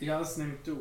Ja, 0.00 0.18
das 0.18 0.36
nimmt 0.36 0.68
auf. 0.68 0.76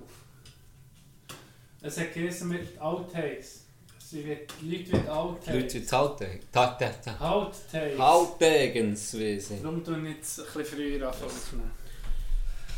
Es 1.81 1.97
hat 1.99 2.13
geheißen 2.13 2.47
mit 2.47 2.79
Outtakes. 2.81 3.61
Sie 3.99 4.23
wird, 4.25 4.51
Leute 4.61 4.91
wird 4.91 5.09
Outtakes. 5.09 5.53
Leute 5.73 5.81
wie 5.81 5.91
Halteg. 5.91 6.41
Outtakes. 6.53 7.07
Outtakes. 7.21 7.99
Haltegenswesen. 7.99 9.63
Darum 9.63 9.83
tun 9.83 10.03
wir 10.03 10.11
jetzt 10.11 10.39
ein 10.39 10.45
bisschen 10.45 10.65
früher 10.65 11.07
anfangen. 11.07 11.71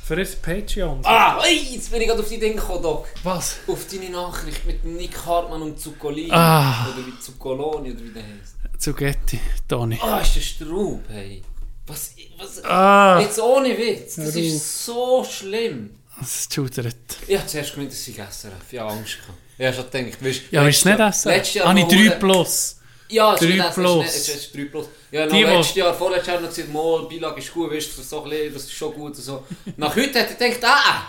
Für 0.03 0.15
ein 0.15 0.27
Patreon. 0.41 1.01
Ah, 1.03 1.41
ey, 1.45 1.73
jetzt 1.75 1.91
bin 1.91 1.99
ich 2.01 2.07
gerade 2.07 2.21
auf 2.21 2.29
die 2.29 2.39
Dinge 2.39 2.55
gekommen, 2.55 2.81
Doc. 2.81 3.07
Was? 3.23 3.57
Auf 3.67 3.85
deine 3.91 4.09
Nachricht 4.09 4.65
mit 4.65 4.85
Nick 4.85 5.25
Hartmann 5.25 5.61
und 5.61 5.77
Zuccolini. 5.79 6.31
Ah. 6.31 6.87
Oder 6.93 7.05
wie 7.07 7.19
Zuccoloni 7.19 7.91
oder 7.91 7.99
wie 8.01 8.11
der 8.11 8.23
heißt. 8.23 8.55
Zugetti, 8.81 9.39
Toni. 9.67 9.99
Ah, 10.01 10.19
ist 10.19 10.35
der 10.35 10.41
Straub, 10.41 11.01
hey. 11.09 11.43
Was, 11.87 12.11
was, 12.37 12.63
Ah! 12.63 13.19
jetzt 13.19 13.39
ohne 13.39 13.77
Witz, 13.77 14.15
das 14.15 14.35
ist 14.35 14.85
so 14.85 15.25
schlimm. 15.25 15.96
Es 16.21 16.47
schudert. 16.53 16.95
Ich 17.27 17.37
habe 17.37 17.47
zuerst 17.47 17.73
gemeint, 17.73 17.91
das 17.91 18.03
sei 18.05 18.11
SRF. 18.13 18.53
Ich 18.71 18.79
habe 18.79 18.91
Angst 18.91 19.17
gehabt. 19.19 19.37
Ich 19.57 19.65
habe 19.65 19.75
schon 19.75 19.89
gedacht, 19.91 20.25
weißt, 20.25 20.41
Ja, 20.51 20.67
ist 20.67 20.77
es 20.77 20.85
nicht 20.85 20.99
essen? 20.99 21.29
Letztes 21.29 21.53
Jahr 21.55 21.67
Habe 21.67 21.79
ich 21.79 21.85
noch 21.85 21.91
3 21.91 21.97
hure- 21.97 22.19
plus. 22.19 22.75
Ja, 23.09 23.33
es 23.35 23.41
ist 23.41 23.47
3 23.47 23.53
nicht 23.53 23.63
SRF, 23.65 23.73
plus. 23.75 24.05
Es 24.05 24.15
ist, 24.15 24.27
es 24.29 24.35
ist 24.35 24.55
3 24.55 24.65
plus. 24.65 24.85
Ja, 25.11 25.25
noch 25.25 25.31
Die, 25.33 25.43
letztes 25.43 25.75
Jahr, 25.75 25.93
vorletztes 25.93 26.27
Jahr 26.27 26.41
noch 26.41 26.49
gesagt, 26.49 26.73
mal, 26.73 27.07
Beilage 27.09 27.39
ist 27.39 27.53
gut, 27.53 27.71
weißt 27.71 27.97
du, 27.97 28.01
so 28.01 28.23
ein 28.23 28.29
bisschen, 28.29 28.53
das 28.53 28.63
ist 28.63 28.73
schon 28.73 28.93
gut 28.93 29.15
und 29.15 29.21
so. 29.23 29.43
Nach 29.77 29.95
heute 29.95 30.19
hat 30.19 30.29
er 30.41 30.49
gedacht, 30.49 30.63
ah, 30.63 31.07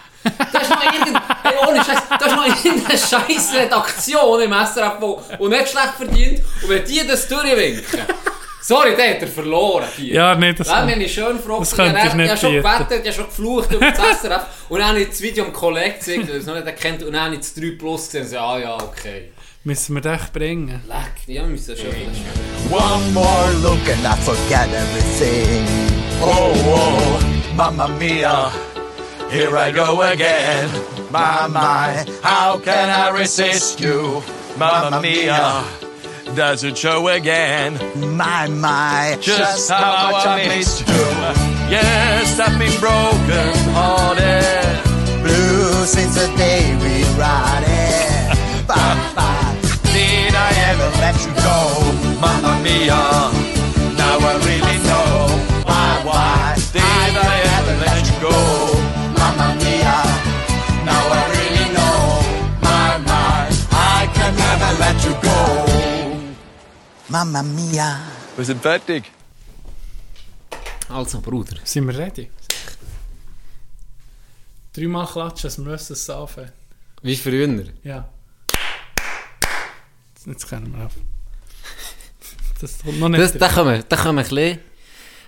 da 0.53 0.59
ist 0.61 0.71
noch 0.71 0.83
irgendeine, 0.83 1.23
hey, 1.43 1.55
ohne 1.69 1.85
Scheiß, 1.85 1.99
da 2.19 2.27
ist 2.27 2.37
noch 2.37 2.65
irgendeine 2.65 2.99
scheiß 2.99 3.53
Redaktion 3.55 4.43
im 4.43 4.53
SRF, 4.53 5.01
wo 5.01 5.49
nicht 5.49 5.69
schlecht 5.69 5.95
verdient 5.97 6.45
und 6.63 6.69
wenn 6.69 6.85
die 6.85 7.07
das 7.07 7.27
durchwinken, 7.29 8.01
sorry, 8.61 8.97
der 8.97 9.11
hat 9.11 9.23
er 9.23 9.29
verloren 9.29 9.87
hier. 9.97 10.15
Ja, 10.15 10.35
nicht 10.35 10.61
das. 10.61 10.69
Dann 10.69 10.87
bin 10.87 11.01
ich 11.01 11.13
schön 11.13 11.39
froh. 11.39 11.59
Das 11.61 11.75
könnte 11.75 12.01
ich 12.07 12.15
nicht 12.15 12.25
ich 12.25 12.31
habe 12.31 12.41
schon 12.41 12.53
gewettet, 12.53 12.91
ich 12.91 13.07
habe 13.07 13.13
schon 13.13 13.27
geflucht 13.27 13.73
über 13.73 13.91
das 13.91 14.21
SRF. 14.21 14.43
Und 14.69 14.79
dann 14.79 14.89
habe 14.89 15.01
ich 15.01 15.09
das 15.09 15.21
Video 15.21 15.45
am 15.45 15.53
Kollegen 15.53 15.95
gezeigt, 15.95 16.29
der 16.29 16.37
es 16.37 16.47
noch 16.47 16.55
nicht 16.55 16.67
erkennt. 16.67 17.03
Und 17.03 17.13
dann 17.13 17.25
habe 17.25 17.35
ich 17.35 17.41
das 17.41 17.55
3 17.55 17.71
Plus 17.79 18.07
gesehen 18.07 18.23
und 18.23 18.29
so, 18.29 18.39
ah 18.39 18.59
ja, 18.59 18.75
okay. 18.77 19.31
Müssen 19.65 19.95
wir 19.97 20.03
dich 20.03 20.33
bringen? 20.33 20.81
Leck, 20.87 21.27
ja, 21.27 21.43
wir 21.43 21.49
müssen 21.49 21.71
das 21.73 21.81
schon 21.81 21.91
One 22.71 23.13
more 23.13 23.53
look 23.63 23.89
and 23.89 24.05
I 24.05 24.17
forget 24.23 24.69
everything. 24.73 25.67
Oh, 26.21 26.53
oh, 26.67 27.21
mamma 27.55 27.89
mia, 27.89 28.51
here 29.31 29.57
I 29.57 29.73
go 29.73 30.01
again. 30.03 30.71
My, 31.11 31.49
my, 31.49 32.05
how 32.23 32.59
can 32.59 32.89
I 32.89 33.11
resist 33.19 33.81
you? 33.81 34.23
Mamma 34.59 35.01
mia, 35.01 35.65
does 36.35 36.65
it 36.65 36.77
show 36.77 37.09
again? 37.09 37.75
My, 38.17 38.49
my, 38.49 39.17
just 39.21 39.71
how 39.71 40.11
much 40.13 40.27
I 40.27 40.49
missed 40.49 40.87
you. 40.87 40.95
Yes, 41.71 42.39
I've 42.39 42.59
been 42.59 42.79
broken 42.81 43.55
hearted. 43.75 45.23
Blue 45.23 45.85
since 45.87 46.15
the 46.15 46.29
day 46.37 46.75
we 46.83 47.05
ride 47.19 47.65
it. 47.67 48.67
Bye, 48.69 49.13
bye. 49.17 49.59
Did 49.93 50.35
I 50.35 50.51
ever 50.71 50.91
let 51.01 51.17
you 51.25 51.33
go? 51.43 52.21
Mamma 52.21 52.63
mia. 52.63 53.38
Mamma 67.09 67.43
mia. 67.43 68.01
Wir 68.37 68.45
sind 68.45 68.61
fertig. 68.63 69.05
Also, 70.89 71.21
Bruder. 71.21 71.57
Sind 71.65 71.87
wir 71.87 71.97
ready? 71.99 72.31
Dreimal 74.73 75.07
klatschen, 75.07 75.49
dass 75.49 75.59
wir 75.59 75.73
dass 75.73 75.91
es 75.91 76.11
anfängt. 76.11 76.53
Wie 77.03 77.17
früher. 77.17 77.65
Ja. 77.83 78.09
Jetzt 80.27 80.49
können 80.49 80.77
wir 80.77 80.87
auf. 80.87 80.93
Das 82.61 82.79
kommt 82.81 82.99
noch 83.01 83.09
nicht. 83.09 83.21
Das, 83.23 83.33
da 83.33 83.49
können 83.49 83.71
wir, 83.71 83.83
da 83.83 83.97
können 83.97 84.17
wir 84.17 84.23
ein 84.25 84.29
bisschen... 84.29 84.59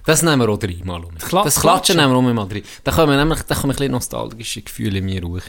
Das 0.05 0.23
nehmen 0.23 0.41
wir 0.41 0.49
auch 0.49 0.59
dreimal 0.59 1.05
um. 1.05 1.15
Kla- 1.17 1.45
das 1.45 1.61
Klatschen 1.61 1.61
Klatschen. 1.61 1.97
nehmen 1.97 2.13
wir 2.13 2.17
auch 2.31 2.35
mal 2.35 2.49
drin. 2.49 2.65
Da 2.85 2.91
kommen 2.93 3.17
nämlich 3.17 3.43
da 3.43 3.55
kommen 3.55 3.71
ein 3.73 3.77
bisschen 3.77 3.93
nostalgische 3.93 4.63
Gefühle 4.63 4.99
in 4.99 5.05
mir 5.05 5.23
hoch. 5.23 5.41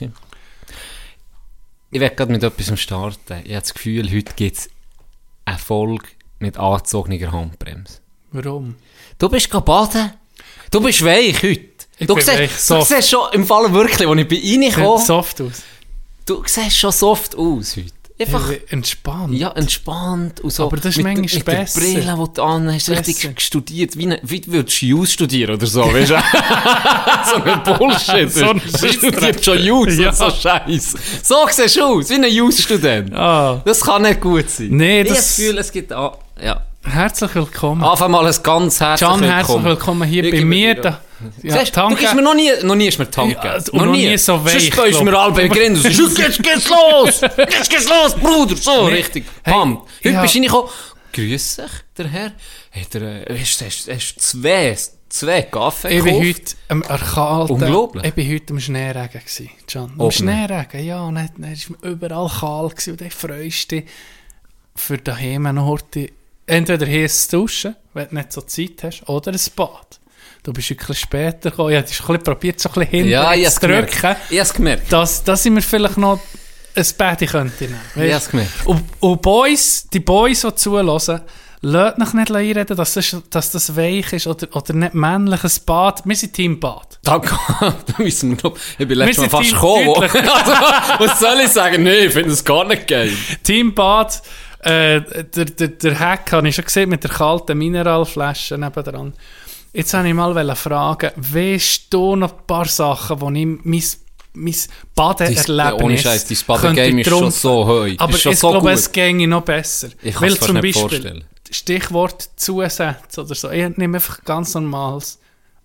Ich 1.90 2.00
werde 2.00 2.16
gerade 2.16 2.32
mit 2.32 2.44
etwas 2.44 2.80
starten. 2.80 3.42
Ich 3.44 3.52
habe 3.52 3.62
das 3.62 3.74
Gefühl, 3.74 4.12
heute 4.12 4.34
gibt 4.36 4.58
es 4.58 4.70
eine 5.46 5.58
Folge 5.58 6.06
mit 6.42 6.58
angezogener 6.58 7.32
Handbremse. 7.32 7.96
Warum? 8.32 8.76
Du 9.18 9.30
bist 9.30 9.50
baden. 9.66 10.12
Du 10.72 10.80
bist 10.82 11.04
weich 11.04 11.42
heute. 11.44 11.62
Ich 12.00 12.08
du 12.08 12.16
siehst, 12.16 12.28
weich, 12.30 12.50
du 12.68 12.82
siehst 12.82 13.10
schon 13.10 13.22
im 13.34 13.46
Fall 13.46 13.72
wirklich, 13.74 14.08
als 14.08 14.20
ich 14.20 14.28
bin 14.28 14.42
Sieht 14.42 14.62
reingekommen 14.78 15.06
soft 15.06 15.42
aus. 15.42 15.62
du 16.26 16.44
siehst 16.46 16.78
schon 16.78 16.92
soft 16.92 17.36
aus 17.36 17.76
heute. 17.78 17.92
Einfach, 18.20 18.50
Hey, 18.50 18.62
entspannt. 18.70 19.34
ja, 19.34 19.50
entspannt 19.52 20.42
und 20.42 20.52
so. 20.54 20.66
Aber 20.68 20.78
das 20.78 20.86
ist 20.86 20.98
mit, 20.98 21.06
manchmal 21.18 21.38
mit 21.38 21.46
besser. 21.46 21.80
der 21.80 21.88
Brille, 21.88 22.18
die 22.28 22.34
du 22.36 22.42
an 22.44 22.72
hast, 22.74 22.90
richtig 22.90 23.42
studiert. 23.42 23.98
Wie, 23.98 24.06
ne, 24.06 24.20
wie 24.22 24.44
würdest 24.46 24.80
du 24.82 24.86
Jus 24.86 25.12
studieren 25.14 25.56
oder 25.56 25.66
so, 25.66 25.82
weißt 25.92 26.12
du? 26.12 26.16
so 27.26 27.44
ein 27.44 27.64
Bullshit. 27.80 28.32
So 28.32 28.50
ein 28.52 28.62
du 28.64 28.88
studierst 28.94 29.44
schon 29.46 29.60
Jus 29.64 29.98
Ja. 29.98 30.10
und 30.10 30.16
so 30.18 30.30
Scheiß. 30.30 30.94
So 31.24 31.36
siehst 31.50 31.76
du 31.78 31.84
aus, 31.84 32.10
wie 32.12 32.14
ein 32.16 32.24
Jus-Student. 32.32 33.12
Ah, 33.16 33.62
Das 33.66 33.82
kann 33.82 34.04
nicht 34.04 34.22
gut 34.22 34.50
sein. 34.50 34.68
Nee, 34.70 35.02
ich 35.02 35.08
das- 35.10 35.18
das 35.18 35.38
Gefühl, 35.38 35.58
es 35.58 35.72
gibt... 35.72 35.92
Ah, 35.92 36.16
ja. 36.42 36.62
herzlich 36.84 37.34
willkommen. 37.36 37.84
Einfach 37.84 38.08
mal 38.08 38.26
ein 38.26 38.36
ganz 38.44 38.80
herzlich 38.80 39.10
Can, 39.10 39.24
herzlich 39.24 39.48
willkommen. 39.48 39.66
willkommen 39.66 40.10
hier 40.10 40.24
Ich 40.26 40.32
bei 40.40 40.46
mir. 40.46 40.76
Da. 40.76 41.02
Ja, 41.44 41.60
Siehst, 41.60 41.78
du 41.78 41.88
gibst 41.90 42.16
mir 42.16 42.22
noch 42.24 42.34
nie, 42.34 42.50
noch 42.64 42.74
nie 42.76 42.88
ist 42.88 42.98
mir 42.98 43.10
Tank 43.10 43.34
Ja, 43.44 43.58
gegeben. 43.58 43.78
und 43.80 43.86
noch 43.86 43.92
nie 43.92 44.18
so 44.18 44.44
weich, 44.44 44.72
Sonst 44.72 44.84
bist 44.84 45.00
du 45.00 45.04
mir 45.04 45.18
alle 45.20 45.32
und 45.52 45.76
sagst, 45.78 46.18
Jetzt 46.18 46.42
geht's 46.44 46.68
los! 46.70 47.22
Jetzt 47.38 47.70
geht's 47.70 47.88
los, 47.88 48.16
Bruder! 48.16 48.56
So, 48.56 48.88
Nee. 48.88 48.94
richtig. 48.96 49.26
Hey, 49.44 49.54
Bam. 49.54 49.82
Heute 50.00 50.10
ja. 50.10 50.22
bist 50.22 50.34
du 50.34 50.40
reingekommen. 50.40 50.72
Grüß 51.14 51.56
dich, 51.58 51.72
der 51.98 52.08
Herr. 52.08 52.32
Er, 52.72 53.02
äh, 53.30 53.40
hast, 53.40 53.62
hast, 53.64 53.88
hast 53.92 54.20
zwei, 54.22 54.76
zwei 55.10 55.42
Kaffee 55.44 55.98
Ich 56.00 56.04
bin 56.04 56.16
heute 56.16 56.56
am 56.70 56.82
erkalten. 56.82 57.56
Unglaublich. 57.56 58.04
Ich 58.06 58.14
bin 58.14 58.34
heute 58.34 58.54
am 58.54 58.60
Schneeregen 58.60 59.22
gsi, 59.24 59.50
Can. 59.68 59.94
Am. 60.00 60.10
Schneeregen, 60.10 60.84
ja. 60.84 61.04
Und 61.04 61.16
dann, 61.16 61.30
dann 61.38 61.52
ist 61.52 61.70
mir 61.70 61.78
überall 61.88 62.30
kahl 62.30 62.66
und 62.66 63.02
dann 63.02 63.12
freust 63.12 63.72
du 63.72 63.76
dich 63.82 63.86
für 64.76 64.98
daheim 64.98 65.44
noch 65.54 65.66
heute 65.68 66.10
entweder 66.46 67.08
zu 67.10 67.38
duschen, 67.38 67.76
wenn 67.94 68.10
du 68.10 68.16
nicht 68.16 68.34
so 68.34 68.42
Zeit 68.42 68.84
hast, 68.84 69.08
oder 69.10 69.32
ein 69.32 69.40
Bad. 69.56 70.00
Du 70.44 70.54
bist 70.54 70.70
wirklich 70.72 71.00
später 71.00 71.52
gekommen. 71.52 71.70
Ich 71.72 71.78
habe 71.78 71.88
ein 71.88 71.90
bisschen 71.90 72.24
probiert, 72.24 72.60
so 72.60 72.70
ein 72.70 72.74
bisschen 72.74 72.90
hinten 72.90 73.10
Ja, 73.12 73.34
zu 73.52 73.60
gemerkt. 73.60 74.02
drücken, 74.02 74.16
Ich 74.30 74.40
hab's 74.40 74.54
gemerkt. 74.54 74.92
dass, 74.92 75.24
dass 75.24 75.46
ich 75.46 75.52
mir 75.52 75.62
vielleicht 75.62 75.98
noch 75.98 76.20
ein 76.76 76.86
Bad 76.98 77.20
könnte 77.20 77.66
nehmen. 77.66 77.80
Ich 77.96 78.02
weisst? 78.02 78.14
hab's 78.16 78.30
gemerkt. 78.32 78.52
Und, 78.66 78.84
und 79.02 79.22
Boys, 79.22 79.88
die 79.94 80.00
Boys, 80.00 80.42
die 80.42 80.56
zulassen, 80.56 81.22
lasst 81.62 81.98
mich 82.00 82.14
nicht 82.14 82.32
einreden, 82.32 82.76
dass 82.76 82.94
das, 82.96 83.16
dass 83.30 83.52
das 83.52 83.76
weich 83.76 84.14
ist 84.14 84.26
oder, 84.26 84.48
oder 84.56 84.74
nicht 84.74 84.96
männlich, 84.96 85.44
ein 85.44 85.52
Bad. 85.66 86.02
Wir 86.06 86.16
sind 86.16 86.34
Team 86.34 86.60
Bad. 86.60 86.98
Danke. 87.04 87.38
da 87.60 87.76
müssen 88.00 88.32
wir, 88.32 88.38
glaub, 88.38 88.58
ich 88.80 88.88
bin 88.88 88.98
letztes 88.98 89.20
Mal 89.20 89.30
fast 89.30 89.52
gekommen. 89.54 89.90
also, 89.96 90.16
was 91.06 91.20
soll 91.20 91.40
ich 91.46 91.50
sagen? 91.50 91.84
Nee, 91.84 92.06
ich 92.06 92.14
finde 92.14 92.30
das 92.30 92.44
gar 92.44 92.66
nicht 92.66 92.88
geil. 92.88 93.12
Team 93.44 93.76
Bad, 93.76 94.24
äh, 94.64 95.02
der, 95.24 95.46
der, 95.46 95.68
der 95.70 96.00
Hack 96.00 96.32
habe 96.32 96.48
ich 96.48 96.56
schon 96.56 96.66
gesehen 96.66 96.90
mit 96.90 97.04
der 97.04 97.12
kalten 97.12 97.58
Mineralflasche 97.58 98.58
nebendran. 98.58 99.14
Jetzt 99.74 99.94
wollte 99.94 100.10
ich 100.10 100.14
mal 100.14 100.56
fragen, 100.56 101.12
weißt 101.16 101.94
du 101.94 102.16
noch 102.16 102.34
ein 102.34 102.46
paar 102.46 102.66
Sachen, 102.66 103.22
wo 103.22 103.30
ich 103.32 103.46
mein, 103.46 103.84
mein 104.34 104.56
Badeerlebnis 104.96 105.82
Ohne 105.82 105.98
Scheiß, 105.98 106.26
dein 106.26 106.38
Badegame 106.46 107.02
ist 107.02 107.10
schon 107.10 107.32
so 107.32 107.66
hoch. 107.66 107.88
Aber 107.98 108.14
ich 108.14 108.22
so 108.22 108.50
glaube, 108.50 108.70
gut. 108.70 108.78
es 108.78 108.92
ginge 108.92 109.28
noch 109.28 109.44
besser. 109.44 109.90
Ich 110.02 110.14
kann's 110.16 110.22
Weil 110.22 110.36
fast 110.36 110.54
nicht 110.54 110.62
Beispiel, 110.62 110.82
vorstellen. 110.82 111.24
Stichwort 111.50 112.30
Zusatz 112.36 113.18
oder 113.18 113.36
so. 113.36 113.50
Ich 113.50 113.78
nehme 113.78 113.98
einfach 113.98 114.24
ganz 114.24 114.54
normales 114.54 115.20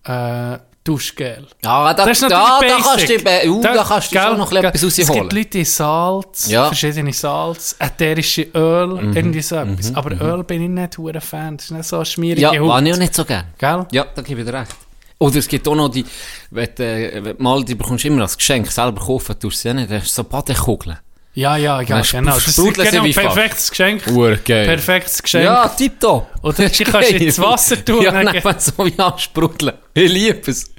äh, 0.04 0.58
Duschgel. 0.86 1.46
Ja, 1.64 1.92
da, 1.92 2.04
Das 2.06 2.22
ist 2.22 2.22
da, 2.22 2.28
natürlich 2.60 2.76
da 2.76 2.82
kannst 2.90 3.08
du, 3.10 3.24
basic. 3.24 3.42
dir- 3.42 3.50
uh, 3.50 3.60
da, 3.62 3.84
kannst 3.86 4.14
du 4.14 4.18
schon 4.20 4.38
noch 4.38 4.52
etwas 4.52 4.82
Es 4.82 4.96
gibt 4.96 5.08
rausholen. 5.10 5.30
Leute, 5.30 5.44
die 5.50 5.64
Salz, 5.64 6.48
Ja. 6.48 6.66
verschiedene 6.68 7.12
Salz, 7.12 7.76
ätherische 7.78 8.42
Öl, 8.54 8.86
Mhm, 8.86 9.16
irgendwie 9.16 9.42
so 9.42 9.56
etwas. 9.56 9.94
Aber 9.94 10.12
Öl 10.20 10.44
bin 10.44 10.62
ich 10.62 10.68
nicht 10.68 10.98
ein 10.98 11.20
Fan. 11.20 11.56
Das 11.56 11.66
ist 11.66 11.70
nicht 11.72 11.84
so 11.84 11.96
eine 11.96 12.04
schmierige 12.06 12.40
Ja, 12.42 12.48
Haut. 12.50 12.82
ich 12.86 12.92
auch 12.94 12.98
nicht 12.98 13.14
so 13.14 13.24
gern. 13.24 13.44
Gell? 13.58 13.86
Ja, 13.90 14.06
da 14.14 14.22
gebe 14.22 14.40
ich 14.40 14.46
dir 14.46 14.54
recht. 14.54 14.74
Oder 15.18 15.36
es 15.36 15.48
gibt 15.48 15.66
auch 15.66 15.74
noch 15.74 15.88
die, 15.88 16.04
wenn 16.50 16.68
du, 16.76 16.82
äh, 16.84 17.24
wenn 17.24 17.36
du 17.36 17.42
mal, 17.42 17.64
die 17.64 17.74
bekommst 17.74 18.04
du 18.04 18.08
immer 18.08 18.22
als 18.22 18.36
Geschenk, 18.36 18.70
selber 18.70 19.00
kaufen 19.04 19.38
tust 19.38 19.64
du 19.64 19.68
sie 19.68 19.74
nicht, 19.74 19.90
das 19.90 20.04
ist 20.04 20.14
so 20.14 20.24
Badekugeln. 20.24 20.98
Ja, 21.32 21.54
ja, 21.58 21.82
ja, 21.82 22.00
genau. 22.00 22.32
Das 22.34 22.46
ist 22.46 22.54
sprudeln 22.54 22.88
genau 22.90 23.04
ein 23.04 23.12
perfektes 23.12 23.68
Geschenk. 23.68 24.06
Urgeil. 24.06 24.66
Perfektes 24.66 25.22
Geschenk. 25.22 25.44
Ja, 25.44 25.68
tipptopp. 25.68 26.28
Oder 26.42 26.68
die 26.70 26.84
kannst 26.84 27.10
du 27.10 27.16
ins 27.24 27.38
Wasser 27.38 27.84
tun. 27.84 28.00
Ja, 28.02 28.22
neben 28.24 28.54
so 28.58 28.72
wie 28.86 28.98
ansprudeln. 28.98 29.74
Ich 29.92 30.10
liebe 30.10 30.50
es. 30.50 30.70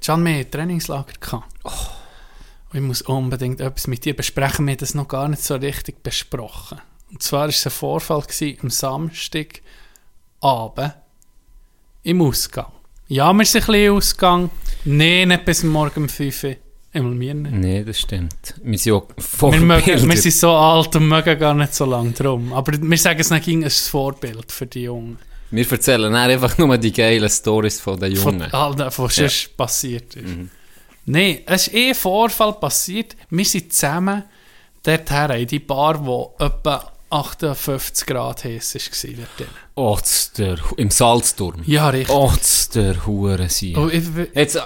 Can, 0.00 0.24
wir 0.24 0.38
hatten 0.38 0.50
Trainingslager. 0.50 1.12
Gehabt. 1.20 1.46
Und 1.64 2.78
Ich 2.78 2.80
muss 2.80 3.02
unbedingt 3.02 3.60
etwas 3.60 3.86
mit 3.86 4.04
dir 4.04 4.14
besprechen. 4.14 4.66
Wir 4.66 4.72
haben 4.72 4.78
das 4.78 4.94
noch 4.94 5.08
gar 5.08 5.28
nicht 5.28 5.42
so 5.42 5.56
richtig 5.56 6.02
besprochen. 6.02 6.80
Und 7.10 7.22
zwar 7.22 7.40
war 7.40 7.48
es 7.48 7.66
ein 7.66 7.72
Vorfall 7.72 8.22
gewesen, 8.22 8.58
am 8.62 8.70
Samstagabend 8.70 9.62
im 12.02 12.22
Ausgang. 12.22 12.72
Ja, 13.08 13.32
wir 13.32 13.44
sind 13.44 13.62
ein 13.62 13.66
bisschen 13.66 13.96
Ausgang. 13.96 14.50
Nein, 14.84 15.28
nicht 15.28 15.44
bis 15.44 15.64
morgen 15.64 16.04
um 16.04 16.08
5 16.08 16.44
Uhr. 16.44 16.56
Einmal 16.92 17.20
wir 17.20 17.34
nicht. 17.34 17.52
Nee, 17.54 17.84
das 17.84 18.00
stimmt. 18.00 18.54
Wir 18.62 18.78
sind 18.78 18.92
auch 18.92 19.08
Wir, 19.52 19.60
mögen, 19.60 20.08
wir 20.08 20.16
sind 20.16 20.34
so 20.34 20.50
alt 20.50 20.94
und 20.96 21.08
mögen 21.08 21.38
gar 21.38 21.54
nicht 21.54 21.74
so 21.74 21.84
lange 21.84 22.12
drum. 22.12 22.52
Aber 22.52 22.72
wir 22.72 22.98
sagen 22.98 23.20
es 23.20 23.30
nicht, 23.30 23.44
ging 23.44 23.64
ein 23.64 23.70
Vorbild 23.70 24.50
für 24.50 24.66
die 24.66 24.82
Jungen. 24.82 25.18
Wir 25.50 25.70
erzählen 25.70 26.12
dann 26.12 26.30
einfach 26.30 26.56
nur 26.58 26.78
die 26.78 26.92
geilen 26.92 27.28
Stories 27.28 27.80
von 27.80 27.98
den 27.98 28.16
Von, 28.16 28.34
Jungen. 28.34 28.52
all 28.52 28.74
das, 28.74 28.98
was 28.98 29.16
sonst 29.16 29.56
passiert 29.56 30.14
ist. 30.16 30.24
Nein, 31.06 31.40
es 31.46 31.66
ist 31.66 31.74
eh 31.74 31.88
ein 31.88 31.94
Vorfall 31.94 32.52
passiert. 32.54 33.16
Wir 33.30 33.44
sind 33.44 33.72
zusammen 33.72 34.24
dorthin 34.82 35.30
in 35.30 35.46
die 35.46 35.58
Bar, 35.58 36.04
wo 36.04 36.34
etwa 36.38 36.92
58 37.10 38.06
Grad 38.06 38.44
heiß 38.44 38.74
war. 38.76 39.10
Dort 39.16 39.38
drin. 39.38 39.46
Otz 39.74 40.32
der, 40.32 40.58
im 40.76 40.90
Salzturm. 40.90 41.62
Ja, 41.66 41.88
richtig. 41.88 42.14
Otz 42.14 42.68
der 42.68 43.04
Hure 43.04 43.48
sein. 43.48 43.74
Oh, 43.76 43.88
ich, 43.88 44.04
Jetzt, 44.32 44.54
äh, 44.54 44.60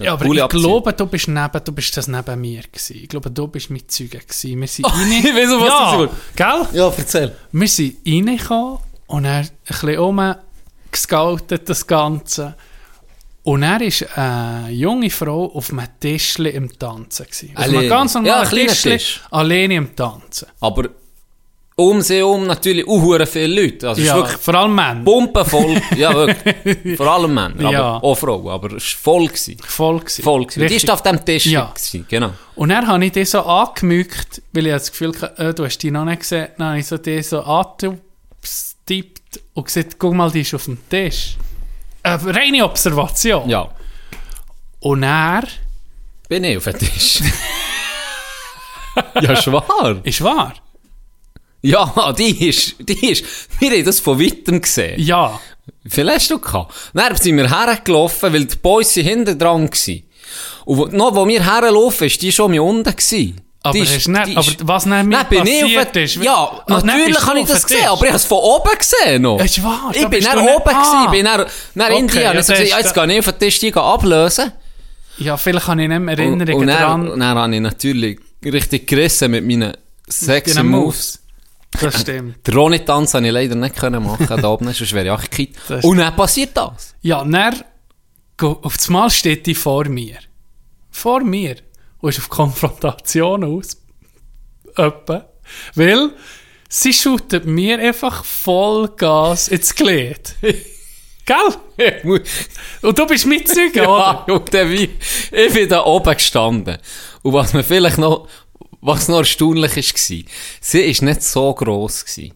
ja, 0.00 0.14
aber 0.14 0.24
Pulli 0.24 0.38
ich 0.38 0.44
abziehen. 0.44 0.62
glaube, 0.62 0.92
du 0.94 1.06
bist, 1.06 1.28
neben, 1.28 1.64
du 1.64 1.72
bist 1.72 1.96
das 1.96 2.08
neben 2.08 2.40
mir 2.40 2.62
gewesen. 2.62 2.96
Ich 2.96 3.08
glaube, 3.08 3.30
du 3.30 3.48
bist 3.48 3.68
mit 3.68 3.90
Zeugen 3.90 4.20
gewesen. 4.20 4.60
Wir 4.60 4.68
sind 4.68 4.86
rein... 4.86 5.12
ich 5.22 5.52
um 5.52 5.60
was 5.60 5.68
ja, 5.68 5.98
das 5.98 6.08
geht. 6.08 6.36
gell? 6.36 6.80
Ja, 6.80 6.92
erzähl. 6.96 7.36
Wir 7.52 7.68
sind 7.68 7.96
reingekommen 8.06 8.78
und 9.10 9.24
er 9.24 9.38
ein 9.40 9.48
bisschen 9.66 9.96
rumgescoutet, 9.98 11.68
das 11.68 11.86
Ganze. 11.86 12.54
Und 13.42 13.62
er 13.62 13.80
war 13.80 14.18
eine 14.18 14.70
junge 14.72 15.10
Frau 15.10 15.46
auf 15.54 15.70
einem 15.72 15.86
Tischli 15.98 16.50
im 16.50 16.78
Tanzen. 16.78 17.26
Gewesen. 17.26 17.52
Auf 17.56 17.64
einem 17.64 17.88
ganz 17.88 18.14
Ja, 18.14 18.20
normalen 18.20 18.48
kleiner 18.48 18.68
Tischli, 18.68 18.92
Tisch. 18.92 19.20
alleine 19.30 19.74
im 19.76 19.96
Tanzen. 19.96 20.48
Aber 20.60 20.88
um 21.76 22.02
sie 22.02 22.20
um 22.20 22.46
natürlich 22.46 22.86
auch 22.86 23.26
viele 23.26 23.62
Leute. 23.62 23.88
Also 23.88 24.02
Ja, 24.02 24.16
wirklich 24.16 24.36
vor 24.36 24.54
allem 24.54 24.74
Männer. 24.74 25.02
pumpenvoll. 25.02 25.80
ja, 25.96 26.14
wirklich. 26.44 26.98
Vor 26.98 27.06
allem 27.06 27.32
Männer, 27.32 27.54
aber 27.60 27.72
Ja. 27.72 27.96
auch 28.02 28.14
Frauen. 28.14 28.48
Aber 28.48 28.66
es 28.76 28.92
war 28.94 29.00
voll. 29.14 29.26
Gewesen. 29.28 29.56
Voll 29.66 29.98
gewesen. 30.00 30.22
Voll 30.22 30.44
gewesen. 30.44 30.68
Die 30.68 30.74
ist 30.76 30.90
auf 30.90 31.02
dem 31.02 31.24
Tisch. 31.24 31.46
Ja. 31.46 31.72
Gewesen. 31.74 32.04
Genau. 32.10 32.32
Und 32.56 32.68
dann 32.68 32.86
habe 32.86 33.02
ich 33.06 33.12
dich 33.12 33.30
so 33.30 33.40
angemückt, 33.40 34.42
weil 34.52 34.66
ich 34.66 34.72
das 34.72 34.90
Gefühl 34.90 35.14
hatte, 35.18 35.42
äh, 35.42 35.54
du 35.54 35.64
hast 35.64 35.78
die 35.78 35.90
noch 35.90 36.04
nicht 36.04 36.20
gesehen. 36.20 36.48
Dann 36.58 36.68
habe 36.68 36.78
ich 36.80 36.86
so 36.86 36.98
so 37.22 37.40
angetippt 37.40 38.02
und 39.54 39.64
gesagt, 39.64 39.96
guck 39.98 40.14
mal, 40.14 40.30
die 40.30 40.40
ist 40.40 40.54
auf 40.54 40.64
dem 40.64 40.78
Tisch. 40.88 41.36
Eine 42.02 42.34
reine 42.34 42.64
Observation. 42.64 43.48
Ja. 43.48 43.70
Und 44.80 45.02
er 45.02 45.42
Bin 46.28 46.44
ich 46.44 46.56
auf 46.56 46.64
dem 46.64 46.78
Tisch. 46.78 47.20
ja, 49.20 49.36
schwaar. 49.36 50.00
ist 50.04 50.22
wahr. 50.22 50.54
Ja, 51.62 52.12
die 52.18 52.48
ist, 52.48 52.76
die 52.80 53.10
ist, 53.10 53.24
wir 53.60 53.70
haben 53.70 53.84
das 53.84 54.00
von 54.00 54.18
weitem 54.18 54.60
gesehen. 54.62 54.98
Ja. 55.00 55.38
Wie 55.82 55.90
viel 55.90 56.10
hast 56.10 56.30
du 56.30 56.38
gehabt? 56.38 56.74
Dann 56.94 57.16
sind 57.16 57.36
wir 57.36 57.50
hergelaufen, 57.50 58.32
weil 58.32 58.46
die 58.46 58.56
Boys 58.56 58.94
hinten 58.94 59.38
dran 59.38 59.68
waren. 59.68 60.02
Und 60.64 60.92
noch, 60.92 61.14
wo 61.14 61.26
wir 61.26 61.44
herlaufen, 61.44 62.06
ist 62.06 62.22
die 62.22 62.32
schon 62.32 62.52
mit 62.52 62.60
unten 62.60 62.84
gewesen. 62.84 63.40
Aber, 63.62 63.74
Die 63.74 63.82
hast 63.86 64.06
du 64.06 64.10
nicht, 64.12 64.36
aber 64.38 64.52
was 64.68 64.86
nicht 64.86 65.04
mir 65.04 65.24
passiert 65.24 65.96
ist... 65.96 66.14
Ja, 66.16 66.62
Ah, 66.66 66.80
natürlich 66.82 67.20
habe 67.26 67.40
ich 67.40 67.46
das 67.46 67.66
gesehen, 67.66 67.88
aber 67.88 68.02
ich 68.02 68.08
habe 68.08 68.16
es 68.16 68.24
von 68.24 68.38
oben 68.38 68.70
gesehen 68.78 69.20
noch. 69.22 69.38
Ist 69.44 69.62
wahr, 69.62 69.90
Ich 69.92 70.06
bin 70.08 70.24
dann 70.24 70.38
oben 70.38 70.62
Ah. 70.74 71.04
gewesen, 71.04 71.10
bin 71.10 71.24
dann, 71.26 71.44
dann 71.74 71.92
Okay, 71.92 72.00
in 72.00 72.06
die, 72.08 72.18
ja, 72.20 72.30
und 72.30 72.36
ist 72.38 72.48
jetzt 72.48 72.94
gehe 72.94 73.12
ich 73.12 73.18
auf 73.18 73.24
den 73.26 73.38
Tisch 73.38 73.58
die 73.58 73.74
ablösen. 73.74 74.52
Ja, 75.18 75.36
vielleicht 75.36 75.66
habe 75.68 75.82
ich 75.82 75.88
nicht 75.88 76.00
mehr 76.00 76.14
Und, 76.14 76.18
Erinnerungen 76.18 76.54
und 76.54 76.66
dann, 76.68 77.06
dran. 77.06 77.20
dann 77.20 77.38
habe 77.38 77.54
ich 77.54 77.60
natürlich 77.60 78.18
richtig 78.42 78.86
gerissen 78.86 79.30
mit 79.30 79.44
meinen 79.46 79.74
sexy 80.08 80.62
Moves. 80.62 81.20
Das 81.78 82.00
stimmt. 82.00 82.36
Den 82.46 82.54
Ronny-Tanz 82.54 83.12
konnte 83.12 83.28
ich 83.28 83.34
leider 83.34 83.54
nicht 83.56 83.76
können 83.76 84.02
machen 84.02 84.26
da 84.40 84.48
oben, 84.48 84.72
sonst 84.72 84.92
wäre 84.94 85.04
ich 85.04 85.10
auch 85.10 85.20
gekippt. 85.20 85.84
Und 85.84 85.98
dann 85.98 86.16
passiert 86.16 86.56
das. 86.56 86.94
Ja, 87.02 87.22
dann, 87.24 87.62
auf 88.40 88.76
das 88.78 88.88
Mal 88.88 89.10
steht 89.10 89.44
die 89.46 89.54
vor 89.54 89.84
mir. 89.84 90.16
Vor 90.90 91.20
mir. 91.20 91.56
Und 92.00 92.08
ist 92.10 92.18
auf 92.18 92.28
Konfrontation 92.28 93.44
aus. 93.44 93.76
Etwa. 94.76 95.26
Weil, 95.74 96.10
sie 96.68 96.92
shootet 96.92 97.44
mir 97.44 97.78
einfach 97.78 98.24
Vollgas 98.24 99.48
ins 99.48 99.74
Glied. 99.74 100.34
Gell? 101.26 101.94
Und 102.82 102.98
du 102.98 103.06
bist 103.06 103.26
mit 103.26 103.46
Zeuge, 103.48 103.70
Ja, 103.82 104.24
oder? 104.24 104.34
und 104.34 104.52
dann 104.52 104.70
wie, 104.70 104.90
ich 105.30 105.52
bin 105.52 105.68
da 105.68 105.84
oben 105.84 106.14
gestanden. 106.14 106.78
Und 107.22 107.32
was 107.34 107.52
mir 107.52 107.62
vielleicht 107.62 107.98
noch, 107.98 108.26
was 108.80 109.06
noch 109.08 109.18
erstaunlich 109.18 109.76
war, 109.76 110.24
sie 110.60 110.80
ist 110.80 111.02
nicht 111.02 111.22
so 111.22 111.54
gross 111.54 112.04
gewesen. 112.04 112.34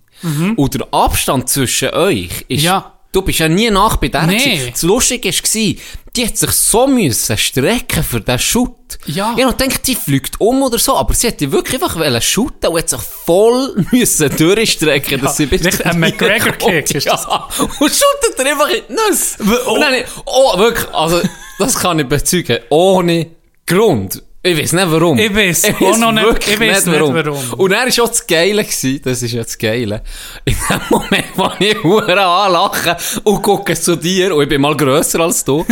Und 0.57 0.75
der 0.75 0.87
Abstand 0.93 1.49
zwischen 1.49 1.91
euch 1.91 2.45
ist, 2.49 2.61
Mhm. 2.61 2.65
Ja. 2.67 2.93
du 3.13 3.23
bist 3.23 3.41
ja 3.41 3.49
nie 3.49 3.71
nach 3.71 3.97
bei 3.97 4.09
der 4.09 4.27
Nee. 4.27 4.71
Das 4.71 4.83
Lustige 4.83 5.31
war, 5.31 5.75
die 6.17 6.27
hat 6.27 6.37
sich 6.37 6.51
so 6.53 6.87
müssen 6.87 7.37
strecken 7.37 8.03
für 8.05 8.21
den 8.21 8.39
Shoot. 8.39 8.71
Ja. 9.07 9.35
Ich 9.37 9.45
noch 9.45 9.57
gedacht, 9.57 9.87
die 9.87 9.97
fliegt 9.97 10.41
um 10.41 10.63
oder 10.63 10.79
so, 10.79 10.97
aber 10.97 11.13
sie 11.15 11.27
hätte 11.27 11.51
wirklich 11.51 11.83
einfach 11.83 11.97
wollen 11.99 12.23
shooten 12.23 12.71
und 12.71 12.79
hat 12.79 12.89
sich 12.89 13.01
voll 13.01 13.85
müssen 13.93 14.35
durchstrecken, 14.37 15.21
dass 15.21 15.37
sie 15.37 15.47
bis 15.47 15.65
richtig, 15.65 15.85
ein 15.85 15.99
McGregor-Kick 15.99 17.05
ja. 17.05 17.15
Und 17.59 17.91
shootet 17.91 18.39
er 18.39 18.47
einfach 18.47 18.69
in 18.69 18.83
die 18.89 18.93
Nuss. 18.95 19.37
oh. 19.67 19.79
Dann, 19.79 19.95
oh, 20.27 20.59
wirklich, 20.59 20.89
also, 20.95 21.21
das 21.59 21.75
kann 21.79 21.99
ich 21.99 22.07
bezeugen, 22.09 22.59
ohne 22.71 23.27
Grund. 23.67 24.23
Ich 24.47 24.59
weiß 24.59 24.73
nicht 24.75 24.91
warum. 24.91 25.19
Ich 25.19 25.35
weiss 25.35 25.65
auch 25.65 25.97
noch 25.97 26.13
nicht- 26.13 26.47
ich 26.49 26.61
weiss 26.61 26.85
nicht 26.85 27.01
warum. 27.01 27.39
Und 27.57 27.73
er 27.73 27.85
war 27.85 27.91
schon 27.91 28.09
das 28.09 28.27
Geile, 28.27 28.63
gewesen, 28.63 29.01
das 29.03 29.23
ist 29.23 29.33
ja 29.33 29.43
das 29.43 29.57
Geile. 29.57 30.03
In 30.45 30.55
dem 30.69 30.81
Moment, 30.91 31.25
wo 31.35 31.51
ich 31.59 31.75
Huren 31.83 32.19
anlache 32.19 32.95
und 33.25 33.41
gucke 33.41 33.75
zu 33.75 33.97
dir, 33.97 34.37
und 34.37 34.43
ich 34.43 34.49
bin 34.51 34.61
mal 34.61 34.77
grösser 34.77 35.21
als 35.21 35.43
du, 35.47 35.65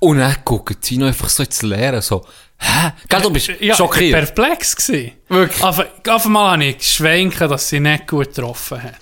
und 0.00 0.18
dann 0.18 0.36
guckt 0.44 0.84
sie 0.84 0.96
noch 0.98 1.06
einfach 1.06 1.28
so 1.28 1.42
ins 1.42 1.62
Leere, 1.62 2.02
so, 2.02 2.24
hä? 2.58 2.92
Gell, 3.08 3.20
du 3.20 3.30
bist 3.30 3.50
Ja, 3.60 3.74
schockiert. 3.74 4.12
perplex 4.12 4.74
gewesen. 4.76 5.12
Wirklich. 5.28 5.62
Auf, 5.62 5.78
auf 6.08 6.26
einmal 6.26 6.52
habe 6.52 6.64
ich 6.64 6.78
geschwenkt, 6.78 7.40
dass 7.40 7.68
sie 7.68 7.80
nicht 7.80 8.08
gut 8.08 8.34
getroffen 8.34 8.82
hat. 8.82 8.94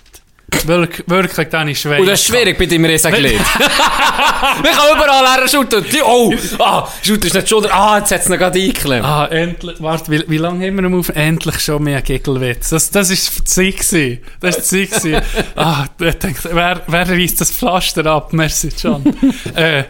Wirklich, 0.65 1.07
wirklich, 1.07 1.47
da 1.49 1.59
habe 1.59 1.71
ich 1.71 1.79
schwenkt. 1.79 2.01
Und 2.01 2.07
das 2.07 2.21
ist 2.21 2.27
schwierig 2.27 2.57
bei 2.57 2.65
deinem 2.65 2.85
Riesenglied. 2.85 3.39
Wir 3.39 3.39
können 4.71 4.97
überall 4.97 5.37
her 5.37 5.47
shooten. 5.47 5.85
Oh, 6.03 6.33
ah, 6.57 6.87
shoot 7.03 7.23
ist 7.23 7.35
nicht 7.35 7.47
Schulter. 7.47 7.73
Ah, 7.73 7.99
jetzt 7.99 8.11
hat 8.11 8.21
es 8.21 8.29
noch 8.29 8.37
gerade 8.37 8.59
eingeklemmt. 8.59 9.05
Ah, 9.05 9.27
endlich. 9.27 9.79
Warte, 9.79 10.11
wie, 10.11 10.23
wie 10.27 10.37
lange 10.37 10.65
haben 10.65 10.75
wir 10.75 10.89
noch 10.89 10.97
auf? 10.97 11.09
Endlich 11.09 11.59
schon 11.59 11.83
mehr 11.83 12.01
Giggelwitz. 12.01 12.69
Das, 12.69 12.89
das 12.89 13.11
ist 13.11 13.55
die 13.55 13.75
Zeit. 13.75 14.19
Das 14.39 14.57
ist 14.57 14.71
die 14.71 14.89
Zeit. 14.89 15.23
Ah, 15.55 15.85
ich 15.99 16.13
dachte, 16.15 16.33
wer, 16.51 16.81
wer 16.87 17.09
reißt 17.09 17.41
das 17.41 17.51
Pflaster 17.51 18.05
ab? 18.07 18.33
Merci, 18.33 18.69
John. 18.75 19.03
äh, 19.55 19.83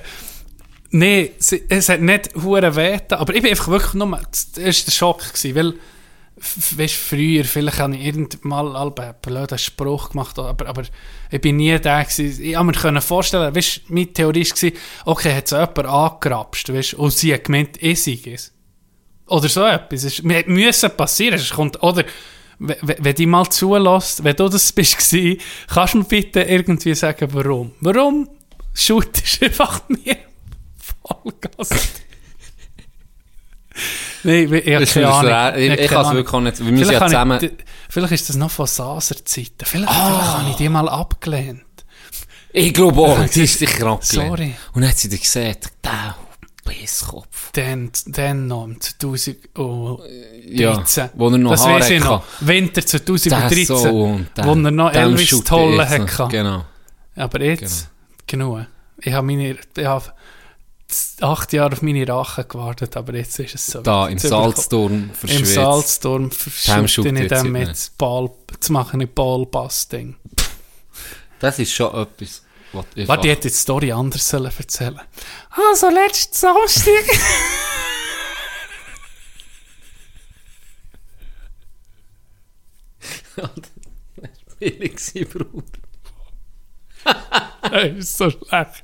nee, 0.92 1.32
es 1.70 1.90
hat 1.90 2.02
nicht 2.02 2.32
hure 2.36 2.76
wehgetan, 2.76 3.20
aber 3.20 3.34
ich 3.36 3.42
bin 3.42 3.52
einfach 3.52 3.68
wirklich 3.68 3.94
nur, 3.94 4.20
das 4.32 4.50
war 4.56 4.64
der 4.64 4.92
Schock 4.92 5.20
gewesen, 5.34 5.56
weil, 5.56 5.74
weißt, 6.78 6.94
früher, 6.96 7.44
vielleicht 7.44 7.80
habe 7.80 7.96
ich 7.96 8.06
irgendwann 8.06 8.50
mal 8.72 8.76
einen 8.76 9.14
blöden 9.22 9.58
Spruch 9.58 10.12
gemacht, 10.12 10.40
aber, 10.40 10.68
aber 10.68 10.84
ich 11.31 11.42
bin 11.42 11.58
nie 11.58 11.78
der 11.80 12.06
gewesen. 12.06 12.44
Ich 12.44 12.56
habe 12.56 12.92
mir 12.92 13.02
vorstellen, 13.02 13.54
weißt, 13.54 13.81
meine 13.90 14.08
Theorie 14.14 14.46
war, 14.50 14.72
okay, 15.06 15.34
hat 15.36 15.48
so 15.48 15.58
jemand 15.58 15.80
angerapscht, 15.86 16.69
weißt, 16.72 16.94
und 16.96 17.12
sie 17.12 17.34
hat 17.34 17.44
gemeint, 17.44 17.81
ich 17.81 18.02
sei 18.04 18.19
es. 18.31 18.54
Oder 19.28 19.48
so 19.50 19.64
etwas. 19.66 20.04
Es 20.06 20.19
ist- 20.19 20.26
es 20.26 20.46
müssen 20.48 20.90
passieren. 20.98 21.36
Es 21.40 21.52
kommt, 21.52 21.84
oder, 21.84 22.04
wenn 22.58 23.16
die 23.16 23.26
mal 23.28 23.48
zulässt, 23.50 24.24
wenn 24.24 24.36
du 24.36 24.50
das 24.50 24.72
bist 24.72 24.98
gewesen, 24.98 25.40
kannst 25.68 25.94
du 25.94 25.98
mir 26.00 26.04
bitte 26.06 26.42
irgendwie 26.42 26.96
sagen, 26.96 27.28
warum? 27.31 27.72
Warum 27.80 28.28
shootest 28.74 29.42
du 29.42 29.46
einfach 29.46 29.81
mir 29.88 30.18
Vollgas? 31.09 31.69
Nein, 34.23 34.44
ich, 34.45 34.51
ich. 34.51 34.68
Ich- 34.68 34.81
ich 34.81 34.94
keine 34.94 35.87
kann 35.87 36.06
es 36.06 36.11
wirklich 36.13 36.33
auch 36.33 36.42
nicht. 36.42 36.59
Wir 36.59 36.66
müssen 36.71 36.78
Vielleicht 36.85 37.01
ja 37.01 37.07
zusammen- 37.07 37.39
Ich, 37.44 37.51
vielleicht 37.89 38.13
ist 38.13 38.30
das 38.30 38.35
noch 38.35 38.51
von 38.51 38.68
Saser-Zeiten. 38.68 39.63
Vielleicht, 39.66 39.89
Ah. 39.89 40.09
vielleicht 40.09 40.37
habe 40.37 40.49
ich 40.49 40.56
die 40.57 40.69
mal 40.69 40.89
abgelehnt. 40.89 41.63
Ich 42.51 42.73
glaube 42.73 42.99
auch, 43.01 43.25
sie 43.31 43.44
ist 43.44 43.59
sicher 43.59 43.87
abgelehnt. 43.87 44.28
Sorry. 44.30 44.56
Und 44.73 44.81
dann 44.81 44.89
hat 44.92 44.97
sie 44.97 45.07
dir 45.07 45.18
gesagt, 45.19 45.69
der 45.83 46.16
Bisskopf. 46.66 47.51
Dann, 47.54 47.92
dann 48.07 48.47
noch 48.47 48.66
im 48.66 48.81
2013. 48.81 49.37
Ja, 50.57 50.83
wo 51.13 51.30
er 51.30 51.37
noch 51.37 51.51
das 51.51 51.61
Haare 51.66 51.80
weiß 51.80 51.89
ich 51.92 52.04
noch. 52.04 52.23
Winter 52.42 52.85
2013. 52.85 53.56
Der 53.56 53.66
so 53.78 54.19
der- 54.35 54.45
wo 54.45 54.51
er 54.51 54.71
noch 54.71 54.92
Elvis 54.94 55.44
Tolle 55.45 55.83
ich 55.83 55.89
hatte. 55.89 56.28
Genau. 56.30 56.66
Aber 57.16 57.42
jetzt, 57.42 57.89
genug. 58.28 58.66
Ich 59.01 59.13
habe 59.13 59.25
meine, 59.25 59.57
ich 59.78 59.85
habe 59.85 60.06
acht 61.22 61.54
Jahre 61.54 61.74
auf 61.74 61.81
meine 61.81 62.08
Rache 62.08 62.46
gewartet, 62.46 62.98
aber 62.98 63.16
jetzt 63.16 63.40
ist 63.40 63.56
es 63.56 63.66
so. 63.68 63.81
Da 63.81 64.08
im 64.08 64.14
Jetzt 64.14 64.28
Salzturm 64.28 64.94
Im 64.94 65.14
verschwitzt. 65.14 65.54
Salzturm 65.54 66.30
Dem 66.30 66.31
verschütte 66.31 66.88
shoote 66.88 67.10
ich 67.10 67.19
jetzt 67.31 67.44
nicht. 67.44 67.52
mit 67.52 67.92
Ball, 67.98 68.31
zu 68.60 68.74
machen 68.74 69.02
ein 69.02 69.14
Ballpass-Ding. 69.14 70.16
Das 71.40 71.60
ist 71.60 71.72
schon 71.74 71.94
etwas, 71.96 72.44
Warte, 72.72 73.02
ich 73.02 73.10
hätte 73.10 73.28
jetzt 73.28 73.44
die 73.44 73.50
Story 73.50 73.92
anders 73.92 74.28
sollen 74.28 74.52
erzählen 74.56 75.02
Also, 75.50 75.90
letzten 75.90 76.36
Samstag... 76.36 77.06
billig 84.60 84.96
gewesen, 84.96 85.30
Bruder. 85.30 85.79
Das 87.04 88.20
war 88.20 88.30
so 88.30 88.30
schlecht. 88.30 88.84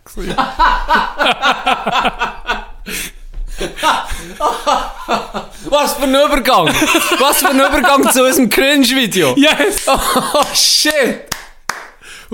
Was 5.69 5.93
für 5.93 6.03
ein 6.03 6.15
Übergang! 6.15 6.67
Was 7.19 7.39
für 7.39 7.49
ein 7.49 7.59
Übergang 7.59 8.11
zu 8.11 8.23
unserem 8.23 8.49
Cringe-Video! 8.49 9.35
Yes! 9.37 9.87
Oh 9.87 10.43
shit! 10.53 11.29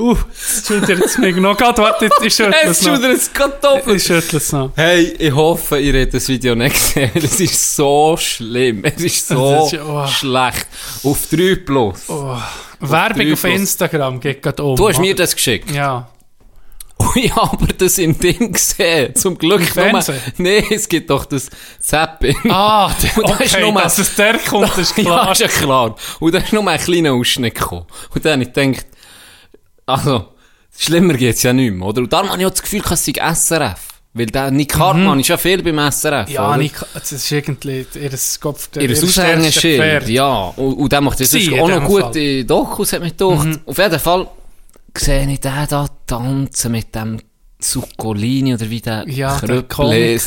Uh, 0.02 0.16
jetzt 0.30 0.68
schüttelt 0.68 1.04
es 1.06 1.18
mich 1.18 1.36
noch. 1.36 1.56
Gerade, 1.56 1.82
warte, 1.82 2.10
ich 2.24 2.34
schüttle 2.34 2.56
Es 2.64 2.82
noch. 2.82 2.96
schudert 2.96 3.18
es 3.18 3.32
gerade 3.32 3.58
doppelt! 3.62 3.98
Ich 3.98 4.04
schüttle 4.04 4.38
es 4.40 4.52
noch. 4.52 4.72
Hey, 4.76 5.14
ich 5.20 5.32
hoffe, 5.34 5.80
ihr 5.80 6.02
habt 6.02 6.14
das 6.14 6.28
Video 6.28 6.56
nicht 6.56 6.74
gesehen. 6.74 7.12
Es 7.14 7.40
ist 7.40 7.76
so 7.76 8.18
schlimm. 8.18 8.84
Es 8.84 9.02
ist 9.02 9.28
so 9.28 9.66
ist- 9.72 9.80
oh. 9.80 10.08
schlecht. 10.08 10.68
Auf 11.04 11.28
3 11.30 11.56
plus. 11.66 12.10
Werbung 12.10 12.40
drei 12.80 13.34
auf 13.34 13.42
plus. 13.42 13.54
Instagram 13.60 14.20
geht 14.20 14.42
gerade 14.42 14.64
um. 14.64 14.76
Du 14.76 14.90
hast 14.90 15.00
mir 15.00 15.14
das 15.16 15.36
geschickt. 15.36 15.70
Ja. 15.72 16.10
Und 17.02 17.16
ich 17.16 17.36
habe 17.36 17.68
das 17.74 17.98
im 17.98 18.18
Ding 18.20 18.54
gesehen. 18.54 19.16
Zum 19.16 19.36
Glück 19.38 19.76
nur. 19.76 20.04
Nee, 20.38 20.64
es 20.70 20.88
gibt 20.88 21.10
doch 21.10 21.26
das 21.26 21.50
Zapping. 21.80 22.38
Ah, 22.50 22.92
der, 23.04 23.18
Und 23.24 23.30
da 23.30 23.36
ist 23.44 23.56
okay, 23.56 23.72
nur- 23.72 23.82
dass 23.82 23.98
es 23.98 24.16
der 24.16 24.38
kommt, 24.40 24.78
ist 24.78 24.96
Ja, 24.98 25.04
klar. 25.04 25.32
ist 25.32 25.42
ja 25.42 25.48
klar. 25.48 25.96
Und 26.20 26.34
da 26.34 26.40
ist 26.40 26.54
nur 26.54 26.68
ein 26.68 26.80
kleiner 26.80 27.14
Ausschnitt 27.14 27.56
gekommen. 27.56 27.86
Und 28.14 28.24
dann 28.26 28.34
habe 28.34 28.44
ich 28.44 28.54
gedacht, 28.54 28.86
also, 29.86 30.26
schlimmer 30.78 31.14
geht's 31.16 31.44
ja 31.44 31.54
nicht 31.54 31.74
mehr, 31.74 31.88
oder? 31.88 32.02
Und 32.02 32.12
darum 32.14 32.30
habe 32.30 32.40
ich 32.40 32.46
auch 32.46 32.52
das 32.52 32.62
Gefühl, 32.62 32.82
es 32.90 33.06
sei 33.06 33.14
SRF. 33.34 33.88
Weil 34.14 34.26
der 34.26 34.52
Nick 34.52 34.78
Hartmann 34.78 35.22
ist 35.22 35.30
ja 35.30 35.38
viel 35.38 35.64
beim 35.64 35.80
SRF, 35.90 36.28
Mhm. 36.28 36.34
Ja, 36.34 36.50
oder? 36.50 36.58
Nick, 36.58 36.74
das 36.94 37.12
ist 37.14 37.32
irgendwie 37.32 37.86
ihr 37.96 38.12
Kopf, 38.42 38.68
der 38.68 38.84
Ihr 38.84 38.92
Aushängeschild, 38.92 40.10
ja. 40.10 40.54
Und, 40.58 40.74
und 40.74 40.92
der 40.92 41.00
macht 41.02 41.20
jetzt 41.22 41.32
Sie, 41.32 41.60
auch 41.60 41.70
noch 41.70 41.86
gute 41.86 42.44
Dokus, 42.44 42.92
hat 42.92 43.02
mich 43.02 43.16
gedacht. 43.16 43.60
Auf 43.66 43.78
jeden 43.78 44.00
Fall 44.00 44.28
sehe 44.98 45.32
ich 45.32 45.40
den 45.40 45.54
da 45.70 45.88
tanzen 46.06 46.72
mit 46.74 46.94
dem 46.94 47.20
Zuccolini 47.62 48.56
oder 48.56 48.70
wie 48.70 48.82
der 48.82 49.08
Ja, 49.08 49.40
Kröppel. 49.40 50.20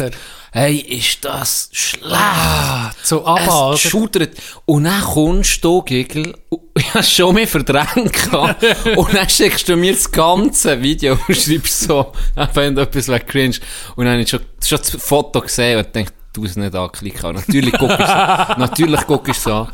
Hey, 0.53 0.77
ist 0.77 1.25
das 1.25 1.69
schlecht. 1.73 2.15
Ah, 2.15 2.93
so 3.03 3.27
Abba, 3.27 3.69
oder? 3.71 3.75
Es 3.75 3.81
schudert. 3.81 4.37
Und 4.67 4.85
dann 4.85 5.03
kommst 5.03 5.65
du, 5.65 5.83
Gigel, 5.83 6.33
ich 6.79 6.95
hab 6.95 7.05
schon 7.05 7.35
mehr 7.35 7.49
verdrängt. 7.49 8.33
Und 8.97 9.15
dann 9.15 9.29
schickst 9.29 9.69
du 9.69 9.77
mir 9.77 9.95
das 9.95 10.11
ganze 10.13 10.81
Video 10.81 11.19
und 11.27 11.37
schreibst 11.37 11.81
so, 11.81 12.13
ich 12.41 12.49
finde 12.51 12.83
etwas 12.83 13.09
weg 13.09 13.27
cringe. 13.27 13.57
Und 13.97 14.05
dann 14.05 14.13
habe 14.15 14.23
ich 14.23 14.29
schon, 14.29 14.41
schon 14.65 14.79
das 14.79 14.91
Foto 14.91 15.41
gesehen 15.41 15.79
und 15.79 15.93
denkt, 15.93 16.15
du 16.33 16.45
es 16.45 16.55
nicht 16.55 16.75
anklicken. 16.75 17.35
Natürlich 17.35 17.73
guckst 17.73 17.99
du, 17.99 18.55
natürlich 18.59 19.07
guckst 19.07 19.47
du 19.47 19.51
so 19.51 19.55
an. 19.55 19.73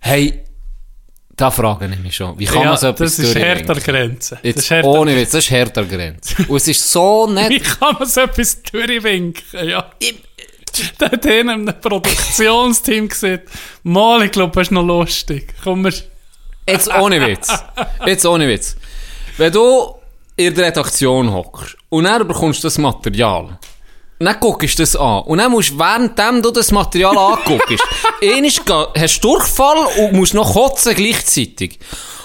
Hey, 0.00 0.44
da 1.36 1.50
frage 1.50 1.86
ich 1.92 1.98
mich 1.98 2.16
schon, 2.16 2.38
wie 2.38 2.46
kann 2.46 2.62
ja, 2.62 2.68
man 2.70 2.78
so 2.78 2.88
etwas 2.88 3.16
das 3.16 3.26
ist 3.26 3.34
härter 3.34 3.74
Grenze. 3.74 4.36
Das 4.36 4.44
Jetzt 4.44 4.58
ist 4.58 4.70
härter 4.70 4.88
ohne 4.88 5.14
Witz, 5.14 5.30
das 5.32 5.44
ist 5.44 5.50
härter 5.50 5.84
Grenze. 5.84 6.34
Und 6.48 6.56
es 6.56 6.68
ist 6.68 6.90
so 6.90 7.26
Wie 7.28 7.32
nett. 7.34 7.78
kann 7.78 7.96
man 7.98 8.08
so 8.08 8.22
etwas 8.22 8.62
durchwinken? 8.62 9.68
Ja. 9.68 9.90
Der 11.00 11.10
hat 11.10 11.24
in 11.24 11.48
einem 11.48 11.80
Produktionsteam 11.80 13.08
gesagt, 13.08 13.48
mal, 13.82 14.22
ich 14.24 14.32
glaube, 14.32 14.52
das 14.54 14.68
ist 14.68 14.70
noch 14.72 14.84
lustig. 14.84 15.54
Komm, 15.62 15.84
wir... 15.84 15.92
Jetzt 16.68 16.92
ohne 16.92 17.26
Witz. 17.26 17.48
Jetzt 18.06 18.26
ohne 18.26 18.48
Witz. 18.48 18.76
Wenn 19.36 19.52
du 19.52 19.94
in 20.36 20.54
der 20.54 20.66
Redaktion 20.66 21.32
hockst 21.32 21.76
und 21.88 22.04
dann 22.04 22.26
bekommst 22.26 22.62
du 22.62 22.66
das 22.66 22.78
Material, 22.78 23.58
dann 24.24 24.36
guckst 24.40 24.78
du 24.78 24.82
das 24.82 24.96
an 24.96 25.22
und 25.24 25.38
dann 25.38 25.50
musst 25.50 25.70
du, 25.70 25.78
währenddem 25.78 26.42
du 26.42 26.50
das 26.50 26.70
Material 26.72 27.16
anguckst, 27.16 27.84
einisch 28.22 28.64
ga- 28.64 28.88
hast 28.98 29.18
du 29.22 29.28
Durchfall 29.28 29.86
und 29.98 30.12
musst 30.14 30.32
noch 30.34 30.52
kotzen 30.54 30.94
gleichzeitig. 30.94 31.78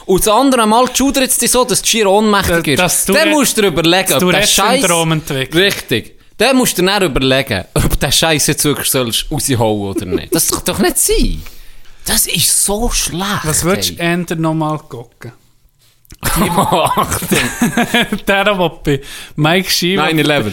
Und 0.06 0.26
das 0.26 0.34
andere 0.34 0.66
Mal 0.68 0.86
schudert 0.96 1.30
es 1.30 1.38
dich 1.38 1.52
so, 1.52 1.64
dass 1.64 1.82
du 1.82 1.88
schier 1.88 2.10
ohnmächtig 2.10 2.78
Das- 2.78 3.00
ist. 3.02 3.10
das 3.10 3.16
Dann 3.16 3.30
musst 3.32 3.58
du 3.58 3.62
dir 3.62 3.68
überlegen, 3.68 4.14
ob 4.14 4.32
der 4.32 4.44
Scheiß... 4.44 4.84
Richtig. 5.54 6.18
Dann 6.38 6.56
musst 6.56 6.78
du 6.78 6.82
dir 6.82 6.88
dann 6.88 7.04
überlegen, 7.04 7.66
ob 7.76 8.00
der 8.00 8.12
Scheiß 8.12 8.48
jetzt 8.48 8.64
wirklich 8.66 8.90
sollst 8.90 9.26
raushauen 9.32 9.82
oder 9.90 10.06
nicht. 10.06 10.34
Das 10.34 10.48
kann 10.50 10.62
doch 10.66 10.80
nicht 10.80 10.98
sein. 10.98 11.42
Das 12.06 12.26
ist 12.26 12.66
so 12.66 12.90
schlecht. 12.90 13.42
Was 13.44 13.64
würdest 13.64 13.92
du 13.92 14.00
ändern 14.00 14.42
nochmal 14.42 14.80
gucken? 14.80 15.34
Achtung. 16.20 17.38
Der, 18.28 18.46
der 18.46 18.56
bei 18.84 19.02
Mike 19.36 19.70
Shiva... 19.70 20.06
9-11. 20.06 20.52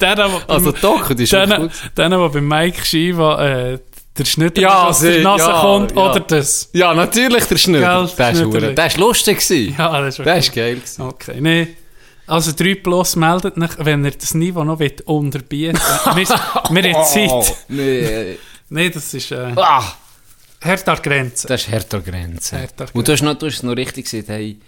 Der, 0.00 0.14
der 0.16 0.30
Also 0.48 0.72
doch, 0.72 1.08
das 1.08 1.20
ist 1.20 1.32
der, 1.32 1.46
gut. 1.46 1.70
der, 1.96 2.08
der 2.08 2.28
bei 2.28 2.40
Mike 2.40 2.84
Shiva 2.84 3.44
äh, 3.72 3.78
der 4.16 4.24
Schnitt 4.24 4.58
Ja, 4.58 4.88
aus 4.88 5.00
der 5.00 5.20
Nase 5.22 5.44
ja, 5.50 5.60
kommt, 5.60 5.92
ja. 5.92 5.96
oder 5.96 6.20
das? 6.20 6.68
Ja, 6.72 6.92
natürlich 6.94 7.44
der. 7.46 7.56
Gell, 7.80 8.10
Der 8.18 8.30
ist 8.32 8.76
der 8.78 8.86
ist 8.86 8.96
lustig 8.98 9.38
gewesen. 9.38 9.74
Ja, 9.78 10.00
das 10.00 10.18
ist 10.18 10.24
Der 10.26 10.36
ist 10.36 10.54
geil 10.54 10.74
gewesen. 10.76 11.02
Okay, 11.02 11.40
nee. 11.40 11.68
Also 12.26 12.52
3 12.56 12.76
Plus 12.76 13.16
meldet 13.16 13.56
nicht, 13.56 13.74
wenn 13.78 14.04
ihr 14.04 14.10
das 14.12 14.34
Niveau 14.34 14.64
noch 14.64 14.78
unterbieten 15.06 15.78
wollt. 16.04 16.16
wir, 16.16 16.82
wir 16.82 16.94
haben 16.94 17.04
Zeit. 17.06 17.30
Oh, 17.30 17.44
nee. 17.68 18.36
Nee, 18.68 18.90
das 18.90 19.12
ist 19.12 19.32
äh, 19.32 19.52
Ah, 19.56 19.82
härter 20.64 20.96
Grenze. 20.96 21.46
das 21.48 21.62
ist 21.62 21.68
härter 21.68 22.00
Grenze. 22.00 22.56
Härter 22.58 22.86
Und 22.92 23.06
du 23.08 23.12
hast, 23.12 23.22
noch, 23.22 23.34
du 23.34 23.46
hast 23.46 23.62
noch 23.62 23.76
richtig 23.76 24.04
gesagt, 24.10 24.28
hey, 24.28 24.58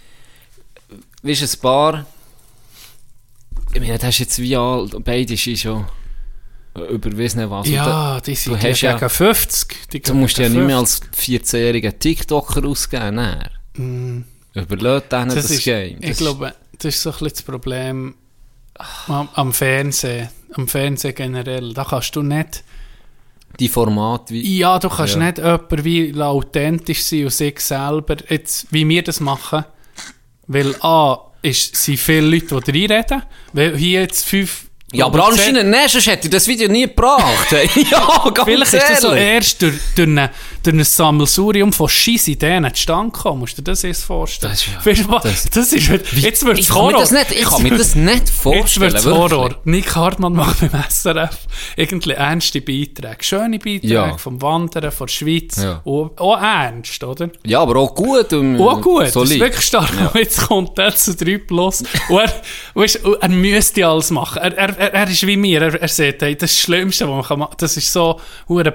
weißt 1.23 1.41
du, 1.41 1.45
ein 1.45 1.61
paar, 1.61 2.05
ich 3.73 3.79
meine, 3.81 3.97
das 3.97 4.09
ist 4.09 4.19
jetzt 4.19 4.39
wie 4.39 4.55
alt, 4.55 4.93
und 4.93 5.03
beide 5.03 5.35
sind 5.35 5.57
schon 5.59 5.85
überwiesen 6.89 7.49
was. 7.49 7.67
Und 7.67 7.73
da- 7.75 8.15
Ja, 8.15 8.21
die 8.21 8.35
sind 8.35 8.61
du 8.61 8.67
hast 8.69 8.81
ja- 8.81 8.93
gegen 8.97 9.09
50. 9.09 9.89
Die 9.91 10.01
Du 10.01 10.13
musst 10.13 10.37
ja 10.37 10.49
nicht 10.49 10.57
mehr 10.57 10.77
50. 10.77 11.07
als 11.09 11.17
14-jähriger 11.53 11.97
TikToker 11.97 12.65
ausgeben, 12.65 13.15
nein. 13.15 14.25
Überlädt 14.53 15.11
denen 15.11 15.29
das, 15.29 15.35
Mm. 15.35 15.37
das 15.37 15.51
ist, 15.51 15.63
Game. 15.63 15.97
Ich 16.01 16.09
Das- 16.09 16.17
glaube, 16.17 16.53
das 16.77 16.95
ist 16.95 17.01
so 17.01 17.09
ein 17.09 17.13
bisschen 17.13 17.29
das 17.29 17.41
Problem 17.43 18.15
am, 19.07 19.29
am 19.33 19.53
Fernsehen. 19.53 20.29
Am 20.53 20.67
Fernsehen 20.67 21.15
generell. 21.15 21.73
Da 21.73 21.83
kannst 21.85 22.15
du 22.15 22.21
nicht... 22.21 22.63
die 23.59 23.69
Format 23.69 24.31
wie... 24.31 24.57
Ja, 24.59 24.79
du 24.79 24.89
kannst 24.89 25.15
Ja. 25.15 25.23
nicht 25.25 25.37
jemand 25.37 25.83
wie 25.83 26.13
authentisch 26.21 27.03
sein 27.03 27.23
und 27.25 27.33
sich 27.33 27.59
selber, 27.59 28.17
jetzt, 28.29 28.67
wie 28.71 28.87
wir 28.87 29.03
das 29.03 29.19
machen. 29.19 29.65
Weil 30.47 30.75
A, 30.81 31.17
ist, 31.41 31.75
sind 31.75 31.99
viele 31.99 32.21
Leute, 32.21 32.71
die 32.71 32.85
reinreden. 32.85 33.23
Weil 33.53 33.77
hier 33.77 34.01
jetzt 34.01 34.25
fünf... 34.25 34.65
Ja, 34.93 35.07
aber 35.07 35.27
anscheinend 35.27 35.69
nicht, 35.71 35.89
sonst 35.89 36.07
hätte 36.07 36.27
ich 36.27 36.31
das 36.31 36.47
Video 36.47 36.69
nie 36.69 36.83
gebracht. 36.83 37.51
ja, 37.91 38.29
ganz 38.33 38.43
Vielleicht 38.47 38.73
ist 38.73 38.89
das 38.89 39.01
so 39.01 39.09
ehrlich. 39.09 39.23
erst 39.33 39.61
durch, 39.61 39.73
durch, 39.95 40.07
eine, 40.07 40.29
durch 40.65 40.75
ein 40.75 40.83
Sammelsurium 40.83 41.71
von 41.73 41.87
Scheissideen 41.89 42.67
zustande 42.73 43.11
gekommen. 43.11 43.39
Musst 43.39 43.57
du 43.57 43.61
dir 43.61 43.71
das 43.71 43.81
jetzt 43.83 44.03
vorstellen? 44.03 44.51
Das 44.53 44.61
ist 44.61 44.73
ja- 44.73 44.85
Weißt 44.85 45.03
du 45.05 45.09
was? 45.09 45.23
das- 45.23 45.49
das, 45.49 45.73
ist, 45.73 45.87
jetzt 45.87 46.45
wird 46.45 46.57
Ich 46.59 46.65
es 46.67 46.73
kann, 46.73 46.85
mir 46.85 46.91
Horror. 46.93 46.99
das 46.99 47.11
nicht, 47.11 47.31
ich 47.31 47.37
Jetzt 47.39 47.49
kann 47.49 47.63
mir 47.63 47.69
wird- 47.71 47.79
das 47.81 47.95
nicht 47.95 48.15
Jetzt 48.15 48.31
vorstellen. 48.31 48.93
wird 48.93 48.95
es. 48.95 49.05
Horror. 49.05 49.55
Nick 49.65 49.95
Hartmann 49.95 50.33
macht 50.33 50.59
beim 50.59 50.83
SRF 50.89 51.37
irgendwie 51.75 52.11
ernste 52.11 52.61
Beiträge. 52.61 53.17
Schöne 53.21 53.59
Beiträge 53.59 53.87
Ja. 53.93 54.17
vom 54.17 54.41
Wandern, 54.41 54.91
von 54.91 55.07
der 55.07 55.13
Schweiz. 55.13 55.57
Ja. 55.61 55.81
Auch, 55.85 56.11
auch 56.17 56.41
ernst, 56.41 57.03
oder? 57.03 57.29
Ja, 57.45 57.61
aber 57.61 57.77
auch 57.79 57.93
gut. 57.95 58.33
Und 58.33 58.59
Auch 58.59 58.81
gut, 58.81 59.01
das 59.01 59.07
ist 59.09 59.13
solid. 59.13 59.39
wirklich 59.39 59.65
stark. 59.65 59.91
Und 60.13 60.15
jetzt 60.19 60.47
kommt 60.47 60.77
er 60.79 60.95
zu 60.95 61.15
3 61.15 61.37
Plus. 61.37 61.83
Und 62.09 62.17
er, 62.19 62.33
weißt, 62.73 63.03
und 63.05 63.21
er 63.21 63.29
müsste 63.29 63.85
alles 63.87 64.11
machen. 64.11 64.41
Er, 64.41 64.57
er, 64.57 64.93
er, 64.93 65.09
ist 65.09 65.25
wie 65.25 65.37
mir. 65.37 65.61
Er, 65.61 65.81
er 65.81 65.87
sagt, 65.87 66.21
hey, 66.21 66.35
das 66.35 66.51
ist 66.51 66.57
das 66.59 66.63
Schlimmste, 66.63 67.05
was 67.07 67.13
man 67.15 67.23
kann 67.23 67.39
machen 67.39 67.55
Das 67.57 67.77
ist 67.77 67.91
so 67.91 68.19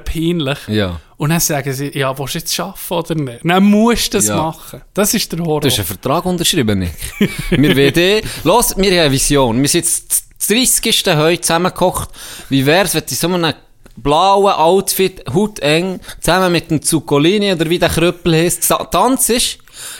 peinlich. 0.05 0.59
Ja. 0.69 1.01
Und 1.21 1.29
dann 1.29 1.41
sagen 1.41 1.71
sie, 1.75 1.91
ja, 1.99 2.19
willst 2.19 2.35
du 2.35 2.39
jetzt 2.39 2.59
arbeiten 2.61 2.95
oder 2.95 3.15
nicht? 3.33 3.41
Dann 3.45 3.63
musst 3.65 4.15
du 4.15 4.17
das 4.17 4.29
Ja. 4.29 4.37
machen. 4.37 4.81
Das 4.95 5.13
ist 5.13 5.31
der 5.31 5.41
Horror. 5.41 5.61
Du 5.61 5.69
hast 5.69 5.77
einen 5.79 5.87
Vertrag 5.87 6.25
unterschrieben, 6.25 6.79
Nick. 6.79 6.93
wir 7.51 7.77
wollen, 7.77 8.23
los, 8.43 8.75
wir 8.79 8.91
haben 8.91 8.99
eine 9.01 9.13
Vision. 9.13 9.61
Wir 9.61 9.69
sind 9.69 9.85
jetzt 9.85 10.11
das 10.39 10.47
30. 10.49 11.05
heute 11.17 11.43
zusammengekocht. 11.43 12.09
Wie 12.49 12.65
wär's, 12.65 12.95
wenn 12.95 13.03
du 13.03 13.11
in 13.11 13.17
so 13.17 13.29
einem 13.29 13.53
blauen 13.99 14.55
Outfit, 14.55 15.23
hauteng, 15.35 16.01
zusammen 16.23 16.53
mit 16.53 16.71
dem 16.71 16.81
Zuccolini 16.81 17.53
oder 17.53 17.69
wie 17.69 17.79
der 17.79 17.91
Kröppel 17.91 18.35
heisst, 18.37 18.67
ta- 18.67 18.85
tanzt 18.85 19.29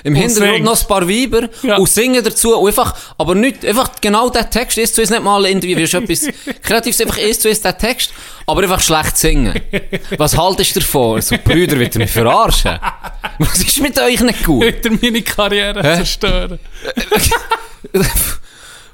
im 0.05 0.15
Hintergrund 0.15 0.65
noch 0.65 0.81
ein 0.81 0.87
paar 0.87 1.09
Weiber 1.09 1.49
Ja. 1.63 1.77
und 1.77 1.89
singen 1.89 2.23
dazu 2.25 2.57
und 2.57 2.69
einfach, 2.69 2.95
aber 3.19 3.35
nicht, 3.35 3.65
einfach 3.65 3.91
genau 4.01 4.29
der 4.31 4.49
Text 4.51 4.79
ist 4.79 4.95
zu 4.95 5.01
uns 5.01 5.11
nicht 5.11 5.23
mal 5.23 5.45
irgendwie, 5.47 5.77
wie 5.77 5.83
etwas 5.83 6.27
Kreatives, 6.63 7.01
einfach 7.01 7.19
ist 7.19 7.43
zu 7.43 7.49
uns 7.49 7.61
der 7.61 7.77
Text, 7.77 8.13
aber 8.47 8.63
einfach 8.63 8.81
schlecht 8.81 9.17
singen. 9.17 9.61
Was 10.19 10.37
haltest 10.37 10.77
du 10.77 10.81
davon? 10.81 11.21
So, 11.21 11.37
Brüder, 11.43 11.79
wollt 11.79 11.95
ihr 11.95 12.01
mich 12.01 12.11
verarschen? 12.11 12.79
Was 13.39 13.59
ist 13.59 13.81
mit 13.81 13.99
euch 14.01 14.21
nicht 14.21 14.45
gut? 14.45 14.63
Wieder 14.65 14.91
meine 15.01 15.23
Karriere 15.23 15.83
Hä? 15.83 15.97
zerstören. 15.97 16.59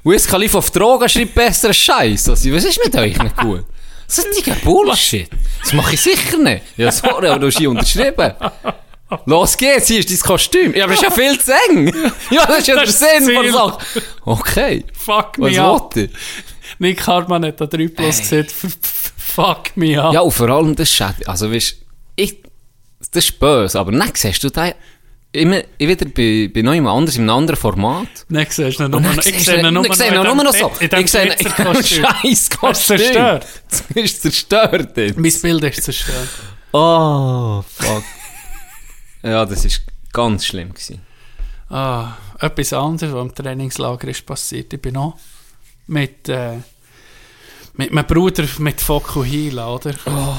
Wiz 0.03 0.25
Khalifa 0.27 0.59
auf 0.59 0.71
Drogen 0.71 1.09
schreibt 1.09 1.35
besseren 1.35 1.73
Scheiß. 1.73 2.29
Also, 2.29 2.51
was 2.53 2.63
ist 2.63 2.79
mit 2.83 2.95
euch 2.95 3.17
nicht 3.17 3.37
gut? 3.37 3.65
Das 4.07 4.19
ist 4.19 4.47
ein 4.47 4.59
Bullshit. 4.61 5.29
Das 5.61 5.73
mache 5.73 5.95
ich 5.95 6.01
sicher 6.01 6.37
nicht. 6.37 6.63
Ja, 6.77 6.91
sorry, 6.91 7.27
aber 7.27 7.39
du 7.39 7.47
hast 7.47 7.57
hier 7.57 7.69
unterschrieben. 7.69 8.33
Los 9.25 9.55
geht's, 9.55 9.87
hier 9.87 9.99
ist 9.99 10.09
dein 10.09 10.19
Kostüm. 10.19 10.75
Ja, 10.75 10.83
aber 10.83 10.93
das 10.93 11.03
ist 11.03 11.09
ja 11.09 11.11
viel 11.15 11.39
zu 11.39 11.51
eng. 11.69 11.93
Ja, 12.29 12.45
das 12.45 12.59
ist 12.59 12.67
ja 12.67 12.75
der 12.75 12.85
Das 12.85 12.93
ist 12.93 13.01
das 13.01 13.25
Sinn 13.25 13.35
von 13.35 13.43
der. 13.43 13.53
Sache. 13.53 13.77
Okay. 14.25 14.85
Fuck 14.93 15.33
Was 15.37 15.51
me 15.51 15.61
up. 15.61 15.95
ihr? 15.95 16.09
Nick 16.79 17.07
Hartmann 17.07 17.45
hat 17.45 17.61
da 17.61 17.65
3 17.65 17.87
Plus 17.87 18.19
gesagt, 18.19 18.51
fuck 19.17 19.75
me 19.75 20.01
up. 20.01 20.13
Ja, 20.13 20.21
und 20.21 20.31
vor 20.31 20.49
allem 20.49 20.75
das 20.75 20.91
Schädel. 20.91 21.25
Also, 21.25 21.51
weißt 21.51 21.77
ich, 22.17 22.43
das 22.99 23.25
ist 23.25 23.39
böse, 23.39 23.79
aber 23.79 23.91
dann 23.91 24.11
siehst 24.13 24.43
du 24.43 24.49
da 24.49 24.73
immer, 25.31 25.61
ich 25.77 25.87
wieder 25.87 26.05
bei, 26.05 26.49
bei 26.53 26.61
noch 26.61 26.73
jemand 26.73 26.97
anderes, 26.97 27.15
in 27.15 27.23
einem 27.23 27.37
anderen 27.37 27.59
Format. 27.59 28.07
Dann 28.29 28.45
siehst 28.49 28.79
du 28.79 28.83
ihn 28.83 28.91
nur 28.91 28.99
noch. 28.99 29.17
Ich 29.17 29.23
siehst 29.23 29.45
sehe 29.45 29.57
ihn 29.57 29.73
nur 29.73 29.81
ich 30.25 30.33
noch 30.33 30.43
noch 30.43 30.53
so. 30.53 30.71
Ich 30.79 31.09
sehe. 31.11 31.35
Scheiß 31.83 32.49
Kostüm. 32.49 32.97
du 32.97 33.03
zerstört? 33.03 33.45
Das 33.69 33.83
ist 33.95 34.21
zerstört. 34.21 34.97
Mein 34.97 35.41
Bild 35.41 35.63
ist 35.63 35.83
zerstört. 35.83 36.29
Oh, 36.73 37.63
fuck. 37.77 38.03
Ja, 39.23 39.45
das 39.45 39.63
war 39.63 39.71
ganz 40.13 40.45
schlimm. 40.45 40.69
Gewesen. 40.69 41.01
Ah, 41.69 42.13
etwas 42.39 42.73
anderes, 42.73 43.13
was 43.13 43.25
im 43.25 43.35
Trainingslager 43.35 44.07
ist 44.07 44.25
passiert. 44.25 44.73
Ich 44.73 44.81
bin 44.81 44.93
noch 44.93 45.17
mit, 45.87 46.29
äh, 46.29 46.57
mit 47.73 47.91
meinem 47.91 48.07
Bruder, 48.07 48.45
mit 48.59 48.79
Fokuhila, 48.79 49.73
oder? 49.73 49.93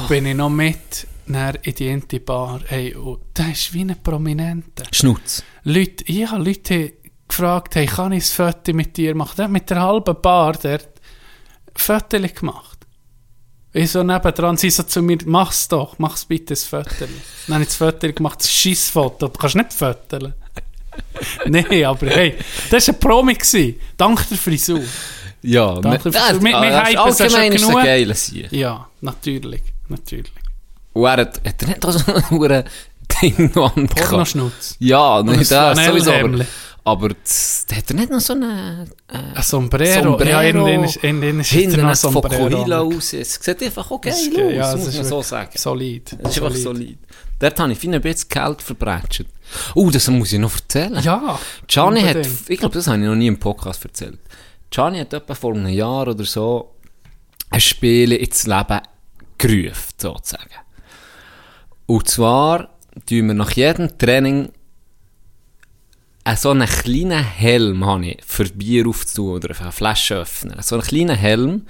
Bin 0.08 0.26
ich 0.26 0.34
noch 0.34 0.50
mit 0.50 1.06
in 1.28 1.74
die 1.74 1.88
Inti 1.88 2.18
Bar. 2.20 2.60
Hey, 2.66 2.94
und 2.94 3.20
der 3.36 3.52
ist 3.52 3.72
wie 3.74 3.82
ein 3.82 3.94
Prominenter. 4.02 4.84
Schnutz. 4.92 5.42
Leute, 5.64 6.04
ich 6.06 6.26
habe 6.26 6.42
Leute 6.42 6.94
gefragt, 7.28 7.74
hey, 7.74 7.86
kann 7.86 8.12
ich 8.12 8.24
ein 8.24 8.52
Foto 8.54 8.72
mit 8.72 8.96
dir 8.96 9.14
machen? 9.14 9.34
Der 9.36 9.44
hat 9.44 9.52
mit 9.52 9.68
der 9.68 9.82
halben 9.82 10.20
Bar 10.22 10.54
der 10.54 10.80
Foto 11.74 12.18
gemacht. 12.18 12.77
Ich 13.72 13.90
so 13.92 14.02
nebendran, 14.02 14.56
sie 14.56 14.70
so 14.70 14.82
zu 14.82 15.02
mir, 15.02 15.18
mach's 15.26 15.68
doch, 15.68 15.98
mach's 15.98 16.24
bitte 16.24 16.54
ein 16.54 16.56
Foto. 16.56 17.06
Dann 17.46 17.54
habe 17.54 17.62
ich 17.62 17.68
das 17.68 17.76
Foto 17.76 18.12
gemacht, 18.12 18.40
das 18.40 18.50
Scheissfoto, 18.52 19.28
du 19.28 19.38
kannst 19.38 19.56
nicht 19.56 19.72
fotoen. 19.72 20.34
Nein, 21.46 21.84
aber 21.84 22.06
hey, 22.06 22.34
das 22.70 22.88
war 22.88 22.94
ein 22.94 23.00
Promi. 23.00 23.34
Gewesen. 23.34 23.76
Dank 23.96 24.28
der 24.28 24.38
Frisur. 24.38 24.80
Ja, 25.42 25.74
Danke 25.80 26.06
wir- 26.06 26.12
für- 26.12 26.40
wir- 26.42 26.42
wir 26.42 26.56
Ah, 26.56 26.86
hypen 26.86 27.08
es 27.08 27.18
ja 27.18 27.30
schon 27.30 27.42
ist 27.42 27.62
es 27.62 27.68
ein 27.68 28.06
genug. 28.06 28.16
Sieg. 28.16 28.52
Ja, 28.52 28.88
natürlich, 29.00 29.62
natürlich. 29.88 30.32
Und 30.94 31.04
er 31.04 31.10
hat, 31.18 31.40
hat 31.46 31.62
er 31.62 31.68
nicht 31.68 31.84
auch 31.86 31.92
so 31.92 32.12
ein 32.48 32.64
Ding 33.22 33.52
noch 33.54 33.76
an? 33.76 33.86
Pornoschnutz. 33.88 34.76
Ja, 34.80 35.18
Und 35.18 35.26
nicht 35.26 35.52
ein 35.52 35.76
das 35.76 35.86
sowieso, 35.86 36.12
aber. 36.12 36.44
Aber 36.84 37.10
das, 37.10 37.66
hat 37.72 37.90
er 37.90 37.96
nicht 37.96 38.10
noch 38.10 38.20
so 38.20 38.32
eine... 38.34 38.86
Ein 39.08 39.42
Sombrero. 39.42 40.02
Sombrero. 40.02 40.28
Ja, 40.30 40.42
in 40.42 41.20
den 41.20 41.40
ist 41.40 41.50
Hinten 41.50 41.82
noch 41.82 41.94
Sombrero. 41.94 42.72
aus. 42.74 43.12
Es 43.12 43.34
sieht 43.34 43.62
einfach 43.62 43.90
auch 43.90 44.00
geil 44.00 44.12
Das 44.12 44.20
aus, 44.20 44.26
ist 44.28 44.34
ge- 44.34 44.56
ja, 44.56 44.76
muss 44.76 44.94
man 44.96 45.04
so 45.04 45.22
sagen. 45.22 45.50
Solid. 45.54 46.16
Das 46.22 46.36
ist 46.36 46.42
einfach 46.42 46.56
solid. 46.56 46.98
Dort 47.38 47.60
habe 47.60 47.72
ich 47.72 47.78
viel 47.78 47.94
ein 47.94 48.00
bisschen 48.00 48.28
Geld 48.28 48.62
verbrätscht. 48.62 49.26
Oh, 49.74 49.90
das 49.90 50.08
muss 50.08 50.32
ich 50.32 50.38
noch 50.38 50.52
erzählen. 50.54 50.98
Ja. 51.02 51.38
Gianni 51.66 52.00
hat, 52.02 52.26
ich 52.48 52.58
glaube, 52.58 52.74
das 52.74 52.86
habe 52.86 52.98
ich 52.98 53.04
noch 53.04 53.14
nie 53.14 53.28
im 53.28 53.38
Podcast 53.38 53.84
erzählt. 53.84 54.18
Gianni 54.70 54.98
hat 54.98 55.12
etwa 55.12 55.34
vor 55.34 55.54
einem 55.54 55.68
Jahr 55.68 56.08
oder 56.08 56.24
so 56.24 56.74
ein 57.50 57.60
Spiel 57.60 58.12
ins 58.12 58.46
Leben 58.46 58.80
gerufen, 59.38 59.94
sozusagen. 59.96 60.50
Und 61.86 62.08
zwar 62.08 62.68
tun 63.08 63.28
wir 63.28 63.34
nach 63.34 63.52
jedem 63.52 63.96
Training 63.96 64.46
äh, 64.46 64.50
so 66.36 66.50
einen 66.50 66.68
kleinen 66.68 67.24
Helm 67.24 67.84
habe 67.86 68.06
ich 68.06 68.18
für 68.26 68.44
Bier 68.44 68.86
aufzutun 68.86 69.36
oder 69.36 69.54
für 69.54 69.64
eine 69.64 69.72
Flasche 69.72 70.16
öffnen. 70.16 70.56
So 70.62 70.76
einen 70.76 70.84
kleinen 70.84 71.16
Helm, 71.16 71.66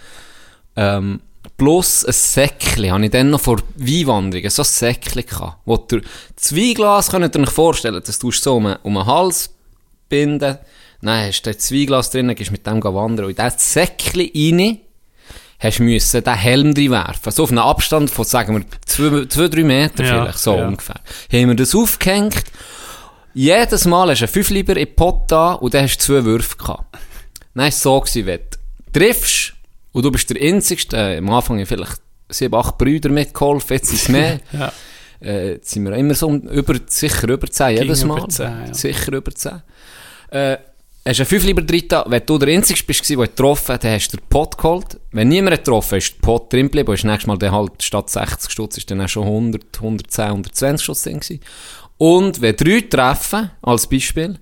ähm, 0.76 1.20
plus 1.56 2.04
ein 2.04 2.12
Säckchen, 2.12 2.90
habe 2.90 3.04
ich 3.04 3.10
dann 3.10 3.30
noch 3.30 3.40
vor 3.40 3.58
Weinwanderungen, 3.76 4.50
so 4.50 4.62
ein 4.62 4.66
Säckchen 4.66 5.26
gehabt, 5.26 5.58
wo 5.64 5.76
der 5.76 6.02
Zweiglas, 6.36 7.10
könnt 7.10 7.34
ihr 7.34 7.40
euch 7.40 7.50
vorstellen, 7.50 8.02
das 8.04 8.18
tust 8.18 8.44
du 8.46 8.50
so 8.50 8.56
um, 8.56 8.76
um 8.82 8.94
den 8.94 9.06
Hals 9.06 9.50
binden, 10.08 10.58
dann 11.02 11.26
hast 11.26 11.42
du 11.42 11.50
ein 11.50 11.58
Zweiglas 11.58 12.10
drin, 12.10 12.34
gehst 12.34 12.50
mit 12.50 12.66
dem 12.66 12.82
wandern 12.82 13.26
und 13.26 13.30
in 13.30 13.36
das 13.36 13.72
Säckchen 13.72 14.30
rein, 14.34 14.78
hast 15.58 15.78
du 15.78 15.82
müssen 15.82 16.22
den 16.22 16.34
Helm 16.34 16.74
drin 16.74 16.90
werfen. 16.90 17.32
So 17.32 17.44
auf 17.44 17.50
einen 17.50 17.58
Abstand 17.58 18.10
von, 18.10 18.24
sagen 18.24 18.56
wir, 18.56 18.64
zwei, 18.86 19.26
zwei 19.26 19.48
drei 19.48 19.64
Meter 19.64 20.04
Ja, 20.04 20.22
vielleicht, 20.22 20.38
so 20.38 20.56
ja. 20.56 20.66
ungefähr. 20.66 21.00
Haben 21.32 21.48
wir 21.48 21.54
das 21.54 21.74
aufgehängt. 21.74 22.44
Jedes 23.38 23.84
Mal 23.84 24.10
hast 24.10 24.18
du 24.18 24.24
einen 24.24 24.32
5 24.32 24.50
Lieber 24.50 24.76
in 24.76 24.84
den 24.84 24.96
Pot 24.96 25.30
da 25.30 25.52
und 25.52 25.72
dann 25.72 25.84
hast 25.84 25.98
du 25.98 26.02
zwei 26.02 26.24
Würfe 26.24 26.56
gehabt. 26.56 26.92
Dann 27.54 27.62
war 27.62 27.68
es 27.68 27.80
so, 27.80 28.00
gewesen, 28.00 28.26
wenn 28.26 28.40
du 28.40 28.98
triffst 28.98 29.52
und 29.92 30.04
du 30.04 30.10
bist 30.10 30.28
der 30.28 30.42
Einzigste, 30.42 30.96
äh, 30.96 31.18
am 31.18 31.30
Anfang 31.30 31.58
haben 31.58 31.66
vielleicht 31.66 32.00
sieben, 32.28 32.56
acht 32.56 32.76
Brüder 32.78 33.10
mitgeholfen, 33.10 33.76
jetzt 33.76 33.90
sind 33.90 34.00
es 34.00 34.08
mehr. 34.08 34.40
Ja. 34.52 34.72
Äh, 35.22 35.52
jetzt 35.52 35.70
sind 35.70 35.84
wir 35.84 35.92
immer 35.92 36.14
so 36.14 36.32
über, 36.32 36.80
sicher 36.86 37.28
über 37.28 37.48
10 37.48 37.76
jedes 37.76 38.02
über 38.02 38.16
Mal. 38.16 38.28
10, 38.28 38.44
ja. 38.44 38.74
Sicher 38.74 39.12
über 39.12 39.32
10. 39.32 39.62
Äh, 40.30 40.56
hast 41.06 41.18
du 41.18 41.22
einen 41.22 41.26
5 41.26 41.44
lieber 41.44 41.62
drin, 41.62 41.84
da, 41.88 42.04
wenn 42.08 42.26
du 42.26 42.38
der 42.38 42.48
Einzige 42.48 42.82
bist, 42.82 43.08
der 43.08 43.16
getroffen 43.18 43.74
hat, 43.74 43.84
dann 43.84 43.92
hast 43.92 44.12
du 44.12 44.16
den 44.16 44.26
Pot 44.28 44.58
geholt. 44.58 44.98
Wenn 45.12 45.28
niemand 45.28 45.54
hat 45.54 45.64
getroffen 45.64 45.98
ist 45.98 46.12
der 46.12 46.26
Pot 46.26 46.52
drin 46.52 46.66
geblieben, 46.66 46.92
ist 46.92 47.04
nächstes 47.04 47.28
Mal 47.28 47.38
dann 47.38 47.52
halt 47.52 47.84
statt 47.84 48.10
60 48.10 48.50
Stutz 48.50 48.78
ist 48.78 48.90
dann 48.90 49.00
auch 49.00 49.08
schon 49.08 49.22
100, 49.28 49.76
110, 49.76 50.24
120 50.24 50.82
Stutz 50.82 51.02
drin 51.04 51.20
gewesen. 51.20 51.40
Und 51.98 52.40
wenn 52.40 52.56
drei 52.56 52.80
treffen, 52.82 53.50
als 53.62 53.86
Beispiel, 53.88 54.38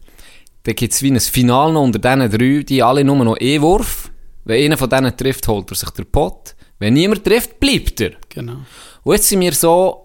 dann 0.65 0.75
gibt 0.75 0.93
es 0.93 1.03
wie 1.03 1.11
ein 1.11 1.21
Final 1.21 1.73
noch 1.73 1.83
unter 1.83 1.99
diesen 1.99 2.31
drei, 2.31 2.63
die 2.63 2.83
alle 2.83 3.03
nur 3.05 3.17
noch 3.25 3.37
E-Wurf. 3.41 4.11
Wenn 4.45 4.65
einer 4.65 4.77
von 4.77 4.89
denen 4.91 5.17
trifft, 5.17 5.49
holt 5.49 5.71
er 5.71 5.77
sich 5.77 5.91
den 5.91 6.07
Pot. 6.07 6.55
Wenn 6.79 6.95
niemand 6.95 7.25
trifft, 7.25 7.59
bleibt 7.59 8.01
er. 8.01 8.13
Genau. 8.29 8.59
Und 9.03 9.15
jetzt 9.15 9.29
sind 9.29 9.41
wir 9.41 9.53
so 9.53 10.03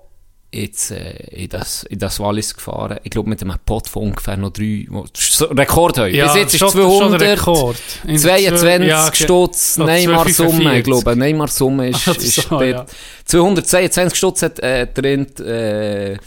jetzt, 0.54 0.92
äh, 0.92 1.12
in, 1.32 1.50
das, 1.50 1.84
in 1.84 2.00
das 2.00 2.20
Wallis 2.20 2.54
gefahren. 2.54 3.00
Ich 3.04 3.12
glaube, 3.12 3.30
mit 3.30 3.42
einem 3.42 3.56
Pot 3.66 3.88
von 3.88 4.04
ungefähr 4.04 4.38
noch 4.38 4.52
drei, 4.52 4.86
so 5.14 5.46
Rekord 5.46 5.98
heute. 6.00 6.16
Ja, 6.16 6.26
Bis 6.28 6.36
jetzt 6.36 6.54
ist 6.54 6.60
schon- 6.60 6.72
schon 6.72 6.82
200, 6.90 7.22
der 7.22 7.32
Rekord. 7.38 7.78
In 8.08 8.18
22 8.18 8.88
ja, 8.88 9.10
Stutz, 9.14 9.78
Neymar-Summe, 9.78 10.50
245. 10.52 10.78
ich 10.78 10.84
glaube. 10.84 11.16
Neymar-Summe 11.16 11.90
ist, 11.90 12.02
Ach 12.08 12.16
ist 12.18 12.36
so, 12.50 12.62
ja. 12.62 12.86
222 13.26 14.18
Stutz 14.18 14.42
hat 14.44 14.60
äh, 14.60 14.88
drin, 14.88 15.26
äh, 15.38 16.18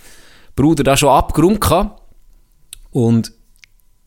Bruder 0.57 0.85
da 0.85 0.97
schon 0.97 1.09
abgeräumt 1.11 1.61
gehabt. 1.61 2.01
Und 2.91 3.33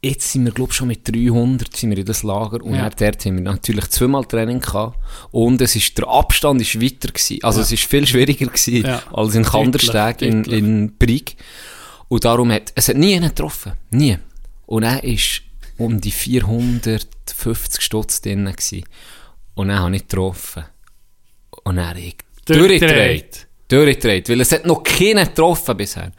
jetzt 0.02 0.32
sind 0.32 0.46
wir, 0.46 0.52
glaube 0.54 0.72
ich, 0.72 0.78
schon 0.78 0.88
mit 0.88 1.08
300 1.08 1.76
sind 1.76 1.90
wir 1.92 1.98
in 1.98 2.06
das 2.06 2.24
Lager. 2.24 2.64
Und 2.64 2.76
Ja. 2.76 2.90
dort 2.90 3.26
haben 3.26 3.36
wir 3.36 3.44
natürlich 3.44 3.88
zweimal 3.90 4.24
Training 4.26 4.60
gehabt. 4.62 4.98
Und 5.32 5.62
es 5.62 5.76
ist, 5.76 5.98
der 5.98 6.08
Abstand 6.08 6.62
ist 6.62 6.80
weiter 6.82 7.10
gewesen. 7.10 7.40
Also 7.44 7.62
es 7.62 7.72
ist 7.72 7.84
viel 7.84 8.08
schwieriger 8.08 8.46
gewesen 8.48 8.86
Ja. 8.86 9.02
als 9.14 9.36
in 9.36 9.44
Kandersteg, 9.44 10.22
in, 10.22 10.44
in 10.46 10.98
Brig. 10.98 11.36
Und 12.08 12.24
darum 12.24 12.52
hat, 12.52 12.72
es 12.76 12.88
hat 12.88 12.96
nie 12.96 13.16
einen 13.16 13.30
getroffen. 13.30 13.74
Nie. 13.92 14.18
Und 14.66 14.84
er 14.84 15.04
ist 15.04 15.42
um 15.78 16.00
die 16.00 16.12
450 16.12 17.82
Stutz 17.82 18.22
drin 18.22 18.46
gewesen. 18.46 18.84
Und 19.56 19.68
dann 19.70 19.80
habe 19.80 19.96
ich 19.96 20.04
getroffen. 20.08 20.64
Und 21.64 21.78
er 21.78 21.96
ich 21.98 22.16
Durchgedreht. 22.46 23.47
Durchgedreht. 23.68 24.30
Weil 24.30 24.42
es 24.42 24.52
hat 24.52 24.66
noch 24.66 24.84
keinen 24.84 25.26
getroffen 25.26 25.78
bisher. 25.78 26.12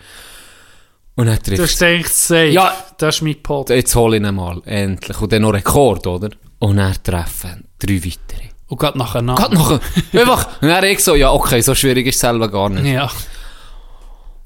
Und 1.14 1.28
er 1.28 1.36
Du 1.36 1.42
trifft. 1.42 1.62
hast 1.62 1.78
gedacht, 1.78 2.14
safe. 2.14 2.46
Ja. 2.48 2.74
Das 2.98 3.16
ist 3.16 3.22
mein 3.22 3.42
Pot. 3.42 3.70
Jetzt 3.70 3.94
hole 3.94 4.16
ich 4.16 4.22
ihn 4.22 4.34
mal. 4.34 4.62
Endlich. 4.64 5.20
Und 5.20 5.32
dann 5.32 5.42
noch 5.42 5.52
Rekord, 5.52 6.06
oder? 6.06 6.30
Und 6.60 6.78
er 6.78 7.00
treffen 7.02 7.64
drei 7.78 7.96
weitere. 7.96 8.48
Und 8.68 8.78
gerade 8.78 8.98
nacheinander. 8.98 9.42
Geht 9.48 9.52
noch. 9.58 9.70
Einfach. 10.12 10.62
Und 10.62 10.68
dann 10.68 10.84
ich 10.84 11.02
so, 11.02 11.14
ja, 11.14 11.32
okay, 11.32 11.60
so 11.60 11.74
schwierig 11.74 12.06
ist 12.06 12.16
es 12.16 12.20
selber 12.20 12.48
gar 12.48 12.68
nicht. 12.68 12.86
Ja. 12.86 13.10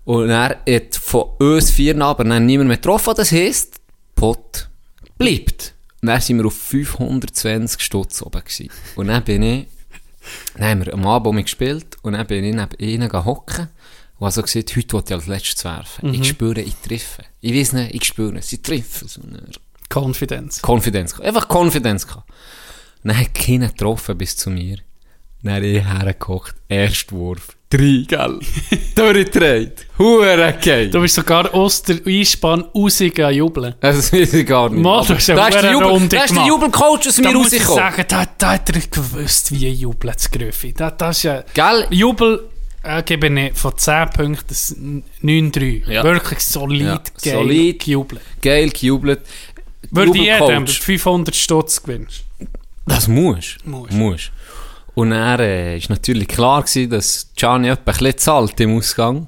Und 0.05 0.31
er 0.31 0.61
hat 0.69 0.97
von 0.97 1.25
uns 1.39 1.71
vier 1.71 2.01
aber 2.01 2.25
niemand 2.25 2.69
mehr 2.69 2.77
getroffen. 2.77 3.15
Das 3.17 3.33
heisst, 3.33 3.77
Pot 4.15 4.69
bleibt. 5.19 5.75
Und 6.01 6.09
dann 6.09 6.21
sind 6.21 6.39
wir 6.39 6.47
auf 6.47 6.55
520 6.57 7.81
Stutz 7.81 8.23
oben 8.23 8.41
gewesen. 8.43 8.71
Und 8.97 9.09
dann 9.09 9.23
bin 9.23 9.43
ich, 9.43 9.67
dann 10.55 10.65
haben 10.65 10.87
wir 10.87 10.95
am 10.95 11.07
Abend 11.07 11.43
gespielt 11.43 11.97
und 12.03 12.15
dann 12.15 12.27
bin 12.27 12.45
ich 12.45 12.55
neben 12.55 12.79
ihnen 12.79 13.13
hocken 13.13 13.69
und 14.19 14.27
habe 14.27 14.33
so 14.33 14.43
gesagt, 14.43 14.77
heute 14.77 14.93
wollte 14.93 15.15
ich 15.15 15.21
als 15.21 15.27
letztes 15.27 15.65
werfen. 15.65 16.15
Ich 16.15 16.29
spüre, 16.29 16.61
ich 16.61 16.77
treffe. 16.77 17.25
Ich 17.41 17.55
weiß 17.55 17.73
nicht, 17.73 17.95
ich 17.95 18.05
spüre, 18.05 18.41
sie 18.43 18.59
treffen. 18.59 19.09
So 19.09 19.21
Confidence. 19.93 20.63
Konfidenz. 20.63 21.13
gehabt. 21.13 21.27
Einfach 21.27 21.49
Konfidenz. 21.49 22.07
Dann 23.05 23.19
hat 23.19 23.35
keiner 23.35 23.69
getroffen 23.69 24.17
bis 24.17 24.37
zu 24.37 24.51
mir. 24.51 24.79
Dann 25.43 25.55
habe 25.55 25.67
ich 25.67 25.85
hergekocht. 25.85 26.55
Erster 26.69 27.17
Wurf. 27.17 27.57
Drei, 27.73 28.05
gell? 28.07 28.39
Durchgedreht. 28.95 29.87
Hure 29.99 30.55
geil. 30.63 30.91
Du 30.91 31.01
bist 31.01 31.15
sogar 31.15 31.55
aus 31.55 31.83
der 31.83 32.01
Einspann 32.07 32.65
rausgegangen 32.75 33.35
jubeln. 33.37 33.75
Das 33.81 34.13
weiß 34.13 34.35
ich 34.35 34.47
gar 34.47 34.69
nicht. 34.69 34.83
Mal, 34.83 35.05
du 35.07 35.15
hast 35.15 35.31
eine 35.31 35.41
ist 35.49 35.55
der 35.55 35.63
hure 35.63 35.73
Jubel, 35.73 35.89
Runde 35.89 36.17
da 36.17 36.25
ist 36.25 36.37
der. 36.37 36.47
Jubelcoach 36.47 37.09
aus 37.09 37.17
Da 37.17 37.23
mir 37.31 37.33
muss 37.39 37.53
ich 37.53 37.61
rausgekommen. 37.63 37.91
sagen, 37.93 38.05
da, 38.09 38.27
da 38.37 38.53
hat 38.53 38.69
er 38.69 38.81
gewusst, 38.91 39.53
wie 39.53 39.69
jubeln 39.71 40.19
zu 40.19 40.29
Gröffi. 40.31 40.75
Da, 40.75 40.91
das 40.91 41.17
ist 41.17 41.23
ja... 41.23 41.45
Gell? 41.55 41.87
Jubel 41.91 42.41
äh, 42.83 43.03
gebe 43.03 43.29
ich 43.29 43.55
von 43.57 43.73
10 43.77 44.11
Punkten 44.11 44.45
das 44.49 44.77
9-3. 45.23 45.91
Ja. 45.91 46.05
Wirklich 46.05 46.41
solid, 46.41 46.83
Ja, 46.83 47.03
geil 47.25 47.33
solid. 47.35 47.79
gejubelt. 47.85 48.21
Geil 48.43 48.69
gejubelt. 48.71 49.21
Würde 49.91 50.19
jedem 50.19 50.41
Jubelcoach. 50.41 50.81
500 50.81 51.35
Stutz 51.35 51.83
gewinnst. 51.83 52.25
Das 52.87 53.09
muss. 53.09 53.57
Muss. 53.65 54.31
Und 54.95 55.11
dann 55.11 55.41
äh, 55.41 55.77
ist 55.77 55.89
natürlich 55.89 56.29
klar 56.29 56.63
gewesen, 56.63 56.91
dass 56.91 57.31
Gianni 57.35 57.69
etwa 57.69 57.93
ein 57.93 58.19
zahlt 58.19 58.61
im 58.61 58.77
Ausgang. 58.77 59.27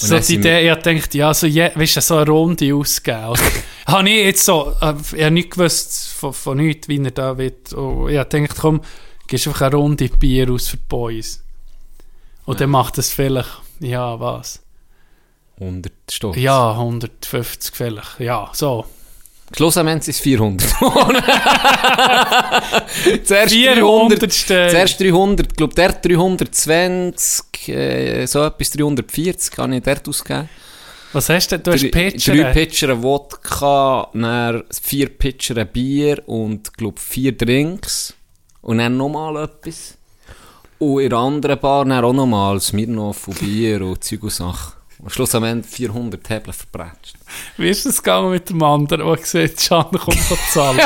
Und 0.00 0.08
So 0.08 0.18
die 0.18 0.34
Idee, 0.34 0.70
ich 0.70 0.82
gedacht, 0.82 1.14
ja, 1.14 1.34
so, 1.34 1.46
je, 1.46 1.70
weißt 1.74 1.96
du, 1.96 2.00
so 2.00 2.16
eine 2.16 2.30
Runde 2.30 2.74
ausgeben. 2.74 3.18
Also, 3.18 3.44
habe 3.86 4.08
ich 4.08 4.24
jetzt 4.24 4.44
so, 4.44 4.74
äh, 4.80 4.94
ich 5.14 5.22
habe 5.22 5.30
nicht 5.30 5.50
gewusst 5.50 6.08
von, 6.08 6.32
von 6.32 6.56
nichts, 6.56 6.88
wie 6.88 7.02
er 7.02 7.10
da 7.10 7.36
wird. 7.36 7.72
Und 7.74 8.08
ich 8.08 8.28
gedacht, 8.28 8.56
komm, 8.58 8.80
gehst 9.26 9.46
einfach 9.46 9.62
eine 9.62 9.76
Runde 9.76 10.08
Bier 10.08 10.50
aus 10.50 10.68
für 10.68 10.76
die 10.78 10.84
Boys. 10.88 11.42
Und 12.44 12.60
dann 12.60 12.70
macht 12.70 12.98
es 12.98 13.12
vielleicht, 13.12 13.60
ja, 13.80 14.18
was? 14.18 14.60
100 15.60 15.92
Stutz. 16.10 16.36
Ja, 16.36 16.72
150 16.72 17.74
vielleicht. 17.74 18.20
Ja, 18.20 18.50
so. 18.52 18.86
Schlussendlich 19.56 20.04
sind 20.04 20.14
es 20.14 20.20
400. 20.20 20.62
zuerst 23.24 23.52
400 23.52 24.18
300. 24.18 24.32
Stellen. 24.32 24.70
Zuerst 24.70 25.00
300. 25.00 25.46
Ich 25.50 25.56
glaube, 25.56 25.74
der 25.74 25.92
320, 25.92 27.68
äh, 27.68 28.26
so 28.26 28.44
etwas 28.44 28.70
340 28.70 29.58
habe 29.58 29.76
ich 29.76 29.82
dort 29.82 30.08
ausgegeben. 30.08 30.48
Was 31.12 31.28
hast 31.28 31.52
du 31.52 31.58
denn? 31.58 31.64
Du 31.64 31.72
hast 31.72 31.90
Pitcher. 31.90 32.34
Drei 32.34 32.52
Pitcher 32.52 33.02
Wodka, 33.02 34.08
dann 34.14 34.62
vier 34.70 35.10
Pitcher 35.10 35.64
Bier 35.66 36.22
und 36.26 36.72
glaub 36.76 36.98
vier 36.98 37.36
Drinks. 37.36 38.14
Und 38.62 38.78
dann 38.78 38.96
nochmal 38.96 39.44
etwas. 39.44 39.98
Und 40.78 41.02
in 41.02 41.10
der 41.10 41.18
anderen 41.18 41.60
Bar 41.60 41.84
dann 41.84 42.04
auch 42.04 42.12
nochmal 42.12 42.60
Smirnoff 42.60 43.28
und 43.28 43.38
Bier 43.40 43.82
und 43.82 44.02
Zeug 44.02 44.22
und 44.22 44.32
Sachen. 44.32 44.72
Und 45.02 45.10
schlussendlich 45.10 45.66
400 45.66 46.30
Hebel 46.30 46.52
verbretscht. 46.52 47.16
Wie 47.56 47.68
ist 47.68 47.84
das 47.84 48.00
gegangen 48.00 48.30
mit 48.30 48.48
dem 48.48 48.62
anderen, 48.62 49.04
der 49.04 49.16
gesagt 49.16 49.70
hat, 49.70 49.90
Can 49.90 49.98
kommt 50.00 50.22
zu 50.22 50.36
zahlen? 50.52 50.78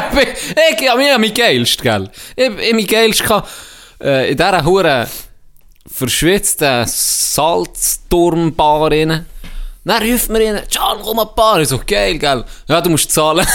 Ich, 0.73 0.81
ich 0.81 0.89
habe 0.89 1.19
mein 1.19 1.35
geilst, 1.35 1.83
gell? 1.83 2.11
Ich, 2.35 2.49
ich 2.49 2.73
mein 2.73 2.87
geilst 2.87 3.23
gehabt, 3.23 3.51
äh, 4.03 4.31
in 4.31 4.37
dieser 4.39 4.65
hure 4.65 5.07
verschwitzten 5.87 6.87
Salzturmbar 6.87 8.91
rein. 8.91 9.27
Dann 9.85 10.03
ruft 10.03 10.31
mir 10.31 10.39
rein, 10.41 10.63
Can, 10.73 10.99
komm 11.03 11.19
ein 11.19 11.29
paar. 11.37 11.61
Ich 11.61 11.69
so, 11.69 11.79
geil, 11.87 12.17
gell? 12.19 12.43
Ja, 12.69 12.81
du 12.81 12.89
musst 12.89 13.13
zahlen. 13.13 13.47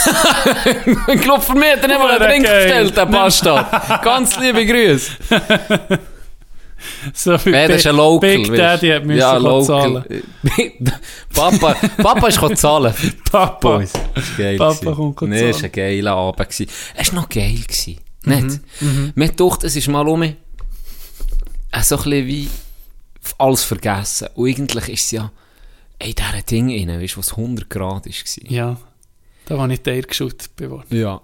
ich 1.08 1.20
glaube, 1.20 1.42
für 1.42 1.54
mich 1.54 1.72
hat 1.72 1.82
er 1.82 1.88
nicht 1.88 1.98
mal 1.98 2.10
einen 2.12 2.22
Drink 2.22 2.46
geil. 2.46 2.62
bestellt, 2.62 2.96
der 2.96 3.06
Bastard. 3.06 4.02
Ganz 4.04 4.38
liebe 4.38 4.64
Grüße. 4.64 5.10
So 7.14 7.32
wie 7.44 7.50
Ja, 7.50 7.68
das 7.68 7.76
ist 7.78 7.82
Big- 7.84 7.90
ein 7.92 7.96
Local. 7.96 8.30
Big 8.36 8.48
weisst. 8.50 8.58
Daddy 8.60 8.88
hat 8.88 9.04
müssen 9.04 9.18
ja, 9.18 9.36
Local. 9.36 9.64
zahlen. 9.64 10.04
Papa, 11.34 11.74
Papa 11.96 12.26
ist 12.28 12.58
zahlen. 12.58 12.94
Papa. 13.30 13.76
Boys. 13.78 13.92
War 13.94 14.22
geil. 14.38 14.56
Papa 14.58 14.92
kommt 14.94 15.22
Nee, 15.22 15.38
zahlen. 15.38 15.50
es 15.50 15.56
war 15.58 15.64
ein 15.64 15.72
geiler 15.72 16.12
Abend. 16.12 16.48
gewesen. 16.50 16.66
Es 16.96 17.12
war 17.14 17.20
noch 17.22 17.28
geil. 17.28 17.58
Gewesen. 17.66 17.96
Nicht? 18.24 18.60
Mhm, 18.80 19.12
Mir 19.14 19.28
dachte, 19.32 19.66
es 19.66 19.76
ist 19.76 19.88
mal 19.88 20.06
um 20.08 20.20
mich 20.20 20.34
so 21.82 21.96
ein 21.96 22.02
bisschen 22.04 22.26
wie 22.26 22.48
alles 23.38 23.64
vergessen. 23.64 24.28
Und 24.34 24.48
eigentlich 24.48 24.88
ist 24.88 25.04
es 25.04 25.10
ja 25.12 25.30
in 25.98 26.14
diesem 26.14 26.46
Ding 26.68 26.70
rein, 26.90 27.00
weißt 27.00 27.14
du, 27.14 27.18
was 27.18 27.30
100 27.32 27.68
Grad 27.70 28.06
war. 28.06 28.12
Ja, 28.50 28.76
da 29.46 29.58
war 29.58 29.68
ich 29.70 29.80
der 29.82 30.02
geschaut 30.02 30.50
geworden. 30.56 30.84
Ja. 30.90 31.20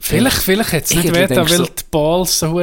Vielleicht, 0.00 0.38
vielleicht 0.38 0.72
hat 0.72 0.84
es 0.84 0.94
nicht 0.94 1.14
weh, 1.14 1.28
weil 1.28 1.46
die 1.66 1.84
Balls 1.90 2.38
so 2.38 2.54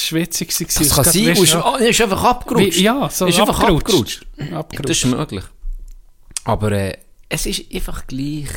schwitzig 0.00 0.48
waren. 0.60 0.68
Das 0.78 0.94
kann 0.94 1.04
sein. 1.04 1.28
Und 1.36 1.80
ist, 1.80 1.90
ist 1.90 2.00
einfach 2.00 2.24
abgerutscht. 2.24 2.78
Wie- 2.78 2.82
ja, 2.82 3.08
so 3.10 3.26
ist 3.26 3.38
einfach 3.38 3.60
abgerutscht. 3.60 4.26
abgerutscht. 4.52 4.88
Das 4.88 4.96
ist 4.98 5.04
möglich. 5.06 5.44
Aber 6.44 6.72
äh, 6.72 6.98
es 7.28 7.46
ist 7.46 7.64
einfach 7.72 8.06
gleich 8.06 8.48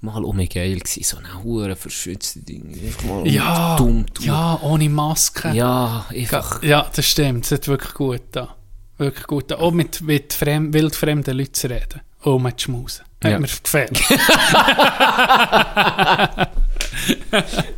mal 0.00 0.24
um 0.24 0.36
geil 0.48 0.78
gewesen. 0.78 1.02
So 1.04 1.16
eine 1.18 1.42
hure 1.42 1.76
verschützte 1.76 2.40
Ding. 2.40 2.78
Einfach 2.84 3.04
mal 3.04 3.26
ja, 3.26 3.76
dumm 3.76 4.06
tun. 4.12 4.26
ja, 4.26 4.60
ohne 4.62 4.88
Maske. 4.88 5.52
Ja, 5.52 6.06
einfach. 6.10 6.62
Ja, 6.62 6.90
das 6.94 7.06
stimmt. 7.06 7.44
Das 7.44 7.52
hat 7.52 7.68
wirklich 7.68 7.94
gut 7.94 8.22
da. 8.32 8.56
Wirklich 8.98 9.26
gut 9.26 9.50
da. 9.50 9.56
Auch 9.56 9.72
mit, 9.72 10.00
mit 10.02 10.32
fremd, 10.32 10.74
wildfremden 10.74 11.36
Leuten 11.36 11.54
zu 11.54 11.70
reden. 11.70 12.00
Auch 12.22 12.38
mit 12.38 12.60
Schmusen. 12.60 13.04
Hat 13.22 13.30
Ja. 13.32 13.38
mir 13.38 13.46
gefällt. 13.46 14.00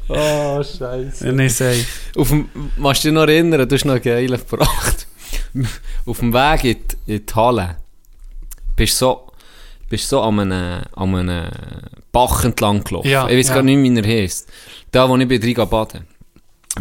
Oh, 0.09 0.63
Scheiße. 0.63 1.33
Nicht 1.33 1.57
safe. 1.57 1.85
Auf 2.17 2.29
dem, 2.29 2.49
musst 2.77 3.05
du 3.05 3.09
dich 3.09 3.15
noch 3.15 3.23
erinnern, 3.23 3.69
du 3.69 3.75
hast 3.75 3.85
noch 3.85 3.95
einen 3.95 4.03
geilen 4.03 4.41
gebracht. 4.49 5.07
Auf 6.07 6.19
dem 6.19 6.33
Weg 6.33 6.65
in 6.65 6.77
die, 7.07 7.15
in 7.15 7.27
die 7.27 7.35
Halle 7.35 7.77
bist 8.77 9.01
du 9.01 9.07
so, 9.07 9.33
bist 9.89 10.09
so 10.09 10.21
an 10.21 10.41
einem, 10.41 10.83
an 10.95 11.15
einem 11.15 11.49
Bach 12.13 12.45
entlang 12.45 12.83
gelaufen. 12.85 13.09
Ja, 13.09 13.29
ich 13.29 13.39
weiß 13.39 13.49
ja. 13.49 13.55
gar 13.55 13.63
nicht, 13.63 13.79
wie 13.83 13.97
er 14.01 14.07
heisst. 14.23 14.49
Da, 14.91 15.09
wo 15.09 15.17
ich 15.17 15.29
bei 15.29 15.39
drei 15.39 15.65
baden. 15.65 16.07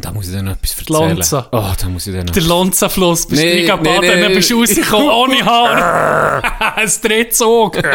Da 0.01 0.11
muss 0.11 0.27
ich 0.27 0.33
dir 0.33 0.41
noch 0.41 0.53
etwas 0.53 0.77
erzählen. 0.79 1.09
Lonza. 1.17 1.47
Oh, 1.51 1.71
da 1.79 1.87
muss 1.89 2.07
ich 2.07 2.13
dir 2.13 2.23
noch... 2.23 2.33
Der 2.33 2.41
Lonza-Fluss, 2.43 3.27
bist 3.27 3.41
Nee, 3.41 3.67
du 3.67 3.75
nee, 3.75 3.81
nee, 3.81 3.83
baden, 3.89 4.01
nee. 4.15 4.21
dann 4.21 4.33
bist 4.33 4.49
du 4.49 4.59
rausgekommen, 4.59 5.09
ohne 5.11 5.45
Haar. 5.45 6.75
Ein 6.77 6.91
Drehzug. 7.01 7.77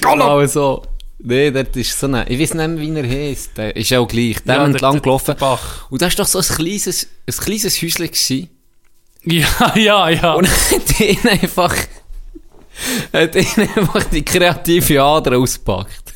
Genau 0.00 0.46
so. 0.46 0.82
Nee, 1.18 1.50
dort 1.50 1.74
ist 1.76 1.98
so 1.98 2.06
eine, 2.06 2.28
ich 2.28 2.38
weiß 2.40 2.54
nicht 2.54 2.68
mehr, 2.68 2.78
wie 2.80 2.98
er 2.98 3.08
heisst. 3.30 3.56
Der 3.56 3.74
ist 3.76 3.92
auch 3.92 4.06
gleich. 4.06 4.36
Der 4.46 4.56
Ja, 4.56 4.64
entlang 4.64 4.92
der- 4.94 5.00
gelaufen. 5.02 5.34
Bach. 5.38 5.90
Und 5.90 6.00
das 6.02 6.16
war 6.18 6.24
doch 6.24 6.30
so 6.30 6.38
ein 6.40 6.44
kleines, 6.56 7.06
ein 7.26 7.34
kleines 7.44 7.80
Häuschen 7.82 8.06
gewesen. 8.06 8.48
Ja, 9.24 9.72
ja, 9.76 10.08
ja. 10.10 10.32
Und 10.34 10.48
hat 10.48 11.00
ihn 11.00 11.26
einfach, 11.28 11.74
hat 13.12 13.34
ihn 13.34 13.46
einfach 13.76 14.04
die 14.04 14.24
kreative 14.24 15.02
Ader 15.02 15.38
ausgepackt. 15.38 16.14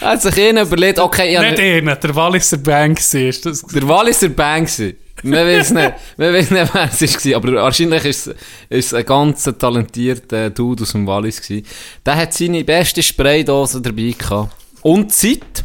Er 0.00 0.08
hat 0.08 0.22
sich 0.22 0.36
ihn 0.36 0.56
überlegt, 0.58 0.98
okay, 0.98 1.32
ja, 1.32 1.42
nicht 1.42 1.58
einer, 1.60 1.96
der 1.96 2.14
Walliser 2.14 2.58
Bank 2.58 2.98
war 2.98 3.32
das. 3.50 3.62
der 3.62 3.88
Walliser 3.88 4.28
Bang 4.28 4.64
gewesen. 4.64 4.96
Man 5.24 5.46
weiß 5.46 5.70
nicht, 5.72 5.92
man 6.16 6.32
weiß 6.32 6.50
nicht, 6.52 6.74
wer 6.74 6.90
es 7.00 7.26
war, 7.26 7.36
aber 7.36 7.52
wahrscheinlich 7.54 8.04
ist 8.04 8.30
es, 8.68 8.94
ein 8.94 9.04
ganz 9.04 9.42
talentierter 9.58 10.50
Dude 10.50 10.84
aus 10.84 10.92
dem 10.92 11.06
Wallis 11.08 11.42
gewesen. 11.42 11.66
Der 12.06 12.16
hat 12.16 12.32
seine 12.34 12.62
beste 12.62 13.02
Spraydose 13.02 13.80
dabei 13.82 14.14
gehabt. 14.16 14.54
Und 14.82 15.12
Zeit. 15.12 15.64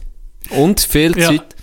Und 0.49 0.79
viel 0.81 1.15
Ja. 1.17 1.27
Zeit. 1.29 1.55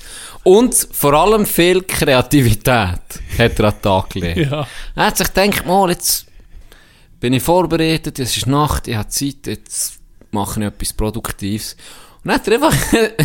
Und 0.45 0.75
vor 0.93 1.13
allem 1.15 1.45
viel 1.45 1.83
Kreativität 1.83 3.01
hat 3.39 3.59
er 3.59 3.65
an 3.67 3.75
den 3.75 3.83
Tag 3.83 4.11
gelegt. 4.11 4.51
Ja. 4.51 4.67
Er 4.95 5.07
hat 5.07 5.19
sich 5.19 5.33
gedacht, 5.35 5.67
mal, 5.67 5.91
jetzt 5.91 6.27
bin 7.19 7.33
ich 7.35 7.43
vorbereitet, 7.43 8.19
es 8.19 8.37
ist 8.37 8.47
Nacht, 8.47 8.89
ich 8.89 8.95
habe 8.97 9.09
Zeit, 9.09 9.47
jetzt 9.47 9.95
mache 10.31 10.61
ich 10.61 10.67
etwas 10.67 10.93
Produktives. 10.93 11.77
Und 12.23 12.29
dann 12.29 12.35
hat 12.35 12.49
er 12.49 12.55
einfach 12.55 12.75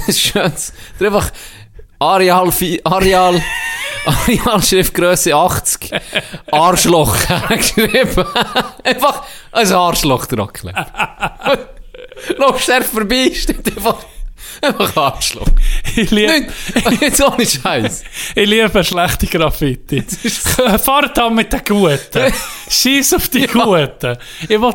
ein 0.07 0.13
schönes, 0.13 0.73
er 0.99 1.07
einfach 1.07 1.31
Areal, 1.99 2.51
Areal, 2.83 3.41
Areal 4.05 4.61
Schriftgröße 4.63 5.33
80, 5.35 5.91
Arschloch 6.51 7.17
geschrieben. 7.49 8.25
einfach 8.83 9.23
ein 9.51 9.71
Arschloch 9.71 10.25
dran 10.25 10.47
geklebt. 10.47 10.77
Laufst 12.37 12.67
du 12.69 12.81
vorbei, 12.83 13.31
steht 13.33 13.67
einfach, 13.75 13.97
einfach 14.61 14.95
Arschloch. 14.97 15.47
Ich 15.95 16.11
liebe, 16.11 16.47
jetzt 17.01 17.21
ohne 17.21 17.45
Scheiß. 17.45 18.03
ich 18.35 18.49
liebe 18.49 18.83
schlechte 18.83 19.27
Graffiti. 19.27 20.03
Fahrt 20.81 21.17
an 21.19 21.35
mit 21.35 21.51
den 21.51 21.61
Guten. 21.63 22.33
Scheiß 22.69 23.13
auf 23.13 23.29
die 23.29 23.47
Guten. 23.47 24.17
Ich 24.43 24.61
will 24.61 24.73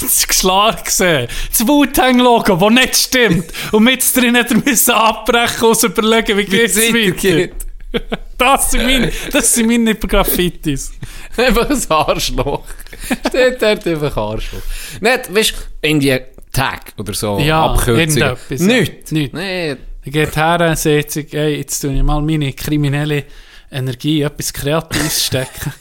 das 0.00 0.26
Geschlag 0.26 0.88
sehen. 0.90 1.28
Das 1.50 1.66
Wu-Tang-Logo, 1.66 2.56
das 2.56 2.70
nicht 2.70 2.96
stimmt. 2.96 3.52
Und 3.72 3.84
mit 3.84 4.02
drin 4.16 4.34
er 4.34 4.54
müssen 4.54 4.92
abbrechen 4.92 5.68
und 5.68 5.82
überlegen, 5.82 6.38
wie 6.38 6.44
geht's 6.44 6.76
weitergeht. 6.76 7.54
Das 8.38 8.70
sind 8.70 8.84
meine, 8.84 9.12
das 9.30 9.54
sind 9.54 9.66
meine 9.66 9.94
Graffitis. 9.94 10.92
Einfach 11.36 11.70
ein 11.70 11.82
Arschloch. 11.90 12.64
Steht 13.28 13.62
dort 13.62 13.86
einfach 13.86 14.16
Arschloch. 14.16 14.62
Nicht, 15.00 15.34
weißt 15.34 15.50
du, 15.82 15.88
Tag 16.52 16.92
oder 16.98 17.14
so, 17.14 17.38
Ja, 17.38 17.66
Abkürzung. 17.72 17.98
irgendetwas, 17.98 18.60
ja. 18.60 18.66
Nicht. 18.66 19.12
Nee, 19.12 19.76
Er 20.04 20.10
geht 20.10 20.36
her 20.36 20.60
und 20.68 20.78
sagt 20.78 21.10
sich, 21.12 21.26
hey, 21.32 21.56
jetzt 21.56 21.80
tue 21.80 21.94
ich 21.94 22.02
mal 22.02 22.20
meine 22.22 22.52
kriminelle 22.52 23.24
Energie 23.70 24.20
in 24.20 24.26
etwas 24.26 24.52
Kreatives 24.52 25.24
stecken. 25.26 25.72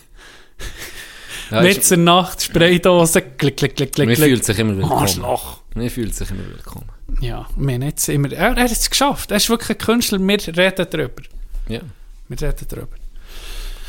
ja, 1.52 1.62
Mit 1.62 1.78
ist, 1.80 1.92
der 1.92 1.98
Nacht, 1.98 2.42
Spraydose, 2.42 3.22
klick, 3.22 3.58
klick, 3.58 3.76
klick, 3.76 3.92
klick, 3.94 4.08
man 4.08 4.16
fühlt 4.16 4.46
sich 4.46 4.58
immer 4.60 4.76
willkommen. 4.78 5.02
Arschloch. 5.02 5.60
Man 5.76 5.90
fühlt 5.90 6.16
sich 6.16 6.30
immer 6.32 6.46
willkommen. 6.48 6.86
Ja, 7.20 7.48
wir 7.58 7.74
haben 7.74 7.82
jetzt 7.82 8.08
immer, 8.10 8.32
er, 8.32 8.56
er 8.56 8.64
hat 8.64 8.72
es 8.72 8.90
geschafft. 8.90 9.32
Er 9.32 9.38
ist 9.38 9.50
wirklich 9.50 9.72
ein 9.72 9.78
Künstler, 9.86 10.20
wir 10.20 10.58
reden 10.58 10.88
darüber. 10.90 11.22
Ja. 11.68 11.82
Wir 12.30 12.42
reden 12.42 12.66
darüber. 12.70 12.96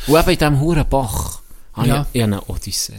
Und 0.07 0.19
eben 0.19 0.29
in 0.31 0.37
diesem 0.37 0.59
huren 0.59 0.89
Bach 0.89 1.39
habe 1.73 1.87
Ja. 1.87 2.01
ich, 2.11 2.17
ich 2.19 2.23
eine 2.23 2.41
Odyssee. 2.49 2.93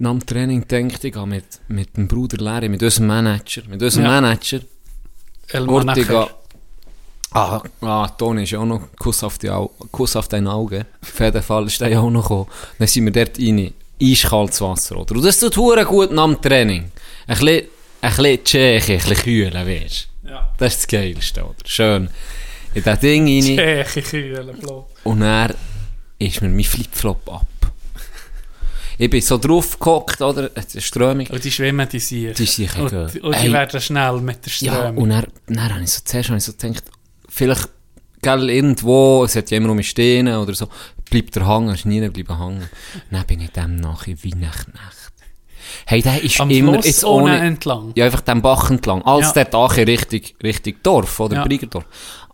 Nach 0.00 0.10
dem 0.10 0.24
Training 0.24 0.66
denke 0.68 0.94
ich, 1.08 1.12
gehe 1.12 1.26
mit, 1.26 1.44
mit 1.68 1.96
dem 1.96 2.06
Bruder 2.06 2.36
Larry, 2.38 2.68
mit 2.68 2.82
unserem 2.82 3.08
Manager, 3.08 3.62
mit 3.68 3.82
unserem 3.82 4.04
Ja. 4.04 4.20
Manager, 4.20 4.60
El. 5.48 5.66
Ah, 7.30 7.62
ah, 7.82 8.08
Toni 8.08 8.44
ist 8.44 8.52
ja 8.52 8.60
auch 8.60 8.64
noch 8.64 8.80
Kuss 8.98 9.22
auf, 9.22 9.36
die 9.38 9.50
Au 9.50 9.70
Kuss 9.92 10.16
auf 10.16 10.28
dein 10.28 10.46
Auge. 10.46 10.86
Auf 11.02 11.20
jeden 11.20 11.42
Fall 11.42 11.66
ist 11.66 11.80
der 11.80 11.88
ja 11.88 12.00
auch 12.00 12.10
noch 12.10 12.22
gekommen. 12.22 12.46
Dann 12.78 12.88
sind 12.88 13.04
wir 13.04 13.12
dort 13.12 13.38
rein. 13.38 13.74
Eiskaltes 14.00 14.60
Wasser, 14.60 14.96
oder? 14.96 15.14
Und 15.14 15.24
das 15.24 15.38
tut 15.40 15.56
hure 15.56 15.84
gut 15.84 16.12
nach 16.12 16.24
dem 16.24 16.40
Training. 16.40 16.90
Ein 17.26 17.36
bisschen, 17.38 17.68
ein 18.00 18.10
bisschen 18.10 18.44
Tscheche, 18.44 18.92
ein 18.94 18.98
bisschen 19.00 19.16
kühlen, 19.16 19.66
weißt? 19.66 20.08
Ja. 20.24 20.52
Das 20.56 20.74
ist 20.74 20.82
das 20.84 20.88
Geilste, 20.88 21.44
oder? 21.44 21.54
Schön. 21.66 22.08
In 22.74 22.82
das 22.84 23.00
Ding 23.00 23.26
rein. 23.26 23.42
Tscheche 23.84 24.02
Kühle, 24.02 24.54
blau. 24.54 24.88
Und 25.04 25.20
dann 25.20 25.52
ist 26.18 26.40
mir 26.40 26.48
mein 26.48 26.64
Flipflop 26.64 27.28
ab. 27.28 27.46
Ich 29.00 29.08
bin 29.08 29.20
so 29.20 29.38
drauf 29.38 29.78
gehockt, 29.78 30.20
oder? 30.20 30.50
Es 30.54 30.74
ist 30.74 30.84
Strömung. 30.84 31.26
Und 31.28 31.44
die 31.44 31.50
schwimmen 31.52 31.88
die 31.88 32.00
Sicher. 32.00 32.32
Die 32.32 32.44
sind 32.46 32.76
Und, 32.78 32.92
und 33.22 33.42
die 33.42 33.52
werden 33.52 33.80
schnell 33.80 34.20
mit 34.20 34.44
der 34.44 34.52
Ja, 34.58 34.74
Strömung. 34.74 35.02
und 35.04 35.10
dann, 35.10 35.26
dann 35.46 35.72
habe 35.74 35.84
ich 35.84 35.90
so, 35.90 36.00
zuerst 36.04 36.28
habe 36.30 36.38
ich 36.38 36.44
so 36.44 36.52
gedacht, 36.52 36.84
vielleicht, 37.28 37.68
gell, 38.22 38.50
irgendwo, 38.50 39.24
es 39.24 39.36
hat 39.36 39.50
ja 39.52 39.56
immer 39.58 39.70
um 39.70 39.76
mich 39.76 39.90
stehen 39.90 40.26
oder 40.28 40.52
so, 40.54 40.68
bleibt 41.08 41.36
er 41.36 41.46
hängen, 41.48 41.74
ist 41.74 41.86
nie 41.86 42.00
geblieben 42.00 42.36
hängen. 42.38 42.68
Dann 43.10 43.24
bin 43.26 43.40
ich 43.40 43.50
dem 43.50 43.76
nachher 43.76 44.16
wie 44.22 44.32
eine 44.32 44.50
Knecht. 44.50 45.12
Hey, 45.86 46.02
der 46.02 46.22
ist 46.22 46.40
Am 46.40 46.50
immer, 46.50 46.72
Fluss 46.74 46.86
jetzt 46.86 47.04
ohne 47.04 47.24
ohne, 47.34 47.38
entlang. 47.46 47.92
ja, 47.94 48.06
einfach 48.06 48.22
den 48.22 48.42
Bach 48.42 48.70
entlang. 48.70 49.02
Als 49.02 49.34
Ja. 49.34 49.44
der 49.44 49.54
Ache 49.54 49.86
richtig, 49.86 50.34
richtig 50.42 50.82
Dorf, 50.82 51.20
oder 51.20 51.36
Ja. 51.36 51.44
Briegerdorf. 51.44 51.84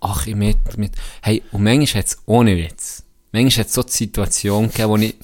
Ache 0.01 0.35
mit, 0.35 0.79
mit, 0.79 0.93
hey, 1.21 1.43
und 1.53 1.63
manchmal 1.63 2.01
hat 2.03 2.07
es, 2.09 2.19
ohne 2.27 2.57
Witz, 2.57 3.03
manchmal 3.33 3.61
hat 3.65 3.67
es 3.69 3.75
so 3.75 3.83
die 3.83 3.93
Situation 3.93 4.69
gegeben, 4.69 4.89
wo 4.89 4.97
ich 4.97 5.15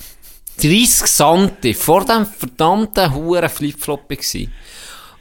30 0.61 1.07
Sante 1.07 1.75
vor 1.75 2.05
dem 2.05 2.27
verdammten 2.27 3.15
Huren 3.15 3.49
Flipflop 3.49 4.09
war. 4.09 4.47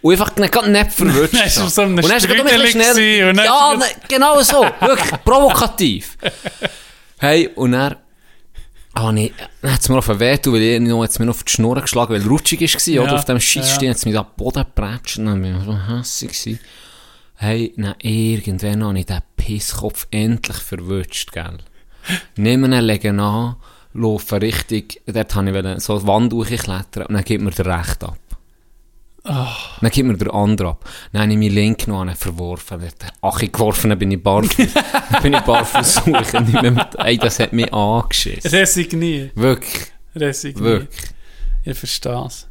Und 0.02 0.12
einfach 0.14 0.36
nicht, 0.38 0.52
gerade 0.54 0.72
nicht 0.72 0.92
verwirrt. 0.94 1.34
Dann 1.34 1.42
er 1.58 1.70
so 1.70 1.82
Und 1.82 1.96
dann 1.98 2.06
ist 2.18 2.26
er 2.30 2.36
gerade 2.36 2.50
ein 2.50 2.62
bisschen 2.62 2.82
gewesen 3.28 3.36
dann 3.38 3.46
Ja, 3.46 3.72
er- 3.74 3.78
ne, 3.78 3.86
genau 4.08 4.42
so. 4.42 4.62
Wirklich 4.80 5.12
provokativ. 5.26 6.18
Hey, 7.18 7.50
und 7.56 7.74
dann, 7.74 7.98
ah 8.94 9.12
nee, 9.12 9.34
dann 9.62 9.74
hat 9.74 9.82
es 9.82 9.90
mir 9.90 9.98
auf 9.98 10.06
den 10.08 10.20
getan, 10.20 10.54
weil 10.54 10.62
ich 10.62 10.80
noch, 10.80 11.04
mir 11.20 11.30
auf 11.30 11.44
die 11.44 11.52
Schnur 11.52 11.82
geschlagen, 11.82 12.14
weil 12.14 12.22
es 12.22 12.30
rutschig 12.30 12.62
war, 12.62 12.94
Ja, 12.94 13.02
oder? 13.02 13.16
Auf 13.16 13.26
dem 13.26 13.40
Scheissstehen 13.42 13.84
ja. 13.88 13.90
hat 13.92 13.98
es 13.98 14.06
mich 14.06 14.14
da 14.14 14.22
am 14.22 14.28
Boden 14.38 14.64
geprätscht 14.64 15.18
und 15.18 15.26
dann 15.26 15.42
bin 15.42 15.58
ich 15.58 15.66
so 15.66 15.78
hässig 15.78 16.30
gewesen. 16.30 16.60
Hey, 17.36 17.74
dann 17.78 17.96
irgendwann 18.02 18.84
habe 18.86 19.00
ich 19.00 19.06
den 19.06 19.20
Pisskopf 19.36 20.08
endlich 20.12 20.58
verwünscht, 20.58 21.32
gell? 21.34 21.58
Nehmen 22.38 22.72
ihn, 22.72 22.82
legen 22.84 23.20
an, 23.20 23.58
laufen 23.94 24.40
richtig, 24.40 25.02
dort 25.06 25.36
habe 25.36 25.50
ich 25.50 25.54
wollen 25.56 25.80
so 25.80 25.98
eine 25.98 26.08
Wand 26.08 26.34
hochklettern 26.34 27.06
und 27.08 27.14
dann 27.16 27.24
gibt 27.24 27.44
mir 27.44 27.52
der 27.52 27.66
Recht 27.66 28.04
ab. 28.04 28.18
Dann 29.24 29.92
gibt 29.92 30.08
mir 30.08 30.18
der 30.18 30.34
andere 30.34 30.70
ab. 30.70 30.90
Dann 31.12 31.24
habe 31.24 31.32
ich 31.32 31.38
meinen 31.38 31.52
Link 31.54 31.88
noch 31.88 32.16
verworfen. 32.16 32.82
Hat 32.82 33.02
der 33.02 33.12
Achi 33.22 33.50
geworfen, 33.50 33.90
dann 33.90 34.00
bin 34.00 34.12
ich 34.12 34.24
barfuß. 34.24 34.74
dann 35.12 35.22
bin 35.22 35.34
ich 35.34 35.42
barfuß 35.42 35.96
suchen. 35.96 36.74
Mit- 36.74 36.96
Ey, 36.98 37.18
das 37.18 37.40
hat 37.40 37.54
mich 37.54 37.72
angeschissen. 37.74 38.50
Resignier. 38.50 39.30
Wirklich, 39.36 39.92
Resignier. 40.16 40.64
wirklich. 40.64 41.12
Ich 41.66 41.78
verstehe 41.78 42.26
es. 42.26 42.48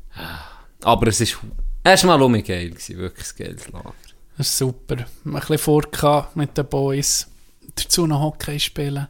Aber 0.84 1.06
es 1.08 1.20
ist 1.20 1.38
erstmal 1.82 2.20
um 2.22 2.34
geil 2.44 2.70
gewesen. 2.70 2.98
Wirklich 2.98 3.26
ein 3.38 3.44
geiles 3.46 3.68
Lager. 3.70 3.94
Das 4.36 4.46
ist 4.48 4.58
super. 4.58 4.96
Ein 5.24 5.32
bisschen 5.32 5.58
vorgehabt 5.58 6.36
mit 6.36 6.56
den 6.56 6.66
Boys. 6.66 7.26
Dazu 7.74 8.06
noch 8.06 8.20
Hockey 8.20 8.60
spielen. 8.60 9.08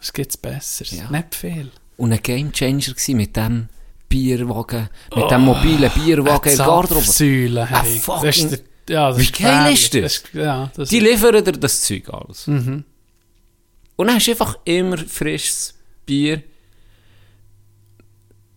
Was 0.00 0.12
gibt's 0.12 0.36
Besseres? 0.36 0.92
Ja. 0.92 1.10
Nicht 1.10 1.34
viel. 1.34 1.70
Und 1.96 2.12
ein 2.12 2.22
Gamechanger 2.22 2.80
gewesen 2.94 3.16
mit 3.16 3.36
dem 3.36 3.68
Bierwagen, 4.08 4.88
mit 5.14 5.30
dem 5.30 5.42
mobilen 5.42 5.90
Bierwagen 5.94 6.50
in 6.50 6.56
der 6.56 6.66
Garderobe. 6.66 7.06
Säule, 7.06 7.66
hey. 7.66 7.76
Ah, 7.78 7.82
Das 7.82 8.02
fucking- 8.04 8.28
ist 8.28 8.50
der, 8.50 8.60
ja, 8.94 9.08
das 9.10 9.18
Wie 9.18 9.22
ist 9.22 9.38
geil 9.38 9.72
ist 9.72 9.94
das? 9.94 10.22
ja, 10.32 10.70
das 10.74 10.88
Die 10.88 11.00
liefern 11.00 11.44
dir 11.44 11.52
das 11.52 11.82
Zeug 11.82 12.08
alles. 12.12 12.46
Mhm. 12.46 12.84
Und 13.96 14.06
dann 14.06 14.16
hast 14.16 14.26
du 14.26 14.30
einfach 14.32 14.58
immer 14.64 14.96
frisches 14.98 15.74
Bier. 16.06 16.42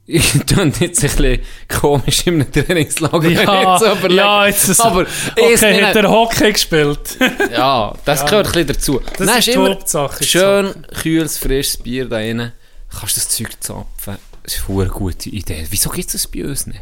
Ich 0.05 0.31
tue 0.45 0.65
jetzt 0.79 1.03
ein 1.03 1.09
bisschen 1.09 1.39
komisch 1.69 2.27
in 2.27 2.35
einem 2.35 2.51
Trainingslager. 2.51 3.29
ja, 3.29 3.69
jetzt 3.69 3.99
überlegen. 3.99 4.17
ja, 4.17 4.47
jetzt 4.47 4.67
ist 4.67 4.81
aber 4.81 5.01
okay, 5.01 5.53
ist 5.53 5.63
hat 5.63 5.95
er 5.95 6.09
Hockey 6.09 6.51
gespielt. 6.51 7.17
ja, 7.51 7.93
das 8.03 8.25
gehört 8.25 8.47
ein 8.47 8.51
bisschen 8.51 8.67
dazu. 8.67 9.01
Dann 9.17 9.27
ist 9.27 9.35
hast 9.35 9.47
du 9.47 9.51
die 9.51 9.57
immer 9.57 9.69
Hauptsache, 9.69 10.23
schön 10.23 10.73
kühles, 11.01 11.37
frisches 11.37 11.77
Bier 11.77 12.09
da 12.09 12.17
rein. 12.17 12.51
Kannst 12.89 13.15
das 13.15 13.29
Zeug 13.29 13.51
zapfen. 13.61 14.17
Das 14.43 14.55
ist 14.55 14.69
eine 14.69 14.87
gute 14.87 15.29
Idee. 15.29 15.65
Wieso 15.69 15.89
gibt 15.89 16.07
es 16.07 16.11
das 16.23 16.27
bei 16.27 16.43
uns 16.43 16.67
nicht? 16.67 16.81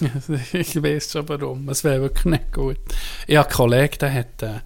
ich 0.52 0.82
weiß 0.82 1.12
schon 1.12 1.28
warum. 1.28 1.68
Es 1.68 1.84
wäre 1.84 2.00
wirklich 2.00 2.24
nicht 2.24 2.52
gut. 2.52 2.78
Ich 3.28 3.36
habe 3.36 3.48
einen 3.48 3.56
Kollegen, 3.56 3.98
der 4.00 4.12
hat 4.12 4.42
äh, 4.42 4.60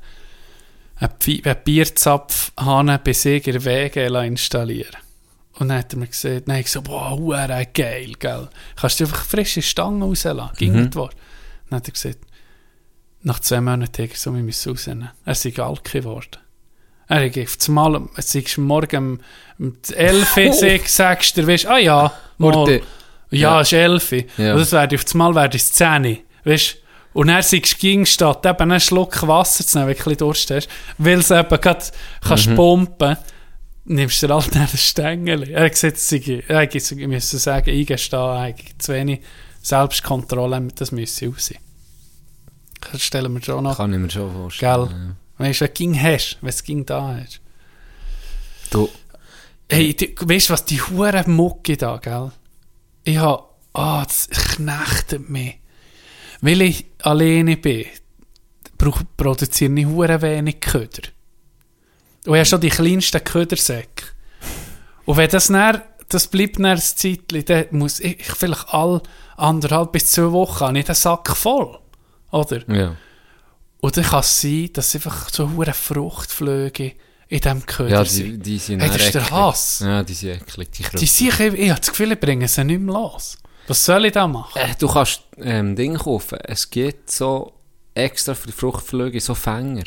einen, 1.01 1.45
einen 1.45 1.57
Bierzapfhahn 1.65 2.99
bei 3.05 3.13
sich 3.13 3.47
in 3.47 3.63
der 3.63 4.23
installieren 4.23 5.04
Und 5.59 5.69
dann 5.69 5.79
hat 5.79 5.93
er 5.93 5.99
mir 5.99 6.07
gesagt, 6.09 6.49
dann 6.49 6.55
habe 6.57 6.61
ich 6.63 6.71
so, 6.71 6.83
boah, 6.83 7.13
huere 7.17 7.67
geil, 7.73 8.13
gell. 8.19 8.49
Kannst 8.77 8.99
du 9.01 9.05
einfach 9.05 9.25
frische 9.25 9.63
Stangen 9.63 10.03
rauslassen? 10.03 10.51
Ging 10.57 10.73
Mhm. 10.73 10.81
nicht 10.83 10.97
wahr? 10.97 11.11
Dann 11.71 11.77
hat 11.79 11.89
er 11.89 11.93
gesagt, 11.93 12.19
nach 13.23 13.39
zwei 13.41 13.61
Monaten 13.61 13.85
hat 13.85 13.99
er 14.11 14.17
so, 14.17 14.35
wir 14.35 14.43
müssen 14.43 14.71
rausnehmen. 14.73 15.11
Er 15.25 15.33
ist 15.33 15.59
alki 15.59 15.99
geworden. 16.01 16.39
Er 17.07 17.25
hat 17.27 17.39
auf 17.39 17.69
Mal, 17.69 18.03
es 18.17 18.35
ist 18.35 18.59
morgen 18.59 19.21
um 19.59 19.75
11 19.93 20.37
Uhr, 20.37 20.51
Oh. 20.53 20.81
sagst 20.87 21.37
du, 21.37 21.47
weißt, 21.47 21.67
ah 21.67 21.79
ja, 21.79 22.13
mal, 22.39 22.81
ja, 23.31 23.39
Ja. 23.39 23.61
es 23.61 23.69
ist 23.69 23.73
11 23.75 24.13
Uhr. 24.13 24.25
Ja. 24.39 24.53
Und 24.55 24.59
das 24.61 24.73
werde 24.73 24.97
auf 24.97 25.05
einmal 25.13 25.35
werde 25.35 25.57
es 25.57 25.73
10 25.73 26.05
Uhr. 26.07 26.17
Weißt 26.45 26.77
Und 27.13 27.29
er 27.29 27.43
sagst 27.45 27.79
ging 27.79 28.05
statt 28.07 28.45
eben 28.45 28.59
einen 28.73 28.81
Schluck 28.81 29.25
Wasser 29.29 29.65
zu 29.65 29.79
nehmen, 29.79 29.89
wenn 29.91 29.95
du 29.97 30.01
ein 30.01 30.05
bisschen 30.05 30.19
Durst 30.19 30.51
hast, 30.51 30.69
weil 30.99 31.21
es 31.21 31.31
eben 31.31 31.61
gerade 31.61 31.85
kannst 32.27 32.49
Mhm. 32.49 32.57
pumpen 32.57 33.17
nimmst 33.85 34.23
du 34.23 34.29
halt 34.29 34.57
einen 34.57 34.69
Stängel. 34.69 35.51
Er 35.51 35.65
hat 35.65 35.73
gesagt, 35.73 36.13
ich 36.13 37.07
müsse 37.07 37.39
sagen, 37.39 37.71
eingestehen, 37.71 38.21
eigentlich 38.21 38.79
zu 38.79 38.93
wenig 38.93 39.21
Selbstkontrolle, 39.63 40.69
das 40.75 40.93
müsse 40.93 41.27
raus. 41.27 41.53
Das 42.93 43.03
stellen 43.03 43.33
wir 43.33 43.43
schon 43.43 43.65
noch. 43.65 43.77
Kann 43.77 43.93
ich 43.93 43.99
mir 43.99 44.11
schon 44.11 44.33
vorstellen. 44.33 44.89
Gell. 44.89 45.47
Weißt 45.47 45.61
du, 45.61 45.65
wenn 45.65 45.69
du 45.69 45.75
ging 45.75 46.03
hast, 46.03 46.39
wenn 46.41 46.49
es 46.49 46.63
ging 46.63 46.87
da 46.87 47.17
hast. 47.19 47.41
Du, 48.71 48.89
Hey, 49.71 49.95
die, 49.95 50.15
weißt 50.21 50.49
du 50.49 50.53
was, 50.53 50.65
die 50.67 50.81
hure 50.81 51.25
Mucke 51.27 51.77
da, 51.77 51.97
gell? 51.97 52.33
Ich 53.05 53.19
hab, 53.19 53.59
ah, 53.73 54.05
das 54.05 54.29
knechtet 54.29 55.29
mich. 55.31 55.59
Weil 56.41 56.63
ich 56.63 56.87
alleine 57.03 57.57
bin, 57.57 57.87
produziere 59.17 59.73
ich 59.73 59.87
hure 59.87 60.21
wenig 60.21 60.61
Köder. 60.61 61.09
Und 62.27 62.35
habe 62.35 62.45
schon 62.45 62.61
die 62.61 62.69
kleinsten 62.71 63.23
Ködersäcke. 63.23 64.05
Und 65.05 65.17
wenn 65.17 65.29
das 65.31 65.49
dann, 65.49 65.83
das 66.09 66.27
bleibt 66.29 66.57
dann 66.57 66.67
ein 66.67 66.79
Zeitchen, 66.79 67.45
dann 67.45 67.67
muss 67.73 68.01
ich, 68.01 68.21
ich 68.21 68.27
vielleicht 68.33 68.69
alle 68.73 69.03
anderthalb 69.37 69.93
bis 69.93 70.11
zwei 70.13 70.31
Wochen 70.33 70.61
habe 70.67 70.79
ich 70.79 70.85
den 70.85 70.95
Sack 70.95 71.37
voll. 71.37 71.79
Oder? 72.31 72.69
ja. 72.75 72.97
Und 73.81 73.97
dann 73.99 74.05
kann 74.05 74.21
es 74.21 74.41
sein, 74.41 74.71
dass 74.73 74.95
einfach 74.95 75.29
so 75.29 75.51
hure 75.51 75.75
Fruchtflüge 75.75 76.93
in 77.29 77.41
diesem 77.41 77.67
Köder 77.67 77.91
Ja, 77.91 78.05
sind. 78.07 78.25
die, 78.25 78.39
die 78.53 78.59
sind 78.59 78.81
Hey, 78.81 78.89
das 78.89 78.97
ist 79.03 79.15
der. 79.15 79.31
Hass. 79.31 79.81
Ja, 79.81 80.03
die 80.03 80.15
sind 80.15 80.31
eklig, 80.41 80.71
die 80.73 80.85
Die 80.97 81.07
sind, 81.07 81.29
ich, 81.39 81.41
ich 81.41 81.71
habe 81.71 81.81
das 81.81 81.91
Gefühl, 81.91 82.13
ich 82.13 82.21
bringe 82.21 82.49
sie 82.49 82.65
nicht 82.65 82.81
mehr 82.81 82.95
los. 82.95 83.37
Was 83.67 83.85
soll 83.85 84.07
ich 84.07 84.13
da 84.13 84.27
machen? 84.27 84.59
Äh, 84.59 84.75
du 84.79 84.89
kannst 84.89 85.23
ähm, 85.39 85.77
Dinge 85.77 85.99
kaufen. 85.99 86.39
Es 86.45 86.71
gibt 86.71 87.11
so 87.11 87.53
extra 87.93 88.35
für 88.35 88.47
die 88.47 88.53
Fruchtflüge 88.53 89.21
so 89.21 89.35
Fänger. 89.35 89.85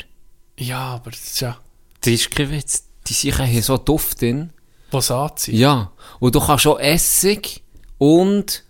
Ja, 0.58 0.94
aber 0.94 1.10
das 1.10 1.20
ist 1.24 1.40
ja, 1.40 1.58
Das 2.00 2.12
ist 2.12 2.30
kein 2.30 2.50
Witz. 2.50 2.84
Die 3.06 3.14
sind 3.14 3.38
haben 3.38 3.62
so 3.62 3.76
Duft 3.76 4.20
drin. 4.20 4.50
was 4.90 5.10
anzieht. 5.10 5.54
Ja. 5.54 5.92
Und 6.20 6.34
du 6.34 6.40
kannst 6.40 6.66
auch 6.66 6.78
Essig 6.78 7.62
und 7.98 8.64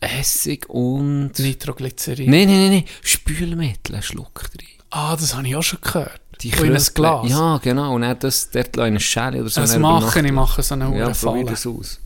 Essig 0.00 0.68
und... 0.68 1.38
Nitroglycerin. 1.38 2.30
Nein, 2.30 2.46
nein, 2.46 2.60
nein, 2.60 2.70
nein. 2.70 2.84
Spülmittel, 3.02 3.94
einen 3.94 4.02
Schluck 4.02 4.50
drin. 4.52 4.68
Ah, 4.90 5.16
das 5.16 5.34
habe 5.34 5.46
ich 5.46 5.56
auch 5.56 5.62
schon 5.62 5.80
gehört. 5.80 6.20
Die 6.40 6.50
in 6.50 6.76
ein 6.76 6.86
Glas. 6.94 7.28
Ja, 7.28 7.58
genau. 7.58 7.94
Und 7.94 8.02
dann 8.02 8.18
das 8.18 8.50
dort 8.50 8.76
in 8.76 8.82
eine 8.82 9.00
Schale 9.00 9.40
oder 9.40 9.50
so. 9.50 9.60
das 9.60 9.76
mache 9.76 10.20
ich, 10.20 10.32
mache 10.32 10.62
so 10.62 10.74
eine 10.74 10.96
Ja, 10.96 11.10
probier 11.10 11.44
das 11.46 11.66
aus. 11.66 11.98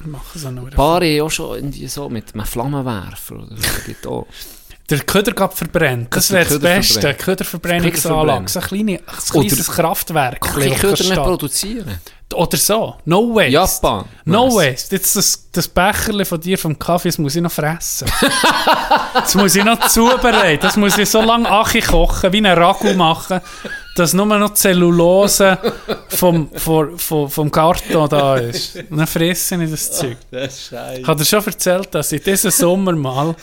Ich 0.00 0.06
mache 0.06 0.38
so 0.38 0.48
eine 0.48 0.60
hure 0.60 0.70
Ein 0.70 0.76
paar 0.76 1.00
haben 1.02 1.20
auch 1.20 1.30
schon 1.30 1.56
irgendwie 1.56 1.86
so 1.86 2.08
mit 2.08 2.34
einem 2.34 2.46
Flammenwerfer 2.46 3.36
oder 3.36 3.56
so. 3.56 3.62
Gibt 3.86 4.06
auch. 4.06 4.26
Der 4.90 5.00
Köder 5.00 5.32
geht 5.32 5.52
verbrennt. 5.52 6.14
Das 6.14 6.30
wäre 6.32 6.44
das 6.44 6.58
Beste. 6.58 7.14
Köderverbrennungsanlage. 7.14 8.48
So 8.48 8.58
ein, 8.58 8.66
kleine, 8.66 8.92
ein 8.94 9.02
kleines 9.30 9.70
Kraftwerk. 9.70 10.40
Kann 10.40 10.74
Köder 10.74 11.04
nicht 11.04 11.14
produzieren? 11.14 12.00
Oder 12.34 12.56
so. 12.56 12.96
No 13.04 13.34
waste. 13.34 13.50
Japan. 13.50 14.04
No 14.24 14.46
Nice. 14.46 14.54
waste. 14.54 14.96
Jetzt 14.96 15.16
das, 15.16 15.48
das 15.50 15.68
Becherli 15.68 16.24
von 16.24 16.40
dir 16.40 16.58
vom 16.58 16.78
Kaffee, 16.78 17.08
das 17.08 17.18
muss 17.18 17.34
ich 17.34 17.42
noch 17.42 17.50
fressen. 17.50 18.10
das 19.14 19.34
muss 19.34 19.54
ich 19.56 19.64
noch 19.64 19.88
zubereiten. 19.88 20.62
Das 20.62 20.76
muss 20.76 20.96
ich 20.96 21.08
so 21.08 21.22
lange 21.22 21.50
Achi 21.50 21.80
kochen, 21.80 22.32
wie 22.32 22.38
ein 22.38 22.46
Ragu 22.46 22.94
machen, 22.94 23.40
dass 23.96 24.12
nur 24.12 24.26
noch 24.26 24.54
Zellulose 24.54 25.58
vom, 26.08 26.50
vom, 26.54 26.98
vom, 26.98 27.30
vom 27.30 27.50
Karton 27.50 28.08
da 28.08 28.36
ist. 28.36 28.78
Dann 28.88 29.06
fresse 29.06 29.62
ich 29.62 29.70
das 29.70 29.92
Zeug. 29.92 30.16
Das 30.30 30.54
ist 30.54 30.68
scheiße. 30.68 31.00
Ich 31.00 31.06
habe 31.06 31.18
dir 31.18 31.26
schon 31.26 31.44
erzählt, 31.44 31.94
dass 31.94 32.12
ich 32.12 32.22
diesen 32.22 32.50
Sommer 32.50 32.92
mal 32.92 33.34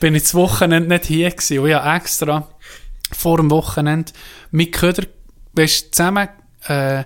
bin 0.00 0.14
ich 0.14 0.24
das 0.24 0.34
Wochenende 0.34 0.88
nicht 0.88 1.06
hier 1.06 1.30
gewesen. 1.30 1.58
Und 1.60 1.68
ich 1.68 1.74
habe 1.74 1.96
extra 1.96 2.48
vor 3.12 3.36
dem 3.36 3.50
Wochenende 3.50 4.12
mit 4.50 4.72
Köder 4.72 5.04
weißt, 5.54 5.94
zusammen 5.94 6.28
äh, 6.66 7.04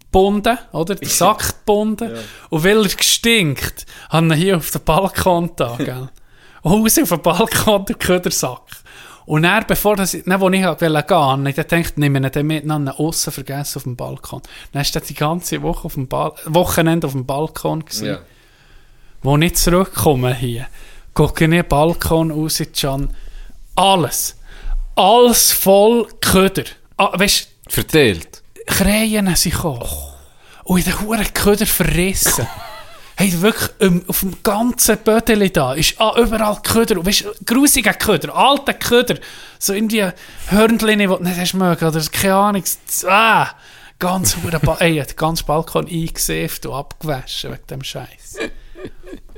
gebunden, 0.00 0.58
oder? 0.72 0.94
Den 0.94 1.08
Sack 1.08 1.60
gebunden. 1.60 2.12
Und 2.50 2.64
weil 2.64 2.82
er 2.82 2.88
gestinkt, 2.88 3.86
habe 4.08 4.26
ich 4.26 4.32
ihn 4.32 4.38
hier 4.38 4.56
auf 4.56 4.70
den 4.70 4.82
Balkon 4.82 5.50
da, 5.56 5.76
gell? 5.76 6.08
Raus 6.64 6.98
auf 6.98 7.08
den 7.08 7.22
Balkon 7.22 7.84
den 7.84 7.98
Ködersack. 7.98 8.62
Und 9.26 9.42
dann, 9.42 9.64
bevor 9.66 9.96
das, 9.96 10.16
dann, 10.24 10.40
wo 10.40 10.48
ich 10.50 10.62
wollte 10.64 10.86
gehen, 10.86 10.94
habe 11.18 11.48
ich 11.50 11.54
dann 11.56 11.68
gedacht, 11.82 11.98
nehme 11.98 12.20
ich 12.24 12.30
den 12.32 12.46
mit, 12.46 12.68
dann 12.70 12.88
aussen 12.88 13.32
vergessen 13.32 13.78
auf 13.78 13.82
dem 13.82 13.96
Balkon. 13.96 14.40
Dann 14.72 14.82
ist 14.82 14.94
er 14.94 15.02
die 15.02 15.14
ganze 15.14 15.60
Woche 15.62 15.84
auf 15.86 15.94
dem 15.94 16.06
Bal 16.06 16.32
Wochenende 16.46 17.06
auf 17.08 17.12
dem 17.12 17.26
Balkon 17.26 17.84
gewesen 17.84 18.06
Ja. 18.06 18.18
wo 19.22 19.36
ich 19.36 19.54
zurückkomme 19.56 20.32
hier, 20.34 20.66
gucke 21.12 21.42
ich 21.44 21.44
in 21.46 21.50
den 21.50 21.66
Balkon 21.66 22.30
raus, 22.30 22.62
Can, 22.72 23.10
alles, 23.74 24.36
alles 24.94 25.50
voll 25.52 26.06
Köder. 26.20 26.64
Ah, 26.96 27.18
weißt 27.18 27.48
Verteilt. 27.68 28.42
Krähen 28.66 29.34
sind 29.34 29.54
gekommen. 29.54 29.82
und 30.64 30.78
in 30.78 30.84
den 30.84 31.00
Huren 31.00 31.34
Köder 31.34 31.66
verrissen. 31.66 32.46
Hey, 33.18 33.32
wirklich, 33.40 33.70
ähm, 33.80 34.04
auf 34.08 34.20
dem 34.20 34.34
ganzen 34.42 34.98
Bödeli 34.98 35.50
da 35.50 35.72
ist 35.72 35.98
ah, 35.98 36.20
überall 36.20 36.60
Köder. 36.62 37.04
Weißt 37.04 37.24
du, 37.24 37.32
grusiger 37.46 37.94
Köder, 37.94 38.36
alter 38.36 38.74
Köder. 38.74 39.16
So 39.58 39.72
irgendwie 39.72 40.06
Hörnchen, 40.48 40.98
die 40.98 41.06
du 41.06 41.16
nicht 41.22 41.40
hast 41.40 41.54
mögen, 41.54 41.88
oder 41.88 42.00
keine 42.12 42.34
Ahnung. 42.34 42.64
Ah, 43.06 43.48
ganz 43.98 44.36
hure 44.36 44.60
Ey, 44.80 45.02
den 45.02 45.16
ganzen 45.16 45.46
Balkon 45.46 45.88
eingesäft 45.88 46.66
und 46.66 46.74
abgewaschen 46.74 47.52
wegen 47.52 47.66
dem 47.70 47.82
Scheiß. 47.82 48.36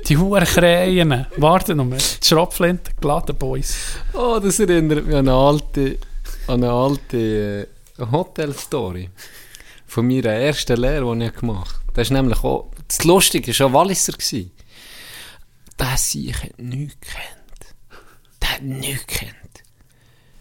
Die 0.07 0.17
Huren 0.17 0.45
Krähen. 0.45 1.25
Warte 1.37 1.73
noch 1.73 1.85
mal. 1.85 1.97
Die 1.97 2.27
Schropflinte 2.27 2.91
geladen, 2.99 3.37
Boys. 3.37 3.77
Oh, 4.13 4.39
das 4.43 4.59
erinnert 4.59 5.05
mich 5.05 5.15
an 5.15 5.27
eine 5.27 5.37
alte, 5.37 5.97
an 6.47 6.63
eine 6.63 6.71
alte 6.71 7.67
äh, 7.97 8.05
Hotel-Story. 8.11 9.09
Von 9.87 10.07
meiner 10.07 10.31
ersten 10.31 10.77
Lehre, 10.77 11.15
die 11.15 11.25
ich 11.25 11.33
gemacht 11.33 11.75
habe. 11.75 11.78
Das 11.99 12.07
ist 12.07 12.11
nämlich 12.11 12.41
auch, 12.45 12.71
das 12.87 13.03
Lustige 13.03 13.59
war 13.59 13.67
auch 13.67 13.73
Walliser. 13.73 14.13
gewesen. 14.13 14.51
Der 15.77 15.97
Sieg 15.97 16.43
hat 16.43 16.57
nichts 16.57 16.95
gekannt. 17.01 17.75
Der 18.41 18.51
hat 18.51 18.61
nichts 18.61 19.05
gekannt. 19.05 19.63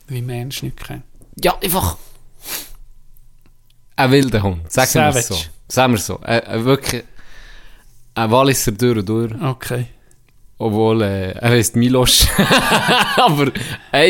Wie 0.06 0.22
Mensch 0.22 0.62
nicht 0.62 0.76
kennen. 0.76 1.02
Ja, 1.42 1.58
einfach. 1.58 1.98
Ein 3.96 4.10
wilder 4.12 4.40
Hund, 4.40 4.70
sagen 4.70 4.94
wir 4.94 5.08
es 5.08 5.26
so. 5.26 5.36
Sagen 5.66 5.94
wir 5.94 5.98
es 5.98 6.06
so. 6.06 6.20
Ein, 6.20 6.44
ein 6.44 6.64
wirklich. 6.64 7.02
Ein 8.14 8.30
Walliser 8.30 8.70
durch 8.70 8.98
und 8.98 9.08
durch. 9.08 9.42
Okay. 9.42 9.86
Obwohl, 10.58 11.02
äh, 11.02 11.32
er 11.32 11.50
heisst 11.50 11.74
Milos. 11.74 12.28
Aber, 13.16 13.50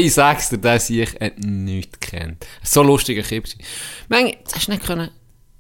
sag's 0.09 0.51
dir, 0.51 0.59
der 0.59 0.81
sich 0.81 1.15
nichts 1.39 1.99
gekannt. 1.99 2.47
So 2.63 2.83
lustiger 2.83 3.23
Kind. 3.23 3.57
Manchmal, 4.11 4.37
das 4.45 4.55
hast 4.55 4.67
du 4.69 4.73
nicht 4.73 4.85
können, 4.85 5.11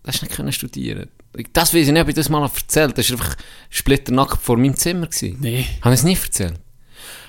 das 0.02 0.16
hast 0.16 0.20
du 0.20 0.26
nicht 0.26 0.36
können 0.36 0.52
studieren. 0.52 1.08
Das 1.52 1.72
weiß 1.74 1.86
ich 1.86 1.92
nicht, 1.92 2.02
ob 2.02 2.08
ich 2.08 2.14
das 2.14 2.28
mal 2.28 2.42
erzählt 2.42 2.90
habe. 2.90 2.94
Das 2.94 3.10
war 3.10 3.18
einfach 3.20 3.36
splitternackt 3.70 4.42
vor 4.42 4.56
meinem 4.56 4.76
Zimmer. 4.76 5.06
Gewesen. 5.06 5.36
Nee. 5.40 5.66
Habe 5.82 5.94
ich 5.94 6.00
es 6.00 6.04
nicht 6.04 6.22
erzählt? 6.24 6.58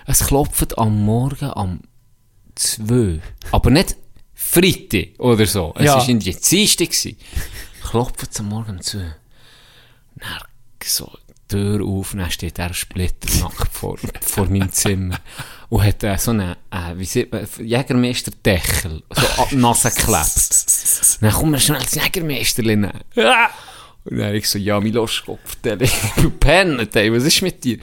Es 0.06 0.26
klopft 0.26 0.78
am 0.78 1.04
Morgen 1.06 1.46
am 1.52 1.82
2. 2.56 3.20
Aber 3.52 3.70
nicht 3.70 3.96
Freitag 4.34 5.20
oder 5.20 5.46
so. 5.46 5.74
Es 5.78 5.86
Ja. 5.86 5.96
war 5.98 6.10
in 6.10 6.20
die 6.20 6.34
Dienstag. 6.36 6.90
Klopft 7.84 8.28
es 8.32 8.40
am 8.40 8.50
Morgen 8.50 8.72
um 8.78 8.82
2. 8.82 8.98
Dann 10.16 10.28
so 10.84 11.12
die 11.30 11.56
Tür 11.56 11.86
auf, 11.86 12.14
dann 12.16 12.32
steht 12.32 12.58
er 12.60 12.74
splitternackt 12.74 13.72
vor, 13.72 13.98
vor 14.22 14.46
meinem 14.50 14.72
Zimmer. 14.72 15.20
Und 15.70 15.84
hat 15.84 16.04
äh, 16.04 16.18
so 16.18 16.32
einen, 16.32 16.56
äh, 16.72 16.96
wie 16.96 17.06
sieht 17.06 17.32
man, 17.32 17.48
Jägermeister-Deckel, 17.60 19.04
so 19.12 19.28
an 19.42 19.48
die 19.52 19.56
Nase 19.58 19.92
geklebt. 19.92 21.22
Dann 21.22 21.32
kommt 21.32 21.52
mir 21.52 21.60
schnell 21.60 21.82
das 21.82 21.94
Jägermeisterchen 21.96 22.82
nehmen. 22.82 22.92
Und 24.06 24.18
dann 24.18 24.34
ich 24.34 24.50
so, 24.50 24.58
ja, 24.58 24.80
Milos 24.80 25.24
Kopf, 25.26 25.58
bin 25.58 25.78
pennt, 26.40 26.96
ey, 26.96 27.14
was 27.14 27.24
ist 27.26 27.42
mit 27.42 27.64
dir? 27.64 27.78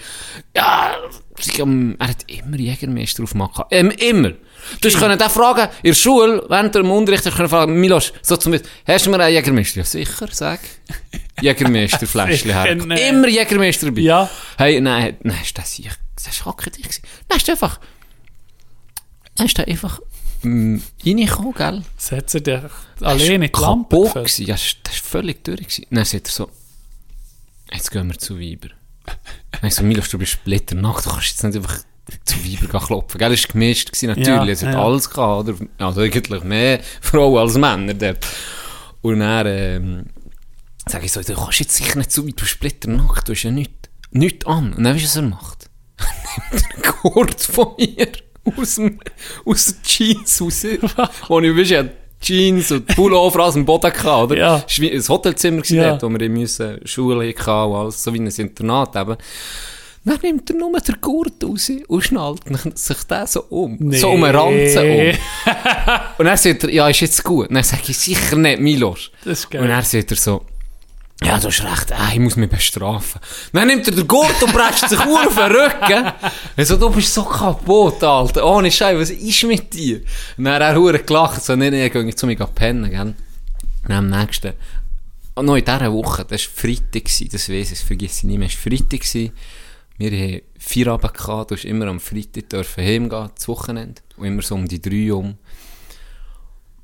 Ja, 0.57 0.97
er 1.99 2.09
hat 2.09 2.25
immer 2.27 2.57
Jägermeister 2.57 3.23
auf 3.23 3.35
gehabt. 3.53 3.73
Ähm, 3.73 3.91
immer. 3.91 4.33
Du 4.81 4.89
hast 4.89 4.99
können 4.99 5.19
fragen, 5.21 5.69
in 5.83 5.91
der 5.91 5.95
Schule, 5.95 6.45
während 6.49 6.75
dem 6.75 6.91
Unterricht, 6.91 7.25
hast 7.27 7.37
können 7.37 7.49
fragen, 7.49 7.79
Milos, 7.79 8.13
so 8.23 8.37
zum 8.37 8.53
Beispiel, 8.53 8.69
hast 8.87 9.07
du 9.07 9.11
mir 9.11 9.21
einen 9.21 9.35
Jägermeister? 9.35 9.79
Ja, 9.81 9.85
sicher, 9.85 10.27
sag. 10.33 10.61
Jägermeister-Fläschchen 11.43 12.51
her. 12.53 12.73
Ich 12.77 12.79
kenne- 12.83 13.09
Immer 13.09 13.29
Jägermeister 13.29 13.87
dabei. 13.87 14.01
Ja. 14.01 14.31
Hey, 14.57 14.81
nein, 14.81 15.17
nein, 15.23 15.39
ist 15.43 15.57
das 15.59 15.79
ich, 15.79 15.91
das 16.17 16.45
war 16.45 16.53
Hacke 16.55 16.71
dich 16.71 16.83
gewesen. 16.83 17.03
Nein, 17.29 17.39
ist 17.39 17.51
einfach, 17.51 17.79
ist 19.45 19.59
der 19.59 19.69
einfach, 19.69 20.01
mm, 20.43 20.79
reingekommen, 21.05 21.53
gell? 21.55 21.83
Setzt 21.99 22.35
er 22.37 22.41
dich 22.41 22.61
alleine 23.03 23.35
in 23.47 23.53
die 23.53 23.61
Lampe 23.61 24.01
gefällt? 24.01 24.39
Ja, 24.39 24.55
das 24.55 24.86
völlig 25.07 25.45
durch. 25.45 25.61
Gewesen. 25.61 25.87
Dann 25.91 26.05
sagt 26.05 26.29
er 26.29 26.33
so, 26.33 26.51
jetzt 27.73 27.91
gehen 27.91 28.09
wir 28.09 28.19
zu 28.19 28.39
Weiber. 28.39 28.69
Dann 29.53 29.69
ich 29.69 29.75
so, 29.75 29.83
Milos, 29.83 30.09
du 30.09 30.19
bist 30.19 30.33
splitternacht, 30.33 31.07
du 31.07 31.11
kannst 31.11 31.29
jetzt 31.29 31.45
nicht 31.45 31.57
einfach 31.57 31.79
zu 32.25 32.37
Weiber 32.45 32.81
klopfen. 32.85 33.19
Gell, 33.19 33.33
es 33.33 33.45
war 33.45 33.53
gemischt, 33.53 33.93
gewesen, 33.93 34.09
natürlich. 34.09 34.29
Ja, 34.29 34.53
es 34.53 34.63
hat 34.65 34.75
ja. 34.75 34.83
alles 34.83 35.11
gehabt, 35.11 35.49
oder? 35.49 35.59
Also 35.79 36.01
eigentlich 36.01 36.45
mehr 36.45 36.81
Frauen 37.01 37.39
als 37.39 37.57
Männer 37.57 37.95
dort. 37.95 38.27
Und 39.03 39.21
dann, 39.21 39.47
ähm, 39.47 40.07
sag 40.87 41.05
ich 41.05 41.13
so, 41.13 41.21
du 41.21 41.35
kannst 41.35 41.61
jetzt 41.61 41.77
sicher 41.77 41.99
nicht 41.99 42.11
zu 42.11 42.27
weit, 42.27 42.33
du 42.33 42.43
bist 42.43 42.51
splitternacht, 42.53 43.29
du 43.29 43.33
hast 43.33 43.43
ja 43.43 43.51
nichts, 43.51 43.89
nichts 44.11 44.47
an. 44.47 44.73
Und 44.73 44.85
dann 44.85 44.95
weißt 44.95 45.05
du, 45.05 45.09
was 45.09 45.17
er 45.17 45.23
macht? 45.23 45.71
Er 46.39 46.53
nimmt 46.53 46.65
einen 46.75 46.95
Gurt 47.03 47.41
von 47.41 47.75
mir 47.79 48.13
aus, 48.57 48.75
dem, 48.75 49.01
aus 49.47 49.67
den 49.67 49.83
Jeans 49.83 50.41
raus. 50.43 50.65
wo 51.29 51.41
ich, 51.41 51.57
weißt, 51.57 51.91
Jeans 52.21 52.71
und 52.73 52.87
Pullover 52.87 53.45
aus 53.45 53.55
dem 53.55 53.65
Boden 53.65 53.93
gehabt, 53.93 54.33
oder? 54.33 54.37
Ja. 54.37 54.65
Es 54.67 54.81
war 54.81 54.91
ein 54.91 55.09
Hotelzimmer, 55.09 55.63
Ja. 55.67 55.91
dort, 55.91 56.03
wo 56.03 56.09
wir 56.11 56.21
in 56.23 56.33
müssen 56.33 56.81
Schule 56.85 57.29
hatten 57.29 57.51
und 57.71 57.77
alles, 57.77 58.03
so 58.03 58.13
wie 58.15 58.19
ein 58.21 58.27
Internat 58.27 58.97
eben. 58.97 59.17
Dann 60.05 60.19
nimmt 60.23 60.49
er 60.51 60.57
nur 60.57 60.79
den 60.81 61.01
Gurt 61.01 61.43
raus 61.43 61.71
und 61.89 62.01
schnallt 62.03 62.41
sich 62.79 63.03
den 63.05 63.27
so 63.27 63.43
um. 63.51 63.77
Nee. 63.81 63.99
So 63.99 64.11
um 64.11 64.23
einen 64.23 64.37
Ranzen 64.37 64.89
um. 64.89 65.19
Und 66.19 66.25
dann 66.27 66.37
sagt 66.37 66.63
er, 66.65 66.71
ja, 66.71 66.89
ist 66.89 67.01
jetzt 67.01 67.25
gut. 67.25 67.49
Und 67.49 67.55
dann 67.57 67.65
sage 67.65 67.83
ich, 67.89 67.99
sicher 67.99 68.37
nicht, 68.37 68.61
Milos. 68.61 69.11
Das 69.25 69.41
ist 69.41 69.51
geil. 69.51 69.63
Und 69.63 69.69
dann 69.69 69.83
sagt 69.83 70.11
er 70.13 70.17
so, 70.17 70.43
ja, 71.23 71.39
du 71.39 71.49
hast 71.49 71.65
recht, 71.65 71.91
äh, 71.93 72.13
ich 72.13 72.19
muss 72.19 72.37
mich 72.37 72.51
bestrafen. 72.51 73.21
Dann 73.53 73.69
nimmt 73.69 73.87
er 73.89 73.95
den 73.95 74.07
Gurt 74.07 74.43
und 74.43 74.53
presst 74.53 74.89
sich 74.89 75.01
auf 75.01 75.35
den 75.35 75.51
Rücken. 75.51 76.13
Also, 76.57 76.77
du 76.77 76.91
bist 76.91 77.15
so 77.15 77.25
kaputt, 77.25 78.03
Alter. 78.05 78.47
Ohne 78.47 78.71
Scheiße, 78.71 79.01
was 79.01 79.11
ist 79.11 79.43
mit 79.45 79.73
dir? 79.73 80.03
Und 80.37 80.45
dann 80.45 80.63
hat 80.63 80.77
er 80.77 80.99
gelacht, 80.99 81.43
so, 81.43 81.57
nee, 81.57 81.71
nee, 81.71 81.89
gehe 81.89 82.15
zu 82.15 82.27
mir 82.27 82.37
pennen, 82.37 82.91
gell. 82.91 83.15
Und 83.85 83.95
am 83.95 84.11
nächsten, 84.11 84.53
und 85.37 85.47
noch 85.47 85.57
in 85.57 85.65
dieser 85.65 85.93
Woche, 85.93 86.25
das 86.27 86.47
war 86.47 86.53
Freitag, 86.55 87.05
das 87.05 87.49
weiss 87.49 87.51
ich, 87.51 87.69
das 87.71 87.81
vergesse 87.81 88.19
ich 88.19 88.25
nicht 88.25 88.39
mehr, 88.39 88.49
es 88.49 88.57
war 88.57 88.73
Freitag. 88.73 89.33
Wir 89.99 90.11
hatten 90.11 90.43
vier 90.59 90.87
Abend 90.89 91.15
gehabt, 91.15 91.51
du 91.51 91.55
hast 91.55 91.65
immer 91.65 91.87
am 91.87 92.01
Freitag 92.01 92.51
dürfen 92.51 92.85
heimgehen, 92.85 93.31
das 93.35 93.49
Wochenende. 93.49 94.03
Und 94.19 94.27
immer 94.27 94.43
so 94.43 94.55
um 94.55 94.69
die 94.69 94.83
drei 94.83 95.13
um. 95.15 95.39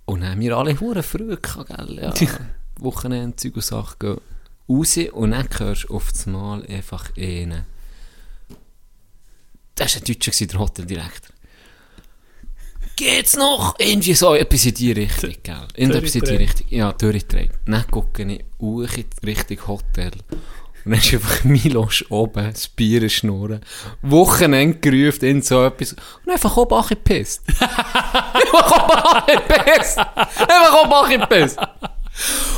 Und 0.07 0.21
dann 0.21 0.31
haben 0.31 0.40
wir 0.40 0.57
alle 0.57 0.79
hure 0.81 1.03
früh 1.03 1.37
gehabt, 1.37 1.68
gell, 1.68 1.99
ja. 2.01 2.14
Wochenende, 2.79 3.37
Zeug 3.37 3.57
und 3.57 3.65
Sachen 3.65 3.99
gehen 3.99 4.21
raus 4.69 4.97
und 5.13 5.31
dann 5.33 5.49
hörst 5.59 5.85
du 5.85 5.95
auf 5.95 6.13
das 6.13 6.27
Mal 6.27 6.65
einfach 6.67 7.11
einen. 7.17 7.65
Das 9.75 9.95
war 9.95 10.03
ein 10.03 10.07
Deutscher, 10.07 10.47
der 10.47 10.59
Hoteldirektor. 10.59 11.35
Geht's 12.97 13.37
noch? 13.37 13.75
Irgendwie 13.79 14.15
so, 14.15 14.35
etwas 14.35 14.67
in 14.67 14.75
die 14.75 14.93
Richtung, 14.93 15.35
gell? 15.43 15.67
Irgendetwas 15.75 16.15
in 16.15 16.25
die. 16.25 16.37
Richtung. 16.37 16.67
Ja, 16.69 16.93
durchgedreht. 16.93 17.51
Dann 17.67 17.87
gucke 17.91 18.23
ich 18.23 18.45
hoch 18.61 18.93
in 18.97 19.05
die 19.23 19.27
Richtung 19.27 19.67
Hotel. 19.67 20.13
Und 20.85 20.91
dann 20.91 21.01
ist 21.01 21.15
einfach 21.15 21.45
Milos 21.45 22.05
oben, 22.11 22.53
das 22.53 22.69
Bier 22.69 23.09
schnurren, 23.09 23.61
Wochenende 24.03 24.79
gerufen, 24.79 25.25
in 25.25 25.43
so 25.43 25.65
etwas. 25.65 25.95
Und 26.25 26.33
einfach 26.33 26.57
oben 26.57 26.75
angepisst. 26.75 27.43
einfach 27.61 28.85
oben 28.85 28.99
angepisst. 29.01 29.99
Einfach 29.99 30.85
oben 30.85 30.93
angepisst. 30.93 31.59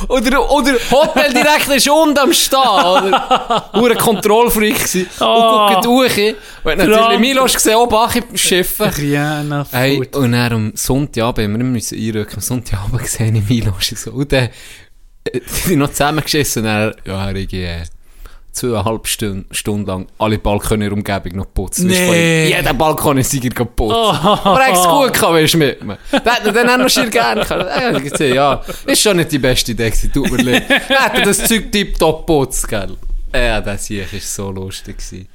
Oder, 0.09 0.51
oder 0.51 0.73
Hoteldirektor 0.91 1.75
ist 1.75 1.89
unten 1.89 2.17
am 2.17 2.33
Stehen, 2.33 2.59
oder? 2.59 3.69
Nur 3.73 3.91
ein 3.91 3.97
Kontrollfreak 3.97 4.75
gewesen. 4.75 5.07
Oh. 5.19 5.25
Und 5.25 5.73
guckt 5.73 5.85
durch. 5.85 6.35
Und 6.63 6.71
hat 6.71 6.77
natürlich. 6.77 7.19
Milos 7.19 7.53
gesehen, 7.53 7.75
oben 7.75 7.95
angeschiffen. 7.95 8.89
Rihanna 8.89 9.65
Hey, 9.71 9.97
Food. 9.97 10.15
und 10.15 10.31
dann 10.33 10.53
am 10.53 10.71
Sonntagabend, 10.75 11.57
wir 11.57 11.63
müssen 11.63 11.97
einrücken, 11.97 12.35
am 12.35 12.41
Sonntagabend 12.41 13.01
gesehen 13.03 13.35
ich 13.35 13.49
Milos 13.49 13.87
so. 13.95 14.11
Und 14.11 14.31
dann, 14.31 14.49
äh, 15.23 15.39
die 15.39 15.69
sind 15.69 15.79
noch 15.79 15.89
zusammengeschissen 15.89 16.63
und 16.63 16.67
dann, 16.67 16.95
ja, 17.05 17.29
er 17.29 17.35
irgendwie, 17.35 17.63
äh, 17.63 17.83
zweieinhalb 18.55 19.07
Stunden, 19.07 19.45
Stunden 19.53 19.85
lang 19.85 20.07
alle 20.17 20.39
Balkone 20.39 20.85
in 20.85 20.89
der 20.89 20.93
Umgebung 20.93 21.39
noch 21.39 21.53
putzen. 21.53 21.87
Nee. 21.87 22.47
Jeder 22.47 22.73
Balkon 22.73 23.17
ist 23.17 23.31
sicher 23.31 23.49
geputzt. 23.49 23.95
Oh. 23.95 24.11
Aber 24.11 24.61
er 24.61 24.67
hat 24.67 24.77
es 24.77 24.87
gut 24.87 25.13
gehabt, 25.13 25.33
weißt 25.33 25.53
du, 25.53 25.57
mit 25.57 25.83
mir. 25.83 25.97
Hat 26.11 26.55
dann 26.55 26.69
auch 26.69 26.77
noch 26.77 26.89
schier 26.89 27.09
gerne 27.09 27.41
gehabt. 27.43 28.03
Gesehen, 28.03 28.35
ja, 28.35 28.61
ist 28.85 29.01
schon 29.01 29.17
nicht 29.17 29.31
die 29.31 29.39
beste 29.39 29.71
Idee 29.71 29.89
gewesen, 29.89 30.11
tut 30.11 30.31
mir 30.31 30.43
leid. 30.43 30.69
Er 30.89 30.99
hat 30.99 31.25
das 31.25 31.43
Zeug 31.45 31.71
tipptopp 31.71 32.25
putzt, 32.25 32.67
gell. 32.67 32.97
Ja, 33.33 33.59
das 33.61 33.85
hier 33.87 34.11
war 34.11 34.19
so 34.19 34.51
lustig. 34.51 34.97
gewesen. 34.97 35.27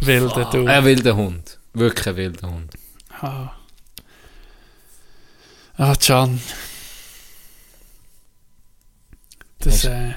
Wilde 0.00 0.46
du. 0.50 0.66
Ein 0.66 0.84
wilder 0.84 1.16
Hund. 1.16 1.58
Wirklich 1.74 2.06
ein 2.06 2.16
wilder 2.16 2.48
Hund. 2.48 2.74
Ah, 3.20 3.52
ah 5.76 5.94
Can. 5.96 6.40
Das, 9.60 9.84
äh, 9.84 10.12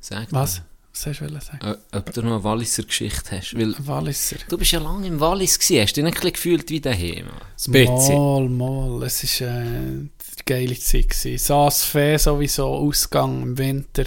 Sag 0.00 0.28
was? 0.30 0.62
Was 0.98 1.06
hast 1.06 1.20
du 1.20 1.40
sagen? 1.40 1.64
Äh, 1.92 1.96
ob 1.96 2.12
du 2.12 2.22
noch 2.22 2.32
eine 2.32 2.44
Walliser 2.44 2.82
Geschichte 2.82 3.36
hast. 3.36 3.56
Weil 3.56 3.72
Walliser. 3.78 4.36
du 4.48 4.58
bist 4.58 4.72
ja 4.72 4.80
lange 4.80 5.06
im 5.06 5.20
Wallis 5.20 5.56
gewesen, 5.60 5.82
hast 5.82 5.96
du 5.96 6.02
dich 6.02 6.12
nicht 6.12 6.24
ein 6.24 6.32
gefühlt 6.32 6.70
wie 6.70 6.80
daheim? 6.80 7.28
Ein 7.28 7.72
bisschen. 7.72 8.16
Mal, 8.16 8.48
mal. 8.48 9.02
Es 9.04 9.40
war 9.40 9.46
äh, 9.46 9.50
eine 9.50 10.10
geile 10.44 10.76
Zeit. 10.76 11.10
gewesen. 11.10 11.38
Saas 11.38 11.84
Fee 11.84 12.16
sowieso, 12.16 12.66
Ausgang 12.66 13.42
im 13.42 13.58
Winter, 13.58 14.06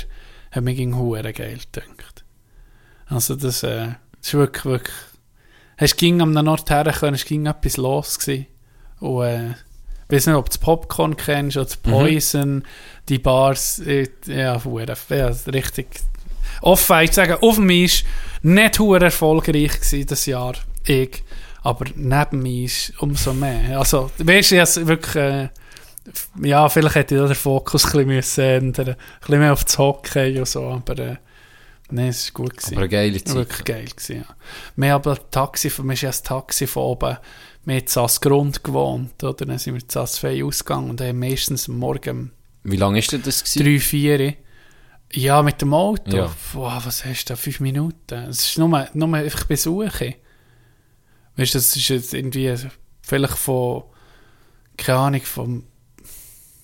hat 0.51 0.63
mich 0.63 0.75
gegen 0.75 0.97
Huren 0.97 1.31
geil 1.31 1.59
gedacht. 1.71 2.25
Also 3.05 3.35
das, 3.35 3.63
äh, 3.63 3.87
das 4.17 4.27
ist 4.27 4.33
wirklich, 4.33 4.65
wirklich... 4.65 4.95
Hast 5.77 5.97
ging 5.97 6.21
am 6.21 6.33
Nord 6.33 6.69
her 6.69 6.91
können, 6.91 7.15
es 7.15 7.23
ging 7.23 7.45
etwas 7.45 7.77
los 7.77 8.19
gewesen. 8.19 8.47
Und 8.99 9.23
äh, 9.23 9.51
Ich 9.51 9.55
weiß 10.09 10.27
nicht, 10.27 10.35
ob 10.35 10.45
du 10.45 10.49
das 10.49 10.57
Popcorn 10.57 11.15
kennst 11.15 11.55
oder 11.55 11.65
das 11.65 11.77
Poison, 11.77 12.63
die 13.07 13.17
Bars, 13.17 13.79
äh, 13.79 14.09
ja, 14.27 14.61
ja, 15.09 15.27
richtig. 15.47 15.87
Offen, 16.62 17.01
ich 17.01 17.14
sage, 17.14 17.41
auf 17.41 17.55
dem 17.55 17.70
Eis 17.70 18.03
nicht 18.43 18.80
hure 18.80 19.05
erfolgreich 19.05 19.80
gewesen 19.80 20.05
das 20.05 20.26
Jahr, 20.26 20.53
ich, 20.86 21.24
aber 21.64 21.86
neben 21.95 22.41
mir 22.41 22.66
ist 22.66 22.93
umso 22.99 23.34
mehr. 23.34 23.78
Also, 23.80 24.12
weißt 24.18 24.51
du, 24.51 24.59
hab's 24.59 24.86
wirklich, 24.86 25.16
äh, 25.16 25.49
ja, 26.41 26.68
vielleicht 26.70 26.95
hätte 26.95 27.16
ich 27.16 27.22
da 27.22 27.28
den 27.28 27.36
Fokus 27.36 27.86
ein 27.86 27.91
bisschen 27.91 28.07
müssen 28.07 28.43
ändern, 28.43 28.89
ein 28.89 28.95
bisschen 29.20 29.39
mehr 29.39 29.53
auf 29.53 29.64
das 29.66 29.78
Hockey 29.78 30.39
und 30.39 30.47
so, 30.47 30.64
aber 30.64 30.97
äh, 30.97 31.16
nein, 31.91 32.07
es 32.07 32.24
ist 32.26 32.34
gut 32.34 32.57
gewesen. 32.57 32.74
Aber 32.74 32.82
eine 32.82 32.89
geile 32.89 33.24
Zeit. 33.24 33.36
Wirklich 33.36 33.64
geil 33.64 33.86
gewesen, 33.86 34.16
ja. 34.18 34.36
Wir 34.76 34.91
haben 34.91 35.01
aber 35.01 35.30
Taxi, 35.30 35.70
für 35.70 35.84
mich 35.84 35.99
ist 35.99 36.01
ja 36.01 36.09
das 36.09 36.24
Taxi 36.24 36.66
von 36.68 36.84
oben, 36.84 37.18
haben 37.68 37.82
Sass 37.86 38.22
Grund 38.22 38.64
gewohnt, 38.64 39.24
oder? 39.24 39.45
Dann 39.45 39.59
sind 39.59 39.76
wir 39.76 39.88
zu 39.88 40.05
Fei 40.20 40.43
ausgegangen 40.43 40.89
und 40.89 41.01
haben 41.01 41.20
meistens 41.20 41.70
am 41.70 41.78
morgen 41.78 42.32
Wie 42.64 42.78
lange 42.78 42.99
ist 42.99 43.12
denn 43.12 43.22
das 43.24 43.43
gewesen? 43.43 43.64
drei, 43.64 43.80
vier. 43.80 44.36
Ja, 45.14 45.41
mit 45.41 45.62
dem 45.62 45.74
Auto. 45.74 46.16
Ja. 46.16 46.32
Boah, 46.53 46.82
was 46.84 47.03
hast 47.05 47.26
du 47.26 47.34
da? 47.34 47.36
Fünf 47.36 47.59
Minuten. 47.59 48.30
Es 48.30 48.47
ist 48.47 48.57
nur, 48.57 48.88
nur 48.93 49.14
einfach 49.14 49.43
Besuche. 49.45 50.16
Weißt 51.36 51.53
du, 51.53 51.57
das 51.57 51.76
ist 51.76 51.88
jetzt 51.89 52.14
irgendwie 52.14 52.53
vielleicht 53.01 53.38
von, 53.38 53.84
keine 54.78 54.99
Ahnung, 54.99 55.22
vom 55.22 55.64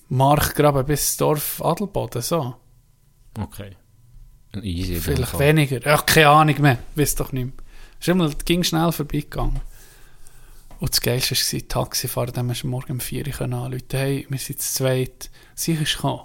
Markgraben 0.08 0.86
bis 0.86 1.16
Dorf 1.16 1.62
Adelboden, 1.62 2.22
so. 2.22 2.54
Okay. 3.38 3.76
Easy. 4.62 4.96
Vielleicht 4.96 5.38
weniger. 5.38 5.80
Ach, 5.84 6.06
keine 6.06 6.28
Ahnung 6.30 6.60
mehr. 6.60 6.78
Weiß 6.94 7.14
doch 7.14 7.32
nicht 7.32 7.44
mehr. 7.44 7.64
Ist 8.00 8.08
immer, 8.08 8.30
ging 8.44 8.62
schnell 8.62 8.92
vorbeigegangen. 8.92 9.60
Und 10.80 10.90
das 10.90 11.00
Geilste 11.00 11.34
war, 11.34 11.58
die 11.58 11.68
Taxifahrer, 11.68 12.32
dem 12.32 12.50
hast 12.50 12.62
du 12.62 12.68
morgen 12.68 12.92
um 12.92 13.00
4 13.00 13.26
Uhr 13.26 13.32
können 13.32 13.54
anrufen 13.54 13.84
Hey, 13.90 14.26
wir 14.28 14.38
sind 14.38 14.62
zu 14.62 14.74
zweit. 14.74 15.30
Sie 15.54 15.72
ist 15.72 15.96
gekommen. 15.96 16.22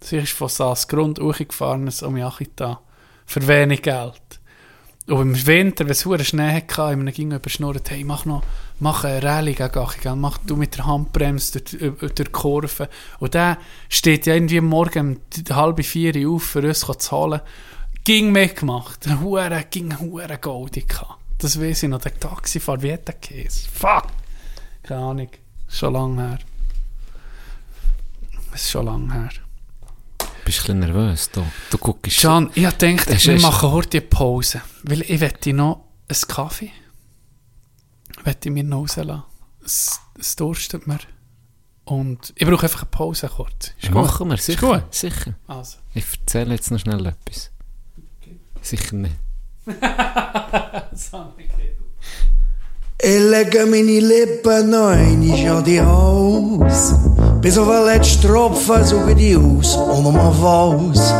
Sie 0.00 0.16
ist 0.18 0.32
von 0.32 0.48
Saas 0.48 0.88
Grund 0.88 1.18
hochgefahren, 1.20 1.90
um 2.02 2.16
Jachita. 2.16 2.80
Für 3.24 3.46
wenig 3.48 3.82
Geld. 3.82 4.20
Und 5.08 5.20
im 5.36 5.46
Winter, 5.46 5.84
wenn 5.84 5.92
es 5.92 6.04
hure 6.04 6.24
Schnee 6.24 6.52
hatte, 6.52 6.76
haben 6.82 7.02
wir 7.02 7.08
ihn 7.12 7.14
gegenüber 7.14 7.48
schnurrt, 7.48 7.90
hey, 7.90 8.02
mach 8.04 8.24
noch, 8.24 8.42
mach 8.80 9.04
eine 9.04 9.22
Rallye 9.22 9.54
gegen 9.54 9.78
Achi, 9.78 10.00
gell? 10.00 10.16
mach 10.16 10.38
du 10.38 10.56
mit 10.56 10.76
der 10.76 10.86
Handbremse 10.86 11.60
durch, 11.60 11.80
die- 12.00 12.14
durch 12.14 12.32
Kurve. 12.32 12.88
Und 13.20 13.34
der 13.34 13.58
steht 13.88 14.26
ja 14.26 14.34
irgendwie 14.34 14.60
morgen 14.60 15.14
um 15.14 15.20
die 15.30 15.54
halbe 15.54 15.82
vier 15.84 16.28
auf, 16.28 16.42
für 16.44 16.60
uns 16.66 16.80
zu 16.80 17.10
holen. 17.16 17.40
Ging 18.02 18.32
mitgemacht. 18.32 19.06
Hure, 19.20 19.64
ging 19.70 19.96
hure 19.98 20.38
goldig. 20.38 20.92
Das 21.38 21.60
weiss 21.60 21.82
ich 21.84 21.88
noch, 21.88 22.00
der 22.00 22.18
Taxifahrer, 22.18 22.82
wie 22.82 22.92
hat 22.92 23.06
der 23.08 23.14
geheißen? 23.20 23.68
Fuck! 23.72 24.06
Keine 24.82 25.00
Ahnung. 25.00 25.28
Schon 25.68 25.92
lange 25.92 26.22
her. 26.30 26.38
Es 28.52 28.62
ist 28.62 28.70
schon 28.70 28.86
lange 28.86 29.12
her. 29.12 29.30
Bist 30.46 30.66
du 30.68 30.72
ein 30.72 30.80
bisschen 30.80 30.94
nervös? 30.94 31.30
Du, 31.32 31.44
du 31.70 31.78
guckst. 31.78 32.20
Can, 32.20 32.50
ich 32.54 32.64
hab 32.64 32.78
gedacht, 32.78 33.10
Das 33.10 33.26
wir 33.26 33.34
ist- 33.34 33.42
machen 33.42 33.70
heute 33.72 33.98
eine 33.98 34.06
Pause. 34.06 34.62
Weil 34.84 35.02
ich 35.02 35.20
wette 35.20 35.52
noch 35.52 35.84
einen 36.08 36.20
Kaffee. 36.28 36.70
Wette 38.24 38.50
mir 38.50 38.62
noch 38.64 38.78
rauslassen. 38.82 39.24
Es, 39.64 40.00
es 40.18 40.36
durstet 40.36 40.86
mir. 40.86 40.98
Und 41.84 42.32
ich 42.36 42.46
brauche 42.46 42.62
einfach 42.64 42.82
eine 42.82 42.90
Pause 42.90 43.28
kurz. 43.28 43.72
Ist? 43.80 43.90
Machen 43.92 44.28
wir, 44.30 44.36
sicher. 44.38 44.80
gut? 44.80 44.94
Sicher. 44.94 45.34
Also. 45.46 45.78
Ich 45.94 46.04
erzähle 46.20 46.54
jetzt 46.54 46.70
noch 46.70 46.78
schnell 46.80 47.04
etwas. 47.06 47.50
Sicher 48.62 48.94
nicht. 48.96 49.16
Ich 50.96 51.10
lege 53.02 53.66
meine 53.66 54.00
Lippen 54.00 54.74
einmal 54.74 54.94
an 54.94 55.64
die 55.64 55.80
Hals. 55.80 56.94
Bis 57.42 57.58
auf 57.58 57.68
den 57.68 57.84
letzten 57.84 58.26
Tropfen 58.26 58.84
suche 58.84 59.14
die 59.14 59.36
aus 59.36 59.76
und 59.76 60.02
nochmal 60.02 60.32
Falls. 60.40 61.12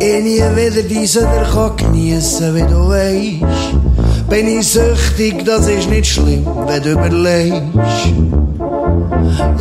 Ich 0.00 0.22
nie 0.22 0.42
wieder 0.56 0.82
diese 0.82 1.20
der 1.20 1.44
kann 1.52 1.76
geniessen, 1.76 2.54
wie 2.54 2.62
du 2.62 2.88
weisst. 2.88 4.28
Bin 4.30 4.48
ich 4.48 4.66
süchtig, 4.66 5.44
das 5.44 5.68
ist 5.68 5.90
nicht 5.90 6.06
schlimm, 6.06 6.46
wenn 6.66 6.82
du 6.82 6.92
überlegst. 6.92 8.53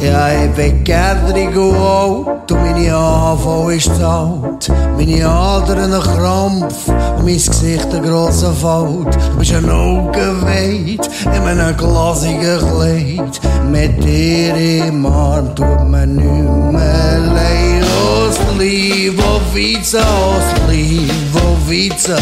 Ja, 0.02 0.30
ich 0.32 0.52
bin 0.52 0.84
gärtrig 0.84 1.56
und 1.56 1.76
alt 1.76 2.52
und 2.52 2.62
meine 2.62 2.94
AV 2.94 3.70
ist 3.70 3.96
zu 3.96 4.08
alt. 4.08 4.72
Meine 4.98 5.28
Adern 5.28 5.94
ein 5.94 6.02
Krampf 6.02 6.88
und 6.88 7.26
mein 7.26 7.36
Gesicht 7.36 7.88
ein 7.94 8.04
grosser 8.04 8.54
Falt. 8.54 9.16
Du 9.32 9.38
bist 9.40 9.54
ein 9.54 9.70
Augenweid 9.70 11.10
in 11.26 11.42
einem 11.48 11.78
glasigen 11.78 12.60
Kleid. 12.60 13.40
Mit 13.72 14.04
dir 14.04 14.56
im 14.88 15.06
Arm 15.06 15.56
tut 15.56 15.90
man 15.90 16.16
nicht 16.16 16.72
mehr 16.72 17.20
leid. 17.20 17.84
Aus 18.06 18.38
Liebe, 18.60 19.24
Vize, 19.54 20.00
aus 20.00 20.70
Liebe, 20.70 21.42
Vize. 21.68 22.18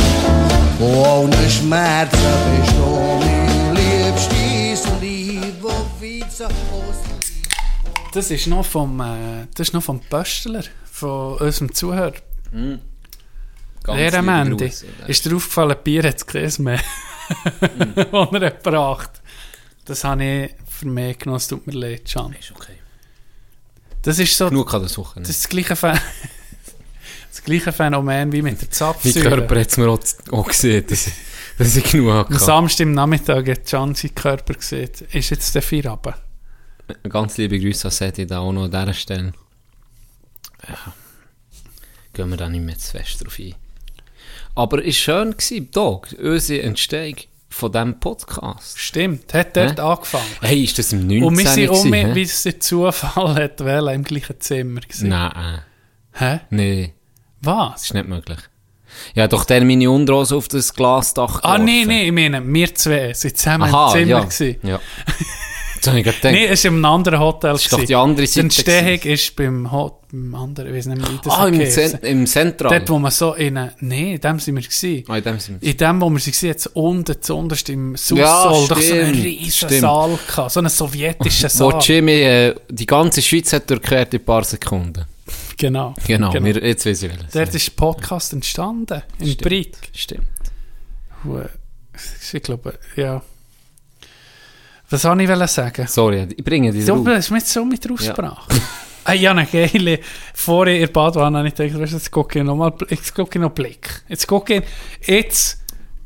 Ohne 0.79 1.49
Schmerzen 1.49 2.17
bist 2.59 2.73
du 2.77 3.19
mein 3.19 3.75
liebstes 3.75 4.91
Liebe, 5.01 5.69
Vize, 5.99 6.45
aus 6.45 6.90
Das 8.13 8.29
ist 8.29 8.47
noch 8.47 8.65
vom, 8.65 8.99
äh, 8.99 9.47
das 9.55 9.69
ist 9.69 9.73
noch 9.73 9.83
vom 9.83 9.99
Pöstler, 10.01 10.63
von 10.91 11.37
unserem 11.37 11.73
Zuhörer. 11.73 12.13
Ganz 13.83 13.97
Der 13.97 14.19
am 14.19 14.29
Ende. 14.29 14.65
Ist 15.07 15.25
dir 15.25 15.35
aufgefallen, 15.35 15.77
Bier 15.83 16.03
hat 16.03 16.17
es 16.17 16.25
Käse 16.25 16.61
mehr. 16.61 16.81
Und 18.11 18.33
er 18.33 18.47
hat 18.47 18.63
gebracht. 18.63 19.11
Das 19.85 20.03
habe 20.03 20.23
ich 20.23 20.55
für 20.67 20.87
mich 20.87 21.19
genommen, 21.19 21.37
es 21.37 21.47
tut 21.47 21.65
mir 21.65 21.73
leid, 21.73 22.05
Can. 22.11 22.35
Ist 22.39 22.51
okay. 22.51 22.73
Das 24.01 24.19
ist 24.19 24.35
so, 24.37 24.49
Genug 24.49 24.73
an 24.73 24.81
der 24.81 24.89
Suche. 24.89 25.19
das 25.19 25.29
ist 25.29 25.43
das 25.43 25.49
gleiche, 25.49 25.75
Phän 25.75 25.99
das 27.29 27.43
gleiche 27.43 27.71
Phänomen 27.71 28.31
wie 28.31 28.41
mit 28.41 28.59
der 28.59 28.67
Mein 28.67 28.71
Zapfsäure. 28.71 29.29
Körper 29.29 29.59
hat 29.59 29.67
es 29.69 29.77
mir 29.77 29.87
auch, 29.89 29.99
auch 30.31 30.47
gesehen, 30.47 30.85
dass, 30.87 31.09
dass 31.57 31.75
ich 31.75 31.91
genug 31.91 32.09
Am 32.09 32.17
hatte. 32.17 32.39
Samstag 32.39 32.83
im 32.83 32.93
Nachmittag 32.93 33.47
hat 33.47 33.65
Can 33.65 33.95
seinen 33.95 34.15
Körper 34.15 34.53
gesehen. 34.55 34.89
Ist 35.11 35.29
jetzt 35.29 35.55
der 35.55 35.61
Feierabend? 35.61 36.15
Ganz 37.09 37.37
liebe 37.37 37.59
Grüße 37.59 37.87
an 37.87 37.91
Seti 37.91 38.25
da 38.25 38.39
auch 38.39 38.51
noch 38.51 38.65
an 38.65 38.71
dieser 38.71 38.93
Stelle. 38.93 39.33
Ja. 40.67 40.93
Gehen 42.13 42.29
wir 42.29 42.37
da 42.37 42.49
nicht 42.49 42.63
mehr 42.63 42.77
zu 42.77 42.91
fest 42.91 43.23
drauf 43.23 43.37
ein. 43.39 43.55
Aber 44.55 44.79
es 44.79 44.85
war 45.07 45.15
schön, 45.23 45.31
gewesen, 45.31 45.71
Dog, 45.71 46.07
unsere 46.21 46.63
Entstehung 46.63 47.15
von 47.49 47.71
diesem 47.71 47.99
Podcast. 47.99 48.77
Stimmt, 48.79 49.33
hat 49.33 49.55
dort 49.55 49.79
Hä? 49.79 49.81
angefangen. 49.81 50.25
Hey, 50.41 50.63
ist 50.63 50.77
das 50.77 50.91
im 50.93 51.07
19. 51.07 51.23
Und 51.23 51.37
wir 51.37 51.47
sind 51.47 51.69
um, 51.69 51.91
wie 52.15 52.21
es 52.21 52.43
der 52.43 52.59
Zufall 52.59 53.35
hat, 53.35 53.59
wählen, 53.63 53.95
im 53.95 54.03
gleichen 54.03 54.39
Zimmer 54.39 54.81
gewesen. 54.81 55.09
Nein, 55.09 55.61
Hä? 56.13 56.39
nee, 56.49 56.93
das 57.41 57.53
Was? 57.55 57.83
ist 57.83 57.93
nicht 57.93 58.07
möglich. 58.07 58.39
Ja, 59.15 59.27
doch 59.29 59.45
der 59.45 59.63
meine 59.63 59.89
Unterhose 59.89 60.35
auf 60.35 60.49
das 60.49 60.73
Glasdach 60.73 61.39
Ah, 61.43 61.53
geworfen. 61.57 61.65
nee, 61.65 61.85
nee, 61.85 62.05
ich 62.07 62.11
meine, 62.11 62.45
wir 62.45 62.75
zwei 62.75 63.13
sind 63.13 63.37
zusammen 63.37 63.73
Aha, 63.73 63.87
im 63.87 63.91
Zimmer 63.99 64.09
ja. 64.11 64.19
gewesen. 64.25 64.55
ja. 64.63 64.79
Jetzt 65.81 65.87
habe 65.87 65.97
ich 65.97 66.03
gerade 66.05 66.17
gedacht, 66.17 66.33
Nee, 66.33 66.45
es 66.45 66.63
war 66.63 66.69
in 66.69 66.75
einem 66.75 66.85
anderen 66.85 67.19
Hotel. 67.19 67.53
das 67.53 67.63
ist 67.63 67.73
doch 67.73 67.83
die 67.83 67.95
andere 67.95 68.27
Die 68.27 68.31
Seite. 68.31 68.41
Entstehung 68.41 68.99
ist 69.13 69.35
beim, 69.35 69.71
Hot, 69.71 69.95
beim 70.11 70.35
anderen, 70.35 70.69
ich 70.69 70.77
weiß 70.77 70.85
nicht 70.85 71.01
mehr, 71.01 71.09
wie 71.11 71.19
das 71.23 71.33
Ah, 71.33 71.47
im. 71.47 71.69
Zent 71.71 72.03
im 72.03 72.27
Zentral. 72.27 72.77
Dort, 72.77 72.89
wo 72.91 72.99
man 72.99 73.09
so 73.09 73.33
in 73.33 73.59
nee, 73.79 74.13
in 74.13 74.21
dem 74.21 74.37
sind 74.39 74.55
wir 74.57 74.61
gewesen. 74.61 75.03
ah, 75.07 75.17
in 75.17 75.23
dem 75.23 75.39
sind 75.39 75.63
In 75.63 75.75
dem, 75.77 75.99
wo 76.01 76.09
wir 76.11 76.19
waren, 76.19 76.47
jetzt 76.47 76.67
unten, 76.75 77.19
zuunterst 77.19 77.69
im 77.69 77.93
Ja, 77.93 77.97
Subsol, 77.97 78.67
doch 78.67 78.79
so 78.79 78.93
einen 78.93 79.15
riesen 79.15 79.51
stimmt. 79.51 79.71
Saal 79.81 80.19
gehabt, 80.27 80.51
so 80.51 80.59
einen 80.59 80.69
sowjetischen 80.69 81.49
Wo 81.55 81.71
Saal. 81.71 81.79
Jimmy 81.81 82.11
äh, 82.21 82.55
die 82.69 82.85
ganze 82.85 83.23
Schweiz 83.23 83.51
hat 83.51 83.67
durchquert 83.67 84.13
in 84.13 84.19
ein 84.19 84.25
paar 84.25 84.43
Sekunden. 84.43 85.05
Genau. 85.57 85.95
Genau, 86.05 86.29
Genau. 86.31 86.45
Wir, 86.45 86.63
jetzt 86.63 86.85
weiß 86.85 87.01
ich 87.01 87.09
welches. 87.09 87.31
Dort 87.33 87.55
ist 87.55 87.67
der 87.67 87.73
Podcast 87.75 88.33
entstanden, 88.33 89.01
in 89.17 89.25
Stimmt. 89.29 89.41
Brick. 89.41 89.77
Stimmt. 89.95 90.27
Ich 92.33 92.43
glaube, 92.43 92.77
ja. 92.95 93.23
Was 94.91 95.01
soll 95.01 95.21
ich 95.21 95.29
sagen? 95.49 95.87
Sorry, 95.87 96.27
ich 96.35 96.43
bringe 96.43 96.73
So, 96.81 96.95
drauf. 96.95 97.05
das 97.05 97.25
ist 97.25 97.31
mit 97.31 97.47
so 97.47 97.65
mit 97.65 97.83
der 97.83 97.91
Aussprache. 97.91 98.47
Ah, 99.03 99.13
ja, 99.13 99.31
eine 99.31 99.47
geile. 99.47 99.99
Vorher 100.35 100.75
in 100.75 100.81
der 100.81 100.87
Badwanne 100.89 101.39
habe 101.39 101.47
ich 101.47 101.55
gedacht, 101.55 101.79
weißt 101.81 101.93
jetzt 101.93 102.11
gucke 102.11 102.37
ich 102.37 102.45
nochmal, 102.45 102.71
jetzt 102.87 103.15
gucke 103.15 103.39
ich 103.39 103.41
noch 103.41 103.49
Blick. 103.49 104.03
Jetzt 104.07 104.27
gucke 104.27 104.57
ich, 104.57 105.07
jetzt, 105.07 105.63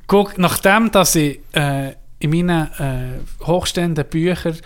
guck, 0.08 0.38
nachdem, 0.38 0.90
dass 0.92 1.14
ich 1.16 1.42
äh, 1.52 1.94
in 2.20 2.30
meinen 2.30 2.72
äh, 2.80 3.46
hochstehenden 3.46 4.06
Büchern 4.06 4.58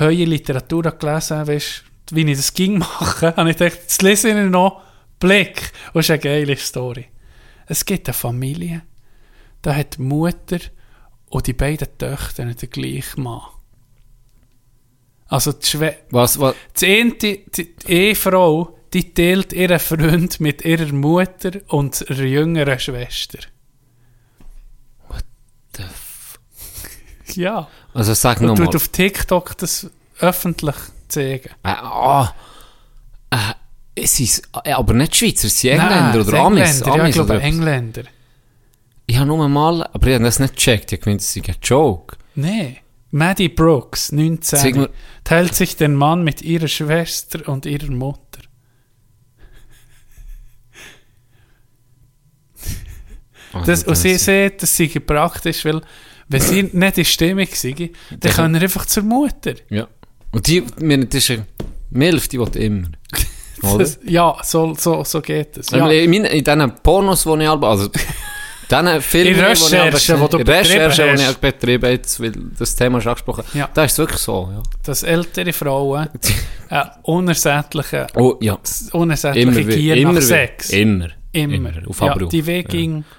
neue 0.00 0.24
Literatur 0.24 0.84
gelesen 0.84 1.36
habe, 1.36 1.52
weißt, 1.52 1.84
wie 2.12 2.30
ich 2.30 2.36
das 2.38 2.54
ging 2.54 2.78
machen, 2.78 3.36
habe 3.36 3.50
ich 3.50 3.58
gedacht, 3.58 3.78
jetzt 3.82 4.00
lese 4.00 4.30
ich 4.30 4.50
noch 4.50 4.80
Blick. 5.20 5.70
Und 5.92 5.96
das 5.96 6.06
ist 6.06 6.10
eine 6.12 6.18
geile 6.20 6.56
Story. 6.56 7.04
Es 7.66 7.84
gibt 7.84 8.08
eine 8.08 8.14
Familie, 8.14 8.82
da 9.60 9.74
hat 9.74 9.98
die 9.98 10.02
Mutter 10.02 10.60
und 11.28 11.46
die 11.46 11.52
beiden 11.52 11.88
Töchter 11.98 12.46
den 12.46 12.70
gleichen 12.70 13.22
Mann. 13.22 13.42
Also 15.28 15.52
die 15.52 15.66
Schwe 15.66 15.96
Was, 16.10 16.38
was? 16.38 16.54
die, 16.80 16.86
eine, 16.86 17.10
die, 17.12 17.44
die 17.50 17.74
Ehefrau, 17.88 18.78
die 18.92 19.12
teilt 19.12 19.52
ihren 19.52 19.78
Freund 19.80 20.38
mit 20.40 20.64
ihrer 20.64 20.92
Mutter 20.92 21.50
und 21.68 22.00
ihrer 22.08 22.22
jüngeren 22.24 22.78
Schwester. 22.78 23.38
the 25.76 25.82
f- 25.82 26.38
Ja. 27.34 27.68
Also 27.92 28.14
sag 28.14 28.40
Und 28.40 28.46
nochmal. 28.46 28.66
tut 28.66 28.76
auf 28.76 28.88
TikTok 28.88 29.56
das 29.58 29.90
öffentlich 30.20 30.76
zeigen. 31.08 31.48
Äh, 31.62 31.68
ah, 31.68 32.32
äh, 33.30 33.36
es 33.94 34.20
ist, 34.20 34.42
äh, 34.64 34.72
aber 34.72 34.94
nicht 34.94 35.16
Schweizer, 35.16 35.46
es 35.48 35.60
sind 35.60 35.76
Nein, 35.76 35.92
Engländer 36.14 36.28
oder 36.28 36.38
Amis. 36.44 36.60
Engländer, 36.80 36.86
ja, 36.86 36.92
Amis 37.02 37.08
ich 37.08 37.14
glaube. 37.14 37.40
Engländer. 37.40 38.02
Ich 39.06 39.16
habe 39.16 39.26
nur 39.26 39.48
mal, 39.48 39.82
aber 39.92 40.06
ich 40.08 40.14
habe 40.14 40.24
das 40.24 40.38
nicht 40.38 40.54
gecheckt, 40.56 40.92
ich 40.92 41.04
meine, 41.06 41.18
das 41.18 41.34
ist 41.34 41.48
ein 41.48 41.54
Joke. 41.62 42.16
Nee. 42.34 42.78
Maddie 43.16 43.48
Brooks, 43.48 44.12
19, 44.12 44.58
Sag 44.58 44.74
mal- 44.76 44.90
teilt 45.24 45.54
sich 45.54 45.76
den 45.76 45.94
Mann 45.94 46.22
mit 46.22 46.42
ihrer 46.42 46.68
Schwester 46.68 47.48
und 47.48 47.64
ihrer 47.64 47.90
Mutter. 47.90 48.42
Das, 53.64 53.84
und 53.84 53.94
sie 53.96 54.18
sieht, 54.18 54.62
das 54.62 54.76
sei 54.76 54.88
praktisch, 54.88 55.64
weil 55.64 55.80
wenn 56.28 56.40
sie 56.42 56.62
nicht 56.72 56.98
in 56.98 57.04
Stimmung 57.06 57.48
sei, 57.50 57.90
dann 58.10 58.32
kann 58.32 58.54
er 58.54 58.60
einfach 58.60 58.84
zur 58.84 59.04
Mutter. 59.04 59.54
Ja. 59.70 59.88
Und 60.32 60.46
die, 60.46 60.62
meine, 60.78 61.06
das 61.06 61.24
ist 61.24 61.30
eine 61.30 61.46
Milf, 61.90 62.28
die 62.28 62.38
will 62.38 62.54
immer. 62.56 62.88
Das, 63.78 63.98
ja, 64.04 64.36
so, 64.44 64.74
so, 64.74 65.02
so 65.02 65.22
geht 65.22 65.56
es. 65.56 65.70
Ja. 65.70 65.88
In, 65.90 66.12
in 66.12 66.44
diesen 66.44 66.74
Pornos, 66.82 67.24
die 67.24 67.42
ich 67.42 67.48
also, 67.48 67.90
diesen 68.70 69.00
Filmen, 69.02 69.34
In 69.34 69.40
Recherchen, 69.44 70.20
die 70.20 70.28
du 70.28 70.38
in 70.38 70.46
Recherchen, 70.48 71.06
betrieben 71.06 71.16
die 71.16 71.22
ich 71.22 71.28
hast. 71.28 71.40
betrieben 71.40 71.82
habe, 71.84 71.92
jetzt, 71.94 72.20
weil 72.20 72.32
das 72.58 72.74
Thema 72.76 72.98
ist 72.98 73.06
angesprochen, 73.06 73.44
Ja. 73.54 73.68
da 73.72 73.84
ist 73.84 73.92
es 73.92 73.98
wirklich 73.98 74.20
so, 74.20 74.50
ja. 74.52 74.62
Dass 74.82 75.02
ältere 75.02 75.52
Frauen 75.52 76.08
einen 76.68 76.90
unersättliche, 77.02 78.06
Oh, 78.16 78.36
ja. 78.40 78.58
unersättliche 78.92 79.48
Immer, 79.48 79.60
Gier 79.62 79.94
wie- 79.96 80.00
immer, 80.02 80.12
nach 80.14 80.20
wie- 80.20 80.24
Sex. 80.24 80.70
immer, 80.70 81.08
Immer. 81.32 81.70
auf 81.88 82.00
ja, 82.00 82.12
Abruf. 82.12 82.28
die 82.30 82.46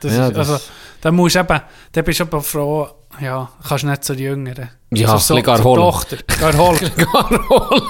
das 0.02 0.14
Ja, 0.16 0.30
das- 0.32 0.50
also, 0.50 0.64
da 1.02 1.12
musst 1.12 1.36
du 1.36 1.40
eben, 1.40 1.62
da 1.92 2.02
bist 2.02 2.20
du 2.20 2.24
aber 2.24 2.42
froh, 2.42 2.88
ja, 3.22 3.50
kannst 3.68 3.84
nicht 3.86 4.04
zur 4.04 4.16
Jüngeren. 4.18 4.70
Ja, 4.92 5.14
also 5.14 5.36
bisschen 5.36 5.44
gar 5.46 5.64
holen. 5.64 5.82
Tochter, 5.82 6.18
gar 6.40 6.58
holen. 6.58 6.92
Carol, 6.98 7.82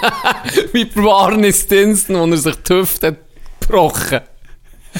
wie 0.73 0.85
Barney 0.85 1.53
Stinson, 1.53 2.15
wo 2.17 2.25
er 2.31 2.37
sich 2.37 2.55
die 2.55 2.73
Hüfte 2.73 3.07
hat 3.07 3.15
gebrochen. 3.61 4.19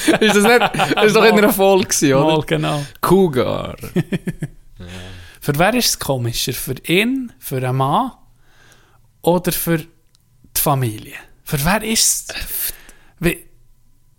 ist 0.20 0.36
das 0.36 0.44
nicht, 0.44 0.94
das 0.94 1.04
ist 1.06 1.16
doch 1.16 1.24
in 1.24 1.38
einer 1.38 1.52
Folge 1.52 1.86
gewesen, 1.86 2.10
Mal, 2.12 2.34
oder? 2.34 2.46
genau. 2.46 2.84
Cougar. 3.00 3.76
Für 5.40 5.58
wer 5.58 5.74
ist 5.74 5.88
es 5.88 5.98
komischer? 5.98 6.52
Für 6.52 6.74
ihn, 6.84 7.32
für 7.38 7.56
einen 7.56 7.76
Mann 7.76 8.12
oder 9.22 9.52
für 9.52 9.78
die 9.78 10.60
Familie? 10.60 11.14
Für 11.44 11.64
wer 11.64 11.82
ist 11.82 12.32
es? 12.32 12.72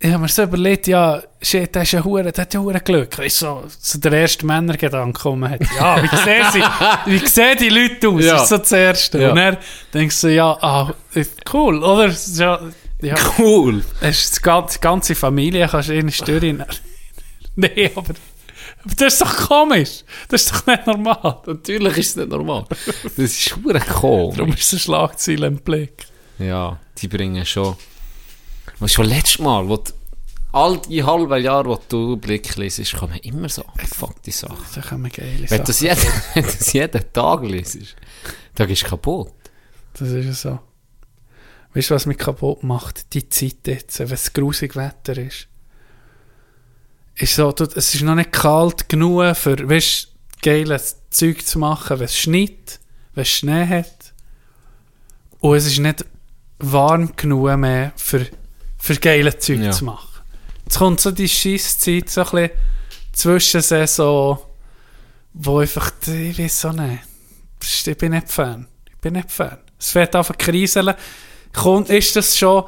Ich 0.01 0.11
habe 0.13 0.21
mir 0.21 0.29
so 0.29 0.43
überlegt, 0.43 0.87
ja, 0.87 1.21
shit, 1.41 1.75
der 1.75 1.81
ist 1.81 1.91
ja 1.91 2.01
hure, 2.01 2.31
der 2.31 2.41
hat 2.41 2.53
ja 2.53 2.61
hure 2.61 2.79
Glück. 2.79 3.17
Weißt 3.17 3.41
du, 3.41 3.45
so, 3.45 3.63
so 3.79 3.99
der 3.99 4.13
erste 4.13 4.45
Männergedanke 4.45 5.11
gekommen 5.11 5.49
hat. 5.49 5.59
Ja, 5.77 6.01
wie 6.01 6.15
sehen 6.23 6.45
sie, 6.53 6.63
wie 7.05 7.27
sehen 7.27 7.57
die 7.59 7.67
Leute 7.67 8.07
aus? 8.07 8.23
Ja. 8.23 8.33
Das 8.33 8.43
ist 8.43 8.49
so 8.49 8.57
das 8.59 8.71
Erste. 8.71 9.21
Ja. 9.21 9.29
Und 9.31 9.35
dann 9.35 9.57
denkst 9.93 10.21
du, 10.21 10.33
ja, 10.33 10.57
ah, 10.61 10.93
cool, 11.51 11.83
oder? 11.83 12.05
Ist 12.05 12.39
Ja, 12.39 12.61
ja, 13.01 13.15
Cool. 13.37 13.83
ist 14.01 14.37
die 14.37 14.41
ganze, 14.41 14.77
die 14.77 14.81
ganze 14.81 15.15
Familie, 15.15 15.67
kannst 15.67 15.89
du 15.89 15.93
in 15.95 16.11
Störe 16.11 16.65
Nee, 17.55 17.91
aber, 17.95 18.13
das 18.97 19.13
ist 19.13 19.21
doch 19.21 19.47
komisch. 19.47 20.03
Das 20.29 20.43
ist 20.43 20.51
doch 20.53 20.65
nicht 20.67 20.87
normal. 20.87 21.41
Natürlich 21.45 21.97
ist 21.97 22.09
es 22.09 22.15
nicht 22.17 22.29
normal. 22.29 22.65
Das 23.03 23.17
ist 23.17 23.41
schon 23.41 23.63
komisch. 23.63 24.37
Darum 24.37 24.53
ist 24.53 24.73
es 24.73 24.81
Schlagzeile 24.83 25.47
im 25.47 25.57
Blick. 25.57 26.05
Ja, 26.37 26.79
die 26.97 27.07
bringen 27.07 27.45
schon. 27.45 27.75
Was 28.79 28.93
schon 28.93 29.05
letztes 29.07 29.39
Mal, 29.39 29.67
wo 29.67 29.75
die, 29.77 29.91
all 30.53 30.77
die 30.77 31.03
halbe 31.03 31.37
Jahre, 31.39 31.65
wo 31.69 31.79
du 31.89 32.15
Blick 32.15 32.55
liest, 32.55 32.95
kommen 32.95 33.17
immer 33.23 33.49
so 33.49 33.63
abgefuckte 33.63 34.31
Sachen. 34.31 34.57
Da 34.73 34.81
kommen 34.81 35.11
geile 35.11 35.49
Wenn 35.49 35.63
du 35.63 35.65
Sachen. 35.65 35.65
das 35.65 35.79
jeden, 35.81 36.13
wenn 36.35 36.43
du 36.43 36.49
das 36.49 36.73
jeden 36.73 37.13
Tag 37.13 37.43
liest, 37.43 37.77
dann 38.55 38.69
du 38.69 38.75
kaputt. 38.75 39.33
Das 39.93 40.09
ist 40.09 40.25
ja 40.25 40.33
so. 40.33 40.59
Weißt 41.73 41.89
du, 41.91 41.95
was 41.95 42.05
mich 42.05 42.17
kaputt 42.17 42.63
macht? 42.63 43.13
Die 43.13 43.29
Zeit 43.29 43.67
jetzt, 43.67 43.99
wenn 43.99 44.11
es 44.11 44.33
grusig 44.33 44.75
Wetter 44.75 45.17
ist. 45.17 45.47
Ist 47.15 47.35
so, 47.35 47.51
du, 47.51 47.65
es 47.75 47.93
ist 47.93 48.01
noch 48.01 48.15
nicht 48.15 48.31
kalt 48.31 48.89
genug 48.89 49.35
für, 49.35 49.69
weißt 49.69 50.07
geiles 50.41 50.95
Zeug 51.09 51.45
zu 51.45 51.59
machen, 51.59 51.99
wenn 51.99 52.05
es 52.05 52.17
schneit, 52.17 52.79
wenn 53.13 53.21
es 53.23 53.29
Schnee 53.29 53.67
hat. 53.67 54.13
Und 55.39 55.55
es 55.57 55.65
ist 55.67 55.79
nicht 55.79 56.05
warm 56.59 57.15
genug 57.15 57.55
mehr 57.57 57.91
für, 57.97 58.25
für 58.77 58.95
geile 58.95 59.37
Zeug 59.37 59.59
Ja. 59.59 59.71
zu 59.71 59.85
machen. 59.85 60.07
Jetzt 60.65 60.77
kommt 60.77 61.01
so 61.01 61.11
die 61.11 61.27
Scheisszeit 61.29 62.09
so 62.09 62.21
ein 62.21 62.29
bisschen 62.31 62.49
Zwischensaison, 63.13 64.39
wo 65.33 65.59
einfach, 65.59 65.91
ich 66.07 66.39
weiß 66.39 66.61
so 66.61 66.71
nicht. 66.71 67.03
Ich 67.85 67.97
bin 67.97 68.11
nicht 68.13 68.29
Fan. 68.29 68.67
Ich 68.89 68.97
bin 68.97 69.13
nicht 69.13 69.31
Fan. 69.31 69.57
Es 69.77 69.91
fährt 69.91 70.15
einfach 70.15 70.37
kriseln. 70.37 70.93
Kommt, 71.53 71.89
ist 71.89 72.15
das 72.15 72.37
schon 72.37 72.63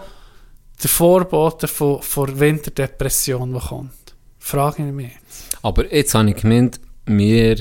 der 0.82 0.90
Vorbote 0.90 1.68
von, 1.68 2.02
von 2.02 2.40
Winterdepression, 2.40 3.54
die 3.54 3.60
kommt? 3.60 4.16
Frage 4.40 4.88
ich 4.88 4.94
mich. 4.94 5.12
Aber 5.62 5.94
jetzt 5.94 6.16
habe 6.16 6.30
ich 6.32 6.38
gemeint, 6.38 6.80
wir 7.06 7.58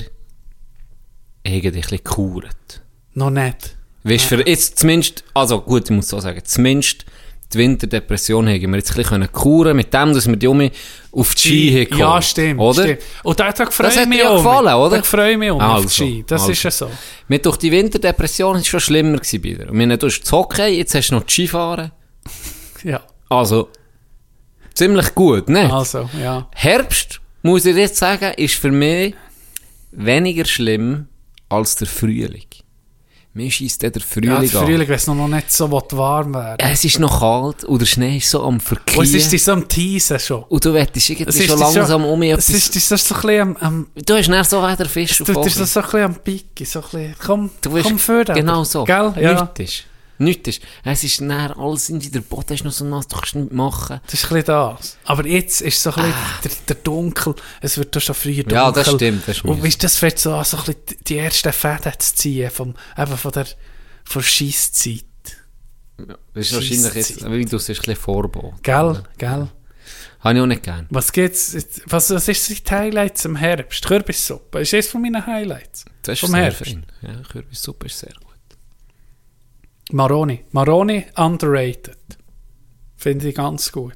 haben 1.45 1.61
dich 1.61 1.91
ein 1.91 1.99
bisschen. 2.03 2.49
Noch 3.13 3.29
nicht. 3.29 3.77
Weißt 4.03 4.31
du, 4.31 4.41
jetzt 4.41 4.79
zumindest, 4.79 5.23
also 5.33 5.61
gut, 5.61 5.83
ich 5.85 5.95
muss 5.95 6.09
so 6.09 6.19
sagen, 6.19 6.41
zumindest 6.43 7.05
die 7.53 7.57
Winterdepression 7.59 8.47
haben 8.47 8.61
wir 8.71 8.77
jetzt 8.77 8.91
ein 8.91 8.97
bisschen 8.97 9.31
kuren 9.31 9.75
mit 9.75 9.93
dem, 9.93 10.13
dass 10.13 10.27
wir 10.27 10.35
die 10.35 10.47
um 10.47 10.69
auf 11.11 11.35
die 11.35 11.39
Ski 11.39 11.85
haben. 11.91 11.99
Ja, 11.99 12.21
stimmt. 12.21 12.59
Oder? 12.59 12.83
stimmt. 12.83 12.99
Und 13.23 13.39
da, 13.39 13.51
da 13.51 13.65
freue 13.69 13.87
Das 13.87 13.95
ich 13.95 14.01
hat 14.01 14.09
mich 14.09 14.19
ja 14.19 14.29
um. 14.29 14.37
gefallen, 14.37 14.73
oder? 14.73 14.97
Da 14.97 15.03
freue 15.03 15.31
ich 15.33 15.37
mich 15.37 15.51
um 15.51 15.59
auf 15.61 15.73
Also, 15.75 15.87
die 15.87 15.93
Ski. 15.93 16.23
Das 16.27 16.41
also. 16.41 16.51
ist 16.53 16.63
ja 16.63 16.71
so. 16.71 16.89
Mit 17.27 17.45
durch 17.45 17.57
die 17.57 17.71
Winterdepression 17.71 18.55
ist 18.55 18.61
es 18.63 18.67
schon 18.67 18.79
schlimmer 18.79 19.17
gewesen 19.17 19.41
bei 19.41 19.49
dir. 19.53 19.69
Und 19.69 19.77
wir 19.77 19.83
haben, 19.87 19.99
du 19.99 20.07
hast 20.07 20.21
das 20.21 20.31
Hockey, 20.31 20.67
jetzt 20.77 20.95
hast 20.95 21.09
du 21.09 21.15
noch 21.15 21.23
die 21.23 21.31
Skifahren. 21.33 21.91
Ja, 22.83 23.01
Also, 23.29 23.69
ziemlich 24.73 25.13
gut, 25.13 25.49
ne? 25.49 25.71
also, 25.71 26.09
ja. 26.19 26.47
Herbst, 26.55 27.21
muss 27.43 27.63
ich 27.65 27.75
jetzt 27.75 27.97
sagen, 27.97 28.33
ist 28.37 28.55
für 28.55 28.71
weniger 29.91 30.45
schlimm 30.45 31.07
als 31.49 31.75
der 31.75 31.87
Frühling. 31.87 32.45
Mir 33.33 33.49
schießt 33.49 33.81
der 33.83 33.91
Frühling 34.01 34.31
Ja, 34.31 34.39
der 34.41 34.49
Frühling, 34.49 34.87
wenn 34.89 34.95
es 34.95 35.07
noch 35.07 35.27
nicht 35.27 35.51
so 35.53 35.71
warm 35.71 36.33
Ja, 36.33 36.55
Es 36.57 36.83
ist 36.83 36.99
noch 36.99 37.19
kalt 37.21 37.63
und 37.63 37.79
der 37.79 37.85
Schnee 37.85 38.17
ist 38.17 38.29
so 38.29 38.43
am 38.43 38.59
Und 38.97 39.03
es 39.05 39.13
ist 39.13 39.31
dich 39.31 39.41
so 39.43 39.53
am 39.53 39.67
Teasen 39.67 40.19
schon. 40.19 40.43
Und 40.43 40.65
du 40.65 40.73
wettest 40.73 41.09
irgendwie 41.09 41.29
Es 41.29 41.45
schon 41.47 41.59
langsam 41.59 42.03
um 42.05 42.21
Es 42.23 42.29
etwas. 42.31 42.49
ist 42.49 42.75
dich 42.75 42.83
so 42.85 42.95
ein 42.95 43.21
bisschen 43.21 43.41
am... 43.41 43.57
am 43.57 43.87
Du 44.05 44.15
hast 44.15 44.27
dann 44.27 44.43
so 44.43 44.57
wieder 44.61 44.85
Fisch 44.85 45.17
du 45.17 45.23
auf 45.23 45.27
Vogel. 45.33 45.53
das 45.59 45.73
so 45.73 45.79
ein 45.79 45.83
bisschen 45.85 46.01
am 46.03 46.15
Picken. 46.15 46.65
So 46.65 46.79
ein 46.79 46.83
bisschen, 46.91 47.15
komm, 47.25 47.49
Du 47.61 47.69
komm 47.81 47.99
für 47.99 48.25
Genau 48.25 48.63
so. 48.65 48.83
Gell? 48.83 49.13
Ja. 49.17 49.49
Nichts 49.55 49.59
ist. 49.75 49.83
Nichts 50.21 50.47
ist. 50.49 50.61
Es 50.83 51.03
ist 51.03 51.19
dann 51.21 51.31
alles 51.31 51.89
in 51.89 51.99
der 51.99 52.21
Boden 52.21 52.53
ist 52.53 52.63
noch 52.63 52.71
so 52.71 52.85
nass, 52.85 53.07
du 53.07 53.15
kannst 53.17 53.35
nichts 53.35 53.53
machen. 53.53 53.99
Das 54.05 54.13
ist 54.13 54.23
ein 54.25 54.29
bisschen 54.29 54.45
das. 54.45 54.97
Aber 55.05 55.25
jetzt 55.25 55.61
ist 55.61 55.81
so 55.81 55.91
ein 55.91 55.95
bisschen 56.03 56.13
der, 56.43 56.51
der 56.67 56.75
Dunkel, 56.83 57.35
es 57.61 57.77
wird 57.77 57.95
doch 57.95 58.01
schon 58.01 58.15
früher 58.15 58.43
dunkel. 58.43 58.57
Ah. 58.57 58.61
Ja, 58.65 58.71
das 58.71 58.91
stimmt, 58.91 59.27
das 59.27 59.41
Und 59.41 59.63
weißt, 59.63 59.83
das 59.83 59.97
fängt 59.97 60.19
so 60.19 60.33
an, 60.33 60.45
so 60.45 60.57
ein 60.57 60.63
bisschen 60.65 60.97
die- 61.07 61.17
ersten 61.17 61.51
Fäden 61.53 61.93
zu 61.99 62.15
ziehen, 62.15 62.49
vom, 62.51 62.73
eben 62.97 63.17
von 63.17 63.31
der, 63.31 63.45
von 64.03 64.21
der 64.21 64.27
Schisszeit. 64.27 65.05
Das 66.33 66.47
ist 66.47 66.53
wahrscheinlich 66.53 66.93
jetzt, 66.95 67.29
wie 67.31 67.45
du 67.45 67.57
sagst, 67.57 67.69
ein 67.69 67.75
bisschen 67.75 67.95
Vorbot. 67.95 68.63
Gell? 68.63 69.03
Gell? 69.17 69.47
Habe 70.21 70.35
ich 70.35 70.41
auch 70.41 70.45
nicht 70.45 70.63
gern. 70.63 70.87
Was 70.91 71.11
geht's, 71.11 71.55
was, 71.87 72.09
was 72.11 72.27
ist 72.27 72.49
die 72.69 72.71
Highlights 72.71 73.25
im 73.25 73.35
Herbst? 73.35 73.85
Kürbissuppe 73.85 74.61
ist 74.61 74.73
eines 74.73 74.87
von 74.87 75.01
meinen 75.01 75.25
Highlights. 75.25 75.85
Das 76.03 76.13
ist 76.13 76.19
Vom 76.21 76.35
Herbst. 76.35 76.63
fein. 76.63 76.85
Ja, 77.01 77.13
Kürbissuppe 77.29 77.87
ist 77.87 77.99
sehr 77.99 78.13
gut. 78.23 78.30
Maroni. 79.93 80.43
Maroni 80.51 81.05
underrated. 81.15 81.97
Finde 82.97 83.29
ich 83.29 83.35
ganz 83.35 83.71
gut. 83.71 83.93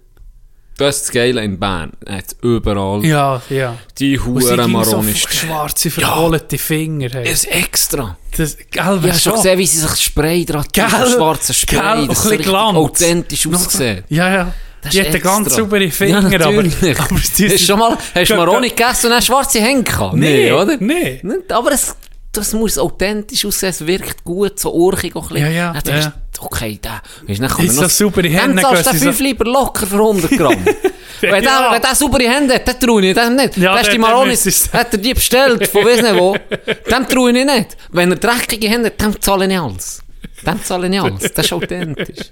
Das 0.78 0.98
ist 0.98 1.06
das 1.08 1.12
Geile 1.14 1.42
in 1.42 1.58
Bern. 1.58 1.94
Er 2.06 2.18
hat 2.18 2.36
überall 2.42 3.06
Ja, 3.06 3.42
ja. 3.50 3.78
die 3.98 4.20
Huren 4.20 4.42
so 4.42 4.68
Maroni 4.68 5.12
f- 5.12 5.32
schwarze, 5.32 5.90
verkohlte 5.90 6.58
Finger. 6.58 7.10
Hey. 7.14 7.32
ist 7.32 7.46
extra. 7.46 8.18
Das, 8.36 8.58
gell, 8.72 9.04
weißt 9.04 9.22
schon 9.24 9.36
gesehen, 9.36 9.58
wie 9.58 9.68
sie 9.68 9.80
sich 9.80 9.96
Spray 10.04 10.44
dran 10.44 10.66
tun, 10.70 10.84
schwarze 10.90 11.54
Spray. 11.54 11.80
Gell, 11.80 11.88
ein 11.88 12.08
das 12.08 12.18
bisschen 12.18 12.30
richtig 12.32 12.48
Glanz. 12.48 12.78
authentisch 12.78 13.42
so- 13.44 13.52
aussieht. 13.52 14.04
Ja, 14.10 14.34
ja. 14.34 14.54
Das 14.82 14.92
Die 14.92 15.02
hat 15.02 15.22
ganz 15.22 15.56
saubere 15.56 15.90
Finger, 15.90 16.30
ja, 16.30 16.46
aber, 16.46 16.60
aber 16.60 17.16
hast 17.20 17.40
du 17.40 17.58
schon 17.58 17.80
mal 17.80 17.98
hast 18.14 18.30
du 18.30 18.36
Maroni 18.36 18.70
gegessen 18.70 19.08
und 19.08 19.14
hast 19.14 19.26
schwarze 19.28 19.60
Hände 19.62 19.84
gehabt? 19.90 20.16
Nee, 20.16 20.52
oder? 20.52 20.78
nee. 20.78 21.22
Aber 21.50 21.72
es, 21.72 21.96
das 22.38 22.54
muss 22.54 22.78
authentisch 22.78 23.46
aussehen, 23.46 23.70
es 23.70 23.86
wirkt 23.86 24.24
gut, 24.24 24.60
so 24.60 24.74
urchig 24.74 25.16
auch 25.16 25.30
ein 25.30 25.34
bisschen. 25.36 25.54
Ja, 25.54 25.74
ja, 25.74 25.82
Dann 25.82 26.00
ja. 26.02 26.14
okay, 26.40 26.80
da, 26.82 27.02
weißt, 27.28 27.40
dann 27.42 27.50
Ist 27.66 27.76
man 27.76 27.84
noch... 27.84 27.90
saubere 27.90 28.30
Dann 28.30 28.32
Hände, 28.42 28.62
zahlst 28.62 28.86
du 28.88 28.90
gehen 28.92 29.00
sie 29.00 29.06
5 29.06 29.18
so- 29.18 29.24
lieber 29.24 29.46
locker 29.46 29.88
für 29.88 29.96
100 29.96 30.32
Gramm. 30.32 30.66
wenn, 31.22 31.32
der, 31.32 31.42
Ja. 31.44 31.70
wenn 31.72 31.82
der 31.82 31.96
saubere 31.96 32.30
Hände 32.30 32.56
hat, 32.56 32.68
dann 32.68 32.80
traue 32.80 33.06
ich 33.06 33.16
dem 33.16 33.36
nicht. 33.36 33.58
Ja, 33.58 33.74
der- 33.74 33.84
die 33.84 33.90
der 33.92 34.00
Maronis, 34.00 34.70
hat 34.74 34.94
er 34.94 34.98
die 35.00 35.14
bestellt, 35.14 35.68
von 35.68 35.86
weiss 35.86 36.02
nicht 36.02 36.16
wo, 36.16 36.36
dem 36.36 37.08
traue 37.08 37.38
ich 37.38 37.46
nicht. 37.46 37.78
Wenn 37.92 38.12
er 38.12 38.18
dreckige 38.18 38.70
Hände 38.70 38.88
hat, 38.88 39.02
dann 39.02 39.20
zahle 39.22 39.48
ich 39.52 39.60
alles. 39.60 40.02
Dem 40.46 40.64
zahle 40.64 40.88
ich 40.88 41.02
alles. 41.02 41.34
Das 41.34 41.46
ist 41.46 41.54
authentisch. 41.54 42.32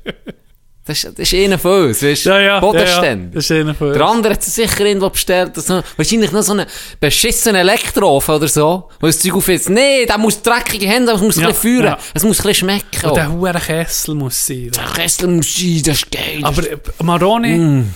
Das 0.85 1.01
ist, 1.01 1.17
das 1.17 1.31
ist 1.31 1.39
einer 1.39 1.57
von 1.57 1.85
uns, 1.85 2.03
weißt 2.03 2.25
du? 2.25 2.29
Ja, 2.29 2.39
ja. 2.41 2.59
Bodenständig. 2.59 3.33
Das 3.35 3.45
ist 3.45 3.51
einer 3.51 3.73
von 3.73 3.93
Der 3.93 4.01
andere 4.05 4.33
hat 4.33 4.43
sich 4.43 4.53
sicher 4.53 4.85
irgendwo 4.85 5.09
bestellt, 5.09 5.55
so, 5.55 5.81
wahrscheinlich 5.95 6.31
noch 6.33 6.41
so 6.41 6.51
einen 6.51 6.65
beschissenen 6.99 7.55
Elektroofen 7.61 8.35
oder 8.35 8.47
so, 8.49 8.89
wo 8.99 9.07
das 9.07 9.17
Zeug 9.19 9.33
aufhitzt. 9.35 9.69
Nee, 9.69 10.05
der 10.05 10.17
muss 10.17 10.41
dreckige 10.41 10.85
Hände, 10.85 11.13
haben, 11.13 11.19
es 11.19 11.23
muss 11.23 11.35
Ja, 11.37 11.43
ein 11.43 11.47
bisschen 11.53 11.61
führen, 11.61 11.85
ja. 11.85 11.97
es 12.13 12.23
muss 12.23 12.39
ein 12.39 12.47
bisschen 12.47 12.69
schmecken. 12.69 13.09
Und 13.09 13.15
der 13.15 13.31
hure 13.31 13.53
Kessel 13.53 14.15
muss 14.15 14.45
sein. 14.45 14.71
Der 14.75 14.83
Kessel 14.83 15.27
muss 15.29 15.55
sein, 15.55 15.81
das 15.85 15.95
ist 15.99 16.11
geil. 16.11 16.39
Aber 16.43 16.69
äh, 16.69 16.77
Maroni, 17.01 17.57
Mm. 17.57 17.93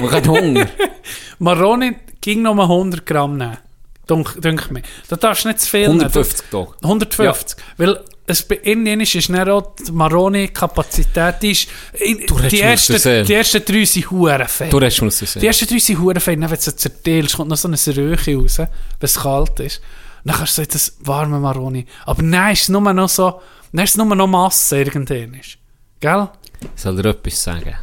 man 0.00 0.10
hat 0.10 0.26
Hunger. 0.28 0.68
Maroni 1.38 1.96
ging 2.20 2.42
noch 2.42 2.54
mal 2.54 2.64
100 2.64 3.04
Gramm 3.06 3.36
nehmen. 3.36 3.58
Dunk, 4.06 4.40
dunk 4.40 4.70
mir. 4.70 4.82
Da 5.08 5.16
darfst 5.16 5.44
du 5.44 5.48
nicht 5.48 5.60
zu 5.60 5.68
viel 5.70 5.88
nehmen. 5.88 6.00
150 6.00 6.46
Tage. 6.50 6.72
150. 6.82 7.58
Weil 7.76 8.00
es 8.32 8.42
bei 8.42 8.56
ihnen 8.62 9.00
ist, 9.00 9.14
ist 9.14 9.28
dann 9.28 9.48
auch 9.48 9.74
die 9.76 9.90
Maroni-Kapazität, 9.92 11.36
die 11.42 11.50
ist, 11.52 11.68
in, 11.94 12.26
Du 12.26 12.36
ersten, 12.38 13.24
die 13.26 13.32
ersten 13.34 13.64
drei 13.64 13.84
sind 13.84 14.10
hure 14.10 14.46
fett. 14.48 14.72
Du 14.72 14.78
redest 14.78 15.02
mir 15.02 15.40
Die 15.40 15.46
ersten 15.46 15.66
drei 15.68 15.78
sind 15.78 15.98
hure 16.00 16.20
fett, 16.20 16.40
dann 16.40 16.50
wenn 16.50 16.56
du 16.56 16.62
sie 16.62 16.76
zerteilst, 16.76 17.36
kommt 17.36 17.50
noch 17.50 17.56
so 17.56 17.68
eine 17.68 17.76
Röche 17.96 18.36
raus, 18.36 18.58
wenn 18.58 18.68
es 19.00 19.14
kalt 19.18 19.60
ist. 19.60 19.80
Dann 20.24 20.36
kannst 20.36 20.58
du 20.58 20.62
so 20.62 20.68
das 20.70 20.96
warme 21.00 21.38
Maroni. 21.40 21.86
Aber 22.04 22.22
nein, 22.22 22.52
ist 22.52 22.62
es 22.62 22.68
nur 22.68 22.80
noch 22.92 23.08
so, 23.08 23.40
dann 23.72 23.84
ist 23.84 23.90
es 23.90 23.96
nur 23.96 24.14
noch 24.14 24.26
Masse 24.26 24.78
irgendwann. 24.78 25.34
ist. 25.34 25.58
Gell? 26.00 26.28
Ich 26.76 26.82
soll 26.82 26.96
dir 27.00 27.10
etwas 27.10 27.42
sagen. 27.42 27.74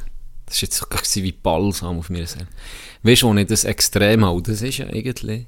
Das 0.45 0.55
war 0.55 0.61
jetzt 0.61 0.77
so 0.77 0.85
gewesen 0.85 1.23
wie 1.23 1.31
Balsam 1.31 1.99
auf 1.99 2.09
mir. 2.09 2.25
Weißt 3.03 3.21
du, 3.21 3.27
wo 3.27 3.33
ich 3.35 3.47
das 3.47 3.63
extrem 3.63 4.23
habe? 4.25 4.41
Das 4.41 4.61
ist 4.61 4.77
ja 4.77 4.87
eigentlich 4.87 5.45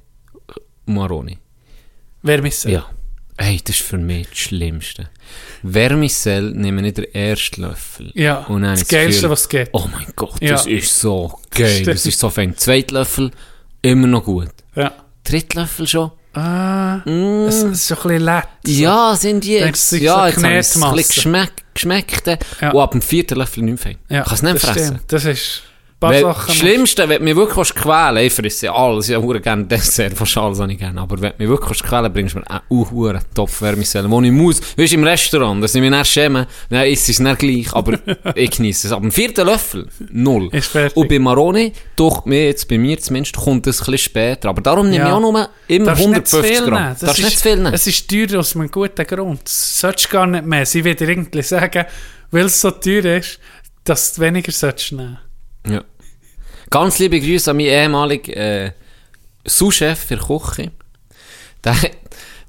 Maroni. 0.86 1.38
Wer 2.22 2.42
misst 2.42 2.64
Ja. 2.64 2.86
Hey, 3.42 3.60
das 3.64 3.76
ist 3.80 3.86
für 3.86 3.96
mich 3.98 4.28
das 4.28 4.38
Schlimmste. 4.38 5.08
Vermicell 5.62 6.50
nehme 6.52 6.86
ich 6.86 6.94
den 6.94 7.14
ersten 7.14 7.62
Löffel. 7.62 8.10
Ja, 8.14 8.38
Und 8.48 8.62
dann 8.62 8.72
das 8.78 8.86
Geilste, 8.86 9.12
Gefühl, 9.22 9.30
was 9.30 9.40
es 9.42 9.48
gibt. 9.48 9.70
Oh 9.72 9.88
mein 9.92 10.06
Gott, 10.16 10.40
Ja. 10.40 10.52
das 10.52 10.66
ist 10.66 10.98
so 11.00 11.38
geil. 11.50 11.70
Stimmt. 11.70 11.88
Das 11.88 12.06
ist 12.06 12.18
so 12.20 12.30
fein. 12.30 12.56
Zweiter 12.56 12.94
Löffel, 12.96 13.30
immer 13.82 14.06
noch 14.06 14.24
gut. 14.24 14.50
Ja. 14.74 14.92
Dritter 15.24 15.60
Löffel 15.62 15.86
schon? 15.86 16.10
Ah, 16.32 17.02
es, 17.06 17.56
es 17.56 17.62
ist 17.64 17.86
so 17.88 17.94
ein 17.96 18.02
bisschen 18.02 18.24
lätt. 18.24 18.44
Ja, 18.66 19.16
sind 19.16 19.42
die 19.44 19.52
jetzt. 19.54 19.92
Ja, 19.92 20.28
jetzt 20.28 20.36
es 20.38 20.76
ein 20.82 20.94
bisschen 20.94 21.14
geschmeckt. 21.14 21.64
geschmeckt 21.74 22.26
Ja. 22.60 22.70
Und 22.70 22.80
ab 22.80 22.92
dem 22.92 23.02
vierten 23.02 23.36
Löffel 23.38 23.62
nicht 23.64 23.82
mehr 23.84 23.94
fein. 23.94 23.98
Ja, 24.08 24.22
Kannst 24.22 24.42
nicht 24.42 24.60
fressen. 24.60 24.84
stimmt. 24.96 25.12
Das 25.12 25.24
ist 25.24 25.62
paar 26.00 26.10
Weil 26.12 26.22
Sachen. 26.22 26.46
das 26.48 26.56
Schlimmste, 26.56 27.08
wenn 27.08 27.18
du 27.18 27.24
mich 27.24 27.36
wirklich 27.36 27.74
quälen 27.74 28.16
ich 28.16 28.32
fresse 28.32 28.66
ja 28.66 28.74
alles, 28.74 29.08
ich 29.08 29.14
habe 29.16 29.40
gerne 29.40 29.64
Dessert, 29.64 30.14
fast 30.14 30.36
alles 30.38 30.58
habe 30.58 30.72
ich 30.72 30.78
gerne, 30.78 31.00
aber 31.00 31.20
wenn 31.20 31.30
du 31.32 31.36
mich 31.38 31.48
wirklich 31.48 31.82
quälen 31.82 32.12
bringst 32.12 32.34
du 32.34 32.38
mir 32.38 32.50
einen 32.50 32.60
uh, 32.70 33.12
Topf 33.34 33.56
Vermicellen, 33.56 34.10
wo 34.10 34.20
ich 34.22 34.32
muss, 34.32 34.60
weißt 34.76 34.92
du, 34.92 34.96
im 34.96 35.04
Restaurant, 35.04 35.62
dass 35.62 35.74
ich 35.74 35.80
mich 35.82 35.90
nicht 35.90 36.06
schäme, 36.06 36.46
dann 36.70 36.86
ist 36.86 37.08
es 37.08 37.18
nicht 37.20 37.38
gleich, 37.38 37.72
aber 37.74 37.98
ich 38.34 38.50
genieße 38.50 38.86
es. 38.88 38.92
Aber 38.92 39.04
im 39.04 39.12
vierten 39.12 39.46
Löffel, 39.46 39.86
null. 40.10 40.48
Ist 40.52 40.68
fertig. 40.68 40.96
Und 40.96 41.08
bei 41.08 41.18
Maroni, 41.18 41.72
doch, 41.96 42.24
mir 42.24 42.46
jetzt, 42.46 42.66
bei 42.66 42.78
mir 42.78 42.98
zumindest, 42.98 43.36
kommt 43.36 43.66
es 43.66 43.80
ein 43.80 43.84
bisschen 43.92 43.98
später, 43.98 44.48
aber 44.48 44.62
darum 44.62 44.88
nehme 44.88 45.04
ich 45.04 45.08
Ja. 45.10 45.14
auch 45.16 45.20
nur 45.20 45.48
immer 45.68 45.84
Darfst 45.86 46.08
nicht 46.08 46.26
zu 46.28 46.38
150 46.38 46.56
viel 46.56 46.66
Gramm. 46.66 46.82
nehmen. 46.82 46.90
Das 46.92 47.00
Darfst 47.00 47.18
ist- 47.18 47.24
nicht 47.26 47.36
zu 47.38 47.42
viel 47.42 47.56
nehmen. 47.56 47.74
Es 47.74 47.86
ist 47.86 48.08
teuer 48.10 48.40
aus 48.40 48.56
einem 48.56 48.70
guten 48.70 49.06
Grund. 49.06 49.40
Das 49.44 49.80
solltest 49.80 50.06
du 50.06 50.10
gar 50.12 50.26
nicht 50.26 50.46
mehr. 50.46 50.64
Sie 50.64 50.82
wird 50.82 51.00
irgendwie 51.02 51.42
sagen, 51.42 51.84
weil 52.30 52.46
es 52.46 52.60
so 52.60 52.70
teuer 52.70 53.16
ist, 53.18 53.38
dass 53.84 54.14
du 54.14 54.22
weniger 54.22 54.50
solltest 54.52 54.92
nehmen. 54.92 55.18
Ja. 55.68 55.82
Ganz 56.70 57.00
liebe 57.00 57.20
Grüße 57.20 57.50
an 57.50 57.56
meinen 57.56 57.66
ehemaligen 57.66 58.32
äh, 58.32 58.72
Sous-Chef 59.44 59.98
für 59.98 60.18
Küche. 60.18 60.70
Der, 61.64 61.76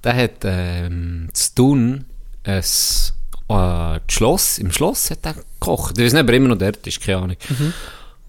der 0.03 0.15
hat 0.15 0.43
ähm, 0.43 1.29
zu 1.33 1.55
tun 1.55 2.05
ein 2.43 2.59
äh, 2.59 3.99
Schloss, 4.07 4.59
im 4.59 4.71
Schloss 4.71 5.09
hat 5.09 5.25
er 5.25 5.33
gekocht. 5.33 5.97
Ich 5.97 6.05
weiß 6.05 6.13
nicht, 6.13 6.21
ob 6.21 6.29
er 6.29 6.35
immer 6.35 6.49
noch 6.49 6.57
dort 6.59 6.85
ist, 6.85 7.01
keine 7.01 7.17
Ahnung. 7.17 7.37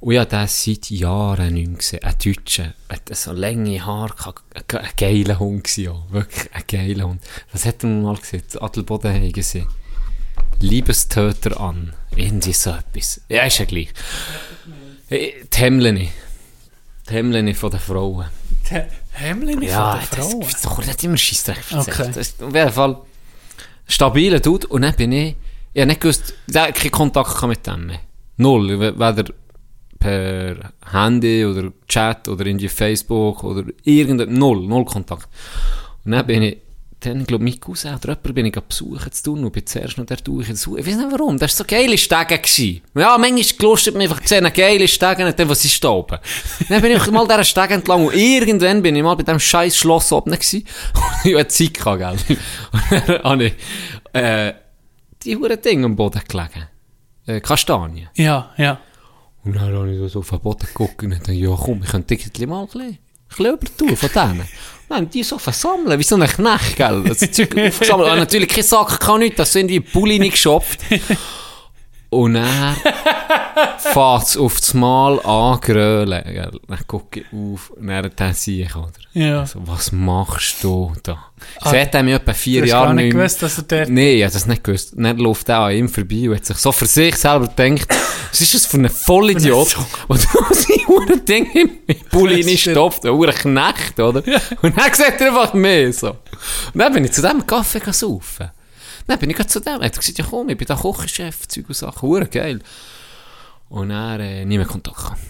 Und 0.00 0.14
ja, 0.14 0.24
der 0.24 0.48
seit 0.48 0.90
Jahren 0.90 1.54
nicht 1.54 1.78
gesehen. 1.78 2.02
Ein 2.02 2.14
Deutscher, 2.24 2.74
hat 2.88 3.14
so 3.14 3.32
lange 3.32 3.84
Haare. 3.84 4.34
Ein, 4.54 4.78
ein 4.78 4.88
geiler 4.96 5.38
Hund 5.38 5.64
gewesen, 5.64 5.84
ja. 5.84 6.02
Wirklich 6.10 6.52
ein 6.52 6.64
geiler 6.66 7.08
Hund. 7.08 7.22
Was 7.52 7.66
hat 7.66 7.84
er 7.84 7.90
mal 7.90 8.16
gesagt? 8.16 8.60
Adelboden 8.60 9.12
haben 9.12 9.32
gesehen. 9.32 9.68
Liebestöter 10.58 11.60
an. 11.60 11.92
Irgendwie 12.16 12.52
so 12.52 12.70
etwas. 12.70 13.20
Ja, 13.28 13.44
ist 13.44 13.58
ja 13.58 13.64
gleich. 13.64 13.92
Die 15.12 15.34
Hemleni. 15.54 16.10
Die 17.08 17.14
Hemleni 17.14 17.54
von 17.54 17.70
den 17.70 17.80
Frauen. 17.80 18.26
Hemmli 19.12 19.66
Ja, 19.66 19.96
von 19.96 20.08
der 20.10 20.18
das 20.18 20.32
Frau. 20.32 20.40
ist 20.40 20.64
doch 20.64 20.78
nicht 20.86 21.04
immer 21.04 21.16
Scheissdreck. 21.16 21.58
Okay. 21.72 22.06
Das 22.08 22.16
ist 22.16 22.42
auf 22.42 22.54
jeden 22.54 22.72
Fall 22.72 22.96
stabiler 23.86 24.40
Dude. 24.40 24.66
Und 24.68 24.82
dann 24.82 24.94
bin 24.94 25.12
ich, 25.12 25.36
ich 25.74 25.80
habe 25.80 25.88
nicht 25.88 26.00
gewusst, 26.00 26.34
ich 26.46 26.56
habe 26.56 26.72
keinen 26.72 26.90
Kontakt 26.90 27.42
mit 27.42 27.66
dem 27.66 27.86
mehr. 27.86 28.00
Null. 28.38 28.78
We- 28.80 28.98
Weder 28.98 29.32
per 29.98 30.72
Handy 30.90 31.44
oder 31.44 31.70
Chat 31.86 32.26
oder 32.28 32.46
in 32.46 32.58
die 32.58 32.68
Facebook 32.68 33.44
oder 33.44 33.64
irgendein, 33.84 34.32
null, 34.32 34.66
null 34.66 34.84
Kontakt. 34.84 35.28
Und 36.04 36.12
dann 36.12 36.26
bin 36.26 36.42
ich, 36.42 36.56
dann, 37.04 37.24
glaube 37.24 37.44
ich, 37.44 37.54
mein 37.54 37.60
Cousin 37.60 37.94
oder 37.94 38.08
jemand 38.10 38.34
bin 38.34 38.46
ich 38.46 38.52
besuchen 38.52 39.12
zu 39.12 39.22
tun 39.22 39.44
und 39.44 39.52
bin 39.52 39.66
zuerst 39.66 39.98
noch 39.98 40.06
dort 40.06 40.26
durch. 40.26 40.48
Ich 40.48 40.66
weiß 40.66 40.96
nicht 40.96 41.08
warum, 41.10 41.38
das 41.38 41.58
war 41.58 41.64
so 41.64 41.68
geile 41.68 41.98
Stege. 41.98 42.38
gewesen. 42.38 42.82
Ja, 42.94 43.18
manchmal 43.18 43.42
gelustet 43.58 43.94
mich 43.94 44.08
einfach 44.08 44.22
gesehen, 44.22 44.50
geile 44.54 44.88
Stege 44.88 45.26
und 45.26 45.38
dann, 45.38 45.48
was 45.48 45.64
ist 45.64 45.82
da 45.82 45.90
oben? 45.90 46.18
dann 46.68 46.80
bin 46.80 46.92
ich 46.92 47.10
mal 47.10 47.26
dieser 47.26 47.44
Stege 47.44 47.74
entlang 47.74 48.06
und 48.06 48.14
irgendwann 48.14 48.82
bin 48.82 48.96
ich 48.96 49.02
mal 49.02 49.14
bei 49.16 49.22
diesem 49.22 49.40
scheiß 49.40 49.76
Schloss 49.76 50.12
oben 50.12 50.32
gewesen 50.32 50.64
und 51.24 51.30
ich 51.30 51.36
hatte 51.36 51.48
Zeit 51.48 51.74
gehabt, 51.74 52.26
gell. 52.26 52.36
Und 52.92 53.08
dann 53.08 53.22
habe 53.24 53.44
ich, 53.44 53.54
äh, 54.12 54.52
die 55.24 55.36
huren 55.36 55.60
Dinge 55.60 55.86
am 55.86 55.96
Boden 55.96 56.22
gelegen. 56.26 56.68
Äh, 57.26 57.40
Kastanien. 57.40 58.08
Ja, 58.14 58.52
ja. 58.56 58.80
Und 59.44 59.56
dann 59.56 59.74
habe 59.74 59.92
ich 59.92 60.12
so 60.12 60.20
auf 60.20 60.30
den 60.30 60.40
Boden 60.40 60.66
geguckt 60.66 61.02
und 61.02 61.10
dachte, 61.10 61.32
ja 61.32 61.56
komm, 61.56 61.82
ich 61.82 61.90
könnte 61.90 62.14
irgendwie 62.14 62.46
mal 62.46 62.60
ein 62.60 62.66
bisschen, 62.66 62.88
ein 62.88 62.98
bisschen 63.28 63.46
übertun 63.46 63.96
von 63.96 64.10
denen. 64.14 64.48
Haben 64.92 65.08
die 65.08 65.22
so 65.22 65.38
versammeln, 65.38 65.98
wie 65.98 66.02
so 66.02 66.16
ein 66.16 66.26
Knecht, 66.26 66.76
gell. 66.76 67.02
Das 67.06 67.18
Zeug 67.18 67.56
aufgesammelt. 67.56 68.10
Und 68.10 68.18
natürlich 68.18 68.48
kein 68.48 68.62
Sack 68.62 69.00
kann 69.00 69.20
nicht, 69.20 69.38
das 69.38 69.52
sind 69.52 69.68
die 69.68 69.80
Pulli 69.80 70.18
nicht 70.18 70.32
geschopft. 70.32 70.80
Und 72.12 72.34
dann 72.34 72.76
fährt 73.78 74.22
es 74.24 74.36
auf 74.36 74.60
das 74.60 74.74
Mal 74.74 75.18
an 75.24 75.58
grölen. 75.62 76.22
Dann 76.68 76.86
gucke 76.86 77.20
ich 77.20 77.26
auf 77.32 77.70
und 77.70 77.86
dann 77.86 78.10
der 78.18 78.34
Sieg, 78.34 78.76
oder? 78.76 78.90
Ja. 79.14 79.40
Also, 79.40 79.60
was 79.64 79.92
machst 79.92 80.62
du 80.62 80.92
da? 81.02 81.24
Seht 81.64 81.94
er 81.94 82.02
mich 82.02 82.14
etwa 82.14 82.34
vier 82.34 82.66
Jahre 82.66 82.88
gar 82.88 82.94
nicht 82.94 83.04
nicht 83.06 83.14
mehr- 83.14 83.22
gewusst, 83.24 83.42
dass 83.42 83.56
er 83.56 83.64
dort... 83.64 83.88
Nein, 83.88 84.04
ich 84.16 84.22
habe 84.24 84.32
das 84.34 84.46
nicht 84.46 84.62
gewusst. 84.62 84.92
Dann 84.94 85.16
läuft 85.16 85.48
er 85.48 85.58
an 85.60 85.72
ihm 85.74 85.88
vorbei 85.88 86.28
und 86.28 86.36
hat 86.36 86.44
sich 86.44 86.56
so 86.58 86.70
für 86.70 86.84
sich 86.84 87.16
selber 87.16 87.48
gedacht, 87.48 87.88
was 88.30 88.40
ist 88.42 88.54
das 88.54 88.66
für 88.66 88.76
ein 88.76 88.90
Vollidiot? 88.90 89.74
Und 90.08 90.20
sein 90.20 91.24
Ding 91.26 91.50
im 91.86 91.98
Pulli 92.10 92.44
nicht 92.44 92.70
stopft, 92.70 93.06
ein 93.06 93.18
Knecht, 93.18 93.98
oder? 93.98 94.22
Und 94.60 94.78
dann 94.78 94.92
sieht 94.92 95.18
er 95.18 95.28
einfach 95.28 95.54
mehr 95.54 95.90
so. 95.94 96.10
Und 96.10 96.18
dann 96.74 96.92
bin 96.92 97.04
ich 97.06 97.12
zu 97.12 97.22
dem 97.22 97.46
Kaffee 97.46 97.80
saufen. 97.90 98.50
Dann 99.06 99.18
bin 99.18 99.30
ich 99.30 99.36
grad 99.36 99.50
zu 99.50 99.60
dem. 99.60 99.80
Er 99.80 99.86
hat 99.86 99.96
gesagt, 99.98 100.18
ja 100.18 100.24
komm, 100.28 100.48
ich 100.48 100.56
bin 100.58 100.66
der 100.66 100.76
Küchenchef, 100.76 101.46
Zeug 101.48 101.64
und 101.68 101.74
Sachen, 101.74 102.02
Huren 102.02 102.30
geil. 102.30 102.60
Und 103.68 103.90
er 103.90 104.20
äh, 104.20 104.44
nie 104.44 104.58
mehr 104.58 104.66
Kontakt 104.66 104.96
gehabt. 104.96 105.20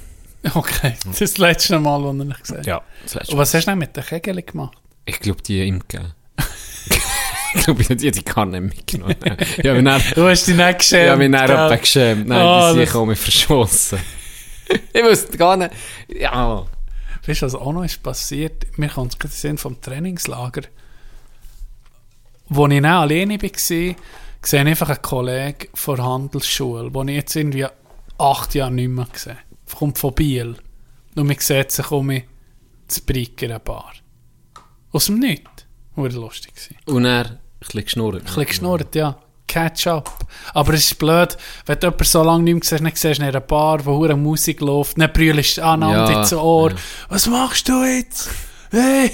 Okay, 0.55 0.95
das 1.07 1.20
ist 1.20 1.35
das 1.35 1.39
letzte 1.39 1.79
Mal, 1.79 2.03
was 2.03 2.09
er 2.16 2.25
nicht 2.25 2.41
gesehen 2.41 2.59
hat. 2.59 2.66
Ja, 2.66 2.83
das 3.05 3.14
letzte 3.14 3.33
Und 3.33 3.39
was 3.39 3.55
hast 3.55 3.64
du 3.66 3.70
denn 3.70 3.79
mit 3.79 3.97
den 3.97 4.05
Kegeln 4.05 4.45
gemacht? 4.45 4.77
Ich 5.05 5.20
glaube, 5.20 5.41
die 5.43 5.62
ihm 5.62 5.79
gegeben. 5.81 6.12
ich 7.55 7.64
glaube, 7.64 7.85
die, 7.85 8.11
die 8.11 8.23
kann 8.23 8.51
nicht 8.51 8.62
mitgenommen. 8.62 9.14
ja, 9.62 9.75
Du 10.14 10.29
hast 10.29 10.47
dich 10.47 10.57
nicht 10.57 10.79
geschämt. 10.81 11.07
Ja, 11.07 11.16
mich 11.16 11.31
dann 11.31 11.45
etwa 11.45 11.77
geschämt. 11.77 12.27
Nein, 12.29 12.39
Ah, 12.41 12.73
die 12.73 12.79
das- 12.81 12.89
sind 12.89 12.93
kommen 12.99 13.14
verschossen. 13.16 13.99
ich 14.93 15.03
wusste 15.05 15.37
gar 15.37 15.57
nicht. 15.57 15.70
Ja. 16.09 16.66
Weißt 17.25 17.43
du, 17.43 17.47
was 17.47 17.55
auch 17.55 17.73
noch 17.73 17.85
ist 17.85 18.03
passiert? 18.03 18.66
Mir 18.79 18.89
kommt 18.89 19.12
es 19.12 19.18
gerade 19.20 19.35
Sinn 19.35 19.59
vom 19.59 19.81
Trainingslager. 19.81 20.62
Wo 22.55 22.66
ich 22.66 22.74
dann 22.82 22.84
alleine 22.86 23.40
war, 23.42 23.50
sehe 23.64 23.96
ich 24.50 24.55
einfach 24.55 24.88
einen 24.90 25.03
Kollegen 25.03 25.68
von 25.74 25.96
der 25.96 26.05
Handelsschule, 26.05 26.90
den 26.90 27.09
ich 27.09 27.16
jetzt 27.16 27.36
irgendwie 27.36 27.66
acht 28.18 28.55
Jahre 28.55 28.70
nicht 28.72 28.88
mehr 28.88 29.07
gesehen 29.12 29.36
habe. 29.36 29.76
Kommt 29.78 29.98
von 29.98 30.14
Biel. 30.14 30.57
Und 31.14 31.26
man 31.26 31.36
sieht 31.38 31.70
sich 31.70 31.90
um 31.90 32.07
mich 32.07 32.24
zu 32.88 33.00
Bricker 33.05 33.55
ein 33.55 33.61
Bar. 33.64 33.92
Aus 34.92 35.07
dem 35.07 35.18
Nichts. 35.18 35.48
War 35.94 36.11
lustig. 36.11 36.53
Und 36.86 37.05
er 37.07 37.24
ein 37.26 37.38
bisschen 37.61 37.84
geschnurrt. 37.84 38.16
Ein 38.16 38.24
bisschen 38.24 38.46
geschnurrt, 38.46 38.94
ja. 38.94 39.16
Catch 39.46 39.86
up. 39.86 40.11
Aber 40.55 40.72
es 40.74 40.84
ist 40.84 40.98
blöd, 40.98 41.36
wenn 41.66 41.78
du 41.78 41.86
jemanden 41.86 42.05
so 42.05 42.22
lange 42.22 42.44
nicht 42.44 42.55
mehr 42.55 42.62
siehst, 42.64 42.80
dann 42.84 42.92
siehst 42.94 43.18
du 43.18 43.22
in 43.22 43.28
einer 43.28 43.40
Bar, 43.40 43.84
wo 43.84 43.96
hure 43.96 44.16
Musik 44.16 44.61
läuft, 44.61 44.98
dann 45.00 45.12
brüllst 45.12 45.59
du 45.59 45.62
aneinander 45.64 46.11
Ja, 46.12 46.20
ins 46.20 46.32
Ohr. 46.32 46.70
ja. 46.70 46.76
Was 47.09 47.26
machst 47.26 47.68
du 47.68 47.84
jetzt? 47.84 48.30
Hey! 48.70 49.11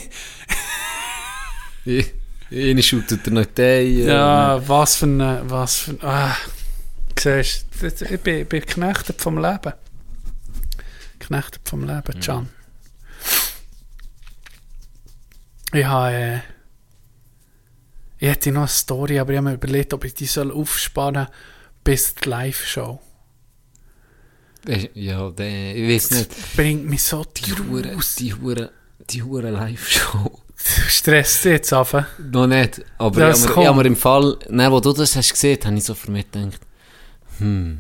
Eine 2.50 2.82
shootet 2.82 3.26
er 3.26 3.32
noch 3.32 3.44
die 3.44 4.04
Ja, 4.04 4.66
was 4.68 4.96
für 4.96 5.06
ein, 5.06 5.50
was 5.50 5.76
für 5.80 5.90
ein, 5.92 5.98
ah, 6.02 6.36
siehst 7.18 7.66
du, 7.80 7.90
das- 7.90 8.02
ich 8.02 8.20
bin, 8.20 8.46
bin 8.46 8.60
geknechtet 8.60 9.20
vom 9.20 9.36
Leben. 9.38 9.72
Geknechtet 11.18 11.68
vom 11.68 11.84
Leben, 11.84 12.20
Can. 12.20 12.48
Ich 15.72 15.84
habe, 15.84 16.14
äh, 16.14 16.38
ich 18.18 18.28
hätte 18.28 18.50
noch 18.52 18.62
eine 18.62 18.68
Story, 18.68 19.18
aber 19.18 19.32
ich 19.32 19.36
habe 19.36 19.48
mir 19.50 19.54
überlegt, 19.54 19.92
ob 19.92 20.04
ich 20.04 20.14
die 20.14 20.26
soll 20.26 20.50
aufsparen 20.50 21.26
bis 21.84 22.14
die 22.14 22.28
Live-Show. 22.28 23.00
Ja, 24.94 25.30
der, 25.30 25.76
ich 25.76 25.88
weiß 25.94 26.10
nicht. 26.12 26.56
Bringt 26.56 26.86
mich 26.86 27.02
so 27.04 27.24
Die 27.24 27.52
Hure, 27.52 27.96
die 28.18 28.34
Hure, 28.34 28.70
die 29.10 29.22
Hure 29.22 29.50
Live-Show. 29.50 30.40
Stresst 30.88 31.44
jetzt 31.44 31.72
auf. 31.72 31.94
Noch 32.18 32.46
nicht. 32.46 32.82
Aber 32.98 33.20
Das 33.20 33.44
ich 33.44 33.56
habe 33.56 33.74
mir, 33.76 33.86
im 33.86 33.96
Fall, 33.96 34.36
ne, 34.48 34.70
wo 34.70 34.80
du 34.80 34.92
das 34.92 35.16
hast 35.16 35.30
gesehen, 35.32 35.58
habe 35.64 35.76
ich 35.76 35.84
so 35.84 35.94
für 35.94 36.10
mich 36.10 36.30
gedacht, 36.30 36.60
hm. 37.38 37.78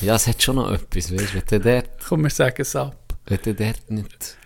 Ja, 0.00 0.14
es 0.16 0.26
hat 0.26 0.42
schon 0.42 0.56
noch 0.56 0.70
etwas, 0.72 1.12
weißt 1.12 1.34
du, 1.34 1.34
wenn 1.34 1.44
der 1.62 1.82
dort, 1.82 1.90
Komm, 2.08 2.22
wir 2.24 2.30
sagen 2.30 2.56
es 2.58 2.76
ab. 2.76 2.96
wenn 3.26 3.38
der 3.44 3.54
dort 3.54 3.90
nicht, 3.90 4.36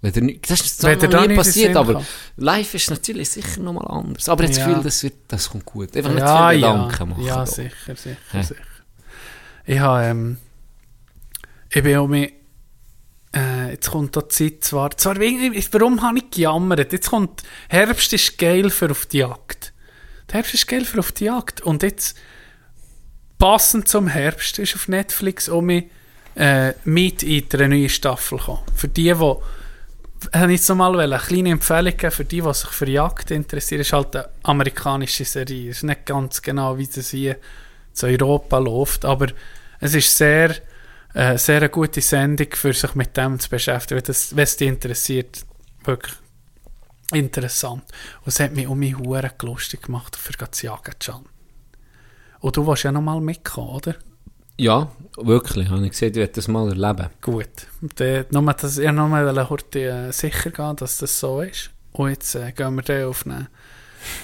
wenn 0.00 0.12
der 0.12 0.22
nicht, 0.22 0.50
das 0.50 0.60
ist 0.60 0.80
zwar 0.80 0.94
noch 0.96 1.20
nie 1.22 1.28
nicht 1.28 1.36
passiert, 1.36 1.76
aber 1.76 1.94
kommt. 1.94 2.06
live 2.36 2.74
ist 2.74 2.90
natürlich 2.90 3.30
sicher 3.30 3.60
noch 3.60 3.74
mal 3.74 3.86
anders. 3.86 4.28
Aber 4.28 4.44
ich 4.44 4.50
habe 4.50 4.54
das 4.54 4.58
Ja. 4.58 4.66
Gefühl, 4.68 4.84
das, 4.84 5.02
wird, 5.02 5.14
das 5.28 5.50
kommt 5.50 5.64
gut. 5.64 5.96
Einfach 5.96 6.10
nicht 6.10 6.20
ja, 6.20 6.26
zu 6.48 6.50
viel 6.54 6.60
ja, 6.60 6.72
Gedanken 6.86 7.08
machen. 7.10 7.24
ja, 7.24 7.34
da. 7.36 7.46
sicher, 7.46 7.96
sicher, 7.96 8.16
Hä? 8.32 8.42
sicher. 8.42 8.60
Ich 9.64 9.78
habe, 9.78 10.04
ähm, 10.04 10.36
ich 11.70 11.82
bin 11.82 11.96
auch 11.96 12.08
mit, 12.08 12.32
jetzt 13.72 13.90
kommt 13.90 14.16
da 14.16 14.20
die 14.20 14.28
Zeit 14.28 14.64
zwar, 14.64 14.90
zwar 14.96 15.16
warum 15.16 16.02
habe 16.02 16.18
ich 16.18 16.30
gejammert? 16.30 16.92
Jetzt 16.92 17.10
kommt, 17.10 17.42
Herbst 17.68 18.12
ist 18.12 18.38
geil 18.38 18.70
für 18.70 18.90
auf 18.90 19.06
die 19.06 19.18
Jagd. 19.18 19.72
Der 20.28 20.34
Herbst 20.36 20.54
ist 20.54 20.68
geil 20.68 20.84
für 20.84 21.00
auf 21.00 21.12
die 21.12 21.24
Jagd. 21.24 21.60
Und 21.62 21.82
jetzt, 21.82 22.16
passend 23.38 23.88
zum 23.88 24.06
Herbst, 24.06 24.58
ist 24.58 24.74
auf 24.74 24.88
Netflix 24.88 25.48
auch 25.48 25.62
mit, 25.62 25.90
äh, 26.36 26.72
Meat 26.84 27.22
Eater 27.22 27.60
eine 27.60 27.76
neue 27.76 27.88
Staffel 27.88 28.38
gekommen. 28.38 28.62
Für 28.74 28.88
die, 28.88 29.12
die 29.14 29.34
ich 30.32 30.38
habe 30.38 30.52
jetzt 30.52 30.68
noch 30.68 30.76
mal 30.76 31.00
eine 31.00 31.18
kleine 31.18 31.50
Empfehlung 31.50 31.96
geben 31.96 32.12
für 32.12 32.24
die, 32.24 32.40
die 32.40 32.54
sich 32.54 32.70
für 32.70 32.88
Jagd 32.88 33.30
interessieren. 33.32 33.80
Es 33.80 33.88
ist 33.88 33.92
halt 33.92 34.14
eine 34.14 34.28
amerikanische 34.44 35.24
Serie. 35.24 35.70
Es 35.70 35.78
ist 35.78 35.82
nicht 35.82 36.06
ganz 36.06 36.40
genau, 36.40 36.78
wie 36.78 36.86
das 36.86 37.10
hier 37.10 37.36
zu 37.92 38.06
Europa 38.06 38.58
läuft, 38.58 39.04
aber 39.04 39.28
es 39.80 39.94
ist 39.94 40.16
sehr, 40.16 40.54
äh, 41.14 41.36
sehr 41.38 41.58
eine 41.58 41.68
gute 41.68 42.00
Sendung, 42.00 42.48
für 42.52 42.72
sich 42.72 42.94
mit 42.94 43.16
dem 43.16 43.38
zu 43.38 43.48
beschäftigen, 43.50 43.98
wenn 43.98 44.04
das- 44.06 44.34
wenn 44.36 44.44
es 44.44 44.56
dich 44.56 44.68
interessiert. 44.68 45.44
Wirklich 45.84 46.14
interessant. 47.12 47.82
Und 48.20 48.28
es 48.28 48.40
hat 48.40 48.54
mich 48.54 48.66
um 48.66 48.78
mich 48.78 48.96
Huren 48.96 49.30
lustig 49.42 49.82
gemacht, 49.82 50.16
für 50.16 50.50
zu 50.50 50.66
jagen. 50.66 50.94
Und 52.40 52.56
du 52.56 52.66
willst 52.66 52.82
ja 52.84 52.92
noch 52.92 53.02
mal 53.02 53.20
mitkommen, 53.20 53.68
oder? 53.70 53.94
Ja, 54.58 54.90
wirklich, 55.16 55.68
habe 55.68 55.84
ich 55.84 55.90
gesehen, 55.90 56.10
ich 56.10 56.16
werde 56.16 56.32
das 56.32 56.48
mal 56.48 56.68
erleben. 56.68 57.08
Gut. 57.20 57.48
Dann, 57.96 58.26
nur, 58.30 58.52
dass 58.54 58.78
ich 58.78 58.90
noch 58.92 59.08
mal 59.08 59.48
heute 59.48 59.80
äh, 59.80 60.12
sicher 60.12 60.50
gehen, 60.50 60.76
dass 60.76 60.98
das 60.98 61.18
so 61.18 61.40
ist. 61.42 61.70
Und 61.92 62.10
jetzt 62.10 62.34
äh, 62.34 62.52
gehen 62.52 62.74
wir 62.74 62.82
dann 62.82 63.04
auf 63.08 63.26
eine, 63.26 63.48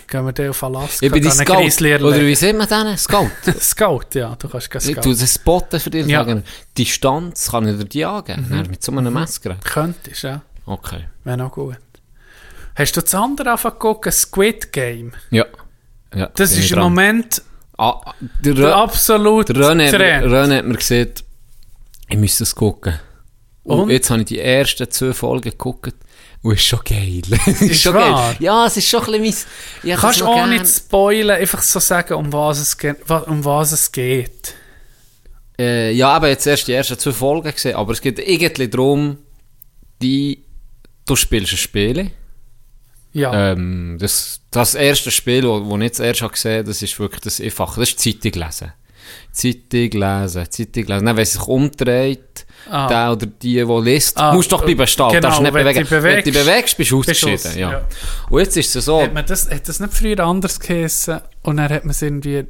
gehen 0.07 0.25
wir 0.25 0.33
dann 0.33 0.51
auf 0.51 0.63
Alaska. 0.63 1.07
Ich 1.07 1.13
bin 1.13 1.23
die 1.23 1.29
einen 1.29 1.71
Scout, 1.71 2.05
oder 2.07 2.21
wie 2.21 2.35
sieht 2.35 2.57
man 2.57 2.69
den? 2.69 2.97
Scout. 2.97 3.31
Scout, 3.61 4.15
ja, 4.15 4.37
du 4.37 4.49
kannst 4.49 4.71
gehen 4.71 4.81
Scout. 4.81 5.01
tue 5.01 5.15
das 5.17 5.35
spotten 5.35 5.81
für 5.81 5.91
dich 5.91 6.07
Ja. 6.07 6.27
Distanz 6.77 7.51
kann 7.51 7.67
ich 7.69 7.77
dir 7.79 7.85
die 7.85 7.99
jagen. 8.01 8.47
Mhm. 8.49 8.51
Dann 8.51 8.71
Mit 8.71 8.83
so 8.83 8.93
einem 8.93 9.13
Messgerät. 9.13 9.65
Könntest, 9.65 10.23
ja. 10.23 10.43
Okay. 10.67 11.07
Wäre 11.25 11.37
noch 11.37 11.53
gut. 11.53 11.77
Hast 12.75 12.97
du 12.97 13.01
das 13.01 13.15
andere 13.15 13.51
angefangen 13.51 13.79
gucken, 13.79 14.13
Squid 14.13 14.73
Game? 14.73 15.13
Ja. 15.31 15.47
ja 16.15 16.31
Das 16.35 16.53
ist 16.53 16.71
im. 16.71 16.79
Moment 16.79 17.43
Ah, 17.81 18.13
der, 18.21 18.55
der 18.55 18.75
absolute 18.75 19.53
René, 19.53 19.91
Trend. 19.91 20.27
René 20.27 20.59
hat 20.59 20.65
mir 20.65 20.75
gesagt, 20.75 21.23
ich 22.09 22.19
müsste 22.19 22.43
es 22.43 22.55
gucken. 22.57 22.99
Und, 23.63 23.81
Und? 23.83 23.91
jetzt 23.91 24.11
habe 24.11 24.21
ich 24.23 24.27
die 24.27 24.41
ersten 24.41 24.91
zwei 24.91 25.13
Folgen 25.13 25.51
geguckt. 25.51 25.95
Und 26.43 26.53
es 26.53 26.61
ist 26.61 26.67
schon 26.67 26.81
geil. 26.85 27.23
Ist 27.61 27.83
schon 27.83 27.95
wahr? 27.95 28.33
geil. 28.33 28.37
Ja, 28.41 28.67
es 28.67 28.77
ist 28.77 28.89
schon 28.89 29.01
ein 29.01 29.23
bisschen 29.23 29.47
mein... 29.83 29.93
Ich 29.93 30.01
Kannst 30.01 30.21
du 30.21 30.27
auch 30.27 30.43
auch 30.43 30.47
nicht 30.47 30.67
spoilen, 30.67 31.31
einfach 31.31 31.63
so 31.63 31.81
sagen, 31.81 32.15
um 32.15 32.33
was 32.33 32.59
es, 32.61 32.79
ge 32.79 32.95
um 33.27 33.45
was 33.45 33.73
es 33.73 33.91
geht? 33.91 34.55
Äh, 35.59 35.93
ja, 35.93 36.11
aber 36.11 36.29
jetzt 36.29 36.47
erst 36.47 36.69
die 36.69 36.73
ersten 36.73 36.99
zwei 36.99 37.13
Folgen 37.13 37.51
gesehen. 37.51 37.75
Aber 37.75 37.93
es 37.93 38.01
geht 38.01 38.21
irgendwie 38.21 38.69
darum, 38.69 39.19
die, 40.01 40.45
du 41.07 41.17
spielst 41.17 41.53
ein 41.53 41.59
Spiel. 41.59 42.11
Ja. 43.13 43.51
Ähm, 43.53 43.97
das, 43.99 44.41
das 44.51 44.75
erste 44.77 45.11
Spiel, 45.11 45.43
das 45.43 45.65
wo 45.65 45.77
ich 45.77 45.83
jetzt 45.83 46.01
erst 46.01 46.23
habe 46.23 46.33
gesehen 46.33 46.65
das 46.65 46.83
ist 46.83 46.99
wirklich 47.01 47.23
das 47.23 47.41
Einfache. 47.41 47.81
Das 47.81 47.89
ist 47.91 47.99
Zeitung 47.99 48.41
lesen. 48.43 48.73
Zeitung 49.39 50.01
lesen, 50.01 50.47
Zeitung 50.51 50.85
lesen. 50.85 51.07
Dann, 51.07 51.17
wenn 51.17 51.23
es 51.23 51.33
sich 51.33 51.47
umdreht, 51.47 52.45
Ah. 52.71 52.87
der 52.89 53.13
oder 53.13 53.25
die, 53.27 53.55
die 53.55 53.61
liest, 53.63 54.19
Ah, 54.19 54.35
musst 54.35 54.53
du 54.53 54.57
doch 54.57 54.65
bleiben 54.65 54.87
stehen. 54.87 55.09
genau, 55.09 55.21
darfst 55.21 55.41
nicht 55.41 55.55
wenn 55.55 55.65
du 55.65 55.73
bewegen. 55.73 55.85
dich 55.89 55.91
Wenn 56.03 56.17
du 56.17 56.23
dich 56.23 56.35
bewegst, 56.35 56.45
bewegst, 56.45 56.77
bist 56.77 56.91
du 56.91 56.95
du 56.97 57.01
ausgeschieden. 57.01 57.35
aus, 57.35 57.55
ja. 57.57 57.71
ja. 57.73 57.83
Und 58.29 58.41
jetzt 58.41 58.57
ist 58.59 58.77
es 58.77 58.85
so, 58.85 59.01
Hat, 59.03 59.15
man 59.15 59.25
das, 59.25 59.49
hat 59.51 59.67
das 59.69 59.81
nicht 59.81 59.95
früher 59.95 60.21
anders 60.21 60.61
geheissen 60.61 61.21
und 61.45 61.57
dann 61.57 61.71
hat 61.71 61.85
man 61.85 61.93
es 61.93 62.03
irgendwie... 62.03 62.45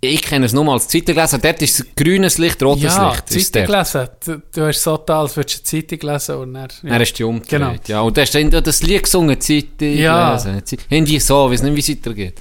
ich 0.00 0.22
kenne 0.22 0.46
es 0.46 0.52
nur 0.52 0.62
mal 0.62 0.74
als 0.74 0.86
Zeitung 0.86 1.16
lesen, 1.16 1.40
dort 1.42 1.60
ist 1.62 1.80
es 1.80 1.86
grünes 1.96 2.38
Licht, 2.38 2.62
rotes 2.62 2.82
Ja, 2.94 3.10
Licht. 3.10 3.34
ist 3.34 3.52
Zeitung 3.52 3.74
lesen. 3.76 4.08
Du, 4.24 4.42
du 4.54 4.66
hast 4.68 4.82
so 4.84 4.96
da, 4.98 5.20
als 5.22 5.36
würdest 5.36 5.72
du 5.72 5.76
eine 5.76 5.86
Zeitung 5.88 6.10
lesen 6.12 6.36
und 6.36 6.54
dann... 6.54 6.68
Dann 6.84 7.00
hast 7.00 7.12
du 7.12 7.16
die 7.16 7.24
umgedreht. 7.24 7.48
Genau. 7.50 7.74
Ja, 7.88 8.00
und 8.02 8.16
dann 8.16 8.22
hast 8.22 8.34
du 8.34 8.48
dann 8.48 8.62
das 8.62 8.82
Lied 8.84 9.02
gesungen, 9.02 9.40
Zeitung 9.40 9.92
Ja. 9.96 10.34
lesen. 10.34 10.62
Irgendwie 10.88 11.18
so, 11.18 11.46
ich 11.46 11.52
weiß 11.54 11.62
nicht, 11.64 11.74
wie 11.74 11.80
es 11.92 11.98
weitergeht. 11.98 12.40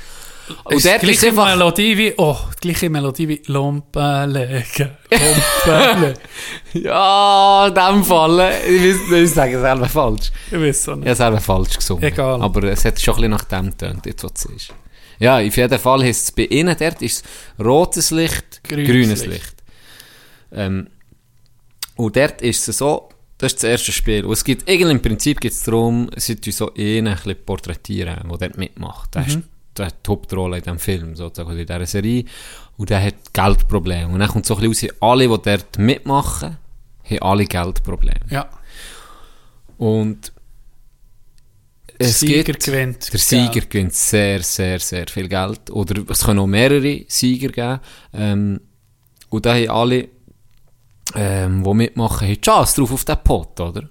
Und 0.64 0.76
Ist 0.76 0.86
die 0.86 0.90
ist 0.90 1.00
gleiche 1.02 1.28
einfach... 1.30 1.46
Melodie 1.56 1.98
wie... 1.98 2.14
Oh, 2.18 2.38
die 2.58 2.68
gleiche 2.68 2.90
Melodie 2.90 3.28
wie... 3.28 3.42
Lumpen 3.48 4.30
legen, 4.32 4.92
Lumpen 5.10 6.02
legen. 6.02 6.14
Ja, 6.84 7.68
in 7.68 7.74
dem 7.74 8.04
Fall. 8.04 8.54
Ich 8.68 8.84
weiß 9.12 9.22
ich 9.24 9.30
sage 9.32 9.56
es 9.56 9.62
selber 9.62 9.88
falsch. 9.90 10.32
Ich 10.52 10.60
weiß 10.60 10.84
so 10.84 10.92
Ich 10.94 10.98
nicht. 11.00 11.08
habe 11.08 11.16
selber 11.16 11.40
falsch 11.40 11.76
gesungen. 11.78 12.04
Egal. 12.04 12.42
Aber 12.42 12.64
es 12.64 12.86
hat 12.86 13.00
schon 13.02 13.14
ein 13.14 13.18
bisschen 13.18 13.32
nach 13.32 13.44
dem 13.46 13.70
getönt, 13.72 14.06
jetzt 14.06 14.24
was 14.24 14.32
es 14.36 14.46
ist. 14.46 14.74
Ja, 15.20 15.38
auf 15.40 15.56
jeden 15.58 15.80
Fall 15.80 16.04
heisst 16.04 16.24
es 16.26 16.32
bei 16.32 16.44
ihnen, 16.44 16.76
dort 16.78 17.02
ist 17.02 17.26
es 17.58 17.66
rotes 17.66 18.12
Licht, 18.12 18.62
Grünes 18.68 18.88
grünes, 18.90 19.26
Licht. 19.26 19.32
Licht. 19.32 19.56
Ähm, 20.52 20.88
und 21.96 22.16
dort 22.18 22.42
ist 22.42 22.68
es 22.68 22.78
so, 22.78 23.10
das 23.38 23.54
ist 23.54 23.64
das 23.64 23.70
erste 23.70 23.92
Spiel. 23.94 24.26
Und 24.26 24.34
es 24.34 24.44
geht, 24.44 24.64
irgendwie 24.68 24.92
im 24.92 25.02
Prinzip 25.02 25.40
geht 25.40 25.54
es 25.54 25.64
darum, 25.64 26.10
sie 26.18 26.38
so 26.52 26.74
einen 26.74 27.08
ein 27.08 27.16
bisschen 27.16 27.46
porträtieren, 27.46 28.28
der 28.30 28.38
dort 28.38 28.58
mitmacht. 28.58 29.16
Der, 29.16 29.22
Mhm. 29.22 29.28
ist, 29.28 29.40
der 29.78 29.88
hat 29.88 30.06
die 30.06 30.12
Hauptrolle 30.12 30.58
in 30.58 30.64
diesem 30.64 30.80
Film, 30.80 31.16
sozusagen, 31.16 31.50
oder 31.50 31.60
in 31.60 31.68
dieser 31.68 31.86
Serie. 31.86 32.26
Und 32.78 32.90
der 32.90 33.04
hat 33.04 33.34
Geldprobleme. 33.34 34.14
Und 34.14 34.20
dann 34.20 34.30
kommt 34.30 34.46
so 34.46 34.56
ein 34.58 34.70
bisschen 34.70 34.90
raus, 34.90 34.98
alle, 35.02 35.28
die 35.28 35.42
dort 35.42 35.78
mitmachen, 35.78 36.58
haben 37.04 37.22
alle 37.22 37.46
Geldprobleme. 37.46 38.20
Ja, 38.30 38.50
Und 39.78 40.32
der 42.00 42.08
es 42.08 42.20
Sieger 42.20 42.44
gibt, 42.44 42.66
gewinnt. 42.66 43.14
der 43.14 43.20
Sieger 43.20 43.62
gewinnt 43.62 43.94
sehr, 43.94 44.42
sehr, 44.44 44.80
sehr 44.80 45.08
viel 45.08 45.30
Geld. 45.30 45.70
Oder 45.72 46.04
es 46.10 46.24
können 46.26 46.40
auch 46.40 46.48
mehrere 46.48 47.06
Sieger 47.08 47.50
geben. 47.50 47.80
Ähm, 48.14 48.62
und 49.30 49.46
da 49.46 49.54
haben 49.56 49.70
alle, 49.70 50.08
ähm, 51.16 51.64
die 51.64 51.74
mitmachen, 51.74 52.28
haben 52.28 52.42
Chance 52.42 52.82
drauf 52.82 52.92
auf 52.92 53.06
den 53.06 53.18
Pot, 53.24 53.60
oder? 53.60 53.90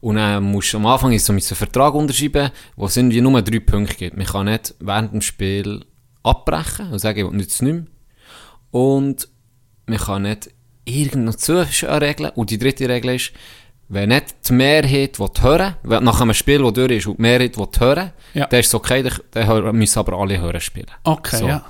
Und 0.00 0.16
dann 0.16 0.42
musst 0.44 0.72
du 0.72 0.78
am 0.78 0.86
Anfang 0.86 1.12
ist 1.12 1.26
so 1.26 1.32
einen 1.32 1.40
Vertrag 1.42 1.94
unterschreiben, 1.94 2.50
wo 2.76 2.86
es 2.86 2.96
irgendwie 2.96 3.20
nur 3.20 3.42
drei 3.42 3.60
Punkte 3.60 3.94
gibt. 3.96 4.16
Man 4.16 4.26
kann 4.26 4.46
nicht 4.46 4.74
während 4.80 5.12
dem 5.12 5.20
Spiel 5.20 5.84
abbrechen 6.22 6.90
und 6.92 6.98
sagen, 6.98 7.18
ich 7.18 7.24
will 7.26 7.36
nichts 7.36 7.60
nicht 7.60 7.72
mehr. 7.74 7.84
Und 8.70 9.28
man 9.86 9.98
kann 9.98 10.22
nicht 10.22 10.50
irgendeine 10.84 11.36
Zwischenregeln. 11.36 12.30
Und 12.34 12.50
die 12.50 12.58
dritte 12.58 12.88
Regel 12.88 13.16
ist, 13.16 13.32
wenn 13.88 14.08
nicht 14.10 14.48
die 14.48 14.52
Mehrheit 14.52 15.18
will 15.18 15.28
hören 15.40 15.74
wenn 15.82 16.04
nach 16.04 16.20
einem 16.20 16.32
Spiel, 16.34 16.62
das 16.62 16.72
durch 16.74 16.92
ist, 16.92 17.06
und 17.06 17.18
die 17.18 17.22
Mehrheit 17.22 17.58
will 17.58 17.68
hören, 17.78 18.12
Ja. 18.34 18.46
dann 18.46 18.60
ist 18.60 18.66
es 18.68 18.74
okay, 18.74 19.02
dann- 19.32 19.76
müssen 19.76 19.98
aber 19.98 20.16
alle 20.16 20.40
hören 20.40 20.60
spielen. 20.60 20.86
Okay, 21.04 21.36
So. 21.38 21.46
ja. 21.48 21.64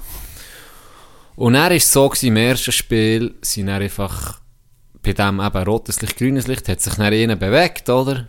Und 1.36 1.54
dann 1.54 1.72
war 1.72 1.80
so, 1.80 2.08
gewesen, 2.08 2.26
im 2.26 2.36
ersten 2.36 2.72
Spiel 2.72 3.34
sind 3.40 3.70
einfach 3.70 4.40
bei 5.02 5.12
dem 5.12 5.40
eben 5.40 5.62
rotes 5.64 6.00
Licht, 6.02 6.16
grünes 6.16 6.46
Licht, 6.46 6.68
hat 6.68 6.80
sich 6.80 6.94
dann 6.94 7.12
einer 7.12 7.36
bewegt, 7.36 7.88
oder? 7.88 8.28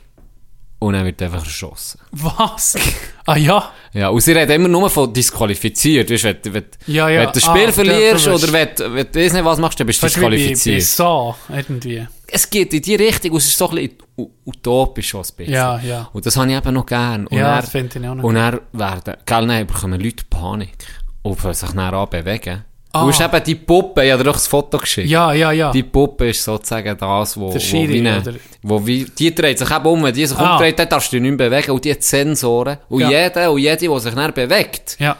Und 0.80 0.94
dann 0.94 1.06
wird 1.06 1.22
einfach 1.22 1.44
erschossen. 1.46 2.00
Was? 2.12 2.76
ah 3.28 3.36
ja? 3.38 3.72
Ja, 3.94 4.10
und 4.10 4.20
sie 4.22 4.32
reden 4.32 4.52
immer 4.54 4.68
nur 4.68 4.90
von 4.90 5.14
disqualifiziert. 5.14 6.10
Weißt, 6.10 6.24
wenn, 6.24 6.38
wenn, 6.56 6.66
Ja, 6.88 7.08
ja. 7.08 7.20
wenn 7.20 7.28
du 7.28 7.34
das 7.34 7.44
Spiel 7.44 7.68
Ah, 7.68 7.72
verlierst 7.72 8.28
oder 8.28 8.52
wenn, 8.52 8.70
wenn 8.96 9.12
du 9.12 9.20
nicht 9.20 9.46
was 9.46 9.60
machst, 9.60 9.80
dann 9.80 9.86
bist 9.86 10.02
du 10.02 10.08
Fast 10.08 10.18
wie 10.18 10.22
bei, 10.22 10.30
bei 10.30 10.36
disqualifiziert. 10.38 10.82
so, 10.84 11.36
irgendwie. 11.50 12.08
Es 12.26 12.50
geht 12.50 12.74
in 12.74 12.82
die 12.82 12.96
Richtung 12.96 13.32
und 13.32 13.38
es 13.38 13.46
ist 13.48 13.58
so 13.60 13.70
ein 13.70 13.76
bisschen 13.76 13.98
utopisch 14.46 15.14
ein 15.14 15.22
bisschen. 15.22 15.54
Ja, 15.54 15.80
ja. 15.82 16.10
Und 16.14 16.26
das 16.26 16.36
habe 16.38 16.50
ich 16.50 16.58
eben 16.58 16.74
noch 16.74 16.86
gern. 16.88 17.28
Und 17.28 17.38
Ja, 17.38 17.52
dann- 17.52 17.62
das 17.62 17.70
finde 17.70 18.00
ich 18.00 18.08
auch 18.08 18.16
noch 18.16 18.24
Und 18.24 18.36
dann 18.36 18.60
werden, 18.72 19.14
gell, 19.26 19.48
dann 19.48 19.68
bekommen 19.68 20.02
Leute 20.02 20.24
Panik. 20.32 20.78
Und 21.22 21.40
fangen 21.40 21.54
sich 21.54 21.70
dann 21.70 21.80
an 21.94 22.10
bewegen. 22.10 22.66
Ah. 22.94 23.04
Du 23.06 23.08
hast 23.10 23.22
eben 23.22 23.44
die 23.46 23.56
Puppe, 23.56 24.04
ich 24.06 24.12
habe 24.12 24.22
dir 24.24 24.30
doch 24.30 24.36
das 24.36 24.48
Foto 24.48 24.78
geschickt. 24.78 25.08
Ja, 25.10 25.32
ja, 25.34 25.52
ja. 25.52 25.72
Die 25.72 25.84
Puppe 25.84 26.30
ist 26.30 26.44
sozusagen 26.44 26.98
das, 26.98 27.38
wo, 27.40 27.48
Der 27.48 27.56
wo 27.56 27.60
Schiri, 27.60 28.04
wie 28.04 28.40
wo 28.64 28.86
wie, 28.86 29.06
die 29.06 29.34
dreht 29.34 29.60
sich 29.60 29.72
eben 29.72 29.86
um, 29.86 30.12
die 30.14 30.26
sich 30.26 30.38
Ah. 30.38 30.54
umdreht, 30.54 30.78
dann 30.78 30.90
darfst 30.90 31.12
du 31.12 31.16
dich 31.16 31.22
nicht 31.24 31.38
mehr 31.40 31.50
bewegen. 31.50 31.72
Und 31.72 31.86
die 31.86 31.92
hat 31.92 32.04
Sensoren. 32.04 32.78
Und 32.90 33.02
Ja. 33.02 33.10
jeder 33.10 33.52
und 33.52 33.60
jede, 33.60 33.78
der 33.88 34.00
sich 34.00 34.14
dann 34.14 34.34
bewegt, 34.34 34.98
ja. 35.00 35.16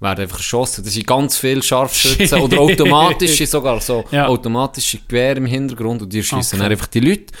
werden 0.00 0.20
einfach 0.20 0.36
geschossen. 0.36 0.84
Das 0.84 0.92
sind 0.92 1.06
ganz 1.06 1.38
viele 1.38 1.62
Scharfschützen 1.62 2.38
oder 2.42 2.58
automatische 2.60 3.46
sogar, 3.46 3.80
so 3.80 4.04
Ja. 4.10 4.26
automatische 4.26 4.98
Gewehre 5.08 5.36
im 5.38 5.46
Hintergrund 5.46 6.02
und 6.02 6.12
die 6.12 6.22
schießen 6.22 6.60
Okay. 6.60 6.70
einfach 6.72 6.88
die 6.88 7.00
Leute. 7.00 7.32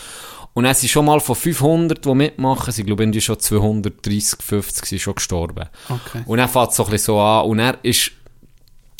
Und 0.54 0.64
dann 0.64 0.74
sind 0.74 0.88
schon 0.88 1.04
mal 1.04 1.20
von 1.20 1.34
500, 1.34 2.02
die 2.04 2.14
mitmachen, 2.14 2.72
sind 2.72 2.86
glaube 2.86 3.04
ich 3.04 3.24
schon 3.24 3.38
230, 3.38 4.38
50 4.40 4.86
sind 4.86 5.00
schon 5.02 5.14
gestorben. 5.16 5.68
Okay. 5.90 6.22
Und 6.24 6.38
dann 6.38 6.48
fängt 6.48 6.70
es 6.70 6.76
so 6.76 6.84
ein 6.84 6.90
bisschen 6.90 7.06
so 7.16 7.20
an 7.20 7.44
und 7.46 7.58
er 7.58 7.76
ist 7.82 8.12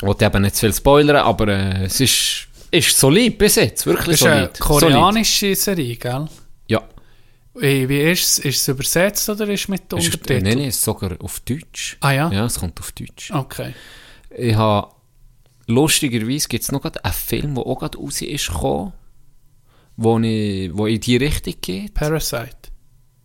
wollte 0.04 0.24
eben 0.24 0.42
nicht 0.42 0.54
zu 0.56 0.60
viel 0.66 0.72
spoilern, 0.74 1.16
aber 1.16 1.48
äh, 1.48 1.84
es 1.84 2.00
ist, 2.00 2.46
ist 2.70 2.98
solid 2.98 3.38
bis 3.38 3.56
jetzt, 3.56 3.86
wirklich 3.86 4.14
ist 4.20 4.26
eine 4.26 4.42
solid. 4.54 4.60
koreanische 4.60 5.54
Serie, 5.54 5.96
gell? 5.96 6.12
Solid. 6.12 6.30
Ja. 6.68 6.82
Wie, 7.54 7.88
wie 7.88 8.00
ist 8.00 8.22
es? 8.22 8.38
Ist 8.38 8.60
es 8.62 8.68
übersetzt 8.68 9.28
oder 9.28 9.48
ist 9.48 9.62
es 9.62 9.68
mit 9.68 9.92
Untertiteln? 9.92 10.42
nein, 10.42 10.58
nein, 10.58 10.68
es 10.68 10.76
ist 10.76 10.84
sogar 10.84 11.12
auf 11.20 11.40
Deutsch. 11.40 11.96
Ah 12.00 12.10
ja? 12.12 12.30
Ja, 12.32 12.44
es 12.46 12.58
kommt 12.58 12.78
auf 12.80 12.92
Deutsch. 12.92 13.30
Okay. 13.30 13.74
Ich 14.36 14.54
habe, 14.56 14.88
lustigerweise 15.66 16.48
gibt 16.48 16.64
es 16.64 16.72
noch 16.72 16.84
einen 16.84 17.12
Film, 17.12 17.54
der 17.54 17.64
auch 17.66 17.78
gerade 17.78 17.98
raus 17.98 18.20
ist 18.22 18.48
gekommen, 18.48 18.92
wo, 19.96 20.18
ich, 20.18 20.70
wo 20.76 20.86
in 20.86 21.00
die 21.00 21.16
Richtung 21.16 21.54
geht. 21.60 21.94
Parasite. 21.94 22.50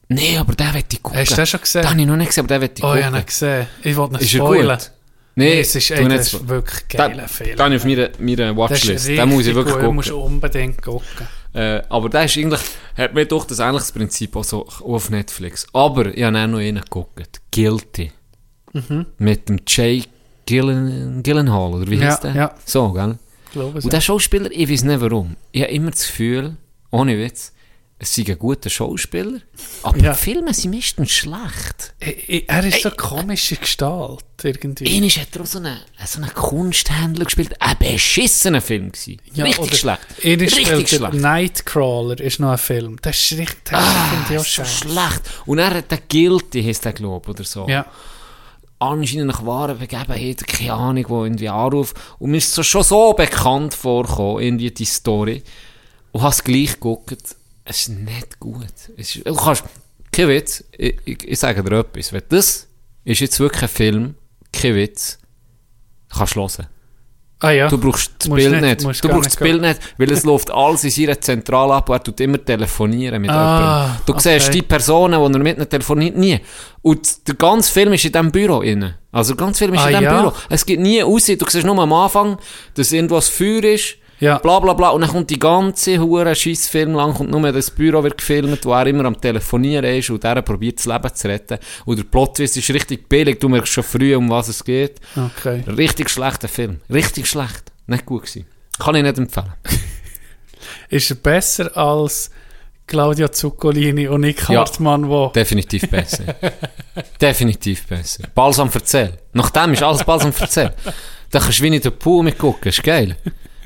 Nein, 0.09 0.37
aber 0.37 0.53
den 0.55 0.73
will 0.73 0.83
ich 0.91 1.01
gucken. 1.03 1.19
Hast 1.19 1.31
du 1.31 1.35
den 1.35 1.45
schon 1.45 1.61
gesehen? 1.61 1.81
Den 1.81 1.89
habe 1.91 2.01
ich 2.01 2.07
noch 2.07 2.15
nicht 2.15 2.27
gesehen, 2.29 2.45
aber 2.45 2.57
den 2.57 2.61
will 2.67 2.71
ich 2.77 2.83
Oh, 2.83 2.87
ich 2.93 3.01
gucken. 3.01 3.05
habe 3.05 3.17
ihn 3.19 3.25
gesehen. 3.25 3.67
Ich 3.83 3.95
wollte 3.95 4.13
ihn 4.15 4.19
Ist 4.21 4.33
er 4.33 4.39
spoilern. 4.39 4.77
gut? 4.79 4.91
Nee, 5.39 5.59
es 5.61 5.75
ist, 5.75 5.91
ey, 5.91 6.07
das 6.07 6.33
ist 6.33 6.47
wirklich 6.47 6.87
geiler 6.87 7.27
Film. 7.27 7.55
den 7.57 7.75
auf 7.75 7.85
meiner, 7.85 8.09
meiner 8.19 8.55
Watchlist. 8.57 9.07
Den 9.07 9.29
muss 9.29 9.47
ich 9.47 9.55
wirklich 9.55 9.75
gut, 9.77 9.93
musst 9.93 10.09
gucken. 10.09 10.21
du 10.29 10.33
unbedingt 10.35 10.81
gucken. 10.81 11.27
Äh, 11.53 11.81
aber 11.89 12.09
der 12.09 12.25
ist 12.25 12.37
eigentlich, 12.37 12.61
hat 12.95 13.13
mir 13.13 13.25
doch 13.25 13.45
das 13.45 13.59
ähnliches 13.59 13.91
Prinzip 13.91 14.35
auch 14.35 14.43
so 14.43 14.67
auf 14.67 15.09
Netflix. 15.09 15.65
Aber 15.73 16.05
ich 16.15 16.23
habe 16.23 16.37
auch 16.37 16.47
noch 16.47 16.59
einen 16.59 16.81
geguckt. 16.81 17.41
Guilty. 17.51 18.11
Mhm. 18.73 19.05
Mit 19.17 19.49
dem 19.49 19.59
Jay 19.67 20.03
Gillen, 20.45 21.21
Gillenhall, 21.23 21.73
oder 21.73 21.87
wie 21.89 21.95
Ja, 21.95 22.07
heißt 22.07 22.23
der? 22.23 22.35
ja. 22.35 22.55
So, 22.65 22.91
gell? 22.93 23.17
Ich 23.45 23.51
glaube. 23.51 23.79
Und 23.81 23.93
der 23.93 24.01
Schauspieler, 24.01 24.49
ich 24.51 24.69
weiß 24.69 24.83
nicht 24.83 25.01
warum. 25.01 25.35
Ich 25.51 25.61
habe 25.63 25.71
immer 25.71 25.91
das 25.91 26.05
Gefühl, 26.07 26.55
ohne 26.91 27.17
Witz, 27.17 27.51
es 28.01 28.15
sei 28.15 28.23
ein 28.27 28.39
guter 28.39 28.69
Schauspieler, 28.69 29.41
aber 29.83 29.97
Ja. 29.97 30.13
die 30.13 30.17
Filme 30.17 30.53
sind 30.53 30.73
meistens 30.73 31.11
schlecht. 31.11 31.93
Er 32.47 32.63
ist 32.63 32.81
so 32.81 32.91
komische 32.91 33.57
Gestalt, 33.57 34.23
irgendwie. 34.41 34.87
Einmal 34.95 35.09
hat 35.09 35.35
er 35.35 35.41
auch 35.41 35.45
so 35.45 35.57
einen, 35.59 35.77
so 36.05 36.21
einen 36.21 36.33
Kunsthändler 36.33 37.25
gespielt. 37.25 37.55
Ein 37.61 37.77
beschissener 37.77 38.61
Film 38.61 38.93
gewesen. 38.93 39.19
Richtig 39.37 39.59
oder 39.59 39.75
schlecht. 39.75 39.99
Er 40.23 40.41
ist 40.41 40.55
Richtig 40.57 40.89
der 40.89 40.95
schlecht. 40.97 41.13
Nightcrawler 41.15 42.19
ist 42.21 42.39
noch 42.39 42.51
ein 42.51 42.57
Film. 42.57 42.97
Das 43.01 43.17
ist 43.17 43.37
richtig, 43.37 43.63
das 43.65 43.83
Ah, 43.83 44.09
finde 44.11 44.33
ich 44.33 44.39
auch 44.39 44.45
so 44.45 44.63
schlecht. 44.63 45.21
Und 45.45 45.59
er 45.59 45.73
hat 45.75 45.91
den 45.91 45.99
Guilty, 46.09 46.63
heisst 46.63 46.85
der, 46.85 46.93
glaube 46.93 47.29
oder 47.31 47.43
so. 47.43 47.67
Ja. 47.67 47.85
Anscheinend 48.81 49.27
nach 49.27 49.45
wahren 49.45 49.77
Begebenheiten, 49.77 50.45
keine 50.47 50.71
Ahnung, 50.73 51.05
wo 51.09 51.25
irgendwie 51.25 51.49
anruft. 51.49 51.97
Und 52.17 52.31
mir 52.31 52.37
ist 52.37 52.53
so 52.53 52.63
schon 52.63 52.83
so 52.83 53.11
bekannt 53.11 53.73
vorgekommen, 53.73 54.41
irgendwie 54.41 54.71
die 54.71 54.85
Story. 54.85 55.43
Und 56.13 56.21
hast 56.21 56.45
gleich 56.45 56.73
geguckt, 56.75 57.35
es 57.69 57.81
ist 57.81 57.89
nicht 57.89 58.39
gut. 58.39 58.65
Es 58.97 59.15
ist, 59.15 59.25
du 59.27 59.35
kannst, 59.35 59.63
kein 60.11 60.27
Witz, 60.27 60.63
ich, 60.77 60.95
ich, 61.05 61.23
ich 61.27 61.39
sage 61.39 61.63
dir 61.63 61.79
etwas, 61.79 62.11
wenn 62.11 62.23
das 62.29 62.67
ist 63.05 63.19
jetzt 63.21 63.39
wirklich 63.39 63.63
ein 63.63 63.69
Film, 63.69 64.15
kein 64.51 64.75
Witz, 64.75 65.19
kannst 66.15 66.35
du 66.35 66.41
hören. 66.41 66.67
Ah 67.41 67.51
ja. 67.51 67.69
Du 67.69 67.77
brauchst 67.77 68.11
das 68.19 68.27
Musst 68.27 68.41
Bild 68.41 68.61
nicht- 68.61 68.83
nicht. 68.83 69.03
Du 69.03 69.07
brauchst 69.07 69.27
das 69.27 69.35
Bild 69.37 69.61
nicht, 69.61 69.79
weil 69.97 70.11
es 70.11 70.25
läuft 70.25 70.51
alles 70.51 70.83
in 70.83 70.89
seiner 70.89 71.21
Zentrale 71.21 71.73
ab 71.75 71.87
und 71.87 71.95
er 71.95 72.03
tut 72.03 72.19
immer 72.19 72.43
telefonieren 72.43 73.21
mit 73.21 73.31
Ah, 73.31 73.83
jemandem. 73.85 74.01
Du 74.05 74.13
okay. 74.13 74.39
siehst 74.39 74.53
die 74.53 74.61
Personen, 74.61 75.17
die 75.31 75.37
er 75.37 75.43
mit 75.43 75.57
ihnen 75.57 75.69
telefoniert, 75.69 76.17
nie. 76.17 76.37
Und 76.81 77.25
der 77.29 77.35
ganze 77.35 77.71
Film 77.71 77.93
ist 77.93 78.03
in 78.03 78.11
diesem 78.11 78.29
Büro 78.31 78.59
inne. 78.61 78.97
Also 79.13 79.35
der 79.35 79.45
ganze 79.45 79.59
Film 79.59 79.73
ist 79.75 79.79
Ah, 79.79 79.89
in 79.89 79.99
diesem 79.99 80.03
ja? 80.03 80.21
Büro. 80.21 80.33
Es 80.49 80.65
geht 80.65 80.81
nie 80.81 80.99
raus. 80.99 81.25
Du 81.27 81.45
siehst 81.47 81.65
nur 81.65 81.79
am 81.79 81.93
Anfang, 81.93 82.37
dass 82.73 82.91
irgendwo 82.91 83.15
ein 83.15 83.21
Feuer 83.21 83.63
ist. 83.63 83.95
Ja. 84.19 84.37
Bla 84.39 84.59
bla 84.59 84.73
bla. 84.73 84.89
Und 84.89 85.01
dann 85.01 85.09
kommt 85.09 85.29
die 85.29 85.39
ganze 85.39 85.99
hure 85.99 86.35
scheiß 86.35 86.67
Film 86.67 86.93
lang, 86.93 87.13
kommt 87.13 87.31
nur 87.31 87.51
das 87.51 87.71
Büro 87.71 88.03
wird 88.03 88.17
gefilmt, 88.17 88.65
wo 88.65 88.73
er 88.73 88.87
immer 88.87 89.05
am 89.05 89.19
Telefonieren 89.19 89.85
ist 89.85 90.09
und 90.09 90.23
der 90.23 90.41
probiert 90.41 90.79
das 90.79 90.85
Leben 90.85 91.13
zu 91.13 91.27
retten. 91.27 91.57
Und 91.85 91.97
der 91.97 92.03
Plotwist 92.03 92.57
ist 92.57 92.69
richtig 92.69 93.07
billig. 93.07 93.39
Du 93.39 93.49
merkst 93.49 93.73
schon 93.73 93.83
früh, 93.83 94.15
um 94.15 94.29
was 94.29 94.49
es 94.49 94.63
geht. 94.63 94.99
Okay. 95.15 95.63
Richtig 95.67 96.09
schlechter 96.09 96.47
Film. 96.47 96.81
Richtig 96.91 97.27
schlecht. 97.27 97.71
Nicht 97.87 98.05
gut 98.05 98.23
gewesen. 98.23 98.45
Kann 98.77 98.95
ich 98.95 99.03
nicht 99.03 99.17
empfehlen. 99.17 99.53
Ist 100.89 101.09
er 101.09 101.15
besser 101.15 101.75
als 101.77 102.31
Claudia 102.85 103.31
Zuccolini 103.31 104.07
und 104.07 104.21
Nick 104.21 104.49
Ja. 104.49 104.61
Hartmann, 104.61 105.07
wo... 105.07 105.27
Definitiv 105.27 105.89
besser. 105.89 106.23
Definitiv 107.21 107.87
besser. 107.87 108.23
Balsam 108.33 108.69
verzähl. 108.69 109.13
Nachdem 109.33 109.73
ist 109.73 109.83
alles 109.83 110.03
Balsam 110.03 110.33
verzähl. 110.33 110.73
Da 111.29 111.39
kannst 111.39 111.59
du 111.59 111.63
wie 111.63 111.75
in 111.75 111.81
den 111.81 111.97
Pool 111.97 112.23
mitgucken. 112.23 112.69
Ist 112.69 112.83
geil. 112.83 113.15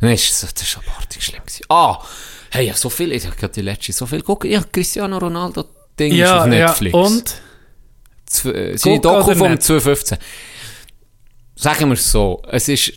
Nein, 0.04 0.16
das 0.16 0.44
ist 0.44 0.78
abartig 0.78 1.24
schlimm 1.24 1.42
gewesen. 1.46 1.66
Ah! 1.70 2.00
Hey, 2.52 2.68
ja, 2.68 2.76
so 2.76 2.90
viel, 2.90 3.12
ich 3.12 3.26
habe 3.26 3.36
gerade 3.36 3.54
die 3.54 3.62
letzte 3.62 3.94
so 3.94 4.06
viel 4.06 4.20
geguckt. 4.20 4.46
Ja, 4.46 4.62
Cristiano 4.72 5.18
Ronaldo 5.18 5.66
Ding 6.00 6.12
ist 6.12 6.18
Ja, 6.20 6.40
auf 6.42 6.46
ja. 6.48 6.68
Netflix. 6.68 6.94
Und? 6.94 7.36
Z- 8.26 8.56
äh, 8.56 8.78
Seine 8.78 9.00
Doku 9.00 9.34
vom 9.36 9.52
nicht? 9.52 9.64
2015. 9.64 10.18
Sagen 11.56 11.88
wir 11.90 11.94
es 11.94 12.12
so, 12.12 12.42
es 12.50 12.68
ist, 12.68 12.94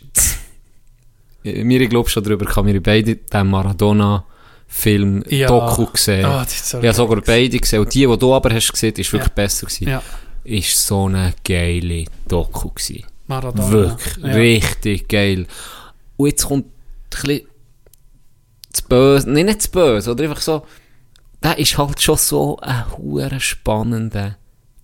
wir, 1.43 1.81
ich 1.81 1.89
glaube 1.91 2.09
schon 2.09 2.25
darüber, 2.25 2.45
kann 2.47 2.67
wir 2.67 2.83
beide 2.83 3.17
den 3.17 3.47
Maradona-Film, 3.47 5.25
Ja. 5.29 5.49
Doku 5.49 5.87
gesehen. 5.87 6.25
Ah, 6.25 6.43
das 6.45 6.55
ist 6.55 6.69
so 6.71 6.79
ich 6.79 6.85
habe 6.87 6.95
sogar 6.95 7.21
beide 7.21 7.59
gesehen. 7.59 7.81
Und 7.81 7.95
die, 7.95 8.07
die 8.07 8.19
du 8.19 8.35
aber 8.35 8.53
hast 8.53 8.73
gesehen, 8.73 8.95
ist 8.95 9.13
wirklich 9.13 9.29
Ja. 9.29 9.35
besser 9.35 9.67
gewesen. 9.67 9.89
Ja. 9.89 10.03
Ist 10.45 10.87
so 10.87 11.07
eine 11.07 11.35
geile 11.45 12.05
Doku 12.29 12.71
gewesen. 12.71 13.05
Maradona. 13.27 13.71
Wirklich, 13.71 14.17
Ja. 14.25 14.33
richtig 14.33 15.09
geil. 15.09 15.47
Und 16.17 16.29
jetzt 16.29 16.45
kommt 16.47 16.67
bisschen 17.11 17.49
das 18.73 18.83
Böse, 18.83 19.31
nein, 19.31 19.47
nicht 19.47 19.59
das 19.59 19.69
Böse, 19.69 20.11
oder 20.11 20.25
einfach 20.25 20.41
so, 20.41 20.67
der 21.43 21.59
ist 21.59 21.79
halt 21.79 22.01
schon 22.01 22.17
so 22.17 22.59
ein 22.61 22.85
hure 22.97 23.41
spannender 23.41 24.37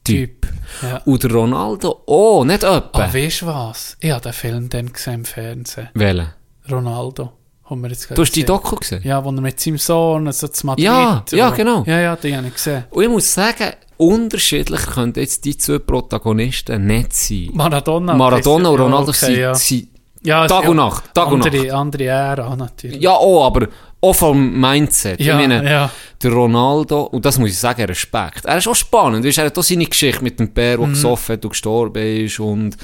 Typ. 0.04 0.42
Typ. 0.42 0.52
Ja. 0.82 1.00
Und 1.04 1.32
Ronaldo, 1.32 2.02
oh, 2.06 2.44
nicht 2.44 2.64
etwa. 2.64 2.88
Ah, 2.92 3.14
weißt 3.14 3.42
du 3.42 3.46
was? 3.46 3.96
Ich 4.00 4.10
habe 4.10 4.20
den 4.20 4.32
Film 4.32 4.68
dann 4.68 4.92
gesehen 4.92 5.14
im 5.14 5.24
Fernsehen. 5.24 5.88
Welchen? 5.94 6.28
Ronaldo. 6.70 7.32
Haben 7.64 7.82
wir 7.82 7.90
jetzt 7.90 8.10
Du 8.10 8.20
hast 8.20 8.32
die 8.32 8.40
gesehen. 8.40 8.46
Doku 8.46 8.76
gesehen? 8.76 9.02
Ja, 9.04 9.24
wo 9.24 9.30
er 9.30 9.40
mit 9.40 9.60
seinem 9.60 9.78
Sohn 9.78 10.30
so 10.32 10.48
zu 10.48 10.66
Madrid... 10.66 10.84
Ja, 10.84 11.24
ja, 11.30 11.50
genau. 11.50 11.84
Ja, 11.86 12.00
ja, 12.00 12.16
die 12.16 12.36
habe 12.36 12.48
ich 12.48 12.54
gesehen. 12.54 12.84
Und 12.90 13.04
ich 13.04 13.08
muss 13.08 13.32
sagen, 13.32 13.72
unterschiedlich 13.96 14.80
könnten 14.86 15.20
jetzt 15.20 15.44
die 15.44 15.56
zwei 15.56 15.78
Protagonisten 15.78 16.84
nicht 16.84 17.12
sein. 17.12 17.50
Maradona. 17.52 18.14
Maradona 18.14 18.68
und 18.70 18.80
Ronaldo 18.80 19.10
okay, 19.10 19.26
sind, 19.26 19.36
ja. 19.36 19.54
sind 19.54 19.88
Ja, 20.24 20.46
Tag 20.46 20.68
und 20.68 20.76
Nacht, 20.76 21.12
Tag 21.14 21.30
und 21.32 21.44
andere, 21.44 21.72
Andere 21.74 22.04
Ära, 22.04 22.54
natürlich. 22.56 23.00
Ja, 23.00 23.12
auch, 23.12 23.44
aber 23.46 23.68
auch 24.00 24.12
vom 24.14 24.60
Mindset. 24.60 25.20
Ja, 25.20 25.34
ich 25.40 25.48
meine, 25.48 25.68
ja. 25.68 25.90
der 26.22 26.32
Ronaldo, 26.32 27.02
und 27.02 27.24
das 27.24 27.38
muss 27.38 27.50
ich 27.50 27.58
sagen, 27.58 27.82
Respekt. 27.84 28.44
Er 28.44 28.58
ist 28.58 28.68
auch 28.68 28.74
spannend. 28.74 29.24
Er 29.24 29.44
hat 29.44 29.58
auch 29.58 29.62
seine 29.62 29.86
Geschichte 29.86 30.22
mit 30.22 30.38
dem 30.38 30.50
Bär, 30.52 30.76
der 30.76 30.86
Mhm. 30.86 30.92
gesoffen 30.92 31.32
hat 31.34 31.44
und 31.44 31.50
gestorben 31.50 32.24
ist 32.24 32.38
und 32.40 32.76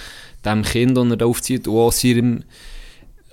dem 0.45 0.62
Kind, 0.62 0.97
das 0.97 1.09
er 1.11 1.16
da 1.16 1.26
aufzieht, 1.26 1.66
und 1.68 1.76
auch 1.78 1.93
seinem... 1.93 2.43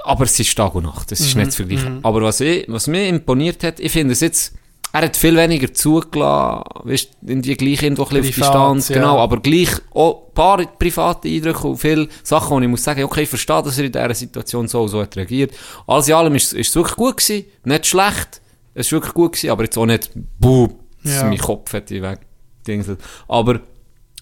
Aber 0.03 0.25
es 0.25 0.39
ist 0.39 0.55
Tag 0.55 0.75
und 0.75 0.83
Nacht, 0.83 1.11
das 1.11 1.19
Mhm, 1.19 1.25
ist 1.25 1.35
nicht 1.35 1.51
zu 1.51 1.57
vergleichen. 1.65 1.99
Aber 2.03 2.21
was, 2.21 2.39
ich, 2.41 2.65
was 2.67 2.87
mir 2.87 3.07
imponiert 3.07 3.63
hat, 3.63 3.79
ich 3.79 3.91
finde 3.91 4.13
es 4.13 4.19
jetzt... 4.21 4.53
Er 4.95 5.01
hat 5.01 5.17
viel 5.17 5.35
weniger 5.35 5.73
zugelassen, 5.73 6.63
weißt, 6.85 7.09
irgendwie 7.27 7.55
gleich 7.55 7.83
irgendwo 7.83 8.03
ein 8.03 8.09
bisschen 8.21 8.29
auf 8.29 8.33
Privat, 8.33 8.47
Distanz, 8.47 8.87
ja. 8.87 8.95
genau, 8.95 9.19
aber 9.19 9.41
gleich 9.41 9.69
auch 9.93 10.27
ein 10.29 10.33
paar 10.33 10.65
private 10.65 11.27
Eindrücke 11.27 11.67
und 11.67 11.77
viele 11.77 12.07
Sachen, 12.23 12.51
wo 12.51 12.61
ich 12.61 12.67
muss 12.69 12.81
sagen, 12.85 13.03
okay, 13.03 13.23
ich 13.23 13.29
verstehe, 13.29 13.61
dass 13.61 13.77
er 13.77 13.83
in 13.83 13.91
dieser 13.91 14.13
Situation 14.13 14.69
so 14.69 14.83
und 14.83 14.87
so 14.87 15.01
hat 15.01 15.17
reagiert. 15.17 15.53
Alles 15.85 16.07
in 16.07 16.13
allem 16.13 16.33
ist, 16.35 16.53
ist 16.53 16.69
es 16.69 16.75
wirklich 16.77 16.95
gut 16.95 17.17
gewesen, 17.17 17.43
nicht 17.65 17.87
schlecht, 17.87 18.41
es 18.73 18.85
ist 18.87 18.91
wirklich 18.93 19.13
gut 19.13 19.33
gewesen, 19.33 19.49
aber 19.49 19.63
jetzt 19.63 19.77
auch 19.77 19.85
nicht, 19.85 20.11
buh, 20.39 20.69
Ja. 21.03 21.25
mein 21.25 21.39
Kopf 21.39 21.73
hätte 21.73 22.01
weggedingselt. 22.01 23.01
Aber 23.27 23.59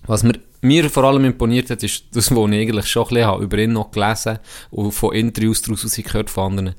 was 0.08 0.24
mir, 0.24 0.40
mir 0.62 0.90
vor 0.90 1.04
allem 1.04 1.26
imponiert 1.26 1.70
hat, 1.70 1.84
ist 1.84 2.06
das, 2.14 2.32
was 2.32 2.50
ich 2.52 2.60
eigentlich 2.60 2.88
schon 2.88 3.04
ein 3.04 3.10
bisschen 3.10 3.28
habe, 3.28 3.44
über 3.44 3.60
ihn 3.60 3.74
noch 3.74 3.92
gelesen 3.92 4.40
und 4.72 4.92
von 4.92 5.14
Interviews 5.14 5.62
daraus 5.62 5.86
gehört 5.96 6.32
von 6.32 6.46
anderen, 6.46 6.76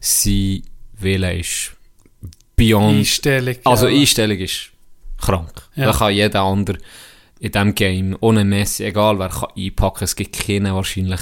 sein 0.00 0.62
Wille 0.98 1.40
ist 1.40 1.76
beyond 2.68 2.98
Einstellung. 2.98 3.56
also 3.64 3.88
ja. 3.88 4.00
Einstellung 4.00 4.38
ist 4.38 4.70
krank. 5.20 5.52
Ja. 5.74 5.86
Da 5.86 5.98
kann 5.98 6.12
jeder 6.12 6.42
andere 6.42 6.78
in 7.40 7.50
diesem 7.52 7.74
Game, 7.74 8.16
ohne 8.20 8.44
Messi, 8.44 8.84
egal 8.84 9.18
wer 9.18 9.28
kann 9.28 9.48
einpacken, 9.56 10.04
es 10.04 10.14
gibt 10.16 10.38
keinen 10.46 10.74
wahrscheinlich, 10.74 11.20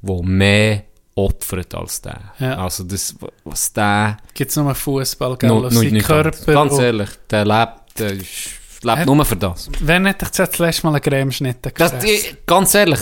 der 0.00 0.22
mehr 0.22 0.82
opfert 1.14 1.74
als 1.74 2.00
der. 2.00 2.20
Ja. 2.38 2.56
Also 2.64 2.84
das, 2.84 3.14
was 3.44 3.72
der 3.72 4.16
Gibt 4.34 4.50
es 4.50 4.56
nur 4.56 4.74
Fußball, 4.74 5.36
gell? 5.36 5.50
seinen 5.70 5.92
nicht 5.92 6.06
Körper. 6.06 6.52
Ganz 6.52 6.78
ehrlich, 6.78 7.10
der 7.30 7.44
lebt, 7.44 7.98
der 7.98 8.12
ist, 8.12 8.50
lebt 8.82 8.98
Er- 8.98 9.06
nur 9.06 9.24
für 9.24 9.36
das. 9.36 9.68
Wenn 9.80 10.06
hätte 10.06 10.24
ich 10.24 10.30
das 10.30 10.58
letzte 10.58 10.86
Mal 10.86 10.94
einen 10.94 11.02
Cremeschnitt 11.02 11.62
gegessen? 11.62 11.98
ganz 12.46 12.74
ehrlich, 12.74 13.00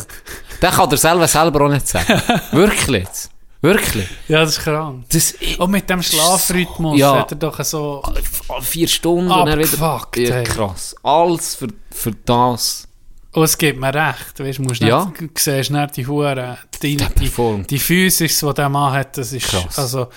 der 0.60 0.70
kann 0.70 0.88
der 0.90 0.98
selber 0.98 1.28
selber 1.28 1.64
auch 1.66 1.70
nicht 1.70 1.86
sagen. 1.86 2.20
Wirklich. 2.52 3.04
jetzt. 3.04 3.30
Wirklich. 3.62 4.08
Ja, 4.28 4.40
das 4.40 4.56
ist 4.56 4.64
krank. 4.64 5.04
Das, 5.12 5.34
Und 5.58 5.70
mit 5.70 5.88
dem 5.90 6.02
Schlafrhythmus 6.02 6.98
Ja. 6.98 7.18
hat 7.18 7.32
er 7.32 7.36
doch 7.36 7.62
so... 7.62 8.02
alle 8.48 8.62
vier 8.62 8.88
Stunden 8.88 9.30
und 9.30 9.46
dann 9.46 9.58
wieder. 9.58 10.00
Ja, 10.16 10.42
krass. 10.44 10.94
Alles 11.02 11.56
für, 11.56 11.68
für 11.90 12.12
das. 12.24 12.88
Und 13.32 13.44
es 13.44 13.56
gibt 13.58 13.78
mir 13.78 13.92
recht, 13.94 14.38
weißt, 14.40 14.58
du 14.58 14.62
musst 14.62 14.80
Ja. 14.82 15.12
nicht, 15.20 15.38
siehst 15.38 15.70
nicht 15.70 15.96
die 15.96 16.06
Huren, 16.06 16.56
die, 16.82 16.96
die, 16.96 17.64
die 17.68 17.78
Physis, 17.78 18.40
die 18.40 18.54
der 18.54 18.68
Mann 18.68 18.92
hat, 18.92 19.16
das 19.18 19.32
ist, 19.32 19.46
Krass. 19.48 19.78
also, 19.78 20.08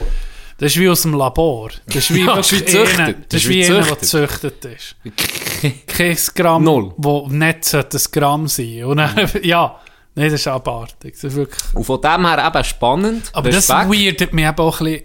das 0.58 0.72
ist 0.72 0.80
wie 0.80 0.90
aus 0.90 1.02
dem 1.04 1.14
Labor. 1.14 1.70
Das 1.86 1.96
ist 1.98 2.14
wie, 2.14 2.22
Ja, 2.26 2.36
das 2.38 2.52
ist 2.52 2.72
wie 2.74 2.78
einer- 2.80 3.14
das 3.14 3.42
ist 3.44 3.50
wie 3.50 3.66
einer, 3.66 3.82
der 3.84 3.96
gezüchtet 3.98 4.66
ist. 4.66 4.96
Kein 5.88 6.18
Gramm, 6.34 6.64
Null. 6.64 6.94
wo 6.98 7.28
nicht 7.28 7.66
sollte 7.66 7.98
ein 7.98 8.04
Gramm 8.12 8.48
sein. 8.48 8.84
Und 8.86 8.98
dann, 8.98 9.30
ja, 9.44 9.76
Nein, 10.16 10.30
das 10.32 10.42
ist 10.42 10.48
abartig. 10.48 11.14
Das 11.16 11.24
ist 11.24 11.36
wirklich... 11.36 11.62
Und 11.74 11.84
von 11.84 12.00
dem 12.02 12.26
her 12.28 12.46
eben 12.46 12.64
spannend. 12.64 13.30
Aber 13.34 13.50
das 13.50 13.70
Respekt. 13.70 13.90
weirdet 13.92 14.34
mich 14.34 14.46
eben 14.46 14.60
auch 14.60 14.80
ein 14.80 14.86
bisschen 14.86 15.04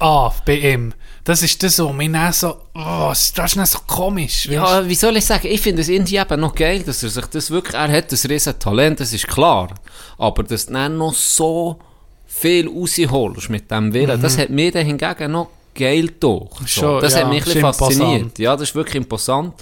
an 0.00 0.32
bei 0.44 0.54
ihm. 0.56 0.94
Das 1.24 1.42
ist 1.42 1.62
das 1.62 1.76
so, 1.76 1.92
mir 1.92 2.10
dann 2.10 2.32
so, 2.32 2.56
oh, 2.74 3.08
das 3.10 3.32
ist 3.36 3.56
nicht 3.56 3.66
so 3.66 3.78
komisch. 3.86 4.46
Ja, 4.46 4.88
wie 4.88 4.94
soll 4.94 5.16
ich 5.18 5.26
sagen, 5.26 5.46
ich 5.46 5.60
finde 5.60 5.82
es 5.82 5.88
irgendwie 5.88 6.16
eben 6.16 6.40
noch 6.40 6.54
geil, 6.54 6.82
dass 6.82 7.02
er 7.02 7.10
sich 7.10 7.26
das 7.26 7.50
wirklich, 7.50 7.74
er 7.74 7.92
hat 7.92 8.10
ein 8.10 8.30
riesen 8.30 8.58
Talent, 8.58 8.98
das 9.00 9.12
ist 9.12 9.28
klar. 9.28 9.68
Aber 10.16 10.42
dass 10.42 10.66
du 10.66 10.72
dann 10.72 10.96
noch 10.96 11.12
so 11.12 11.78
viel 12.26 12.66
rausholst 12.68 13.50
mit 13.50 13.70
dem 13.70 13.92
Willen, 13.92 14.20
das 14.22 14.38
hat 14.38 14.48
mir 14.50 14.72
dann 14.72 14.86
hingegen 14.86 15.32
noch 15.32 15.50
geil 15.74 16.06
gedacht. 16.08 16.66
So, 16.66 16.96
Mhm. 16.96 17.00
Das 17.02 17.12
ja, 17.14 17.20
hat 17.20 17.28
mich 17.28 17.42
ein 17.42 17.44
bisschen 17.44 17.50
ist 17.50 17.56
imposant. 17.56 17.78
fasziniert. 17.78 18.38
Ja, 18.38 18.56
das 18.56 18.68
ist 18.70 18.74
wirklich 18.74 18.96
imposant. 18.96 19.54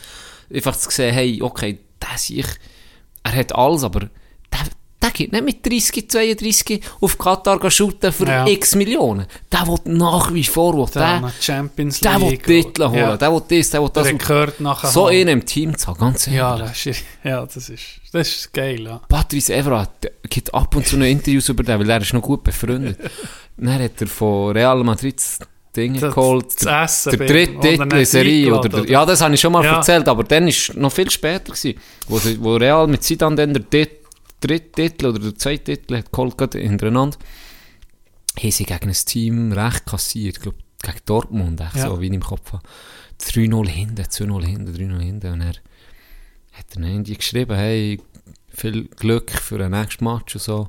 Einfach 0.55 0.77
zu 0.77 0.89
sehen, 0.91 1.13
hey, 1.13 1.43
okay, 1.43 1.81
das 1.99 2.31
ich, 2.31 2.47
er 3.25 3.35
hat 3.35 3.55
alles, 3.55 3.83
aber 3.83 4.09
der, 5.03 5.11
geht 5.11 5.33
nicht 5.33 5.45
mit 5.45 5.65
30, 5.67 6.09
32 6.11 6.81
auf 7.01 7.19
Katar 7.19 7.71
shooten 7.71 8.13
für 8.13 8.27
Ja. 8.27 8.47
x 8.47 8.75
Millionen. 8.75 9.27
Der 9.53 9.67
will 9.67 9.79
nach 9.85 10.33
wie 10.33 10.43
vor, 10.45 10.75
will 10.77 10.87
Der 10.95 11.21
der, 11.21 11.33
Champions 11.41 12.01
der 12.01 12.21
will 12.21 12.31
League. 12.31 12.45
Titel 12.45 12.85
holen, 12.89 12.95
Ja. 12.99 13.17
der 13.17 13.33
will 13.33 13.43
das, 13.49 13.71
der 13.71 13.83
will 13.83 13.91
das. 13.93 14.05
Der 14.05 14.15
gehört 14.15 14.61
nachher. 14.61 14.89
so 14.91 15.03
holen. 15.05 15.15
einen 15.17 15.29
im 15.41 15.47
Team 15.47 15.77
zu 15.77 15.89
haben, 15.89 15.99
ganz 16.01 16.27
ehrlich. 16.27 16.39
Ja, 16.39 16.57
das 16.59 16.87
ist, 16.87 17.05
ja, 17.25 17.45
das 17.47 17.69
ist, 17.69 17.83
das 18.13 18.29
ist 18.29 18.53
geil, 18.53 18.81
ja. 18.85 19.01
Patrice 19.09 19.55
Evra 19.55 19.87
gibt 20.29 20.53
ab 20.55 20.75
und 20.75 20.87
zu 20.87 20.97
noch 20.97 21.07
Interviews 21.07 21.49
über 21.51 21.63
den, 21.63 21.79
weil 21.79 21.91
er 21.91 22.01
ist 22.01 22.13
noch 22.15 22.23
gut 22.23 22.43
befreundet. 22.43 22.99
Dann 23.59 23.83
hat 23.83 24.01
er 24.01 24.07
von 24.07 24.53
Real 24.53 24.83
Madrid 24.85 25.21
Ding 25.75 25.99
Das- 26.01 26.15
geholt. 26.15 26.47
das 26.55 26.59
der 26.61 26.83
Essen 26.83 27.19
der 27.19 27.27
dritte 27.27 27.61
Titel 27.61 27.97
in 27.97 28.05
Serie. 28.07 28.55
Oder 28.55 28.69
der, 28.71 28.85
ja, 28.91 29.05
das 29.05 29.21
habe 29.21 29.35
ich 29.35 29.41
schon 29.41 29.53
mal 29.53 29.63
Ja. 29.65 29.77
erzählt, 29.77 30.09
aber 30.09 30.25
dann 30.25 30.45
war 30.45 30.49
es 30.49 30.73
noch 30.75 30.91
viel 30.93 31.11
später, 31.11 31.53
gewesen, 31.53 31.79
wo, 32.09 32.19
wo 32.41 32.57
Real 32.57 32.87
mit 32.87 33.03
Zidane 33.03 33.37
dann 33.37 33.53
der 33.53 33.63
Tit- 33.69 34.06
dritte 34.47 34.71
Titel 34.73 35.07
oder 35.07 35.19
der 35.19 35.35
zweite 35.35 35.77
Titel 35.77 35.97
hat 35.97 36.13
geholt, 36.13 36.37
gerade 36.39 36.59
hintereinander. 36.59 37.19
Haben 38.39 38.51
sie 38.51 38.65
gegen 38.65 38.89
ein 38.89 38.93
Team 38.93 39.53
recht 39.53 39.87
kassiert. 39.87 40.37
Ich 40.37 40.43
glaube, 40.43 40.59
gegen 40.83 40.99
Dortmund, 41.07 41.61
echt 41.61 41.77
Ja. 41.77 41.89
so 41.89 42.01
wie 42.01 42.07
ich 42.07 42.13
im 42.13 42.21
Kopf 42.23 42.53
habe. 42.53 42.63
3-0 43.21 43.69
hinten, 43.69 44.03
2-0 44.03 44.45
hinten, 44.45 44.75
3-0 44.75 45.01
hinten. 45.01 45.33
Und 45.33 45.41
er 45.41 45.55
hat 46.53 46.67
dann 46.75 46.85
irgendwie 46.85 47.15
geschrieben, 47.17 47.57
hey, 47.57 48.01
viel 48.49 48.85
Glück 48.89 49.31
für 49.31 49.59
den 49.59 49.71
nächsten 49.73 50.05
Match 50.05 50.35
und 50.35 50.43
so. 50.43 50.69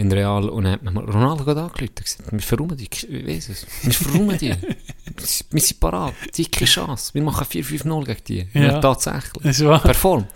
In 0.00 0.10
Real. 0.12 0.48
Und 0.48 0.66
hat 0.66 0.82
mir 0.82 0.92
Ronaldo 0.92 1.44
gerade 1.44 1.62
angerufen 1.62 1.88
und 1.90 2.04
gesagt, 2.04 2.32
wir 2.32 2.40
verräumen 2.40 2.76
die, 2.76 2.88
ich 2.92 3.26
weiss 3.26 3.48
es, 3.50 3.66
wir 3.82 3.92
verräumen 3.92 4.38
die. 4.38 4.50
wir 5.50 5.60
sind 5.60 5.80
parat, 5.80 6.14
dicke 6.36 6.64
Chance. 6.64 7.12
Wir 7.14 7.22
machen 7.22 7.44
4-5-0 7.46 8.04
gegen 8.04 8.20
die. 8.26 8.46
Ja. 8.54 8.60
Ja. 8.62 8.80
Tatsächlich. 8.80 9.44
Ist 9.44 9.64
wahr. 9.64 9.80
Performt. 9.80 10.28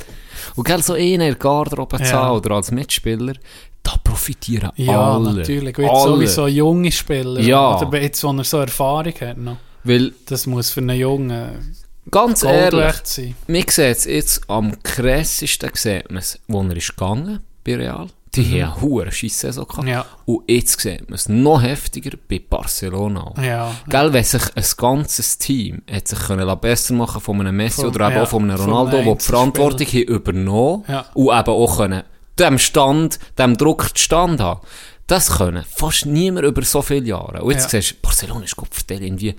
Und 0.56 0.64
gell, 0.66 0.82
so 0.82 0.92
einen 0.92 1.12
in 1.12 1.20
der 1.20 1.34
Garderobe 1.36 1.96
zu 1.98 2.04
Ja. 2.04 2.12
haben 2.24 2.36
oder 2.36 2.56
als 2.56 2.70
Mitspieler, 2.70 3.34
da 3.82 3.92
profitieren 4.02 4.70
Ja, 4.76 5.14
alle. 5.14 5.32
natürlich. 5.34 5.76
Weil 5.78 5.88
Alle. 5.88 6.00
sowieso 6.14 6.46
junge 6.46 6.90
Spieler. 6.92 7.40
Ja. 7.40 7.80
Oder 7.80 8.02
jetzt, 8.02 8.22
wo 8.24 8.32
er 8.32 8.44
so 8.44 8.58
Erfahrung 8.58 9.14
hat 9.20 9.38
noch. 9.38 9.56
Weil, 9.84 10.12
Das 10.26 10.46
muss 10.46 10.70
für 10.70 10.80
einen 10.80 10.98
Jungen 10.98 11.76
ganz 12.10 12.40
Gold 12.42 12.54
ehrlich, 12.54 12.94
sein. 13.04 13.34
Wir 13.46 13.64
sehen 13.68 13.92
es 13.92 14.04
jetzt 14.04 14.48
am 14.50 14.82
krassesten, 14.82 15.70
sieht 15.74 16.10
man 16.10 16.18
es, 16.18 16.38
wo 16.48 16.62
er 16.62 16.76
ist 16.76 16.88
gegangen 16.96 17.40
bei 17.64 17.76
Real. 17.76 18.08
Die 18.36 18.62
haben 18.62 18.72
eine 18.72 18.80
hohe 18.80 19.12
Scheisse-Saison 19.12 19.66
gehabt. 19.66 19.82
Mhm. 19.84 19.88
Ja. 19.88 20.04
Und 20.26 20.42
jetzt 20.50 20.80
sieht 20.80 21.08
man 21.08 21.14
es 21.14 21.28
noch 21.28 21.62
heftiger 21.62 22.16
bei 22.28 22.38
Barcelona. 22.48 23.32
Ja. 23.42 23.74
Gell, 23.88 24.12
wenn 24.12 24.24
sich 24.24 24.42
ein 24.54 24.64
ganzes 24.76 25.38
Team 25.38 25.82
hat 25.90 26.08
sich 26.08 26.18
können 26.18 26.58
besser 26.60 26.94
machen 26.94 27.20
von 27.20 27.40
einem 27.40 27.56
Messi 27.56 27.82
Von- 27.82 27.90
oder 27.90 28.06
eben 28.08 28.16
ja, 28.16 28.22
auch 28.22 28.28
von 28.28 28.50
einem 28.50 28.60
Ronaldo, 28.60 29.02
der 29.02 29.14
die 29.14 29.24
Verantwortung 29.24 29.86
haben 29.86 30.02
übernommen 30.02 30.84
Ja. 30.88 31.04
und 31.14 31.26
eben 31.38 31.50
auch 31.50 31.76
können 31.76 32.02
dem 32.38 32.58
Stand, 32.58 33.18
dem 33.38 33.56
Druck 33.56 33.90
Stand 33.94 34.40
haben. 34.40 34.60
Das 35.06 35.36
können 35.36 35.64
fast 35.68 36.06
niemand 36.06 36.46
über 36.46 36.62
so 36.62 36.80
viele 36.80 37.06
Jahre. 37.06 37.42
Und 37.42 37.52
jetzt 37.52 37.72
Ja. 37.72 37.80
siehst 37.80 37.92
du, 37.92 37.96
Barcelona 38.02 38.44
ist 38.44 38.56
Kopf 38.56 38.82
irgendwie 38.88 39.34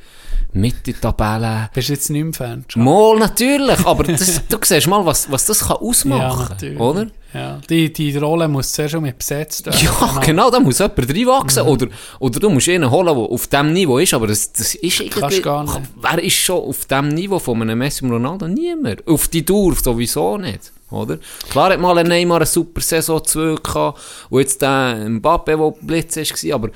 mit 0.56 0.88
in 0.88 0.94
der 0.94 1.02
Tabelle. 1.02 1.70
Bist 1.74 1.90
du 1.90 1.94
jetzt 1.94 2.10
nicht 2.10 2.36
Fan? 2.36 2.66
schon? 2.68 2.84
Mal 2.84 3.20
natürlich, 3.20 3.86
aber 3.86 4.04
das, 4.04 4.42
du 4.50 4.58
siehst 4.62 4.88
mal, 4.88 5.06
was, 5.06 5.30
was 5.30 5.46
das 5.46 5.68
kann 5.68 5.78
ausmachen 5.78 6.48
natürlich. 6.50 6.80
oder? 6.80 7.08
Ja. 7.34 7.60
Die, 7.70 7.92
die 7.92 8.16
Rolle 8.16 8.48
muss 8.48 8.72
zuerst 8.72 8.94
schon 8.94 9.04
mit 9.04 9.18
besetzt 9.18 9.66
werden. 9.66 9.80
Ja, 9.84 10.20
genau, 10.26 10.50
da 10.50 10.60
muss 10.62 10.80
jemand 10.80 11.10
reinwachsen. 11.10 11.64
Oder, 11.64 11.88
oder 12.20 12.40
du 12.40 12.50
musst 12.50 12.70
einen 12.70 12.90
holen, 12.90 13.08
der 13.08 13.16
auf 13.16 13.48
dem 13.48 13.74
Niveau 13.74 13.98
ist, 13.98 14.14
aber 14.14 14.28
das, 14.28 14.54
das 14.54 14.76
ist 14.76 15.02
irgendwie... 15.02 15.42
gar 15.42 15.64
nicht. 15.64 15.82
Wer 16.02 16.24
ist 16.24 16.36
schon 16.36 16.64
auf 16.64 16.86
dem 16.86 17.10
Niveau 17.10 17.40
von 17.40 17.62
einem 17.62 17.78
Messi 17.78 18.06
und 18.06 18.12
Ronaldo? 18.12 18.48
Niemand. 18.48 19.06
Auf 19.06 19.28
die 19.28 19.44
Dauer 19.44 19.76
sowieso 19.76 20.38
nicht. 20.38 20.72
Oder? 20.92 21.18
Klar 21.50 21.72
hat 21.72 21.80
mal 21.82 21.98
ein 21.98 22.08
Neymar 22.08 22.38
eine 22.38 22.46
super 22.46 22.80
Saison 22.80 23.22
2 23.22 23.56
gehabt, 23.62 24.00
und 24.30 24.40
jetzt 24.40 24.62
der 24.62 25.10
Mbappe, 25.10 25.58
der 25.58 25.74
Blitz 25.82 26.16
war, 26.16 26.56
aber 26.56 26.70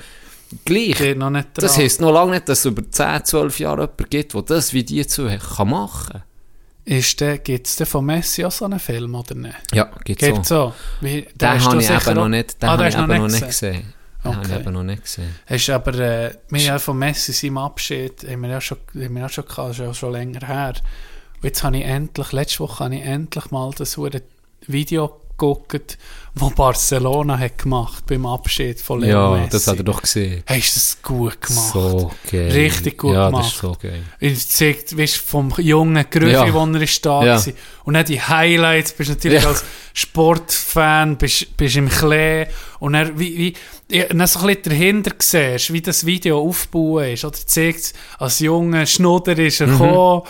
gleich. 0.65 0.97
Das 1.53 1.77
heisst 1.77 2.01
noch 2.01 2.11
lange 2.11 2.31
nicht, 2.33 2.49
dass 2.49 2.59
es 2.59 2.65
über 2.65 2.89
10, 2.89 3.25
12 3.25 3.59
Jahre 3.59 3.81
jemanden 3.81 4.09
gibt, 4.09 4.33
der 4.33 4.41
das 4.41 4.73
wie 4.73 4.83
die 4.83 5.05
zwei 5.07 5.37
kann 5.37 5.69
machen 5.69 6.23
Ist 6.85 7.19
der, 7.21 7.37
gibt 7.37 7.67
es 7.67 7.75
denn 7.75 7.85
von 7.87 8.05
Messi 8.05 8.43
auch 8.45 8.51
so 8.51 8.65
einen 8.65 8.79
Film 8.79 9.13
oder 9.15 9.35
nicht? 9.35 9.55
Ja, 9.73 9.91
gibt 10.03 10.45
so. 10.45 10.73
Wie, 11.01 11.27
Den 11.35 11.63
habe 11.63 11.81
ich 11.81 11.89
eben 11.89 12.15
noch 12.15 12.23
auch- 12.23 12.27
nicht, 12.27 12.61
den 12.61 12.69
Ah, 12.69 12.71
habe 12.77 12.87
ich 12.89 12.95
noch 12.97 13.07
nicht 13.07 13.45
gesehen. 13.45 13.47
gesehen. 13.47 13.93
Den 14.23 14.33
habe 14.35 14.45
ich 14.45 14.51
Okay. 14.51 14.59
eben 14.61 14.73
noch 14.73 14.83
nicht 14.83 15.03
gesehen. 15.03 15.35
Hast 15.45 15.69
aber, 15.69 15.93
äh, 15.99 16.31
wir 16.49 16.71
haben 16.73 16.79
von 16.79 16.97
Messi 16.97 17.31
seinem 17.31 17.57
Abschied, 17.59 18.27
haben 18.27 18.41
wir 18.41 18.49
ja 18.49 18.59
schon, 18.61 18.77
haben 18.95 19.13
wir 19.13 19.21
ja 19.21 19.29
schon 19.29 19.45
gehabt, 19.45 19.77
ja 19.77 19.93
schon 19.93 20.11
länger 20.13 20.45
her. 20.45 20.73
Und 21.35 21.43
jetzt 21.43 21.63
habe 21.63 21.77
ich 21.77 21.85
endlich, 21.85 22.31
letzte 22.33 22.59
Woche 22.59 22.83
habe 22.83 22.95
ich 22.95 23.01
endlich 23.03 23.51
mal 23.51 23.71
das 23.77 23.97
Video 24.67 25.21
geguckt, 25.39 25.97
wo 26.35 26.49
Barcelona 26.51 27.37
hat 27.39 27.57
gemacht 27.57 28.03
beim 28.05 28.25
Abschied 28.25 28.79
von 28.79 29.01
Leo 29.01 29.09
Ja, 29.09 29.29
Messi. 29.37 29.49
das 29.49 29.67
hat 29.67 29.77
er 29.77 29.83
doch 29.83 30.01
gesehen. 30.01 30.43
Hast 30.45 30.75
du 30.75 30.79
das 30.79 30.97
gut 31.01 31.41
gemacht? 31.41 31.73
So 31.73 32.11
geil. 32.31 32.51
Richtig 32.51 32.97
gut 32.99 33.13
ja, 33.15 33.25
gemacht. 33.27 33.45
das 33.45 33.53
ist 33.53 33.59
so 33.61 33.75
geil. 33.81 34.03
Es 34.19 34.49
zeigt, 34.49 34.95
weißt, 34.97 35.17
vom 35.17 35.51
jungen 35.57 36.05
Grüffi, 36.09 36.31
Ja. 36.31 36.53
wo 36.53 36.65
er 36.65 36.81
ist 36.81 37.05
da 37.05 37.25
Ja. 37.25 37.41
Und 37.83 37.95
dann 37.95 38.05
die 38.05 38.21
Highlights, 38.21 38.93
bist 38.93 39.09
natürlich 39.09 39.41
Ja. 39.43 39.49
als 39.49 39.63
Sportfan, 40.23 41.17
bist, 41.17 41.57
bist 41.57 41.75
im 41.77 41.89
Klee. 41.89 42.45
Und 42.79 42.93
dann, 42.93 43.17
wie, 43.19 43.37
wie, 43.89 43.95
ja, 43.97 44.05
dann 44.05 44.25
so 44.27 44.39
ein 44.41 44.47
bisschen 44.47 44.63
dahinter 44.63 45.11
siehst, 45.17 45.73
wie 45.73 45.81
das 45.81 46.05
Video 46.05 46.39
aufgebaut 46.39 47.05
ist. 47.07 47.25
Oder 47.25 47.33
zeigt, 47.33 47.93
als 48.19 48.39
junger 48.39 48.85
Schnudder 48.85 49.37
ist 49.39 49.61
er 49.61 49.67
Mhm. 49.67 49.71
gekommen 49.79 50.21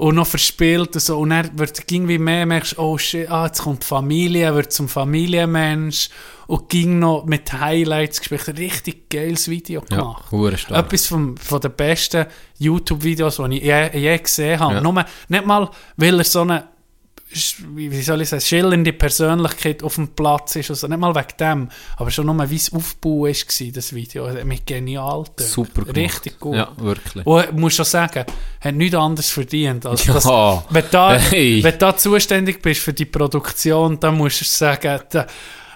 und 0.00 0.14
noch 0.14 0.26
verspielt 0.26 0.94
und 0.94 1.00
so. 1.00 1.18
Und 1.18 1.28
dann 1.28 1.58
wird 1.58 1.82
irgendwie 1.90 2.16
mehr, 2.16 2.46
merkst 2.46 2.78
oh 2.78 2.96
shit, 2.96 3.30
ah, 3.30 3.44
jetzt 3.46 3.60
kommt 3.60 3.82
die 3.82 3.86
Familie, 3.86 4.54
wird 4.54 4.72
zum 4.72 4.88
Familienmensch. 4.88 6.08
Und 6.46 6.70
ging 6.70 6.98
noch 6.98 7.26
mit 7.26 7.52
Highlights 7.52 8.18
gespielt. 8.18 8.48
Ein 8.48 8.56
richtig 8.56 9.10
geiles 9.10 9.46
Video 9.48 9.82
Ja, 9.90 10.16
gemacht. 10.30 10.58
stark. 10.58 10.86
Etwas 10.86 11.06
vom, 11.06 11.36
von 11.36 11.60
den 11.60 11.72
besten 11.72 12.26
YouTube-Videos, 12.58 13.36
die 13.36 13.58
ich 13.58 13.64
je, 13.64 13.90
je 13.92 14.18
gesehen 14.18 14.58
habe. 14.58 14.74
Ja. 14.76 14.80
Nur, 14.80 15.04
nicht 15.28 15.46
mal, 15.46 15.70
weil 15.96 16.18
er 16.18 16.24
so 16.24 16.40
eine, 16.40 16.64
wie 17.74 18.02
soll 18.02 18.22
ich 18.22 18.28
sagen, 18.28 18.40
schillernde 18.40 18.92
Persönlichkeit 18.92 19.82
auf 19.84 19.94
dem 19.94 20.08
Platz 20.08 20.56
ist. 20.56 20.70
Also 20.70 20.88
nicht 20.88 20.98
mal 20.98 21.14
wegen 21.14 21.36
dem, 21.38 21.68
aber 21.96 22.10
schon 22.10 22.26
nur, 22.26 22.50
wie 22.50 22.56
es 22.56 22.72
Aufbau 22.72 23.22
war, 23.22 23.30
das 23.72 23.94
Video. 23.94 24.26
Das 24.26 24.36
hat 24.36 24.44
mich 24.46 24.64
genial 24.66 25.22
gedacht. 25.24 25.40
Super 25.48 25.82
gemacht. 25.82 25.96
Richtig 25.96 26.40
gut. 26.40 26.56
Ja, 26.56 26.72
wirklich. 26.76 27.24
Und 27.24 27.44
ich 27.44 27.52
muss 27.52 27.74
schon 27.74 27.84
sagen, 27.84 28.24
hat 28.60 28.74
nichts 28.74 28.96
anderes 28.96 29.30
verdient. 29.30 29.86
Als 29.86 30.04
Ja. 30.06 30.14
das, 30.14 30.26
wenn, 30.26 30.82
du 30.82 30.88
da, 30.90 31.18
Hey. 31.18 31.62
wenn 31.62 31.72
du 31.72 31.78
da 31.78 31.96
zuständig 31.96 32.60
bist 32.62 32.80
für 32.80 32.92
die 32.92 33.04
Produktion, 33.04 34.00
dann 34.00 34.16
musst 34.16 34.40
du 34.40 34.44
sagen, 34.44 35.00
da, 35.10 35.26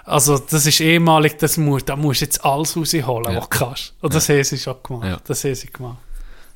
also 0.03 0.37
das 0.37 0.65
ist 0.65 0.81
ehemalig, 0.81 1.37
das 1.37 1.57
muss, 1.57 1.85
da 1.85 1.95
musst 1.95 2.21
du 2.21 2.25
jetzt 2.25 2.43
alles 2.43 2.75
rausholen, 2.75 3.31
Ja. 3.33 3.37
was 3.39 3.49
du 3.49 3.57
kannst. 3.57 3.93
Und 4.01 4.13
das 4.13 4.27
haben 4.29 4.43
sie 4.43 4.57
schon 4.59 4.75
gemacht. 4.83 5.05
Ja. 5.07 5.17
Das 5.25 5.43
haben 5.43 5.55
sie 5.55 5.67
gemacht. 5.67 5.97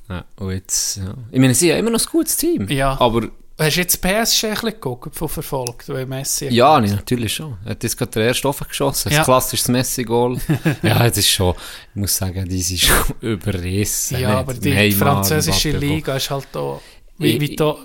Ja, 0.09 0.25
und 0.37 0.51
jetzt, 0.51 0.97
ja. 0.97 1.13
Ich 1.31 1.39
meine, 1.39 1.53
sie 1.53 1.71
haben 1.71 1.79
immer 1.79 1.91
noch 1.91 1.99
ein 1.99 2.11
gutes 2.11 2.35
Team. 2.35 2.67
Ja. 2.69 2.99
Aber 2.99 3.27
Hast 3.59 3.75
du 3.75 3.81
jetzt 3.81 4.01
PSG 4.01 4.07
ein 4.45 4.49
bisschen 4.53 4.69
geguckt, 4.71 5.15
von 5.15 5.27
verfolgt, 5.29 5.89
weil 5.89 6.05
Messi... 6.05 6.47
ja, 6.47 6.79
nee, 6.79 6.89
natürlich 6.91 7.33
schon. 7.33 7.57
Er 7.65 7.71
hat 7.71 7.83
jetzt 7.83 7.97
gerade 7.97 8.11
den 8.11 8.23
ersten 8.23 8.47
offen 8.47 8.67
geschossen. 8.67 9.11
Ja. 9.11 9.17
Das 9.17 9.25
klassisches 9.25 9.67
Messi-Goal. 9.67 10.37
ja, 10.81 10.99
das 11.07 11.17
ist 11.17 11.29
schon, 11.29 11.53
ich 11.93 11.95
muss 11.99 12.15
sagen, 12.15 12.47
die 12.47 12.61
sind 12.61 12.79
schon 12.79 12.95
überrissen. 13.21 14.19
Ja, 14.19 14.39
aber 14.39 14.53
die 14.53 14.69
Neymar, 14.73 15.15
französische 15.15 15.71
Liga 15.71 16.15
ist 16.15 16.29
halt 16.29 16.47
da... 16.53 16.79
Wie, 17.17 17.41
wie 17.41 17.53
da 17.55 17.75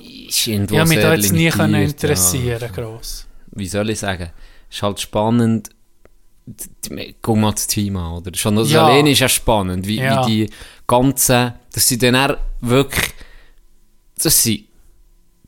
irgendwo 0.46 0.74
ich 0.74 0.78
habe 0.80 0.88
mich 0.88 0.98
da 1.00 1.12
jetzt 1.14 1.32
nie 1.32 1.48
können 1.50 1.82
interessieren 1.82 2.60
Ja. 2.60 2.68
gross. 2.68 3.26
Wie 3.50 3.66
soll 3.66 3.90
ich 3.90 3.98
sagen? 3.98 4.30
Ist 4.70 4.80
halt 4.82 5.00
spannend. 5.00 5.70
Guck 7.20 7.36
mal 7.36 7.50
das 7.52 7.66
Team 7.66 7.96
an, 7.96 8.12
oder? 8.12 8.30
Schon 8.36 8.54
das 8.54 8.70
Ja. 8.70 8.86
alleine 8.86 9.10
ist 9.10 9.18
ja 9.18 9.28
spannend, 9.28 9.86
wie, 9.88 9.96
Ja. 9.96 10.24
wie 10.26 10.46
die 10.46 10.52
ganzen, 10.86 11.54
dass 11.72 11.88
sie 11.88 11.98
dann 11.98 12.14
auch 12.14 12.36
wirklich, 12.60 13.10
das 14.22 14.40
sind 14.42 14.66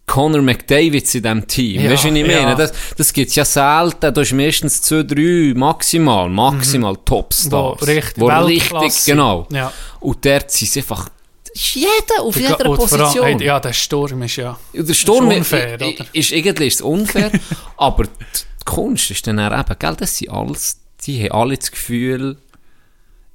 Conor 0.06 0.40
McDavids 0.40 1.14
in 1.16 1.22
diesem 1.22 1.46
Team. 1.48 1.82
Ja, 1.82 1.90
weißt 1.90 2.04
du, 2.04 2.08
was 2.10 2.16
ich 2.16 2.22
meine? 2.26 2.32
ja. 2.32 2.54
Das, 2.54 2.72
das 2.96 3.12
gibt 3.12 3.28
es 3.30 3.34
ja 3.34 3.44
selten. 3.44 4.14
Da 4.14 4.20
ist 4.20 4.32
meistens 4.32 4.80
zwei, 4.80 5.02
drei, 5.02 5.52
maximal, 5.56 6.28
maximal 6.28 6.96
Topstars. 7.04 7.50
Wo 7.80 7.84
richtig 7.84 8.14
Wo 8.20 8.26
richtig, 8.28 9.04
genau. 9.04 9.46
Ja. 9.50 9.72
Und 10.00 10.24
dort 10.24 10.50
sind 10.52 10.70
sie 10.70 10.78
einfach, 10.80 11.08
ist 11.52 11.74
jeder 11.74 12.22
auf 12.22 12.36
jeder 12.36 12.60
allem- 12.60 12.76
Position. 12.76 13.24
hey, 13.26 13.44
Ja, 13.44 13.58
der 13.58 13.72
Sturm 13.72 14.22
ist 14.22 14.36
ja... 14.36 14.56
Der 14.72 14.94
Sturm 14.94 15.30
ist 15.32 15.38
unfair, 15.38 15.80
i- 15.80 15.94
oder? 15.96 16.06
ist 16.12 16.30
irgendwie 16.30 16.66
ist 16.68 16.74
es 16.76 16.80
unfair, 16.82 17.32
aber 17.76 18.04
die 18.04 18.64
Kunst 18.64 19.10
ist 19.10 19.26
dann 19.26 19.38
eben, 19.40 19.76
gell, 19.78 19.96
das 19.98 20.18
sind 20.18 20.30
alles, 20.30 20.78
die 21.04 21.22
haben 21.24 21.32
alle 21.32 21.56
das 21.56 21.70
Gefühl, 21.70 22.36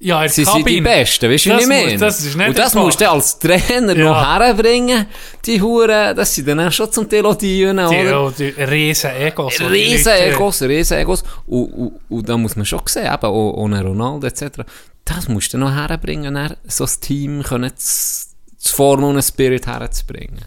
Ja, 0.03 0.27
sie 0.27 0.43
der 0.43 0.51
sind 0.53 0.67
die 0.67 0.75
Kabine. 0.77 0.89
Besten, 0.89 1.29
weißt 1.31 1.45
du, 1.45 1.49
wie 1.49 1.53
Das 1.53 1.61
ich 1.61 1.67
meine? 1.67 1.97
das 1.97 2.19
ist 2.21 2.35
nicht 2.35 2.47
Und 2.49 2.57
das 2.57 2.65
einfach. 2.71 2.81
musst 2.85 3.01
du 3.01 3.11
als 3.11 3.37
Trainer 3.37 3.95
Ja. 3.95 4.03
noch 4.05 4.39
herbringen, 4.39 5.05
die 5.45 5.61
Huren, 5.61 6.15
das 6.15 6.33
sind 6.33 6.47
dann 6.47 6.59
auch 6.59 6.71
schon 6.71 6.91
zum 6.91 7.07
Teil 7.07 7.23
auch 7.25 7.35
die 7.35 7.59
Die, 7.59 7.65
oder? 7.67 8.23
oh, 8.23 8.31
die 8.31 8.45
riesen 8.49 9.11
Egos. 9.11 9.55
die 9.57 9.63
Riesen 9.63 10.11
Egos, 10.13 10.61
riesen 10.63 10.97
Egos. 10.97 11.23
Und, 11.45 11.65
und, 11.73 11.99
und 12.09 12.27
da 12.29 12.35
muss 12.35 12.55
man 12.55 12.65
schon 12.65 12.81
sehen, 12.85 13.05
eben 13.13 13.23
auch 13.25 13.53
ohne 13.53 13.83
Ronaldo 13.83 14.25
etc. 14.25 14.61
Das 15.05 15.27
musst 15.27 15.53
du 15.53 15.59
noch 15.59 15.71
herbringen, 15.71 16.33
dann 16.33 16.55
so 16.67 16.83
ein 16.85 16.89
Team 16.99 17.43
können 17.43 17.71
zu, 17.75 18.25
zu 18.57 18.73
formen 18.73 19.03
und 19.03 19.11
einen 19.11 19.21
Spirit 19.23 19.67
herzubringen. 19.67 20.41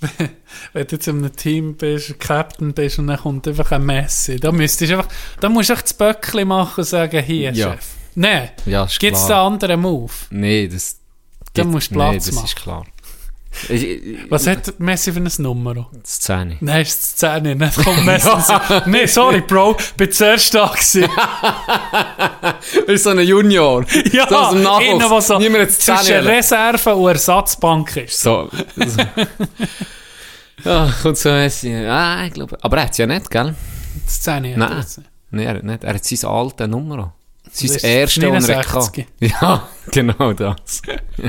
Wenn 0.72 0.86
du 0.86 0.96
jetzt 0.96 1.06
in 1.08 1.18
einem 1.18 1.34
Team 1.36 1.76
bist, 1.76 2.18
Captain 2.18 2.74
bist 2.74 2.98
und 2.98 3.06
dann 3.06 3.18
kommt 3.18 3.46
einfach 3.48 3.70
ein 3.72 3.84
Messi, 3.86 4.36
da 4.40 4.50
müsstest 4.52 4.90
du 4.90 4.96
einfach, 4.98 5.08
da 5.40 5.48
musst 5.48 5.68
du 5.70 5.74
echt 5.74 5.84
das 5.84 5.94
Böckchen 5.94 6.48
machen 6.48 6.80
und 6.80 6.84
sagen, 6.84 7.22
hier, 7.22 7.52
Ja. 7.52 7.72
Chef. 7.72 7.84
Nein, 8.14 8.50
Ja, 8.66 8.84
ist 8.84 8.98
gibt 9.00 9.16
es 9.16 9.24
einen 9.24 9.32
anderen 9.32 9.80
Move? 9.80 10.12
Nee, 10.30 10.68
das... 10.68 10.98
Dann 11.54 11.68
musst 11.68 11.90
du 11.90 11.94
Platz 11.94 12.12
nee, 12.12 12.18
das 12.18 12.32
machen. 12.32 12.44
ist 12.46 12.56
klar. 12.56 12.84
Ich- 13.68 13.84
ich- 13.84 14.30
Was 14.30 14.46
hat 14.48 14.80
Messi 14.80 15.12
für 15.12 15.20
ein 15.20 15.30
Nummer? 15.38 15.74
Das 15.92 16.14
Szene. 16.16 16.56
Nein, 16.60 16.82
ist 16.82 17.22
das 17.22 17.32
10, 17.42 17.56
nicht 17.56 17.76
kommt 17.84 18.04
Messi. 18.04 18.28
Nein, 18.86 19.06
sorry, 19.06 19.40
Bro, 19.42 19.76
bin 19.96 20.10
zuerst 20.10 20.52
da 20.54 20.66
gewesen. 20.66 21.08
ist 22.88 23.04
so 23.04 23.10
ein 23.10 23.20
Junior. 23.20 23.84
Ja, 24.12 24.28
so 24.28 24.36
aus 24.36 24.52
dem 24.54 24.62
Nachwuchs. 24.64 25.08
der 25.08 25.20
so 25.22 25.38
Niemand 25.38 25.62
hat 25.62 25.68
das 25.68 25.78
zwischen 25.78 26.04
Zähne. 26.04 26.28
Reserve 26.28 26.94
und 26.96 27.08
Ersatzbank 27.10 27.96
ist. 27.98 28.20
So. 28.20 28.50
so. 28.76 29.02
ja, 30.68 30.92
kommt 31.02 31.16
so 31.18 31.30
Messi. 31.30 31.72
Ah, 31.74 32.26
ich 32.26 32.32
glaube... 32.32 32.58
Aber 32.60 32.76
er 32.78 32.84
hat 32.84 32.90
es 32.92 32.98
ja 32.98 33.06
nicht, 33.06 33.30
gell? 33.30 33.54
Das 34.04 34.20
10 34.20 34.34
hat 34.34 34.42
Nein. 34.42 34.58
er. 34.58 34.86
Nein, 35.30 35.46
er 35.46 35.54
hat 35.54 35.62
nicht. 35.62 35.84
Er 35.84 35.94
hat 35.94 36.04
sein 36.04 36.28
altes 36.30 36.66
Nummer. 36.68 37.14
Sein 37.56 37.68
Das 37.68 37.76
ist 37.76 37.84
erstes, 37.84 38.24
das 38.24 38.48
er 38.48 38.56
hatte. 38.58 38.72
69. 38.72 39.06
Ja, 39.20 39.68
genau 39.92 40.32
das. 40.32 40.82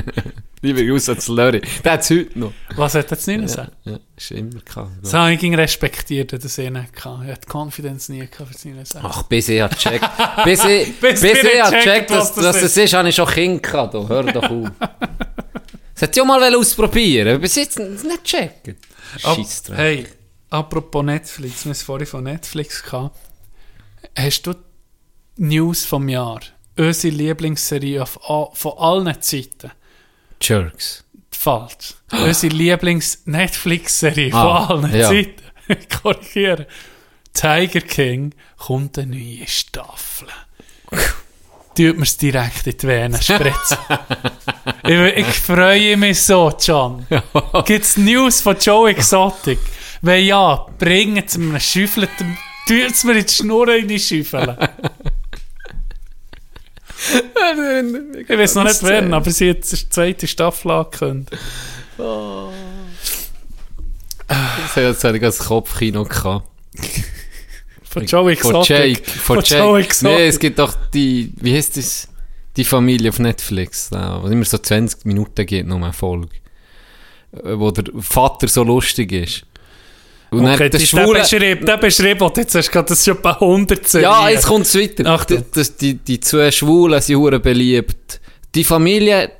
Liebe 0.60 0.84
Grüße 0.84 1.12
an 1.12 1.18
Lörri. 1.36 1.62
Der 1.84 1.92
hat 1.92 2.00
es 2.00 2.10
heute 2.10 2.36
noch. 2.36 2.52
Was 2.74 2.96
hat 2.96 3.04
er 3.06 3.10
jetzt 3.12 3.28
nicht 3.28 3.42
gesagt? 3.42 3.70
Ja, 3.84 4.00
ist 4.16 4.30
immer 4.32 4.60
gehabt. 4.64 4.90
Das 5.02 5.14
habe 5.14 5.34
ich 5.34 5.42
ihn 5.44 5.54
respektiert, 5.54 6.32
dass 6.32 6.58
er 6.58 6.64
eh 6.64 6.70
nicht 6.70 6.94
kann. 6.94 7.24
Er 7.24 7.34
hat 7.34 7.44
die 7.44 7.56
Confidence 7.56 8.08
nie 8.08 8.26
gehabt 8.26 8.50
für 8.52 8.58
seine 8.58 8.84
Sachen. 8.84 9.08
Ach, 9.08 9.22
bis 9.22 9.48
ich 9.48 9.60
hat 9.60 9.76
gecheckt. 9.76 10.04
Bis 10.44 10.64
ich, 10.64 10.98
Bis 10.98 11.20
bis 11.20 11.32
ich 11.44 11.62
hat 11.62 11.70
checkt, 11.70 11.84
gecheckt, 11.84 12.10
dass, 12.10 12.34
das 12.34 12.60
dass 12.60 12.76
ist. 12.76 12.92
habe 12.92 13.08
ich 13.08 13.14
schon 13.14 13.28
Kind 13.28 13.62
gehabt. 13.62 13.94
Hör 13.94 14.24
doch 14.24 14.50
auf. 14.50 14.68
Das 15.94 16.02
hätte 16.02 16.18
ich 16.18 16.22
auch 16.22 16.26
mal 16.26 16.56
ausprobieren 16.56 17.40
bis 17.40 17.54
jetzt 17.54 17.78
nicht 17.78 18.24
checken. 18.24 18.76
Scheiss. 19.18 19.62
Hey, 19.72 20.06
apropos 20.50 21.04
Netflix, 21.04 21.60
wir 21.64 21.66
haben 21.66 21.72
es 21.72 21.82
vorhin 21.84 22.06
von 22.08 22.24
Netflix 22.24 22.82
gehabt. 22.82 23.16
Hast 24.16 24.42
du 24.42 24.54
News 25.36 25.84
vom 25.84 26.08
Jahr? 26.08 26.40
Unsere 26.76 27.14
Lieblingsserie 27.14 28.04
von 28.06 28.72
allen 28.78 29.20
Zeiten. 29.22 29.70
Jerks. 30.40 31.04
Falsch. 31.30 31.94
Unsere 32.12 32.54
Lieblings-Netflix-Serie 32.54 34.32
Ah, 34.34 34.66
von 34.66 34.84
allen 34.84 34.94
ja. 34.96 35.08
Zeiten. 35.08 35.42
Korrigieren. 36.02 36.66
Tiger 37.32 37.80
King 37.80 38.32
kommt 38.56 38.98
eine 38.98 39.14
neue 39.16 39.46
Staffel. 39.46 40.28
Tut 41.76 41.96
mir 41.98 42.04
es 42.04 42.16
direkt 42.16 42.66
in 42.66 42.78
die 42.78 42.86
Venen 42.86 43.20
spritzen. 43.20 43.76
ich, 44.84 45.16
ich 45.18 45.26
freue 45.26 45.96
mich 45.98 46.22
so, 46.22 46.50
John. 46.58 47.06
Gibt 47.66 47.84
es 47.84 47.98
News 47.98 48.40
von 48.40 48.56
Joe 48.58 48.88
Exotic? 48.90 49.58
Wenn 50.00 50.24
ja, 50.24 50.66
bringen 50.78 51.24
Sie 51.26 51.38
mir 51.38 51.50
einen 51.50 51.60
Schüffel, 51.60 52.08
tut 52.66 52.90
es 52.90 53.04
mir 53.04 53.18
in 53.18 53.26
die 53.26 53.32
Schnur 53.32 53.68
in 53.74 53.88
die. 53.88 54.24
Ich 58.18 58.28
weiß 58.28 58.54
noch 58.56 58.64
nicht 58.64 58.82
wann, 58.82 59.12
aber 59.12 59.30
sie 59.30 59.50
hat 59.50 59.70
die 59.70 59.88
zweite 59.88 60.26
Staffel 60.26 60.70
angekündigt. 60.70 61.36
Jetzt 64.76 65.04
hatte 65.04 65.16
ich 65.16 65.22
das 65.22 65.38
Kopfkino 65.38 66.04
gehabt. 66.04 66.48
Von 67.82 68.04
Joe 68.04 68.22
Von 68.22 68.32
Exotic. 68.32 68.68
Jake. 68.68 69.10
Von 69.10 69.40
Joe 69.42 69.78
Jake. 69.78 69.86
Exotic. 69.86 70.02
Nee, 70.18 70.26
es 70.26 70.38
gibt 70.38 70.58
doch 70.58 70.74
die, 70.92 71.32
wie 71.36 71.54
heißt 71.54 71.76
das? 71.76 72.08
Die 72.56 72.64
Familie 72.64 73.10
auf 73.10 73.18
Netflix, 73.18 73.90
da, 73.90 74.22
wo 74.22 74.28
immer 74.28 74.44
so 74.44 74.56
20 74.56 75.04
Minuten 75.04 75.44
geht, 75.44 75.66
noch 75.66 75.76
eine 75.76 75.92
Folge. 75.92 76.28
Äh, 77.32 77.58
Wo 77.58 77.70
der 77.70 77.84
Vater 78.00 78.48
so 78.48 78.62
lustig 78.62 79.12
ist. 79.12 79.44
Und 80.38 80.46
Okay, 80.46 80.70
dann 80.70 80.80
der, 80.80 81.06
der 81.06 81.20
beschrieben, 81.20 81.66
der 81.66 81.76
beschrieben, 81.78 82.32
jetzt 82.36 82.54
hast 82.54 82.70
du 82.70 82.82
das 82.82 83.00
ist 83.00 83.08
etwa 83.08 83.32
100 83.32 83.88
Serien. 83.88 84.10
Ja, 84.10 84.28
jetzt 84.28 84.46
kommt 84.46 84.66
es 84.66 84.74
weiter. 84.74 85.06
Achtung. 85.06 85.38
Die, 85.38 85.44
das, 85.52 85.76
die, 85.76 85.94
die 85.94 86.20
zwei 86.20 86.50
Schwulen 86.50 87.00
sind 87.00 87.16
hure 87.16 87.40
beliebt. 87.40 88.20
Die 88.54 88.64
Familie... 88.64 89.30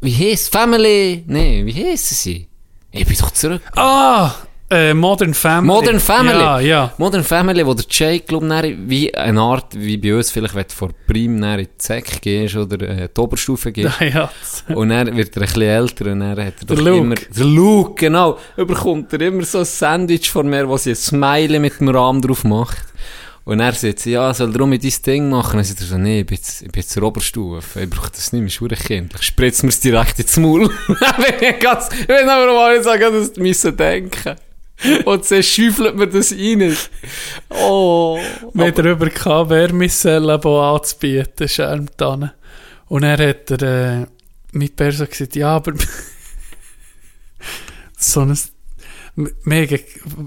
Wie 0.00 0.14
heisst 0.14 0.52
Family? 0.52 1.24
Nee, 1.26 1.64
wie 1.64 1.72
heissen 1.72 2.14
sie? 2.14 2.46
Ich 2.92 3.06
bin 3.06 3.16
doch 3.18 3.30
zurück. 3.30 3.62
Ah, 3.74 4.32
äh, 4.68 4.94
Modern 4.94 5.32
Family. 5.32 5.66
Modern 5.66 6.00
Family. 6.00 6.38
Ja, 6.38 6.60
ja. 6.60 6.92
Modern 6.98 7.22
Family, 7.22 7.64
wo 7.64 7.74
der 7.74 7.84
Jake, 7.88 8.24
glaub 8.26 8.42
ich, 8.42 8.76
wie 8.86 9.14
eine 9.14 9.40
Art, 9.40 9.66
wie 9.76 9.96
bei 9.96 10.14
uns 10.14 10.30
vielleicht, 10.30 10.54
wenn 10.54 10.64
du 10.66 10.74
vor 10.74 10.90
Prim 11.06 11.42
in 11.42 11.58
die 11.58 11.68
Säcke 11.78 12.18
gehst 12.20 12.56
oder 12.56 12.80
äh, 12.88 13.08
die 13.14 13.20
Oberstufe 13.20 13.70
gehst. 13.70 14.00
ja. 14.00 14.30
und 14.74 14.88
dann 14.88 15.16
wird 15.16 15.36
er 15.36 15.42
ein 15.42 15.46
bisschen 15.46 15.62
älter 15.62 16.10
und 16.10 16.20
dann 16.20 16.30
hat 16.30 16.38
er 16.38 16.50
Der 16.50 16.76
doch 16.76 16.82
Luke. 16.82 16.98
immer... 16.98 17.14
Der 17.14 17.44
Luke, 17.44 17.94
genau. 17.94 18.38
Überkommt 18.56 19.12
er 19.12 19.20
immer 19.20 19.44
so 19.44 19.60
ein 19.60 19.64
Sandwich 19.64 20.30
von 20.30 20.48
mir, 20.48 20.68
wo 20.68 20.76
sie 20.76 20.90
ein 20.90 20.96
Smiley 20.96 21.60
mit 21.60 21.78
dem 21.78 21.88
Rahmen 21.88 22.20
drauf 22.20 22.42
macht. 22.42 22.86
Und 23.44 23.60
er 23.60 23.72
sagt 23.74 24.04
ja, 24.06 24.34
soll 24.34 24.50
darum 24.50 24.70
mit 24.70 24.82
dein 24.82 24.92
Ding 25.06 25.30
machen? 25.30 25.58
Dann 25.58 25.64
sagt 25.64 25.80
er 25.80 25.86
so, 25.86 25.96
nee, 25.96 26.22
ich 26.22 26.26
bin 26.26 26.36
jetzt, 26.36 26.62
ich 26.62 26.72
bin 26.72 26.82
jetzt 26.82 27.00
Oberstufe. 27.00 27.82
Ich 27.82 27.88
brauche 27.88 28.10
das 28.10 28.32
nicht 28.32 28.40
mehr, 28.42 28.50
schwere 28.50 28.74
Kind. 28.74 29.14
Ich 29.14 29.22
spritze 29.22 29.64
mir 29.64 29.70
es 29.70 29.78
direkt 29.78 30.18
ins 30.18 30.36
Maul. 30.36 30.68
Bin 30.88 30.96
ich 31.40 31.46
ich 31.48 32.06
bin 32.08 32.28
aber 32.28 32.52
mal 32.52 32.82
sagen, 32.82 33.12
dass 33.12 33.32
du 33.32 33.40
müssen 33.40 33.76
denken. 33.76 34.34
Und 35.04 35.30
dann 35.30 35.42
schüffelt 35.42 35.96
mir 35.96 36.06
das 36.06 36.32
rein. 36.32 36.76
Oh. 37.48 38.18
Wir 38.52 38.72
darüber 38.72 39.08
gehabt, 39.08 39.50
Wärmesellabo 39.50 40.74
anzubieten, 40.74 41.48
Schermtannen. 41.48 42.32
Und 42.88 43.02
er 43.02 43.28
hat 43.28 43.50
er, 43.50 43.62
äh, 43.62 44.06
mit 44.52 44.76
Person 44.76 45.08
gesagt, 45.08 45.36
ja, 45.36 45.56
aber 45.56 45.72
so 47.96 48.20
ein 48.20 48.38
mega, 49.44 49.78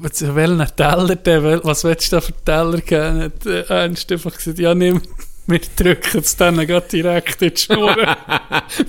welchen 0.10 0.68
Teller 0.76 1.16
denn, 1.16 1.62
was 1.64 1.84
willst 1.84 2.12
du 2.12 2.18
da 2.18 2.22
für 2.22 2.34
Teller 2.44 2.82
geben? 2.82 3.22
Hat 3.22 3.46
äh, 3.46 3.62
Ernst 3.62 4.12
einfach 4.12 4.36
gesagt, 4.36 4.60
ja, 4.60 4.74
nimm, 4.74 5.02
wir 5.48 5.62
drücken 5.76 6.20
es 6.20 6.36
dann 6.36 6.66
gerade 6.66 6.88
direkt 6.88 7.42
in 7.42 7.54
die 7.54 7.58
Schnur. 7.58 7.96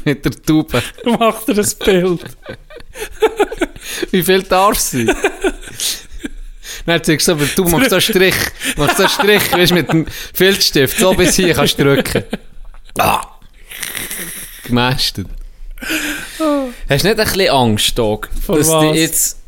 mit 0.04 0.24
der 0.24 0.32
Tube. 0.32 0.82
Macht 1.04 1.48
er 1.48 1.58
ein 1.58 1.70
Bild. 1.84 2.24
Wie 4.10 4.22
viel 4.22 4.42
darf 4.42 4.78
sie? 4.78 5.06
Dann 6.86 7.04
sagst 7.04 7.28
du, 7.28 7.32
aber 7.32 7.44
du 7.46 7.64
machst 7.64 7.90
so 7.90 7.96
einen 7.96 8.02
Strich, 8.02 8.34
machst 8.76 8.96
so 8.96 9.08
Strich, 9.08 9.52
weißt, 9.52 9.72
mit 9.72 9.92
dem 9.92 10.06
Filzstift, 10.34 10.98
so 10.98 11.14
bis 11.14 11.36
hier 11.36 11.54
kannst 11.54 11.78
du 11.78 11.84
drücken. 11.84 12.24
Ah. 12.98 13.22
Gemästet. 14.64 15.26
Hast 15.80 16.38
du 16.38 16.72
nicht 16.88 17.06
ein 17.06 17.16
bisschen 17.16 17.50
Angst, 17.50 17.98
Dog, 17.98 18.28
dass 18.46 18.68
was? 18.68 18.92
die 18.92 18.98
jetzt 18.98 19.39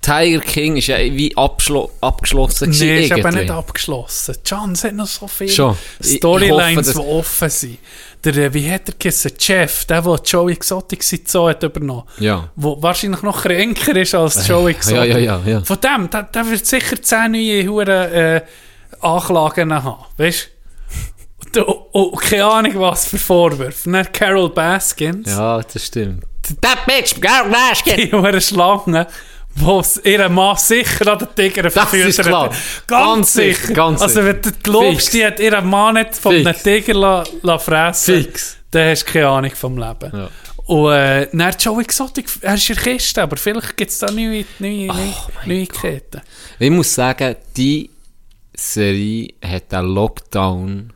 Tiger 0.00 0.40
King 0.40 0.76
ist 0.76 0.86
ja 0.86 0.98
wie 0.98 1.36
abgeschlossen 1.36 2.70
gewesen 2.70 2.86
Nee, 2.86 3.04
ist 3.04 3.12
aber 3.12 3.20
irgendwie. 3.20 3.38
nicht 3.40 3.50
abgeschlossen. 3.50 4.36
John, 4.44 4.72
es 4.72 4.84
hat 4.84 4.94
noch 4.94 5.06
so 5.06 5.26
viele 5.26 5.76
Storylines, 6.00 6.92
die 6.92 6.98
offen 6.98 7.50
sind. 7.50 7.78
Der, 8.24 8.36
äh, 8.36 8.54
wie 8.54 8.70
hat 8.70 8.88
er 8.88 8.94
geheißen? 8.98 9.32
Jeff, 9.38 9.84
der, 9.84 10.02
der 10.02 10.20
Joey 10.24 10.52
Exotic 10.52 11.02
so 11.02 11.48
hat 11.48 11.62
übernommen. 11.62 12.04
Ja. 12.18 12.50
Wo 12.56 12.80
wahrscheinlich 12.82 13.22
noch 13.22 13.42
kränker 13.42 13.94
ist 13.96 14.14
als 14.14 14.46
Joey 14.48 14.72
Exotic. 14.72 15.12
Ja, 15.12 15.18
ja, 15.18 15.18
ja, 15.18 15.42
ja. 15.46 15.60
Von 15.62 15.78
dem, 15.80 16.10
der, 16.10 16.22
der 16.24 16.50
wird 16.50 16.66
sicher 16.66 17.00
10 17.00 17.32
neue 17.32 17.68
Huren, 17.68 18.12
äh, 18.12 18.42
Anklagen 19.00 19.72
haben. 19.72 20.04
Weißt 20.16 20.48
du? 21.52 21.64
Und, 21.64 21.76
und 21.92 22.20
keine 22.20 22.44
Ahnung, 22.44 22.72
was 22.76 23.06
für 23.06 23.18
Vorwürfe. 23.18 23.90
Dann 23.90 24.12
Carol 24.12 24.50
Baskins. 24.50 25.30
Ja, 25.30 25.60
das 25.60 25.86
stimmt. 25.86 26.24
That 26.62 26.86
bitch, 26.86 27.20
girl, 27.20 27.50
Basket! 27.50 27.98
die 27.98 28.12
Huren 28.12 28.40
Schlange, 28.40 29.06
wo 29.60 29.80
es 29.80 29.96
Mann 30.32 30.56
sicher 30.56 31.12
an 31.12 31.18
den 31.18 31.28
Tiger 31.34 31.70
verfüttert 31.70 32.32
hat. 32.32 32.54
Ganz 32.86 33.32
sicher, 33.32 33.72
ganz 33.72 34.02
also 34.02 34.24
wenn 34.24 34.40
du 34.42 34.50
glaubst, 34.62 34.90
Fix. 34.90 35.10
die 35.10 35.24
hat 35.26 35.40
ihren 35.40 35.68
Mann 35.68 35.94
nicht 35.94 36.14
von 36.16 36.32
Fix. 36.34 36.46
einem 36.46 36.62
Tiger 36.62 36.94
la, 36.94 37.24
la 37.42 37.58
fressen 37.58 38.22
Fix. 38.22 38.56
dann 38.70 38.90
hast 38.90 39.04
du 39.08 39.12
keine 39.12 39.28
Ahnung 39.28 39.52
vom 39.54 39.76
Leben. 39.78 40.10
Ja. 40.12 40.28
Und 40.66 40.92
äh, 40.92 41.28
dann 41.32 41.56
Joey 41.58 41.82
Exotic, 41.84 42.26
er 42.42 42.54
ist 42.54 42.68
in 42.68 42.76
der 42.76 42.84
Kiste, 42.84 43.22
aber 43.22 43.36
vielleicht 43.38 43.74
gibt 43.76 43.90
es 43.90 43.98
da 43.98 44.10
neue, 44.10 44.44
neue, 44.58 44.88
Oh 44.90 45.28
Neuigkeiten. 45.46 46.20
Ich 46.58 46.70
muss 46.70 46.94
sagen, 46.94 47.36
die 47.56 47.88
Serie 48.54 49.28
hat 49.42 49.72
den 49.72 49.84
Lockdown 49.86 50.92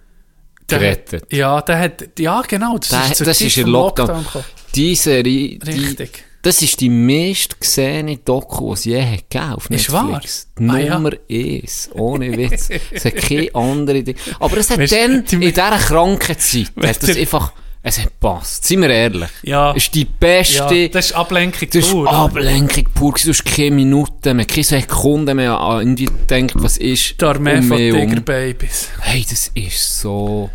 gerettet. 0.67 1.25
Ja, 1.33 1.61
der 1.63 1.79
hat, 1.79 2.19
ja 2.19 2.43
genau, 2.43 2.77
das 2.79 2.89
Der- 2.91 3.11
ist 3.13 3.21
das 3.27 3.41
ist 3.41 3.57
in 3.57 3.63
vom 3.65 3.73
Lockdown. 3.73 4.25
gekommen. 4.25 4.45
Die 4.75 4.95
Serie, 4.95 5.59
die, 5.59 5.61
Richtig. 5.71 6.25
Das 6.43 6.60
ist 6.60 6.81
die 6.81 6.89
meist 6.90 7.60
gesehene 7.60 8.16
Doku, 8.16 8.69
die 8.69 8.73
es 8.74 8.85
je 8.85 9.01
hat 9.02 9.31
gegeben 9.31 9.52
auf 9.52 9.70
Ist 9.70 9.90
Netflix. 9.93 10.48
wahr? 10.56 10.70
Ah, 10.74 10.78
ja. 10.78 10.94
Nummer 10.94 11.12
eins. 11.31 11.89
Ohne 11.94 12.36
Witz. 12.36 12.69
es 12.90 13.05
hat 13.05 13.14
keine 13.16 13.55
andere 13.55 14.02
Ding. 14.02 14.16
Aber 14.40 14.56
es 14.56 14.69
hat 14.70 14.78
Weißt 14.81 14.93
dann, 14.93 15.24
die- 15.24 15.35
in 15.36 15.40
dieser 15.43 15.78
Krankenzeit, 15.78 16.66
hat 16.77 16.82
Weißt 16.82 17.02
das 17.09 17.16
einfach, 17.16 17.52
es 17.85 17.98
hat 17.98 18.06
gepasst. 18.06 18.64
Seien 18.64 18.82
wir 18.82 18.90
ehrlich. 18.90 19.28
Ja. 19.44 19.70
Es 19.70 19.85
ist 19.85 19.94
die 19.94 20.05
beste, 20.05 20.74
Ja, 20.74 20.89
das 20.89 21.06
ist 21.06 21.12
Ablenkung 21.12 21.69
das 21.70 21.85
ist 21.85 21.90
pur. 21.93 22.02
oder? 22.02 22.12
Ablenkung 22.12 22.85
pur. 22.93 23.14
Du 23.23 23.28
hast 23.28 23.44
keine 23.44 23.77
Minuten 23.77 24.36
mehr, 24.36 24.44
keine 24.47 24.64
Sekunden 24.64 25.36
mehr 25.36 25.56
an 25.60 25.81
irgendwie 25.81 26.06
gedacht, 26.06 26.55
was 26.56 26.77
ist. 26.77 27.20
Die 27.20 27.24
Armee 27.24 27.59
um 27.59 27.69
von. 27.69 27.77
Tigerbabys. 27.77 28.89
Hey, 29.01 29.24
das 29.31 29.48
ist 29.55 30.01
so 30.01 30.51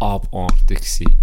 abartig 0.00 0.78
gewesen. 0.78 1.14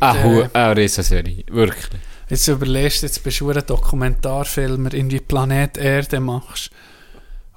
Eine, 0.00 0.48
eine 0.54 0.76
Riesenserie. 0.76 1.44
Wirklich. 1.50 2.00
Jetzt 2.28 2.46
überlegst 2.48 3.02
du, 3.02 3.06
jetzt 3.06 3.22
bist 3.22 3.40
du 3.40 3.50
ein 3.50 3.62
Dokumentarfilmer, 3.66 4.92
irgendwie 4.92 5.20
Planet 5.20 5.78
Erde 5.78 6.20
machst. 6.20 6.70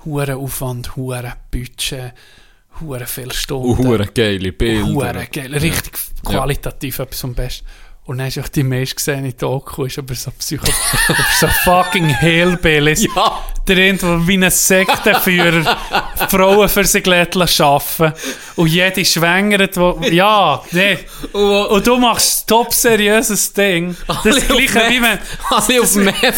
Huren 0.05 0.37
Aufwand, 0.37 0.95
Huren 0.95 1.33
Budget, 1.51 2.13
Huren 2.79 3.05
viele 3.05 3.33
Stunden. 3.33 3.77
Hure 3.77 4.07
geile 4.07 4.51
Bilder. 4.51 4.87
Huren 4.87 5.27
geil, 5.31 5.53
richtig 5.55 5.93
qualitativ 6.23 6.99
etwas 6.99 7.19
vom 7.19 7.33
Besten. 7.33 7.65
Und 8.05 8.17
dann 8.17 8.25
hast 8.27 8.37
du 8.37 8.41
auch 8.41 8.47
die 8.47 8.63
meist 8.63 8.95
gesehene 8.95 9.31
Doku, 9.31 9.85
ist 9.85 9.99
aber 9.99 10.15
so 10.15 10.31
Psycho, 10.31 10.65
aber 11.07 11.25
so 11.39 11.47
fucking 11.63 12.09
Hillbillies. 12.19 13.03
Ja. 13.15 13.43
Der 13.67 13.77
irgendwo 13.77 14.27
wie 14.27 14.43
ein 14.43 14.49
Sektenführer 14.49 15.77
Frauen 16.29 16.67
für 16.67 16.83
sich 16.83 17.05
arbeiten 17.07 18.13
Und 18.55 18.67
jede 18.67 19.05
schwängert, 19.05 19.77
wo, 19.77 19.99
ja, 20.09 20.61
nee. 20.71 20.97
Und, 21.31 21.41
Und 21.67 21.87
du 21.87 21.97
machst 21.97 22.47
top 22.47 22.73
seriöses 22.73 23.53
Ding. 23.53 23.95
Das 24.07 24.47
gleiche 24.47 24.89
wie 24.89 25.01
wenn, 25.01 25.19
Alle 25.49 25.81
auf 25.81 25.95
Meth. 25.95 26.33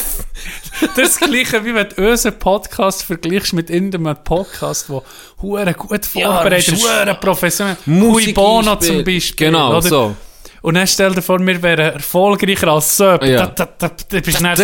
das 0.98 1.18
gleiche 1.18 1.64
wie 1.64 1.74
wenn 1.74 1.88
du 1.90 2.12
unseren 2.12 2.38
Podcast 2.40 3.04
vergleichst 3.04 3.54
mit 3.54 3.70
irgendeinem 3.70 4.18
Podcast, 4.22 4.90
wo 4.90 5.02
hure 5.42 5.74
gut 5.74 6.06
vorbereitet, 6.06 6.68
ist- 6.74 6.84
hure 6.84 7.18
professionell. 7.22 7.78
Musik 7.86 8.26
Cui 8.26 8.34
Bono 8.34 8.76
zum 8.76 8.98
Beispiel. 9.04 9.48
Genau, 9.48 9.78
oder? 9.78 9.82
so. 9.82 10.16
Und 10.64 10.76
dann 10.76 10.88
stell 10.88 11.14
dir 11.14 11.22
vor, 11.22 11.40
wir 11.46 11.62
wären 11.62 11.94
erfolgreicher 11.94 12.70
als 12.70 12.96
so. 12.98 13.04
Ja. 13.04 13.18
Da, 13.18 13.48
da, 13.48 13.66
da, 13.78 13.90
da 13.90 14.20
bist 14.22 14.42
Das 14.42 14.58
so, 14.58 14.64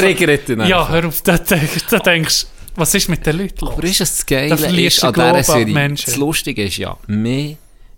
Ja, 0.63 0.87
hör 0.89 1.05
auf, 1.05 1.21
da, 1.21 1.37
da, 1.37 1.57
da 1.89 1.99
denkst 1.99 2.43
du, 2.43 2.47
was 2.79 2.95
ist 2.95 3.09
mit 3.09 3.25
den 3.25 3.37
Leuten 3.37 3.65
los? 3.65 3.73
Aber 3.73 3.83
ist 3.83 3.99
es 4.01 4.15
das 4.15 4.25
Geile 4.25 4.49
Da 4.49 4.57
verlierst 4.57 4.97
ist 4.99 5.03
an 5.03 5.13
dieser 5.13 5.43
Serie? 5.43 5.65
Menschen. 5.73 6.05
Das 6.05 6.15
Lustige 6.15 6.63
ist 6.63 6.77
ja, 6.77 6.95
mehr, 7.07 7.57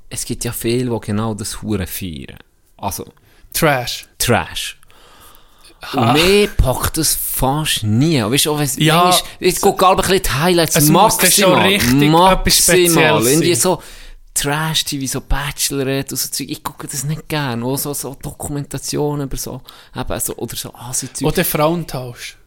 es 0.10 0.26
gibt 0.26 0.44
ja 0.44 0.52
viele, 0.52 0.90
die 0.90 0.99
genau 1.06 1.36
das 1.36 1.61
Hure 1.61 1.86
feiern. 1.86 2.40
Also, 2.78 3.06
Trash. 3.53 4.07
Trash. 4.18 4.78
Und 5.94 6.14
mehr 6.14 6.48
packt 6.48 6.98
das 6.98 7.15
fast 7.15 7.84
nie. 7.84 8.22
Weißt 8.23 8.45
du, 8.48 8.57
es 8.57 8.78
Ja. 8.78 9.03
manchmal- 9.03 9.30
jetzt 9.40 9.61
guck 9.61 9.84
ein 9.84 9.95
bisschen 9.98 10.22
die 10.23 10.30
Highlights, 10.30 10.76
Es 10.76 10.90
muss 10.90 11.18
dann 11.18 11.32
schon 11.32 11.52
maximal, 11.52 11.68
richtig 11.68 12.02
etwas 12.40 12.57
Spezielles 12.57 12.95
maximal. 12.95 13.23
sein. 13.23 13.56
So 13.56 13.84
Trash-TV, 14.34 15.06
so 15.08 15.22
Bachelorette 15.22 16.14
und 16.14 16.18
so 16.20 16.30
Zeug. 16.30 16.49
Ich 16.49 16.64
gucke 16.64 16.88
das 16.88 17.03
nicht 17.03 17.28
gerne. 17.28 17.64
Auch 17.66 17.78
so, 17.78 17.94
so 17.94 18.16
Dokumentationen 18.22 19.28
über 19.28 19.38
so, 19.38 19.62
eben 19.95 20.20
so, 20.20 20.36
oder 20.38 20.56
so 20.56 20.74
Asi-Zeug. 20.74 21.28
Oder 21.28 21.45
Frauentausch. 21.45 22.38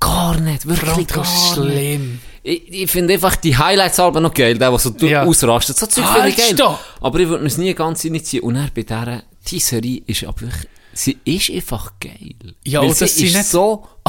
Gar 0.00 0.40
nicht, 0.40 0.66
wirklich 0.66 1.06
gar 1.06 1.24
schlimm. 1.24 2.20
Ich, 2.42 2.68
ich 2.72 2.90
finde 2.90 3.14
einfach 3.14 3.36
die 3.36 3.56
Highlights 3.56 4.00
aber 4.00 4.18
noch 4.20 4.32
geil, 4.32 4.56
der, 4.58 4.70
der 4.70 4.78
so 4.78 4.90
Ja. 5.06 5.24
ausrastet. 5.24 5.78
So 5.78 5.86
Zeug 5.86 6.06
finde 6.06 6.28
ich 6.30 6.36
geil. 6.36 6.52
stopp! 6.54 6.80
Aber 7.00 7.20
ich 7.20 7.28
würde 7.28 7.42
mir 7.42 7.48
es 7.48 7.58
nie 7.58 7.74
ganz 7.74 8.02
initiieren. 8.04 8.48
Und 8.48 8.54
dann 8.54 8.70
bei 8.74 8.82
dieser, 8.82 9.22
die 9.46 9.60
Serie 9.60 10.02
ist 10.06 10.24
aber 10.24 10.40
wirklich, 10.40 10.68
sie 10.94 11.18
ist 11.24 11.50
einfach 11.50 11.92
geil. 12.00 12.34
Ja, 12.64 12.80
Weil 12.80 12.88
und 12.88 12.94
sie 12.96 13.04
das 13.04 13.12
ist 13.16 13.34
nicht- 13.34 13.44
so 13.46 13.86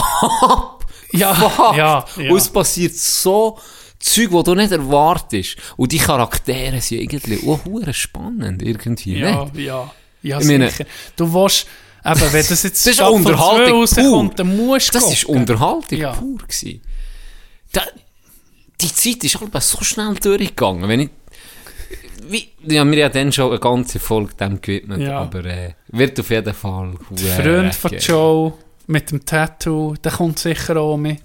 Ja, 1.11 1.31
abgefuckt. 1.31 1.77
ja, 1.77 2.05
ja. 2.17 2.31
Und 2.31 2.37
es 2.37 2.49
passiert 2.49 2.93
so 2.95 3.59
Zeug, 4.05 4.29
die 4.31 4.43
du 4.43 4.55
nicht 4.55 4.71
erwartest. 4.71 5.57
Und 5.77 5.91
die 5.91 5.97
Charaktere 5.97 6.79
sind 6.81 7.01
irgendwie 7.01 7.47
auch 7.49 7.59
spannend, 7.93 8.61
irgendwie, 8.61 9.17
Ja, 9.19 9.45
nicht? 9.45 9.57
ja. 9.65 9.91
Ja, 10.21 10.39
Ich 10.39 10.45
meine- 10.47 10.69
sicher. 10.69 10.85
Du 11.15 11.31
willst, 11.33 11.67
eben, 12.03 12.19
wenn 12.33 12.45
das 12.47 12.63
jetzt 12.63 12.63
Das 12.85 12.93
ist 12.93 13.01
Unterhaltung 13.01 13.79
rauskommt, 13.81 14.39
dann 14.39 14.55
musst 14.55 14.89
du 14.93 14.99
Das 14.99 15.11
ist. 15.13 15.25
Unterhaltung 15.25 15.97
Ja. 15.99 16.11
pur 16.13 16.37
gewesen. 16.37 16.81
Da, 17.71 17.81
die 18.81 18.93
Zeit 18.93 19.23
ist 19.23 19.39
halt 19.39 19.63
so 19.63 19.83
schnell 19.83 20.15
durchgegangen. 20.15 20.87
Wenn 20.87 20.99
ich, 21.01 21.09
wie, 22.27 22.49
ja, 22.67 22.83
wir 22.89 23.03
haben 23.05 23.13
dann 23.13 23.31
schon 23.31 23.49
eine 23.51 23.59
ganze 23.59 23.99
Folge 23.99 24.33
dem 24.35 24.61
gewidmet, 24.61 25.01
Ja. 25.01 25.19
aber 25.21 25.45
äh, 25.45 25.73
wird 25.89 26.19
auf 26.19 26.29
jeden 26.29 26.53
Fall 26.53 26.93
Der 27.11 27.43
Freund 27.43 27.75
von 27.75 27.91
Joe 27.97 28.53
mit 28.87 29.11
dem 29.11 29.25
Tattoo, 29.25 29.95
der 29.95 30.11
kommt 30.11 30.39
sicher 30.39 30.77
auch 30.77 30.97
mit. 30.97 31.19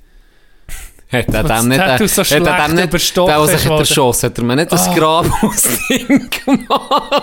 Hat 1.13 1.27
er 1.35 1.43
das 1.43 1.61
dem 1.61 1.69
nicht, 1.69 1.79
Tattoo 1.81 2.05
äh, 2.05 2.09
so 2.09 2.23
hat 2.23 2.31
er 2.31 2.39
schlecht 2.39 2.47
dem 2.69 2.75
nicht, 2.75 2.85
überstochen 2.85 3.27
der, 3.35 3.47
der 3.47 3.59
sich 3.59 3.69
hat 3.71 3.79
erschossen, 3.79 4.27
hat 4.27 4.39
er 4.39 4.45
mir 4.45 4.57
nicht 4.57 4.73
das 4.73 4.89
Ah. 4.89 4.95
Grab 4.95 5.27
aus 5.43 5.63
Ding 5.89 6.31
gemacht. 6.31 7.23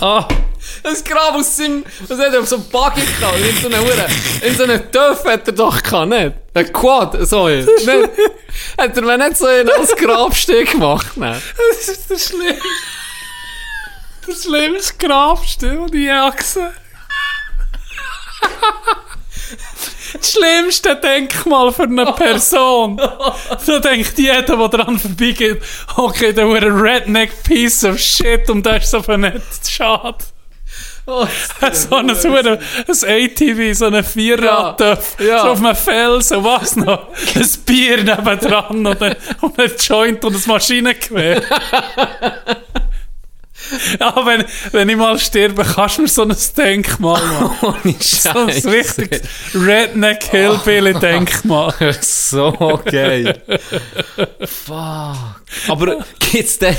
Ah, 0.00 0.26
Das 0.82 1.04
Grab 1.04 1.34
aus 1.34 1.56
seinem, 1.56 1.84
was 2.08 2.18
hat 2.18 2.32
er 2.32 2.40
auf 2.40 2.48
so 2.48 2.56
einem 2.56 2.64
Buggy 2.70 3.02
gehabt? 3.02 3.38
In 3.38 3.56
so 3.60 3.68
einer 3.68 3.80
Hure, 3.80 4.06
in 4.42 4.56
so 4.56 4.62
einem 4.64 4.90
Töff 4.90 5.24
hat 5.24 5.46
er 5.46 5.52
doch 5.52 5.82
gehabt, 5.82 6.08
nicht? 6.08 6.32
Ein 6.54 6.72
Quad, 6.72 7.16
so 7.28 7.44
ein. 7.44 7.58
Nicht? 7.64 7.88
Hat 8.78 8.96
er 8.96 9.02
mir 9.02 9.18
nicht 9.18 9.36
so 9.36 9.46
einen 9.46 9.68
als 9.70 9.94
Grabstück 9.96 10.70
gemacht, 10.72 11.16
ne? 11.16 11.40
das 11.76 11.88
ist 11.88 12.08
der 12.10 12.18
schlimmste. 12.18 12.68
Der 14.26 14.34
schlimmste 14.34 14.94
Grabste, 15.06 15.66
den 15.68 15.86
ich 15.86 15.92
je 15.94 16.30
gesehen 16.36 16.62
habe. 16.64 16.74
Das 20.12 20.32
schlimmste 20.32 20.96
Denkmal 20.96 21.72
für 21.72 21.84
eine 21.84 22.06
Person. 22.12 22.96
Da 22.96 23.78
denkt 23.78 24.18
jeder, 24.18 24.42
der 24.42 24.68
dran 24.68 24.98
vorbeigeht, 24.98 25.62
okay, 25.96 26.32
der 26.32 26.48
war 26.48 26.56
ein 26.56 26.80
Redneck 26.80 27.42
Piece 27.42 27.84
of 27.84 27.98
Shit 27.98 28.48
und 28.50 28.64
der 28.66 28.78
ist 28.78 28.90
so 28.90 29.02
vernetzt. 29.02 29.70
Schade. 29.70 30.18
Oh, 31.06 31.26
so 31.72 31.96
ein, 31.96 32.14
so 32.14 32.34
ein, 32.34 32.46
ein 32.46 32.58
ATV, 32.88 33.74
so 33.76 33.86
ein 33.86 34.04
Vierradtöpf, 34.04 35.18
Ja, 35.18 35.26
ja. 35.26 35.42
so 35.42 35.48
auf 35.48 35.58
einem 35.58 35.74
Felsen, 35.74 36.44
was 36.44 36.76
noch? 36.76 37.08
Ein 37.34 37.48
Bier 37.66 37.96
nebendran 38.04 38.86
und 38.86 39.02
ein, 39.02 39.16
und 39.40 39.58
ein 39.58 39.72
Joint 39.78 40.24
und 40.24 40.34
ein 40.36 40.42
Maschinengewehr. 40.46 41.42
ja, 44.00 44.14
wenn, 44.26 44.44
wenn 44.72 44.88
ich 44.88 44.96
mal 44.96 45.18
sterbe, 45.18 45.64
kannst 45.64 45.98
du 45.98 46.02
mir 46.02 46.08
so 46.08 46.22
ein 46.22 46.34
Denkmal 46.56 47.22
machen. 47.24 47.56
Ohne 47.84 47.94
So 48.00 48.28
ein 48.30 48.48
Scheiße. 48.50 48.70
richtiges 48.70 49.20
Redneck 49.54 50.24
Hillbilly 50.30 50.94
Denkmal. 50.94 51.74
so 52.00 52.80
geil. 52.84 53.40
Fuck. 54.44 55.40
Aber 55.68 56.04
gibt's 56.18 56.58
denn, 56.58 56.76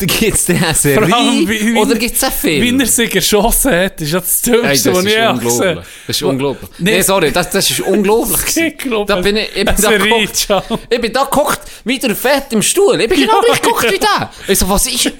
gibt's 0.00 0.46
denn 0.46 0.62
eine 0.64 0.74
Vor 0.74 1.02
allem, 1.02 1.46
Serie? 1.46 1.48
wie- 1.48 1.74
wie- 1.74 1.78
oder 1.78 1.94
gibt's 1.96 2.22
einen 2.24 2.32
Wie 2.42 2.60
Film? 2.60 2.80
er 2.80 2.86
sich 2.86 3.10
geschossen 3.10 3.72
hat, 3.72 4.00
ist 4.00 4.12
ja 4.12 4.20
das 4.20 4.40
Dümmste, 4.42 4.62
das 4.68 4.96
was 4.96 5.04
ist 5.04 5.06
ich 5.06 5.12
je 5.14 5.26
unglaublich. 5.26 5.44
gesehen 5.58 5.76
Das 6.06 6.16
ist 6.16 6.22
unglaublich. 6.22 6.70
Nee. 6.78 6.90
Nee, 6.96 7.02
sorry, 7.02 7.32
das, 7.32 7.50
das 7.50 7.70
ist 7.70 7.80
unglaublich. 7.80 8.40
habe. 8.56 9.04
Da 9.06 9.16
bin 9.20 9.36
ich, 9.36 9.48
ich 9.48 9.54
bin 9.54 9.66
da 9.66 9.76
Serie, 9.76 9.98
geguckt, 9.98 10.48
ich 10.90 11.00
bin 11.00 11.12
da 11.12 11.24
geguckt, 11.24 11.60
wieder 11.84 12.14
fett 12.14 12.44
im 12.50 12.62
Stuhl. 12.62 13.00
Ich 13.00 13.08
bin 13.08 13.20
genau 13.20 13.34
Ja, 13.40 13.40
gleich 13.46 13.62
geguckt 13.62 13.92
wie 13.92 13.98
der. 13.98 14.30
Ich 14.48 14.58
so, 14.58 14.68
was 14.68 14.86
ist, 14.86 15.12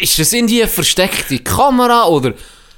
ist 0.00 0.18
das 0.18 0.32
in 0.32 0.46
die 0.46 0.66
versteckte 0.66 1.38
Kamera 1.38 2.06
oder? 2.06 2.34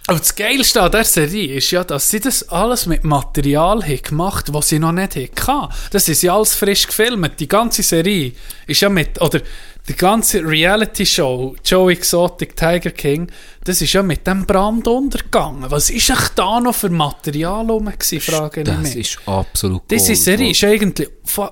Aber 0.09 0.19
das 0.19 0.35
Geilste 0.35 0.83
an 0.83 0.91
dieser 0.91 1.05
Serie 1.05 1.55
ist 1.55 1.71
ja, 1.71 1.85
dass 1.85 2.11
sie 2.11 2.19
das 2.19 2.49
alles 2.49 2.87
mit 2.87 3.05
Material 3.05 3.85
haben 3.85 4.03
gemacht 4.03 4.53
was 4.53 4.69
sie 4.69 4.81
noch 4.81 4.91
nicht 4.91 5.15
hatten. 5.17 5.73
Das 5.93 6.09
ist 6.09 6.23
ja 6.23 6.35
alles 6.35 6.55
frisch 6.55 6.89
gefilmt. 6.89 7.39
Die 7.39 7.47
ganze 7.47 7.85
Serie 7.85 8.33
ist 8.67 8.81
ja 8.81 8.89
mit, 8.89 9.21
oder 9.21 9.41
die 9.89 9.97
ganze 9.97 10.45
Reality-Show, 10.45 11.57
Joe 11.65 11.93
Exotic, 11.93 12.57
Tiger 12.57 12.91
King, 12.91 13.29
das 13.65 13.81
ist 13.83 13.93
ja 13.93 14.03
mit 14.03 14.27
dem 14.27 14.47
Brand 14.47 14.87
untergegangen. 14.87 15.71
Was 15.71 15.91
ist 15.91 16.09
echt 16.09 16.33
da 16.37 16.61
noch 16.61 16.75
für 16.75 16.89
Material 16.89 17.69
rum 17.69 17.87
gewesen, 17.87 18.21
frage 18.21 18.61
ich 18.61 18.67
Das 18.67 18.95
ist 18.95 19.19
absolut 19.27 19.83
Diese. 19.91 20.15
Serie 20.15 20.51
ist 20.51 20.63
eigentlich 20.63 21.09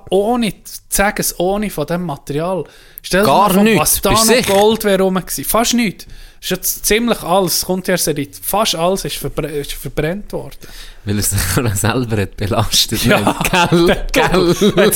ohne, 0.09 0.53
sagen 0.87 1.15
es 1.19 1.37
ohne 1.39 1.69
von 1.69 1.85
dem 1.85 2.03
Material. 2.05 2.63
Stell 3.01 3.21
dir 3.21 3.27
Gar 3.27 3.53
mal 3.53 3.67
vor, 3.67 3.81
was 3.81 4.01
da 4.01 4.09
Bist 4.11 4.25
noch 4.25 4.35
sicher? 4.35 4.53
Gold 4.53 4.83
wäre 4.85 5.03
rum 5.03 5.15
gewesen. 5.15 5.43
Fast 5.43 5.73
nichts. 5.73 6.05
Ist 6.41 6.49
jetzt 6.49 6.85
ziemlich 6.85 7.21
alles, 7.21 7.65
kommt 7.65 7.87
ja 7.87 7.97
Serie, 7.97 8.29
fast 8.41 8.75
alles 8.75 9.05
ist, 9.05 9.17
verbre 9.17 9.47
ist 9.47 9.73
verbrennt 9.73 10.31
worden. 10.33 10.55
Weil 11.05 11.17
er 11.17 11.23
sich 11.23 11.39
selber 11.75 12.21
hat 12.21 12.37
belastet. 12.37 13.05
Ja. 13.05 13.37
Gell? 13.51 14.05
Gell? 14.13 14.91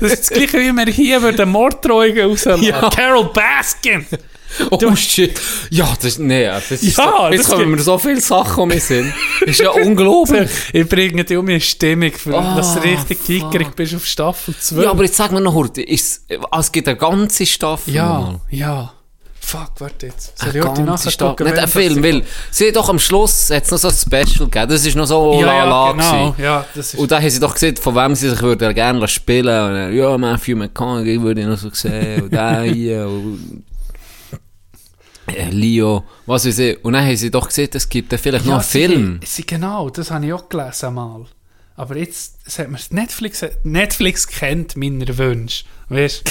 Das 0.00 0.12
ist 0.12 0.20
das 0.20 0.30
gleiche, 0.30 0.58
wie 0.58 0.72
wir 0.72 0.86
hier 0.92 1.18
über 1.18 1.32
den 1.32 1.48
Morddrohungen 1.48 2.18
rauslassen. 2.18 2.64
Ja. 2.64 2.88
Carol 2.90 3.30
Baskin! 3.32 4.06
Oh 4.70 4.94
shit. 4.94 5.40
Ja, 5.70 5.92
das, 6.00 6.18
nee, 6.18 6.44
das 6.44 6.70
ist 6.70 6.96
Ja, 6.96 7.26
so, 7.28 7.32
jetzt 7.34 7.48
kommen 7.50 7.70
mir 7.72 7.80
so 7.80 7.98
viele 7.98 8.20
Sachen 8.20 8.62
um 8.62 8.68
mich 8.68 8.84
sind. 8.84 9.12
Das 9.40 9.50
ist 9.50 9.60
ja 9.60 9.70
unglaublich. 9.70 10.48
Ich 10.72 10.88
bringe 10.88 11.24
dir 11.24 11.40
um 11.40 11.48
eine 11.48 11.60
Stimmung, 11.60 12.12
für, 12.12 12.38
Ah, 12.38 12.54
dass 12.56 12.74
du 12.74 12.80
richtig 12.80 13.24
gierig 13.24 13.74
bist 13.74 13.94
auf 13.94 14.06
Staffel 14.06 14.54
2. 14.56 14.82
Ja, 14.82 14.90
aber 14.90 15.04
jetzt 15.04 15.16
sag 15.16 15.32
mir 15.32 15.40
noch, 15.40 15.76
ist, 15.76 16.26
es 16.58 16.72
gibt 16.72 16.88
eine 16.88 16.96
ganze 16.96 17.46
Staffel. 17.46 17.94
ja, 17.94 18.06
mal. 18.06 18.40
ja. 18.50 18.92
Fuck, 19.44 19.72
warte 19.78 20.06
jetzt. 20.06 20.38
Soll 20.38 20.56
ich 20.56 20.62
heute 20.64 20.82
nachgucken, 20.82 21.44
Nicht 21.44 21.58
ein 21.58 21.68
Film, 21.68 22.02
weil 22.02 22.22
sie 22.50 22.72
doch 22.72 22.88
am 22.88 22.98
Schluss 22.98 23.50
hat's 23.50 23.70
noch 23.70 23.78
so 23.78 23.88
ein 23.88 23.94
Special 23.94 24.48
gegeben. 24.48 24.68
Das 24.70 24.86
ist 24.86 24.96
noch 24.96 25.06
so 25.06 25.34
Ja, 25.40 25.46
ja, 25.46 25.64
lala 25.64 25.92
genau. 25.92 26.30
gewesen. 26.30 26.42
Ja, 26.42 26.64
das 26.74 26.94
ist... 26.94 26.98
Und 27.00 27.10
da 27.10 27.20
haben 27.20 27.28
sie 27.30 27.40
doch 27.40 27.52
gesehen, 27.52 27.76
von 27.76 27.94
wem 27.94 28.14
sie 28.14 28.30
sich 28.30 28.40
würden 28.40 28.74
gerne 28.74 29.06
spielen 29.06 29.46
Und 29.68 29.74
dann, 29.74 29.94
ja, 29.94 30.16
Matthew 30.16 30.56
McConaughey 30.56 31.20
würde 31.20 31.42
ich 31.42 31.46
noch 31.46 31.58
so 31.58 31.68
sehen. 31.70 32.22
Und 32.22 32.32
der 32.32 32.62
hier. 32.62 33.06
Und 33.06 33.64
äh, 35.26 35.50
Leo. 35.50 36.04
Was 36.26 36.46
weiß 36.46 36.58
ich. 36.60 36.84
Und 36.84 36.94
dann 36.94 37.04
haben 37.06 37.16
sie 37.16 37.30
doch 37.30 37.46
gesehen, 37.48 37.68
es 37.72 37.88
gibt 37.88 38.12
dann 38.12 38.18
vielleicht 38.18 38.44
noch 38.46 38.52
Ja, 38.52 38.58
einen 38.58 38.64
sie- 38.64 38.78
Film. 38.88 39.20
Sie, 39.24 39.46
genau, 39.46 39.90
das 39.90 40.10
habe 40.10 40.26
ich 40.26 40.32
auch 40.32 40.48
gelesen 40.48 40.94
mal. 40.94 41.24
Aber 41.76 41.96
jetzt, 41.96 42.36
hat 42.58 42.70
mir 42.70 42.78
Netflix, 42.90 43.44
Netflix 43.64 44.26
kennt 44.26 44.76
meine 44.76 45.18
Wünsche. 45.18 45.64
Weißt 45.88 46.22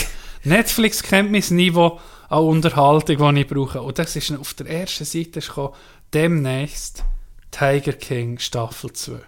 Netflix 0.45 1.03
kennt 1.03 1.31
mein 1.31 1.43
Niveau 1.51 1.99
an 2.33 2.43
Unterhaltung, 2.45 3.35
die 3.35 3.41
ich 3.41 3.47
brauche. 3.47 3.81
Und 3.81 3.99
das 3.99 4.15
ist 4.15 4.31
auf 4.31 4.53
der 4.55 4.67
ersten 4.67 5.05
Seite 5.05 5.39
gekommen, 5.39 5.73
demnächst 6.13 7.03
Tiger 7.51 7.93
King 7.93 8.39
Staffel 8.39 8.91
2. 8.91 9.19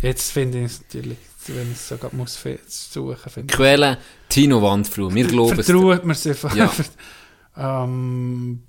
Jetzt 0.00 0.32
finde 0.32 0.60
ich 0.60 0.64
es 0.64 0.80
natürlich, 0.80 1.18
wenn 1.48 1.70
ich 1.70 1.76
es 1.76 1.88
sogar 1.88 2.12
muss 2.14 2.42
suchen 2.66 3.30
finde 3.30 3.54
Quelle 3.54 3.98
Tino 4.28 4.62
Wandfrau. 4.62 5.14
Wir 5.14 5.26
glauben 5.26 5.58
es. 5.58 5.66
Vertraut 5.66 6.04
mir 6.04 6.12
es 6.12 6.26
einfach. 6.26 6.54
Ja. 6.56 6.72
ähm, 7.56 8.62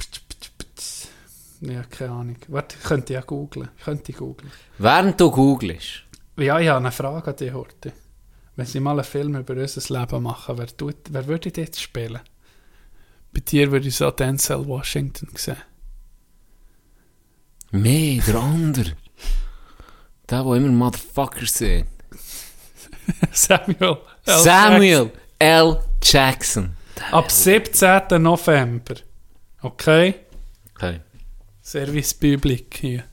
ja, 1.61 1.83
keine 1.83 2.11
Ahnung. 2.11 2.35
Warte, 2.49 2.75
ich 2.77 2.83
könnte 2.85 3.13
ja 3.13 3.21
googlen. 3.21 3.69
Ich 3.77 3.85
könnte 3.85 4.11
googlen. 4.11 4.51
Während 4.77 5.19
du 5.19 5.31
googelst. 5.31 6.03
Ja, 6.35 6.59
ich 6.59 6.67
habe 6.67 6.79
eine 6.79 6.91
Frage 6.91 7.31
an 7.31 7.37
dich 7.37 7.53
heute. 7.53 7.93
Wenn 8.55 8.65
sie 8.65 8.81
mal 8.81 8.91
einen 8.91 9.03
Film 9.03 9.35
über 9.35 9.55
unser 9.55 9.99
Leben 9.99 10.23
machen, 10.23 10.57
wer, 10.57 10.67
tut, 10.67 10.97
wer 11.09 11.25
würde 11.27 11.49
ich 11.49 11.57
jetzt 11.57 11.81
spielen? 11.81 12.19
Bei 13.33 13.39
dir 13.39 13.71
würde 13.71 13.87
ich 13.87 13.95
so 13.95 14.11
Denzel 14.11 14.65
Washington 14.67 15.29
sehen. 15.35 15.57
Mehr, 17.71 18.21
der 18.21 18.35
andere. 18.35 18.95
Der, 20.29 20.43
der 20.43 20.53
immer 20.53 20.69
Motherfuckers 20.69 21.53
sind. 21.57 21.87
Samuel. 23.31 23.97
L. 24.25 24.39
Samuel 24.39 25.11
L. 25.39 25.83
Jackson. 26.01 26.75
Ab 27.11 27.31
17. 27.31 28.21
November. 28.21 28.95
Okay? 29.61 30.15
Okay. 30.75 31.01
Service 31.63 32.13
Public 32.13 32.77
hier. 32.79 33.03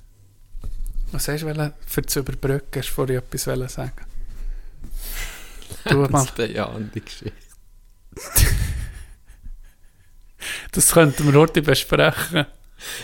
Was 1.12 1.28
hast 1.28 1.42
du 1.42 1.74
für 1.86 2.02
zu 2.02 2.20
überbrücken? 2.20 2.80
Hast 2.80 2.88
du 2.88 2.92
vorhin 2.92 3.16
etwas 3.16 3.72
sagen? 3.72 3.92
Du 5.84 5.96
mal. 5.96 6.26
Das 6.26 6.32
bejahende 6.32 7.00
Geschichte. 7.00 7.32
Das 10.72 10.92
könnten 10.92 11.32
wir 11.32 11.38
heute 11.38 11.62
besprechen. 11.62 12.46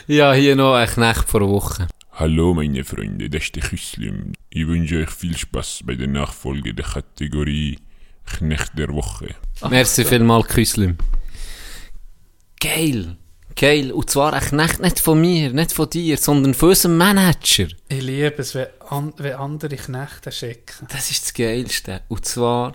Ja, 0.06 0.32
hier 0.32 0.56
noch 0.56 0.74
ein 0.74 0.88
Knecht 0.88 1.28
vor 1.28 1.42
Woche. 1.48 1.86
Hallo 2.12 2.54
meine 2.54 2.82
Freunde, 2.82 3.28
das 3.28 3.42
ist 3.42 3.56
der 3.56 3.62
Küslim. 3.62 4.32
Ich 4.48 4.66
wünsche 4.66 4.96
euch 4.96 5.10
viel 5.10 5.36
Spaß 5.36 5.80
bei 5.84 5.96
der 5.96 6.06
Nachfolge 6.06 6.72
der 6.72 6.86
Kategorie 6.86 7.78
Knecht 8.24 8.78
der 8.78 8.88
Woche. 8.88 9.34
Merci 9.68 10.04
vielmals, 10.04 10.48
Küslim. 10.48 10.96
Geil. 12.58 13.16
Geil. 13.54 13.92
Und 13.92 14.10
zwar 14.10 14.32
ein 14.32 14.40
Knecht 14.40 14.80
nicht 14.80 15.00
von 15.00 15.20
mir, 15.20 15.52
nicht 15.52 15.72
von 15.72 15.88
dir, 15.88 16.16
sondern 16.16 16.54
von 16.54 16.70
unserem 16.70 16.96
Manager. 16.96 17.68
Ich 17.88 18.02
liebe 18.02 18.36
es, 18.38 18.54
wenn, 18.54 18.66
an, 18.88 19.12
wenn 19.18 19.34
andere 19.34 19.76
Knechte 19.76 20.32
schicken. 20.32 20.86
Das 20.90 21.10
ist 21.10 21.24
das 21.24 21.34
Geilste. 21.34 22.02
Und 22.08 22.24
zwar 22.24 22.74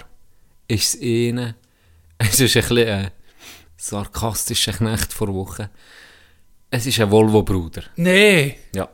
ist 0.68 0.96
es 0.96 1.02
ihnen, 1.02 1.56
es 2.18 2.40
ist 2.40 2.56
ein 2.56 2.62
bisschen 2.62 2.88
ein 2.88 3.12
sarkastischer 3.82 4.74
Knecht 4.74 5.12
vor 5.12 5.34
Woche. 5.34 5.70
Es 6.70 6.86
ist 6.86 7.00
ein 7.00 7.10
Volvo-Bruder. 7.12 7.84
Nee! 7.96 8.58
Ja. 8.76 8.88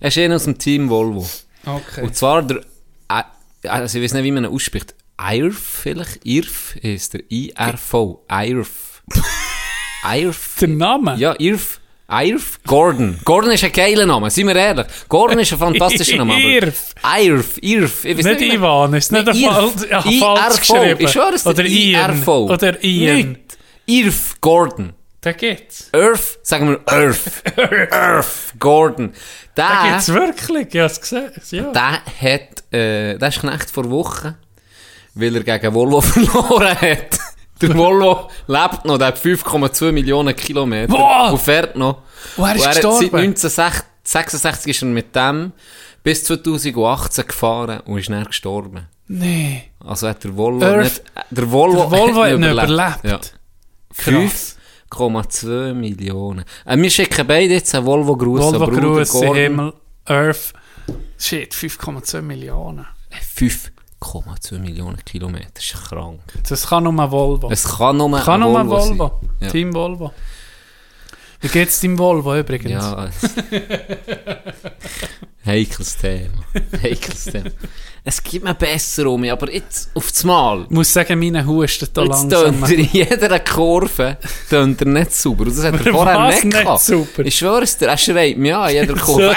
Er 0.00 0.08
ist 0.08 0.18
einer 0.18 0.36
aus 0.36 0.44
dem 0.44 0.58
Team 0.58 0.90
Volvo. 0.90 1.26
Okay. 1.64 2.02
Und 2.02 2.16
zwar 2.16 2.42
der, 2.42 2.60
äh, 3.08 3.68
also 3.68 3.98
ich 3.98 4.04
weiß 4.04 4.14
nicht, 4.14 4.24
wie 4.24 4.32
man 4.32 4.44
ihn 4.44 4.50
ausspricht. 4.50 4.94
IRF 5.20 5.56
vielleicht? 5.82 6.26
IRF 6.26 6.76
ist 6.82 7.14
der 7.14 7.20
I-R-V. 7.30 8.24
IRF. 8.28 9.02
IRF. 10.12 10.56
Der 10.60 10.68
Name? 10.68 11.16
Ja, 11.16 11.32
IRF. 11.34 11.78
IRF. 12.10 12.58
Gordon. 12.66 13.18
Gordon 13.24 13.52
ist 13.52 13.62
ein 13.64 13.72
geiler 13.72 14.04
Name, 14.04 14.28
seien 14.30 14.48
wir 14.48 14.56
ehrlich. 14.56 14.86
Gordon 15.08 15.38
ist 15.38 15.52
ein 15.52 15.58
fantastischer 15.58 16.16
Name. 16.18 16.34
IRF. 16.40 16.94
IRF. 17.20 17.58
IRF. 17.62 18.04
Ich 18.04 18.18
weiss 18.18 18.24
Nicht 18.26 18.40
man- 18.40 18.50
Ivan, 18.58 18.94
ist 18.94 19.12
nicht 19.12 19.28
ein 19.28 19.34
falsch 19.36 20.12
IRV. 20.12 20.58
geschrieben. 20.58 21.00
Ich 21.00 21.10
schwöre 21.10 21.34
es. 21.34 21.46
Oder 21.46 21.64
Ian. 21.64 22.16
IRV. 22.18 22.28
Oder 22.28 22.84
Ian. 22.84 23.16
Nicht. 23.28 23.58
IRF. 23.86 24.40
Gordon. 24.40 24.92
Da 25.20 25.32
geht's. 25.32 25.88
Earth, 25.94 26.38
sagen 26.42 26.68
wir 26.70 26.80
Earth. 26.92 27.42
Earth. 27.92 28.54
Gordon. 28.58 29.12
Da 29.54 29.82
Der, 29.84 29.92
geht's 29.92 30.08
wirklich, 30.12 30.74
ich 30.74 30.80
hab's 30.80 31.00
gesehen. 31.00 31.30
Ja. 31.50 31.72
der 31.72 31.92
hat, 31.92 32.74
äh, 32.74 33.18
der 33.18 33.28
ist 33.28 33.40
Knecht 33.40 33.70
vor 33.70 33.88
Wochen, 33.90 34.34
weil 35.14 35.36
er 35.36 35.44
gegen 35.44 35.74
Volvo 35.74 36.00
verloren 36.00 36.76
hat. 36.80 37.18
Der 37.60 37.76
Volvo 37.76 38.28
lebt 38.48 38.84
noch, 38.84 38.98
der 38.98 39.06
hat 39.08 39.18
5,2 39.18 39.92
Millionen 39.92 40.34
Kilometer 40.34 40.88
Boah! 40.92 41.30
und 41.30 41.40
fährt 41.40 41.76
noch. 41.76 41.98
Und 42.36 42.44
er 42.48 42.54
ist 42.56 42.60
Und 42.62 42.66
hat 42.68 42.74
gestorben? 42.74 43.00
Seit 43.00 43.14
1966 43.14 44.70
ist 44.70 44.82
er 44.82 44.88
mit 44.88 45.14
dem 45.14 45.52
bis 46.02 46.24
2018 46.24 47.26
gefahren 47.28 47.80
und 47.86 47.98
ist 47.98 48.08
dann 48.10 48.24
gestorben. 48.24 48.88
Nee. 49.06 49.64
Also 49.84 50.08
hat 50.08 50.24
der 50.24 50.36
Volvo 50.36 50.64
Earth- 50.64 50.82
nicht, 50.82 51.02
der 51.30 51.50
Volvo, 51.52 51.82
Der 51.88 51.90
Volvo 52.00 52.22
hat 52.24 52.30
ihn 52.32 52.42
überlebt. 52.42 52.68
überlebt. 52.70 53.04
Ja. 53.04 53.20
Krass. 53.96 54.56
5,2 54.90 55.72
Millionen. 55.74 56.44
Äh, 56.66 56.76
wir 56.76 56.90
schicken 56.90 57.26
beide 57.26 57.54
jetzt 57.54 57.74
einen 57.74 57.86
Volvo-Gruß 57.86 58.54
an 58.54 58.60
Volvo 58.60 58.94
Gruß. 58.94 59.22
Himmel, 59.34 59.72
Earth. 60.06 60.52
Shit, 61.18 61.54
5,2 61.54 62.20
Millionen. 62.20 62.86
5,2 63.36 64.58
Millionen 64.58 65.02
Kilometer. 65.04 65.48
Das 65.54 65.64
ist 65.64 65.88
krank. 65.88 66.20
Das 66.48 66.66
kann 66.66 66.84
nur 66.84 67.10
Volvo. 67.10 67.50
Es 67.50 67.64
kann 67.64 67.96
nur 67.96 68.10
kann 68.18 68.42
ein 68.42 68.50
nur 68.50 68.60
ein 68.60 68.68
Volvo, 68.68 68.98
Volvo. 68.98 69.20
sein. 69.20 69.30
Ja. 69.40 69.48
Team 69.50 69.72
Volvo. 69.72 70.12
Wie 71.40 71.48
geht's 71.48 71.80
deinem 71.80 71.98
Volvo 71.98 72.36
übrigens? 72.36 72.70
Ja. 72.70 73.08
Heikles 75.44 75.96
Thema. 75.96 76.44
Heikles 76.82 77.24
Thema. 77.24 77.50
Es 78.04 78.22
gibt 78.22 78.44
mir 78.44 78.54
besser 78.54 79.06
um 79.08 79.20
mich, 79.20 79.30
aber 79.32 79.52
jetzt 79.52 79.90
auf 79.94 80.10
das 80.10 80.24
Mal. 80.24 80.64
Ich 80.64 80.70
muss 80.70 80.92
sagen, 80.92 81.18
meine 81.18 81.44
Husten 81.46 81.88
da 81.92 82.02
langsam. 82.02 82.64
in 82.64 82.88
jeder 82.92 83.38
Kurve 83.40 84.18
tönt 84.48 84.80
er 84.82 84.86
nicht 84.88 85.12
sauber. 85.12 85.44
Und 85.46 85.56
das 85.56 85.64
hat 85.64 85.84
er 85.86 85.92
vorher 85.92 86.26
nicht 86.28 86.44
nicht 86.44 86.58
gehabt. 86.62 86.80
sauber? 86.80 87.24
Ich 87.24 87.36
schwöre 87.36 87.62
es 87.62 87.76
dir, 87.76 87.86
er 87.88 87.96
schreit 87.98 88.36
mich 88.38 88.54
an 88.54 88.72
jeder 88.72 88.94
Kurve. 88.96 89.36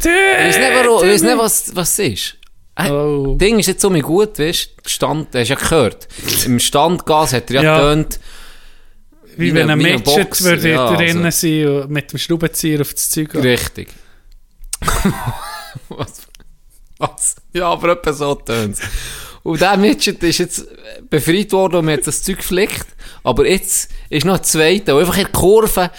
Ich 0.00 0.06
weiß 0.06 0.58
nicht, 0.58 0.70
warum, 0.74 1.04
ich 1.04 1.10
weiß 1.14 1.22
nicht 1.22 1.38
was, 1.38 1.74
was 1.76 1.98
es 1.98 2.12
ist. 2.12 2.34
Äh, 2.76 2.90
Oh. 2.90 3.34
Das 3.36 3.38
Ding 3.38 3.58
ist 3.58 3.66
jetzt 3.66 3.82
so 3.82 3.90
mir 3.90 4.02
gut, 4.02 4.38
weißt 4.38 4.70
du? 4.84 4.88
Stand, 4.88 5.34
hast 5.34 5.48
du 5.48 5.54
ja 5.54 5.58
gehört. 5.58 6.06
Im 6.46 6.60
Standgas 6.60 7.32
hat 7.32 7.50
er 7.50 7.54
ja, 7.56 7.62
Ja. 7.62 7.76
getönt. 7.78 8.20
Wie 9.36 9.52
wenn 9.54 9.68
ein 9.70 9.80
würde 9.80 10.70
ja, 10.70 10.94
drinnen 10.94 11.24
also. 11.24 11.46
sein 11.46 11.66
und 11.82 11.90
mit 11.90 12.12
dem 12.12 12.18
Schraubenzieher 12.18 12.80
auf 12.80 12.92
das 12.94 13.10
Zeug 13.10 13.30
gehen. 13.32 13.40
Richtig. 13.42 13.88
was? 15.88 16.22
Was? 16.98 17.36
Ja, 17.52 17.68
aber 17.68 17.92
etwa 17.92 18.12
so 18.12 18.34
tönt 18.34 18.78
Und 19.42 19.60
der 19.60 19.76
Midget 19.76 20.22
ist 20.22 20.38
jetzt 20.38 20.66
befreit 21.08 21.52
worden 21.52 21.76
und 21.76 21.84
man 21.86 21.94
hat 21.94 22.06
das 22.06 22.22
Zeug 22.22 22.38
geflickt. 22.38 22.86
Aber 23.22 23.46
jetzt 23.48 23.90
ist 24.10 24.26
noch 24.26 24.38
ein 24.38 24.44
zweiter, 24.44 24.92
der 24.92 24.96
einfach 24.96 25.16
in 25.18 25.32
Kurve 25.32 25.90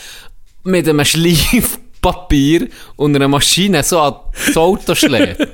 mit 0.64 0.88
einem 0.88 1.06
Schleifpapier 1.06 2.68
und 2.96 3.16
einer 3.16 3.28
Maschine 3.28 3.84
so 3.84 4.00
an 4.00 4.16
das 4.34 4.58
Auto 4.58 4.94
schlägt. 4.96 5.48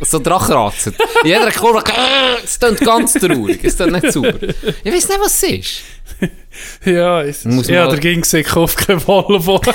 so 0.00 0.18
dran 0.18 0.40
kratzt. 0.40 0.88
In 1.22 1.28
jeder 1.28 1.50
Kurve, 1.52 1.82
es 2.44 2.58
klingt 2.58 2.80
ganz 2.80 3.12
traurig, 3.14 3.60
es 3.62 3.76
klingt 3.76 3.92
nicht 4.02 4.12
super. 4.12 4.34
Ich 4.82 4.92
weiß 4.92 5.08
nicht, 5.08 5.20
was 5.20 5.42
es 5.42 5.50
ist. 5.50 5.82
Ja, 6.84 7.22
es, 7.22 7.44
Muss 7.44 7.68
ja 7.68 7.88
der 7.88 7.98
ging 7.98 8.22
sich 8.22 8.54
auf 8.54 8.76
kein 8.76 9.04
Volvo. 9.06 9.60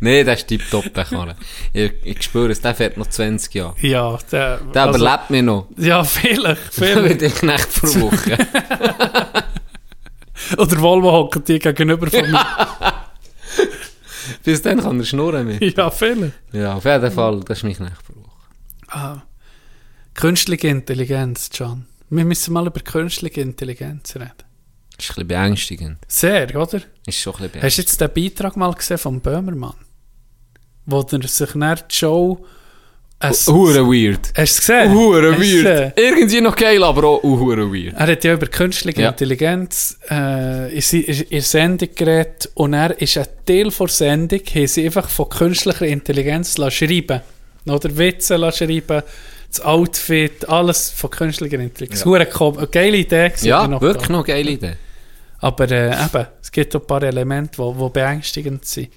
Nein, 0.00 0.24
der 0.24 0.34
ist 0.34 0.46
tipptopp, 0.46 0.92
der 0.94 1.04
Karre. 1.04 1.34
Ich, 1.72 1.92
ich 2.04 2.22
spüre 2.22 2.52
es, 2.52 2.60
der 2.60 2.74
fährt 2.74 2.96
noch 2.96 3.06
20 3.08 3.54
Jahre. 3.54 3.74
ja, 3.80 4.16
der, 4.30 4.58
Der 4.58 4.84
also- 4.86 4.98
überlebt 4.98 5.30
mich 5.30 5.42
noch. 5.42 5.66
Ja, 5.76 6.04
vielleicht, 6.04 6.60
vielleicht. 6.72 7.20
der 7.20 7.30
Knecht 7.30 7.68
vor 7.68 7.94
Woche. 8.02 8.38
Oder 10.56 10.80
Volvo 10.80 11.12
hockt 11.12 11.48
die 11.48 11.58
gegenüber 11.58 12.08
von 12.10 12.30
mir. 12.30 12.46
Bis 14.44 14.62
dann 14.62 14.80
kann 14.80 14.98
er 15.00 15.04
schnurren 15.06 15.46
mit. 15.46 15.76
ja, 15.76 15.90
vielleicht. 15.90 16.32
Ja, 16.52 16.74
auf 16.74 16.84
jeden 16.84 17.10
Fall, 17.10 17.40
das 17.40 17.58
ist 17.58 17.64
mein 17.64 17.74
Knecht 17.74 18.02
vor 18.04 18.16
Woche. 18.16 18.30
Ah. 18.88 19.22
Künstliche 20.14 20.68
Intelligenz, 20.68 21.50
John. 21.52 21.86
Wir 22.10 22.24
müssen 22.24 22.52
mal 22.54 22.66
über 22.66 22.80
künstliche 22.80 23.40
Intelligenz 23.40 24.14
reden. 24.16 24.32
Das 24.96 25.04
ist 25.04 25.10
ein 25.10 25.14
bisschen 25.14 25.28
beängstigend. 25.28 25.98
Sehr, 26.08 26.54
oder? 26.56 26.80
Ist 27.06 27.18
schon 27.20 27.34
ein 27.36 27.48
bisschen 27.50 27.62
Hast 27.62 27.78
du 27.78 27.82
jetzt 27.82 28.00
den 28.00 28.12
Beitrag 28.12 28.56
mal 28.56 28.72
gesehen 28.74 28.98
vom 28.98 29.20
Böhmermann? 29.20 29.74
Wo 30.90 31.00
er 31.00 31.28
sich 31.28 31.54
nach 31.54 31.80
die 31.82 31.94
Show 31.94 32.38
Es, 33.20 33.46
Hure 33.46 33.84
weird. 33.86 34.28
hast 34.28 34.36
du 34.36 34.42
es 34.42 34.60
gesehen? 34.60 34.94
Hure 34.94 35.32
weird. 35.38 35.92
Irgendwie 35.98 36.40
noch 36.40 36.54
geil, 36.56 36.82
aber 36.84 37.04
auch 37.08 37.22
hure 37.22 37.70
weird. 37.70 37.94
Er 37.96 38.06
hat 38.12 38.24
ja 38.24 38.32
über 38.34 38.46
künstliche 38.46 39.02
Ja. 39.02 39.08
Intelligenz 39.10 39.98
äh, 40.10 40.72
in, 40.72 41.02
in 41.04 41.28
der 41.30 41.42
Sendung 41.42 41.88
geredet 41.94 42.48
und 42.54 42.74
er 42.74 42.98
ist 43.00 43.18
ein 43.18 43.26
Teil 43.44 43.70
der 43.70 43.88
Sendung, 43.88 44.40
haben 44.54 44.66
sie 44.66 44.84
einfach 44.86 45.08
von 45.08 45.28
künstlicher 45.28 45.86
Intelligenz 45.86 46.54
schreiben 46.70 47.20
Oder 47.66 47.96
Witze 47.98 48.38
schreiben, 48.52 49.02
das 49.50 49.60
Outfit, 49.62 50.48
alles 50.48 50.90
von 50.90 51.10
künstlicher 51.10 51.58
Intelligenz. 51.58 52.04
Ja. 52.04 52.64
Geile 52.70 52.96
Idee 52.98 53.32
Ja, 53.42 53.66
noch 53.66 53.80
wirklich 53.82 54.06
da. 54.06 54.12
noch 54.12 54.24
geile 54.24 54.50
Idee. 54.52 54.74
Aber 55.40 55.70
äh, 55.70 55.88
eben, 55.90 56.26
es 56.40 56.50
gibt 56.52 56.74
auch 56.76 56.80
ein 56.80 56.86
paar 56.86 57.02
Elemente, 57.02 57.60
die 57.62 57.88
beängstigend 57.90 58.64
sind. 58.64 58.88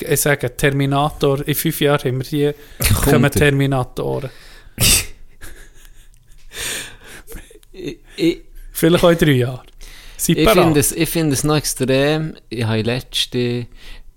Ich 0.00 0.20
sage, 0.20 0.56
Terminator, 0.56 1.46
in 1.46 1.54
fünf 1.54 1.80
Jahren 1.80 2.04
haben 2.04 2.18
wir 2.18 2.26
hier 2.26 2.54
kommen 3.04 3.24
er. 3.24 3.30
Terminatoren. 3.30 4.30
Ich, 7.78 7.98
ich, 8.16 8.40
Vielleicht 8.72 9.04
auch 9.04 9.10
in 9.10 9.18
drei 9.18 9.32
Jahren. 9.32 9.66
Ich 10.16 10.48
finde 10.48 10.80
es, 10.80 10.92
ich 10.92 11.08
finde 11.10 11.34
es 11.34 11.44
noch 11.44 11.56
extrem. 11.56 12.34
Ich 12.48 12.64
habe 12.64 12.80
letzte, 12.80 13.66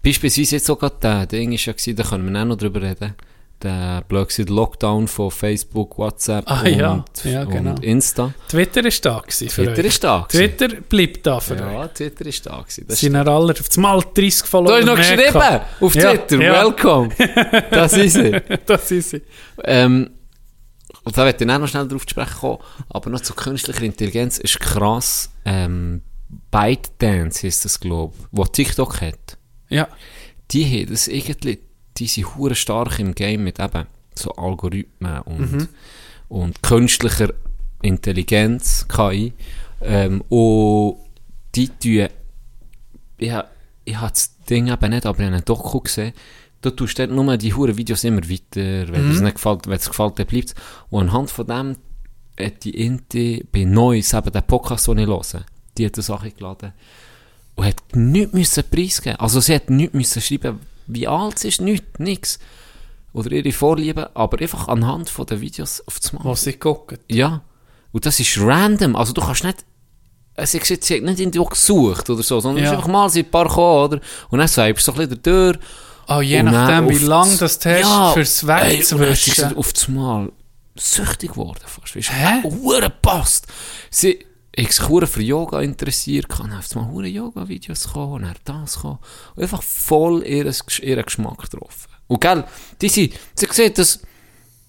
beispielsweise 0.02 0.56
jetzt 0.56 0.66
sogar 0.66 0.92
der, 0.92 1.26
der 1.26 1.40
Ding 1.40 1.52
ist 1.52 1.66
ja 1.66 1.74
da 1.94 2.04
können 2.04 2.32
wir 2.32 2.42
auch 2.42 2.46
noch 2.46 2.56
drüber 2.56 2.82
reden. 2.82 3.16
Der 3.62 4.04
blöd 4.08 4.36
Lockdown 4.50 5.08
von 5.10 5.30
Facebook, 5.32 5.98
WhatsApp 5.98 6.46
Ah, 6.50 6.62
und, 6.62 6.76
ja. 6.78 7.06
Ja, 7.26 7.44
genau. 7.44 7.72
und 7.72 7.84
Insta. 7.84 8.34
Twitter 8.48 8.86
ist 8.86 9.04
da 9.06 9.20
gewesen 9.20 9.50
Twitter 9.50 9.72
euch. 9.80 9.86
ist 9.86 10.04
da. 10.04 10.26
gewesen. 10.30 10.58
Twitter 10.58 10.82
bleibt 10.82 11.28
da 11.28 11.40
für 11.42 11.54
euch. 11.56 11.60
Ja, 11.60 11.88
Twitter 11.90 12.26
ist 12.26 12.46
da. 12.46 12.62
Gewesen. 12.62 12.86
Das 12.88 13.00
sind 13.02 13.16
alle 13.18 13.52
auf 13.54 13.78
Mal 13.78 14.02
30 14.14 14.42
Du 14.42 14.48
Follower 14.48 14.78
hast 14.78 14.86
noch 14.86 14.96
geschrieben 14.96 15.34
gehabt. 15.34 15.82
auf 15.84 15.92
Twitter. 15.92 16.42
ja. 16.42 16.54
Welcome. 16.64 17.10
Das 17.70 17.94
ist 17.98 18.16
es. 18.16 18.42
das 18.66 18.92
ist 18.92 19.10
sie. 19.10 19.22
Ähm, 19.66 20.10
und 21.04 21.18
da 21.18 21.26
werde 21.26 21.44
ich 21.44 21.52
auch 21.52 21.60
noch 21.60 21.68
schnell 21.68 21.88
drauf 21.88 22.06
zu 22.06 22.12
sprechen 22.12 22.38
kommen. 22.40 22.60
Aber 22.90 23.10
noch 23.10 23.22
zu 23.22 23.34
künstlicher 23.34 23.84
Intelligenz 23.84 24.38
ist 24.38 24.60
krass. 24.60 25.32
Ähm, 25.44 26.02
ByteDance 26.52 27.46
ist 27.48 27.66
das, 27.66 27.80
glaube 27.80 28.14
ich, 28.18 28.26
wo 28.32 28.46
TikTok 28.46 29.02
hat. 29.02 29.38
Ja, 29.70 29.88
Die 30.52 30.66
haben 30.66 30.92
das 30.92 31.08
irgendwie, 31.08 31.60
die 32.00 32.08
sind 32.08 32.36
hure 32.36 32.56
stark 32.56 33.00
im 33.00 33.14
Game 33.14 33.44
mit 33.44 33.60
eben 33.60 33.86
so 34.16 34.32
Algorithmen 34.32 35.22
und, 35.22 35.70
und 36.30 36.64
künstlicher 36.64 37.34
Intelligenz, 37.82 38.86
KI. 38.88 39.34
Ähm, 39.82 40.22
und 40.30 40.98
die 41.56 41.68
tun, 41.70 42.08
ich, 43.18 43.32
ha- 43.32 43.48
ich 43.86 43.96
habe 43.98 44.12
das 44.12 44.36
Ding 44.50 44.68
eben 44.68 44.90
nicht, 44.90 45.06
aber 45.06 45.20
ich 45.20 45.26
habe 45.26 45.36
einen 45.36 45.46
Doku 45.46 45.80
gesehen, 45.82 46.14
da 46.62 46.70
tust 46.72 47.00
du 47.00 47.08
nur 47.08 47.38
die 47.38 47.54
hure 47.54 47.78
Videos 47.78 48.04
immer 48.04 48.22
weiter, 48.30 48.92
wenn 48.92 49.12
es 49.12 49.22
nicht 49.22 49.36
gefällt, 49.36 49.66
wenn 49.68 49.78
es 49.78 49.88
gefällt, 49.88 50.20
dann 50.20 50.28
bleibt 50.28 50.54
Und 50.90 51.08
anhand 51.10 51.32
von 51.32 51.48
dem 51.48 51.78
hat 52.38 52.64
die 52.66 52.72
Inti 52.86 53.46
bei 53.52 53.64
Neues, 53.64 54.14
eben 54.14 54.32
der 54.32 54.42
Podcast, 54.42 54.88
den 54.88 54.98
ich 54.98 55.08
höre, 55.08 55.46
die 55.78 55.86
hat 55.86 55.96
eine 55.96 56.04
Sache 56.04 56.32
geladen 56.32 56.74
und 57.56 57.66
hat 57.66 57.76
nichts 57.96 58.34
müssen 58.34 58.64
preisgeben. 58.70 59.20
Also 59.20 59.40
sie 59.40 59.56
hat 59.56 59.70
nichts 59.70 59.94
müssen 59.94 60.22
schreiben, 60.22 60.60
wie 60.90 61.08
alt 61.08 61.40
sie 61.40 61.48
ist, 61.48 61.62
nichts, 61.62 61.88
nichts. 62.00 62.40
Oder 63.14 63.32
ihre 63.32 63.52
Vorlieben, 63.52 64.06
aber 64.14 64.40
einfach 64.40 64.68
anhand 64.68 65.10
von 65.10 65.26
den 65.26 65.42
Videos 65.42 65.82
auf 65.88 66.00
das 66.00 66.14
Mal. 66.14 66.24
wo 66.24 66.36
sie 66.36 66.54
gucken. 66.54 67.00
Ja. 67.10 67.42
Und 67.92 68.06
das 68.06 68.20
ist 68.20 68.38
random. 68.40 68.96
Also 68.96 69.14
du 69.14 69.22
kannst 69.22 69.44
nicht, 69.44 69.66
es 70.36 70.54
ist 70.54 70.70
jetzt, 70.70 70.90
nicht 70.90 71.20
irgendwo 71.20 71.46
gesucht 71.46 72.10
oder 72.10 72.22
so, 72.22 72.40
sondern 72.40 72.64
Ja. 72.64 72.70
es 72.70 72.74
ist 72.74 72.78
einfach 72.78 72.92
mal 72.92 73.10
sie 73.10 73.22
ein 73.24 73.32
paar 73.32 73.48
gekommen, 73.48 73.84
oder? 73.86 74.00
Und 74.30 74.40
dann 74.40 74.48
swipest 74.48 74.88
du 74.88 74.92
so 74.92 74.98
ein 75.02 75.08
bisschen 75.10 75.24
durch. 75.24 75.58
Oh, 76.08 76.22
je 76.22 76.42
nachdem, 76.44 76.90
wie 76.90 76.96
auf 76.96 77.02
lang 77.04 77.38
das- 77.38 77.60
du 77.60 77.70
hast, 77.70 77.82
Ja, 77.82 78.12
fürs 78.14 78.46
Wegzuwischen. 78.48 79.58
auf 79.58 79.74
das 79.74 79.88
Mal 79.88 80.32
süchtig 80.78 81.32
geworden 81.32 81.60
fast. 81.66 81.96
Weißt 81.96 82.10
du, 82.44 82.90
passt. 83.02 83.48
Sie, 83.90 84.26
ich 84.60 84.80
habe 84.80 84.90
hure 84.90 85.08
für 85.08 85.22
Yoga 85.22 85.62
interessiert, 85.62 86.30
kann 86.30 86.52
auf 86.54 86.74
mal 86.76 86.88
hure 86.88 87.08
Yoga-Videos 87.08 87.94
kommen, 87.94 88.14
und 88.14 88.24
dann 88.24 88.64
das 88.64 88.80
kommen. 88.80 89.00
Und 89.36 89.44
einfach 89.44 89.64
voll 89.64 90.24
ihres, 90.26 90.64
ihren 90.80 91.04
Geschmack 91.04 91.40
getroffen. 91.40 91.90
Und 92.08 92.22
gell, 92.22 92.44
die 92.82 92.90
sind, 92.90 93.14
sie 93.36 93.48
sehen, 93.52 93.74
das, 93.76 94.00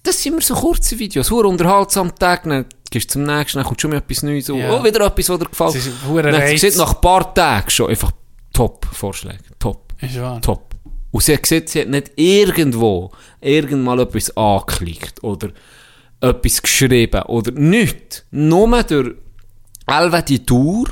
das 0.03 0.21
sind 0.21 0.33
immer 0.33 0.41
so 0.41 0.55
kurze 0.55 0.97
Videos, 0.97 1.29
hure 1.31 1.47
unterhaltsam 1.47 2.13
Tag, 2.15 2.43
dann 2.43 2.65
gehst 2.89 3.09
du 3.09 3.13
zum 3.13 3.23
nächsten, 3.23 3.57
dann 3.59 3.67
kommt 3.67 3.81
schon 3.81 3.91
mal 3.91 3.97
etwas 3.97 4.23
Neues, 4.23 4.49
und 4.49 4.59
Ja. 4.59 4.79
oh, 4.79 4.83
wieder 4.83 5.05
etwas, 5.05 5.29
was 5.29 5.39
dir 5.39 5.45
gefällt. 5.45 5.75
Es 5.75 5.87
ist 5.87 6.05
hure 6.07 6.31
Dann 6.31 6.57
sieht 6.57 6.75
nach 6.77 6.95
ein 6.95 7.01
paar 7.01 7.33
Tagen 7.33 7.69
schon 7.69 7.89
einfach 7.89 8.11
top 8.53 8.85
Vorschläge, 8.91 9.39
top. 9.59 9.93
Ist 10.01 10.19
wahr. 10.19 10.41
Top. 10.41 10.75
Und 11.11 11.23
sie 11.23 11.33
hat 11.33 11.43
gesehen, 11.43 11.67
sie 11.67 11.81
hat 11.81 11.89
nicht 11.89 12.11
irgendwo 12.15 13.11
irgendmal 13.41 13.99
etwas 13.99 14.35
angeklickt 14.35 15.23
oder 15.23 15.49
etwas 16.21 16.61
geschrieben 16.61 17.23
oder 17.23 17.51
nichts. 17.51 18.23
Nur 18.31 18.83
durch 18.83 19.15
Elva 19.87 20.21
die 20.21 20.45
Tour, 20.45 20.89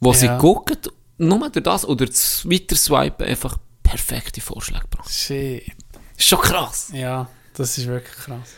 wo 0.00 0.12
sie 0.12 0.26
Ja. 0.26 0.38
guckt, 0.38 0.90
nur 1.18 1.50
durch 1.50 1.62
das 1.64 1.84
oder 1.86 2.06
das 2.06 2.48
Weiterswipen 2.48 3.26
einfach 3.26 3.58
perfekte 3.82 4.40
Vorschläge 4.40 4.84
gebracht. 4.90 5.10
Shit. 5.10 5.64
Ist 6.16 6.26
schon 6.28 6.40
krass. 6.40 6.90
Ja, 6.94 7.28
das 7.54 7.76
ist 7.78 7.86
wirklich 7.86 8.16
krass. 8.16 8.54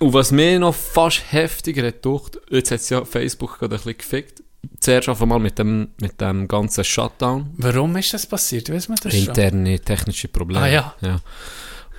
Und 0.00 0.12
was 0.12 0.30
mir 0.30 0.58
noch 0.58 0.74
fast 0.74 1.22
heftiger 1.32 1.86
hat 1.86 2.02
gedacht, 2.02 2.38
jetzt 2.50 2.70
hat 2.70 2.88
ja 2.90 3.04
Facebook 3.04 3.58
gerade 3.58 3.74
ein 3.76 3.78
bisschen 3.78 3.98
gefickt. 3.98 4.42
Zuerst 4.80 5.08
einfach 5.08 5.26
mal 5.26 5.38
mit 5.38 5.58
dem, 5.58 5.88
mit 6.00 6.20
dem 6.20 6.48
ganzen 6.48 6.84
Shutdown. 6.84 7.50
Warum 7.56 7.96
ist 7.96 8.12
das 8.14 8.26
passiert? 8.26 8.70
Weiss 8.72 8.88
man 8.88 8.98
das 9.02 9.12
schon? 9.14 9.26
Interne 9.28 9.78
technische 9.80 10.28
Probleme. 10.28 10.64
Ah, 10.64 10.68
ja. 10.68 10.94
ja. 11.00 11.20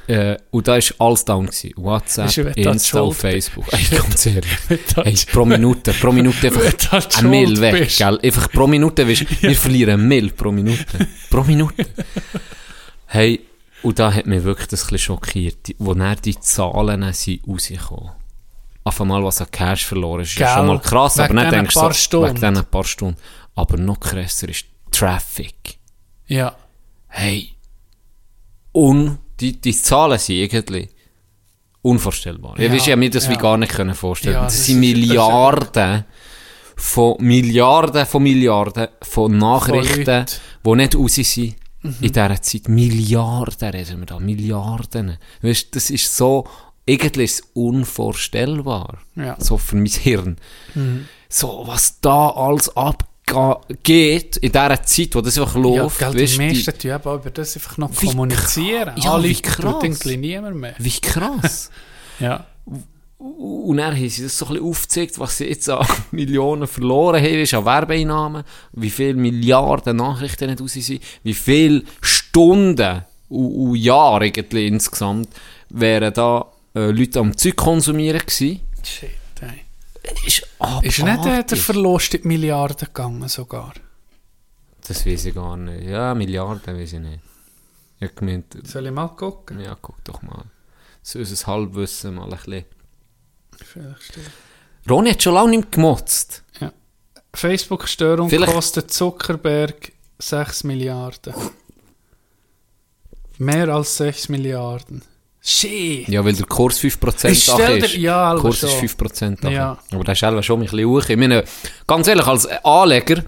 Äh, 0.07 0.37
und 0.51 0.67
da 0.67 0.73
war 0.73 1.07
alles 1.07 1.25
down. 1.25 1.47
Gewesen. 1.47 1.73
WhatsApp, 1.77 2.57
Insta? 2.57 3.09
Facebook. 3.11 3.65
Ey, 3.73 3.97
ganz 3.97 4.25
ehrlich. 4.25 4.57
Hey, 4.95 5.15
pro 5.31 5.45
Minute, 5.45 5.93
pro 5.93 6.11
Minute 6.11 6.47
einfach 6.47 7.07
ein 7.17 7.29
Mill 7.29 7.59
weg, 7.59 7.79
bist. 7.79 7.97
gell? 7.97 8.19
Einfach 8.21 8.51
pro 8.51 8.67
Minute, 8.67 9.07
weißt, 9.07 9.21
du, 9.21 9.41
wir 9.41 9.55
verlieren 9.55 10.01
ein 10.01 10.07
Mill 10.07 10.31
pro 10.31 10.51
Minute. 10.51 10.85
Pro 11.29 11.43
Minute. 11.43 11.87
Hey, 13.07 13.41
und 13.81 13.97
da 13.99 14.13
hat 14.13 14.25
mich 14.25 14.43
wirklich 14.43 14.67
das 14.67 14.91
ein 14.91 14.97
schockiert, 14.97 15.75
wo 15.79 15.93
dann 15.93 16.17
die 16.23 16.39
Zahlen 16.39 17.11
sind 17.13 17.47
rausgekommen. 17.47 18.11
Auf 18.83 19.01
einmal, 19.01 19.23
was 19.23 19.41
an 19.41 19.49
Cash 19.49 19.85
verloren 19.85 20.21
ist, 20.21 20.35
ja 20.35 20.47
Gell? 20.47 20.55
schon 20.57 20.67
mal 20.67 20.79
krass, 20.79 21.19
aber 21.19 21.33
nicht 21.33 21.51
denkst 21.51 21.73
du 21.73 21.91
so, 21.91 22.23
wegen 22.23 22.35
diesen 22.35 22.65
paar 22.65 22.83
Stunden. 22.83 23.17
Aber 23.55 23.77
noch 23.77 23.99
krasser 23.99 24.49
ist 24.49 24.65
Traffic. 24.91 25.79
Ja. 26.27 26.55
Hey. 27.07 27.53
Und 28.71 29.17
die, 29.39 29.59
die 29.59 29.73
Zahlen 29.73 30.17
sind 30.19 30.35
irgendwie 30.35 30.89
unvorstellbar. 31.81 32.59
Ja, 32.59 32.67
Ja, 32.67 32.73
ich 32.73 32.85
habe 32.85 32.97
mir 32.97 33.09
das 33.09 33.25
ja. 33.25 33.31
wie 33.31 33.37
gar 33.37 33.57
nicht 33.57 33.71
können 33.73 33.93
vorstellen. 33.95 34.35
Ja, 34.35 34.43
das, 34.43 34.55
das 34.55 34.65
sind 34.65 34.79
Milliarden 34.79 36.05
von 36.75 37.15
Milliarden 37.19 38.05
von 38.05 38.23
Milliarden 38.23 38.87
von 39.01 39.37
Nachrichten, 39.37 40.05
Leuten. 40.05 40.25
die 40.65 40.75
nicht 40.75 40.95
raus 40.95 41.15
sind. 41.15 41.55
Mhm. 41.81 41.95
In 42.01 42.11
dieser 42.11 42.41
Zeit. 42.41 42.67
Milliarden 42.67 43.69
reden 43.69 43.99
wir 43.99 44.05
da. 44.05 44.19
Milliarden. 44.19 45.17
Weißt, 45.41 45.75
das 45.75 45.89
ist 45.89 46.15
so, 46.15 46.47
irgendwie 46.85 47.23
ist 47.23 47.39
es 47.41 47.49
unvorstellbar. 47.53 48.97
Ja. 49.15 49.35
So 49.39 49.57
für 49.57 49.75
mein 49.75 49.85
Hirn. 49.85 50.37
Mhm. 50.73 51.05
So, 51.29 51.63
was 51.65 51.99
da 52.01 52.29
alles 52.29 52.75
abgeht 52.75 53.09
in 54.41 54.51
dieser 54.51 54.83
Zeit, 54.83 55.15
wo 55.15 55.21
das 55.21 55.37
einfach 55.39 55.55
Ja, 55.55 55.61
läuft. 55.61 55.99
gell, 55.99 56.13
weisst, 56.13 56.33
die 56.33 56.37
die- 56.37 56.45
meisten 56.53 56.77
tun 56.79 56.91
eben 56.91 57.13
über 57.15 57.29
das 57.31 57.55
einfach 57.55 57.77
noch 57.77 57.93
kommunizieren. 57.95 58.93
Ja, 58.97 59.13
Alle 59.13 59.29
wie 59.29 59.41
krass. 59.41 59.83
irgendwie 59.83 60.17
niemand 60.17 60.55
mehr. 60.57 60.75
Wie 60.77 60.99
krass. 61.01 61.69
Ja. 62.19 62.45
Und 63.17 63.75
dann 63.77 63.93
haben 63.95 64.07
sie 64.09 64.23
das 64.23 64.37
so 64.37 64.45
ein 64.45 64.53
bisschen 64.53 64.69
aufgezeigt, 64.69 65.19
was 65.19 65.37
sie 65.37 65.45
jetzt 65.45 65.69
an 65.69 65.85
Millionen 66.11 66.65
verloren 66.67 67.21
haben, 67.21 67.41
ist 67.41 67.53
an 67.53 67.65
Werbeeinnahmen, 67.65 68.43
wie 68.73 68.89
viele 68.89 69.15
Milliarden 69.15 69.97
Nachrichten 69.97 70.49
nicht 70.49 70.61
raus 70.61 70.73
sind, 70.73 71.01
wie 71.23 71.33
viele 71.33 71.83
Stunden 72.01 73.01
und, 73.27 73.53
und 73.69 73.75
Jahre 73.75 74.25
eigentlich 74.25 74.67
insgesamt 74.67 75.27
wären 75.69 76.13
da 76.13 76.45
äh, 76.75 76.91
Leute 76.91 77.19
am 77.19 77.35
Zeug 77.35 77.55
konsumieren 77.57 78.19
gewesen. 78.19 78.61
Shit, 78.83 79.09
Ist 80.25 80.47
Ist 80.83 81.03
nicht 81.03 81.25
äh, 81.25 81.43
der. 81.43 81.57
Verlust 81.57 82.13
in 82.13 82.21
die 82.21 82.27
Milliarden 82.27 82.87
gegangen 82.87 83.27
sogar? 83.27 83.73
Das 84.87 85.05
weiß 85.05 85.25
ich 85.25 85.35
gar 85.35 85.57
nicht. 85.57 85.83
Ja, 85.87 86.13
Milliarden 86.13 86.77
weiß 86.77 86.93
ich 86.93 86.99
nicht. 86.99 87.19
Ich 87.99 88.13
gemeint, 88.13 88.55
Soll 88.67 88.85
ich 88.87 88.91
mal 88.91 89.07
gucken? 89.09 89.59
ja, 89.59 89.75
guck 89.81 90.03
doch 90.03 90.21
mal. 90.21 90.43
So 91.01 91.19
unser 91.19 91.47
Halbwissen 91.47 92.15
mal 92.15 92.25
ein 92.25 92.29
bisschen. 92.37 92.65
Vielleicht 93.57 94.01
stimmt. 94.03 94.31
Ronny 94.89 95.11
hat 95.11 95.23
schon 95.23 95.33
lange 95.33 95.49
nicht 95.51 95.61
mehr 95.63 95.71
gemotzt. 95.71 96.43
Facebook-Störung 97.33 98.29
Vielleicht- 98.29 98.53
kostet 98.53 98.91
Zuckerberg 98.91 99.91
6 100.19 100.63
Milliarden. 100.63 101.33
Mehr 103.37 103.67
als 103.69 103.97
6 103.97 104.29
Milliarden. 104.29 105.03
Shit. 105.47 106.07
Ja, 106.07 106.25
weil 106.25 106.33
der 106.33 106.45
Kurs 106.47 106.79
5% 106.79 107.29
Ich 107.31 107.43
stell 107.43 107.77
ist. 107.77 107.93
dir- 107.93 107.99
ja, 107.99 108.31
der 108.33 108.41
Kurs 108.41 108.63
aber 108.63 108.73
ist 108.73 108.79
schon. 108.79 109.07
5% 109.07 109.41
Sache. 109.43 109.53
Ja. 109.53 109.77
Aber 109.91 110.03
das 110.03 110.13
ist 110.19 110.45
schon 110.45 110.59
ein 110.61 110.65
bisschen 110.67 110.85
hoch. 110.89 111.07
Ich 111.07 111.17
meine, 111.17 111.43
ganz 111.85 112.07
ehrlich, 112.07 112.25
als 112.25 112.47
Anleger, 112.63 113.23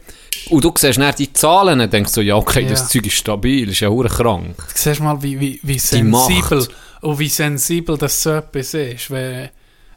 und 0.50 0.64
du 0.64 0.74
siehst 0.76 0.98
dann 1.00 1.14
die 1.16 1.32
Zahlen, 1.32 1.78
dann 1.78 1.90
denkst 1.92 2.14
du, 2.14 2.22
ja, 2.22 2.36
okay, 2.36 2.66
das 2.68 2.82
Ja. 2.82 2.88
Zeug 2.88 3.06
ist 3.06 3.14
stabil, 3.18 3.70
ist 3.70 3.82
ja 3.82 3.90
hure 3.90 4.10
krank. 4.10 4.56
Du 4.58 4.64
siehst 4.74 5.00
mal, 5.00 5.22
wie, 5.22 5.40
wie, 5.40 5.60
wie 5.62 5.78
sensibel, 5.78 6.68
und 7.02 7.20
wie 7.20 7.30
sensibel 7.30 7.98
das 8.00 8.24
so 8.24 8.32
etwas 8.32 8.74
ist, 8.74 9.12
wenn 9.12 9.50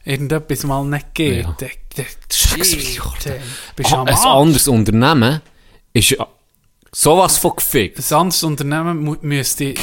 irgendetwas 0.04 0.64
mal 0.64 0.84
nicht 0.84 1.14
geht. 1.14 1.44
Ja. 1.46 1.56
dann- 1.58 1.70
dann- 1.96 2.06
Shit, 2.30 3.00
bist 3.76 3.92
Ah, 3.92 4.00
am 4.02 4.06
ein 4.08 4.14
anderes 4.14 4.68
Unternehmen 4.68 5.40
ist 5.94 6.16
sowas 6.92 7.38
von 7.38 7.52
gefickt. 7.56 7.98
Ein 7.98 8.16
anderes 8.16 8.42
Unternehmen 8.42 9.16
müsste 9.22 9.74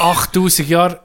8000 0.00 0.68
Jahre 0.68 1.00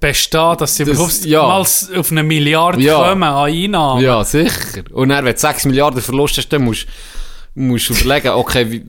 bestehen, 0.00 0.56
dass 0.58 0.76
sie 0.76 0.84
Das- 0.84 0.94
überhaupt 0.94 1.24
ja. 1.24 1.42
mal 1.42 1.60
auf 1.60 2.10
eine 2.10 2.22
Milliarde 2.22 2.80
Ja. 2.82 3.08
kommen 3.08 3.22
an 3.24 3.50
Einnahmen. 3.50 4.02
Ja, 4.02 4.24
sicher. 4.24 4.82
Und 4.92 5.08
dann, 5.10 5.24
wenn 5.24 5.34
du 5.34 5.38
6 5.38 5.64
Milliarden 5.66 6.00
Verlust 6.02 6.38
hast, 6.38 6.48
dann 6.48 6.64
musst 6.64 6.86
du 7.54 7.94
überlegen, 7.94 8.28
okay, 8.28 8.70
wie, 8.70 8.84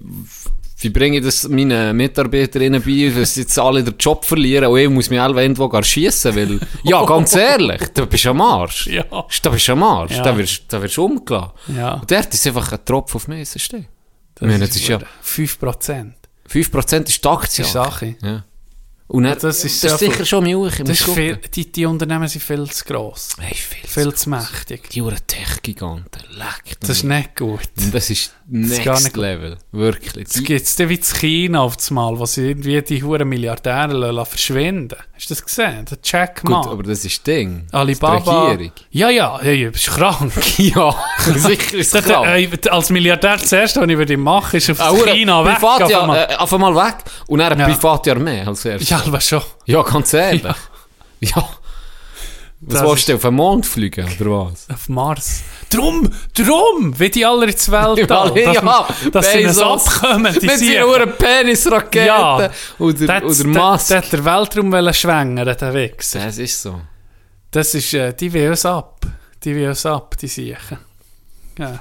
wie 0.81 0.89
bringe 0.89 1.17
ich 1.17 1.23
das 1.25 1.47
meinen 1.49 1.95
Mitarbeiterinnen 1.97 2.81
bei, 2.81 3.11
dass 3.19 3.33
sie 3.33 3.41
jetzt 3.41 3.57
alle 3.59 3.83
den 3.83 3.95
Job 3.99 4.23
verlieren 4.23 4.67
und 4.67 4.77
ich 4.79 4.89
muss 4.89 5.09
mich 5.09 5.19
alle 5.19 5.41
irgendwo 5.41 5.67
gar 5.67 5.83
schiessen, 5.83 6.35
weil, 6.35 6.59
ja, 6.83 7.03
ganz 7.05 7.35
ehrlich, 7.35 7.81
da 7.93 8.05
bist 8.05 8.25
du 8.25 8.29
am 8.29 8.41
Arsch. 8.41 8.87
Ja. 8.87 9.03
Da 9.09 9.49
bist 9.49 9.67
du 9.67 9.71
am 9.73 9.83
Arsch. 9.83 10.11
Ja. 10.15 10.23
Da 10.23 10.37
wirst, 10.37 10.63
da 10.69 10.79
du 10.79 11.05
umgelassen. 11.05 11.51
Ja. 11.75 11.93
Und 11.95 12.09
dort 12.09 12.33
ist 12.33 12.47
einfach 12.47 12.71
ein 12.71 12.79
Tropfen 12.85 13.15
auf 13.17 13.27
Messen 13.27 13.59
stehen. 13.59 13.87
Meine, 14.39 14.59
das 14.59 14.69
ist 14.75 14.87
ja, 14.87 14.99
5%. 15.21 16.13
5% 16.49 17.09
ist 17.09 17.23
die 17.25 17.27
Aktie. 17.27 17.57
Das 17.63 17.67
ist 17.67 17.73
Sache. 17.73 18.15
Ja. 18.23 18.45
Und 19.09 19.23
dann, 19.23 19.33
Das 19.33 19.41
das 19.41 19.65
ist 19.65 19.73
ist, 19.73 19.81
sehr 19.81 19.97
sicher 19.97 20.23
schon 20.23 20.43
Milch. 20.43 20.77
Das 20.83 21.01
ist 21.01 21.09
viel, 21.09 21.37
die, 21.37 21.71
die 21.71 21.85
Unternehmen 21.87 22.27
sind 22.27 22.43
viel 22.43 22.69
zu 22.69 22.85
gross. 22.85 23.29
Hey, 23.39 23.55
viel, 23.55 23.89
Viel 23.89 24.13
zu 24.13 24.29
mächtig. 24.29 24.87
Die 24.91 25.01
Uhren 25.01 25.17
Tech-Giganten, 25.25 26.21
leck. 26.37 26.79
Das 26.79 26.91
ist 26.91 27.03
nicht 27.05 27.35
gut. 27.35 27.59
Das 27.91 28.09
ist 28.11 28.31
ist 28.51 28.83
gar 28.83 28.93
next 28.93 29.03
nicht 29.05 29.13
gut. 29.15 29.23
level. 29.23 29.57
Wirklich. 29.71 30.27
Es 30.27 30.43
gibt 30.43 30.61
es 30.61 30.77
wie 30.77 30.93
in 30.93 31.01
China 31.01 31.61
auf 31.61 31.75
das 31.77 31.89
Mal, 31.89 32.19
wo 32.19 32.25
sie 32.27 32.49
irgendwie 32.49 32.79
die 32.83 33.01
hohen 33.03 33.27
Milliardäre 33.27 34.11
lassen 34.11 34.29
verschwinden. 34.29 34.97
Hast 35.19 35.29
du 35.29 35.33
das 35.33 35.43
gesehen? 35.45 35.85
Der 35.91 35.97
Jack 36.01 36.41
Gut, 36.43 36.49
Ma. 36.49 36.61
aber 36.71 36.81
das 36.83 37.03
ist 37.03 37.27
Ding. 37.27 37.67
Alibaba. 37.73 38.13
Das 38.13 38.19
ist 38.25 38.31
die 38.31 38.51
Regierung. 38.51 38.71
Ja, 38.91 39.09
ja, 39.09 39.39
ja, 39.43 39.51
ja, 39.51 39.69
bist 39.69 39.87
krank. 39.87 40.31
Ja, 40.57 40.95
sicher 41.35 41.77
ist 41.77 41.93
Das, 41.93 42.05
klar. 42.05 42.25
äh, 42.37 42.49
als 42.69 42.89
Milliardär 42.89 43.35
das 43.35 43.51
erste, 43.51 43.81
was 43.81 43.89
ich 43.89 43.97
würde 43.97 44.15
machen, 44.15 44.55
ist 44.55 44.69
auf 44.69 44.79
Hure, 44.79 45.11
China 45.11 45.43
weg. 45.43 45.55
Privat, 45.55 45.89
ja, 45.89 46.01
einmal. 46.03 46.17
äh, 46.29 46.35
einmal 46.37 46.73
weg. 46.75 46.95
Und 47.27 47.39
dann 47.39 47.51
eine 47.51 47.63
Ja. 47.63 47.67
private 47.75 48.11
Armee 48.11 48.41
als 48.45 48.63
erstes. 48.63 48.89
ja, 48.89 49.01
aber 49.05 49.19
schon. 49.19 49.41
Ja, 49.65 49.81
ganz 49.81 50.13
ehrlich. 50.13 50.43
Ja. 51.21 51.49
Was 52.61 52.81
willst 52.83 53.07
du 53.07 53.15
auf 53.15 53.21
den 53.21 53.35
Mond 53.35 53.65
fliegen, 53.65 54.05
oder 54.19 54.31
was? 54.51 54.67
Auf 54.69 54.89
Mars. 54.89 55.43
Drum, 55.69 56.09
drum, 56.33 56.93
wie 56.99 57.09
die 57.09 57.25
alle 57.25 57.45
ins 57.45 57.71
Weltall. 57.71 58.33
Ja, 58.37 58.85
dass, 59.11 59.11
dass 59.11 59.31
sie 59.31 59.45
uns 59.45 59.59
abkommen, 59.59 60.35
die 60.41 60.45
Mit 60.45 60.57
Siechen. 60.59 60.73
seiner 60.73 60.87
Uhren 60.87 61.13
Penisrakete. 61.17 62.05
Ja. 62.05 62.49
Oder, 62.79 63.07
Der 63.07 63.23
oder 63.25 63.33
der- 63.35 63.47
Musk. 63.47 63.87
der 63.87 63.97
hat 63.99 64.11
den 64.11 64.25
Weltraum 64.25 64.93
schwängern, 64.93 65.55
der 65.57 65.73
Wichser. 65.73 66.19
Das 66.25 66.37
ist 66.37 66.61
so. 66.61 66.81
Das 67.51 67.73
ist, 67.73 67.93
äh, 67.93 68.13
die 68.13 68.31
will 68.33 68.49
uns 68.49 68.65
ab. 68.65 69.05
Die 69.43 69.55
will 69.55 69.69
uns 69.69 69.85
ab, 69.85 70.17
die 70.17 70.27
Siechen. 70.27 70.77
Ja. 71.57 71.79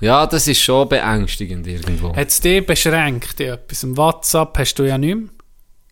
Ja, 0.00 0.26
das 0.26 0.48
ist 0.48 0.62
schon 0.62 0.88
beängstigend 0.88 1.66
irgendwo. 1.66 2.16
Hat 2.16 2.28
es 2.28 2.40
dich 2.40 2.64
beschränkt 2.64 3.38
in 3.40 3.50
etwas? 3.52 3.82
Im 3.82 3.96
WhatsApp 3.98 4.56
hast 4.58 4.74
du 4.78 4.84
ja 4.84 4.96
nicht 4.96 5.14
mehr. 5.14 5.28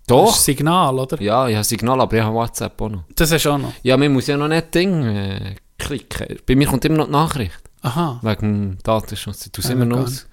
Das 0.08 0.16
Doch. 0.16 0.36
ist 0.36 0.44
Signal, 0.44 0.98
oder? 0.98 1.20
Ja, 1.20 1.46
ich 1.48 1.54
habe 1.54 1.64
Signal, 1.64 2.00
aber 2.00 2.16
ich 2.16 2.22
habe 2.22 2.34
WhatsApp 2.34 2.80
auch 2.80 2.88
noch. 2.88 3.04
Das 3.14 3.30
hast 3.30 3.44
du 3.44 3.50
auch 3.50 3.58
noch. 3.58 3.72
Ja, 3.82 3.96
man 3.96 4.10
muss 4.12 4.26
ja 4.26 4.38
noch 4.38 4.48
nicht 4.48 4.74
Ding 4.74 5.04
äh, 5.04 5.54
klicken. 5.78 6.38
Bei 6.46 6.56
mir 6.56 6.66
kommt 6.66 6.84
immer 6.86 6.96
noch 6.96 7.06
die 7.06 7.12
Nachricht. 7.12 7.60
Aha. 7.82 8.18
Wegen 8.22 8.40
dem 8.40 8.78
Datenschutz. 8.82 9.50
Du 9.52 9.60
Ja, 9.60 9.70
immer 9.70 9.84
noch 9.84 9.98
aus. 9.98 10.26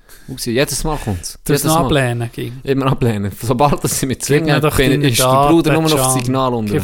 Jedes 0.45 0.83
Mal 0.85 0.97
kommt 0.97 1.21
es. 1.21 1.39
Du 1.43 1.67
noch 1.67 1.75
ablehnen 1.81 2.29
ging. 2.33 2.59
Immer 2.63 2.87
ablehnen. 2.87 3.31
Sobald 3.39 3.83
das 3.83 3.99
sie 3.99 4.05
mich 4.05 4.21
zwingen, 4.21 4.61
bin, 4.61 5.01
ist 5.03 5.19
der 5.19 5.49
Bruder 5.49 5.73
nur 5.73 5.83
noch 5.83 5.99
auf 5.99 6.13
Signal 6.13 6.53
unter. 6.53 6.81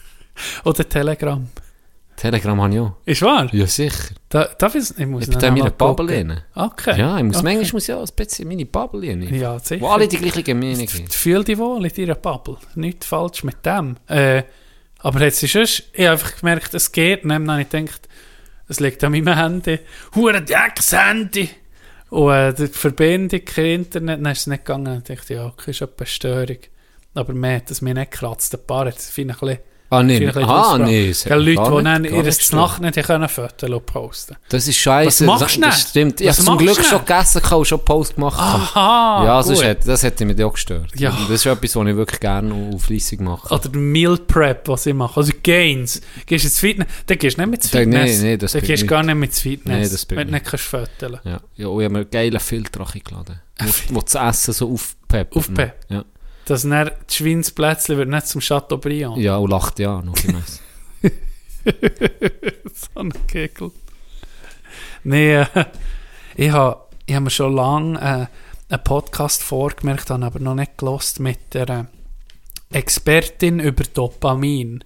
Oder 0.64 0.88
Telegram. 0.88 1.46
Telegram 2.16 2.62
habe 2.62 2.74
ich 2.74 2.80
auch. 2.80 2.92
Ist 3.04 3.22
wahr? 3.22 3.52
Ja, 3.52 3.66
sicher. 3.66 4.14
Da, 4.30 4.44
darf 4.58 4.76
ich, 4.76 4.96
ich 4.96 5.06
muss 5.06 5.24
Ich 5.24 5.30
bin 5.30 5.40
da 5.40 5.48
in 5.48 5.54
meiner 5.54 5.70
Bubble. 5.70 6.44
Okay. 6.54 6.96
Ja, 6.96 7.18
ich 7.18 7.24
muss, 7.24 7.38
Okay. 7.38 7.44
manchmal 7.56 7.72
muss 7.72 7.88
ich 7.88 7.94
auch 7.94 8.00
ein 8.08 8.14
bisschen 8.14 8.46
meine 8.46 8.64
Bubble 8.64 9.10
rein. 9.10 9.22
Ja, 9.34 9.58
sicher. 9.58 9.80
Wo 9.80 9.88
alle 9.88 10.06
die 10.06 10.18
gleiche 10.18 10.54
Meinung 10.54 10.86
haben. 10.86 11.08
Fühl 11.08 11.42
dich 11.42 11.58
wohl 11.58 11.84
in 11.84 11.92
deiner 11.92 12.14
Bubble. 12.14 12.56
Nichts 12.76 13.06
falsch 13.06 13.42
mit 13.42 13.66
dem. 13.66 13.96
Äh, 14.06 14.44
aber 15.00 15.20
jetzt 15.22 15.42
ist 15.42 15.56
es, 15.56 15.82
ich 15.92 16.02
habe 16.02 16.12
einfach 16.12 16.36
gemerkt, 16.38 16.72
es 16.74 16.92
geht. 16.92 17.24
Und 17.24 17.30
dann 17.30 17.50
habe 17.50 17.62
ich 17.62 17.68
gedacht, 17.68 18.08
es 18.68 18.78
liegt 18.78 19.02
an 19.02 19.10
meinem 19.12 19.34
Handy. 19.36 19.80
Hure 20.14 20.42
Drecks 20.42 20.92
Handy. 20.92 21.50
Und 22.10 22.30
äh, 22.32 22.54
die 22.54 22.66
Verbindung, 22.68 23.44
kein 23.44 23.64
Internet, 23.66 24.24
dann 24.24 24.30
ist 24.32 24.40
es 24.42 24.46
nicht 24.46 24.64
gegangen. 24.64 25.02
Ich 25.04 25.12
dachte, 25.16 25.34
ja, 25.34 25.46
okay, 25.46 25.72
ist 25.72 25.82
eine 25.82 26.06
Störung. 26.06 26.58
Aber 27.14 27.32
mehr 27.32 27.56
hat 27.56 27.70
es 27.72 27.82
mir 27.82 27.94
nicht 27.94 28.12
gekratzt. 28.12 28.54
Ein 28.54 28.64
paar 28.64 28.86
hat 28.86 28.96
es 28.96 29.10
fein 29.10 29.28
ein 29.32 29.36
bisschen 29.36 29.58
Ah, 29.92 30.04
nee. 30.04 30.24
Ah, 30.28 30.78
nee. 30.78 31.12
Gell, 31.12 31.42
mich 31.42 31.56
Leute, 31.56 31.70
die 31.70 31.76
nicht- 31.76 31.86
dann 31.86 32.04
ihre 32.04 32.22
nicht. 32.22 32.52
Nacht 32.52 32.80
nicht 32.80 33.02
können 33.02 33.28
Fotos 33.28 33.70
posten 33.84 34.36
Das 34.48 34.68
ist 34.68 34.76
scheiße. 34.76 35.26
Was 35.26 35.40
machst 35.40 35.56
du 35.56 35.60
das, 35.62 35.70
das 35.70 35.90
stimmt. 35.90 36.20
Ich 36.20 36.28
habe 36.28 36.38
zum 36.38 36.58
Glück 36.58 36.84
schon 36.84 37.00
gegessen 37.00 37.42
und 37.52 37.64
schon 37.66 37.84
Post 37.84 38.14
gemacht. 38.14 38.38
Aha, 38.38 39.24
ja, 39.24 39.36
gut. 39.38 39.46
sonst 39.46 39.64
hat, 39.64 39.88
das 39.88 40.04
hätte 40.04 40.24
mich 40.24 40.42
auch 40.44 40.52
gestört. 40.52 40.92
Ja. 40.94 41.10
Das 41.10 41.30
ist 41.30 41.46
etwas, 41.46 41.74
was 41.74 41.86
ich 41.88 41.96
wirklich 41.96 42.20
gerne 42.20 42.54
und 42.54 42.78
fleissig 42.78 43.20
mache. 43.20 43.52
Oder 43.52 43.68
Meal 43.76 44.16
Prep, 44.16 44.68
was 44.68 44.86
ich 44.86 44.94
mache. 44.94 45.18
Also 45.18 45.32
Gains. 45.42 46.00
Gehst 46.24 46.44
du 46.44 46.48
ins 46.48 46.60
Fitness, 46.60 46.86
dann 47.06 47.18
gehst 47.18 47.36
du 47.36 47.40
nicht 47.42 47.50
mit 47.50 47.60
ins 47.62 47.70
Fitness. 47.70 48.20
nee, 48.22 48.36
das 48.36 48.52
dann 48.52 48.62
gehst 48.62 48.82
du 48.84 48.86
gar 48.86 49.02
nicht 49.02 49.14
mit 49.16 49.30
ins 49.30 49.40
Fitness. 49.40 49.76
Nee, 49.76 49.88
das 49.92 50.06
bin 50.06 50.18
wenn 50.18 50.28
du 50.28 50.36
ich 50.36 50.42
nicht 50.42 50.50
kannst 50.50 50.64
fotografieren. 50.66 51.20
Ja, 51.24 51.40
ja 51.56 51.66
und 51.66 51.80
ich 51.80 51.84
habe 51.84 51.92
mir 51.92 51.98
einen 52.00 52.10
geilen 52.10 52.40
Filter 52.40 52.86
geladen. 53.04 53.40
Wo, 53.58 53.96
wo 53.96 54.00
das 54.02 54.14
Essen 54.14 54.54
so 54.54 54.72
aufpeppt. 54.72 55.36
Aufpeppt. 55.36 55.90
Ja. 55.90 56.04
Dass 56.50 56.62
dann 56.62 56.90
das 57.06 57.14
Schweinsplätzchen 57.14 57.96
wird 57.96 58.08
nicht 58.08 58.26
zum 58.26 58.40
Chateaubriand. 58.40 59.18
ja, 59.18 59.36
und 59.36 59.50
lacht 59.50 59.78
ja 59.78 60.02
noch 60.02 60.16
gemäss. 60.16 60.60
so 61.00 63.00
ein 63.00 63.12
Kegel. 63.28 63.70
Nee, 65.04 65.42
äh, 65.42 65.46
ich 66.34 66.50
habe 66.50 66.88
ich 67.06 67.14
hab 67.14 67.22
mir 67.22 67.30
schon 67.30 67.54
lange 67.54 68.00
äh, 68.00 68.74
einen 68.74 68.82
Podcast 68.82 69.44
vorgemerkt, 69.44 70.10
habe 70.10 70.26
aber 70.26 70.40
noch 70.40 70.56
nicht 70.56 70.76
gelost 70.76 71.20
mit 71.20 71.54
der 71.54 71.68
äh, 71.68 71.84
Expertin 72.76 73.60
über 73.60 73.84
Dopamin. 73.84 74.82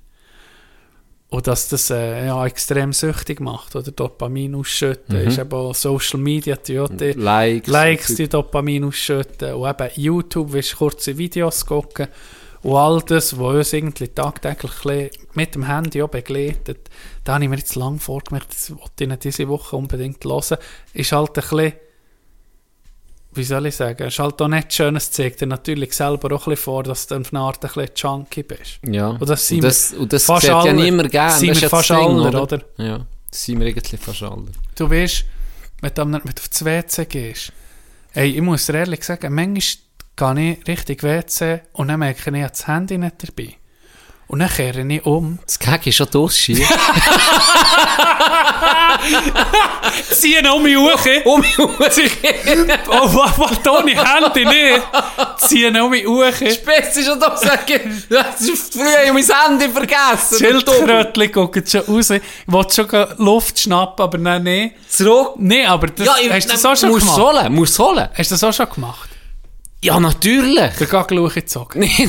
Und 1.35 1.48
dass 1.48 1.69
das 1.69 1.90
äh, 1.90 2.27
ja, 2.27 2.47
extrem 2.47 2.93
süchtig 2.93 3.40
macht, 3.40 3.74
oder 3.74 3.90
Dopamin 3.90 4.55
ausschütten. 4.55 5.20
Mhm. 5.20 5.28
Ist 5.28 5.39
eben 5.39 5.52
auch 5.52 5.74
Social 5.74 6.20
Media, 6.20 6.55
die 6.55 6.81
die 6.93 7.11
Likes. 7.11 7.66
Likes, 7.66 8.15
die 8.15 8.28
Dopamin 8.28 8.85
ausschütten. 8.85 9.55
Und 9.55 9.69
eben 9.69 9.90
YouTube, 9.97 10.52
willst 10.52 10.77
kurze 10.77 11.19
Videos 11.19 11.66
gucken. 11.66 12.06
Und 12.62 12.77
all 12.77 13.02
das, 13.02 13.36
was 13.36 13.55
uns 13.56 13.73
irgendwie 13.73 14.09
tagtäglich 14.09 15.11
mit 15.35 15.56
dem 15.56 15.66
Handy 15.66 16.02
auch 16.02 16.09
begleitet, 16.09 16.89
da 17.24 17.35
habe 17.35 17.44
ich 17.44 17.51
mir 17.51 17.56
jetzt 17.56 17.74
lang 17.74 17.98
vorgemerkt, 17.98 18.52
das 18.52 18.70
wollte 18.70 19.02
ich 19.02 19.09
nicht 19.09 19.24
diese 19.24 19.48
Woche 19.48 19.74
unbedingt 19.74 20.24
hören, 20.24 20.59
ist 20.93 21.11
halt 21.11 21.31
ein 21.31 21.32
bisschen, 21.32 21.73
wie 23.36 23.44
soll 23.44 23.66
ich 23.66 23.77
sagen, 23.77 24.06
ist 24.06 24.19
halt 24.19 24.40
auch 24.40 24.48
nicht 24.48 24.73
schön, 24.73 24.97
es 24.97 25.11
zeigt 25.11 25.40
dir 25.40 25.47
natürlich 25.47 25.93
selber 25.93 26.35
auch 26.35 26.47
ein 26.47 26.51
bisschen 26.51 26.65
vor, 26.65 26.82
dass 26.82 27.06
du 27.06 27.16
auf 27.16 27.32
eine 27.32 27.40
Art 27.40 27.65
ein 27.65 27.70
bisschen 27.73 27.90
Junkie 27.97 28.43
bist. 28.43 28.78
Ja. 28.86 29.09
Und 29.09 29.28
das 29.28 29.47
sind 29.47 29.59
und 29.59 29.65
das, 29.65 29.93
und 29.93 30.12
das 30.12 30.24
fast 30.24 30.43
sieht 30.43 30.51
ja 30.51 30.61
alle. 30.61 30.74
niemand 30.74 31.11
gerne. 31.11 31.39
Sind 31.39 31.51
das 31.51 31.62
wir 31.62 31.70
fast 31.70 31.90
Ding, 31.90 31.97
alle, 31.98 32.28
oder? 32.28 32.43
oder? 32.43 32.61
Ja, 32.77 33.06
das 33.31 33.44
sind 33.44 33.61
wir 33.61 33.66
eigentlich 33.66 34.01
fast 34.01 34.23
alle. 34.23 34.47
Du 34.77 34.90
weißt, 34.90 35.24
wenn 35.81 35.94
du 35.94 36.02
wenn 36.05 36.12
du 36.12 36.19
auf 36.28 36.48
das 36.48 36.65
WC 36.65 37.05
gehst, 37.06 37.52
ey, 38.12 38.31
ich 38.31 38.43
muss 38.43 38.66
dir 38.66 38.74
ehrlich 38.74 39.05
sagen, 39.05 39.35
manchmal 39.35 40.35
gehe 40.36 40.52
ich 40.52 40.69
richtig 40.69 41.02
WC 41.02 41.61
und 41.73 41.89
dann 41.89 42.01
merke 42.01 42.20
ich, 42.20 42.27
ich 42.27 42.43
habe 42.43 42.51
das 42.51 42.66
Handy 42.66 42.98
nicht 42.98 43.16
dabei. 43.23 43.55
Und 44.26 44.38
dann 44.40 44.48
kehre 44.48 44.80
ich 44.80 44.84
um. 45.05 45.38
Das 45.44 45.59
Gag 45.59 45.86
ist 45.86 45.96
schon 45.96 46.09
durchschieben. 46.10 46.64
Ziehe 50.10 50.52
um 50.52 50.62
mich 50.62 50.76
hoch. 50.76 50.98
um 51.26 51.40
mich 51.40 51.56
herum. 52.22 52.66
Oh, 52.88 53.14
wa- 53.14 53.32
warte, 53.36 53.70
ohne 53.70 53.92
Handy 53.92 54.44
nicht. 54.46 54.82
Ziehe 55.38 55.82
um 55.82 55.90
mich 55.90 56.06
hoch. 56.06 56.32
Spitz 56.34 56.96
ist 56.96 57.06
schon 57.06 57.20
da 57.20 57.36
das 58.09 58.40
ist 58.40 58.72
früher 58.72 59.06
habe 59.06 59.20
ich 59.20 59.28
mein 59.28 59.40
Handy 59.46 59.68
vergessen. 59.68 60.38
Schildkrötchen 60.38 61.32
gucken 61.32 61.64
schon 61.66 61.80
raus. 61.82 62.10
Ich 62.10 62.22
wollte 62.46 62.74
schon 62.74 63.06
Luft 63.18 63.59
schnappen, 63.60 64.02
aber 64.02 64.18
nein, 64.18 64.42
nein. 64.42 64.70
Zurück. 64.88 65.32
Nein, 65.36 65.66
aber 65.66 65.88
das, 65.88 66.06
Ja, 66.06 66.14
ich, 66.20 66.32
hast 66.32 66.46
du 66.48 66.52
das 66.52 66.64
auch 66.64 66.76
schon 66.76 66.98
gemacht? 66.98 67.18
holen, 67.18 67.52
musst 67.55 67.78
holen. 67.78 68.09
Hast 68.16 68.30
du 68.30 68.34
das 68.34 68.44
auch 68.44 68.52
schon 68.52 68.68
gemacht? 68.74 69.10
Ja, 69.85 70.01
natürlich. 70.01 70.59
Der 70.78 70.86
Gagel 70.86 71.28
gezogen. 71.28 71.81
Nee, 71.81 72.09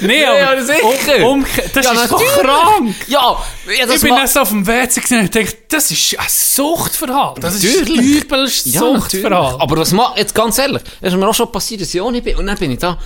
Nee, 0.00 0.22
Ja, 0.22 0.52
aber 0.52 0.62
sicher. 0.64 1.26
Um, 1.26 1.40
um, 1.40 1.46
das 1.74 1.84
Ja, 1.84 1.92
ist 1.92 2.12
doch 2.12 2.22
krank. 2.38 2.94
Ja, 3.08 3.36
ja 3.78 3.86
das 3.86 3.96
ich 3.96 4.02
bin 4.02 4.26
so 4.26 4.40
auf 4.40 4.50
dem 4.50 4.66
WC 4.66 5.00
gewesen 5.00 5.20
und 5.20 5.34
dachte, 5.34 5.56
das 5.68 5.90
ist 5.90 6.18
ein 6.18 6.26
Suchtverhalten. 6.28 7.40
Das 7.42 7.56
ist 7.56 7.64
Natürlich. 7.64 8.22
übelst 8.22 8.66
Ja, 8.66 8.80
natürlich. 8.82 9.02
Suchtverhalten. 9.02 9.60
Aber 9.60 9.76
was 9.78 9.92
macht, 9.92 10.18
jetzt 10.18 10.34
ganz 10.34 10.58
ehrlich, 10.58 10.82
es 11.00 11.12
ist 11.12 11.18
mir 11.18 11.28
auch 11.28 11.34
schon 11.34 11.50
passiert, 11.50 11.80
dass 11.80 11.92
ich 11.92 12.00
auch 12.00 12.10
nicht 12.12 12.24
bin. 12.24 12.36
Und 12.36 12.46
dann 12.46 12.56
bin 12.56 12.70
ich 12.70 12.78
da 12.78 12.98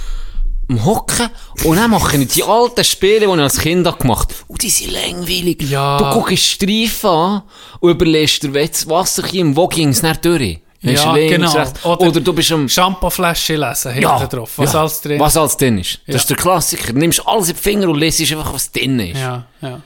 am 0.71 0.85
Hocken 0.85 1.29
und 1.65 1.77
dann 1.77 1.91
mache 1.91 2.17
ich 2.17 2.29
die 2.29 2.43
alten 2.45 2.85
Spiele, 2.85 3.21
die 3.21 3.25
ich 3.27 3.31
als 3.41 3.59
Kind 3.59 3.85
gemacht 3.99 4.29
habe. 4.33 4.45
Und 4.49 4.63
die 4.63 4.71
sind 4.71 4.93
langweilig. 4.93 5.63
Ja. 5.69 5.99
Du 5.99 6.05
guckst 6.21 6.45
Streifen 6.45 7.11
an 7.11 7.43
und 7.81 7.91
überlegst 7.91 8.43
dir, 8.43 8.51
das 8.51 8.89
Wasser 8.89 9.23
im 9.35 9.57
wo 9.57 9.67
ging 9.69 9.89
es 9.89 10.03
nicht 10.03 10.25
durch? 10.25 10.61
Weisst 10.83 11.05
Ja, 11.05 11.13
links, 11.15 11.37
genau. 11.37 11.53
rechts. 11.53 11.85
Oder, 11.85 12.21
du 12.21 12.33
bist 12.33 12.53
am... 12.53 12.67
Shampooflasche 12.69 13.57
lesen, 13.57 13.93
hinten 13.93 14.09
Ja, 14.09 14.27
drauf. 14.27 14.53
Was 14.57 14.73
ja. 14.73 14.81
alles 14.81 15.01
drin 15.03 15.21
Was 15.21 15.37
alles 15.37 15.57
drin 15.57 15.79
ist. 15.79 16.01
Das 16.07 16.15
Ja. 16.15 16.21
ist 16.21 16.31
der 16.31 16.37
Klassiker. 16.39 16.93
Du 16.95 16.99
nimmst 16.99 17.27
alles 17.27 17.51
in 17.51 17.57
die 17.57 17.61
Finger 17.63 17.89
und 17.89 17.99
lesest 17.99 18.33
einfach, 18.33 18.55
was 18.55 18.73
drin 18.73 18.99
ist. 19.01 19.19
Ja, 19.19 19.45
ja. 19.61 19.81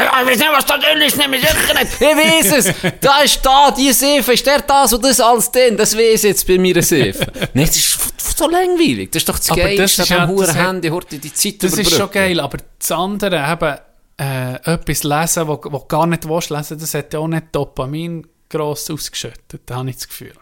Ich 0.00 0.26
weiß 0.28 0.38
nicht, 0.38 0.48
was 0.52 0.66
da 0.66 0.78
drin 0.78 1.00
ist, 1.02 1.16
nehme 1.16 1.36
ich 1.36 1.42
sicher 1.42 1.74
nicht. 1.74 1.92
Ich 1.94 2.00
weiß 2.00 2.52
es. 2.52 2.74
Da 3.00 3.20
ist 3.20 3.40
da, 3.44 3.70
die 3.70 3.92
Seife, 3.92 4.32
ist 4.32 4.46
der 4.46 4.60
das 4.62 4.92
und 4.92 5.04
das 5.04 5.20
alles 5.20 5.50
drin. 5.50 5.76
Das 5.76 5.96
weiß 5.96 6.24
ich 6.24 6.30
jetzt 6.30 6.46
bei 6.46 6.58
mir 6.58 6.82
Seife. 6.82 7.26
Nein, 7.54 7.66
das 7.66 7.76
ist 7.76 7.98
so 8.38 8.48
langweilig. 8.48 9.10
Das 9.12 9.22
ist 9.22 9.28
doch 9.28 9.38
das 9.38 9.50
Aber 9.50 9.60
das 9.62 9.76
Geilste 9.76 10.02
ist 10.02 10.12
an 10.12 10.18
ja- 10.18 10.26
diesem 10.26 10.46
das 10.46 10.56
hat- 10.56 10.66
Handy, 10.68 10.88
heute 10.88 11.18
die 11.18 11.32
Zeit 11.32 11.62
Das 11.62 11.72
ist 11.78 11.94
schon 11.94 12.10
geil, 12.10 12.38
aber 12.40 12.58
das 12.78 12.92
andere 12.92 13.36
eben, 13.52 13.78
äh, 14.20 14.72
etwas 14.74 15.02
lesen, 15.04 15.46
wo, 15.48 15.60
wo 15.64 15.78
gar 15.80 16.06
nicht 16.06 16.28
willst 16.28 16.50
lesen, 16.50 16.78
das 16.78 16.94
hat 16.94 17.12
ja 17.12 17.18
auch 17.20 17.28
nicht 17.28 17.46
Dopamin 17.52 18.26
gross 18.48 18.90
ausgeschüttet, 18.90 19.62
da 19.66 19.76
habe 19.76 19.90
ich 19.90 19.96
das 19.96 20.08
Gefühl. 20.08 20.32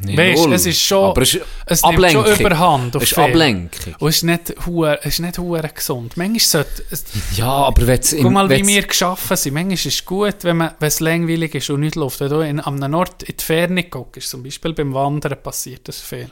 Nee, 0.00 0.16
Weißt, 0.16 0.44
null. 0.44 0.54
es 0.54 0.66
ist 0.66 0.80
schon- 0.80 1.10
Aber 1.10 1.22
es 1.22 1.34
ist 1.34 1.44
es 1.66 1.82
nimmt 1.82 2.10
schon. 2.12 2.26
Überhand 2.40 2.96
auf 2.96 3.02
Es 3.02 3.10
ist. 3.12 3.18
Ablenkung. 3.18 3.94
Und 3.98 4.08
es 4.08 4.16
ist 4.16 4.22
nicht 4.22 4.54
hure, 4.66 4.98
es 5.02 5.06
ist 5.14 5.18
nicht 5.20 5.38
hure 5.38 5.68
gesund. 5.68 6.16
Manchmal 6.16 6.40
sollte, 6.40 6.84
es, 6.90 7.04
Ja, 7.36 7.48
aber 7.50 7.86
wenn 7.86 7.98
es... 7.98 8.14
guck 8.20 8.30
mal, 8.32 8.48
wie 8.48 8.66
wir 8.66 8.82
geschaffen 8.82 9.36
sind. 9.36 9.54
Manchmal 9.54 9.74
ist 9.74 9.86
es 9.86 10.04
gut, 10.04 10.36
wenn, 10.42 10.56
man, 10.58 10.72
wenn 10.78 10.88
es 10.88 11.00
langweilig 11.00 11.54
ist 11.56 11.70
und 11.70 11.80
nicht 11.80 11.96
läuft. 11.96 12.20
Wenn 12.20 12.28
du 12.30 12.40
in, 12.40 12.60
an 12.60 12.82
einem 12.82 12.94
Ort 12.94 13.22
in 13.24 13.36
die 13.36 13.44
Ferne 13.44 13.84
guckst, 13.84 14.30
zum 14.30 14.42
Beispiel 14.42 14.72
beim 14.72 14.94
Wandern 14.94 15.36
passiert 15.42 15.88
das 15.88 16.00
viel. 16.00 16.30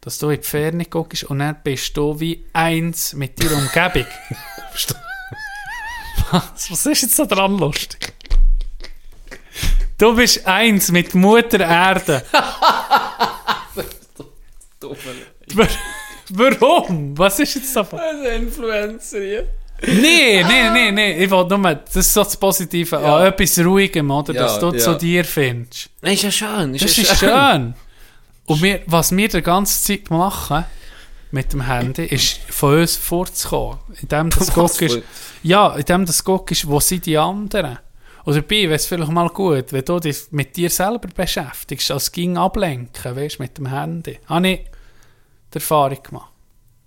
Dass 0.00 0.18
du 0.18 0.30
in 0.30 0.40
die 0.40 0.46
Ferne 0.46 0.84
guckst 0.86 1.24
und 1.24 1.38
dann 1.40 1.56
bist 1.62 1.96
du 1.96 2.18
wie 2.18 2.44
eins 2.52 3.12
mit 3.14 3.42
deiner 3.42 3.56
Umgebung. 3.58 4.06
was, 4.72 6.70
was 6.70 6.86
ist 6.86 7.02
jetzt 7.02 7.18
da 7.18 7.24
dran 7.26 7.58
lustig? 7.58 8.12
Du 9.98 10.14
bist 10.16 10.46
eins 10.46 10.90
mit 10.90 11.14
Mutter 11.14 11.60
Erde. 11.60 12.22
Wa- 15.54 15.66
Warum? 16.30 17.16
Was 17.18 17.38
ist 17.40 17.54
jetzt 17.56 17.76
davon? 17.76 17.98
Ein 18.00 18.42
Influencer 18.44 19.20
hier. 19.20 19.48
Nee, 19.84 20.42
nee, 20.44 20.70
nee, 20.72 20.92
nee. 20.92 21.24
Ich 21.24 21.30
wollte 21.30 21.58
nur, 21.58 21.74
das 21.74 21.96
ist 21.96 22.14
so 22.14 22.22
das 22.22 22.36
Positive 22.36 22.96
an 22.98 23.26
etwas 23.26 23.58
Ruhigem, 23.58 24.10
oder? 24.10 24.32
Ja, 24.32 24.42
Dass 24.42 24.58
du 24.58 24.72
ja. 24.72 24.78
zu 24.78 24.94
dir 24.94 25.24
findest. 25.24 25.90
Nein, 26.00 26.14
ist 26.14 26.22
ja 26.22 26.30
schön. 26.30 26.72
Das 26.72 26.96
ja 26.96 27.02
ist 27.02 27.18
schön. 27.18 27.74
Und 28.46 28.62
wir, 28.62 28.80
was 28.86 29.14
wir 29.14 29.28
die 29.28 29.42
ganze 29.42 29.82
Zeit 29.84 30.08
machen 30.10 30.64
mit 31.32 31.52
dem 31.52 31.62
Handy, 31.66 32.04
ist 32.06 32.38
von 32.48 32.78
uns 32.80 32.96
vorzukommen. 32.96 33.78
Indem 34.00 34.30
das 34.30 34.52
guckst, 34.54 34.78
für- 34.78 35.02
ja, 35.42 35.74
indem 35.74 36.06
das 36.06 36.22
guckst, 36.22 36.66
wo 36.68 36.78
sind 36.80 37.04
die 37.06 37.18
anderen? 37.18 37.78
Und 38.24 38.36
dabei 38.36 38.62
wäre 38.62 38.74
es 38.74 38.86
vielleicht 38.86 39.10
mal 39.10 39.28
gut, 39.28 39.72
wenn 39.72 39.84
du 39.84 39.98
dich 39.98 40.26
mit 40.30 40.56
dir 40.56 40.70
selber 40.70 41.08
beschäftigst, 41.08 41.90
als 41.90 42.12
ging 42.12 42.36
ablenken, 42.36 43.16
weißt 43.16 43.40
mit 43.40 43.58
dem 43.58 43.66
Handy. 43.66 44.18
Habe 44.26 44.48
ich 44.48 44.60
die 45.52 45.54
Erfahrung 45.54 46.02
gemacht. 46.02 46.30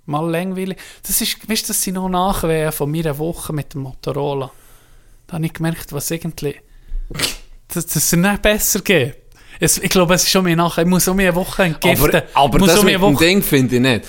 Mal 0.05 0.29
langweilig. 0.29 0.77
Das 1.05 1.19
ist, 1.19 1.49
weißt 1.49 1.63
du, 1.63 1.67
das 1.67 1.81
sind 1.81 1.95
noch 1.95 2.07
Nachwehen 2.07 2.71
von 2.71 2.91
meiner 2.91 3.17
Woche 3.17 3.51
mit 3.53 3.73
dem 3.73 3.81
Motorola. 3.81 4.51
Da 5.27 5.33
habe 5.33 5.45
ich 5.45 5.53
gemerkt, 5.53 5.91
was 5.91 6.11
irgendwie, 6.11 6.55
dass, 7.67 7.87
dass 7.87 7.95
es 7.95 8.11
nicht 8.13 8.41
besser 8.41 8.81
geht. 8.81 9.17
Es, 9.59 9.77
ich 9.77 9.89
glaube, 9.89 10.13
es 10.13 10.23
ist 10.23 10.31
schon 10.31 10.43
mehr 10.43 10.55
nachher. 10.55 10.83
Ich 10.83 10.87
muss 10.87 11.07
um 11.07 11.17
eine 11.17 11.33
Woche 11.33 11.63
entgiften. 11.63 12.21
Aber, 12.33 12.57
aber 12.57 12.59
das 12.59 12.79
um 12.79 12.85
mit 12.85 12.95
eine 12.95 13.03
dem 13.03 13.15
Woche 13.15 13.25
Ding 13.25 13.41
finde 13.41 13.75
ich 13.75 13.81
nicht. 13.81 14.05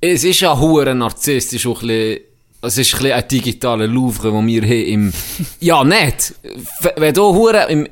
Es 0.00 0.24
ist 0.24 0.40
ja 0.40 0.58
hure 0.58 0.94
narzisstisch 0.94 1.66
auch 1.66 1.82
ein 1.82 1.88
bisschen, 1.88 2.20
es 2.62 2.78
ist 2.78 2.94
ein 2.94 2.98
bisschen 2.98 3.12
ein 3.12 3.28
digitaler 3.28 3.86
Louvre, 3.86 4.30
den 4.32 4.46
wir 4.46 4.62
haben 4.62 4.72
im, 4.86 5.12
ja, 5.60 5.84
nicht. 5.84 6.34
Wenn 6.96 7.14
du 7.14 7.22
hure 7.34 7.66
im, 7.70 7.88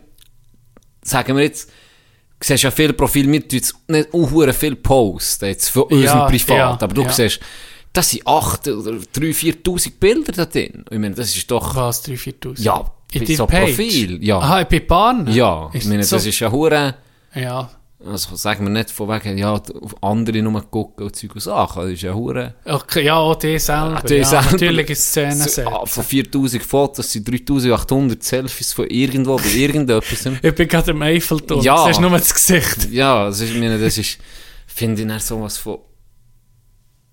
sagen 1.02 1.36
wir 1.36 1.44
jetzt, 1.44 1.68
du 1.68 2.46
siehst 2.46 2.64
ja 2.64 2.70
viele 2.70 2.92
Profile, 2.92 3.30
wir 3.30 3.40
tun 3.40 3.58
jetzt 3.58 3.74
nicht 3.88 4.12
auch 4.12 4.52
viel 4.54 4.76
posten, 4.76 5.46
jetzt 5.46 5.68
von 5.70 5.84
Ja, 5.90 5.96
unserem 5.96 6.26
Privat, 6.28 6.56
ja, 6.58 6.70
aber 6.80 6.94
du 6.94 7.02
ja. 7.02 7.12
siehst, 7.12 7.40
das 7.92 8.10
sind 8.10 8.26
8 8.26 8.68
oder 8.68 8.90
3.000, 8.92 9.62
4.000 9.64 9.92
Bilder 9.98 10.32
da 10.32 10.44
drin. 10.44 10.84
Ich 10.90 10.98
meine, 10.98 11.14
das 11.14 11.34
ist 11.34 11.50
doch, 11.50 11.74
Was, 11.74 12.04
3.000, 12.04 12.56
4.000? 12.56 12.62
ja, 12.62 12.84
in 13.12 13.26
so 13.36 13.46
Page? 13.46 13.74
Profil, 13.74 14.22
ja. 14.22 14.38
Aha, 14.38 14.64
bei 14.64 14.80
Bahn? 14.80 15.26
ja, 15.32 15.70
ich 15.72 15.84
meine, 15.86 16.02
so, 16.04 16.16
das 16.16 16.26
ist 16.26 16.38
ja 16.40 16.50
hure, 16.50 16.94
Ja, 17.34 17.70
also 18.04 18.36
sagen 18.36 18.64
wir 18.64 18.70
nicht 18.70 18.90
von 18.90 19.08
wegen, 19.08 19.38
ja, 19.38 19.52
auf 19.54 20.02
andere 20.02 20.42
nur 20.42 20.60
gucken 20.70 21.06
und 21.06 21.16
Zeug 21.16 21.34
und 21.34 21.40
Sachen. 21.40 21.82
Das 21.84 21.92
ist 21.92 22.02
ja 22.02 22.12
hure. 22.12 22.54
okay, 22.66 23.04
ja, 23.04 23.16
auch 23.16 23.34
die 23.36 23.58
selber. 23.58 24.02
die 24.06 24.14
ja, 24.16 24.24
selber- 24.24 24.52
Natürlich 24.52 24.90
ist 24.90 25.02
Szene 25.10 25.34
So, 25.48 25.62
ah, 25.62 25.86
Von 25.86 26.04
4000 26.04 26.62
Fotos 26.62 27.10
sind 27.10 27.26
3800 27.26 28.22
Selfies 28.22 28.72
von 28.74 28.86
irgendwo 28.88 29.36
bei 29.36 29.48
irgendetwas. 29.54 30.26
Ich 30.42 30.54
bin 30.54 30.68
gerade 30.68 30.90
im 30.90 31.02
Eiffelturm. 31.02 31.62
Ja. 31.62 31.86
Das 31.86 31.96
ist 31.96 32.00
nur 32.00 32.10
das 32.10 32.34
Gesicht. 32.34 32.90
ja, 32.90 33.26
das 33.26 33.40
ist, 33.40 33.50
ich 33.52 33.58
meine, 33.58 33.78
das 33.78 33.96
ist, 33.96 34.18
finde 34.66 35.02
ich, 35.02 35.08
dann 35.08 35.18
sowas 35.20 35.56
von 35.56 35.78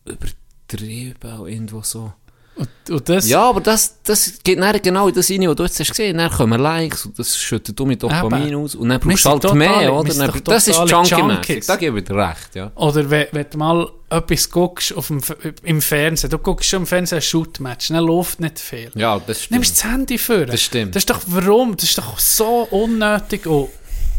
übertrieben 0.05 1.47
irgendwo 1.47 1.81
so. 1.81 2.13
Und, 2.55 2.69
und 2.91 3.09
das, 3.09 3.27
Ja, 3.27 3.49
aber 3.49 3.61
das, 3.61 3.97
das 4.03 4.39
geht 4.43 4.59
dann 4.59 4.79
genau 4.81 5.07
in 5.07 5.15
das 5.15 5.29
rein, 5.31 5.47
was 5.47 5.55
du 5.55 5.63
jetzt 5.63 5.79
hast 5.79 5.89
gesehen. 5.89 6.17
Dann 6.17 6.29
kommen 6.29 6.61
Likes 6.61 7.05
und 7.07 7.17
das 7.17 7.35
schüttet 7.35 7.79
du 7.79 7.85
mit 7.85 8.03
Dopamin 8.03 8.49
Eben. 8.49 8.55
aus 8.63 8.75
und 8.75 8.89
dann 8.89 8.99
brauchst 8.99 9.25
du 9.25 9.29
halt 9.29 9.53
mehr, 9.55 9.69
totale- 9.69 9.85
wir 9.87 9.93
oder? 9.93 10.13
Dann, 10.13 10.43
das 10.43 10.67
ist 10.67 10.79
Junkies. 10.87 11.65
da 11.65 11.75
gebe 11.77 11.99
ich 11.99 12.05
dir 12.05 12.15
recht, 12.15 12.53
ja. 12.53 12.71
Oder 12.75 13.09
wenn, 13.09 13.27
wenn 13.31 13.45
du 13.49 13.57
mal 13.57 13.89
etwas 14.09 14.49
guckst 14.51 14.95
auf 14.95 15.07
dem, 15.07 15.21
im 15.63 15.81
Fernsehen, 15.81 16.29
du 16.29 16.37
guckst 16.37 16.69
schon 16.69 16.81
im 16.81 16.85
Fernsehen 16.85 17.17
ein 17.17 17.21
Shootmatch, 17.23 17.87
dann 17.87 18.03
läuft 18.05 18.39
nicht 18.39 18.59
viel. 18.59 18.91
Ja, 18.93 19.19
das 19.25 19.43
stimmt. 19.43 19.51
Nimmst 19.59 19.77
das 19.77 19.91
Handy 19.91 20.17
für. 20.19 20.45
Das 20.45 20.61
stimmt. 20.61 20.95
Das 20.95 21.01
ist 21.01 21.09
doch, 21.09 21.21
warum? 21.25 21.75
Das 21.75 21.85
ist 21.89 21.97
doch 21.97 22.19
so 22.19 22.67
unnötig 22.69 23.47
und, 23.47 23.69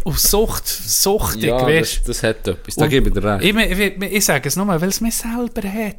und 0.02 0.18
Sucht, 0.18 0.66
suchtig, 0.66 1.44
ja, 1.44 1.64
weißt 1.64 2.00
das, 2.00 2.20
das 2.20 2.22
hat 2.24 2.48
etwas, 2.48 2.74
da 2.74 2.86
gebe 2.88 3.08
ich 3.08 3.14
dir 3.14 3.22
recht. 3.22 3.44
Ich, 3.44 3.54
ich, 3.56 3.78
ich, 3.78 4.12
ich 4.12 4.24
sage 4.24 4.48
es 4.48 4.56
nur, 4.56 4.66
weil 4.66 4.82
es 4.88 5.00
mir 5.00 5.12
selber 5.12 5.62
hat. 5.68 5.96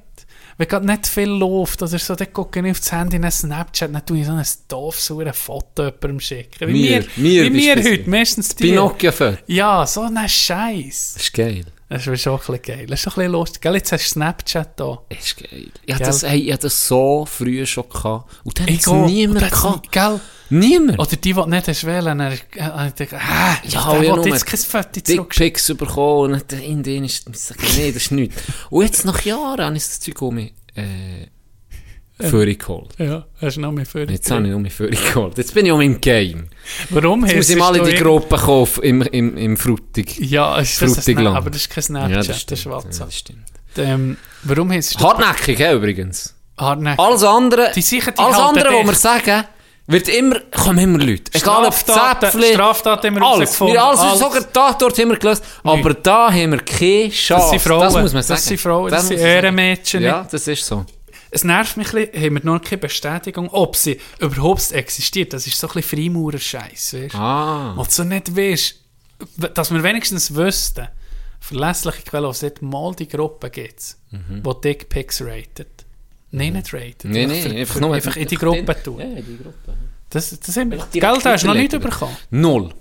Wenn 0.57 0.67
gerade 0.69 0.85
nicht 0.85 1.07
viel 1.07 1.27
läuft 1.29 1.81
oder 1.81 1.99
so, 1.99 2.15
dann 2.15 2.31
gucke 2.31 2.59
ich 2.59 2.71
auf 2.71 2.79
das 2.79 2.91
Handy 2.93 3.17
in 3.17 3.29
Snapchat, 3.29 3.93
dann 3.93 4.05
tue 4.05 4.19
ich 4.19 4.25
so 4.25 4.31
ein 4.31 4.45
doofes 4.69 5.11
Foto 5.33 5.83
jemandem 5.83 6.19
schicken. 6.21 6.67
Wie 6.67 6.71
Mir, 6.71 7.05
mir 7.17 7.53
wie 7.53 7.75
du 7.75 7.83
heute, 7.83 8.09
meistens 8.09 8.55
die. 8.55 8.69
Pinocchio-Foto. 8.69 9.37
Ja, 9.47 9.85
so 9.85 10.03
ein 10.03 10.29
Scheiß. 10.29 11.13
Das 11.15 11.23
ist 11.23 11.33
geil. 11.33 11.65
Das 11.87 12.07
ist 12.07 12.21
schon 12.21 12.33
ein 12.33 12.39
bisschen 12.39 12.61
geil. 12.63 12.85
Das 12.87 12.99
ist 12.99 13.05
doch 13.07 13.17
ein 13.17 13.21
bisschen 13.21 13.31
lustig. 13.33 13.61
Gell, 13.61 13.75
jetzt 13.75 13.91
hast 13.91 14.05
du 14.05 14.09
Snapchat 14.09 14.79
da. 14.79 14.99
Das 15.09 15.19
ist 15.19 15.37
geil. 15.37 15.67
Ich 15.85 15.93
hatte 15.93 16.05
das, 16.05 16.23
hey, 16.23 16.39
ich 16.39 16.51
hatte 16.51 16.63
das 16.63 16.87
so 16.87 17.25
früh 17.29 17.65
schon 17.65 17.87
gehabt. 17.89 18.31
Und 18.43 18.59
dann 18.59 18.67
hat 18.67 19.07
niemand 19.07 19.51
gehabt. 19.51 19.91
Gell? 19.91 20.19
Niemand. 20.49 20.99
Oder 20.99 21.15
die, 21.15 21.33
die 21.33 21.33
nicht 21.33 21.67
hast 21.67 21.83
wählen, 21.85 22.17
dann 22.17 22.21
habe 22.23 22.35
ich 22.35 22.49
gedacht, 22.49 23.13
ah, 23.13 23.57
Ja, 23.67 23.99
will 23.99 24.09
nur 24.09 24.27
jetzt 24.27 24.45
kein 24.45 24.59
Foto. 24.59 24.99
Dickpics 24.99 25.73
bekommen 25.75 26.33
und 26.33 26.53
in 26.53 26.83
denen 26.83 27.05
ist, 27.05 27.27
ich 27.29 27.39
sage, 27.39 27.61
nee, 27.75 27.91
das 27.91 28.03
ist 28.03 28.11
nichts. 28.11 28.41
Und 28.69 28.83
jetzt 28.83 29.05
nach 29.05 29.21
Jahren 29.21 29.65
habe 29.65 29.77
ich 29.77 29.83
das 29.83 29.99
Zeug 29.99 30.21
um 30.21 30.35
mich, 30.35 30.53
äh, 30.75 31.27
vorgeholt. 32.21 32.89
Ja, 32.97 33.25
hast 33.41 33.57
du 33.57 33.61
noch 33.61 33.71
mehr 33.71 33.85
für 33.85 34.09
Jetzt 34.09 34.31
habe 34.31 34.47
ich 34.47 34.53
um 34.53 34.61
mich 34.61 34.73
vorgeholt. 34.73 35.37
Jetzt 35.37 35.53
bin 35.53 35.65
ich 35.65 35.71
um 35.71 35.81
im 35.81 35.99
Game. 35.99 36.47
Warum 36.89 37.25
Jetzt 37.25 37.35
muss 37.35 37.45
hast 37.45 37.49
ich 37.49 37.57
mal 37.57 37.75
in 37.75 37.85
die 37.85 37.95
Gruppe 37.95 38.37
kaufen 38.37 38.83
im, 38.83 39.01
im, 39.01 39.37
im 39.37 39.57
Frutig. 39.57 40.17
Ja, 40.19 40.57
ist 40.59 40.81
das. 40.81 41.03
Snap, 41.03 41.35
aber 41.35 41.49
das 41.49 41.61
ist 41.61 41.69
kein 41.69 41.83
Snapchat, 41.83 42.29
das, 42.29 42.43
ist 42.43 42.63
Ja, 42.65 42.71
WhatsApp. 42.71 43.05
das 43.07 43.17
stimmt. 43.17 43.45
Ähm, 43.77 44.17
warum 44.43 44.71
hast 44.71 44.95
du 44.95 45.03
Hartnäckig, 45.03 45.59
ja, 45.59 45.73
übrigens. 45.73 46.33
Hartnäckig? 46.57 46.99
Alles 46.99 47.23
andere, 47.23 47.71
Die 47.75 47.81
sicher, 47.81 48.11
die 48.11 48.19
alles 48.19 48.37
andere, 48.37 48.69
was 48.73 48.85
wir 48.85 48.93
sagen, 48.93 49.43
wird 49.87 50.07
immer, 50.07 50.39
kommen 50.51 50.79
immer 50.79 50.97
Leute. 50.99 51.31
Egal 51.33 51.65
ob 51.65 51.73
Zäpfli, 51.73 52.53
Straftaten 52.53 53.07
haben 53.07 53.15
wir 53.21 53.27
alles. 53.27 53.59
Wir, 53.59 53.83
alles, 53.83 53.99
Alles. 53.99 54.19
sogar 54.19 54.41
dort 54.51 54.81
haben 54.81 55.09
wir 55.09 55.17
gelöst. 55.17 55.43
Aber 55.63 55.93
da 55.93 56.31
haben 56.31 56.51
wir 56.53 56.59
keine 56.59 57.09
Chance. 57.09 57.33
Das 57.43 57.49
sind 57.51 57.61
Frauen. 57.61 57.81
Das 57.81 57.93
muss 57.93 58.13
man 58.13 58.23
sagen. 58.23 58.37
Das 58.37 58.45
sind 58.45 58.59
Frauen, 58.61 58.89
das. 58.89 59.11
Ehrenmädchen. 59.11 60.01
Ja, 60.01 60.25
das 60.29 60.47
ist 60.47 60.65
so. 60.65 60.85
Es 61.31 61.43
nervt 61.43 61.77
mich 61.77 61.93
ein 61.93 62.07
bisschen, 62.11 62.23
haben 62.23 62.35
wir 62.35 62.45
noch 62.45 62.61
keine 62.61 62.79
Bestätigung, 62.79 63.49
ob 63.49 63.75
sie 63.75 63.99
überhaupt 64.19 64.71
existiert. 64.71 65.33
Das 65.33 65.47
ist 65.47 65.57
so 65.59 65.67
ein 65.67 65.73
bisschen 65.73 65.97
Freimaurer-Scheiß, 65.99 66.93
weißt 66.93 67.13
du? 67.13 67.17
Ah. 67.17 67.73
Und 67.73 67.91
so 67.91 68.03
nicht 68.03 68.35
weißt, 68.35 68.75
dass 69.53 69.71
wir 69.71 69.83
wenigstens 69.83 70.33
wüssten, 70.35 70.87
verlässliche 71.39 72.01
Quelle, 72.03 72.27
was 72.27 72.39
dort 72.39 72.61
mal 72.61 72.93
die 72.95 73.07
Gruppe 73.07 73.49
gibt, 73.49 73.95
Mhm. 74.11 74.43
die 74.43 74.61
Dickpics 74.61 75.21
rated. 75.21 75.67
Nein, 76.31 76.53
nicht 76.53 76.73
rated. 76.73 77.05
Nee, 77.05 77.27
für, 77.27 77.49
einfach 77.55 77.79
nur 77.79 77.93
einfach 77.95 78.15
in 78.15 78.27
die 78.27 78.35
Gruppe 78.35 78.75
tun. 78.83 78.99
Ja, 78.99 79.05
in 79.05 79.15
die 79.25 79.37
Gruppe. 79.37 79.77
Das, 80.09 80.37
das 80.39 80.57
haben 80.57 80.71
wir. 80.71 80.85
Geld 80.91 81.25
hast 81.25 81.43
du 81.43 81.47
noch 81.47 81.53
nicht 81.53 81.71
bekommen. 81.71 82.15
Null. 82.29 82.73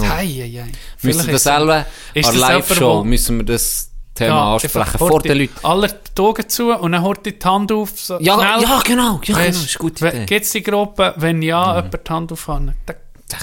Hei, 0.00 0.26
hei, 0.26 0.62
hei. 0.64 0.72
Müssen 1.02 1.26
wir 1.26 1.32
das 1.34 1.42
selber 1.42 1.86
an 2.14 2.36
Live-Show, 2.36 3.04
müssen 3.04 3.38
wir 3.38 3.44
das 3.44 3.90
Thema 4.14 4.28
Ja, 4.30 4.54
ansprechen, 4.54 4.98
vor 4.98 5.20
den 5.22 5.38
Leuten. 5.38 5.54
Alle 5.62 5.88
die 6.16 6.20
Augen 6.20 6.48
zu 6.48 6.72
und 6.72 6.92
dann 6.92 7.02
holt 7.02 7.24
die 7.24 7.34
Hand 7.42 7.72
auf. 7.72 7.90
So 7.98 8.18
Ja, 8.20 8.34
schnell. 8.34 8.62
ja, 8.68 8.80
genau, 8.84 9.20
ja, 9.24 9.34
genau, 9.36 9.40
ist 9.48 9.78
gute 9.78 10.08
Idee. 10.08 10.26
Gibt 10.26 10.44
es 10.44 10.50
die 10.52 10.62
Gruppe? 10.62 11.14
Wenn 11.16 11.40
ja, 11.42 11.76
jemand 11.76 11.94
die 12.08 12.12
Hand 12.12 12.32
aufhanden. 12.32 12.74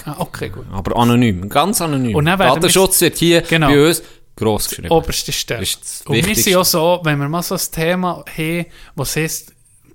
Ah, 0.06 0.16
okay, 0.20 0.50
gut. 0.50 0.66
Aber 0.72 0.96
anonym, 0.98 1.50
ganz 1.50 1.82
anonym. 1.82 2.16
Und 2.16 2.26
dann 2.26 2.38
Datenschutz 2.38 3.02
wird 3.02 3.18
hier 3.18 3.42
Genau. 3.42 3.70
bei 3.70 3.88
uns 3.88 4.04
gross 4.36 4.70
geschrieben. 4.70 4.90
Oberste 4.92 5.32
Stelle. 5.32 5.66
Und 6.06 6.26
wir 6.26 6.36
sind 6.36 6.56
auch 6.56 6.66
so, 6.66 7.00
wenn 7.04 7.18
wir 7.20 7.28
mal 7.28 7.42
so 7.42 7.56
ein 7.56 7.62
Thema 7.72 8.24
haben, 8.38 8.66
was 8.96 9.16
heisst, 9.16 9.52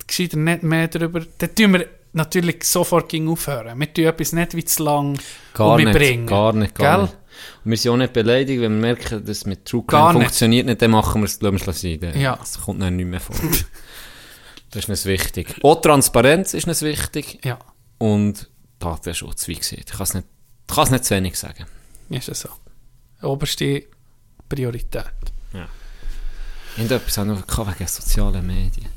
gescheiter 0.07 0.37
nicht 0.37 0.65
mehr 0.65 0.89
darüber, 0.89 1.21
dann 1.39 1.55
tun 1.55 1.73
wir 1.75 1.87
natürlich 2.13 2.65
sofort 2.65 3.15
aufhören. 3.15 3.79
Wir 3.79 3.95
tun 3.95 4.05
etwas 4.07 4.33
nicht 4.33 4.57
wie 4.57 4.65
zu 4.65 4.83
lang 4.83 5.19
Gar 5.55 5.77
nicht, 5.79 5.93
bringen. 5.93 6.27
gar 6.27 6.53
nicht, 6.53 6.75
gar 6.75 6.97
Gell? 6.97 7.03
nicht. 7.05 7.17
Wir 7.65 7.77
sind 7.79 7.93
auch 7.93 7.97
nicht 7.97 8.13
beleidigt, 8.13 8.61
wenn 8.61 8.75
wir 8.75 8.81
merken, 8.81 9.25
dass 9.25 9.47
mit 9.47 9.65
True 9.65 9.85
Crime 9.87 10.13
nicht. 10.15 10.23
funktioniert 10.25 10.67
nicht, 10.67 10.83
dann 10.83 10.91
machen 10.91 11.23
wir 11.23 11.27
es, 11.27 11.41
lassen 11.41 11.61
wir 11.61 11.69
es 11.69 11.81
sein. 11.81 11.99
Dann- 12.01 12.21
Ja. 12.21 12.37
Das 12.37 12.61
kommt 12.61 12.83
dann 12.83 12.97
nicht 12.97 13.07
mehr 13.07 13.21
vor. 13.21 13.35
das 14.71 14.83
ist 14.85 14.89
uns 14.89 15.07
wichtig. 15.07 15.55
Auch 15.63 15.81
Transparenz 15.81 16.53
ist 16.55 16.67
uns 16.69 16.83
wichtig. 16.83 17.41
Ja, 17.45 17.59
Und 17.99 18.51
Datenschutz, 18.79 19.49
wie 19.49 19.55
gesagt. 19.55 19.81
Ich 19.91 19.93
kann 19.93 20.03
es 20.03 20.15
nicht, 20.15 20.27
ich 20.69 20.75
kann 20.75 20.85
es 20.85 20.91
nicht 20.91 21.05
zu 21.05 21.15
wenig 21.15 21.39
sagen. 21.39 21.65
ist 22.11 22.29
es 22.29 22.41
so. 22.41 22.49
Oberste 23.27 23.85
Priorität. 24.49 25.05
Irgendetwas 26.77 27.19
auch 27.19 27.25
noch 27.25 27.47
wegen 27.69 27.87
sozialen 27.87 28.45
Medien. 28.47 28.89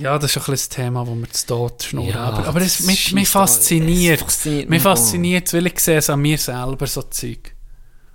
Ja, 0.00 0.18
das 0.18 0.30
ist 0.30 0.36
ein 0.36 0.40
bisschen 0.50 0.54
das 0.54 0.68
Thema, 0.68 1.04
das 1.04 1.14
wir 1.16 1.30
zu 1.30 1.46
Tod 1.46 1.82
schnurren. 1.82 2.08
Ja, 2.10 2.20
aber 2.24 2.46
aber 2.48 2.60
es, 2.60 2.80
mich, 2.80 3.12
mich 3.12 3.28
fasziniert. 3.28 4.20
fasziniert 4.20 4.68
mich 4.70 4.82
fasziniert, 4.82 5.52
weil 5.52 5.66
ich 5.66 5.78
sehe 5.80 5.98
es 5.98 6.10
an 6.10 6.20
mir 6.20 6.38
selber, 6.38 6.86
so 6.86 7.02
Zeug. 7.02 7.54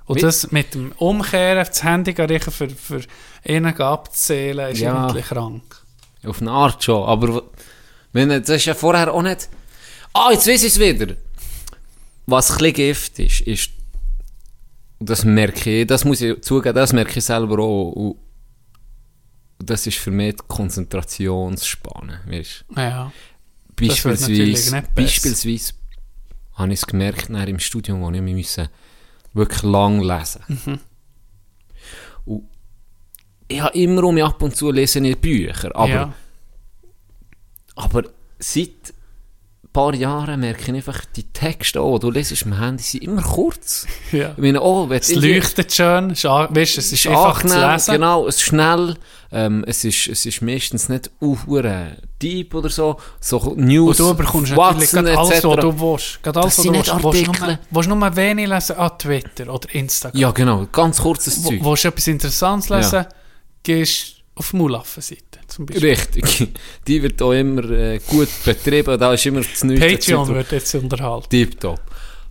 Und 0.06 0.18
Wie- 0.18 0.22
das 0.22 0.52
mit 0.52 0.74
dem 0.74 0.92
Umkehren, 0.94 1.66
das 1.66 1.84
Handy 1.84 2.12
reichen 2.12 2.52
für, 2.52 2.70
für 2.70 3.02
einen 3.48 3.76
abzählen, 3.80 4.72
ist 4.72 4.80
Ja. 4.80 5.06
irgendwie 5.08 5.22
krank. 5.22 5.64
Auf 6.26 6.42
eine 6.42 6.52
Art 6.52 6.84
schon, 6.84 7.04
aber 7.08 7.44
wenn, 8.14 8.30
das 8.30 8.50
ist 8.50 8.66
ja 8.66 8.74
vorher 8.74 9.14
auch 9.14 9.22
nicht... 9.22 9.48
Ah, 10.14 10.30
jetzt 10.32 10.48
weiß 10.48 10.64
ich 10.64 10.74
es 10.74 10.80
wieder. 10.80 11.16
Was 12.26 12.52
ein 12.52 12.58
bisschen 12.58 12.74
Gift 12.74 13.20
ist, 13.20 13.42
ist... 13.42 13.70
Das 15.00 15.24
merke 15.26 15.82
ich, 15.82 15.88
das 15.88 16.06
muss 16.06 16.22
ich 16.22 16.42
zugeben, 16.42 16.76
das 16.76 16.94
merke 16.94 17.18
ich 17.18 17.26
selber 17.26 17.58
auch. 17.64 18.16
Und 19.62 19.70
das 19.70 19.86
ist 19.86 20.00
für 20.00 20.10
mich 20.10 20.38
die 20.38 20.44
Konzentrationsspanne, 20.48 22.22
weißt? 22.26 22.66
Ja. 22.76 23.12
Beispielsweise, 23.76 24.84
beispielsweise 24.96 25.74
habe 26.56 26.74
ich 26.74 26.80
es 26.80 26.88
gemerkt, 26.88 27.30
im 27.30 27.60
Studium, 27.60 28.02
wo 28.02 28.10
ich 28.10 28.22
mich 28.22 28.34
müssen 28.34 28.70
wirklich 29.34 29.62
lang 29.62 30.02
lesen 30.02 30.42
Mhm. 30.66 30.80
Und 32.26 32.48
ich 33.48 33.62
habe 33.62 33.78
immer 33.78 34.04
um 34.06 34.16
mich 34.16 34.24
ab 34.24 34.42
und 34.42 34.56
zu 34.56 34.72
lesen 34.72 35.06
in 35.06 35.16
Bücher, 35.20 35.76
aber, 35.76 35.90
ja. 35.90 36.14
aber 37.76 38.06
seit 38.40 38.96
ein 39.64 39.70
paar 39.74 39.94
Jahren 39.94 40.40
merke 40.40 40.64
ich 40.64 40.70
einfach, 40.70 41.06
die 41.06 41.32
Texte, 41.32 41.80
die 41.80 42.00
du 42.00 42.10
lesest 42.10 42.46
am 42.46 42.60
Handy, 42.60 42.82
sind 42.84 43.04
immer 43.04 43.22
kurz. 43.22 43.86
ja. 44.12 44.32
Ich 44.32 44.38
meine, 44.38 44.60
oh, 44.62 44.90
Es 44.92 45.14
leuchtet 45.14 45.72
schön, 45.72 46.10
ist, 46.10 46.24
weißt, 46.24 46.78
es 46.80 46.92
ist 46.92 47.08
einfach 47.08 47.42
zu 47.42 47.54
angenehm, 47.54 47.72
lesen. 47.72 47.94
Genau, 47.94 48.28
es 48.28 48.36
ist 48.38 48.42
schnell, 48.42 48.98
ähm, 49.34 49.64
es, 49.68 49.84
ist, 49.86 50.08
es 50.08 50.26
ist 50.26 50.42
meistens 50.42 50.90
nicht 50.90 51.10
uhuere 51.22 51.98
deep 52.22 52.54
oder 52.54 52.70
so, 52.70 52.98
so 53.20 53.54
News, 53.56 54.00
Und 54.00 54.10
du 54.10 54.16
bekommst 54.16 54.52
natürlich 54.52 54.92
Watson 54.94 55.06
gerade 55.06 55.18
alles, 55.20 55.44
was 55.44 55.56
du 55.62 55.80
willst. 55.80 56.24
Gerade 56.24 56.40
alles, 56.42 56.58
was 56.58 56.66
du 56.66 56.74
willst. 56.74 56.90
Artikel. 56.92 57.60
willst 57.70 57.90
du 57.90 57.96
nur 57.96 58.16
wenig 58.16 58.48
lesen 58.48 58.76
an 58.76 58.92
Twitter 58.98 59.54
oder 59.54 59.74
Instagram? 59.74 60.20
Ja, 60.20 60.32
genau, 60.32 60.68
ganz 60.72 61.00
kurzes 61.02 61.42
Zeug. 61.42 61.60
Willst 61.64 61.84
du 61.84 61.88
etwas 61.88 62.08
Interessantes 62.08 62.70
Ja. 62.70 62.78
lesen, 62.78 63.06
gehst 63.64 64.16
auf 64.36 64.52
die 64.52 64.58
Mulaffen-Seite 64.58 65.22
zum 65.48 65.66
Beispiel. 65.66 65.90
Richtig. 65.90 66.48
Die 66.88 67.04
wird 67.04 67.22
auch 67.22 67.32
immer 67.34 67.70
äh, 67.70 68.00
gut 68.08 68.30
betrieben, 68.46 69.00
da 69.00 69.14
ist 69.14 69.26
immer 69.26 69.42
das 69.42 69.64
Neueste. 69.64 69.88
Patreon 69.88 70.28
wird 70.36 70.52
jetzt 70.52 70.76
unterhalten. 70.76 71.30
Tipptopp. 71.30 71.80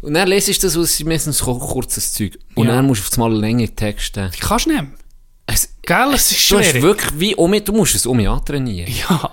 Und 0.03 0.15
dann 0.15 0.29
lesest 0.29 0.63
du 0.63 0.67
das, 0.67 0.77
und 0.77 0.83
es 0.85 0.99
ist 0.99 1.07
meistens 1.07 1.39
kurzes 1.41 2.13
Zeug. 2.13 2.39
Und 2.55 2.67
Ja. 2.67 2.75
dann 2.77 2.87
musst 2.87 3.03
du 3.03 3.07
auf 3.07 3.27
einmal 3.27 3.39
längere 3.39 3.69
Texte. 3.71 4.31
Die 4.35 4.41
kannst 4.41 4.67
du 4.67 4.71
nicht 4.71 4.83
mehr. 4.83 4.91
Es, 5.53 5.75
Gell, 5.83 6.13
es 6.15 6.31
ist 6.31 6.51
du 6.51 6.59
hast 6.59 6.67
schwierig. 6.67 6.83
wirklich 6.83 7.11
wie 7.21 7.35
um 7.35 7.53
du 7.65 7.73
musst 7.73 7.95
es 7.95 8.07
um 8.07 8.17
mich 8.17 8.29
antrainieren. 8.29 8.93
Ja, 9.09 9.31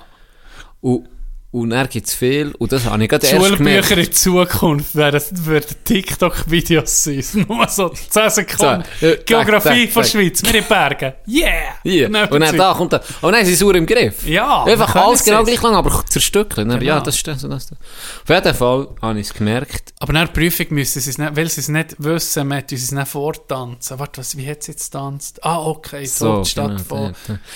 Und, 0.82 1.08
und 1.52 1.70
dann 1.70 1.88
gibt 1.90 2.08
es 2.08 2.14
viel, 2.14 2.54
und 2.60 2.72
das 2.72 2.86
habe 2.86 3.02
ich 3.04 3.10
gerade 3.10 3.26
erst 3.26 3.58
gemerkt. 3.58 3.86
Schulbücher 3.88 3.98
in 3.98 4.12
Zukunft 4.12 4.96
werden, 4.96 5.22
würden 5.32 5.76
TikTok-Videos 5.86 7.04
sein. 7.06 7.24
Nur 7.48 7.68
so 7.70 7.90
10 7.90 8.30
Sekunden. 8.30 8.84
So, 9.00 9.06
äh, 9.08 9.18
Geografie 9.26 9.70
zack, 9.70 9.76
zack, 9.86 9.92
von. 9.92 10.04
Schweiz. 10.06 10.44
Wir 10.44 10.56
in 10.56 10.66
Bergen. 10.66 11.14
Yeah! 11.28 12.10
Dann 12.10 12.30
Und 12.30 12.40
dann 12.42 12.58
da 12.58 12.74
kommt 12.74 12.94
er. 12.94 13.02
Und 13.22 13.32
dann 13.32 13.46
sind 13.46 13.56
sie 13.56 13.56
sauer 13.56 13.76
im 13.76 13.86
Griff. 13.86 14.28
Ja, 14.28 14.66
Einfach 14.66 14.94
alles 14.96 15.24
genau 15.24 15.42
es. 15.42 15.48
gleich 15.48 15.62
lang, 15.62 15.76
aber 15.76 16.06
zerstückeln. 16.06 16.68
Dann, 16.70 16.82
Ja, 16.82 16.96
Genau. 16.96 17.06
das 17.06 17.16
ist 17.16 17.28
das 17.28 17.44
und 17.44 17.50
das. 17.52 17.72
Auf 17.72 18.30
jeden 18.30 18.54
Fall 18.54 18.88
habe 19.02 19.20
ich 19.20 19.28
es 19.28 19.34
gemerkt. 19.34 19.94
Aber 20.00 20.14
nach 20.14 20.28
der 20.28 20.34
Prüfung 20.34 20.68
müssen 20.72 21.00
sie 21.00 21.10
es 21.10 21.18
nicht, 21.18 21.36
weil 21.36 21.50
sie 21.50 21.62
es 21.62 21.70
nicht 21.70 21.96
wissen, 21.98 22.48
müssen 22.48 22.66
sie 22.68 22.76
es 22.76 22.92
nicht 22.92 23.08
vortanzen. 23.08 24.00
Warte, 24.00 24.20
was, 24.20 24.36
wie 24.38 24.48
hat 24.50 24.64
sie 24.64 24.74
jetzt 24.74 24.92
getanzt? 24.92 25.44
Ah, 25.44 25.60
okay, 25.62 26.06
so, 26.06 26.44
Stadt 26.44 26.68
genau, 26.68 26.84
von... 26.84 27.16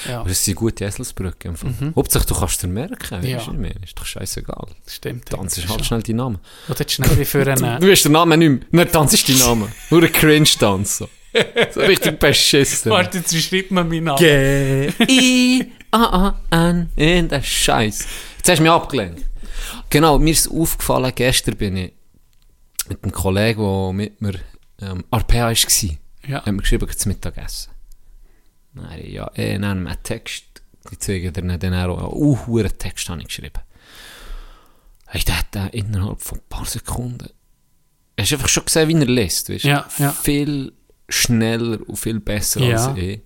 Ja, 0.09 0.21
Aber 0.21 0.29
es 0.29 0.43
sind 0.43 0.55
gute 0.55 0.85
Eselsbrücken. 0.85 1.51
im 1.51 1.55
Fall. 1.57 1.93
Hauptsache, 1.95 2.25
du 2.25 2.35
kannst 2.35 2.63
es 2.63 2.69
merken. 2.69 3.23
Ja. 3.23 3.37
Weisst 3.37 3.47
du, 3.47 3.53
ist 3.91 3.99
doch 3.99 4.05
scheißegal. 4.05 4.67
stimmt. 4.87 5.25
Tanz 5.27 5.57
ist 5.57 5.67
halt 5.69 5.85
schnell 5.85 6.01
dein 6.01 6.15
Name. 6.15 6.39
Oder 6.69 6.87
schnell 6.87 7.17
wie 7.17 7.25
für 7.25 7.45
einen... 7.47 7.79
Du 7.81 7.91
hast 7.91 8.03
den 8.03 8.13
Namen 8.13 8.39
nicht 8.39 8.71
mehr. 8.73 8.85
Dann 8.85 8.93
tanzt 8.93 9.27
deinen 9.27 9.39
Namen. 9.39 9.71
Nur 9.89 10.03
ein 10.03 10.11
Cringe-Tanz. 10.11 10.97
So. 10.99 11.09
so 11.73 11.79
richtig 11.81 12.19
beschissen. 12.19 12.91
Warte, 12.91 13.17
jetzt 13.19 13.35
schreibt 13.37 13.71
man 13.71 13.87
meinen 13.89 14.05
Namen? 14.05 14.17
G-I-A-A-N 15.91 16.89
in 16.95 17.27
der 17.29 17.41
Scheiß. 17.41 18.05
Jetzt 18.37 18.49
hast 18.49 18.57
du 18.59 18.63
mich 18.63 18.71
abgelenkt. 18.71 19.25
Genau, 19.89 20.17
mir 20.19 20.31
ist 20.31 20.49
aufgefallen, 20.49 21.11
gestern 21.15 21.55
bin 21.57 21.75
ich 21.77 21.93
mit 22.89 23.03
einem 23.03 23.11
Kollegen, 23.11 23.61
der 23.61 23.93
mit 23.93 24.21
mir 24.21 24.33
ähm, 24.81 25.03
RPA 25.13 25.47
war, 25.47 25.51
Ja. 26.27 26.45
haben 26.45 26.55
wir 26.55 26.61
geschrieben, 26.61 26.87
zum 26.97 27.11
Mittagessen. 27.11 27.71
Nein, 28.73 29.05
ja, 29.11 29.29
eh, 29.35 29.55
in 29.55 29.63
einem 29.65 29.87
Text, 30.03 30.45
ich 30.91 30.99
zeige 30.99 31.31
dir 31.31 31.41
dann 31.57 31.73
auch, 31.73 32.13
einen 32.57 32.77
Text 32.77 33.09
habe 33.09 33.19
ich 33.21 33.27
geschrieben. 33.27 33.59
Ich 35.13 35.25
dachte, 35.25 35.69
innerhalb 35.73 36.21
von 36.21 36.37
ein 36.39 36.43
paar 36.49 36.65
Sekunden, 36.65 37.29
hast 38.19 38.31
du 38.31 38.35
einfach 38.35 38.47
schon 38.49 38.65
gesehen, 38.65 38.87
wie 38.89 38.93
er 38.95 39.05
liest, 39.05 39.49
weißt? 39.49 39.65
Ja, 39.65 39.85
ja. 39.97 40.11
Viel 40.11 40.73
schneller 41.09 41.79
und 41.87 41.97
viel 41.97 42.19
besser 42.19 42.61
Ja. 42.61 42.87
als 42.87 42.97
ich. 42.97 43.21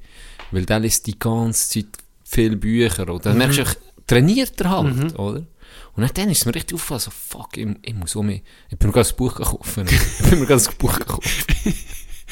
Weil 0.51 0.65
der 0.65 0.79
liest 0.79 1.05
die 1.07 1.17
ganze 1.19 1.69
Zeit 1.69 1.87
viel 2.23 2.55
Bücher. 2.55 3.11
Mhm. 3.11 3.19
dann 3.21 3.37
merkst 3.37 3.57
du, 3.57 3.61
einfach, 3.61 3.75
trainiert 4.07 4.59
er 4.61 4.69
halt, 4.71 5.19
oder? 5.19 5.45
Und 5.93 6.01
dann, 6.03 6.09
dann 6.13 6.29
ist 6.29 6.39
es 6.39 6.45
mir 6.45 6.55
richtig 6.55 6.75
aufgefallen, 6.75 6.99
so, 7.01 7.11
fuck, 7.11 7.55
ich, 7.57 7.67
ich 7.83 7.93
muss 7.93 8.15
um 8.15 8.25
mich, 8.25 8.43
ich 8.69 8.77
bin 8.77 8.89
mir 8.89 8.93
gerade 8.93 9.09
ein 9.09 9.15
Buch 9.15 9.35
gekauft. 9.35 9.77
ich 9.77 10.29
bin 10.29 10.39
mir 10.39 10.45
gerade 10.45 10.63
ein 10.63 10.77
Buch 10.77 10.97
gekauft. 10.99 11.47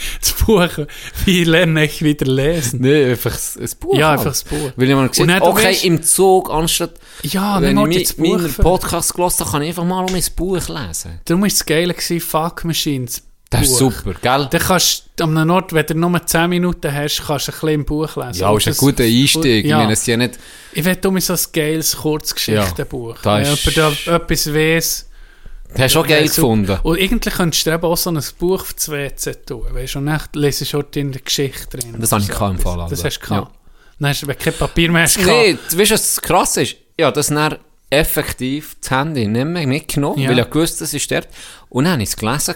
Das 0.22 0.34
Buch, 0.34 0.86
wie 1.26 1.44
lerne 1.44 1.86
ich 1.86 2.02
wieder 2.04 2.26
lesen? 2.26 2.82
Nee, 2.82 3.12
einfach 3.12 3.32
ein 3.58 3.64
ein 3.64 3.70
Buch. 3.80 3.96
Ja, 3.98 4.10
halt. 4.10 4.20
einfach 4.20 4.32
das 4.32 4.44
Buch. 4.44 4.72
Weil 4.76 4.90
ich 4.90 4.96
mir 4.96 5.10
gesagt 5.10 5.30
dann, 5.30 5.42
okay, 5.42 5.68
weißt- 5.68 5.84
im 5.84 6.04
Zug, 6.04 6.50
anstatt, 6.50 6.94
Ja, 7.24 7.62
wenn 7.62 7.76
dann 7.76 7.92
ich 7.92 7.98
ich 7.98 8.08
das 8.10 8.14
Buch 8.18 8.38
meinen 8.38 8.54
Podcast 8.54 9.18
habe, 9.18 9.50
kann 9.52 9.62
ich 9.62 9.70
einfach 9.70 9.86
mal 9.86 10.04
um 10.06 10.12
mein 10.12 10.24
Buch 10.36 10.68
lesen. 10.68 11.20
Darum 11.26 11.42
war 11.42 11.48
es 11.48 11.66
geil, 11.66 11.90
gewesen, 11.94 12.20
Fuck 12.22 12.66
Machines. 12.66 13.22
Das 13.50 13.62
ist 13.64 13.78
Buch. 13.80 13.92
super, 13.92 14.14
gell? 14.20 14.48
Dann 14.50 14.62
kannst 14.62 15.10
du 15.16 15.24
an 15.26 15.38
einem 15.38 15.52
Ort, 15.52 15.74
wenn 15.74 15.86
du 15.86 15.94
nur 15.94 16.26
10 16.26 16.50
Minuten 16.50 16.92
hast, 16.92 17.22
kannst 17.28 17.48
du 17.48 17.52
ein 17.52 17.54
bisschen 17.54 17.70
im 17.70 17.86
Buch 17.86 18.16
lesen. 18.16 18.40
Ja, 18.42 18.58
ist 18.58 18.66
ein 18.68 18.72
das- 18.72 18.78
guter 18.78 19.04
Einstieg. 19.04 19.64
Ich 19.66 19.70
Ja. 19.70 19.78
meine, 19.78 19.94
es 19.94 20.00
ist 20.00 20.08
ja 20.08 20.18
nicht, 20.18 20.40
Ich 20.74 20.84
will 20.84 20.98
um 21.06 21.20
so 21.20 21.34
ein 21.34 21.40
geiles 21.54 21.96
Kurzgeschichtenbuch. 21.98 23.18
Ja, 23.24 23.36
Wenn 23.38 23.44
das 23.44 23.54
ist- 23.66 23.76
jemand 23.76 24.02
da 24.08 24.16
etwas 24.16 24.54
weiss. 24.54 25.10
Hast 25.78 25.95
du 25.95 26.00
auch 26.00 26.08
geil 26.08 26.24
gefunden. 26.28 26.78
Und 26.84 27.00
eigentlich 27.00 27.34
könntest 27.34 27.66
du 27.66 27.72
eben 27.74 27.84
auch 27.84 27.98
so 27.98 28.10
ein 28.12 28.22
Buch 28.40 28.66
für 28.66 28.74
das 28.76 28.90
WC 28.90 29.34
tun. 29.45 29.64
Weißt 29.72 29.95
du, 29.95 30.00
und 30.00 30.06
dann 30.08 30.22
lesest 30.34 30.74
du 30.74 30.80
auch 30.80 30.84
in 30.95 31.12
der 31.12 31.22
Geschichte 31.22 31.78
drin. 31.78 31.95
Das 32.00 32.12
habe 32.12 32.22
ich 32.24 32.30
etwas. 32.30 32.62
Fall, 32.62 32.88
Das 32.90 33.04
hast 33.04 33.20
du 33.20 33.28
gehabt. 33.28 33.52
Dann 34.00 34.10
hast 34.10 34.22
du, 34.24 34.28
kein 34.28 34.54
Papier 34.54 34.91
mehr 34.91 35.08
Nee, 35.26 35.58
du 35.70 35.78
weißt, 35.78 35.91
was 35.91 36.22
krass 36.22 36.58
ist? 36.58 36.76
Ja, 37.00 37.12
das 37.12 37.28
dann 37.28 37.58
effektiv 37.90 38.76
das 38.82 38.91
Handy 38.91 39.28
nicht 39.28 39.45
mehr 39.45 39.68
mitgenommen, 39.68 40.20
Ja. 40.20 40.30
weil 40.30 40.40
ich 40.40 40.50
gewusst 40.50 40.82
das 40.82 40.94
ist 40.94 41.10
dort. 41.12 41.28
Und 41.70 41.86
dann 41.86 41.94
habe 41.94 42.04
ich 42.04 42.10
es 42.10 42.16
gelesen. 42.18 42.56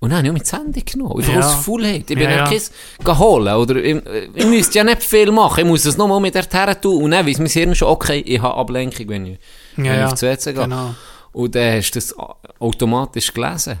Und 0.00 0.10
dann 0.10 0.18
habe 0.18 0.38
ich 0.38 0.44
auch 0.44 0.52
mein 0.54 0.62
Handy 0.64 0.82
genommen. 0.82 1.18
Einfach 1.18 1.32
Ja. 1.34 1.40
aus 1.40 1.64
Faulheit. 1.64 2.00
Ich 2.10 2.16
bin 2.16 2.20
Ja, 2.20 2.30
ja, 2.30 2.36
ja. 2.38 2.44
keins 2.48 2.70
geholt. 3.02 3.48
Oder 3.48 3.76
ich, 3.76 4.02
ich 4.34 4.46
müsste 4.46 4.78
ja 4.78 4.84
nicht 4.84 5.02
viel 5.02 5.30
machen. 5.32 5.60
Ich 5.60 5.66
muss 5.66 5.84
es 5.84 5.96
nochmal 5.96 6.20
mit 6.20 6.34
der 6.34 6.48
Terre 6.48 6.78
tun. 6.80 7.02
Und 7.04 7.10
dann 7.12 7.26
weiss 7.26 7.38
mein 7.38 7.48
Hirn 7.48 7.74
schon, 7.74 7.88
okay, 7.88 8.20
ich 8.24 8.40
habe 8.40 8.54
Ablenkung, 8.56 9.08
wenn 9.08 9.26
ich, 9.26 9.38
wenn 9.76 9.84
ich 9.86 9.90
ja, 9.92 10.06
aufs 10.06 10.22
WC 10.22 10.52
gehe. 10.52 10.62
genau. 10.62 10.94
Und 11.34 11.54
dann 11.54 11.76
hast 11.76 11.90
du 11.90 11.98
das 11.98 12.14
automatisch 12.58 13.32
gelesen. 13.32 13.80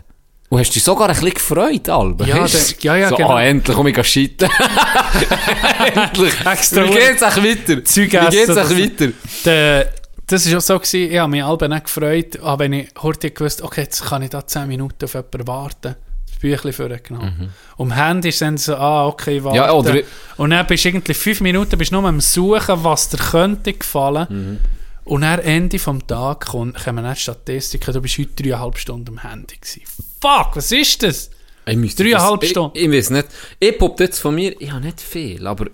Und 0.50 0.58
hast 0.60 0.70
dich 0.74 0.84
sogar 0.84 1.08
ein 1.08 1.14
bisschen 1.14 1.34
gefreut, 1.34 1.88
Alba. 1.88 2.26
Ja, 2.26 2.46
der- 2.46 2.60
ja, 2.80 2.96
ja, 2.96 3.08
so, 3.08 3.16
genau. 3.16 3.30
Ah, 3.30 3.42
endlich 3.42 3.74
komme 3.76 3.90
ich 3.90 4.06
shitten. 4.06 4.48
endlich. 5.94 6.34
Extra 6.46 6.84
Wie 6.84 6.90
geht's 6.90 7.22
euch 7.22 7.36
weiter? 7.36 7.84
Zeug 7.84 8.04
Wie 8.04 8.08
geht's 8.08 8.34
essen, 8.36 8.50
euch 8.50 8.56
das- 8.56 8.78
weiter? 8.78 9.12
Der, 9.44 9.90
das 10.26 10.50
war 10.50 10.58
auch 10.58 10.62
so, 10.62 10.78
gewesen, 10.78 11.12
ich 11.12 11.18
habe 11.18 11.30
mich 11.30 11.44
alle 11.44 11.68
nicht 11.68 11.84
gefreut, 11.84 12.40
aber 12.40 12.58
wenn 12.64 12.72
ich 12.74 12.88
heute 13.02 13.30
gewusst 13.30 13.62
okay, 13.62 13.82
jetzt 13.82 14.04
kann 14.04 14.22
ich 14.22 14.30
da 14.30 14.46
10 14.46 14.68
Minuten 14.68 15.04
auf 15.04 15.14
jemanden 15.14 15.46
warten. 15.46 15.96
Büchlein 16.40 16.74
vorgenommen. 16.74 17.54
Um 17.78 17.90
Handy 17.92 18.28
ist 18.28 18.42
dann 18.42 18.58
so, 18.58 18.76
ah, 18.76 19.06
okay, 19.06 19.42
warte. 19.42 19.56
Ja, 19.56 19.72
oder- 19.72 20.00
und 20.36 20.50
dann 20.50 20.66
bist 20.66 20.84
du 20.84 20.88
irgendwie 20.90 21.14
fünf 21.14 21.40
Minuten 21.40 21.78
bist 21.78 21.90
nur 21.90 22.04
am 22.04 22.20
Suchen, 22.20 22.84
was 22.84 23.08
dir 23.08 23.16
könnte 23.16 23.72
gefallen. 23.72 24.26
Mhm. 24.28 24.58
Und 25.04 25.20
dann 25.20 25.40
Ende 25.40 25.78
vom 25.78 26.06
Tag 26.06 26.46
kommen, 26.46 26.72
dann 26.74 27.16
Statistiken, 27.16 27.92
du 27.92 28.00
bist 28.00 28.18
heute 28.18 28.42
dreieinhalb 28.42 28.78
Stunden 28.78 29.18
am 29.18 29.22
Handy 29.22 29.56
gewesen. 29.56 29.82
Fuck, 30.20 30.56
was 30.56 30.72
ist 30.72 31.02
das? 31.02 31.30
Dreieinhalb 31.66 32.40
das- 32.40 32.50
Stunden. 32.50 32.76
Ich, 32.76 32.84
ich 32.84 32.90
weiß 32.90 33.10
nicht. 33.10 33.28
Ich 33.60 33.78
poppt 33.78 34.00
jetzt 34.00 34.18
von 34.18 34.34
mir, 34.34 34.58
ich 34.60 34.70
habe 34.70 34.84
nicht 34.84 35.00
viel, 35.00 35.46
aber 35.46 35.66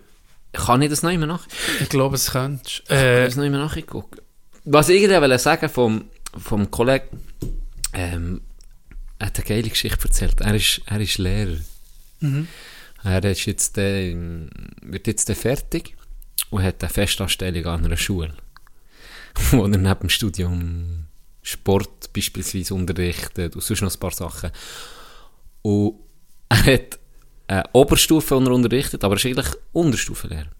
kann 0.53 0.83
ich 0.83 0.91
das 0.91 1.03
noch 1.05 1.11
immer 1.11 1.27
nach? 1.27 1.47
Ich 1.81 1.89
glaube, 1.89 2.17
es 2.17 2.31
könntest. 2.33 2.83
Ich 2.87 2.91
Äh, 2.91 3.25
muss 3.27 3.37
noch 3.37 3.45
immer 3.45 3.59
nachgucken. 3.59 4.21
Was 4.65 4.89
ich 4.89 5.09
wollte 5.09 5.39
sagen 5.39 5.69
vom, 5.69 6.05
vom 6.37 6.71
Kollegen, 6.71 7.07
ähm, 7.93 8.41
er 9.19 9.27
hat 9.29 9.37
eine 9.39 9.45
geile 9.47 9.69
Geschichte 9.69 9.99
erzählt. 10.03 10.41
Er 10.41 10.55
ist, 10.55 10.81
er 10.87 11.01
ist 11.01 11.19
Lehrer. 11.19 11.57
Er 13.05 13.25
ist 13.25 13.47
jetzt, 13.47 13.79
äh, 13.79 14.15
wird 14.83 15.07
jetzt 15.07 15.31
fertig 15.33 15.97
und 16.51 16.63
hat 16.63 16.83
eine 16.83 16.91
Festanstellung 16.91 17.67
an 17.67 17.85
einer 17.85 17.97
Schule. 17.97 18.35
wo 19.51 19.63
er 19.63 19.69
neben 19.69 20.01
dem 20.01 20.09
Studium 20.09 21.07
Sport 21.43 22.13
beispielsweise 22.13 22.75
unterrichtet 22.75 23.55
und 23.55 23.63
sonst 23.63 23.83
noch 23.83 23.93
ein 23.93 24.01
paar 24.01 24.13
Sachen. 24.13 24.51
Und 25.63 25.95
er 26.49 26.75
hat 26.75 26.99
eine 27.47 27.65
Oberstufe, 27.73 28.39
die 28.39 28.47
er 28.47 28.53
unterrichtet, 28.53 29.05
aber 29.05 29.15
er 29.15 29.19
ist 29.19 29.27
eigentlich 29.27 29.57
Unterstufenlehrer. 29.73 30.51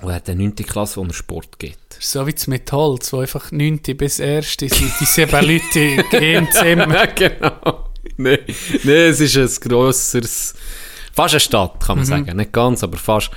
Und 0.00 0.10
er 0.10 0.16
hat 0.16 0.28
eine 0.30 0.42
9. 0.42 0.54
Klasse, 0.56 1.00
wo 1.00 1.04
er 1.04 1.12
Sport 1.12 1.58
geht. 1.58 1.78
so 1.98 2.26
wie 2.26 2.32
das 2.32 2.46
Holz, 2.70 3.12
wo 3.12 3.18
einfach 3.18 3.50
9. 3.50 3.80
bis 3.96 4.20
1. 4.20 4.56
sind 4.58 4.72
die 4.72 5.04
sieben 5.04 5.46
Leute 5.46 6.16
im 6.16 6.50
Zimmer. 6.52 7.06
Genau. 7.08 7.90
Nein, 8.16 8.38
nee, 8.84 9.06
es 9.06 9.20
ist 9.20 9.36
ein 9.36 9.68
grosseres, 9.68 10.54
fast 11.12 11.34
eine 11.34 11.40
Stadt, 11.40 11.80
kann 11.84 11.98
man 11.98 12.06
sagen. 12.06 12.36
Nicht 12.36 12.52
ganz, 12.52 12.84
aber 12.84 12.96
fast. 12.96 13.30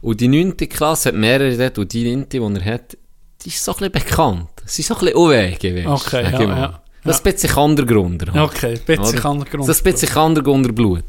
Und 0.00 0.20
die 0.20 0.28
9. 0.28 0.56
Klasse 0.56 1.10
hat 1.10 1.16
mehrere 1.16 1.56
dort, 1.56 1.78
und 1.78 1.92
die 1.92 2.04
9. 2.14 2.28
die 2.28 2.38
er 2.38 2.64
hat, 2.64 2.97
die 3.42 3.48
ist 3.48 3.64
so 3.64 3.72
ein 3.72 3.90
bisschen 3.90 3.92
bekannt. 3.92 4.50
Sie 4.64 4.82
ist 4.82 4.88
so 4.88 4.94
ein 4.94 5.00
bisschen 5.00 5.16
Unwege, 5.16 5.76
weißt 5.76 6.06
Okay, 6.06 6.30
ja, 6.32 6.40
ja. 6.40 6.82
Das 7.04 7.16
ist 7.16 7.26
ein 7.26 7.32
bisschen 7.32 7.56
Untergrund. 7.56 8.32
halt. 8.32 8.50
Okay, 8.50 8.74
ein 8.74 8.84
bisschen 8.84 9.18
Oder? 9.20 9.30
Untergrund. 9.30 9.68
Das 9.68 9.76
ist 9.78 9.86
ein 9.86 9.92
bisschen 9.92 10.18
Untergrund 10.18 10.74
Blut. 10.74 11.04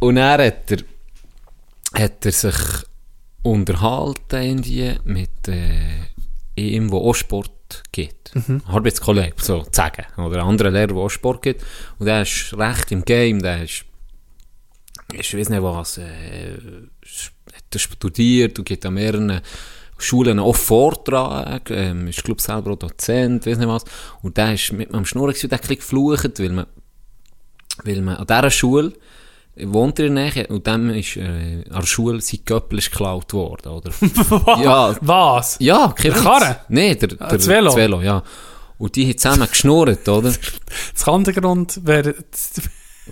Und 0.00 0.16
dann 0.16 0.40
hat 0.40 0.70
er, 0.70 0.78
hat 1.94 2.26
er 2.26 2.32
sich 2.32 2.54
unterhalten 3.42 4.42
irgendwie 4.42 4.94
mit 5.04 5.48
äh, 5.48 6.02
ihm, 6.56 6.90
der 6.90 6.98
auch 6.98 7.14
Sport 7.14 7.82
geht. 7.92 8.32
Mhm. 8.34 8.62
Arbeitskollege, 8.66 9.34
so 9.38 9.62
zu 9.62 9.70
sagen. 9.72 10.04
Oder 10.16 10.42
ein 10.42 10.48
anderer 10.48 10.70
Lehrer, 10.70 10.88
der 10.88 10.96
auch 10.96 11.08
Sport 11.08 11.42
geht. 11.42 11.62
Und 11.98 12.06
der 12.06 12.22
ist 12.22 12.54
recht 12.56 12.90
im 12.92 13.04
Game, 13.04 13.40
der 13.40 13.62
ist, 13.62 13.84
ich 15.12 15.36
weiß 15.36 15.48
nicht 15.48 15.62
was, 15.62 15.98
äh, 15.98 16.56
hat 17.54 17.64
er 17.72 17.78
studiert 17.78 18.58
und 18.58 18.64
geht 18.64 18.84
an 18.84 18.94
mehreren 18.94 19.40
Schulen 19.98 20.38
auch 20.38 20.56
Vortrag, 20.56 21.70
ähm, 21.70 22.08
ist 22.08 22.24
glaube 22.24 22.42
selber 22.42 22.72
auch 22.72 22.76
Dozent, 22.78 23.46
weiß 23.46 23.58
nicht 23.58 23.68
was. 23.68 23.84
Und 24.22 24.36
der 24.36 24.54
ist 24.54 24.72
mit 24.72 24.92
meinem 24.92 25.04
Schnurren 25.06 25.30
gewesen, 25.32 25.48
der 25.48 25.58
hat 25.58 25.64
ein 25.64 25.68
bisschen 25.68 25.80
geflucht, 25.80 26.40
weil 26.40 26.50
man, 26.50 26.66
weil 27.84 28.00
man 28.02 28.16
an 28.16 28.26
dieser 28.26 28.50
Schule 28.50 28.92
wohnt 29.56 30.00
er 30.00 30.06
in 30.06 30.16
der 30.16 30.24
Nähe 30.32 30.46
und 30.48 30.66
dem 30.66 30.90
ist 30.90 31.16
äh, 31.16 31.64
an 31.70 31.80
der 31.80 31.86
Schule 31.86 32.20
sein 32.20 32.40
Köppel 32.44 32.78
ist 32.78 32.90
geklaut 32.90 33.32
worden, 33.32 33.68
oder? 33.68 33.92
ja, 34.62 34.96
Was? 35.00 35.56
ja, 35.60 35.92
kein 35.96 36.12
Der. 36.12 36.22
Karre? 36.22 36.56
Nee, 36.68 36.94
der, 36.96 37.08
der, 37.10 37.28
das 37.28 37.46
Velo? 37.46 37.66
das 37.66 37.76
Velo, 37.76 38.00
ja. 38.02 38.22
Und 38.78 38.96
die 38.96 39.06
haben 39.08 39.16
zusammen 39.16 39.48
geschnurrt, 39.48 40.08
oder? 40.08 40.32
Das 40.32 41.04
Hintergrund 41.04 41.86
wäre, 41.86 42.14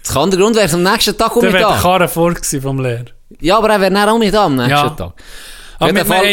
Das 0.02 0.12
kann 0.12 0.30
der 0.30 0.40
Grund 0.40 0.56
wäre, 0.56 0.72
am 0.72 0.82
nächsten 0.82 1.16
Tag 1.16 1.30
komme 1.30 1.42
der 1.42 1.50
ich 1.50 1.54
wäre 1.60 1.68
der 1.68 1.76
da. 1.76 1.82
Karre 1.82 2.08
vor 2.08 2.34
vom 2.60 2.80
Lehrer. 2.80 3.04
Ja, 3.40 3.58
aber 3.58 3.70
er 3.70 3.80
wäre 3.80 3.92
dann 3.94 4.08
auch 4.08 4.18
nicht 4.18 4.34
da 4.34 4.46
am 4.46 4.56
nächsten 4.56 4.70
Ja. 4.72 4.90
Tag. 4.90 5.12
Aber 5.82 5.92
mit 5.92 6.06
Fall- 6.06 6.24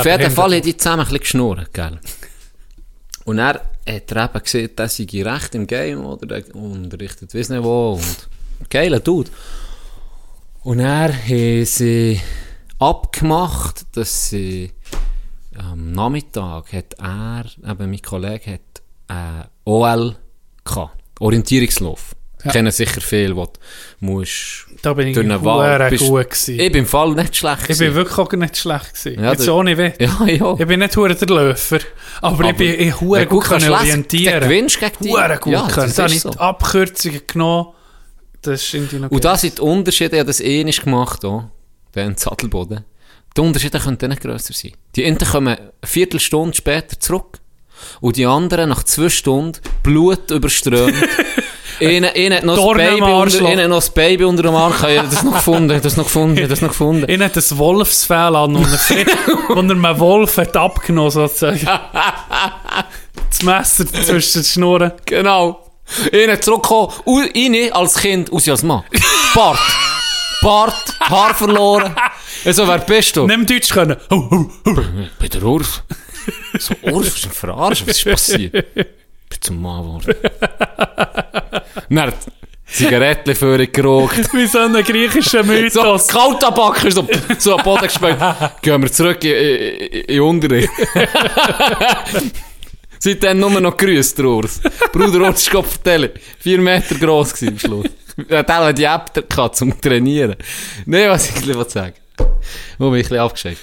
Auf 0.00 0.04
jeden 0.06 0.30
Fall 0.34 0.54
haben 0.54 0.62
die 0.62 0.76
zusammen 0.76 1.00
ein 1.00 1.04
bisschen 1.04 1.20
geschnurrt, 1.20 1.72
gell? 1.74 2.00
Und 3.24 3.38
er 3.38 3.46
hat 3.54 3.62
er 4.12 4.24
eben 4.24 4.42
gesehen, 4.42 4.70
dass 4.76 4.96
sei 4.96 5.06
recht 5.22 5.54
im 5.54 5.66
Game, 5.66 6.04
oder? 6.04 6.26
Der 6.26 6.54
unterrichtet, 6.54 7.34
weiss 7.34 7.48
nicht 7.48 7.62
wo, 7.62 7.94
und 7.94 8.70
geiler 8.70 9.00
Dude. 9.00 9.30
Und 10.62 10.80
er 10.80 11.12
haben 11.12 11.64
sie 11.64 12.20
abgemacht, 12.78 13.86
dass 13.92 14.30
sie 14.30 14.72
am 15.56 15.92
Nachmittag 15.92 16.72
hat 16.72 16.94
er, 16.98 17.44
eben 17.70 17.90
mein 17.90 18.02
Kollege, 18.02 18.52
hat 18.54 18.60
äh, 19.08 19.46
OL 19.64 20.16
gehabt. 20.64 20.98
Orientierungslauf. 21.20 22.15
Kennen 22.52 22.72
sicher 22.72 23.00
viele, 23.00 23.34
wo 23.36 23.44
du 23.46 23.52
musst 24.00 24.66
Da 24.82 24.92
bin 24.94 25.08
ich 25.08 25.14
durch 25.14 25.44
Wald 25.44 25.90
bist- 25.90 26.04
gut 26.08 26.24
gewesen. 26.30 26.60
Ich 26.60 26.72
bin 26.72 26.80
im 26.82 26.86
Fall 26.86 27.12
nicht 27.14 27.36
schlecht 27.36 27.62
Ich 27.62 27.66
bin 27.68 27.76
gewesen. 27.78 27.94
wirklich 27.94 28.18
auch 28.18 28.32
nicht 28.32 28.56
schlecht 28.56 28.94
gewesen. 28.94 29.24
Ja, 29.24 29.32
Jetzt 29.32 29.48
ohne 29.48 29.76
weh. 29.78 29.92
Ja, 29.98 30.24
ja. 30.26 30.56
Ich 30.58 30.66
bin 30.66 30.80
nicht 30.80 30.96
hure 30.96 31.14
der 31.14 31.28
Läufer, 31.28 31.78
aber, 32.20 32.50
ich 32.50 32.56
bin 32.56 32.80
ich 32.80 33.00
hure 33.00 33.26
gut 33.26 33.50
lesen, 33.50 33.70
orientieren. 33.72 34.40
Dann 34.40 34.48
gewinnst 34.48 34.76
du 34.76 34.80
gegen 34.80 34.96
die. 35.02 35.10
Hure 35.10 35.38
gut 35.40 35.52
ja, 35.52 35.66
können. 35.68 35.86
das 35.86 35.94
Da 35.94 36.02
habe 36.04 36.12
ist 36.12 36.16
ich 36.16 36.22
so. 36.22 36.30
die 36.30 36.38
Abkürzungen 36.38 37.20
genommen. 37.26 37.66
Das 38.42 38.62
ist 38.62 38.74
irgendwie 38.74 38.96
noch 39.00 39.10
Und 39.10 39.24
das 39.24 39.40
sind 39.40 39.58
die 39.58 39.62
Unterschiede, 39.62 40.16
ich 40.16 40.20
habe 40.20 40.26
das 40.28 40.40
eh 40.40 40.62
nicht 40.62 40.84
gemacht, 40.84 41.22
den 41.24 42.16
Sattelboden. 42.16 42.84
Die 43.36 43.40
Unterschiede 43.40 43.78
könnten 43.80 44.08
nicht 44.10 44.22
grösser 44.22 44.54
sein. 44.54 44.72
Die 44.94 45.04
einen 45.04 45.18
kommen 45.18 45.56
eine 45.56 45.72
Viertelstunde 45.84 46.56
später 46.56 46.98
zurück 47.00 47.38
und 48.00 48.16
die 48.16 48.24
anderen 48.24 48.70
nach 48.70 48.82
zwei 48.84 49.08
Stunden 49.10 49.58
Blut 49.82 50.30
Einer, 51.80 52.12
einer 52.14 52.36
hat 52.36 52.44
noch 52.44 52.54
das 52.54 52.64
Dornen 52.64 52.86
im 52.86 53.00
Baby 53.00 53.12
unter, 53.12 53.62
hat 53.62 53.68
noch 53.68 53.76
das 53.76 53.90
Baby 53.90 54.24
unter 54.24 54.42
dem 54.42 54.54
Arm. 54.54 54.72
Ich 54.72 54.98
habe 54.98 55.08
das 55.08 55.22
noch 55.22 55.34
gefunden, 55.34 55.80
das 55.82 55.96
noch 55.96 56.04
gefunden, 56.04 56.48
das 56.48 56.60
noch 56.60 56.68
gefunden. 56.68 57.10
Ich 57.10 57.20
hatte 57.20 57.40
ein 57.40 57.58
Wolfsfell 57.58 58.36
an 58.36 58.56
und 58.56 58.64
ein 58.64 58.78
Fried, 58.78 59.08
wo 59.48 59.62
mir 59.62 59.98
Wolf 60.00 60.36
hat 60.38 60.56
abgenommen 60.56 61.10
sozusagen. 61.10 61.60
Das 63.28 63.42
Messer 63.42 63.86
zwischen 63.86 64.40
den 64.40 64.44
Schnurren. 64.44 64.92
Genau. 65.04 65.62
Einer 66.12 66.40
zurückgekommen, 66.40 66.92
rein 67.06 67.72
als 67.72 67.94
Kind, 67.94 68.32
aus 68.32 68.48
als 68.48 68.62
Mann. 68.62 68.82
Bart. 69.34 69.58
Bart, 70.42 70.94
Haar 71.00 71.34
verloren. 71.34 71.94
Also, 72.44 72.66
wer 72.68 72.78
bist 72.78 73.16
du? 73.16 73.26
Nicht 73.26 73.50
Deutsch 73.50 73.70
können. 73.70 73.96
Bei 75.18 75.28
der 75.28 75.42
Urf. 75.42 75.82
So, 76.58 76.74
Urf, 76.82 77.06
ist 77.06 77.24
ein 77.26 77.32
Verarsch? 77.32 77.82
Was 77.86 77.96
ist 77.96 78.04
passiert? 78.04 78.66
Zum 79.46 79.62
Mann 79.62 80.00
geworden. 80.00 80.14
Dann 81.88 82.12
Zigaretten 82.66 83.36
für 83.36 83.62
ihn 83.62 83.70
geraucht. 83.70 84.16
Wie 84.32 84.46
so 84.46 84.58
ein 84.58 84.72
griechischer 84.72 85.44
So, 85.44 85.52
Mythos. 85.52 86.08
Kaltabak 86.08 86.82
ist 86.82 86.96
so, 86.96 87.06
so 87.38 87.56
am 87.56 87.62
Boden 87.62 87.84
gespielt. 87.84 88.18
Gehen 88.60 88.82
wir 88.82 88.90
zurück 88.90 89.22
in, 89.22 89.30
in, 89.30 90.04
in 90.06 90.20
Unterricht. 90.20 90.68
Seitdem 92.98 93.38
nur 93.38 93.60
noch 93.60 93.76
grüßt, 93.76 94.18
Urs. 94.18 94.60
Bruder 94.92 95.28
Urs, 95.28 95.42
ich 95.42 95.50
kann 95.50 95.62
erzählen. 95.62 96.10
Vier 96.40 96.60
Meter 96.60 96.96
gross 96.96 97.32
gewesen 97.32 97.52
am 97.52 97.58
Schluss. 97.60 97.86
Er 98.28 98.38
hat 98.38 98.50
auch 98.50 98.72
die 98.72 98.82
App 98.82 99.28
gehabt, 99.28 99.54
zum 99.54 99.80
Trainieren. 99.80 100.34
Nein, 100.86 101.08
was 101.08 101.30
ich 101.30 101.46
will 101.46 101.68
sagen. 101.68 101.94
Wo 102.78 102.90
bin 102.90 102.98
ich 102.98 103.06
ein 103.06 103.10
bisschen 103.10 103.18
abgeschickt. 103.18 103.60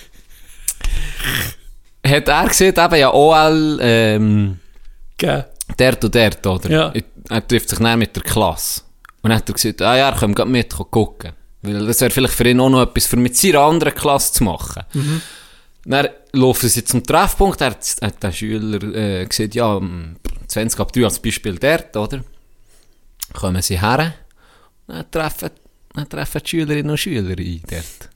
Hat 2.07 2.27
er 2.29 2.47
gesehen, 2.47 2.73
eben 2.77 2.95
ja 2.95 3.13
OL, 3.13 3.79
ähm, 3.81 4.59
Gell. 5.17 5.45
Dort 5.77 6.03
und 6.03 6.15
dort, 6.15 6.47
oder? 6.47 6.69
Ja. 6.69 6.93
Er 7.29 7.47
trifft 7.47 7.69
sich 7.69 7.79
dann 7.79 7.99
mit 7.99 8.15
der 8.15 8.23
Klasse. 8.23 8.81
Und 9.21 9.29
dann 9.29 9.37
hat 9.37 9.49
er 9.49 9.53
gesagt, 9.53 9.81
ah 9.81 9.95
ja, 9.95 10.09
er 10.09 10.17
kommt 10.17 10.35
grad 10.35 10.47
mit 10.47 10.73
gucken. 10.91 11.31
Weil 11.61 11.85
das 11.85 12.01
wäre 12.01 12.11
vielleicht 12.11 12.33
für 12.33 12.47
ihn 12.47 12.59
auch 12.59 12.69
noch 12.69 12.81
etwas, 12.81 13.05
für 13.05 13.15
mit 13.15 13.37
seiner 13.37 13.61
anderen 13.61 13.95
Klasse 13.95 14.33
zu 14.33 14.43
machen. 14.43 14.83
Dann 15.85 16.09
laufen 16.33 16.69
sie 16.69 16.83
zum 16.83 17.03
Treffpunkt, 17.03 17.61
er 17.61 17.71
hat, 17.71 17.95
hat 18.01 18.21
der 18.23 18.31
Schüler 18.31 18.81
äh, 18.95 19.25
gesagt, 19.25 19.55
ja, 19.55 19.73
um 19.73 20.15
20 20.47 20.79
ab 20.79 20.91
3 20.91 21.03
als 21.03 21.19
Beispiel 21.19 21.55
dort, 21.57 21.95
oder? 21.95 22.23
Kommen 23.33 23.61
sie 23.61 23.81
her, 23.81 24.13
dann 24.87 25.11
treffen, 25.11 25.49
dann 25.93 26.09
treffen 26.09 26.41
die 26.43 26.49
Schülerinnen 26.49 26.91
und 26.91 26.97
Schüler 26.97 27.37
ein 27.37 27.61
dort. 27.69 28.09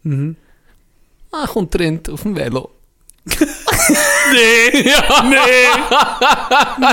Ah, 1.31 1.47
kommt 1.47 1.73
drin 1.73 2.01
auf 2.09 2.23
dem 2.23 2.35
Velo. 2.35 2.71
Nee. 4.31 4.81
Ja. 4.89 5.23
Nee. 5.23 5.67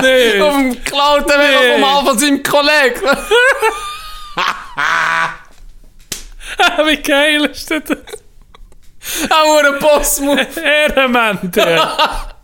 nee. 0.01 0.41
Auf 0.41 0.55
dem 0.55 0.71
geklauten 0.71 1.37
Nee. 1.37 1.77
Mann 1.79 2.05
von 2.05 2.17
seinem 2.17 2.43
Kollegen. 2.43 3.01
Wie 6.85 6.97
geil 6.97 7.45
ist 7.45 7.71
das? 7.71 7.81
Auch 9.29 9.63
ein 9.63 9.79
Bossmove. 9.79 10.47
Ehrenmann, 10.61 11.39
der. 11.51 12.35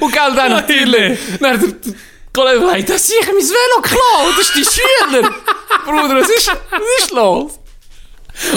Und 0.00 0.12
gell, 0.12 0.34
dann 0.34 0.52
natürlich. 0.52 1.18
Dann 1.40 1.60
der, 1.60 1.94
Kollege, 2.32 2.70
hey, 2.70 2.84
das 2.84 3.06
sehe 3.06 3.20
ich 3.20 3.26
mein 3.26 3.36
Velo 3.36 3.82
geklaut, 3.82 4.38
das 4.38 4.48
ist 4.48 4.56
die 4.56 4.64
Schüler. 4.64 5.30
Bruder, 5.84 6.20
was 6.20 6.30
ist, 6.30 6.48
was 6.70 6.80
ist 6.98 7.10
los? 7.10 7.58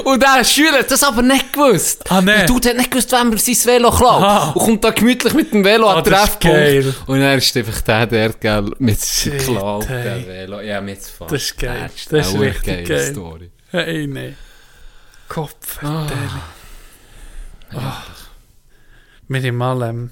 Und 0.04 0.24
der 0.24 0.44
Schüler 0.44 0.80
hat 0.80 0.92
das 0.92 1.04
aber 1.04 1.22
nicht 1.22 1.52
gewusst. 1.52 2.10
Ah, 2.10 2.22
nee. 2.22 2.42
Und 2.42 2.50
du 2.50 2.70
hat 2.70 2.78
nicht 2.78 2.92
gewusst, 2.92 3.12
wem 3.12 3.32
er 3.32 3.38
sein 3.38 3.56
Velo 3.66 3.92
klaut. 3.92 4.24
Ah. 4.24 4.52
Und 4.52 4.62
kommt 4.64 4.84
da 4.84 4.92
gemütlich 4.92 5.34
mit 5.34 5.54
dem 5.54 5.64
Velo 5.64 5.90
Ah, 5.90 5.96
an 5.96 6.04
den 6.04 6.14
Treffpunkt. 6.14 7.08
Und 7.08 7.22
er 7.22 7.36
ist 7.36 7.56
einfach 7.58 7.82
der, 7.82 8.08
der, 8.08 8.30
gell, 8.34 8.72
mit 8.80 9.00
geklaut, 9.24 9.88
der 9.90 10.00
hey. 10.00 10.28
Velo. 10.28 10.62
Ja, 10.62 10.82
mit 10.82 11.00
fast. 11.00 11.32
Das 11.32 11.42
ist 11.42 11.58
geil. 11.58 11.90
Das 11.94 12.06
Das 12.10 12.28
ist 12.28 12.36
eine 12.36 12.46
richtig 12.46 12.66
geile 12.66 12.84
geil. 12.84 13.12
Story. 13.12 13.52
Hey, 13.72 14.08
nein. 14.08 14.38
Kopf. 15.28 15.84
Ah. 15.84 16.08
Wir 19.28 19.42
haben 19.42 19.58
mal 19.58 19.82
ähm, 19.90 20.12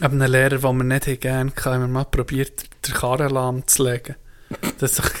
ab 0.00 0.12
einem 0.12 0.30
Lehrer, 0.30 0.58
den 0.58 0.76
wir 0.76 0.84
nicht 0.84 1.20
gerne 1.20 1.50
hatten, 1.50 1.64
haben 1.64 1.80
wir 1.80 1.88
mal 1.88 2.04
probiert, 2.04 2.64
den 2.86 2.94
Karren 2.94 3.30
lahmzulegen. 3.30 4.16
Das, 4.78 4.98
ist 4.98 5.12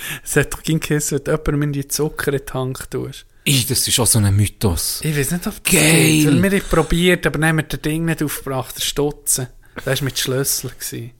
es 0.24 0.36
hat 0.36 0.52
doch 0.52 0.62
geheißen, 0.62 1.18
wenn 1.18 1.24
du 1.24 1.30
jemandem 1.30 1.62
in 1.62 1.72
die 1.72 1.88
Zucker 1.88 2.32
in 2.32 2.40
die 2.46 2.52
Hand 2.52 2.90
tust. 2.90 3.26
Ih, 3.44 3.64
das 3.66 3.88
ist 3.88 3.98
auch 3.98 4.06
so 4.06 4.18
ein 4.18 4.34
Mythos. 4.34 5.00
Ich 5.02 5.16
weiß 5.16 5.30
nicht, 5.32 5.46
ob 5.46 5.64
das 5.64 5.72
Geil. 5.72 5.82
geht, 5.82 6.26
weil 6.26 6.42
wir 6.42 6.60
haben 6.60 6.68
probiert, 6.68 7.26
aber 7.26 7.38
dann 7.38 7.48
haben 7.48 7.56
wir 7.56 7.62
das 7.64 7.80
Ding 7.80 8.04
nicht 8.04 8.22
aufgebracht, 8.22 8.76
der 8.76 8.82
Stutzen. 8.82 9.48
Das 9.84 10.00
war 10.00 10.04
mit 10.04 10.18
Schlüssel. 10.18 10.70
gewesen. 10.70 11.12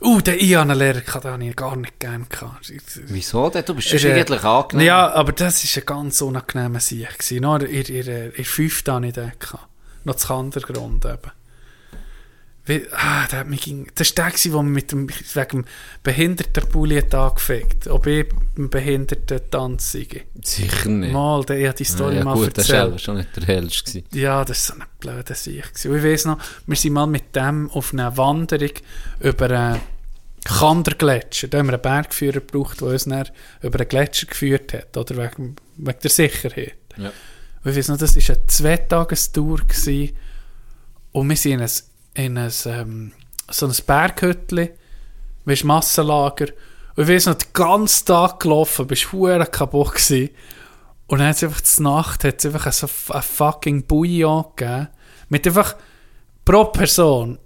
Uh, 0.00 0.20
den 0.20 0.38
ich 0.38 0.56
einen 0.56 0.78
Lehrer 0.78 1.00
gehabt, 1.00 1.24
den 1.24 1.32
habe 1.32 1.44
ich 1.44 1.56
gar 1.56 1.74
nicht 1.74 1.98
gerne. 1.98 2.26
Wieso 3.06 3.50
denn? 3.50 3.64
Du 3.64 3.74
bist 3.74 3.92
Ist, 3.92 4.04
eigentlich 4.04 4.44
angenehm. 4.44 4.86
Ja, 4.86 5.12
aber 5.12 5.32
das 5.32 5.64
war 5.64 5.82
ein 5.82 5.86
ganz 5.86 6.20
unangenehmer 6.22 6.80
Sieg. 6.80 7.08
Noch 7.40 7.58
in, 7.58 7.66
in 7.66 8.44
fünften 8.44 8.94
hatte 8.94 9.06
ich 9.06 9.12
den. 9.12 9.32
Noch 10.04 10.14
zu 10.14 10.36
Hintergrund 10.36 11.04
eben. 11.04 11.32
Ah, 12.92 13.26
der 13.28 13.40
hat 13.40 13.48
mich 13.48 13.62
ging, 13.62 13.86
das 13.94 14.16
war 14.16 14.30
der, 14.30 14.38
der 14.38 14.62
mich 14.62 14.74
mit 14.74 14.92
dem, 14.92 15.08
wegen 15.08 15.62
dem 15.62 15.64
Behindertenpulli 16.02 16.96
hat 16.96 17.14
angefickt 17.14 17.88
Ob 17.88 18.06
ich 18.06 18.26
ein 18.58 18.68
Behinderten-Tanz 18.68 19.92
sei. 19.92 20.06
Sicher 20.42 20.88
nicht. 20.90 21.12
Mal, 21.12 21.44
der, 21.44 21.58
ich 21.58 21.66
habe 21.66 21.76
die 21.76 21.84
Story 21.84 22.16
ja, 22.16 22.24
mal 22.24 22.34
gut, 22.34 22.58
das 22.58 22.68
war 22.68 22.80
erzählt. 22.80 23.00
schon 23.00 23.16
nicht 23.16 23.36
der 23.36 23.44
hellste. 23.44 24.02
Ja, 24.12 24.44
das 24.44 24.68
war 24.68 24.76
so 24.76 24.82
ein 24.82 24.88
blöder 25.00 25.34
Sieg. 25.34 25.64
Und 25.84 25.96
ich 25.96 26.02
weiss 26.02 26.24
noch, 26.24 26.38
wir 26.66 26.76
sind 26.76 26.92
mal 26.92 27.06
mit 27.06 27.34
dem 27.34 27.70
auf 27.70 27.92
einer 27.92 28.16
Wanderung 28.16 28.72
über 29.20 29.50
einen 29.50 29.80
Kandergletscher. 30.44 31.48
Da 31.48 31.58
haben 31.58 31.66
wir 31.66 31.74
einen 31.74 31.82
Bergführer 31.82 32.40
gebraucht, 32.40 32.80
der 32.80 32.88
uns 32.88 33.04
dann 33.04 33.28
über 33.62 33.80
einen 33.80 33.88
Gletscher 33.88 34.26
geführt 34.26 34.74
hat, 34.74 34.96
oder 34.96 35.16
wegen, 35.16 35.56
wegen 35.76 35.98
der 36.02 36.10
Sicherheit. 36.10 36.74
Ja. 36.96 37.12
Und 37.64 37.70
ich 37.70 37.76
weiss 37.76 37.88
noch, 37.88 37.96
das 37.96 38.14
war 38.16 38.36
eine 38.36 38.46
Zweitagestour 38.46 39.60
und 41.12 41.28
wir 41.28 41.36
sind 41.36 41.52
in 41.52 41.60
ein, 41.60 41.70
in 42.18 42.36
ein, 42.36 42.52
ähm, 42.66 43.12
so 43.50 43.66
ein 43.66 43.74
Berghütli, 43.86 44.70
weisst, 45.44 45.64
Massenlager. 45.64 46.48
Und 46.96 47.04
ich 47.04 47.08
weiss 47.08 47.26
noch, 47.26 47.34
den 47.34 47.52
ganzen 47.52 48.06
Tag 48.06 48.40
gelaufen, 48.40 48.86
bist 48.86 49.12
hure 49.12 49.46
kaputt 49.46 49.94
gewesen. 49.94 50.30
Und 51.06 51.20
dann 51.20 51.28
hat 51.28 51.36
es 51.36 51.44
einfach 51.44 51.60
zur 51.62 51.84
Nacht 51.84 52.24
hat's 52.24 52.44
einfach 52.44 52.70
so 52.72 52.88
ein 53.12 53.22
fucking 53.22 53.84
Bouillon 53.84 54.44
gegeben. 54.56 54.88
Mit 55.30 55.46
einfach 55.46 55.76
pro 56.44 56.66
Person 56.66 57.38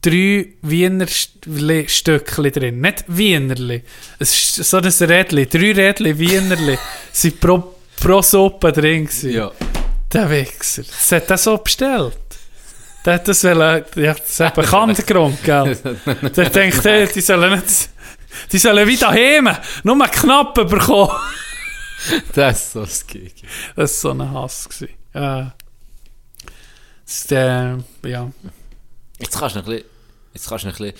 drei 0.00 0.54
Wiener 0.62 1.06
St- 1.06 1.88
Stückchen 1.88 2.52
drin. 2.52 2.80
Nicht 2.80 3.04
Wienerli. 3.08 3.82
Es 4.20 4.32
ist 4.32 4.70
so 4.70 4.76
ein 4.76 4.84
Rädli. 4.84 5.46
Drei 5.46 5.72
Rädli 5.72 6.16
Wienerli 6.18 6.78
sind 7.12 7.40
pro, 7.40 7.74
pro 8.00 8.22
Suppe 8.22 8.70
drin 8.72 9.06
gewesen. 9.06 9.30
Ja. 9.32 9.50
Der 10.12 10.30
Wichser. 10.30 10.82
Das 10.82 11.12
hat 11.12 11.30
er 11.30 11.38
so 11.38 11.56
bestellt. 11.58 12.16
Der 13.08 13.14
hat 13.14 13.26
das 13.26 13.42
wollen, 13.42 13.84
ja, 13.96 14.12
das 14.12 14.40
hat 14.40 14.54
bekannt 14.54 15.06
Grund, 15.06 15.42
gell? 15.42 15.74
Der 16.36 16.50
denkt, 16.50 16.84
hey, 16.84 17.08
die 17.08 17.22
sollen 17.22 17.54
nicht, 17.54 17.88
die 18.52 18.58
sollen 18.58 18.86
wie 18.86 18.98
daheim 18.98 19.48
nur 19.82 20.06
knapp 20.08 20.52
bekommen. 20.52 21.16
Das 22.34 22.58
ist 22.58 22.72
so 22.72 22.80
das. 22.80 23.06
Das 23.74 23.76
war 23.76 23.86
so 23.86 24.10
ein 24.10 24.30
Hass. 24.30 24.68
Gewesen. 24.68 24.92
Das 25.14 25.52
ist 27.06 27.30
der, 27.30 27.78
ja. 28.04 28.30
Jetzt 29.18 29.38
kannst 29.38 29.56
du 29.56 29.60
noch 29.60 29.66
ein 29.68 29.72
bisschen, 29.72 29.88
jetzt 30.34 30.48
kannst 30.50 30.64
du 30.64 30.68
noch 30.68 30.78
ein 30.78 30.92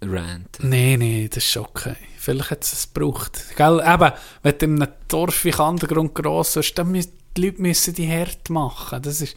bisschen 0.00 0.12
ranten. 0.12 0.68
Nee, 0.68 0.96
nee, 0.96 1.30
das 1.32 1.44
ist 1.44 1.56
okay. 1.56 1.94
Vielleicht 2.18 2.50
hat 2.50 2.64
es 2.64 2.72
es 2.72 2.92
gebraucht. 2.92 3.38
Gell, 3.54 3.80
eben, 3.80 4.12
wenn 4.42 4.58
du 4.58 4.64
in 4.64 4.82
einem 4.82 4.92
Dorf 5.06 5.44
wie 5.44 5.52
Kandergrund 5.52 6.16
gross 6.16 6.54
bist, 6.54 6.76
dann 6.76 6.90
müssen 6.90 7.12
die 7.36 7.46
Leute 7.46 7.62
müssen 7.62 7.94
die 7.94 8.10
hart 8.10 8.50
machen. 8.50 9.00
Das 9.00 9.20
ist, 9.20 9.36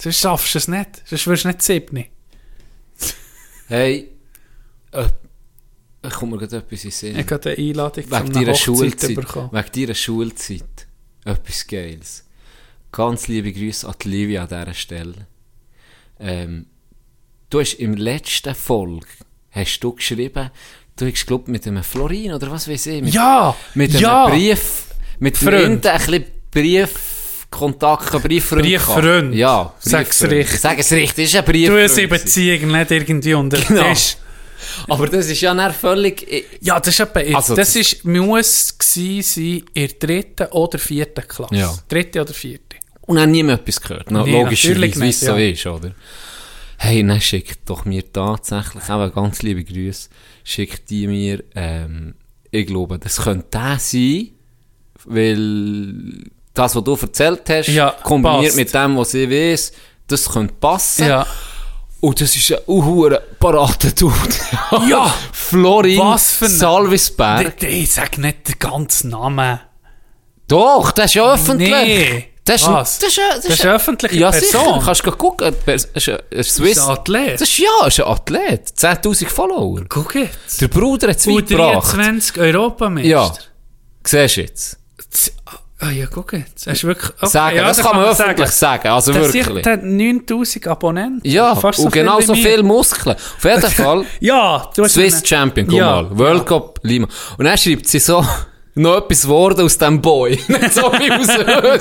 sonst 0.00 0.18
schaffst 0.20 0.54
du 0.54 0.58
es 0.58 0.68
nicht. 0.68 1.02
Sonst 1.04 1.26
wirst 1.26 1.44
du 1.44 1.48
nicht 1.48 1.62
sieben. 1.62 2.04
Hey, 3.68 4.10
äh, 4.92 5.08
ich 6.06 6.12
komme 6.14 6.32
mir 6.32 6.38
gerade 6.38 6.58
etwas 6.58 6.84
in 6.84 6.90
Sinn. 6.90 7.18
Ich 7.18 7.30
habe 7.30 7.50
eine 7.50 7.58
Einladung 7.58 8.04
Wegen 8.10 8.32
deiner 8.32 8.54
Schulzeit. 8.54 9.14
bekommen. 9.16 9.50
Wegen 9.52 9.72
deiner 9.86 9.94
Schulzeit. 9.94 10.86
Etwas 11.24 11.66
Geiles. 11.66 12.24
Ganz 12.92 13.26
liebe 13.26 13.52
Grüße 13.52 13.86
an 13.88 13.94
die 14.02 14.08
Livia 14.08 14.42
an 14.44 14.48
dieser 14.48 14.74
Stelle. 14.74 15.26
Ähm, 16.20 16.66
du 17.50 17.60
hast 17.60 17.74
im 17.74 17.94
letzten 17.94 18.54
Folge 18.54 19.06
hast 19.50 19.80
du 19.80 19.92
geschrieben, 19.94 20.50
du 20.96 21.10
hast, 21.10 21.26
glaub 21.26 21.48
mit 21.48 21.66
einem 21.66 21.82
Florin 21.82 22.32
oder 22.32 22.50
was 22.50 22.68
weiß 22.68 22.86
ich, 22.86 23.02
mit, 23.02 23.12
Ja! 23.12 23.56
mit 23.74 23.90
einem 23.90 24.00
ja! 24.00 24.28
Brief, 24.28 24.86
mit 25.18 25.36
Freund. 25.36 25.84
Freunden 25.84 25.88
ein 25.88 25.98
bisschen 26.52 26.88
Briefkontakt, 27.56 28.14
ein 28.14 28.22
Brieffreund. 28.22 28.62
Brieffreund. 28.62 29.34
Ja, 29.34 29.72
Sag's 29.78 30.18
Brieffreund. 30.20 30.32
richtig. 30.40 30.60
Sag 30.60 30.78
es 30.78 30.92
richtig, 30.92 31.24
ist 31.24 31.36
ein 31.36 31.44
Du 31.44 31.52
Brieffreund. 31.52 31.82
hast 31.84 31.98
eine 31.98 32.08
Beziehung 32.08 32.70
nicht 32.72 32.90
irgendwie 32.90 33.34
unter 33.34 33.58
Genau. 33.58 33.88
Tisch. 33.90 34.16
Aber 34.88 35.06
das 35.08 35.28
ist 35.28 35.40
ja 35.40 35.54
dann 35.54 35.72
völlig... 35.72 36.30
äh, 36.32 36.44
Ja, 36.60 36.78
das 36.80 36.88
ist 36.88 37.00
etwa, 37.00 37.20
Also, 37.36 37.54
das 37.54 37.76
ist, 37.76 38.04
muss 38.04 38.74
sein 38.78 39.22
in 39.42 39.64
der 39.74 39.88
dritten 39.88 40.46
oder 40.50 40.78
vierten 40.78 41.26
Klasse. 41.26 41.54
Ja. 41.54 41.74
Dritte 41.88 42.20
oder 42.22 42.32
vierte. 42.34 42.76
Und 43.02 43.16
dann 43.16 43.30
niemand 43.30 43.60
etwas 43.60 43.80
gehört. 43.80 44.10
No, 44.10 44.24
Nee, 44.24 44.32
logischerweise, 44.42 45.00
wie 45.00 45.08
es 45.10 45.20
so 45.20 45.36
ja. 45.36 45.50
ist, 45.50 45.66
oder? 45.66 45.92
Hey, 46.78 47.06
dann 47.06 47.20
schickt 47.20 47.60
doch 47.70 47.84
mir 47.84 48.10
tatsächlich, 48.12 48.82
auch 48.90 49.14
ganz 49.14 49.42
liebe 49.42 49.62
Grüße, 49.64 50.08
schickt 50.44 50.90
die 50.90 51.06
mir, 51.06 51.42
ähm, 51.54 52.14
ich 52.50 52.66
glaube, 52.66 52.98
das 52.98 53.18
könnte 53.22 53.46
der 53.52 53.78
sein, 53.78 54.30
weil 55.04 56.24
das, 56.56 56.74
was 56.74 56.82
du 56.84 56.94
erzählt 57.00 57.42
hast, 57.48 57.68
Ja, 57.68 57.90
kombiniert 58.02 58.44
passt. 58.46 58.56
mit 58.56 58.74
dem, 58.74 58.96
was 58.96 59.14
ich 59.14 59.30
weiß, 59.30 59.72
das 60.08 60.28
könnte 60.28 60.54
passen. 60.54 61.08
Ja. 61.08 61.26
Und 62.00 62.20
das 62.20 62.36
ist 62.36 62.52
ein 62.52 62.58
uhuere 62.66 63.20
parater 63.38 63.90
Dude. 63.90 64.14
Ja! 64.88 65.12
Florin 65.32 65.98
Was 65.98 66.32
für 66.32 66.48
Salvisberg. 66.48 67.62
Ich, 67.62 67.68
ich 67.68 67.92
sag 67.92 68.18
nicht 68.18 68.48
den 68.48 68.58
ganzen 68.58 69.10
Namen. 69.10 69.60
Doch, 70.48 70.92
das 70.92 71.06
ist 71.06 71.14
ja 71.14 71.32
öffentlich. 71.32 71.70
Nee. 71.70 72.28
Das 72.44 72.62
ist, 72.62 72.68
Was? 72.68 72.98
das 73.00 73.08
ist, 73.08 73.18
ein- 73.18 73.24
Das 73.42 73.44
ist 73.46 73.64
eine 73.64 73.74
öffentliche 73.74 74.16
ja, 74.16 74.30
Person. 74.30 74.62
sicher. 74.74 74.82
Kannst 74.84 75.06
du 75.06 75.10
gucken. 75.12 75.52
Das 75.66 75.84
ist 75.86 76.08
ein, 76.08 76.14
ein 76.14 76.20
Das 76.30 76.48
Swiss. 76.54 76.76
ist 76.78 76.84
ein 76.84 76.90
Athlet. 76.90 77.34
Das 77.40 77.48
ist 77.48 77.58
ja, 77.58 77.68
das 77.82 77.98
ist 77.98 78.04
ein 78.04 78.12
Athlet. 78.12 78.68
10.000 78.68 79.28
Follower. 79.28 79.82
Guck 79.88 80.14
jetzt. 80.14 80.60
Der 80.60 80.68
Bruder 80.68 81.08
hat 81.08 81.16
es 81.16 81.26
weit 81.26 81.48
gebracht. 81.48 81.92
U23 81.96 82.38
Europameister. 82.38 83.08
Ja. 83.08 83.32
Siehst 84.04 84.36
du 84.36 84.40
jetzt? 84.42 84.78
Ah 85.78 85.90
ja, 85.90 86.06
guck 86.06 86.32
jetzt. 86.32 86.66
Hast 86.66 86.84
wirklich... 86.84 87.10
Okay, 87.20 87.26
sagen, 87.26 87.56
ja, 87.56 87.64
das 87.64 87.76
da 87.76 87.82
kann 87.82 87.96
man 88.00 88.14
sagen. 88.14 88.30
öffentlich 88.30 88.50
sagen. 88.50 88.88
Also 88.88 89.12
Der, 89.12 89.22
wirklich. 89.34 89.62
Der 89.62 89.72
hat 89.74 89.82
9000 89.82 90.66
Abonnenten. 90.68 91.20
ja, 91.28 91.54
Fast 91.54 91.80
und 91.80 91.92
viel 91.92 92.02
genauso 92.02 92.32
wie 92.34 92.42
wir. 92.42 92.50
viele 92.50 92.62
Muskeln. 92.62 93.14
Auf 93.16 93.44
jeden 93.44 93.60
Fall. 93.70 94.04
Ja, 94.20 94.70
du 94.74 94.84
hast 94.84 94.94
Swiss 94.94 95.16
einen- 95.16 95.26
Champion, 95.26 95.66
guck 95.66 95.76
Ja. 95.76 96.02
mal. 96.02 96.18
World 96.18 96.46
Cup 96.46 96.78
Lima. 96.82 97.06
Und 97.36 97.44
dann 97.44 97.58
schreibt 97.58 97.86
sie 97.88 97.98
so, 97.98 98.24
noch 98.76 98.98
etwas 98.98 99.22
geworden 99.22 99.64
aus 99.64 99.78
dem 99.78 100.00
Boy. 100.02 100.32
Nicht 100.48 100.72
so 100.74 100.82
wie 100.92 101.10
aus 101.10 101.28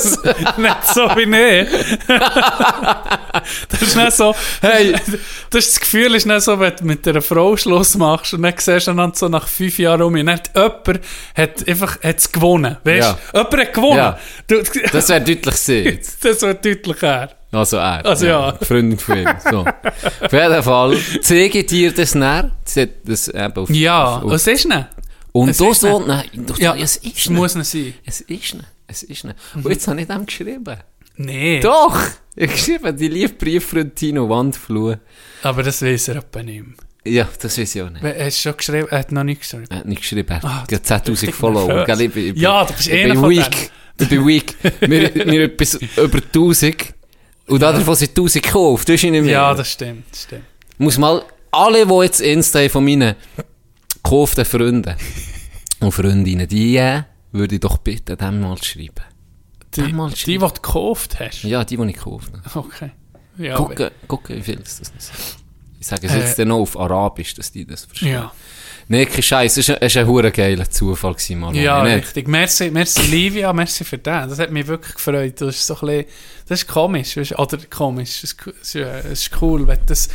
uns. 0.08 0.24
nicht 0.58 0.86
so 0.94 1.02
wie 1.16 1.62
ich. 1.62 1.68
das 3.70 3.82
ist 3.82 3.96
nicht 3.96 4.12
so, 4.14 4.34
Hey. 4.62 4.94
das, 4.94 5.66
ist 5.66 5.74
das 5.76 5.80
Gefühl 5.82 6.16
ist 6.16 6.26
nicht 6.26 6.42
so, 6.42 6.60
wenn 6.60 6.74
du 6.76 6.86
mit 6.86 7.08
einer 7.08 7.22
Frau 7.22 7.58
Schluss 7.58 7.96
machst 7.98 8.34
und 8.34 8.44
dann 8.44 8.54
siehst 8.58 8.88
du 8.88 8.92
einander 8.92 9.16
so 9.16 9.28
nach 9.28 9.48
fünf 9.48 9.78
Jahren 9.78 10.02
um 10.02 10.16
hat 10.16 10.52
jemand 10.56 11.02
hat 11.36 11.68
einfach 11.68 12.02
hat's 12.02 12.32
gewonnen. 12.32 12.78
Weißt 12.84 13.00
Ja. 13.02 13.18
Jemand 13.34 13.58
hat 13.58 13.74
gewonnen. 13.74 13.98
Ja. 13.98 14.20
Du, 14.48 14.64
Das 14.92 15.10
wäre 15.10 15.20
deutlich 15.22 15.44
gesehen. 15.56 16.00
das 16.24 16.42
wird 16.42 16.66
deutlich 16.66 17.02
her. 17.02 17.30
Also 17.52 17.78
er. 17.78 18.06
Also 18.06 18.26
ja. 18.26 18.52
Die 18.54 18.66
Freundin 18.66 19.00
von 19.00 19.18
ihm. 19.18 19.30
So. 19.50 19.60
Auf 20.22 20.32
jeden 20.34 20.64
Fall 20.64 20.98
zeige 21.22 21.64
dir 21.64 21.94
das 21.94 22.16
näher. 22.16 22.52
Hat 22.76 22.90
das 23.04 23.28
eben 23.28 23.54
auf, 23.56 23.70
Ja, 23.70 24.18
auf, 24.18 24.24
auf, 24.26 24.32
was 24.32 24.48
ist 24.48 24.66
denn? 24.66 24.86
Und 25.36 25.50
es 25.50 25.58
du 25.58 25.70
ist 25.72 25.82
so, 25.82 25.98
nicht. 26.00 26.08
nein, 26.08 26.46
doch, 26.46 26.58
Ja, 26.60 26.76
es 26.76 26.96
ist 26.98 27.06
es 27.06 27.30
nicht. 27.30 27.30
muss 27.32 27.56
nicht 27.56 27.68
sein. 27.68 27.94
Es 28.06 28.22
ist 28.22 28.54
nicht. 28.54 28.66
Es 28.88 29.04
ist 29.04 29.24
nicht. 29.26 29.36
Und 29.56 29.70
jetzt 29.70 29.88
habe 29.88 30.00
ich 30.00 30.08
dem 30.08 30.26
geschrieben. 30.26 30.78
Nee. 31.18 31.60
Doch! 31.60 31.98
Ich 32.36 32.44
habe 32.44 32.54
geschrieben, 32.54 32.98
die 32.98 33.08
liebe 33.08 33.34
Brieffreund 33.34 33.96
Tino 33.96 34.30
Wandflur. 34.30 35.00
Aber 35.44 35.64
das 35.64 35.82
weiß 35.82 36.10
er 36.10 36.18
etwa 36.18 36.42
nicht 36.44 36.64
mehr. 36.66 36.76
Ja, 37.14 37.28
das 37.42 37.58
weiß 37.58 37.76
ich 37.76 37.82
auch 37.82 37.90
nicht. 37.90 38.04
Hast 38.04 38.38
du 38.38 38.42
schon 38.50 38.58
geschrieben? 38.58 38.88
Er 38.90 39.00
hat 39.00 39.12
noch 39.12 39.24
nicht 39.24 39.42
geschrieben. 39.42 39.66
Er 39.70 39.78
hat 39.80 39.86
nicht 39.86 40.02
geschrieben, 40.02 40.30
er 40.30 40.44
Ah, 40.44 40.62
hat 40.62 40.68
gerade 40.70 40.84
10.000 40.84 41.10
richtig 41.12 41.36
Follower. 41.36 41.68
nervös. 41.68 41.86
Gell, 41.86 42.02
ich 42.02 42.14
bin, 42.14 42.26
ich 42.28 42.34
bin, 42.34 42.42
Ja, 42.42 42.64
du 42.66 42.74
bist 42.74 42.88
ich 42.88 42.94
einer 43.04 43.30
weak. 43.30 43.72
Ich 44.00 44.10
bin 44.10 44.26
weak. 44.28 44.56
wir, 44.82 45.16
wir 45.16 45.44
etwas 45.44 45.76
über 45.76 46.18
1000. 46.18 46.94
Und 47.48 47.62
davon 47.62 47.96
sind 47.96 48.10
1000 48.10 48.44
gekauft. 48.44 48.88
Das 48.90 48.96
ist 48.96 49.04
nicht 49.04 49.12
mehr. 49.12 49.24
Ja, 49.32 49.54
das 49.54 49.70
stimmt. 49.72 50.06
Das 50.12 50.24
stimmt. 50.24 50.44
muss 50.78 50.98
mal 50.98 51.24
alle, 51.52 51.86
die 51.86 51.94
jetzt 52.04 52.22
Insta 52.22 52.68
von 52.70 52.84
meinen 52.86 53.16
gekauften 54.06 54.46
Freunden 54.46 54.96
und 55.82 55.92
Freundinnen, 55.92 56.48
die 56.48 56.78
äh, 56.78 57.02
würde 57.32 57.56
ich 57.56 57.62
doch 57.62 57.78
bitten, 57.80 58.16
dem 58.18 58.40
mal 58.42 58.58
zu 58.58 58.66
schreiben. 58.66 59.04
Die, 59.76 59.82
Einmal 59.82 60.12
die, 60.12 60.24
die 60.26 60.38
du 60.38 60.48
gekauft 60.48 61.20
hast? 61.20 61.44
Ja, 61.44 61.66
die, 61.66 61.76
die 61.76 61.84
ich 61.84 61.96
gekauft 61.96 62.32
habe. 62.46 62.60
Okay. 62.60 62.92
Ja, 63.38 63.56
Gucken, 63.58 63.90
gucken, 64.08 64.38
wie 64.38 64.42
viel 64.42 64.60
ist 64.62 64.80
das 64.80 64.90
ist. 64.98 65.12
Ich 65.82 65.88
sage 65.88 66.08
es 66.08 66.14
Äh, 66.14 66.20
jetzt 66.20 66.40
dann 66.40 66.48
noch 66.48 66.60
auf 66.60 66.80
Arabisch, 66.80 67.34
dass 67.34 67.52
die 67.52 67.66
das 67.66 67.84
verstehen. 67.86 68.14
ja. 68.14 68.32
Nee, 68.88 69.08
kein 69.08 69.24
Scheiß, 69.24 69.58
es 69.58 69.68
war 69.68 69.76
ein, 69.78 69.82
es 69.82 69.94
ist 69.94 69.98
ein 69.98 70.08
hure 70.08 70.32
geiler 70.32 70.70
Zufall, 70.70 71.14
gewesen, 71.16 71.40
Marlon. 71.40 71.60
Ja, 71.62 71.84
nicht? 71.84 72.06
richtig. 72.06 72.28
Merci, 72.28 72.70
merci 72.70 73.02
Livia, 73.10 73.52
merci 73.52 73.84
für 73.84 73.98
den. 73.98 74.30
Das 74.30 74.38
hat 74.38 74.52
mich 74.52 74.68
wirklich 74.68 74.94
gefreut. 74.94 75.42
Das 75.42 75.56
ist 75.56 75.66
so 75.68 75.74
ein 75.74 75.80
bisschen, 75.88 76.06
das 76.48 76.62
ist 76.62 76.68
komisch, 76.68 77.18
weisst 77.18 77.32
du, 77.32 77.36
oder 77.40 77.58
komisch, 77.70 78.24
es 78.24 78.36
ist, 78.62 78.76
äh, 78.76 79.12
ist 79.12 79.32
cool, 79.42 79.66
wenn 79.68 79.80
das, 79.88 80.08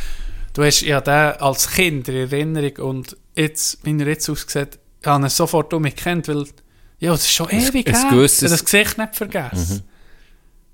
du 0.53 0.63
hast 0.63 0.81
ja 0.81 1.01
den 1.01 1.13
als 1.41 1.69
Kind 1.69 2.07
in 2.07 2.15
Erinnerung 2.15 2.77
und 2.77 3.17
jetzt, 3.35 3.79
wie 3.85 3.97
er 3.99 4.07
jetzt 4.07 4.29
aussieht, 4.29 4.79
ich 5.01 5.07
habe 5.07 5.23
ihn 5.25 5.29
sofort 5.29 5.73
um 5.73 5.81
mich 5.81 5.95
kennt, 5.95 6.27
weil, 6.27 6.45
ja, 6.99 7.11
das 7.11 7.21
ist 7.21 7.31
schon 7.33 7.49
ewig 7.49 7.87
her. 7.87 8.07
gewisses- 8.09 8.41
Ich 8.43 8.43
habe 8.45 8.51
das 8.51 8.65
Gesicht 8.65 8.97
nicht 8.97 9.15
vergessen. 9.15 9.83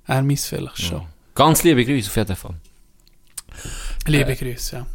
Er 0.05 0.21
miss 0.23 0.45
vielleicht 0.47 0.81
schon. 0.81 1.05
Ganz 1.35 1.63
liebe 1.63 1.85
Grüße 1.85 2.09
auf 2.09 2.15
jeden 2.15 2.35
Fall. 2.35 2.55
Liebe 4.05 4.35
Grüße, 4.35 4.75
ja. 4.77 4.87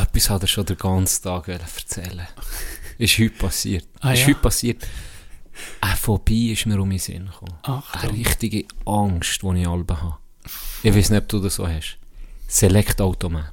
Etwas 0.00 0.30
hat 0.30 0.42
er 0.42 0.46
schon 0.48 0.66
den 0.66 0.76
ganzen 0.76 1.22
Tag 1.22 1.48
erzählen. 1.48 2.26
ist 2.98 3.18
heute 3.18 3.30
passiert. 3.30 3.86
Ah, 4.00 4.12
ist 4.12 4.20
ja? 4.20 4.26
heute 4.28 4.40
passiert. 4.40 4.86
Eine 5.80 5.96
Phobie 5.96 6.52
ist 6.52 6.66
mir 6.66 6.80
um 6.80 6.90
den 6.90 6.98
Sinn 6.98 7.26
gekommen. 7.26 7.54
Achtung. 7.62 8.10
Eine 8.10 8.18
richtige 8.18 8.64
Angst, 8.86 9.42
die 9.42 9.60
ich 9.60 9.68
alle 9.68 9.84
habe. 9.88 10.16
Ich 10.82 10.94
weiß 10.94 11.10
nicht, 11.10 11.22
ob 11.22 11.28
du 11.28 11.38
das 11.40 11.54
so 11.54 11.66
hast. 11.68 11.96
Select-Automat. 12.48 13.52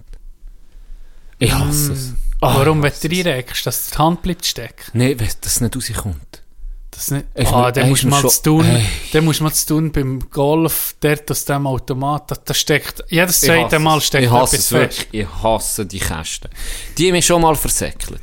Ich 1.37 1.53
hasse 1.53 1.93
es. 1.93 2.13
Ah, 2.41 2.55
Warum, 2.57 2.83
ich 2.83 2.91
wenn 3.03 3.09
du 3.11 3.15
es. 3.19 3.25
reinregst, 3.25 3.65
dass 3.67 3.89
die 3.91 3.97
Hand 3.97 4.21
bleibt 4.23 4.45
stecken? 4.45 4.83
Nein, 4.93 5.19
wenn 5.19 5.29
das 5.41 5.61
nicht 5.61 5.75
rauskommt. 5.75 6.41
Das 6.89 7.09
nicht, 7.11 7.25
Ist 7.35 7.53
ah, 7.53 7.71
dann 7.71 7.87
musst 7.89 8.03
du 8.03 8.07
mal 8.07 8.27
zu 8.29 8.41
tun, 8.43 8.65
dann 9.13 9.23
musst 9.25 9.39
du 9.39 9.43
mal 9.45 9.53
zu 9.53 9.65
tun 9.67 9.91
beim 9.91 10.29
Golf, 10.29 10.95
dort 10.99 11.31
aus 11.31 11.45
dem 11.45 11.65
Automat, 11.65 12.37
da, 12.43 12.53
steckt, 12.53 13.03
jedes 13.09 13.41
Ich 13.43 13.47
zweite 13.47 13.79
Mal 13.79 14.01
steckt 14.01 14.25
ich 14.25 14.29
hasse 14.31 14.57
es 14.57 14.71
wirklich. 14.71 15.07
Ich 15.11 15.27
hasse 15.43 15.85
die 15.85 15.99
Kästen. 15.99 16.49
Die 16.97 17.07
haben 17.07 17.13
mich 17.13 17.25
schon 17.25 17.41
mal 17.41 17.55
versäckelt. 17.55 18.19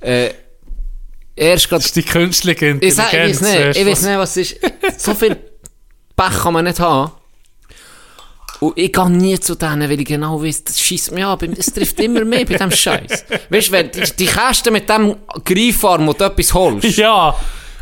Äh, 0.00 0.30
erst 1.36 1.68
gerade 1.68 1.78
Das 1.80 1.86
ist 1.86 1.96
die 1.96 2.02
künstliche 2.02 2.66
Ich, 2.66 2.72
Intelligenz. 2.72 2.96
sag, 2.96 3.12
ich 3.12 3.20
weiß 3.20 3.40
nicht, 3.40 3.76
ich 3.76 3.86
weiß 3.86 4.02
nicht, 4.02 4.18
was 4.18 4.36
es 4.36 4.52
ist. 4.52 5.00
So 5.00 5.14
viel 5.14 5.36
Pech 6.16 6.38
kann 6.42 6.52
man 6.54 6.64
nicht 6.64 6.80
haben. 6.80 7.12
Und 8.62 8.78
ich 8.78 8.92
gehe 8.92 9.10
nie 9.10 9.40
zu 9.40 9.56
denen, 9.56 9.90
weil 9.90 9.98
ich 9.98 10.06
genau 10.06 10.40
weiß, 10.40 10.62
das 10.62 10.78
schießt 10.78 11.10
mich 11.10 11.24
ab. 11.24 11.42
Es 11.42 11.72
trifft 11.72 11.98
immer 11.98 12.24
mehr 12.24 12.44
bei 12.44 12.52
diesem 12.54 12.70
Scheiß. 12.70 13.24
Weißt 13.50 13.68
du, 13.68 13.72
wenn 13.72 13.90
die, 13.90 14.04
die 14.16 14.26
Kästen 14.26 14.72
mit 14.72 14.88
dem 14.88 15.16
Greifarm, 15.44 16.06
du 16.06 16.24
etwas 16.24 16.54
holst, 16.54 16.96
Ja, 16.96 17.34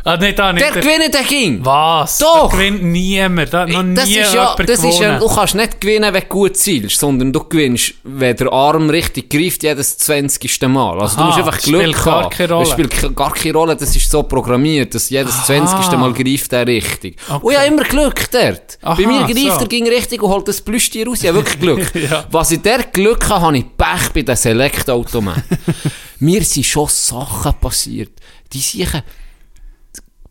ah, 0.03 0.17
nicht 0.17 0.39
da, 0.39 0.53
nicht 0.53 0.65
der 0.65 0.71
der, 0.73 0.81
gewinnt 0.81 1.13
der 1.13 1.23
Ging. 1.23 1.65
Was? 1.65 2.17
Doch. 2.17 2.49
Da 2.49 2.55
gewinnt 2.57 2.83
niemand, 2.83 3.53
da 3.53 3.65
noch 3.65 3.83
Das 3.95 4.05
nie 4.07 4.17
ist 4.17 4.33
ja, 4.33 4.55
das 4.55 4.83
ist 4.83 4.99
ja, 4.99 5.19
du 5.19 5.27
kannst 5.27 5.55
nicht 5.55 5.79
gewinnen, 5.81 6.13
wenn 6.13 6.21
du 6.21 6.27
gut 6.27 6.57
zielst, 6.57 6.99
sondern 6.99 7.31
du 7.31 7.43
gewinnst, 7.43 7.93
wenn 8.03 8.35
der 8.35 8.51
Arm 8.51 8.89
richtig 8.89 9.29
greift, 9.29 9.63
jedes 9.63 9.97
20. 9.97 10.61
Mal. 10.67 10.99
Also 10.99 11.15
du 11.15 11.21
Aha, 11.21 11.25
musst 11.27 11.37
einfach 11.39 11.55
das 11.55 11.63
Glück 11.65 11.81
spielt 11.81 12.03
gar 12.03 12.23
haben. 12.23 12.29
keine 12.29 12.53
Rolle. 12.53 12.63
Das 12.65 12.71
spielt 12.73 13.15
gar 13.15 13.33
keine 13.33 13.53
Rolle, 13.53 13.75
das 13.75 13.95
ist 13.95 14.09
so 14.11 14.23
programmiert, 14.23 14.93
dass 14.95 15.09
jedes 15.09 15.45
20. 15.45 15.97
Mal 15.97 16.13
greift 16.13 16.53
er 16.53 16.67
richtig. 16.67 17.17
Okay. 17.29 17.39
Und 17.45 17.51
ich 17.51 17.57
habe 17.57 17.67
immer 17.67 17.83
Glück 17.83 18.31
dort. 18.31 18.77
Aha, 18.81 18.95
Bei 18.95 19.05
mir 19.07 19.21
greift 19.25 19.55
so. 19.55 19.61
er 19.61 19.67
ging 19.67 19.87
richtig 19.87 20.21
und 20.23 20.29
holt 20.31 20.47
das 20.47 20.61
Plüschtier 20.61 21.07
raus. 21.07 21.19
Ich 21.21 21.27
habe 21.27 21.37
wirklich 21.39 21.59
Glück. 21.59 21.91
Ja. 22.01 22.25
Was 22.31 22.51
ich 22.51 22.61
dort 22.61 22.93
Glück 22.93 23.29
habe, 23.29 23.45
habe 23.45 23.57
ich 23.57 23.65
Pech 23.77 24.09
bei 24.13 24.21
den 24.23 24.35
Select-Automaten. 24.35 25.43
Mir 26.19 26.43
sind 26.43 26.65
schon 26.65 26.87
Sachen 26.87 27.53
passiert, 27.59 28.11
die 28.51 28.59
sich 28.59 28.87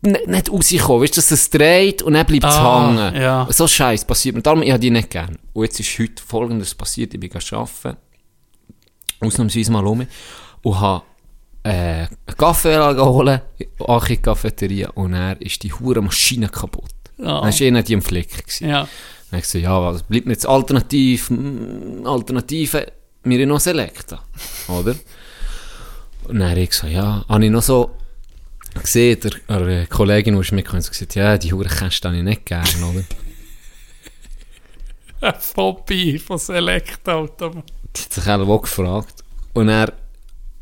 nicht, 0.01 0.51
rauskommen. 0.51 1.03
Weißt 1.03 1.15
du, 1.17 1.21
dass 1.21 1.31
es 1.31 1.49
dreht 1.49 2.01
und 2.01 2.13
dann 2.13 2.25
bleibt 2.25 2.43
es 2.45 2.55
Ah, 2.55 2.87
hängen. 2.87 3.21
ja. 3.21 3.47
So 3.51 3.67
Scheiß 3.67 4.05
passiert 4.05 4.35
mir. 4.35 4.41
Darum, 4.41 4.63
ich 4.63 4.71
habe 4.71 4.79
die 4.79 4.89
nicht 4.89 5.09
gern. 5.09 5.37
Und 5.53 5.63
jetzt 5.63 5.79
ist 5.79 5.99
heute 5.99 6.21
Folgendes 6.23 6.73
passiert. 6.75 7.13
Ich 7.13 7.19
bin 7.19 7.31
arbeiten. 7.31 7.97
Ausnahmsweise 9.19 9.71
mal 9.71 9.85
um. 9.85 10.05
Und 10.63 10.79
habe 10.79 11.03
äh, 11.63 11.69
einen 11.71 12.09
Kaffee 12.37 12.75
geholt. 12.95 13.41
Auch 13.79 14.01
in 14.03 14.15
die 14.15 14.21
Cafeteria. 14.21 14.89
Und 14.91 15.11
dann 15.11 15.37
ist 15.37 15.61
die 15.63 15.71
hure 15.71 16.01
Maschine 16.01 16.49
kaputt. 16.49 16.89
Ah. 17.19 17.41
Dann 17.41 17.43
war 17.43 17.61
eh 17.61 17.71
nicht 17.71 17.87
die 17.87 17.95
am 17.95 18.01
Flick. 18.01 18.29
Gewesen. 18.45 18.69
Ja. 18.69 18.79
Dann 18.81 18.87
habe 19.31 19.37
ich 19.37 19.43
gesagt, 19.43 19.63
ja, 19.63 19.81
was 19.81 20.03
bleibt 20.03 20.25
mir 20.25 20.33
jetzt 20.33 20.47
alternativ? 20.47 21.29
Mm, 21.29 22.05
Alternative, 22.05 22.87
mir 23.23 23.45
noch 23.45 23.59
Selecta. 23.59 24.23
Oder? 24.67 24.95
Und 26.27 26.39
dann 26.39 26.49
habe 26.49 26.59
ich 26.59 26.69
gesagt, 26.71 26.91
ja, 26.91 27.23
habe 27.29 27.45
ich 27.45 27.51
noch 27.51 27.61
so 27.61 27.91
gesehen, 28.79 29.19
der, 29.19 29.31
eine 29.47 29.87
Kollegin, 29.87 30.35
die 30.35 30.41
ist 30.41 30.51
mitgekommen, 30.51 30.83
hat 30.83 30.91
gesagt, 30.91 31.15
ja, 31.15 31.37
die 31.37 31.53
Hurenkäste 31.53 32.07
habe 32.07 32.17
ich 32.17 32.23
nicht 32.23 32.45
gern, 32.45 32.83
oder? 32.83 33.03
Eine 35.21 35.39
Phobie 35.39 36.17
von 36.17 36.39
Select-Automat. 36.39 37.71
Die 37.95 38.01
hat 38.01 38.13
sich 38.13 38.27
auch 38.27 38.61
gefragt. 38.61 39.23
Und 39.53 39.67
dann 39.67 39.91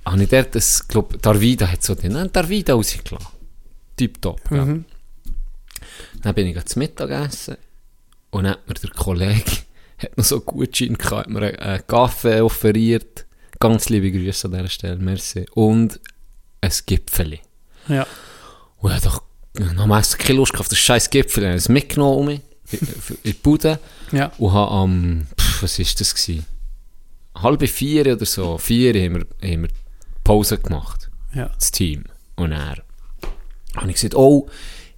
habe 0.05 0.23
ich 0.23 0.29
dort, 0.29 0.53
das, 0.53 0.85
glaub, 0.85 1.21
Darvida 1.21 1.67
hat 1.67 1.81
so 1.81 1.95
den, 1.95 2.13
nein, 2.13 2.29
Darvida 2.31 2.73
rausgelassen. 2.73 3.27
Tipptopp, 3.95 4.51
ja. 4.51 4.65
Mhm. 4.65 4.85
Dann 6.21 6.35
bin 6.35 6.47
ich 6.47 6.65
zum 6.65 6.79
Mittagessen 6.79 7.57
und 8.31 8.43
dann 8.43 8.53
hat 8.53 8.67
mir 8.67 8.73
der 8.75 8.89
Kollege 8.89 9.51
hat 9.97 10.17
noch 10.17 10.25
so 10.25 10.37
einen 10.37 10.45
Gutschein 10.45 10.97
gehabt, 10.97 11.27
hat 11.27 11.29
mir 11.29 11.41
einen, 11.41 11.55
einen 11.59 11.87
Kaffee 11.87 12.41
offeriert. 12.41 13.25
Ganz 13.59 13.89
liebe 13.89 14.11
Grüße 14.11 14.47
an 14.47 14.53
dieser 14.53 14.69
Stelle, 14.69 14.97
merci. 14.97 15.45
Und 15.53 15.99
ein 16.61 16.71
Gipfeli. 16.85 17.41
Ja. 17.89 18.07
Und 18.79 18.95
ich 18.95 19.01
doch 19.01 19.21
noch 19.75 19.87
meistens 19.87 20.17
keine 20.17 20.37
Lust 20.37 20.51
gehabt 20.53 20.65
auf 20.65 20.69
das 20.69 20.77
scheiß 20.79 21.09
Gipfeli. 21.09 21.45
Ich 21.47 21.49
habe 21.49 21.57
es 21.57 21.69
mitgenommen 21.69 22.17
um 22.17 22.29
in 22.29 22.41
die 23.25 23.33
Bude 23.33 23.79
Ja. 24.11 24.31
und 24.37 24.53
habe 24.53 24.71
am, 24.71 25.27
pff, 25.39 25.63
was 25.63 25.79
ist 25.79 25.99
das 25.99 26.13
gewesen? 26.15 26.45
Halbe 27.35 27.67
vier 27.67 28.13
oder 28.13 28.25
so, 28.25 28.57
vier 28.57 28.93
haben 28.93 29.15
wir, 29.41 29.49
haben 29.51 29.61
wir 29.63 29.69
Pause 30.23 30.57
gemacht 30.59 31.09
Ja. 31.33 31.49
das 31.57 31.71
Team. 31.71 32.03
Und 32.35 32.51
er 32.51 32.77
habe 33.75 33.87
ich 33.87 33.95
gesagt, 33.95 34.15
oh, 34.15 34.47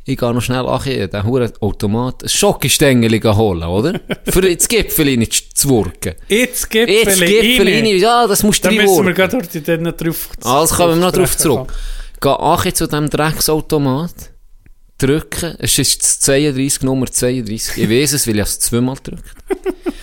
ich 0.03 0.17
gehe 0.17 0.33
noch 0.33 0.41
schnell 0.41 0.65
an 0.65 0.81
den 0.83 1.23
huren 1.23 1.51
Automat 1.61 2.23
ein 2.23 2.29
Schokostängel 2.29 3.21
holen, 3.35 3.63
oder? 3.63 3.99
Für 4.25 4.41
das 4.41 4.67
Gipfel 4.67 5.15
nicht 5.17 5.57
zu 5.57 5.69
wurken. 5.69 6.15
Jetzt 6.27 6.69
Gipfel 6.69 6.95
Jetzt 6.95 7.19
Gipfel 7.19 7.67
rein, 7.67 7.85
ja, 7.85 8.27
das 8.27 8.43
musst 8.43 8.63
du 8.65 8.69
Da 8.69 8.75
rein 8.75 8.85
müssen 8.85 9.05
wir 9.05 9.13
gerade 9.13 9.37
heute 9.37 9.61
dann 9.61 9.83
noch 9.83 9.91
drauf 9.93 10.29
Also 10.43 10.75
kommen 10.75 10.99
wir 10.99 11.05
noch 11.05 11.11
drauf 11.11 11.37
zurück. 11.37 11.71
Gehe 12.21 12.39
an 12.39 12.73
zu 12.75 12.87
diesem 12.87 13.09
Drecksautomat, 13.09 14.31
drücken, 14.99 15.55
es 15.57 15.77
ist 15.79 16.03
das 16.03 16.19
32, 16.19 16.83
Nummer 16.83 17.07
32, 17.07 17.83
ich 17.83 17.89
weiß 17.89 18.13
es, 18.13 18.27
weil 18.27 18.35
ich 18.35 18.41
es 18.43 18.59
zweimal 18.59 18.97
drückt. 19.03 19.35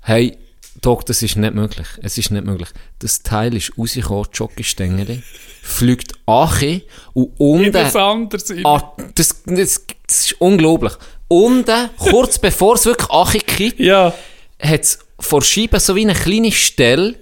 Hey, 0.00 0.38
Doc, 0.80 1.04
das 1.04 1.22
ist 1.22 1.36
nicht 1.36 1.52
möglich. 1.54 1.86
Es 2.02 2.16
ist 2.16 2.30
nicht 2.30 2.46
möglich. 2.46 2.70
Das 2.98 3.22
Teil 3.22 3.54
ist 3.54 3.72
rausgekommen, 3.76 4.24
die 4.32 4.38
Jockeystängel, 4.38 5.22
fliegt 5.62 6.12
an 6.24 6.80
und 7.12 7.32
unten... 7.36 7.72
das. 7.72 7.94
Ah, 8.64 8.92
das, 9.14 9.42
das, 9.44 9.84
das 10.06 10.24
ist 10.24 10.40
unglaublich. 10.40 10.94
Unten, 11.28 11.90
kurz 11.98 12.38
bevor 12.40 12.76
es 12.76 12.86
wirklich 12.86 13.10
angekippt, 13.10 13.80
Ja. 13.80 14.14
hat 14.62 14.80
es 14.80 14.98
vor 15.20 15.42
Scheiben 15.42 15.78
so 15.78 15.94
wie 15.94 16.04
eine 16.04 16.14
kleine 16.14 16.52
Stelle, 16.52 17.16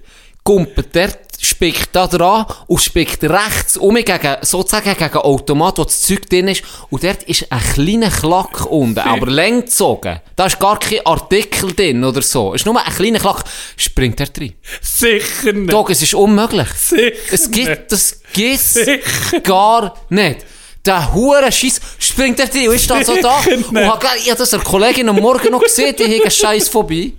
kumpelt 0.45 0.95
dort, 0.95 1.26
spickt 1.41 1.91
da 1.93 2.07
dran 2.07 2.47
und 2.67 2.81
spickt 2.81 3.23
rechts 3.25 3.77
um 3.77 3.95
gegen, 3.95 4.37
sozusagen 4.43 4.95
gegen 4.97 5.17
Automat, 5.17 5.79
wo 5.79 5.85
das 5.85 6.03
Zeug 6.03 6.29
drin 6.29 6.49
ist. 6.49 6.63
Und 6.91 7.03
dort 7.05 7.23
ist 7.25 7.51
ein 7.51 7.61
kleiner 7.61 8.11
Klack 8.11 8.67
unten, 8.67 8.99
aber 8.99 9.27
lang 9.27 9.63
gezogen. 9.63 10.21
Da 10.35 10.47
ist 10.47 10.59
gar 10.59 10.79
kein 10.79 11.05
Artikel 11.05 11.75
drin 11.75 12.05
oder 12.05 12.23
so. 12.23 12.55
Es 12.55 12.63
ist 12.63 12.67
nur 12.67 12.85
ein 12.85 12.93
kleiner 12.93 13.19
Klack. 13.19 13.45
Springt 13.77 14.21
er 14.21 14.27
drin. 14.27 14.55
Sicher 14.81 15.53
nicht. 15.53 15.73
Dog, 15.73 15.91
es 15.91 16.03
ist 16.03 16.15
unmöglich. 16.15 16.69
Sicher 16.71 17.13
Es 17.31 17.51
gibt, 17.51 17.93
das 17.93 18.21
gibt's 18.33 18.75
Sicher. 18.75 19.41
gar 19.43 19.95
nicht. 20.09 20.45
Der 20.85 21.13
hure 21.13 21.51
Scheiß 21.51 21.81
springt 21.99 22.39
er 22.39 22.47
drin 22.47 22.69
und 22.69 22.77
ist 22.77 22.89
da 22.89 23.03
so 23.03 23.17
da. 23.21 23.39
Und 23.39 23.77
hat, 23.77 24.05
ich 24.19 24.31
habe 24.31 24.39
das 24.39 24.51
der 24.51 24.61
Kollegin 24.61 25.09
am 25.09 25.17
Morgen 25.17 25.51
noch 25.51 25.63
gesehen, 25.63 25.95
die 25.99 26.05
hat 26.05 26.23
einen 26.23 26.31
Scheiß 26.31 26.69
vorbei. 26.69 27.13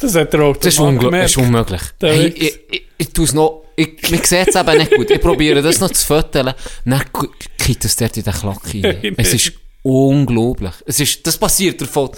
Das 0.00 0.14
hat 0.14 0.32
der 0.32 0.40
Automat 0.40 0.64
Das 0.64 0.74
ist, 0.74 0.80
ungl 0.80 1.10
das 1.10 1.30
ist 1.30 1.36
unmöglich. 1.38 1.80
Hey, 2.00 2.26
ich, 2.28 2.60
ich, 2.70 2.82
ich 2.98 3.12
tue 3.12 3.24
es 3.24 3.32
noch, 3.32 3.62
ich, 3.76 4.10
man 4.10 4.22
sieht 4.22 4.48
es 4.48 4.54
eben 4.54 4.78
nicht 4.78 4.90
gut. 4.94 5.10
Ich 5.10 5.20
probiere 5.20 5.62
das 5.62 5.80
noch 5.80 5.90
zu 5.90 6.06
föteln. 6.06 6.52
Dann 6.84 7.02
geht 7.58 7.84
es 7.84 7.96
dort 7.96 8.16
in 8.16 8.22
den 8.24 8.32
Klack 8.34 8.60
rein. 8.74 9.14
Es 9.16 9.34
ist 9.34 9.52
unglaublich. 9.82 10.72
Es 10.86 11.00
ist, 11.00 11.26
das 11.26 11.38
passiert 11.38 11.80
davon 11.80 12.10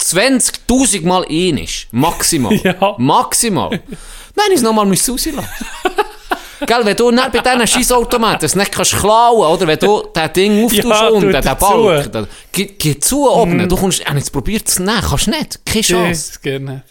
20.000 0.00 1.06
Mal 1.06 1.24
einisch. 1.28 1.88
Maximal. 1.92 2.56
Ja. 2.64 2.94
Maximal. 2.98 3.70
Nein, 3.70 4.46
ich 4.48 4.54
es 4.56 4.62
nochmal 4.62 4.88
rauslassen. 4.88 5.38
Gell, 6.66 6.80
wenn 6.84 6.96
du 6.96 7.10
nicht 7.10 7.32
bei 7.32 7.40
diesen 7.40 7.66
Scheissautomaten 7.66 8.40
das 8.40 8.54
nicht 8.54 8.70
kannst 8.70 8.92
klauen, 8.96 9.52
oder 9.52 9.66
wenn 9.66 9.78
du 9.80 10.04
das 10.14 10.32
Ding 10.32 10.64
auftust 10.64 10.84
Ja, 10.84 11.08
unten, 11.08 11.32
den 11.32 11.42
er 11.44 11.56
Balk, 11.56 12.04
zu. 12.04 12.10
dann 12.10 12.28
geh, 12.52 12.66
geh 12.78 12.98
zu 13.00 13.28
oben, 13.28 13.68
du 13.68 13.76
kommst, 13.76 13.98
jetzt 14.14 14.32
probiert 14.32 14.68
es 14.68 14.78
nicht, 14.78 15.02
kannst 15.02 15.26
nicht, 15.26 15.66
keine 15.66 15.82
Chance. 15.82 16.30
Das 16.32 16.40
geht 16.40 16.62
nicht. 16.62 16.82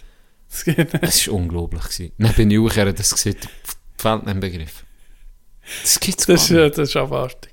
Es 1.00 1.26
war 1.28 1.34
unglaublich. 1.34 1.82
gewesen. 1.82 2.12
Dann 2.18 2.32
bin 2.34 2.50
ich 2.50 2.58
auch 2.58 2.92
das 2.92 3.10
gesehen, 3.10 3.36
nicht 3.40 4.04
ein 4.26 4.40
Begriff. 4.40 4.84
Das 5.82 5.98
gibt's 6.00 6.26
gar 6.26 6.34
Das 6.36 6.44
ist, 6.44 6.50
nicht. 6.50 6.58
ja- 6.60 6.68
das 6.68 6.88
ist 6.90 6.96
abartig. 6.96 7.52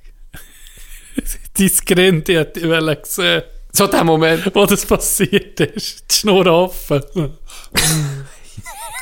Dein 1.56 1.70
Grind, 1.86 2.28
die 2.28 2.38
hat 2.38 2.56
ich 2.56 2.64
wollen 2.64 2.96
sehen. 3.04 3.42
So 3.72 3.86
der 3.86 4.02
Moment. 4.04 4.52
wo 4.54 4.66
das 4.66 4.84
passiert 4.84 5.60
ist. 5.60 6.04
Die 6.10 6.14
Schnur 6.14 6.46
offen. 6.46 7.02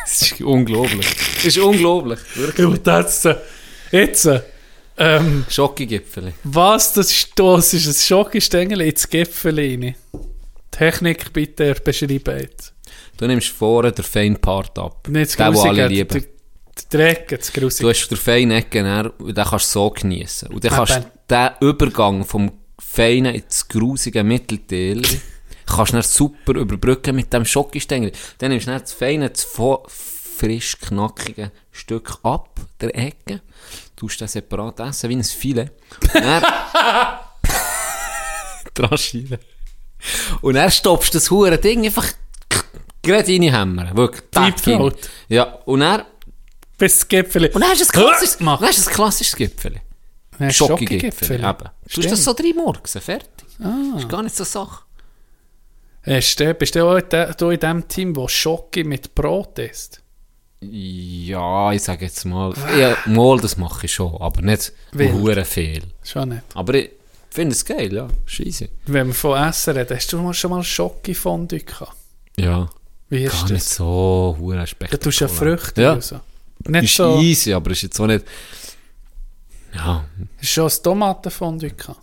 Das 0.05 0.23
ist 0.23 0.41
unglaublich. 0.41 1.07
Das 1.37 1.45
ist 1.47 1.59
unglaublich. 1.59 2.19
Wirklich. 2.35 2.67
Und 2.67 2.87
jetzt, 2.87 3.25
äh, 3.27 3.37
jetzt, 3.93 4.25
äh, 4.27 4.41
ähm, 4.99 5.45
Schokogipfel. 5.49 6.35
was 6.45 6.93
das 6.93 7.11
ist, 7.11 7.33
das 7.37 7.73
ist 7.75 7.87
ein 7.87 7.95
Schokostängel 7.95 8.81
ins 8.83 9.09
Gipfel 9.09 9.59
rein. 9.59 9.95
Technik 10.71 11.33
bitte 11.33 11.75
beschreiben 11.75 12.39
jetzt. 12.41 12.75
Du 13.19 13.27
nimmst 13.27 13.49
vorne 13.49 13.93
den 13.93 14.05
feinen 14.05 14.41
Part 14.41 14.79
ab. 14.79 15.07
Nicht 15.09 15.31
das 15.31 15.37
den, 15.37 15.53
den 15.53 15.69
alle 15.69 15.89
lieben. 15.89 16.09
der- 16.09 16.29
der 16.93 17.09
Ecke, 17.11 17.37
das 17.37 17.53
Du 17.53 17.89
hast 17.89 18.09
den 18.09 18.17
feinen 18.17 18.57
Ecken 18.57 18.85
dann, 18.85 19.09
und 19.09 19.37
den 19.37 19.45
kannst 19.45 19.67
du 19.75 19.81
so 19.81 19.91
geniessen. 19.91 20.49
Und 20.51 20.65
dann 20.65 20.73
kannst 20.73 20.95
du 20.97 21.05
den 21.29 21.51
Übergang 21.61 22.25
vom 22.25 22.53
feinen 22.79 23.35
ins 23.35 23.67
grusige 23.69 24.23
Mittelteil 24.25 25.03
kannst 25.67 25.93
du 25.93 26.03
super 26.03 26.55
überbrücken 26.55 27.15
mit 27.17 27.33
dem 27.33 27.45
Schokostängel. 27.45 28.13
Dann 28.39 28.51
nimmst 28.51 28.69
du 28.69 28.71
das 28.79 28.93
feine, 28.93 29.29
das 29.29 29.45
frisch 29.45 30.79
knackige 30.79 31.51
Stück 31.73 32.19
ab, 32.23 32.61
der 32.81 32.97
Ecke. 32.97 33.43
tust 33.97 34.21
den 34.21 34.29
separat 34.29 34.79
essen, 34.81 35.11
wie 35.11 35.17
ein 35.17 35.25
Filet. 35.25 35.71
Und 36.15 36.15
dann... 36.25 36.43
Tranchieren. 38.75 39.39
Und 40.41 40.55
dann 40.55 40.71
stoppst 40.71 41.13
du 41.13 41.19
das 41.19 41.31
hure 41.31 41.59
Ding 41.59 41.85
einfach 41.85 42.07
gerade 43.09 43.27
reinhämmern. 43.27 43.97
Wirklich. 43.97 44.23
Deep. 44.31 44.97
Ja, 45.29 45.45
und 45.65 45.81
dann... 45.81 46.03
Bis 46.79 47.01
das 47.01 47.09
Gipfel. 47.09 47.47
Und 47.47 47.61
dann 47.61 47.71
hast 47.71 47.81
du 47.81 47.85
ein 47.85 47.89
klassisches, 47.89 48.39
dann 48.39 48.61
hast 48.61 48.87
du 48.87 48.91
ein 48.91 48.95
klassisches 48.95 49.35
Gipfel. 49.35 49.81
Nein, 50.39 50.53
Schokogipfel. 50.53 51.01
Schokogipfel. 51.11 51.37
Eben. 51.37 51.71
Du 51.93 52.03
hast 52.03 52.13
das 52.13 52.25
so 52.25 52.33
drei 52.33 52.53
Morgen, 52.55 52.87
fertig. 52.87 53.47
Ah. 53.61 53.75
Das 53.95 54.03
ist 54.03 54.09
gar 54.09 54.23
nicht 54.23 54.37
so 54.37 54.45
Sache. 54.45 54.85
Hast 56.05 56.39
du, 56.39 56.55
bist 56.55 56.75
du 56.77 56.87
auch 56.87 57.01
du 57.35 57.51
in 57.51 57.59
dem 57.59 57.89
Team, 57.89 58.15
wo 58.15 58.29
Schoki 58.29 58.85
mit 58.85 59.15
Brot 59.15 59.59
isst? 59.59 60.01
Ja, 60.61 61.73
ich 61.73 61.83
sage 61.83 62.05
jetzt 62.05 62.25
mal, 62.25 62.53
ja, 62.79 62.97
mal, 63.07 63.39
das 63.41 63.57
mache 63.57 63.87
ich 63.87 63.93
schon, 63.93 64.17
aber 64.21 64.41
nicht 64.43 64.73
hure 64.97 65.45
viel. 65.45 65.83
Schon 66.05 66.31
nicht. 66.31 66.43
Aber 66.55 66.75
ich 66.75 66.91
finde 67.31 67.55
es 67.55 67.65
geil, 67.65 67.93
ja, 67.93 68.09
scheisse. 68.25 68.69
Wenn 68.87 69.09
wir 69.09 69.15
von 69.15 69.37
Essen 69.41 69.77
reden, 69.77 69.97
hast 69.97 70.13
du 70.13 70.19
mal 70.19 70.35
schon 70.35 70.51
mal 70.51 70.63
Schoki-Fondue 70.63 71.61
gehabt? 71.61 71.95
Ja, 72.37 72.71
Wie 73.11 73.25
ist 73.25 73.33
gar 73.41 73.51
nicht 73.53 73.65
so 73.65 74.37
hure 74.39 74.59
Du 74.61 74.67
spektakulär. 74.67 75.01
tust 75.01 75.21
ja 75.21 75.29
Früchte 75.29 75.83
Ja. 75.83 76.01
so. 76.01 76.21
Nicht 76.67 76.85
Ist 76.85 76.97
so... 76.97 77.21
easy, 77.21 77.53
aber 77.53 77.71
ist 77.71 77.83
jetzt 77.83 77.99
auch 78.01 78.07
nicht... 78.07 78.25
Ja, 79.75 80.05
Hast 80.39 80.43
du 80.43 80.47
schon 80.47 80.67
ein 80.71 80.83
Tomatenfondue 80.83 81.71
gehabt? 81.71 82.01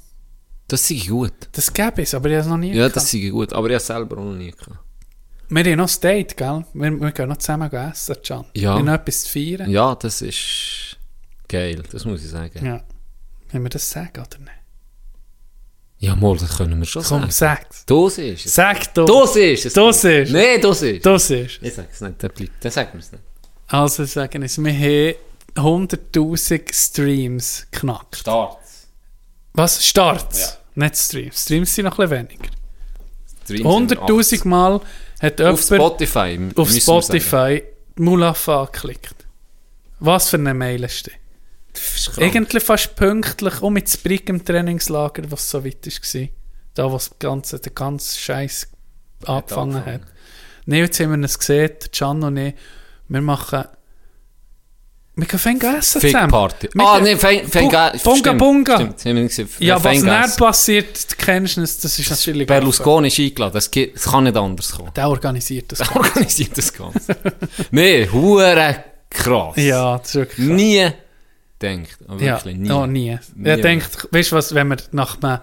das 0.67 0.89
ist 0.89 1.07
gut. 1.07 1.33
Das 1.51 1.71
gäbe 1.71 2.01
es, 2.01 2.13
aber 2.13 2.29
ich 2.29 2.35
habe 2.35 2.41
es 2.41 2.47
noch 2.47 2.57
nie 2.57 2.69
Ja, 2.69 2.87
gehabt. 2.87 2.95
das 2.95 3.13
ist 3.13 3.31
gut, 3.31 3.53
aber 3.53 3.67
ich 3.67 3.73
habe 3.73 3.77
es 3.77 3.87
selber 3.87 4.17
auch 4.17 4.23
noch 4.25 4.33
nie 4.33 4.51
gehabt. 4.51 4.79
Wir 5.49 5.63
haben 5.63 5.77
noch 5.77 5.89
ein 5.93 6.01
Date, 6.01 6.35
gell? 6.37 6.65
Wir, 6.73 6.91
wir 6.99 7.11
gehen 7.11 7.29
noch 7.29 7.37
zusammen 7.37 7.71
essen, 7.71 8.15
Can. 8.23 8.45
Ja. 8.55 8.61
Wir 8.61 8.69
haben 8.71 8.85
noch 8.85 8.93
etwas 8.93 9.23
zu 9.23 9.29
feiern. 9.31 9.69
Ja, 9.69 9.93
das 9.93 10.21
ist 10.23 10.97
geil, 11.47 11.83
das 11.91 12.03
muss 12.05 12.23
ich 12.23 12.31
sagen. 12.31 12.65
Ja. 12.65 12.83
Wenn 13.51 13.61
wir 13.61 13.69
das 13.69 13.87
sagen, 13.89 14.19
oder 14.21 14.39
nicht? 14.39 14.51
Ja, 15.99 16.15
das 16.15 16.57
können 16.57 16.77
wir 16.79 16.85
schon 16.85 17.03
Komm, 17.03 17.31
sagen. 17.31 17.31
sag's. 17.31 17.85
Du 17.85 18.09
siehst 18.09 18.45
es. 18.45 18.53
Sag 18.53 18.93
du. 18.93 19.05
Du 19.05 19.25
siehst 19.25 19.65
es. 19.65 19.73
Du 19.73 19.91
siehst. 19.91 20.31
Nein, 20.31 20.61
du 20.61 20.73
siehst 20.73 21.05
Du 21.05 21.17
siehst. 21.17 21.59
Ich 21.61 21.73
sag's 21.73 22.01
nicht, 22.01 22.21
der 22.21 22.29
bleibt. 22.29 22.63
Dann 22.63 22.71
sagen 22.71 22.89
wir 22.93 22.99
es 22.99 23.11
nicht. 23.11 23.23
Also 23.67 24.03
sagen 24.05 24.41
wir, 24.43 24.49
wir 24.65 25.15
haben 25.63 25.87
100'000 25.87 26.73
Streams 26.73 27.67
geknackt. 27.71 28.17
Start. 28.17 28.57
Was? 29.53 29.85
Starts? 29.85 30.57
Nicht 30.75 30.97
Streams. 30.97 31.41
Streams 31.43 31.73
sind 31.73 31.85
noch 31.85 31.97
ein 31.97 32.09
bisschen 32.09 32.27
weniger. 32.29 32.49
Streams 33.45 33.89
sind 33.89 33.99
100'000 33.99 34.47
Mal 34.47 34.81
hat 35.21 35.39
80. 35.41 35.45
Auf 35.45 35.69
jemand 35.71 35.91
Spotify. 36.11 36.39
auf 36.55 36.73
wir. 36.73 36.81
Spotify 36.81 37.63
Mulaf 37.95 38.49
angeklickt. 38.49 39.15
Was 39.99 40.29
für 40.29 40.37
eine 40.37 40.53
Mail 40.53 40.83
ist? 40.83 41.07
Das 41.07 41.13
Irgendwie 42.17 42.59
fast 42.59 42.95
pünktlich, 42.95 43.61
um 43.61 43.73
mit 43.73 43.89
Sprig 43.89 44.29
im 44.29 44.43
Trainingslager, 44.43 45.23
was 45.31 45.49
so 45.49 45.63
weit 45.65 45.85
war. 45.85 46.27
Da, 46.73 46.89
wo 46.89 46.93
das 46.93 47.11
ganze, 47.19 47.59
der 47.59 47.71
ganze 47.71 48.17
Scheiß 48.19 48.67
angefangen 49.25 49.85
hat. 49.85 50.01
Nein, 50.65 50.79
jetzt 50.79 50.99
haben 50.99 51.11
wir 51.19 51.25
es 51.25 51.37
gesehen, 51.39 51.71
Can 51.91 52.23
und 52.23 52.37
ich, 52.37 52.53
wir 53.07 53.21
machen... 53.21 53.65
Wir 55.17 55.27
können 55.27 55.39
Fenga 55.39 55.77
essen 55.77 56.01
Fig 56.01 56.11
zusammen. 56.11 56.29
Party. 56.29 56.67
Wir 56.73 56.85
Ah, 56.85 56.99
Bu- 56.99 57.15
Fein, 57.17 57.49
Bunga 57.49 57.93
stimmt, 57.97 58.37
Bunga. 58.37 58.75
Stimmt, 58.75 59.05
wir 59.05 59.23
gesehen. 59.23 59.47
Ja, 59.59 59.75
was 59.75 59.83
Fein 59.83 60.05
dann 60.05 60.21
Gas. 60.23 60.35
passiert, 60.35 61.11
du 61.11 61.15
kennst 61.15 61.57
es, 61.57 61.79
das 61.79 61.97
ist 61.97 62.09
natürlich... 62.09 62.45
Berlusconi 62.47 63.07
ist 63.07 63.17
eingeladen. 63.19 63.53
Das, 63.53 63.71
das 63.71 64.03
kann 64.03 64.25
nicht 64.25 64.35
anders 64.35 64.73
kommen. 64.73 64.91
Der 64.93 65.07
organisiert 65.07 65.71
das. 65.71 65.79
Der 65.79 65.95
organisiert 65.95 66.57
das 66.57 66.73
Ganze. 66.73 67.15
nee, 67.71 68.09
hure 68.11 68.83
krass. 69.09 69.55
ja, 69.55 69.97
das 69.99 70.09
ist 70.09 70.15
wirklich... 70.15 70.47
Nie 70.47 70.89
Aber 72.07 72.21
Ja, 72.21 72.35
wirklich 72.35 72.57
nie. 72.57 72.71
oh, 72.71 72.85
nie. 72.85 73.17
Nie. 73.35 73.49
Er 73.49 73.57
denkt, 73.57 74.07
weißt 74.11 74.31
du 74.31 74.35
was, 74.35 74.53
wenn 74.55 74.67
wir 74.67 74.77
nach 74.91 75.21
einem 75.21 75.39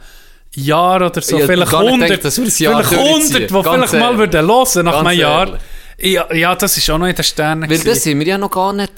Jahr 0.55 0.97
oder 1.07 1.21
so, 1.23 1.39
Ja, 1.39 1.47
vielleicht 1.47 1.71
gar 1.71 1.81
nicht 1.83 1.89
100, 1.93 2.11
denkt, 2.11 2.25
dass 2.25 2.39
wir 2.39 2.45
Jahr 2.59 2.85
vielleicht 2.85 3.03
100, 3.09 3.51
die 3.51 3.55
vielleicht 3.65 3.93
mal 3.93 4.01
ehrlich. 4.01 4.19
würden 4.19 4.47
hören 4.47 4.85
nach 4.85 4.93
Ganz 4.93 5.09
einem 5.09 5.19
Jahr. 5.19 5.47
ehrlich. 5.47 5.61
Ja, 6.05 6.35
ja, 6.35 6.57
das 6.57 6.77
ist 6.77 6.91
auch 6.91 6.99
noch 6.99 7.07
in 7.07 7.15
den 7.15 7.23
Sternen. 7.23 7.71
Weil 7.71 7.79
das 7.79 8.03
sind 8.03 8.19
wir 8.19 8.27
ja 8.27 8.37
noch 8.37 8.51
gar 8.51 8.73
nicht... 8.73 8.93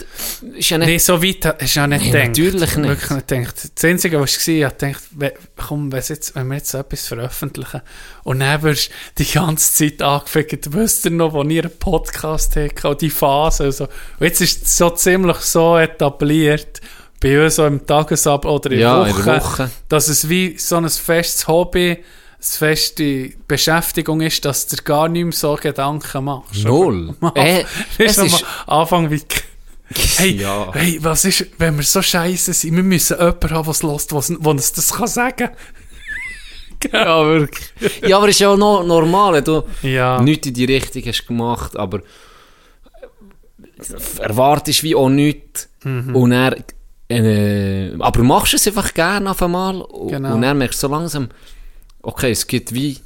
Ist 0.57 0.71
ja 0.71 0.79
nicht 0.79 0.87
Nee, 0.89 0.97
so 0.99 1.23
weit 1.23 1.45
du 1.61 1.75
ja 1.75 1.87
nicht 1.87 2.01
Nee, 2.05 2.11
gedacht. 2.11 2.29
natürlich 2.29 2.77
nicht. 2.77 2.89
Wirklich 2.89 3.11
nicht 3.11 3.29
gedacht. 3.29 3.55
Das 3.75 3.85
Einzige, 3.85 4.21
was 4.21 4.37
ich 4.39 4.63
war, 4.63 4.71
ich 4.71 4.77
dachte, 4.79 5.35
komm, 5.57 5.93
jetzt, 6.09 6.35
wenn 6.35 6.47
wir 6.47 6.55
jetzt 6.57 6.73
etwas 6.73 7.07
veröffentlichen 7.07 7.83
und 8.23 8.41
dann 8.41 8.63
wirst 8.63 8.89
du 8.89 9.23
die 9.25 9.31
ganze 9.31 9.73
Zeit 9.75 10.01
angefickt, 10.01 10.73
wisst 10.73 11.05
ihr 11.05 11.11
noch, 11.11 11.35
wo 11.35 11.43
ihr 11.43 11.65
einen 11.65 11.79
Podcast 11.79 12.57
und 12.57 13.01
die 13.03 13.11
Phase 13.11 13.65
und 13.67 13.73
so. 13.73 13.85
Und 13.85 13.91
jetzt 14.27 14.41
ist 14.41 14.65
es 14.65 14.77
so 14.79 14.89
ziemlich 14.91 15.37
so 15.39 15.77
etabliert, 15.77 16.81
bei 17.25 17.43
uns 17.45 17.57
so 17.57 17.65
im 17.67 17.87
Tagesab 17.87 18.45
oder 18.45 18.71
in, 18.71 18.81
Ja, 18.81 19.03
der 19.05 19.09
in 19.11 19.17
Woche, 19.17 19.25
der 19.25 19.43
Woche. 19.43 19.71
dass 19.89 20.09
es 20.09 20.29
wie 20.29 20.57
so 20.59 20.77
ein 20.77 20.89
festes 20.89 21.49
Hobby, 21.49 21.91
eine 21.93 22.03
feste 22.41 23.31
Beschäftigung 23.49 24.21
ist, 24.21 24.45
dass 24.45 24.67
du 24.67 24.77
dir 24.77 24.83
gar 24.83 25.09
nicht 25.09 25.25
mehr 25.25 25.33
so 25.33 25.55
Gedanken 25.61 26.25
machst. 26.25 26.65
Null. 26.65 27.15
Äh, 27.35 27.65
Weißt 27.99 27.99
es 27.99 28.17
du, 28.17 28.25
ist- 28.27 28.45
am 28.67 28.81
Anfang 28.81 29.11
wie... 29.11 29.23
Hey, 30.17 30.33
Ja. 30.41 30.71
hey, 30.73 30.99
was 31.03 31.25
ist, 31.25 31.47
wenn 31.59 31.77
wir 31.77 31.85
so 31.85 32.03
scheiße 32.03 32.53
sind, 32.53 32.75
wir 32.75 32.83
müssen 32.83 33.17
jemanden 33.19 33.51
haben, 33.51 33.67
was 33.67 33.83
lässt, 33.83 34.13
was, 34.13 34.31
was 34.39 34.47
uns 34.47 34.73
das 34.73 34.93
kann 34.93 35.07
sagen 35.07 35.51
Ja, 36.93 37.25
wirklich. 37.27 37.71
ja, 38.03 38.17
aber 38.19 38.29
ist 38.29 38.41
ja 38.41 38.49
auch 38.51 38.57
noch 38.57 38.83
normal. 38.85 39.41
Du 39.43 39.63
Ja. 39.83 40.21
nichts 40.21 40.47
in 40.49 40.55
die 40.55 40.65
Richtung 40.67 41.03
hast 41.07 41.27
gemacht, 41.27 41.77
aber 41.77 42.01
erwartest 44.19 44.83
wie 44.83 44.95
auch 44.95 45.09
nichts. 45.09 45.69
Mhm. 45.85 46.15
Und 46.17 46.33
er, 46.33 46.57
äh, 47.15 47.93
aber 47.99 48.23
machst 48.23 48.55
es 48.55 48.67
einfach 48.67 48.93
gerne 48.95 49.31
auf 49.31 49.43
einmal. 49.43 49.81
Und- 49.81 50.09
Genau. 50.11 50.35
Und 50.35 50.43
dann 50.43 50.59
merkst 50.59 50.83
du 50.83 50.87
so 50.89 50.93
langsam, 50.93 51.29
okay, 52.03 52.31
es 52.31 52.47
gibt 52.47 52.73
wie, 52.75 52.99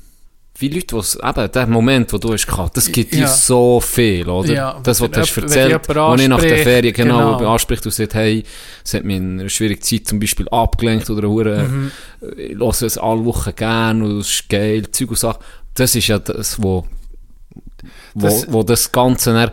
wie 0.61 0.69
Leute, 0.71 0.97
die 1.01 1.27
eben, 1.29 1.53
der 1.53 1.67
Moment, 1.69 2.13
wo 2.13 2.19
du 2.19 2.33
hast 2.33 2.47
gehabt, 2.47 2.77
das 2.77 2.91
gibt 2.91 3.15
dir 3.15 3.21
Ja. 3.21 3.29
so 3.29 3.79
viel, 3.81 4.29
oder? 4.29 4.53
Ja, 4.53 4.81
das, 4.83 5.01
was 5.01 5.03
wenn 5.03 5.13
du 5.13 5.21
hast 5.21 5.37
wenn 5.37 5.45
erzählt, 5.45 5.87
jemand 5.89 6.21
ich 6.21 6.29
nach 6.29 6.41
der 6.41 6.59
Ferien 6.59 6.93
genau, 6.93 7.37
genau. 7.39 7.53
anspricht 7.53 7.87
und 7.87 7.93
sagt, 7.93 8.15
hey, 8.15 8.43
es 8.85 8.93
hat 8.95 9.05
mich 9.05 9.17
in 9.19 9.39
einer 9.41 9.49
schwierigen 9.49 9.83
Zeit 9.83 10.07
zum 10.09 10.19
Beispiel 10.19 10.49
abgelenkt 10.49 11.09
oder 11.11 11.29
hure, 11.29 11.63
Mhm. 11.63 11.91
ich 12.37 12.57
höre 12.59 12.71
es 12.83 12.99
alle 12.99 13.25
Wochen 13.25 13.55
gerne 13.55 14.05
und 14.05 14.19
es 14.19 14.29
ist 14.31 14.49
geil, 14.49 14.91
Zeug 14.91 15.11
und 15.11 15.19
Sachen. 15.19 15.39
Das 15.75 15.95
ist 15.95 16.09
ja 16.09 16.19
das, 16.19 16.61
wo, 16.61 16.85
Das- 18.27 18.53
wo 18.53 18.63
das 18.63 18.91
Ganze, 18.93 19.33
dann, 19.33 19.51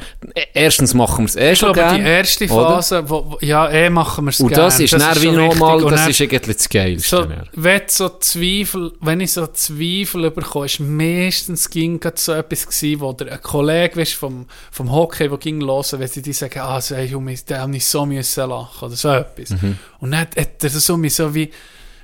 erstens 0.53 0.93
machen 0.93 1.19
wir 1.25 1.25
es 1.25 1.35
eh 1.35 1.51
Ich 1.53 1.59
schon 1.59 1.73
glaube, 1.73 1.89
die 1.95 2.01
gerne. 2.01 2.09
erste 2.17 2.45
oder? 2.45 2.75
Phase, 2.75 3.09
wo, 3.09 3.25
wo, 3.31 3.37
ja, 3.41 3.69
eh 3.69 3.89
machen 3.89 4.25
wir 4.25 4.29
es 4.29 4.39
Und 4.39 4.49
gerne. 4.49 4.63
das 4.63 4.79
ist 4.79 4.93
dann 4.93 5.21
wie 5.21 5.31
nochmal. 5.31 5.83
Und 5.83 5.91
das 5.91 6.01
dann- 6.01 6.09
ist 6.11 6.21
eigentlich 6.21 6.57
das 6.57 6.69
Geilste. 6.69 7.07
so, 7.17 7.27
wenn, 7.53 7.81
so 7.87 8.09
Zweifel, 8.19 8.91
wenn 9.01 9.19
ich 9.21 9.33
so 9.33 9.47
Zweifel 9.47 10.31
bekomme, 10.31 10.65
ist 10.65 10.79
meistens 10.79 11.69
ging 11.69 11.99
so 12.15 12.33
etwas 12.33 12.65
gewesen, 12.67 12.99
wo 13.01 13.13
der, 13.13 13.31
ein 13.33 13.41
Kollege 13.41 13.95
weißt, 13.97 14.13
vom, 14.13 14.45
vom 14.71 14.91
Hockey, 14.91 15.29
der 15.29 15.37
ging 15.37 15.61
hören, 15.61 15.99
wenn 15.99 16.07
sie 16.07 16.21
die 16.21 16.33
sagen, 16.33 16.59
ah, 16.59 16.79
so, 16.81 16.95
hey, 16.95 17.05
Junge, 17.05 17.35
der 17.47 17.61
hat 17.61 17.69
nicht 17.69 17.85
so 17.85 18.05
müssen 18.05 18.49
lachen 18.49 18.85
oder 18.87 18.95
so 18.95 19.09
etwas. 19.09 19.49
Mhm. 19.61 19.77
Und 19.99 20.11
dann 20.11 20.21
hat 20.21 20.63
er 20.63 20.69
so, 20.69 20.97
mich 20.97 21.13
so 21.15 21.33
wie, 21.33 21.51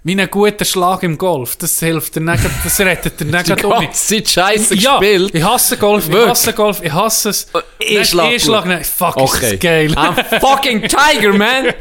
wie 0.03 0.19
ein 0.19 0.31
guter 0.31 0.65
Schlag 0.65 1.03
im 1.03 1.17
Golf. 1.17 1.55
Das 1.57 1.79
hilft 1.79 2.15
dir 2.15 2.21
nicht, 2.21 2.43
das 2.63 2.79
rettet 2.79 3.19
dir 3.19 3.25
nicht 3.37 3.47
Die 3.59 3.65
um. 3.65 3.71
ganze 3.71 4.07
Zeit 4.15 4.29
Scheiße 4.29 4.75
Ja, 4.75 4.97
gespielt. 4.97 5.35
ich 5.35 5.43
hasse 5.43 5.77
Golf, 5.77 6.05
ich 6.07 6.11
Wirklich? 6.11 6.29
hasse 6.31 6.53
Golf, 6.53 6.81
ich 6.83 6.91
hasse 6.91 7.29
es. 7.29 7.47
ich 7.79 7.97
Nicht 7.99 8.09
schlag 8.11 8.31
ich 8.31 8.43
schlag 8.43 8.63
gut. 8.65 8.77
nicht. 8.77 8.87
Fuck, 8.89 9.17
ist 9.17 9.23
Okay. 9.35 9.51
das 9.51 9.59
geil. 9.59 9.91
I'm 9.95 10.39
fucking 10.39 10.81
Tiger, 10.83 11.33
man! 11.33 11.65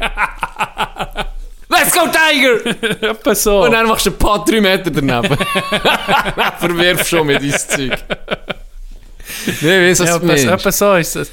Let's 1.69 1.93
go, 1.93 2.01
Tiger! 2.07 3.09
Etwa 3.11 3.33
so. 3.33 3.63
Und 3.63 3.71
dann 3.71 3.87
machst 3.87 4.05
du 4.05 4.09
ein 4.11 4.17
paar 4.17 4.43
drei 4.43 4.59
Meter 4.59 4.91
daneben. 4.91 5.37
dann 6.35 6.53
verwirfst 6.59 7.07
schon 7.09 7.25
mit 7.27 7.41
dein 7.41 7.51
Zeug. 7.57 7.97
Nee, 9.61 9.89
weißt 9.89 10.01
du, 10.01 10.03
Ja, 10.03 10.19
du 10.19 10.27
etwa 10.31 10.71
so 10.71 10.95
ist 10.95 11.15
es. 11.15 11.31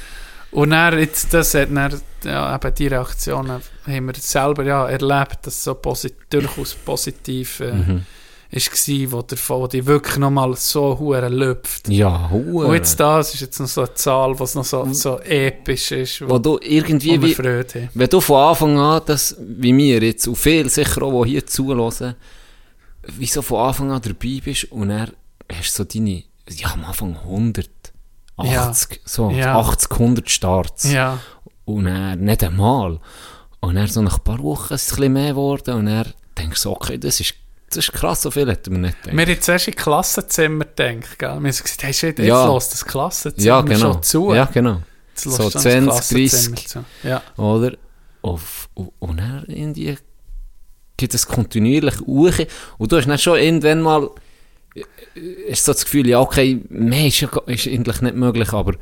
Und 0.51 0.71
dann, 0.71 0.97
jetzt, 0.99 1.33
das 1.33 1.53
hat 1.53 1.69
dann, 1.71 2.01
ja, 2.23 2.55
eben 2.55 2.73
die 2.75 2.87
Reaktionen 2.87 3.61
haben 3.85 4.05
wir 4.07 4.13
selber 4.15 4.63
ja, 4.63 4.87
erlebt, 4.87 5.39
dass 5.43 5.63
so 5.63 5.75
posit 5.75 6.15
durchaus 6.29 6.75
positiv 6.75 7.59
äh, 7.59 7.71
Mhm. 7.71 8.05
war, 8.51 9.11
wo, 9.11 9.21
der, 9.21 9.67
die 9.67 9.85
wirklich 9.85 10.17
nochmal 10.17 10.55
so 10.55 10.97
hure 10.97 11.29
lüpft. 11.29 11.87
Ja, 11.87 12.29
hure. 12.31 12.67
Und 12.67 12.73
jetzt 12.73 12.99
das 12.99 13.35
ist 13.35 13.41
jetzt 13.41 13.59
noch 13.59 13.67
so 13.67 13.81
eine 13.81 13.93
Zahl, 13.93 14.39
was 14.39 14.55
noch 14.55 14.65
so, 14.65 14.91
so 14.91 15.19
episch 15.19 15.91
ist, 15.91 16.21
Wo 16.21 16.29
wo, 16.29 16.39
du 16.39 16.59
irgendwie, 16.61 17.21
wo 17.21 17.27
wie, 17.27 17.35
Freude 17.35 17.89
wenn 17.93 18.09
du 18.09 18.19
von 18.19 18.49
Anfang 18.49 18.77
an, 18.79 19.01
das, 19.05 19.35
wie 19.39 19.75
wir 19.77 20.01
jetzt, 20.01 20.27
und 20.27 20.35
viel 20.35 20.67
sicher 20.67 21.03
auch, 21.03 21.23
die 21.25 21.31
hier 21.31 21.45
zuhören, 21.45 22.15
wie 23.17 23.27
so 23.27 23.43
von 23.43 23.67
Anfang 23.67 23.91
an 23.91 24.01
dabei 24.01 24.41
bist 24.43 24.71
und 24.71 24.89
dann 24.89 25.11
hast 25.51 25.77
du 25.77 25.83
so 25.83 25.83
deine, 25.83 26.23
ja, 26.49 26.73
am 26.73 26.85
Anfang 26.85 27.15
100, 27.17 27.69
80, 28.39 29.01
so 29.05 29.29
Ja. 29.31 29.59
80, 29.59 29.91
100 29.91 30.29
Starts. 30.29 30.91
Ja, 30.91 31.19
Und 31.65 31.85
dann 31.85 32.19
nicht 32.21 32.43
einmal. 32.43 32.99
Und 33.59 33.75
dann 33.75 33.87
so 33.87 34.01
nach 34.01 34.17
ein 34.19 34.23
paar 34.23 34.39
Wochen 34.41 34.73
ist 34.73 34.83
es 34.87 34.91
ein 34.93 34.95
bisschen 34.97 35.13
mehr 35.13 35.29
geworden 35.29 35.75
und 35.75 35.85
dann 35.87 36.13
denkst 36.37 36.63
du, 36.63 36.71
okay, 36.71 36.97
das 36.97 37.19
ist, 37.19 37.33
das 37.69 37.77
ist 37.77 37.91
krass, 37.93 38.21
so 38.21 38.31
viel 38.31 38.49
hätten 38.49 38.71
wir 38.71 38.79
nicht 38.79 39.03
gedacht. 39.03 39.17
wir 39.17 39.25
haben 39.35 39.41
zuerst 39.41 39.67
in 39.67 39.75
Klassenzimmer 39.75 40.65
gedacht, 40.65 41.19
gell? 41.19 41.29
Wir 41.29 41.35
haben 41.35 41.51
so 41.51 41.63
gesagt, 41.63 41.83
hey, 41.83 41.93
shit, 41.93 42.17
jetzt 42.19 42.27
Ja. 42.27 42.51
lässt 42.53 42.71
das 42.73 42.85
Klassenzimmer 42.85 43.45
ja, 43.45 43.61
genau. 43.61 43.93
schon 43.93 44.03
zu. 44.03 44.33
Ja, 44.33 44.45
genau. 44.45 44.81
So 45.15 45.29
dann 45.37 45.51
das 45.51 45.61
20, 45.61 45.83
Klassenzimmer 45.83 46.55
30. 46.55 46.67
zu. 46.67 46.85
Ja. 47.03 47.21
Oder? 47.37 47.77
Auf, 48.21 48.69
und, 48.73 48.91
und 48.99 49.17
dann 49.19 49.43
irgendwie 49.47 49.97
geht 50.97 51.13
es 51.13 51.27
kontinuierlich 51.27 51.99
hoch. 52.01 52.33
Und 52.77 52.91
du 52.91 52.97
hast 52.97 53.07
dann 53.07 53.17
schon 53.17 53.37
irgendwann 53.37 53.81
mal 53.81 54.09
hast 55.49 55.65
so 55.65 55.73
das 55.73 55.83
Gefühl, 55.85 56.07
ja, 56.07 56.19
okay, 56.19 56.61
mehr 56.69 57.07
ist, 57.07 57.21
ja, 57.21 57.29
ist 57.47 57.67
eigentlich 57.67 58.01
nicht 58.01 58.15
möglich, 58.15 58.51
aber 58.53 58.73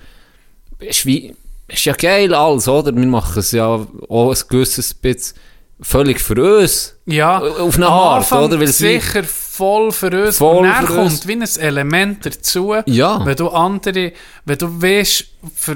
ist, 0.79 1.05
wie, 1.05 1.35
ist 1.67 1.85
ja 1.85 1.93
geil 1.93 2.33
alles, 2.33 2.67
oder? 2.67 2.95
Wir 2.95 3.05
machen 3.07 3.39
es 3.39 3.51
ja 3.51 3.65
auch 3.67 3.87
ein 4.31 4.37
gewisses 4.49 4.93
bisschen 4.93 5.37
völlig 5.81 6.19
für 6.19 6.59
uns. 6.59 6.95
Ja, 7.05 7.39
Auf 7.39 7.75
eine 7.75 7.87
Art, 7.87 8.23
Anfang 8.23 8.45
oder? 8.45 8.59
Weil 8.59 8.67
es 8.69 8.77
sicher 8.79 9.23
voll 9.23 9.91
für 9.91 10.25
uns. 10.25 10.37
Voll 10.37 10.57
und 10.57 10.63
dann 10.63 10.85
kommt 10.85 10.99
uns. 10.99 11.27
wie 11.27 11.33
ein 11.33 11.41
Element 11.43 12.25
dazu, 12.25 12.75
Ja. 12.85 13.25
wenn 13.25 13.35
du 13.35 13.49
andere, 13.49 14.13
wenn 14.45 14.57
du 14.57 14.81
weißt, 14.81 15.25
für, 15.55 15.75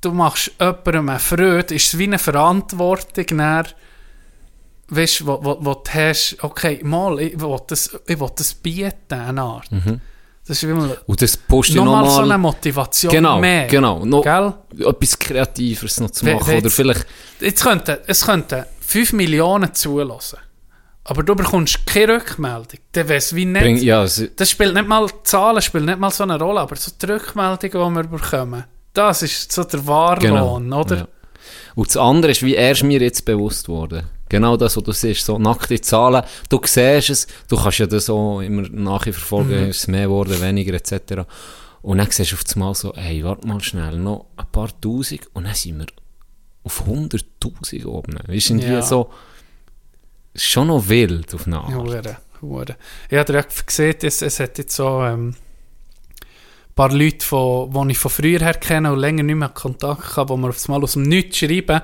du 0.00 0.12
machst 0.12 0.52
jemandem 0.60 1.08
eine 1.10 1.18
Freude, 1.18 1.74
ist 1.74 1.92
es 1.94 1.98
wie 1.98 2.04
eine 2.04 2.18
Verantwortung, 2.18 3.26
dann, 3.38 3.66
weißt, 4.88 5.26
wo, 5.26 5.38
wo, 5.42 5.56
wo 5.60 5.74
du 5.74 5.90
hast, 5.92 6.36
okay, 6.42 6.80
mal, 6.84 7.18
ich 7.20 7.40
will 7.40 7.56
das, 7.66 7.98
ich 8.06 8.18
will 8.20 8.30
das 8.36 8.54
bieten, 8.54 8.92
eine 9.14 9.42
Art. 9.42 9.68
Das 10.46 10.62
ist 10.62 10.68
mal, 10.68 10.96
Und 11.06 11.20
das 11.22 11.36
pusht 11.36 11.70
ja 11.74 11.84
nochmal 11.84 12.08
so 12.08 12.20
eine. 12.20 12.38
Motivation 12.38 13.10
Genau, 13.10 13.40
mehr. 13.40 13.66
genau. 13.66 14.04
No, 14.04 14.20
Gell? 14.20 14.54
etwas 14.78 15.18
Kreativeres 15.18 15.98
noch 16.00 16.10
zu 16.10 16.24
machen. 16.24 16.46
we- 16.46 16.56
Oder 16.58 16.70
vielleicht... 16.70 17.04
Jetzt 17.40 17.64
könnten, 17.64 17.96
es 18.06 18.24
könnten 18.24 18.64
5 18.80 19.12
Millionen 19.14 19.74
zulassen. 19.74 20.38
Aber 21.02 21.22
du 21.24 21.34
bekommst 21.34 21.84
keine 21.86 22.14
Rückmeldung. 22.14 22.78
Dann 22.92 23.08
wäre 23.08 23.18
es 23.18 23.34
wie 23.34 23.44
nicht. 23.44 23.60
Bring, 23.62 23.76
ja, 23.78 24.02
Das 24.04 24.50
spielt 24.50 24.74
nicht 24.74 24.86
mal, 24.88 25.08
Zahlen 25.24 25.62
spielen 25.62 25.84
nicht 25.86 25.98
mal 25.98 26.10
so 26.10 26.22
eine 26.24 26.38
Rolle, 26.38 26.60
aber 26.60 26.76
so 26.76 26.92
die 27.00 27.06
Rückmeldungen, 27.06 27.94
die 27.94 28.10
wir 28.12 28.18
bekommen, 28.18 28.64
das 28.92 29.22
ist 29.22 29.50
so 29.52 29.64
der 29.64 29.84
Wahrlohn, 29.86 30.72
oder? 30.72 30.84
Genau. 30.96 31.00
Ja. 31.02 31.08
Und 31.74 31.88
das 31.88 31.96
andere 31.96 32.32
ist, 32.32 32.42
wie 32.42 32.54
erst 32.54 32.82
mir 32.84 33.00
jetzt 33.00 33.24
bewusst 33.24 33.68
wurde. 33.68 34.04
Genau 34.28 34.56
das, 34.56 34.76
was 34.76 34.82
du 34.84 34.92
siehst, 34.92 35.24
so 35.24 35.38
nackte 35.38 35.80
Zahlen. 35.80 36.22
Du 36.48 36.60
siehst 36.64 37.10
es, 37.10 37.26
du 37.48 37.56
kannst 37.56 37.78
ja 37.78 37.86
das 37.86 38.10
auch 38.10 38.40
immer 38.40 38.62
nachverfolgen, 38.68 39.62
Mhm. 39.64 39.70
ist 39.70 39.78
es 39.78 39.88
mehr 39.88 40.04
geworden, 40.06 40.40
weniger 40.40 40.74
etc. 40.74 41.22
Und 41.82 41.98
dann 41.98 42.10
siehst 42.10 42.32
du 42.32 42.36
auf 42.36 42.42
einmal 42.54 42.74
so, 42.74 42.92
hey, 42.96 43.22
warte 43.22 43.46
mal 43.46 43.62
schnell, 43.62 43.96
noch 43.98 44.26
ein 44.36 44.46
paar 44.50 44.68
Tausend 44.80 45.20
und 45.34 45.44
dann 45.44 45.54
sind 45.54 45.78
wir 45.78 45.86
auf 46.64 46.82
100'000 46.86 47.86
oben. 47.86 48.16
Ist 48.28 48.50
irgendwie 48.50 48.66
Ja. 48.68 48.82
so, 48.82 49.10
schon 50.34 50.66
noch 50.66 50.88
wild 50.88 51.32
auf 51.34 51.46
eine 51.46 51.58
Art. 51.60 51.72
Hure, 51.74 52.16
hure. 52.42 52.76
Ich 53.08 53.16
habe 53.16 53.24
direkt 53.24 53.66
gesehen, 53.66 53.94
es, 54.02 54.22
es 54.22 54.40
hat 54.40 54.58
jetzt 54.58 54.74
so 54.74 55.02
ähm, 55.04 55.36
ein 56.18 56.74
paar 56.74 56.92
Leute, 56.92 57.24
von, 57.24 57.70
die 57.86 57.92
ich 57.92 57.98
von 57.98 58.10
früher 58.10 58.40
her 58.40 58.54
kenne 58.54 58.92
und 58.92 58.98
länger 58.98 59.22
nicht 59.22 59.36
mehr 59.36 59.48
Kontakt 59.50 60.16
habe, 60.16 60.30
wo 60.30 60.36
wir 60.36 60.48
aufs 60.48 60.66
Mal 60.68 60.82
aus 60.82 60.94
dem 60.94 61.02
Nichts 61.04 61.38
schreiben, 61.38 61.80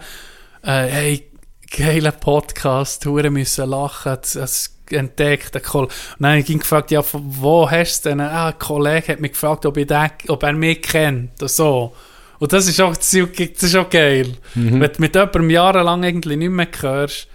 äh, 0.64 0.86
hey, 0.86 1.28
geiler 1.76 2.12
Podcast, 2.12 3.06
hure 3.06 3.30
müssen 3.30 3.68
lachen, 3.70 4.16
das 4.20 4.78
entdeckt. 4.90 5.56
Und 5.74 5.90
dann 6.18 6.30
habe 6.30 6.40
ich 6.40 6.50
ihn 6.50 6.58
gefragt, 6.58 6.90
ja, 6.90 7.02
wo 7.12 7.70
hast 7.70 8.04
du 8.04 8.10
denn? 8.10 8.20
Ah, 8.20 8.48
ein 8.48 8.58
Kollege 8.58 9.12
hat 9.12 9.20
mich 9.20 9.32
gefragt, 9.32 9.66
ob, 9.66 9.76
ich 9.76 9.86
den, 9.86 10.10
ob 10.28 10.42
er 10.42 10.52
mich 10.52 10.82
kennt, 10.82 11.32
oder 11.40 11.48
so. 11.48 11.92
Und 12.38 12.52
das 12.52 12.66
ist 12.66 12.80
auch, 12.80 12.96
das 12.96 13.12
ist 13.14 13.76
auch 13.76 13.88
geil. 13.88 14.34
Wenn 14.54 14.80
du 14.80 15.00
mit 15.00 15.14
jemandem 15.14 15.50
jahrelang 15.50 16.02
irgendwie 16.02 16.36
nicht 16.36 16.50
mehr 16.50 16.68
hörst, 16.80 17.28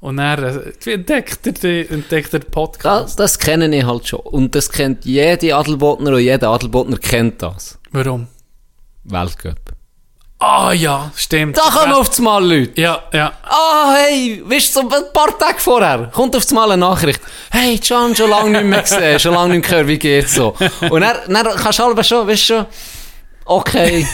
und 0.00 0.18
dann 0.18 0.44
äh, 0.44 0.90
entdeckt 0.92 1.64
er, 1.64 1.90
entdeckt 1.90 2.34
er 2.34 2.40
den 2.40 2.50
Podcast. 2.50 3.18
Das, 3.18 3.36
das 3.36 3.38
kenne 3.38 3.74
ich 3.74 3.86
halt 3.86 4.06
schon. 4.06 4.20
Und 4.20 4.54
das 4.54 4.70
kennt 4.70 5.06
jede 5.06 5.56
Adelbotner 5.56 6.10
und 6.12 6.20
jeder 6.20 6.50
Adelbotner 6.50 6.98
kennt 6.98 7.40
das. 7.40 7.78
Warum? 7.90 8.26
Weltcup. 9.04 9.73
Ah 10.46 10.72
ja, 10.72 11.10
stimmt. 11.16 11.56
Da 11.56 11.62
kommen 11.70 11.92
auf 11.94 12.10
einmal 12.18 12.44
Leute. 12.44 12.78
Ja, 12.78 13.02
ja. 13.12 13.32
Ah, 13.44 13.94
hey, 13.96 14.42
weißt 14.44 14.76
du, 14.76 14.80
so 14.82 14.88
ein 14.90 15.12
paar 15.12 15.38
Tage 15.38 15.58
vorher 15.58 16.10
kommt 16.12 16.36
auf 16.36 16.46
einmal 16.50 16.70
eine 16.72 16.80
Nachricht. 16.80 17.20
Hey, 17.50 17.78
Can, 17.78 18.14
schon 18.14 18.28
lange 18.28 18.50
nicht 18.50 18.64
mehr 18.64 18.82
gesehen, 18.82 19.18
schon 19.18 19.32
lange 19.32 19.54
nicht 19.54 19.62
mehr 19.62 19.70
gehört, 19.70 19.88
wie 19.88 19.98
geht's 19.98 20.34
so? 20.34 20.54
Und 20.90 21.00
dann, 21.00 21.16
dann 21.28 21.56
kannst 21.56 21.78
du 21.78 21.84
halb 21.84 22.04
schon, 22.04 22.28
weißt 22.28 22.50
du 22.50 22.66
okay, 23.46 24.06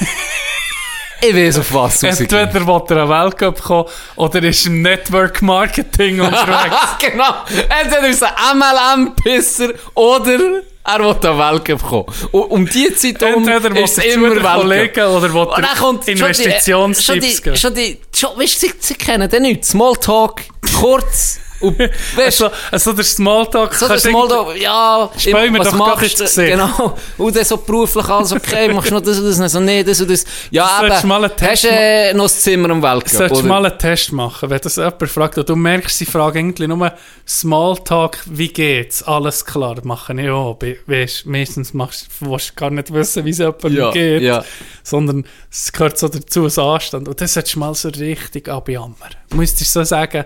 ich 1.21 1.35
weiß 1.35 1.59
auf 1.59 1.75
was. 1.75 2.03
Entweder 2.03 2.53
will 2.55 2.83
er 2.89 2.97
einen 3.03 3.09
Weltcup 3.11 3.61
kommen 3.61 3.89
oder 4.17 4.43
ist 4.43 4.67
im 4.67 4.83
Network 4.83 5.43
Marketing 5.43 6.21
unterwegs. 6.21 6.77
genau, 7.01 7.35
entweder 7.81 8.09
ist 8.09 8.23
ein 8.23 8.59
MLM-Pisser 8.59 9.71
oder 9.95 10.39
er 10.85 10.99
will 11.01 11.15
den 11.15 11.39
Weltcup 11.39 11.83
kommen. 11.83 12.07
Und 12.33 12.43
um 12.43 12.67
die 12.67 12.95
Zeit 12.95 13.23
um 13.23 13.47
will 13.47 13.77
ist 13.77 13.99
es 13.99 14.05
er 14.05 14.15
immer. 14.15 14.41
Kollegen 14.41 15.05
oder 15.07 15.35
will 15.35 15.49
er 15.57 15.77
kommt 15.77 16.05
schon 16.05 16.15
Investitionstipps 16.15 17.05
schon 17.05 17.21
geben. 17.21 17.53
die, 17.53 17.59
schon 17.59 17.75
die, 17.75 18.01
schon, 18.15 18.31
weißt 18.39 18.63
du, 18.63 18.67
sie, 18.67 18.73
sie 18.79 18.95
kennen 18.95 19.29
den 19.29 19.43
nicht. 19.43 19.65
Smalltalk, 19.65 20.43
kurz, 20.81 21.39
und, 21.61 21.79
weißt 22.17 22.41
du, 22.41 22.45
Also, 22.47 22.51
also 22.71 22.93
der 22.93 23.05
Smalltalk 23.05 23.75
So 23.75 23.87
das 23.89 24.03
du 24.03 24.11
mal 24.11 24.29
da, 24.29 24.53
ja, 24.55 25.11
mir 25.51 25.59
was 25.59 25.69
doch 25.71 25.77
machst 25.77 26.21
du? 26.37 26.47
Genau. 26.47 26.97
Und 27.19 27.37
dann 27.37 27.45
so 27.45 27.57
beruflich 27.59 28.09
alles 28.09 28.33
okay, 28.33 28.69
machst 28.73 28.91
du 28.91 28.95
noch 28.95 29.03
das 29.03 29.19
und 29.19 29.27
das, 29.27 29.39
und 29.39 29.49
so, 29.49 29.61
nee, 29.61 29.83
das 29.85 30.01
und 30.01 30.11
das. 30.11 30.25
Ja, 30.51 30.79
Solltest 30.81 31.05
aber, 31.05 31.09
mal 31.21 31.31
hast 31.41 31.65
du 31.65 31.69
äh, 31.69 32.15
noch 32.15 32.25
das 32.25 32.41
Zimmer 32.41 32.71
am 32.71 32.83
Weltcup? 32.83 33.09
Solltest 33.11 33.43
du 33.43 33.47
mal 33.47 33.67
einen 33.67 33.79
Test 33.79 34.13
machen, 34.13 34.51
wenn 34.51 34.61
das 34.61 34.77
jemand 34.77 35.09
fragt 35.11 35.39
und 35.39 35.49
du 35.49 35.57
merkst, 35.57 35.99
sie 35.99 36.07
fragen 36.07 36.39
eigentlich 36.39 36.69
nur 36.69 36.93
Smalltalk, 37.27 38.19
wie 38.27 38.49
geht's? 38.49 39.03
Alles 39.03 39.45
klar, 39.45 39.77
machen. 39.85 40.19
Be- 40.59 40.79
Weißt, 40.87 41.27
meistens 41.27 41.73
machst 41.75 42.09
du 42.21 42.31
willst 42.31 42.57
gar 42.57 42.71
nicht 42.71 42.93
wissen, 42.93 43.25
wie 43.25 43.31
es 43.31 43.39
jemandem 43.39 43.73
Ja, 43.77 43.91
geht, 43.91 44.23
ja. 44.23 44.45
sondern 44.83 45.25
es 45.51 45.73
gehört 45.73 45.99
so 45.99 46.09
dazu, 46.09 46.45
als 46.45 46.59
Anstand. 46.59 47.09
Und 47.09 47.21
das 47.21 47.35
solltest 47.35 47.55
du 47.55 47.59
mal 47.61 47.75
so 47.75 47.89
richtig 47.89 48.49
abjammern. 48.49 48.95
Du 49.29 49.37
müsstest 49.37 49.73
so 49.73 49.83
sagen, 49.85 50.25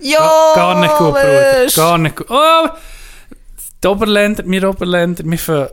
Ja, 0.00 0.52
gar 0.54 0.80
nicht 0.80 0.96
gut, 0.96 1.14
Bruder, 1.14 1.66
gar 1.74 1.98
nicht 1.98 2.16
gut. 2.16 2.26
Oh, 2.30 2.68
die 3.82 3.88
Oberländer, 3.88 4.44
wir 4.46 4.68
Oberländer, 4.68 5.24
wir 5.24 5.38
für 5.38 5.72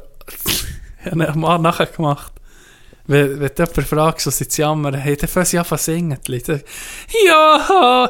ich 1.06 1.12
habe 1.12 1.24
ihn 1.24 1.40
mal 1.40 1.60
nachher 1.60 1.86
gemacht. 1.86 2.34
Wenn, 3.08 3.40
wenn 3.40 3.50
du 3.50 3.64
jemanden 3.64 3.86
fragst, 3.86 4.26
was 4.26 4.40
sie 4.40 4.48
zu 4.48 4.62
jammern, 4.62 4.96
hey, 4.96 5.16
dann 5.16 5.30
fangen 5.30 5.46
sie 5.46 5.60
an 5.60 5.66
zu 5.66 5.78
singen. 5.78 6.18
die 6.26 6.32
Leute. 6.32 6.64
Ja, 7.28 8.10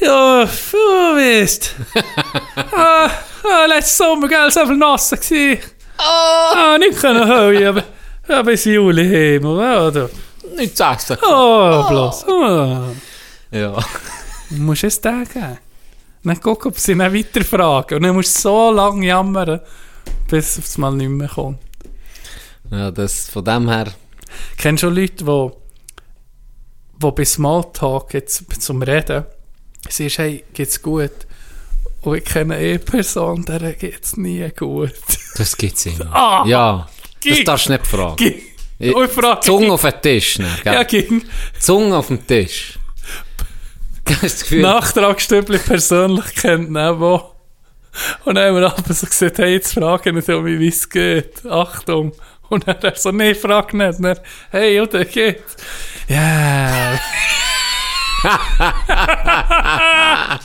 ja, 0.00 0.44
du 0.44 0.78
weißt. 0.78 1.74
ah, 2.72 3.10
ah, 3.42 3.66
letzten 3.66 4.04
Sommer, 4.04 4.28
gell, 4.28 4.50
so 4.50 4.64
viel 4.66 4.76
nass 4.76 5.10
gewesen. 5.10 5.58
Ah, 5.98 6.78
nicht 6.78 7.00
können 7.00 7.28
heulen, 7.28 7.66
aber, 7.66 7.84
aber 8.28 8.44
bis 8.44 8.64
Juli 8.64 9.08
heim, 9.08 9.44
oder? 9.44 10.08
Nicht 10.56 10.76
sagst 10.76 11.10
du. 11.10 11.14
Oh, 11.22 11.84
bloß. 11.88 12.24
Ah. 12.28 12.84
Ja. 13.50 13.76
Du 14.50 14.56
musst 14.56 14.84
es 14.84 15.00
den 15.00 15.24
geben. 15.24 15.58
Dann 16.22 16.40
guck, 16.40 16.66
ob 16.66 16.78
sie 16.78 16.94
dann 16.96 17.14
weiter 17.14 17.44
fragen. 17.44 17.94
Und 17.96 18.02
dann 18.02 18.14
musst 18.14 18.36
du 18.36 18.40
so 18.40 18.70
lange 18.70 19.06
jammern, 19.06 19.60
bis 20.28 20.58
es 20.58 20.76
mal 20.76 20.92
nicht 20.92 21.08
mehr 21.08 21.28
kommt. 21.28 21.58
Ja, 22.70 22.90
das, 22.90 23.28
von 23.30 23.44
dem 23.44 23.68
her, 23.68 23.92
Kennst 24.56 24.82
du 24.82 24.86
schon 24.88 24.96
Leute, 24.96 25.24
die, 25.24 25.50
die 27.02 27.10
bei 27.12 27.24
Smalltalk 27.24 28.14
jetzt 28.14 28.62
zum 28.62 28.82
Reden 28.82 29.24
siehst, 29.88 30.18
hey, 30.18 30.44
geht's 30.52 30.80
gut? 30.80 31.10
Und 32.02 32.16
ich 32.18 32.24
kenne 32.24 32.54
eine 32.56 32.78
Person, 32.78 33.44
der 33.44 33.72
geht's 33.74 34.16
nie 34.16 34.48
gut. 34.56 34.92
das 35.36 35.56
gibt's 35.56 35.86
immer. 35.86 36.14
Ah, 36.14 36.44
ja, 36.46 36.88
das 37.24 37.44
darfst 37.44 37.66
du 37.66 37.72
nicht 37.72 37.86
fragen. 37.86 38.16
Ging. 38.16 38.40
Ich- 38.78 38.94
frage, 39.12 39.40
Zunge 39.40 39.72
auf 39.72 39.82
den 39.82 40.00
Tisch, 40.00 40.38
ne, 40.38 40.48
ja, 40.64 40.82
ging. 40.84 41.22
Zunge 41.58 41.96
auf 41.96 42.06
dem 42.06 42.26
Tisch. 42.26 42.78
Das 44.22 44.42
Gefühl? 44.42 44.62
Nachtragsstübli 44.62 45.58
persönlich 45.58 46.34
kennt, 46.34 46.70
ne, 46.70 46.98
wo. 46.98 47.34
Und 48.24 48.36
dann 48.36 48.48
haben 48.48 48.60
wir 48.60 48.66
aber 48.66 48.94
so 48.94 49.06
gesagt, 49.06 49.38
hey, 49.38 49.54
jetzt 49.54 49.74
fragen 49.74 50.14
nicht 50.14 50.28
um, 50.28 50.44
wie 50.44 50.68
es 50.68 50.88
geht. 50.88 51.44
Achtung. 51.46 52.12
Und 52.48 52.66
dann 52.66 52.76
hat 52.76 52.84
er 52.84 52.96
so, 52.96 53.10
nee, 53.10 53.34
frag 53.34 53.74
nicht. 53.74 53.98
Und 53.98 54.04
dann, 54.04 54.20
hey, 54.50 54.80
oder 54.80 55.04
geht's? 55.04 55.56
Ja. 56.08 56.98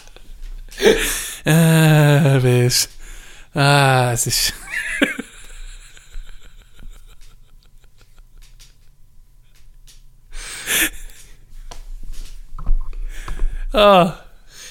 äh, 1.45 2.43
weisst. 2.43 2.89
Ah, 3.53 4.11
es 4.13 4.27
ist... 4.27 4.53
ah, 13.75 14.19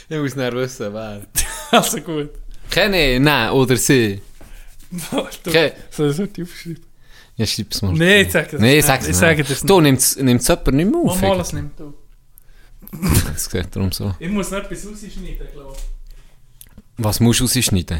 Ich 0.08 0.16
muss 0.18 0.34
nicht 0.36 0.52
wissen, 0.54 0.92
wer. 0.92 1.22
also 1.70 2.00
gut. 2.00 2.30
Kenne 2.70 3.14
ich? 3.14 3.20
Nein, 3.20 3.50
oder 3.50 3.76
sie? 3.76 4.20
Du, 4.90 5.18
Okay. 5.46 5.72
Soll 5.90 6.10
ich 6.10 6.18
heute 6.18 6.42
aufschreiben? 6.42 6.84
Ja, 7.36 7.46
schreib's 7.46 7.82
mal. 7.82 7.92
Nee, 7.92 8.22
ich 8.22 8.32
sage 8.32 8.48
das 8.52 8.60
Nee, 8.60 8.76
nicht. 8.76 8.86
sag's 8.86 9.04
Ich 9.04 9.08
nicht. 9.08 9.18
sage 9.18 9.42
das 9.42 9.50
nicht. 9.62 9.68
Du, 9.70 9.80
nimmt's, 9.80 10.16
nimmt's 10.16 10.46
jemand 10.48 10.72
nicht 10.74 10.90
mehr 10.90 11.00
auf? 11.00 11.20
Mal, 11.20 11.28
mal, 11.28 11.40
es 11.40 11.52
nimmt 11.52 11.80
auf. 11.80 11.94
Das 13.32 13.50
geht 13.50 13.74
darum 13.74 13.90
so. 13.90 14.14
Ich 14.20 14.28
muss 14.30 14.50
noch 14.50 14.58
etwas 14.58 14.86
rausschneiden, 14.86 15.48
glaube 15.52 15.74
ich. 15.76 15.82
Was 16.96 17.18
musst 17.18 17.40
du 17.40 17.44
rausschneiden? 17.44 17.98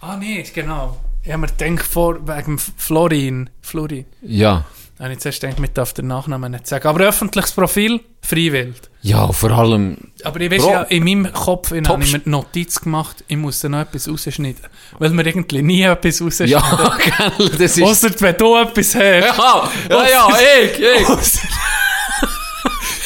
Ah, 0.00 0.16
nee, 0.16 0.42
genau. 0.54 0.98
Ich 1.22 1.30
habe 1.30 1.42
mir 1.42 1.48
gedacht, 1.48 1.86
vor, 1.86 2.26
wegen 2.26 2.58
Florin. 2.58 3.50
Florin. 3.60 4.06
Ja. 4.22 4.64
Da 5.02 5.06
habe 5.06 5.14
ich 5.14 5.18
zuerst 5.18 5.40
gedacht, 5.40 5.58
ich 5.60 5.72
darf 5.72 5.92
den 5.94 6.06
Nachnamen 6.06 6.52
nicht 6.52 6.68
sagen. 6.68 6.86
Aber 6.86 7.00
öffentliches 7.00 7.50
Profil, 7.50 7.98
Freiwild. 8.24 8.88
Ja, 9.00 9.32
vor 9.32 9.50
allem... 9.50 9.96
Aber 10.22 10.38
ich 10.38 10.48
weiß 10.48 10.62
Bro. 10.62 10.70
ja, 10.70 10.82
in 10.82 11.02
meinem 11.02 11.32
Kopf 11.32 11.72
in 11.72 11.88
habe 11.88 12.04
ich 12.04 12.12
mir 12.12 12.20
die 12.20 12.30
Notiz 12.30 12.80
gemacht, 12.80 13.24
ich 13.26 13.36
muss 13.36 13.58
da 13.58 13.68
noch 13.68 13.80
etwas 13.80 14.08
rausschneiden. 14.08 14.60
Weil 15.00 15.10
wir 15.12 15.26
irgendwie 15.26 15.60
nie 15.60 15.82
etwas 15.82 16.22
rausschneiden. 16.22 16.52
Ja, 16.52 16.98
gell, 17.36 17.48
das 17.48 17.76
ist... 17.78 17.82
Ausser 17.82 18.10
wenn 18.20 18.36
du 18.36 18.56
etwas 18.56 18.94
hast. 18.94 18.94
Ja, 18.94 19.70
ja, 19.90 20.08
ja, 20.08 20.28
ich, 20.62 20.78
ich. 20.78 21.08
Ausser- 21.08 21.48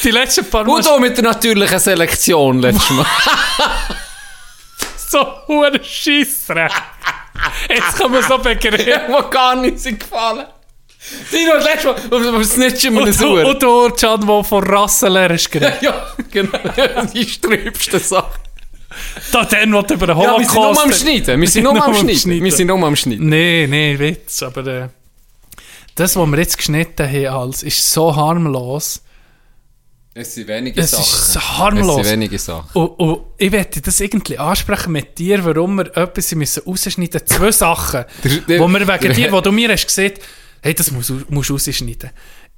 Die 0.03 0.11
letzten 0.11 0.45
paar 0.51 0.65
Mal 0.65 0.75
Und 0.75 0.87
auch 0.87 0.99
mit 0.99 1.17
der 1.17 1.23
natürlichen 1.23 1.79
Selektion 1.79 2.59
letztes 2.59 2.91
Mal. 2.91 3.05
so 5.09 5.25
hure 5.47 5.83
Scheissdreck. 5.83 6.71
Jetzt 7.69 7.97
kann 7.97 8.11
man 8.11 8.21
so 8.21 8.37
begreifen. 8.37 9.01
Wo 9.07 9.27
gar 9.31 9.55
nichts 9.55 9.85
gefallen. 9.85 10.45
Dino, 11.31 11.51
das 11.55 11.63
letzte 11.65 11.87
Mal, 11.87 12.35
auf 12.35 12.45
Snitchen 12.45 12.93
wir 12.93 13.01
Und 13.01 13.07
eine 13.07 13.17
du, 13.17 13.33
Uhr. 13.33 13.45
und 13.45 13.63
du 13.63 13.89
Can, 13.95 14.25
der 14.27 14.43
von 14.43 14.63
Rassenlehr 14.63 15.31
ist 15.31 15.51
geredet. 15.51 15.75
Ja, 15.81 16.07
genau. 16.31 16.57
Die 17.13 17.27
sträubste 17.27 17.99
Sache. 17.99 18.31
Da 19.31 19.43
dann, 19.45 19.71
du 19.71 19.79
über 19.93 20.07
den 20.07 20.17
Ja, 20.19 20.37
wir 20.37 20.45
sind 20.45 20.53
nur 20.55 20.65
am 20.69 20.75
Holocaust... 20.75 21.01
Schneiden. 21.01 21.41
Wir 21.41 21.47
sind 21.47 21.63
nur 21.63 21.83
am 21.85 21.93
Schneiden. 21.93 22.43
Wir 22.43 22.51
sind 22.51 22.67
nur 22.67 22.83
am 22.83 22.95
Schneiden. 22.95 23.29
Nee, 23.29 23.67
nee, 23.69 23.97
Witz, 23.99 24.41
aber 24.43 24.65
äh, 24.67 24.89
das, 25.95 26.15
was 26.15 26.27
wir 26.27 26.37
jetzt 26.37 26.57
geschnitten 26.57 27.07
haben, 27.07 27.27
als, 27.27 27.63
ist 27.63 27.91
so 27.91 28.15
harmlos. 28.15 29.01
Es 30.13 30.33
sind 30.33 30.47
wenige 30.47 30.81
Es 30.81 30.91
Sachen. 30.91 31.03
ist 31.03 31.33
so 31.33 31.39
Es 31.39 31.57
harmlos. 31.59 31.95
sind 31.97 32.05
wenige 32.05 32.39
Sachen. 32.39 32.69
Und, 32.73 32.87
und 32.99 33.21
ich 33.37 33.51
werde 33.51 33.81
das 33.81 33.99
irgendwie 33.99 34.37
ansprechen 34.39 34.91
mit 34.91 35.17
dir, 35.19 35.45
warum 35.45 35.75
wir 35.75 35.95
etwas 35.95 36.33
müssen 36.33 36.63
rausschneiden 36.65 37.21
müssen. 37.21 37.27
Zwei 37.27 37.51
Sachen, 37.51 38.05
Der- 38.23 38.31
der- 38.47 38.59
wo 38.59 38.67
wir 38.67 38.79
wegen 38.87 38.99
der- 38.99 39.13
dir, 39.13 39.31
wo 39.31 39.41
du 39.41 39.51
mir 39.51 39.71
hast 39.71 39.85
gesagt 39.85 40.21
hey, 40.61 40.73
das 40.73 40.91
musst 40.91 41.09
du 41.09 41.21
musst 41.29 41.49
du 41.49 41.53
rausschneiden, 41.53 42.11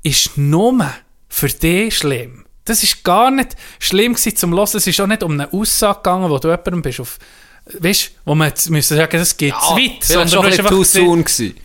ist 0.04 0.38
nur 0.38 0.90
für 1.28 1.48
dich 1.48 1.98
schlimm. 1.98 2.46
Das 2.66 2.84
ist 2.84 3.04
gar 3.04 3.32
nicht 3.32 3.56
schlimm 3.80 4.14
gewesen 4.14 4.36
zum 4.36 4.54
Hören. 4.54 4.70
Es 4.76 4.86
ist 4.86 5.02
auch 5.02 5.08
nicht 5.08 5.24
um 5.24 5.32
eine 5.32 5.52
Aussage 5.52 5.98
gegangen, 5.98 6.30
wo 6.30 6.38
du 6.38 6.50
jemandem 6.50 6.82
bist 6.82 7.00
auf, 7.00 7.18
weißt, 7.80 8.12
wo 8.26 8.36
man 8.36 8.50
jetzt 8.50 8.70
müssen 8.70 8.96
sagen, 8.96 9.18
das 9.18 9.36
geht 9.36 9.54
zu 9.54 9.76
weit, 9.76 10.04
Vielleicht 10.04 10.32
schon 10.32 10.44
du 10.44 10.50
bisschen 10.50 10.66
einfach 10.66 10.86
soon 10.86 11.24
gewesen. 11.24 11.56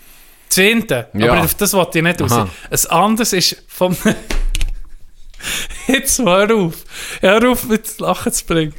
Zehnte. 0.49 1.09
Ja. 1.15 1.33
Aber 1.33 1.43
auf 1.43 1.55
das 1.55 1.73
wollte 1.73 1.99
ich 1.99 2.05
nicht 2.05 2.21
raus. 2.21 2.33
Aha. 2.33 2.49
Ein 2.71 2.87
anderes 2.91 3.33
ist 3.33 3.63
vom... 3.67 3.97
Jetzt 5.87 6.19
hör 6.21 6.55
auf. 6.55 6.75
Hör 7.21 7.51
auf, 7.51 7.65
mit 7.65 7.85
das 7.85 7.99
Lachen 7.99 8.33
zu 8.33 8.47
bringen. 8.47 8.75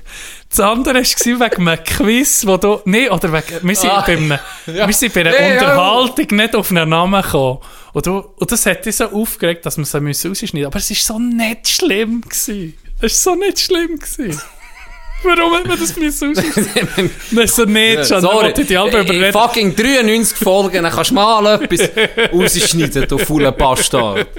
Das 0.55 0.65
andere 0.65 0.95
war 0.95 1.01
wegen 1.03 1.67
einem 1.67 1.83
Quiz, 1.83 2.45
wo 2.45 2.57
du... 2.57 2.79
Nee, 2.85 3.09
oder 3.09 3.31
wegen... 3.33 3.67
Wir 3.67 3.75
sind, 3.75 3.89
Ah. 3.89 4.03
bei, 4.05 4.13
einem, 4.13 4.37
wir 4.65 4.93
sind 4.93 5.13
bei 5.13 5.21
einer 5.21 5.31
Nee. 5.31 5.53
Unterhaltung 5.53 6.37
nicht 6.37 6.55
auf 6.55 6.71
einen 6.71 6.89
Namen 6.89 7.21
gekommen. 7.21 7.59
Und, 7.93 8.05
du, 8.05 8.17
und 8.37 8.51
das 8.51 8.65
hat 8.65 8.85
dich 8.85 8.95
so 8.95 9.05
aufgeregt, 9.05 9.65
dass 9.65 9.77
wir 9.77 9.83
es 9.83 9.93
müssen 9.93 10.29
rausschneiden 10.29 10.61
mussten. 10.61 10.65
Aber 10.65 10.77
es 10.77 10.89
war 10.89 10.97
so 10.97 11.19
nicht 11.19 11.67
schlimm. 11.67 12.21
Gewesen. 12.21 12.73
Es 13.01 13.25
war 13.25 13.33
so 13.33 13.39
nicht 13.39 13.59
schlimm. 13.59 13.99
Gewesen. 13.99 14.41
Warum 15.23 15.55
hat 15.57 15.65
man 15.67 15.79
das 15.79 15.95
müssen 15.97 16.35
rausschneiden? 16.35 17.11
Das 17.31 17.43
ist 17.45 17.55
so 17.55 17.65
nicht 17.65 18.07
schon. 18.07 18.21
Sorry, 18.21 18.53
Ich 18.57 18.67
die 18.67 18.77
Alben 18.77 19.01
überreden. 19.01 19.33
fucking 19.33 19.75
93 19.75 20.37
Folgen, 20.37 20.83
dann 20.83 20.93
kannst 20.93 21.09
du 21.11 21.15
mal 21.15 21.61
etwas 21.61 21.89
rausschneiden, 22.33 23.07
du 23.09 23.17
fauler 23.17 23.51
Bastard. 23.51 24.27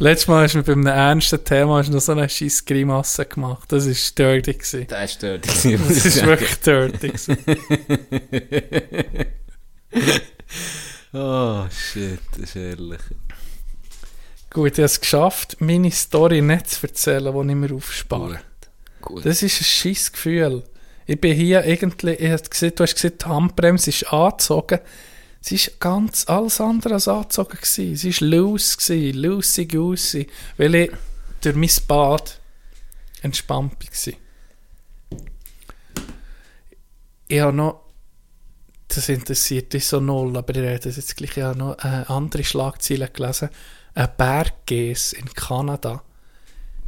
Letztes 0.00 0.28
Mal 0.28 0.44
hast 0.44 0.54
du 0.54 0.62
bei 0.62 0.72
einem 0.74 0.86
ernsten 0.86 1.42
Thema 1.44 1.78
hast 1.78 1.88
du 1.88 1.94
noch 1.94 2.00
so 2.00 2.12
eine 2.12 2.28
scheiß 2.28 2.64
Grimasse 2.64 3.26
gemacht. 3.26 3.64
Das 3.72 3.84
war 3.84 3.94
dirty. 4.16 4.52
Gewesen. 4.52 4.86
Das 4.86 5.10
ist 5.10 5.22
dort. 5.24 5.44
Das 5.48 5.64
ist 5.64 6.24
wirklich 6.24 6.56
dirty. 6.60 7.12
Oh, 11.12 11.64
shit, 11.70 12.20
das 12.32 12.42
ist 12.42 12.56
ehrlich. 12.56 13.00
Gut, 14.50 14.72
ich 14.72 14.78
habe 14.78 14.84
es 14.84 15.00
geschafft, 15.00 15.56
meine 15.58 15.90
Story 15.90 16.42
nicht 16.42 16.70
zu 16.70 16.86
erzählen, 16.86 17.32
die 17.32 17.52
ich 17.52 17.56
mir 17.56 17.74
aufspare. 17.74 18.40
Gut. 19.00 19.26
Das 19.26 19.42
ist 19.42 19.60
ein 19.60 19.64
scheiß 19.64 20.12
Gefühl. 20.12 20.62
Ich 21.06 21.20
bin 21.20 21.34
hier 21.34 21.64
irgendwie, 21.64 22.12
ich 22.12 22.30
hab 22.30 22.48
gesehen, 22.48 22.72
du 22.76 22.84
hast 22.84 22.94
gesehen, 22.94 23.14
die 23.20 23.24
Handbremse 23.24 23.90
ist 23.90 24.12
angezogen. 24.12 24.78
Sie 25.40 25.54
ist 25.54 25.78
ganz 25.80 26.28
alles 26.28 26.60
andere 26.60 26.94
als 26.94 27.08
angezogen 27.08 27.58
gewesen. 27.58 27.96
Sie 27.96 28.08
ist 28.10 28.20
loose 28.20 28.76
gewesen, 28.76 29.18
loosey 29.18 29.66
goosey, 29.66 30.26
weil 30.56 30.74
ich 30.74 30.90
durch 31.40 31.56
mein 31.56 31.70
Bad 31.86 32.40
entspannt 33.22 33.74
war. 33.78 34.14
Ich 37.28 37.40
habe 37.40 37.52
noch, 37.52 37.82
das 38.88 39.08
interessiert 39.08 39.72
dich 39.72 39.86
so 39.86 40.00
null, 40.00 40.36
aber 40.36 40.54
ich 40.54 40.62
rede 40.62 40.88
jetzt 40.88 41.16
gleich, 41.16 41.36
ich 41.36 41.42
habe 41.42 41.58
noch 41.58 41.78
eine 41.78 42.08
andere 42.08 42.42
Schlagzeile 42.42 43.08
gelesen. 43.08 43.50
Ein 43.94 44.08
Berggäs 44.16 45.12
in 45.12 45.32
Kanada 45.34 46.02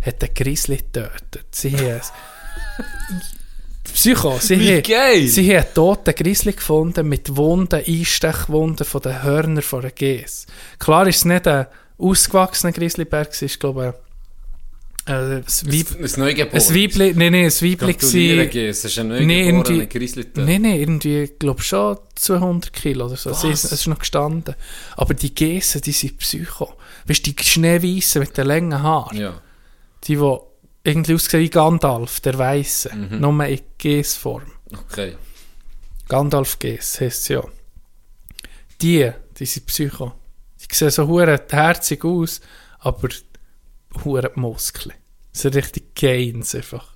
hat 0.01 0.25
einen 0.25 0.35
Grizzly 0.35 0.79
getötet. 0.79 1.47
Sie 1.51 1.77
Psycho, 3.93 4.39
sie 4.41 4.59
Wie 4.61 4.75
haben, 4.77 4.83
geil! 4.83 5.27
sie 5.29 5.49
haben 5.57 5.65
einen 5.65 5.75
toten 5.75 6.15
Grizzly 6.15 6.53
gefunden 6.53 7.09
mit 7.09 7.37
Wunden, 7.37 7.83
Einstechwunden 7.87 8.85
von 8.87 9.03
den 9.03 9.23
Hörnern 9.23 9.63
von 9.63 9.81
einer 9.81 9.91
Gäs. 9.91 10.47
Klar 10.79 11.07
ist 11.07 11.17
es 11.19 11.25
nicht 11.25 11.47
ein 11.47 11.67
ausgewachsener 11.99 12.73
Grizzlyberg, 12.73 13.29
es 13.33 13.43
ist 13.43 13.61
glaube 13.61 13.95
ich 15.07 15.11
äh, 15.13 15.13
Ein 15.13 15.45
Neugeborenes. 16.17 16.69
ein 16.71 16.75
Weibli, 16.77 17.15
nee, 17.15 17.31
nee, 17.31 17.45
ein 17.47 17.51
Weibli 17.51 18.47
gehen, 18.49 18.69
es 18.71 18.85
ist 18.85 18.99
ein 18.99 19.09
neugeborener 19.09 19.47
irgendwie- 19.47 19.87
Grizzly. 19.87 20.27
Nee, 20.37 20.59
nee, 20.59 20.81
irgendwie, 20.81 21.23
ich 21.23 21.39
glaube 21.39 21.63
schon 21.63 21.97
200 22.17 22.73
Kilo 22.73 23.07
oder 23.07 23.17
so. 23.17 23.33
Sie, 23.33 23.49
Was? 23.51 23.65
es 23.65 23.73
ist 23.73 23.87
noch 23.87 23.99
gestanden. 23.99 24.55
Aber 24.97 25.15
die 25.15 25.35
Gäse, 25.35 25.81
die 25.81 25.93
sind 25.93 26.19
Psycho. 26.19 26.75
Weißt 27.07 27.27
du, 27.27 27.33
die 27.33 27.43
Schneeweißen 27.43 28.21
mit 28.21 28.37
den 28.37 28.47
langen 28.47 28.83
Haaren, 28.83 29.17
Ja. 29.19 29.41
die, 30.05 30.17
die 30.17 30.21
irgendwie 30.83 31.15
aussehen 31.15 31.41
wie 31.41 31.51
Gandalf, 31.51 32.21
der 32.21 32.39
Weiße, 32.39 32.95
Mhm. 32.95 33.21
nur 33.21 33.45
in 33.47 33.61
Gäsform. 33.79 34.51
Okay. 34.73 35.17
Gandalf 36.09 36.59
Gäs 36.59 37.01
heisst 37.01 37.23
es 37.23 37.29
ja. 37.29 37.43
Die, 38.81 39.11
die 39.39 39.47
sind 39.47 39.67
Psycho. 39.67 40.13
Die 40.61 40.75
sehen 40.75 40.91
so 40.91 41.07
hure 41.07 41.41
herzig 41.51 42.05
aus, 42.05 42.41
aber 42.79 43.09
hure 44.05 44.33
Muskeln. 44.35 44.95
So 45.33 45.49
richtig 45.49 45.95
Gains 45.95 46.55
einfach. 46.55 46.95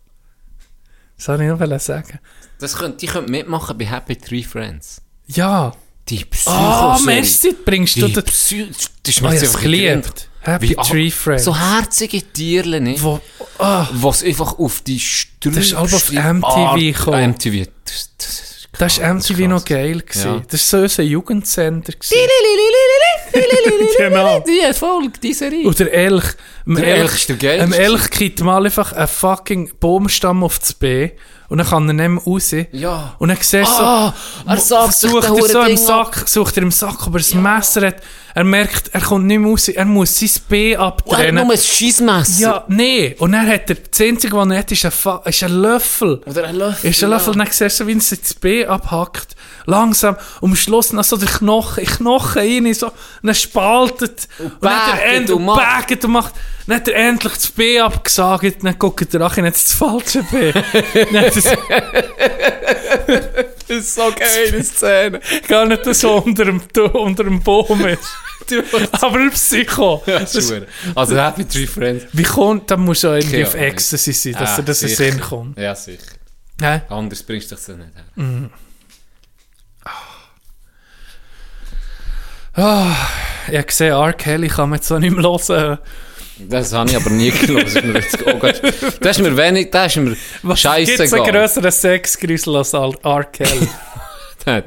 Das 1.17 1.29
wollte 1.29 1.45
ich 1.45 1.51
noch 1.51 1.81
sagen. 1.81 2.19
Das 2.59 2.77
könnt, 2.77 3.01
die 3.03 3.07
könnt 3.07 3.29
mitmachen 3.29 3.77
bei 3.79 3.87
Happy 3.87 4.17
Tree 4.17 4.43
Friends. 4.43 5.01
Ja. 5.27 5.75
Die 6.09 6.25
Psycho. 6.25 6.51
Ah, 6.51 6.99
merci, 7.05 7.55
bringst 7.65 7.97
du 7.97 8.07
Die 8.07 8.13
das. 8.15 8.25
Psy 8.25 8.69
das 8.69 9.15
ist 9.15 9.23
Oh, 9.23 9.25
mir 9.25 9.31
einfach 9.31 9.61
geliebt. 9.61 10.29
Happy 10.45 10.71
Wie- 10.71 10.75
Tree 10.77 11.11
Friends. 11.11 11.45
So 11.45 11.57
herzige 11.57 12.23
Tiere, 12.23 12.81
ne? 12.81 12.97
Wo, 12.99 13.21
ah, 13.59 13.87
Was 13.93 14.23
einfach 14.23 14.59
auf 14.59 14.81
die 14.83 15.01
Strübe. 15.01 15.57
Das 15.57 15.67
ist 15.67 15.75
aber 15.75 15.95
auf 15.95 16.11
MTV 16.11 16.75
gekommen. 16.77 17.31
MTV. 17.31 17.67
Das, 17.85 18.11
das 18.19 18.29
ist 18.29 18.55
das 18.79 18.99
war 18.99 19.07
krass, 19.15 19.29
MTV 19.31 19.49
noch 19.49 19.65
krass. 19.65 19.65
geil. 19.65 20.01
Gewesen. 20.01 20.35
Ja. 20.35 20.43
Das 20.51 20.73
war 20.73 20.79
so 20.79 20.83
unser 20.83 21.03
Jugendsender. 21.05 21.93
genau. 23.99 24.41
Die 24.41 24.75
Folge, 24.75 25.19
die 25.23 25.33
Serie. 25.33 25.67
Und 25.67 25.79
der 25.79 25.93
Elch. 25.93 26.25
Der 26.67 26.97
Elch 26.97 27.15
ist 27.15 27.29
der 27.29 27.37
geilste. 27.37 27.67
Dem 27.69 27.73
Elch 27.73 28.11
kriegt 28.11 28.41
mal 28.41 28.65
einfach 28.65 28.93
einen 28.93 29.07
fucking 29.09 29.73
Baumstamm 29.79 30.43
auf 30.43 30.59
das 30.59 30.73
B 30.73 31.11
Und 31.49 31.59
dann 31.59 31.67
kann 31.67 31.89
er 31.89 31.93
nicht 31.93 32.09
mehr 32.09 32.23
raus. 32.23 32.55
Ja. 32.73 33.15
Und 33.19 33.29
dann 33.29 33.37
siehst 33.41 33.55
du 33.55 33.83
Ah, 33.83 34.15
er 34.47 34.57
sagt 34.57 34.95
sich 34.95 35.11
sucht 35.11 35.29
den 35.29 35.37
er 35.37 35.49
so 35.49 35.63
im 35.63 35.77
Sack, 35.77 36.29
sucht 36.29 36.57
er 36.57 36.63
im 36.65 36.71
Sack, 36.71 37.07
ob 37.07 37.15
er 37.15 37.23
ein 37.33 37.43
Messer 37.43 37.87
hat. 37.89 37.97
Er 38.37 38.43
merkt, 38.43 38.91
er 38.93 39.01
kommt 39.01 39.27
nicht 39.27 39.39
mehr 39.39 39.49
raus, 39.51 39.69
er 39.69 39.85
muss 39.85 40.19
sein 40.19 40.29
B 40.49 40.73
Er 40.73 40.81
hat 40.81 40.87
abtrennen. 41.07 41.45
nur 41.47 41.53
ein 41.55 41.59
Scheissmesser. 41.61 42.41
Ja, 42.41 42.65
nee. 42.67 43.15
Und 43.21 43.31
dann 43.33 43.47
hat 43.47 43.71
er, 43.71 43.77
das 43.77 44.01
Einzige, 44.01 44.37
was 44.37 44.49
er 44.51 44.59
hat, 44.59 44.73
ist 44.73 44.85
ein, 44.85 44.91
Fa 44.91 45.23
ist 45.25 45.43
ein 45.45 45.53
Löffel. 45.53 46.21
Oder 46.27 46.45
ein 46.49 46.57
Löffel. 46.57 46.91
Ist 46.91 47.05
ein 47.05 47.11
Löffel, 47.11 47.33
und 47.33 47.39
dann 47.39 47.49
siehst 47.51 47.79
du, 47.79 47.87
wie 47.87 47.93
er 47.93 47.99
das 47.99 48.35
B 48.35 48.67
abhackt. 48.67 49.37
Langsam. 49.67 50.17
Und 50.41 50.51
am 50.51 50.57
Schluss 50.57 50.93
noch 50.93 51.05
so 51.05 51.17
der 51.17 51.29
Knochen, 51.29 51.85
den 51.85 51.95
Knochen 51.95 52.39
rein, 52.65 52.75
so, 52.75 52.87
und 52.89 52.93
dann 53.23 53.35
spaltet. 53.37 54.29
Und, 54.39 54.53
dann 54.61 54.73
hat 54.75 54.89
er 54.89 54.95
bägt 54.97 55.15
end- 55.17 55.31
und 55.31 55.37
und 55.37 55.45
macht. 55.45 55.87
bägt 55.89 56.05
und 56.05 56.11
macht. 56.11 56.35
Dann 56.67 56.77
hat 56.77 56.89
er 56.89 56.97
endlich 57.09 57.33
das 57.35 57.49
B 57.49 57.79
abgesagt, 57.79 58.57
dann 58.65 58.79
guckt 58.79 59.15
er 59.15 59.21
nach, 59.21 59.37
und 59.39 59.45
hat 59.47 59.55
das 59.55 59.73
falsche 59.75 60.23
B. 60.25 60.53
dann 60.53 61.15
er 61.15 61.31
Das 63.67 63.77
ist 63.79 63.95
so 63.95 64.13
geile 64.17 64.63
Szene. 64.65 65.21
gar 65.49 65.67
nicht 65.67 65.87
das 65.87 66.01
so 66.01 66.17
unter 66.17 66.45
dem, 66.45 66.61
unter 66.93 67.25
dem 67.25 67.43
Baum 67.43 67.87
ist. 67.87 68.01
Aber 68.93 69.19
ein 69.19 69.31
Psycho. 69.31 70.03
Das, 70.07 70.53
Also 70.95 71.17
Happy 71.17 71.45
Tree 71.45 71.67
Friends. 71.67 72.05
wie 72.13 72.23
kommt, 72.23 72.71
da 72.71 72.77
muss 72.77 73.05
er 73.05 73.17
irgendwie 73.17 73.45
auf. 73.45 73.55
Ecstasy 73.55 74.13
sein, 74.13 74.33
dass 74.35 74.51
Ah, 74.51 74.57
er 74.59 74.63
das 74.65 74.83
in. 74.83 74.89
Sinn 74.91 75.21
kommt. 75.21 75.59
Ja, 75.59 75.75
sicher. 75.75 76.03
Hä? 76.61 76.83
Anders 76.89 77.23
bringst 77.23 77.51
du 77.51 77.55
dich 77.57 77.65
so 77.65 77.73
nicht 77.73 77.89
her. 78.17 78.51
Ah, 82.57 82.95
ich 83.49 83.55
habe 83.57 83.65
gesehen, 83.65 83.93
R. 83.93 84.13
Kelly 84.13 84.49
kann 84.49 84.71
man 84.71 84.79
jetzt 84.79 84.87
so 84.89 84.99
nicht 84.99 85.15
mehr 85.17 85.25
hören. 85.25 85.79
Das 86.39 86.73
habe 86.73 86.91
ich 86.91 86.97
aber 86.97 87.11
nie 87.11 87.31
gelesen. 87.31 87.55
Das 87.65 87.75
ist 87.75 87.85
mir 87.85 88.01
jetzt 88.01 88.27
auch 88.27 88.39
grad- 88.41 88.63
Das 89.05 89.19
ist 89.19 89.23
mir 89.23 89.37
wenig, 89.37 89.71
das 89.71 89.97
ist 89.97 90.03
mir 90.03 90.17
Was 90.43 90.63
gibt 90.63 91.01
es 91.01 91.13
einen 91.13 91.25
grösseren 91.25 91.71
Sexgrüssel 91.73 92.57
als. 92.57 92.73
R. 92.73 93.25
Kelly? 93.33 93.69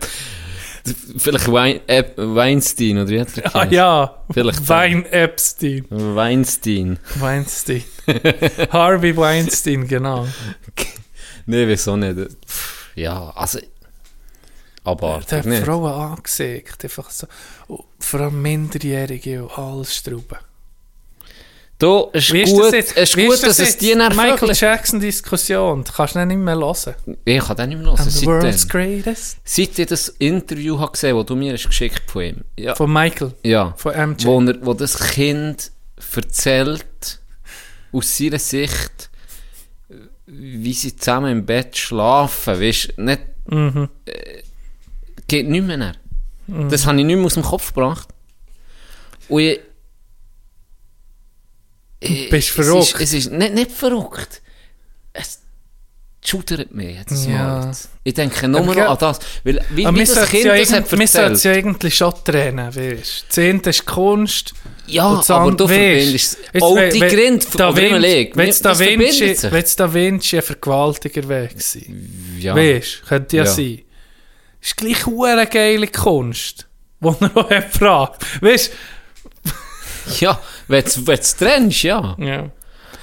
Vielleicht 1.17 1.51
Wein, 1.51 1.79
Ep, 1.87 2.13
Weinstein, 2.17 2.97
oder 2.97 3.09
wie 3.09 3.21
hat 3.21 3.37
er 3.37 3.55
ah 3.55 3.65
ja, 3.65 4.23
Vielleicht 4.31 4.67
Wein 4.67 5.05
Epstein. 5.05 5.85
Weinstein. 5.89 6.99
Weinstein. 7.15 7.83
Harvey 8.71 9.15
Weinstein, 9.15 9.87
genau. 9.87 10.27
Nee, 11.49 11.65
wieso 11.65 11.95
nicht? 11.95 12.35
Ja, 12.95 13.29
also... 13.29 13.59
Aber... 14.83 15.21
Der 15.31 15.43
hat. 15.43 15.63
Frauen 15.63 15.91
angesägt, 15.93 16.83
einfach 16.83 17.09
so. 17.09 17.25
Und 17.67 17.85
vor 17.99 18.19
allem 18.19 18.41
Minderjährige 18.41 19.43
und 19.43 19.57
alles 19.57 19.95
Strauben. 19.95 20.39
Du, 21.79 22.09
es 22.11 22.25
ist 22.25 22.33
ist 22.33 22.51
gut, 22.51 22.63
das 22.63 22.71
jetzt? 22.71 22.97
es 22.97 23.09
ist 23.09 23.15
gut 23.15 23.33
ist 23.35 23.43
das 23.43 23.57
dass 23.57 23.69
es 23.69 23.77
die 23.77 23.93
nervt. 23.93 24.15
Michael 24.17 24.51
Jackson-Diskussion, 24.53 25.83
du 25.83 25.91
kannst 25.91 26.15
nicht 26.15 26.25
mehr 26.35 26.55
hören. 26.55 26.95
Ich 27.23 27.39
kann 27.45 27.55
den 27.55 27.69
nicht 27.69 27.77
mehr 27.77 27.87
hören. 27.91 28.09
The 28.09 28.25
world's 28.25 28.61
Seit, 28.63 28.69
greatest. 28.71 29.37
seit 29.43 29.77
ich 29.77 29.85
das 29.85 30.09
Interview 30.09 30.79
habe 30.79 30.91
gesehen, 30.93 31.15
das 31.15 31.25
du 31.27 31.35
mir 31.35 31.53
hast 31.53 31.67
geschickt 31.67 32.09
von 32.09 32.23
ihm. 32.23 32.37
Ja. 32.57 32.73
Von 32.73 32.91
Michael, 32.91 33.33
ja. 33.43 33.73
von 33.77 33.93
MJ. 34.11 34.25
Wo, 34.25 34.41
er, 34.41 34.65
wo 34.65 34.73
das 34.73 34.97
Kind 34.97 35.71
erzählt, 36.15 37.19
aus 37.91 38.17
seiner 38.17 38.39
Sicht, 38.39 39.09
wie 40.25 40.73
sie 40.73 40.95
zusammen 40.95 41.31
im 41.31 41.45
Bett 41.45 41.77
schlafen. 41.77 42.59
Weißt, 42.59 42.97
nicht, 42.97 43.21
Mhm. 43.49 43.87
äh, 44.05 44.41
geht 45.27 45.47
nicht 45.47 45.65
mehr. 45.65 45.93
Das 46.47 46.85
habe 46.85 46.97
ich 46.99 47.05
nicht 47.05 47.15
mehr 47.15 47.25
aus 47.25 47.35
dem 47.35 47.43
Kopf 47.43 47.67
gebracht. 47.73 48.07
Und 49.29 49.41
ich, 49.41 49.59
ich, 51.99 52.29
Bist 52.29 52.49
es 52.49 52.53
verrückt. 52.55 52.83
Ist, 52.93 53.01
es 53.01 53.13
ist 53.13 53.31
nicht, 53.31 53.53
nicht 53.53 53.71
verrückt. 53.71 54.41
Es 55.13 55.39
schudert 56.23 56.73
mich 56.73 56.97
jetzt 56.97 57.25
Ja. 57.25 57.31
mal. 57.65 57.71
Ich 58.03 58.13
denke 58.13 58.47
nur 58.47 58.61
Aber 58.61 58.75
noch 58.75 58.89
an 58.89 58.97
das. 58.99 59.19
Weil, 59.43 59.65
wie, 59.71 59.85
wie 59.95 60.03
das 60.03 60.29
Kind 60.29 60.45
ja, 60.45 60.57
das 60.57 60.73
hat 60.73 60.91
wir 60.91 61.07
sollten 61.07 61.33
es 61.33 61.43
ja 61.43 61.51
eigentlich 61.53 61.95
schon 61.95 62.13
trennen, 62.23 62.75
weißt 62.75 63.25
du. 63.29 63.33
Eine 63.33 63.67
ist 63.67 63.85
Kunst. 63.85 64.53
Ja, 64.87 65.07
und 65.07 65.29
aber 65.29 65.51
du 65.51 65.67
verbindest 65.67 66.37
jetzt, 66.53 66.63
auch 66.63 66.75
wenn- 66.75 66.93
die 66.93 66.99
Gründe 66.99 67.45
Da 67.57 67.69
oder 67.69 67.81
Vinci- 67.81 67.87
überleg. 67.89 68.37
Wenn 68.37 68.49
es 68.49 68.61
Da 68.61 68.77
Vinci, 68.79 69.23
es 69.67 69.75
ein 70.37 70.41
Vergewaltiger 70.43 71.27
wäre. 71.27 71.49
Ja. 72.39 72.55
Weißt 72.55 73.01
du, 73.03 73.07
könnte 73.07 73.37
ja, 73.37 73.43
Ja. 73.43 73.49
sein. 73.51 73.81
Ist 74.61 74.77
gleich 74.77 75.05
eine 75.07 75.47
geile 75.47 75.87
Kunst, 75.87 76.67
die 77.01 77.07
er 77.07 77.31
noch 77.35 77.49
hat 77.49 77.71
gefragt. 77.71 78.25
Weißt 78.41 78.71
Ja, 80.19 80.39
wenn 80.67 80.83
du 80.83 81.11
es 81.11 81.35
trennst, 81.35 81.83
ja. 81.83 82.15
Ja. 82.19 82.49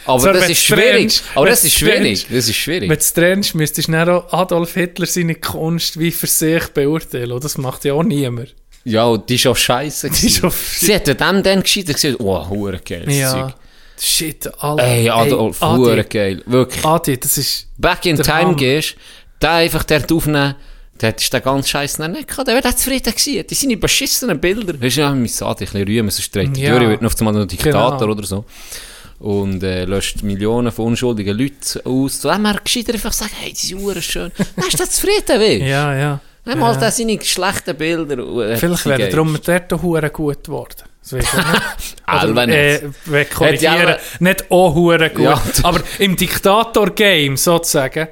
Aber 0.06 0.20
So, 0.20 0.32
das 0.32 0.43
wenn 0.43 0.51
ist 0.51 0.62
schwierig. 0.64 1.22
Aber 1.35 1.44
wenn 1.47 1.52
das 1.52 1.64
ist 1.64 1.74
schwierig. 1.74 2.26
Das 2.31 2.31
ist 2.31 2.47
Wenn 2.48 2.55
schwierig. 2.55 2.89
du 2.90 2.94
es 2.94 3.12
trennst, 3.14 3.55
müsstest 3.55 3.89
du 3.89 4.12
auch 4.14 4.32
Adolf 4.32 4.74
Hitler 4.74 5.06
seine 5.06 5.35
Kunst 5.35 5.98
wie 5.98 6.10
für 6.10 6.26
sich 6.26 6.66
beurteilen. 6.68 7.40
Das 7.40 7.56
macht 7.56 7.85
ja 7.86 7.94
auch 7.94 8.02
niemand. 8.02 8.55
Ja, 8.85 9.05
und 9.06 9.28
die 9.31 9.36
ist 9.36 9.47
auch 9.47 9.56
scheiße. 9.56 10.10
Die 10.20 10.26
ist 10.26 10.44
auch- 10.44 10.52
Sie 10.52 10.94
hat 10.94 11.06
dem 11.06 11.43
dann 11.43 11.62
gescheiter 11.62 11.94
gesagt, 11.94 12.16
oh, 12.20 12.47
hure 12.51 12.81
geil. 12.85 13.10
Ja. 13.10 13.32
Zeug. 13.32 13.55
Shit, 13.98 14.51
Alter. 14.62 14.82
Ey, 14.85 15.09
Adolf, 15.09 15.60
hure 15.62 16.05
geil. 16.05 16.43
Wirklich. 16.44 16.85
Adi, 16.85 17.18
das 17.18 17.39
ist... 17.39 17.68
Back 17.78 18.05
in 18.05 18.16
time 18.16 18.35
Hammer. 18.40 18.55
gehst, 18.56 18.97
der 19.40 19.52
einfach 19.52 19.85
dort 19.85 20.12
aufnehmen, 20.12 20.55
der 21.00 21.08
hättest 21.10 21.32
den 21.32 21.42
ganzen 21.42 21.68
Scheiß 21.68 21.98
noch 21.98 22.08
nicht 22.08 22.28
gehabt. 22.28 22.48
Der 22.48 22.54
wäre 22.54 22.76
zufrieden 22.76 23.12
gewesen. 23.12 23.46
Die 23.48 23.54
sind 23.54 23.80
beschissenen 23.80 24.40
Bilder. 24.40 24.80
Weißt 24.80 24.96
du, 24.96 25.00
ja, 25.00 25.10
mein 25.12 25.26
Sadi 25.26 25.64
ein 25.64 25.70
bisschen 25.70 25.86
rühmen, 25.88 26.10
sonst 26.10 26.34
dreht 26.34 26.56
die 26.56 26.62
Ja. 26.62 26.74
Jury, 26.74 26.88
wird 26.88 27.02
noch 27.02 27.18
einmal 27.18 27.34
noch 27.34 27.46
Diktator 27.46 27.98
Genau. 27.98 28.12
oder 28.12 28.22
so. 28.24 28.44
Und 29.18 29.62
äh, 29.62 29.84
löscht 29.84 30.22
Millionen 30.22 30.70
von 30.70 30.86
unschuldigen 30.86 31.36
Leuten 31.36 31.80
aus. 31.84 32.20
So, 32.20 32.28
man 32.28 32.58
gescheiter 32.62 32.94
einfach 32.94 33.12
sagen, 33.12 33.32
hey, 33.40 33.52
die 33.52 33.66
sind 33.66 34.02
schön. 34.04 34.30
Dann 34.56 34.66
ist 34.68 34.78
der 34.78 34.90
zufrieden, 34.90 35.40
weißt 35.40 35.60
du? 35.60 35.64
Ja, 35.66 35.94
ja. 35.96 36.20
Dann 36.44 36.58
mal 36.58 36.74
ja. 36.78 36.90
seine 36.90 37.18
schlechten 37.22 37.76
Bilder. 37.76 38.18
er 38.18 38.52
hat 38.52 38.60
Vielleicht 38.60 38.86
wäre 38.86 39.08
darum 39.08 39.38
dort 39.44 39.72
auch 39.72 40.12
gut 40.12 40.44
geworden. 40.44 40.82
Das 41.02 41.12
weiß 41.12 41.24
ich 41.24 41.32
nicht. 41.34 41.96
Oder, 42.30 42.46
nicht. 42.46 42.56
äh, 42.56 42.90
wir 43.06 43.24
korrigieren, 43.26 43.96
nicht 44.20 44.50
auch 44.50 44.74
gut. 44.74 45.18
Ja. 45.18 45.42
Aber 45.62 45.80
im 45.98 46.16
Diktator-Game 46.16 47.36
sozusagen 47.36 48.08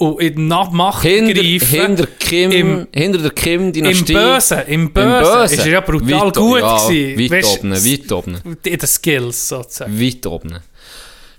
und 0.00 0.20
in 0.20 0.48
nach 0.48 0.70
Macht 0.70 1.02
hinter, 1.02 1.34
greifen, 1.34 1.68
hinter, 1.68 2.06
Kim, 2.18 2.50
im- 2.50 2.86
hinter 2.92 3.18
der 3.18 3.30
im 3.30 3.34
Kim-Dynastie. 3.34 4.14
Bösen, 4.14 4.58
im 4.66 4.92
Bösen, 4.92 5.22
Bösen. 5.22 5.58
ist 5.58 5.66
ja 5.66 5.80
brutal 5.80 6.26
Weit- 6.26 6.36
gut 6.36 6.60
ja, 6.60 6.86
gewesen. 6.88 7.30
Weit 7.30 7.44
oben, 7.44 7.72
weit 7.72 8.12
oben. 8.12 8.56
In 8.64 8.78
den 8.78 8.86
Skills 8.86 9.48
sozusagen. 9.48 10.00
Weit 10.00 10.26
oben. 10.26 10.58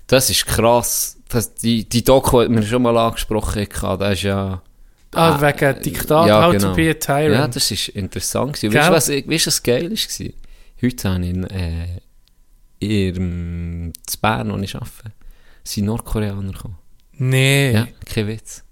Das 0.06 0.30
ist 0.30 0.46
krass. 0.46 1.18
Das, 1.28 1.54
die, 1.54 1.88
die 1.88 2.04
Doku 2.04 2.40
hat 2.40 2.50
mir 2.50 2.62
schon 2.62 2.82
mal 2.82 2.96
angesprochen. 2.96 3.66
Das 3.98 4.12
ist 4.12 4.22
ja... 4.22 4.62
Ah, 5.14 5.40
wegen 5.40 5.82
Diktat, 5.82 6.26
ja, 6.28 6.46
how 6.46 6.52
genau. 6.52 6.70
to 6.70 6.74
be 6.74 6.88
a 6.90 6.94
tyrant. 6.94 7.34
Ja, 7.34 7.48
das 7.48 7.70
ist 7.70 7.88
interessant. 7.88 8.54
gewesen. 8.54 8.74
Weißt 8.74 8.88
du, 8.88 8.92
was, 8.94 9.08
weißt, 9.28 9.46
was 9.46 9.62
geil 9.62 9.90
war? 9.90 10.26
Heute 10.82 11.08
habe 11.10 11.24
ich 11.24 11.30
in, 11.30 11.44
äh, 11.44 11.86
in, 12.78 13.14
in 13.16 13.92
Bern, 14.22 14.52
wo 14.52 14.56
ich 14.58 14.74
arbeite, 14.74 15.12
sind 15.64 15.84
Nordkoreaner 15.86 16.52
gekommen. 16.52 16.76
Nee. 17.14 17.72
Ja, 17.72 17.88
kein 18.04 18.26
Witz. 18.28 18.64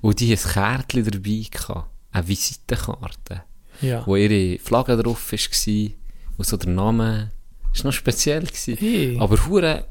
Und 0.00 0.20
die 0.20 0.32
ein 0.32 0.38
Kärtchen 0.38 1.04
dabei, 1.04 1.46
gehabt, 1.50 1.88
eine 2.12 2.28
Visitenkarte, 2.28 3.42
Ja. 3.80 4.06
wo 4.06 4.16
ihre 4.16 4.58
Flagge 4.58 4.96
drauf 4.96 5.32
war 5.32 5.90
und 6.38 6.46
so 6.46 6.56
der 6.56 6.70
Name. 6.70 7.32
Das 7.72 7.84
war 7.84 7.90
noch 7.90 7.96
speziell. 7.96 8.44
Gewesen. 8.44 8.76
Hey. 8.78 9.16
Aber 9.20 9.36
hure, 9.46 9.84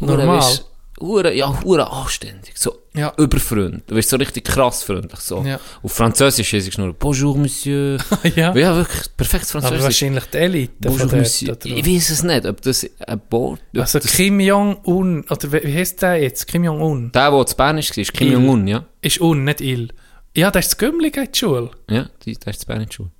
hure, 0.00 0.16
Normal. 0.18 0.38
weisst, 0.38 0.66
hure, 1.02 1.34
ja, 1.34 1.62
hure 1.64 1.90
anständig. 1.90 2.52
So 2.56 2.78
Ja. 2.94 3.12
überfreundlich. 3.18 3.82
Du 3.86 3.96
weißt, 3.96 4.08
so 4.10 4.16
richtig 4.16 4.44
krass 4.44 4.82
freundlich. 4.84 5.20
So. 5.20 5.42
Ja. 5.42 5.58
Auf 5.82 5.92
Französisch 5.92 6.52
ist 6.54 6.68
es 6.68 6.78
nur 6.78 6.92
Bonjour, 6.94 7.36
Monsieur. 7.36 7.98
ja. 8.36 8.54
ja, 8.54 8.76
wirklich 8.76 9.16
perfektes 9.16 9.50
Aber 9.54 9.62
Französisch. 9.62 9.84
wahrscheinlich 9.84 10.24
die 10.26 10.36
Elite 10.38 10.72
Bonjour, 10.80 11.00
dort. 11.08 11.12
Monsieur. 11.20 11.52
oder? 11.52 11.66
Ich 11.66 11.86
weiß 11.86 12.10
es 12.10 12.22
nicht, 12.22 12.46
ob 12.46 12.62
das 12.62 12.86
ein 13.06 13.20
Board... 13.28 13.60
Also 13.76 13.98
das, 13.98 14.12
Kim 14.12 14.40
Jong-un, 14.40 15.24
oder 15.28 15.52
wie 15.52 15.74
heißt 15.74 16.00
der 16.02 16.22
jetzt? 16.22 16.46
Kim 16.46 16.64
Jong-un. 16.64 17.12
der, 17.12 17.30
der 17.30 17.46
zu 17.46 17.56
Bern 17.56 17.76
war, 17.76 17.98
ist 17.98 18.12
Kim. 18.14 18.32
Jong-un, 18.32 18.66
ja. 18.66 18.84
Ist 19.02 19.20
un, 19.20 19.44
nicht 19.44 19.60
il. 19.60 19.88
Ja, 20.36 20.50
der 20.50 20.60
ist 20.60 20.70
das 20.70 20.78
Gümmli 20.78 21.08
in 21.08 21.28
die 21.32 21.38
Schule. 21.38 21.70
Ja, 21.90 22.06
der 22.24 22.32
ist 22.46 22.60
zu 22.60 22.66
Bern 22.66 22.80
in 22.80 22.86
der 22.88 22.92
Schule. 22.94 23.10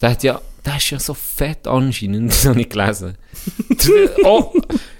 Der 0.00 0.10
hat 0.10 0.22
ja, 0.22 0.40
der 0.64 0.76
ist 0.76 0.90
ja 0.90 0.98
so 0.98 1.14
fett 1.14 1.66
anscheinend, 1.66 2.30
das 2.30 2.44
habe 2.46 2.60
ich 2.60 2.68
gelesen. 2.70 3.16
oh, 4.24 4.52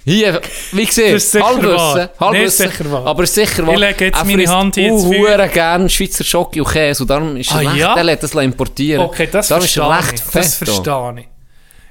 hier, 0.03 0.41
wie 0.71 0.85
Das 0.85 0.97
ist 0.97 1.31
gesagt, 1.31 1.31
sicher 1.31 1.45
Halbwissen. 1.45 2.09
Halbwissen, 2.19 2.65
Nee, 2.65 2.71
sicher 2.71 3.05
aber 3.05 3.25
sicher 3.27 3.67
wahr. 3.67 3.73
Ich 3.73 3.79
lege 3.79 4.05
jetzt 4.05 4.17
Er 4.17 4.23
meine 4.25 4.47
Hand 4.47 4.75
hier 4.75 4.87
ins 4.89 5.03
Feuer. 5.03 5.37
hure 5.37 5.49
gern 5.49 5.89
Schweizer 5.89 6.23
Schoki 6.23 6.61
und 6.61 6.69
Käse 6.71 7.03
und 7.03 7.09
darum 7.09 7.37
ist 7.37 7.51
er 7.51 7.55
Ah, 7.57 7.59
recht, 7.59 7.75
ja? 7.75 7.93
der 7.95 8.03
lässt 8.03 8.23
das 8.23 8.33
importieren. 8.35 9.05
Okay, 9.05 9.27
das 9.31 9.47
darum 9.47 9.63
ist 9.65 9.73
verstehe 9.73 9.93
er 9.93 9.99
recht 9.99 10.13
ich. 10.15 10.21
fett. 10.21 10.35
Das 10.43 10.59
da. 10.59 10.65
verstehe 10.65 11.15
ich. 11.21 11.27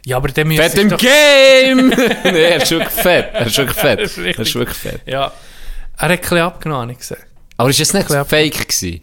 Ja, 0.06 0.16
aber 0.16 0.28
der 0.28 0.46
Fett 0.46 0.58
müsste 0.58 0.80
im 0.80 0.88
doch... 0.88 0.98
Game! 0.98 1.88
nee, 2.24 2.42
er 2.42 2.62
ist 2.62 2.70
wirklich 2.70 2.88
fett. 2.90 3.28
Er 3.34 3.46
ist 3.46 3.58
wirklich 3.58 3.78
fett. 3.78 4.00
Das 4.02 4.10
ist 4.12 4.18
richtig. 4.18 4.38
er 4.38 4.42
ist 4.42 4.54
wirklich 4.54 4.78
fett. 4.78 5.00
Ja. 5.06 5.32
Er 5.98 6.02
hat 6.02 6.10
ein 6.10 6.18
bisschen 6.18 6.38
abgenommen, 6.38 6.90
ich 6.90 6.98
gesehen. 6.98 7.18
Aber 7.58 7.68
ist 7.70 7.78
das 7.80 7.92
nicht 7.92 8.06
Klar. 8.06 8.24
fake 8.24 8.66
gewesen? 8.68 9.02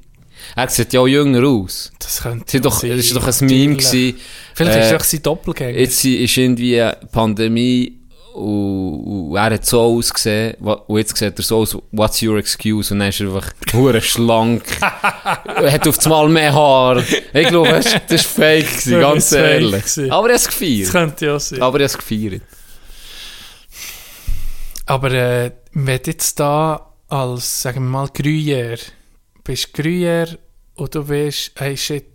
Er 0.56 0.68
sieht 0.70 0.94
ja 0.94 1.02
auch 1.02 1.08
jünger 1.08 1.46
aus. 1.48 1.92
Das 2.00 2.22
könnte 2.24 2.46
Es 2.48 2.54
ist 2.56 2.66
doch, 2.66 2.80
sein. 2.80 2.92
es 2.92 3.06
ist 3.06 3.16
doch 3.16 3.28
ein 3.28 3.48
Meme 3.48 3.76
gewesen. 3.76 4.18
Vielleicht 4.56 4.72
ist 4.78 4.78
Äh, 4.78 4.86
es 4.86 4.98
doch 4.98 5.04
sein 5.04 5.22
Doppelgänger. 5.22 5.78
Jetzt 5.80 6.04
ist 6.06 6.38
irgendwie 6.38 6.84
Pandemie 7.12 7.97
Und, 8.38 9.36
er 9.36 9.52
hat 9.56 9.66
so 9.66 9.82
ausgesehen, 9.82 10.54
und 10.62 10.98
jetzt 10.98 11.18
sieht 11.18 11.38
er 11.38 11.44
so 11.44 11.58
aus, 11.60 11.78
what's 11.92 12.22
your 12.22 12.38
excuse? 12.38 12.94
Und 12.94 13.00
dann 13.00 13.10
ist 13.10 13.20
er 13.20 13.28
einfach 13.34 13.52
hure 13.74 14.02
schlank, 14.02 14.64
hat 14.82 15.88
auf 15.88 16.04
einmal 16.06 16.30
mehr 16.30 16.54
Haar. 16.54 16.98
Ich 17.34 17.48
glaube, 17.48 17.70
das 17.70 17.94
war 17.94 18.02
das 18.08 18.22
fake, 18.24 18.68
gewesen, 18.68 18.92
Das 18.94 19.02
ganz 19.12 19.32
ehrlich. 19.32 19.72
gewesen. 19.82 20.12
Aber 20.12 20.28
er 20.30 20.34
hat 20.36 20.42
es 20.42 20.46
Das 20.46 20.54
gefeiert. 20.60 20.92
könnte 20.92 21.26
ja 21.26 21.40
sein. 21.40 21.62
Aber 21.62 21.80
er 21.80 21.84
hat 21.86 21.92
es 21.92 21.98
gefeiert. 21.98 22.42
Aber 24.86 25.12
äh, 25.12 25.52
wenn 25.74 26.00
jetzt 26.06 26.40
da 26.40 26.94
als, 27.10 27.62
sagen 27.62 27.84
wir 27.84 27.90
mal, 27.90 28.08
Gruyère, 28.08 28.80
bist 29.44 29.76
Gruyère 29.76 30.38
und 30.76 30.96
du 30.96 31.08
weißt, 31.08 31.52
hey 31.56 31.76
shit, 31.78 32.06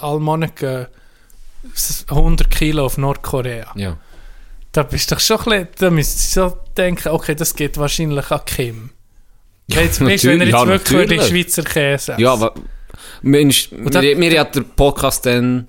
alle 0.00 0.20
Monate 0.20 0.52
gehen 0.54 0.86
s- 1.74 2.04
100 2.08 2.50
Kilo 2.50 2.86
auf 2.86 2.96
Nordkorea. 2.98 3.72
Ja. 3.76 3.96
Da 4.74 4.82
bist 4.82 5.10
du 5.10 5.14
doch 5.14 5.20
schon 5.20 5.38
ein 5.38 5.66
bisschen, 5.66 5.68
da 5.78 5.90
müsstest 5.90 6.36
du 6.36 6.40
so 6.50 6.58
denken, 6.76 7.08
okay, 7.08 7.34
das 7.34 7.54
geht 7.54 7.78
wahrscheinlich 7.78 8.30
an 8.30 8.40
Kim. 8.44 8.90
Ja, 9.68 9.80
jetzt, 9.80 10.00
weißt, 10.04 10.24
wenn 10.24 10.40
er 10.40 10.46
jetzt 10.48 10.52
Ja, 10.54 10.66
wirklich 10.66 10.98
natürlich. 10.98 11.22
Schweizer 11.28 11.62
Käse 11.62 12.12
essen. 12.12 12.20
Ja, 12.20 12.32
aber 12.34 12.52
Mensch, 13.22 13.70
mir, 13.72 14.16
mir 14.16 14.40
hat 14.40 14.54
der 14.54 14.60
Podcast 14.62 15.24
dann 15.24 15.68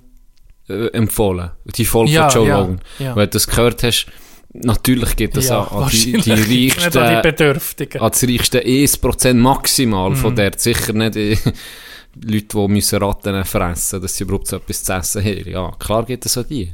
äh, 0.68 0.88
empfohlen. 0.88 1.50
Die 1.64 1.84
Folge 1.84 2.12
Ja, 2.12 2.28
von 2.28 2.40
Joe 2.42 2.48
ja, 2.48 2.58
Rogan. 2.58 2.80
ja. 2.98 3.16
Weil 3.16 3.26
du 3.28 3.30
das 3.32 3.46
gehört 3.46 3.82
hast, 3.84 4.06
natürlich 4.52 5.16
geht 5.16 5.36
das 5.36 5.48
ja, 5.48 5.62
an, 5.62 5.84
an 5.84 5.88
die, 5.90 5.98
die 6.12 6.16
nicht 6.16 6.30
an 6.30 6.44
die 6.48 6.68
reichsten, 6.70 7.22
Bedürftigen. 7.22 8.00
an 8.02 8.10
das 8.10 8.22
reichste 8.24 8.60
1% 8.60 9.34
maximal 9.34 10.10
Mhm. 10.10 10.16
von 10.16 10.36
der. 10.36 10.52
Sicher 10.56 10.92
nicht 10.92 11.14
die 11.14 11.38
Leute, 12.24 12.46
die 12.58 12.68
müssen 12.68 12.98
Ratten 13.02 13.44
fressen, 13.44 14.02
dass 14.02 14.16
sie 14.16 14.24
überhaupt 14.24 14.48
so 14.48 14.56
etwas 14.56 14.82
zu 14.84 14.92
essen 14.92 15.24
haben. 15.24 15.48
Ja, 15.48 15.70
klar 15.78 16.04
geht 16.04 16.24
das 16.24 16.36
an 16.36 16.46
die. 16.50 16.72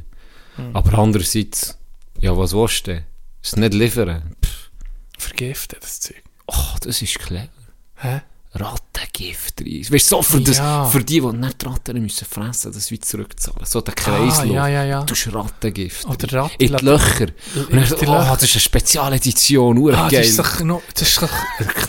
Mhm. 0.57 0.75
Aber 0.75 0.97
andererseits, 0.99 1.77
ja, 2.19 2.37
was 2.37 2.53
willst 2.53 2.87
du 2.87 2.93
denn? 2.93 3.03
Es 3.41 3.55
nicht 3.55 3.73
liefern. 3.73 4.35
Pff, 4.43 4.69
Vergiften, 5.17 5.77
das 5.81 5.99
Zeug. 5.99 6.21
oh, 6.47 6.75
das 6.81 7.01
ist 7.01 7.19
clever. 7.19 7.49
Hä? 7.95 8.21
Rattengift 8.55 9.61
rein. 9.61 9.81
Weißt 9.89 10.11
du, 10.11 10.15
so 10.17 10.21
für, 10.21 10.39
das, 10.41 10.57
Ja. 10.57 10.85
für 10.85 11.03
die, 11.03 11.19
die 11.21 11.25
nicht 11.27 11.61
die 11.61 11.65
Ratten 11.65 12.01
müssen 12.01 12.25
fressen, 12.25 12.71
das 12.71 12.91
wie 12.91 12.99
zurückzahlen. 12.99 13.65
So 13.65 13.81
der 13.81 13.95
Kreislauf. 13.95 14.41
Ah, 14.41 14.45
ja, 14.45 14.67
ja, 14.67 14.83
ja. 14.83 15.03
Du 15.03 15.15
hast 15.15 15.33
Rattengift. 15.33 16.05
Oder 16.05 16.31
Ratten- 16.43 16.61
In 16.63 16.75
die 16.77 16.85
Löcher. 16.85 17.27
Und 17.55 17.71
dann, 17.73 17.79
in 17.83 17.89
die 17.89 18.05
oh, 18.05 18.11
Löcher. 18.13 18.33
das 18.35 18.43
ist 18.43 18.53
eine 18.55 18.61
Spezialedition, 18.61 19.77
ur 19.79 19.97
Ah, 19.97 20.07
das 20.09 20.27
ist 20.27 20.37
doch, 20.39 20.59
knu- 20.59 20.81
das 20.93 21.01
ist 21.01 21.21
doch 21.23 21.31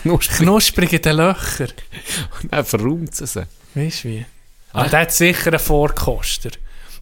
knusprig. 0.01 0.37
knusprig 0.37 0.93
in 0.93 1.01
den 1.03 1.17
Löchern. 1.17 1.71
Und 2.41 2.51
dann 2.51 2.65
verräumt 2.65 3.15
sie 3.15 3.27
sie. 3.27 3.43
Weißt 3.75 4.03
du 4.05 4.09
wie? 4.09 4.25
Ah, 4.73 4.87
der 4.87 5.01
hat 5.01 5.11
sicher 5.13 5.47
einen 5.51 5.59
Vorkoster. 5.59 6.49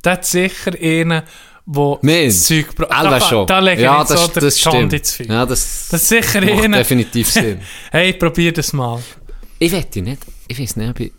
Der 0.04 0.12
hat 0.14 0.26
sicher 0.26 0.74
einen, 0.74 1.24
Nein. 2.02 2.27
das 2.27 2.45
Zeug 2.45 2.76
braucht. 2.76 3.23
Schon. 3.30 3.48
Da 3.48 3.60
lege 3.60 3.84
ja, 3.84 4.06
so 4.06 4.14
das, 4.15 4.31
das 4.34 4.56
die 4.56 4.61
stimmt. 4.61 4.94
ins 4.94 5.15
Feuer. 5.15 5.27
Ja, 5.27 5.45
das, 5.45 5.88
Das 5.90 6.02
ist 6.02 6.10
sicher 6.10 6.41
macht 6.41 6.64
einer. 6.64 6.77
definitiv 6.77 7.30
Sinn. 7.31 7.61
Hey, 7.91 8.14
probier 8.14 8.52
das 8.52 8.73
mal. 8.73 9.02
Ich 9.60 9.72
wette 9.72 10.02
nicht, 10.02 10.19
ich 10.48 10.60
weiß 10.60 10.76
nicht, 10.76 10.90
ob 10.90 10.99
ich, 10.99 11.14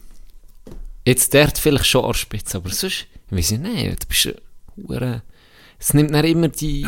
jetzt 1.07 1.33
dort 1.33 1.57
vielleicht 1.57 1.87
schon 1.87 2.05
an 2.05 2.15
Spitze, 2.15 2.59
aber 2.59 2.71
sonst, 2.71 3.07
ich 3.31 3.37
weiß 3.37 3.53
ich 3.53 3.59
nicht, 3.59 4.03
du 4.03 4.07
bist 4.07 4.27
ein 5.01 5.23
es 5.79 5.93
nimmt 5.93 6.15
dann 6.15 6.25
immer 6.25 6.49
die, 6.49 6.87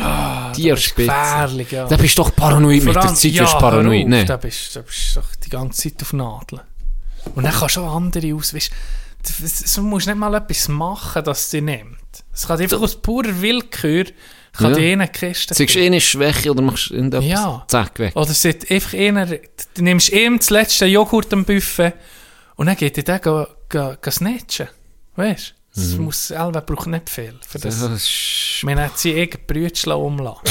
die 0.55 0.69
Das 0.69 0.79
ist 0.79 0.85
Spitze. 0.85 1.07
gefährlich, 1.11 1.71
ja. 1.71 1.87
Da 1.87 1.97
bist 1.97 2.17
du 2.17 2.23
doch 2.23 2.35
paranoid 2.35 2.83
mit 2.83 2.95
der 2.95 3.13
Zeit, 3.13 3.31
ja, 3.31 3.43
bist 3.43 3.59
paranoid, 3.59 4.07
ne? 4.07 4.25
Da 4.25 4.37
bist, 4.37 4.75
da 4.75 4.81
bist 4.81 5.15
du 5.15 5.19
doch 5.19 5.35
die 5.35 5.49
ganze 5.49 5.83
Zeit 5.89 6.01
auf 6.01 6.13
Nadeln. 6.13 6.61
Und 7.35 7.43
dann 7.43 7.53
kannst 7.53 7.75
du 7.75 7.81
auch 7.81 7.95
andere 7.95 8.33
aus, 8.33 8.53
weißt 8.55 8.71
du, 9.75 9.81
musst 9.83 10.07
nicht 10.07 10.15
mal 10.15 10.33
etwas 10.33 10.67
machen, 10.69 11.23
dass 11.23 11.51
sie 11.51 11.61
nimmt. 11.61 11.97
Es 12.33 12.47
kann 12.47 12.59
einfach 12.59 12.81
aus 12.81 12.95
purer 12.95 13.41
Willkür, 13.41 14.05
kann 14.53 14.71
Ja. 14.71 14.77
die 14.77 14.91
eine 14.93 15.07
Kiste 15.07 15.53
du 15.53 15.79
eine 15.79 16.01
Schwäche 16.01 16.51
oder 16.51 16.61
machst 16.61 16.89
du 16.89 16.95
irgendetwas? 16.95 17.25
Ja. 17.29 17.65
Zack, 17.67 17.99
weg. 17.99 18.15
Oder 18.15 18.33
sie 18.33 18.49
hat 18.49 18.69
einfach 18.71 18.93
einer, 18.93 19.25
du 19.25 19.81
nimmst 19.83 20.09
ihm 20.09 20.37
das 20.37 20.49
letzte 20.49 20.85
Joghurt 20.85 21.31
am 21.33 21.45
Buffet 21.45 21.93
und 22.55 22.65
dann 22.67 22.75
geht 22.75 22.97
er 22.97 23.03
den 23.03 23.21
go, 23.21 23.45
go, 23.69 23.95
go 24.01 24.11
snatchen. 24.11 24.67
Weißt 25.15 25.49
du? 25.75 25.81
Das 25.81 25.95
muss, 25.97 26.31
Elva 26.31 26.59
braucht 26.61 26.87
nicht 26.87 27.07
viel. 27.09 27.35
Für 27.47 27.59
das. 27.59 27.77
Mhm. 27.77 27.81
Das 27.91 28.03
ist, 28.03 28.63
Man 28.63 28.79
hat 28.79 28.97
sie 28.97 29.11
irgendein 29.11 29.45
Brötchen 29.45 29.91
umlassen. 29.91 30.41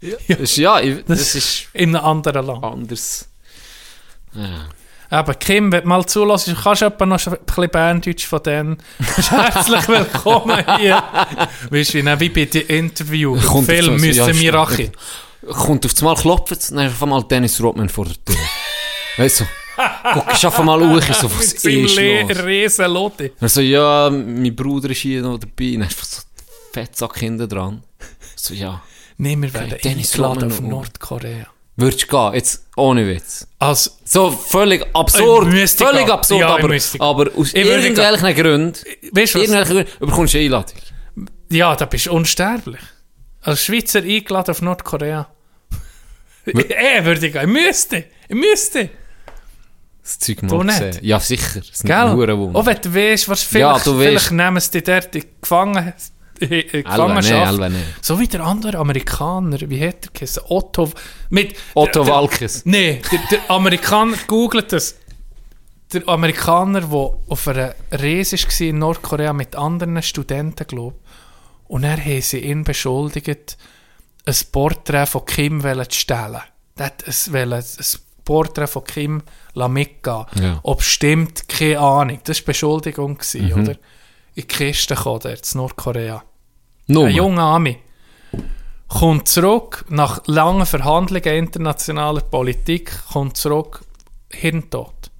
das 0.00 0.38
ist, 0.40 0.56
ja, 0.56 0.80
ich, 0.80 0.96
das, 1.04 1.18
Das- 1.18 1.34
ist 1.36 1.68
In 1.74 1.94
einem 1.94 2.04
anderen 2.04 2.46
Land. 2.46 2.64
anders. 2.64 3.28
Ja. 4.34 4.68
Aber 5.12 5.34
Kim, 5.34 5.72
wenn 5.72 5.82
du 5.82 5.88
mal 5.88 6.04
kannst 6.62 6.82
du 6.82 6.86
etwa 6.86 7.04
noch 7.04 7.26
ein 7.26 7.36
bisschen 7.44 7.70
Berndeutsch 7.70 8.26
von 8.26 8.42
denen. 8.44 8.78
Herzlich 9.00 9.88
willkommen 9.88 10.64
hier. 10.78 11.02
Weißt 11.68 11.94
du, 11.94 11.98
wie, 12.20 12.28
bei 12.28 12.44
dem 12.44 12.66
Interview, 12.68 13.36
Kommt 13.40 13.66
Film, 13.66 13.94
auf 13.94 14.00
so- 14.00 14.06
ja, 14.06 14.26
müssen 14.26 14.26
wir 14.26 14.32
stimmt. 14.34 14.54
Rache. 14.54 14.92
Kommt 15.64 15.84
auf 15.86 15.92
einmal 15.98 16.14
klopft, 16.14 16.50
dann 16.70 16.86
ist 16.86 16.92
auf 16.92 17.02
einmal 17.02 17.24
Dennis 17.24 17.60
Rodman 17.60 17.88
vor 17.88 18.04
der 18.04 18.24
Tür. 18.24 18.36
weißt 19.16 19.40
du? 19.40 19.44
Guckst 20.14 20.44
einfach 20.44 20.62
mal 20.62 20.78
hoch, 20.80 21.02
so, 21.14 21.30
was 21.34 21.54
ist 21.54 21.64
los? 21.64 21.96
riesen 22.44 22.90
Lotti. 22.92 23.32
Er 23.40 23.48
so, 23.48 23.62
ja, 23.62 24.10
mein 24.10 24.54
Bruder 24.54 24.90
ist 24.90 24.98
hier 24.98 25.22
noch 25.22 25.38
dabei. 25.38 25.64
Ist 25.64 25.82
einfach 25.82 26.04
so 26.04 26.22
Fettsack 26.72 27.18
hinten 27.18 27.48
dran. 27.48 27.82
So, 28.36 28.54
ja. 28.54 28.80
Nein, 29.16 29.42
wir 29.42 29.52
werden 29.54 29.74
eingeladen 29.82 30.52
auf 30.52 30.60
und- 30.60 30.68
Nordkorea. 30.68 31.46
Würdest 31.80 32.08
gehen? 32.08 32.34
Jetzt, 32.34 32.66
ohne 32.76 33.06
Witz. 33.06 33.46
Also, 33.58 33.90
So 34.04 34.30
völlig 34.30 34.84
absurd. 34.94 35.48
Völlig 35.52 35.76
gehen. 35.78 36.10
absurd, 36.10 36.40
Ja, 36.40 36.48
aber, 36.56 36.74
aber 37.00 37.30
aus 37.36 37.48
Ich 37.52 37.54
irgendwelchen 37.56 37.94
Gründen, 38.34 38.72
weißt 39.12 39.34
du 39.34 39.38
was? 39.38 39.48
irgendwelchen 39.48 39.74
Gründen 39.74 39.90
bekommst 40.00 40.34
du 40.34 40.38
eine 40.38 40.44
Einladung. 40.46 40.76
Ja, 41.50 41.74
da 41.76 41.84
bist 41.86 42.06
du 42.06 42.12
unsterblich. 42.12 42.80
Als 43.42 43.64
Schweizer 43.64 44.00
eingeladen 44.00 44.50
auf 44.50 44.62
Nordkorea. 44.62 45.28
Eh, 46.46 47.04
würde 47.04 47.26
ich 47.26 47.32
gehen. 47.32 47.42
Ich 47.42 47.64
müsste. 47.66 48.04
Ich 48.28 48.34
müsste. 48.36 48.90
Das 50.02 50.18
Zeug 50.18 50.42
mal 50.42 50.64
gesehen. 50.66 50.98
Ja, 51.02 51.20
sicher. 51.20 51.60
Das 51.60 51.68
ist 51.70 51.84
Gell? 51.84 51.94
Auch 51.94 52.66
wenn 52.66 52.80
du 52.80 52.94
weißt, 52.94 53.28
was 53.28 53.42
Ja, 53.52 53.74
vielleicht, 53.74 53.86
du 53.86 53.98
vielleicht 53.98 54.16
weisst. 54.16 54.32
nehmen 54.32 54.60
sie 54.60 54.70
dich 54.70 54.82
dort 54.84 55.14
in 55.14 55.20
die 55.20 55.28
Die 56.40 56.66
Elbe, 56.66 56.82
Gefangenschaft. 56.82 57.52
Elbe, 57.52 57.70
nee. 57.70 57.82
So 58.00 58.18
wie 58.18 58.26
der 58.26 58.40
andere 58.40 58.78
Amerikaner, 58.78 59.58
wie 59.68 59.86
hat 59.86 60.06
er 60.06 60.10
geheißen? 60.12 60.42
Otto, 60.48 60.90
mit... 61.28 61.54
Otto 61.74 62.04
der, 62.04 62.14
Walkes. 62.14 62.62
Nein, 62.64 63.00
der, 63.10 63.20
der 63.30 63.50
Amerikaner, 63.50 64.16
googelt 64.26 64.72
das. 64.72 64.96
Der 65.92 66.08
Amerikaner, 66.08 66.80
der 66.82 66.88
auf 67.28 67.48
einer 67.48 67.74
Reise 67.90 68.36
war 68.38 68.60
in 68.60 68.78
Nordkorea 68.78 69.32
mit 69.32 69.56
anderen 69.56 70.00
Studenten, 70.02 70.66
glaube 70.66 70.96
Und 71.66 71.84
er 71.84 71.96
haben 72.04 72.22
sie 72.22 72.38
ihn 72.38 72.64
beschuldigt, 72.64 73.58
ein 74.24 74.34
Porträt 74.52 75.06
von 75.06 75.24
Kim 75.24 75.60
zu 75.62 75.84
stehlen. 75.90 76.40
Er 76.76 76.86
hat 76.86 77.04
wollen, 77.32 77.52
ein 77.52 77.64
Porträt 78.24 78.66
von 78.68 78.84
Kim 78.84 79.22
mitgehen. 79.54 80.26
Ja. 80.40 80.60
Ob 80.62 80.82
stimmt, 80.82 81.48
keine 81.48 81.80
Ahnung. 81.80 82.20
Das 82.24 82.38
war 82.40 82.46
Beschuldigung, 82.46 83.18
gewesen, 83.18 83.46
Mhm. 83.46 83.52
oder? 83.62 83.72
In 83.72 83.78
die 84.36 84.42
Kiste 84.44 84.94
kam 84.94 85.18
der, 85.18 85.32
in 85.32 85.38
Nordkorea. 85.54 86.22
Nummer. 86.90 87.08
Ein 87.08 87.14
junger 87.14 87.42
Ami 87.42 87.78
kommt 88.90 89.28
zurück, 89.28 89.84
nach 89.88 90.20
langen 90.26 90.66
Verhandlungen 90.66 91.34
internationaler 91.34 92.20
Politik, 92.20 92.92
kommt 93.12 93.36
zurück, 93.36 93.82
Hirntod. 94.30 95.10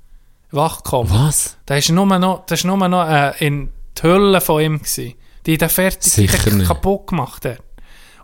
Wachkommen. 0.50 1.10
Was? 1.10 1.56
Das 1.66 1.88
war 1.88 1.94
nur 1.94 2.18
noch, 2.18 2.46
das 2.46 2.60
ist 2.60 2.64
nur 2.64 2.76
noch 2.88 3.08
äh, 3.08 3.46
in 3.46 3.70
die 3.96 4.02
Hülle 4.02 4.40
von 4.40 4.60
ihm. 4.60 4.78
Gewesen. 4.78 5.14
Die 5.46 5.56
den 5.56 5.68
fertig 5.68 6.12
die 6.12 6.26
den 6.26 6.64
kaputt 6.64 7.06
gemacht 7.06 7.44
hat. 7.44 7.62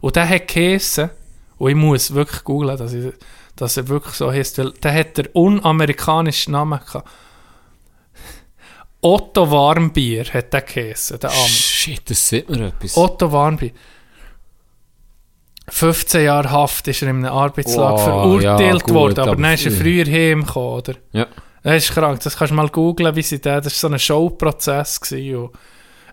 Und 0.00 0.16
der 0.16 0.28
hat 0.28 0.48
geheissen, 0.48 1.10
und 1.56 1.70
ich 1.70 1.76
muss 1.76 2.12
wirklich 2.12 2.44
googlen, 2.44 2.76
dass, 2.76 2.92
ich, 2.92 3.14
dass 3.54 3.76
er 3.76 3.88
wirklich 3.88 4.14
so 4.14 4.26
weil 4.26 4.72
der 4.72 4.92
hat 4.92 5.16
der 5.16 5.34
unamerikanischen 5.34 6.52
Namen 6.52 6.80
gehabt. 6.84 7.08
Otto 9.00 9.50
Warmbier 9.50 10.24
hat 10.24 10.52
der 10.52 10.62
geheissen, 10.62 11.18
der 11.20 11.30
Ami. 11.30 11.48
Shit, 11.48 12.10
das 12.10 12.28
sieht 12.28 12.48
mir 12.50 12.68
etwas. 12.68 12.96
Otto 12.96 13.30
Warmbier. 13.30 13.70
15 15.68 16.24
Jahre 16.24 16.50
Haft 16.50 16.86
ist 16.88 17.02
er 17.02 17.08
in 17.10 17.16
einem 17.24 17.32
Arbeitslager 17.32 18.24
Oh, 18.24 18.38
ja, 18.38 18.56
verurteilt 18.56 18.84
gut, 18.84 18.94
worden, 18.94 19.20
aber 19.20 19.32
aber 19.32 19.42
dann 19.42 19.54
ist 19.54 19.66
er 19.66 19.72
früher. 19.72 20.04
heimgekommen, 20.06 20.68
oder? 20.78 20.94
Ja. 21.12 21.26
Das 21.62 21.76
ist 21.84 21.92
krank, 21.92 22.20
das 22.20 22.36
kannst 22.36 22.52
du 22.52 22.54
mal 22.54 22.68
googlen, 22.68 23.16
wie 23.16 23.22
sie 23.22 23.40
da, 23.40 23.60
das 23.60 23.82
war 23.82 23.90
so 23.90 23.94
ein 23.94 23.98
Showprozess. 23.98 25.00
gewesen 25.00 25.36
Und 25.36 25.50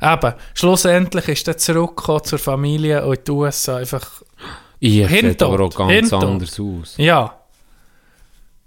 eben, 0.01 0.33
schlussendlich 0.55 1.27
ist 1.27 1.47
er 1.47 1.57
zurückgekommen 1.57 2.23
zur 2.23 2.39
Familie 2.39 3.05
und 3.05 3.17
in 3.19 3.23
die 3.25 3.31
USA 3.31 3.77
einfach, 3.77 4.23
Ihr 4.79 5.07
sieht 5.07 5.41
aber 5.43 5.63
auch 5.63 5.75
ganz 5.75 5.91
Hirntod. 5.91 6.23
anders 6.23 6.59
aus. 6.59 6.95
ja, 6.97 7.39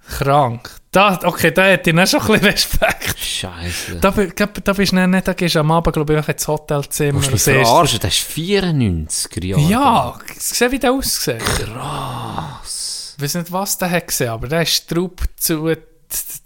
krank. 0.08 0.70
Da, 0.90 1.18
okay, 1.24 1.50
da 1.50 1.64
hätte 1.64 1.90
ich 1.90 1.96
dann 1.96 2.06
schon 2.06 2.20
ein 2.22 2.26
bisschen 2.26 2.46
Respekt. 2.46 3.18
Scheiße. 3.18 3.96
Da, 4.00 4.10
bi- 4.10 4.32
da, 4.34 4.46
da 4.46 4.72
bist 4.72 4.92
du 4.92 5.06
nicht, 5.06 5.28
da 5.28 5.32
gehst 5.34 5.54
du 5.54 5.60
am 5.60 5.70
Abend, 5.70 5.92
glaube 5.92 6.18
ich, 6.18 6.28
ins 6.28 6.48
Hotelzimmer. 6.48 7.20
Du 7.20 7.36
siehst- 7.36 7.44
verarschen, 7.44 8.00
das 8.00 8.14
ist 8.14 8.22
94 8.22 9.44
Jahre. 9.44 9.62
Ja, 9.62 10.18
sieh, 10.38 10.70
wie 10.70 10.78
der 10.78 10.92
aussieht. 10.92 11.38
Krass. 11.40 13.14
Ich 13.18 13.22
weiß 13.24 13.34
nicht, 13.36 13.52
was 13.52 13.76
der 13.78 13.90
hat 13.90 14.06
gesehen, 14.06 14.28
aber 14.30 14.48
der 14.48 14.62
ist 14.62 14.88
Trupp 14.88 15.22
zu. 15.36 15.70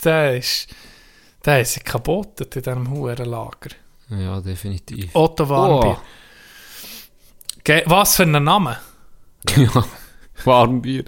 Der 0.04 0.36
ist. 0.36 0.66
Der 1.44 1.60
ist 1.60 1.84
kaputt 1.84 2.40
in 2.40 2.50
diesem 2.50 2.90
Hurenlager. 2.90 3.70
Ja, 4.10 4.40
definitiv. 4.40 5.10
Otto 5.14 5.48
Warmbier. 5.48 5.96
Oh. 7.68 7.80
Was 7.86 8.16
für 8.16 8.24
ein 8.24 8.32
Name? 8.44 8.78
Ja, 9.56 9.84
Warmbier. 10.44 11.04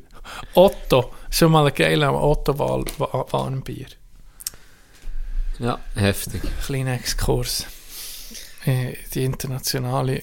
Otto. 0.54 1.12
Schon 1.32 1.50
mal 1.52 1.66
ein 1.66 1.74
geiler 1.74 2.12
Otto-Warnbier. 2.12 3.86
Ja, 5.58 5.80
heftig. 5.94 6.42
Kleiner 6.64 6.92
Exkurs. 6.94 7.66
in 8.66 8.94
Die 9.14 9.24
internationale 9.24 10.22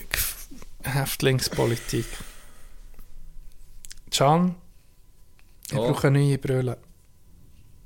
Häftlingspolitik. 0.84 2.06
Can, 4.12 4.56
ich 5.72 5.78
Oh. 5.78 5.88
brauche 5.88 6.10
neue 6.12 6.38
Brille. 6.38 6.78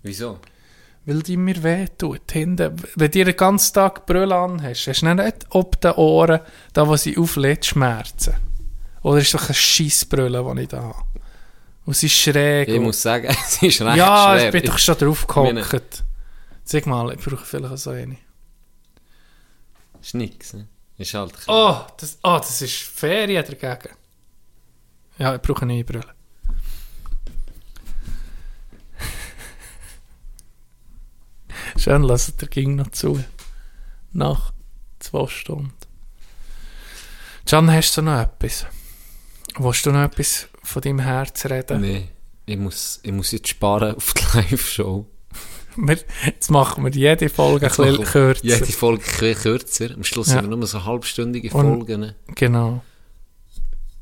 Wieso? 0.03 0.39
Weil 1.05 1.21
die 1.23 1.37
mir 1.37 1.63
wehtut. 1.63 2.31
Hinten, 2.31 2.75
wenn 2.95 3.11
du 3.11 3.23
den 3.25 3.35
ganzen 3.35 3.73
Tag 3.73 4.05
Brille 4.05 4.35
anhast, 4.35 4.87
hast 4.87 5.01
du 5.01 5.13
nicht 5.13 5.45
ob 5.49 5.79
den 5.81 5.93
Ohren, 5.93 6.39
da 6.73 6.87
wo 6.87 6.95
sie 6.97 7.17
auflädt, 7.17 7.65
Schmerzen. 7.65 8.35
Oder 9.01 9.19
ist 9.19 9.33
doch 9.33 9.45
eine 9.45 9.53
Scheissbrille, 9.53 10.53
die 10.55 10.61
ich 10.61 10.67
da 10.69 10.81
habe. 10.81 11.12
Und 11.85 11.95
sie 11.95 12.05
ist 12.05 12.13
schräg. 12.13 12.69
Ich 12.69 12.79
muss 12.79 13.01
sagen, 13.01 13.27
es 13.27 13.61
ist 13.61 13.81
recht 13.81 13.97
ja, 13.97 14.37
schwer. 14.37 14.45
ich 14.45 14.51
bin 14.51 14.63
doch 14.63 14.77
schon 14.77 14.97
drauf 14.97 15.27
gehockt. 15.27 16.03
Sag 16.63 16.85
mal, 16.85 17.13
ich 17.13 17.19
brauche 17.19 17.45
vielleicht 17.45 17.77
so 17.77 17.89
eine. 17.89 18.17
Ist 20.01 20.15
nix, 20.15 20.53
ne? 20.53 20.67
Ist 20.97 21.13
halt 21.13 21.33
klein. 21.33 21.55
Oh, 21.55 21.85
das, 21.97 22.17
oh, 22.23 22.37
das 22.37 22.61
ist 22.61 22.75
Ferien 22.75 23.43
dagegen. 23.45 23.93
Ja, 25.17 25.35
ich 25.35 25.41
brauche 25.41 25.63
eine 25.63 25.83
Brille. 25.83 26.05
Schön, 31.77 32.03
lasst 32.03 32.41
der 32.41 32.47
ging 32.47 32.75
noch 32.75 32.91
zu. 32.91 33.23
Nach 34.13 34.53
zwei 34.99 35.27
Stunden. 35.27 35.73
Can, 37.45 37.69
hast 37.71 37.97
du 37.97 38.01
noch 38.01 38.19
etwas? 38.19 38.65
Willst 39.57 39.85
du 39.85 39.91
noch 39.91 40.03
etwas 40.03 40.47
von 40.63 40.81
deinem 40.81 40.99
Herz 40.99 41.45
reden? 41.45 41.81
Nee, 41.81 42.07
ich 42.45 42.57
muss, 42.57 42.99
ich 43.03 43.11
muss 43.11 43.31
jetzt 43.31 43.47
sparen 43.49 43.95
auf 43.95 44.13
die 44.13 44.23
Live-Show. 44.37 45.05
Wir, 45.75 45.97
jetzt 46.25 46.51
machen 46.51 46.83
wir 46.83 46.91
jede 46.91 47.29
Folge 47.29 47.65
ein 47.65 47.69
Jetzt 47.69 47.77
machen 47.79 47.87
bisschen 47.97 48.05
kürzer. 48.05 48.43
Jede 48.45 48.65
Folge 48.67 49.03
ein 49.03 49.09
bisschen 49.19 49.35
kürzer. 49.41 49.91
Am 49.95 50.03
Schluss 50.03 50.27
Ja. 50.27 50.33
sind 50.41 50.49
wir 50.49 50.55
nur 50.57 50.67
so 50.67 50.83
halbstündige 50.85 51.49
Folgen. 51.49 51.99
ne? 52.01 52.15
Genau. 52.27 52.83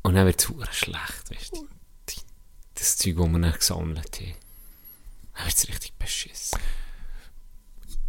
Und 0.02 0.14
dann 0.14 0.26
wird 0.26 0.40
es 0.40 0.76
schlecht, 0.76 1.30
weißt 1.30 1.56
du. 1.56 1.66
Das 2.74 2.96
Zeug, 2.98 3.14
das 3.16 3.24
wir 3.32 3.38
dann 3.38 3.52
gesammelt 3.52 4.20
haben. 4.20 4.34
Dann 5.34 5.44
wird 5.46 5.56
es 5.56 5.68
richtig 5.68 5.94
beschissen. 5.98 6.58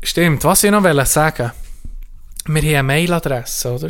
Stimmt, 0.01 0.43
was 0.43 0.63
ich 0.63 0.71
noch 0.71 0.83
wollte 0.83 1.05
sagen. 1.05 1.51
Wir 2.45 2.61
haben 2.61 2.67
eine 2.69 2.83
Mailadresse, 2.83 3.71
oder? 3.73 3.89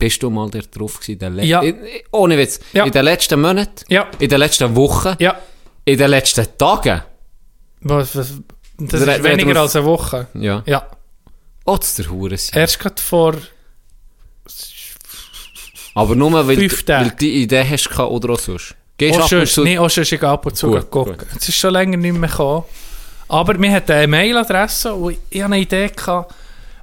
Bist 0.00 0.20
du 0.22 0.30
mal 0.30 0.50
drauf 0.50 0.98
gewesen? 0.98 1.38
in 1.38 1.44
Ja. 1.44 1.60
In, 1.62 1.78
ohne 2.10 2.36
Witz. 2.36 2.58
Ja. 2.72 2.84
In 2.84 2.90
den 2.90 3.04
letzten 3.04 3.40
Monaten? 3.40 3.84
Ja. 3.88 4.08
In 4.18 4.28
den 4.28 4.38
letzten 4.40 4.74
Wochen? 4.74 5.14
Ja. 5.20 5.38
In 5.84 5.96
den 5.98 6.10
letzten 6.10 6.46
Tagen? 6.58 7.02
Was, 7.82 8.16
was, 8.16 8.32
das 8.78 9.06
Red- 9.06 9.18
ist 9.18 9.24
weniger 9.24 9.60
als 9.60 9.76
eine 9.76 9.84
Woche. 9.84 10.26
Ja. 10.34 10.62
Ja. 10.66 10.86
Oh, 11.64 11.76
das 11.76 11.90
ist 11.90 11.98
der 12.00 12.10
Hure. 12.10 12.36
Erst 12.52 12.78
gerade 12.80 13.00
vor... 13.00 13.34
Aber 15.94 16.14
nur, 16.14 16.32
weil, 16.46 16.56
Fünf 16.56 16.84
weil 16.88 17.10
du 17.10 17.16
die 17.16 17.42
Idee 17.42 17.64
hast 17.68 17.98
oder 17.98 18.30
auch 18.34 18.38
sonst. 18.38 18.74
Gehst 18.96 19.18
und 19.18 19.28
sonst, 19.28 19.54
zu... 19.54 19.64
nee, 19.64 19.78
auch 19.78 19.90
sonst 19.90 20.12
ich 20.12 20.22
ab 20.22 20.46
und 20.46 20.56
zu 20.56 20.68
Gut, 20.70 20.90
gucken. 20.90 21.16
gut. 21.18 21.26
Es 21.36 21.48
ist 21.48 21.56
schon 21.56 21.72
länger 21.72 21.96
nicht 21.96 22.16
mehr 22.16 22.28
gekommen. 22.28 22.64
Aber 23.28 23.60
wir 23.60 23.70
hatten 23.72 23.92
eine 23.92 24.06
Mailadresse 24.06 24.94
und 24.94 25.16
ich 25.30 25.42
hatte 25.42 25.52
eine 25.52 25.60
Idee, 25.62 25.88
gehabt, 25.88 26.34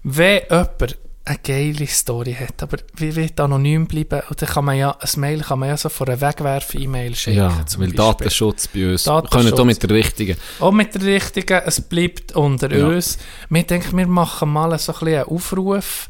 wenn 0.03 0.41
jemand 0.49 0.97
eine 1.27 1.37
geile 1.43 1.87
Story 1.87 2.33
hat, 2.33 2.63
aber 2.63 2.77
wie 2.95 3.15
wird 3.15 3.39
anonym 3.39 3.85
bleiben? 3.85 4.21
Und 4.29 4.41
dann 4.41 4.49
kann 4.49 4.65
man 4.65 4.77
ja, 4.77 4.91
ein 4.99 5.19
Mail 5.19 5.41
kann 5.41 5.59
man 5.59 5.69
ja 5.69 5.77
so 5.77 5.89
von 5.89 6.07
einer 6.07 6.21
Wegwerf-E-Mail 6.21 7.15
schicken. 7.15 7.37
Ja, 7.37 7.65
zum 7.65 7.81
weil 7.81 7.87
Beispiel. 7.89 8.05
Datenschutz 8.05 8.67
bei 8.67 8.91
uns. 8.91 9.05
Wir 9.05 9.11
Datenschutz. 9.13 9.43
können 9.43 9.55
da 9.55 9.63
mit 9.65 9.83
der 9.83 9.89
richtigen. 9.89 10.37
Auch 10.59 10.71
mit 10.71 10.95
der 10.95 11.01
richtigen, 11.03 11.61
es 11.65 11.81
bleibt 11.81 12.35
unter 12.35 12.71
Ja. 12.73 12.87
uns. 12.87 13.17
Wir 13.49 13.63
denken, 13.63 13.97
wir 13.97 14.07
machen 14.07 14.49
mal 14.49 14.77
so 14.79 14.93
ein 14.93 14.99
bisschen 14.99 15.15
einen 15.19 15.27
Aufruf 15.27 16.09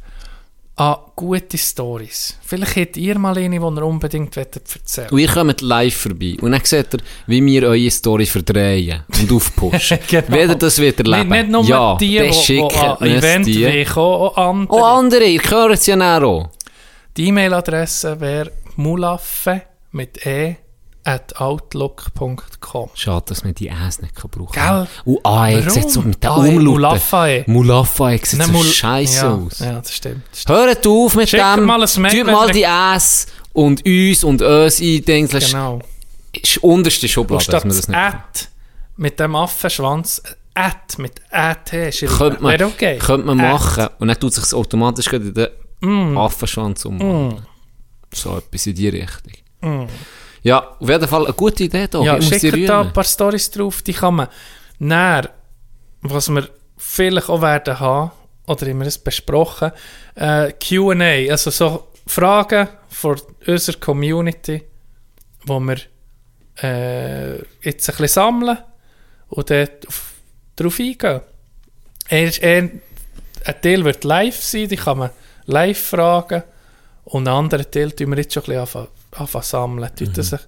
an 0.77 0.95
gute 1.15 1.57
Stories. 1.57 2.37
Vielleicht 2.45 2.75
habt 2.75 2.97
ihr 2.97 3.17
mal 3.17 3.35
eine, 3.35 3.59
die 3.59 3.65
ihr 3.65 3.83
unbedingt 3.83 4.37
erzählen 4.37 5.09
Und 5.09 5.17
ihr 5.19 5.27
kommt 5.27 5.61
live 5.61 5.95
vorbei. 5.95 6.37
Und 6.39 6.51
dann 6.51 6.61
seht 6.63 6.93
ihr, 6.93 6.99
wie 7.25 7.43
wir 7.43 7.63
eure 7.63 7.89
Story 7.89 8.25
verdrehen 8.25 9.03
und 9.19 9.31
aufpushen. 9.31 9.97
Genau. 10.07 10.27
Wenn 10.27 10.49
ihr 10.51 10.55
das 10.55 10.79
wieder 10.79 10.97
erleben. 10.99 11.29
Nicht, 11.29 11.41
nicht 11.41 11.51
nur 11.51 11.63
ja, 11.65 11.97
die, 11.97 12.19
die, 12.19 12.61
an 12.61 13.07
Event 13.07 13.47
die. 13.47 13.63
wollen 13.63 13.85
kommen, 13.85 14.21
auch 14.21 14.37
andere. 14.37 14.79
Auch 14.79 14.97
andere, 14.99 15.25
ihr 15.25 15.41
hört 15.49 15.73
es 15.73 15.87
ja 15.87 16.21
auch. 16.21 16.49
Die 17.17 17.27
E-Mail-Adresse 17.27 18.19
wäre 18.19 18.51
mulaffe 18.75 19.63
mit 19.91 20.23
e 20.25 20.55
at 21.07 21.39
outlook.com. 21.39 22.89
Schade, 22.93 23.23
dass 23.27 23.43
man 23.43 23.55
die 23.55 23.69
Äs 23.69 24.01
nicht 24.01 24.13
kann 24.15 24.29
brauchen 24.29 24.51
Gell? 24.53 24.61
kann. 24.63 24.87
Und 25.05 25.25
AE 25.25 25.59
Warum? 25.59 25.69
sieht 25.69 25.89
so 25.89 26.01
mit 26.01 26.21
den 26.23 26.29
AE, 26.29 26.35
Umlauten. 26.37 26.63
Mulaffae. 26.65 27.43
Mulaffae 27.47 28.17
sieht 28.23 28.43
so 28.43 28.51
Mul- 28.51 28.65
scheiße 28.65 29.15
ja, 29.25 29.33
aus. 29.33 29.59
Ja, 29.59 29.79
das 29.79 29.93
stimmt. 29.93 30.23
Das 30.31 30.41
stimmt. 30.41 30.57
Hört 30.59 30.87
auf 30.87 31.15
mit 31.15 31.29
Schickt 31.29 31.43
dem. 31.43 31.63
mal 31.65 31.81
ein 31.81 32.01
Mail, 32.01 32.23
mal 32.25 32.51
die 32.51 32.63
Äs 32.63 33.27
und 33.53 33.85
uns 33.85 34.23
und 34.23 34.41
uns 34.41 34.81
eindenken. 34.81 35.39
Das 35.39 35.49
Genau. 35.51 35.79
ist 36.33 36.57
unterste 36.57 37.05
Und 37.05 37.09
Schublade, 37.09 37.45
dass 37.51 37.63
man 37.63 37.75
das 37.75 37.87
nicht 37.87 37.97
at 37.97 38.49
mit 38.97 39.19
dem 39.19 39.35
Affenschwanz, 39.35 40.21
at 40.55 40.97
mit 40.97 41.21
AT 41.31 41.69
schreiben. 41.93 42.17
Könnte 42.17 42.43
man, 42.43 42.63
okay. 42.63 42.97
könnte 42.97 43.27
man 43.27 43.39
At. 43.39 43.53
machen. 43.53 43.87
Und 43.99 44.07
dann 44.09 44.19
tut 44.19 44.33
sich 44.33 44.53
automatisch 44.53 45.07
in 45.13 45.33
den 45.33 45.47
Mm. 45.79 46.17
Affenschwanz 46.17 46.83
um. 46.85 47.37
So 48.11 48.37
etwas 48.37 48.65
in 48.65 48.73
die 48.75 48.89
Richtung. 48.89 49.87
Ja, 50.43 50.75
auf 50.79 50.89
jeden 50.89 51.07
Fall 51.07 51.25
eine 51.25 51.33
gute 51.33 51.63
Idee 51.63 51.87
da. 51.87 52.01
Ja, 52.01 52.21
schickt 52.21 52.69
da 52.69 52.81
ein 52.81 52.93
paar 52.93 53.03
Storys 53.03 53.49
drauf, 53.51 53.81
die 53.81 53.93
kann 53.93 54.15
man 54.15 54.27
näher, 54.79 55.29
was 56.01 56.29
wir 56.29 56.47
vielleicht 56.77 57.29
auch 57.29 57.41
werden 57.41 57.79
haben, 57.79 58.11
oder 58.45 58.65
wir 58.67 58.85
es 58.85 58.97
besprochen, 58.97 59.71
äh, 60.15 60.53
Q&A, 60.53 61.29
also 61.31 61.51
so 61.51 61.87
Fragen 62.05 62.69
von 62.89 63.19
unserer 63.45 63.77
Community, 63.77 64.63
wo 65.45 65.59
wir 65.59 65.77
äh, 66.61 67.35
jetzt 67.61 67.89
ein 67.89 67.97
bisschen 67.97 68.07
sammeln 68.07 68.57
und 69.29 69.49
dort 69.49 69.87
auf, 69.87 70.13
drauf 70.55 70.79
eingehen. 70.79 71.21
Er, 72.09 72.43
er, 72.43 72.69
ein 73.45 73.61
Teil 73.61 73.83
wird 73.85 74.03
live 74.03 74.41
sein, 74.41 74.67
die 74.67 74.77
kann 74.77 74.97
man 74.97 75.09
live 75.45 75.79
fragen 75.79 76.43
und 77.03 77.27
einen 77.27 77.37
anderen 77.37 77.69
Teil 77.69 77.91
tun 77.91 78.09
wir 78.09 78.17
jetzt 78.17 78.33
schon 78.33 78.43
ein 78.43 78.45
bisschen 78.45 78.61
anfangen, 78.61 78.87
anfangen 79.19 79.43
sammeln. 79.43 79.95
Tut 79.95 80.17
er 80.17 80.23
sich, 80.23 80.41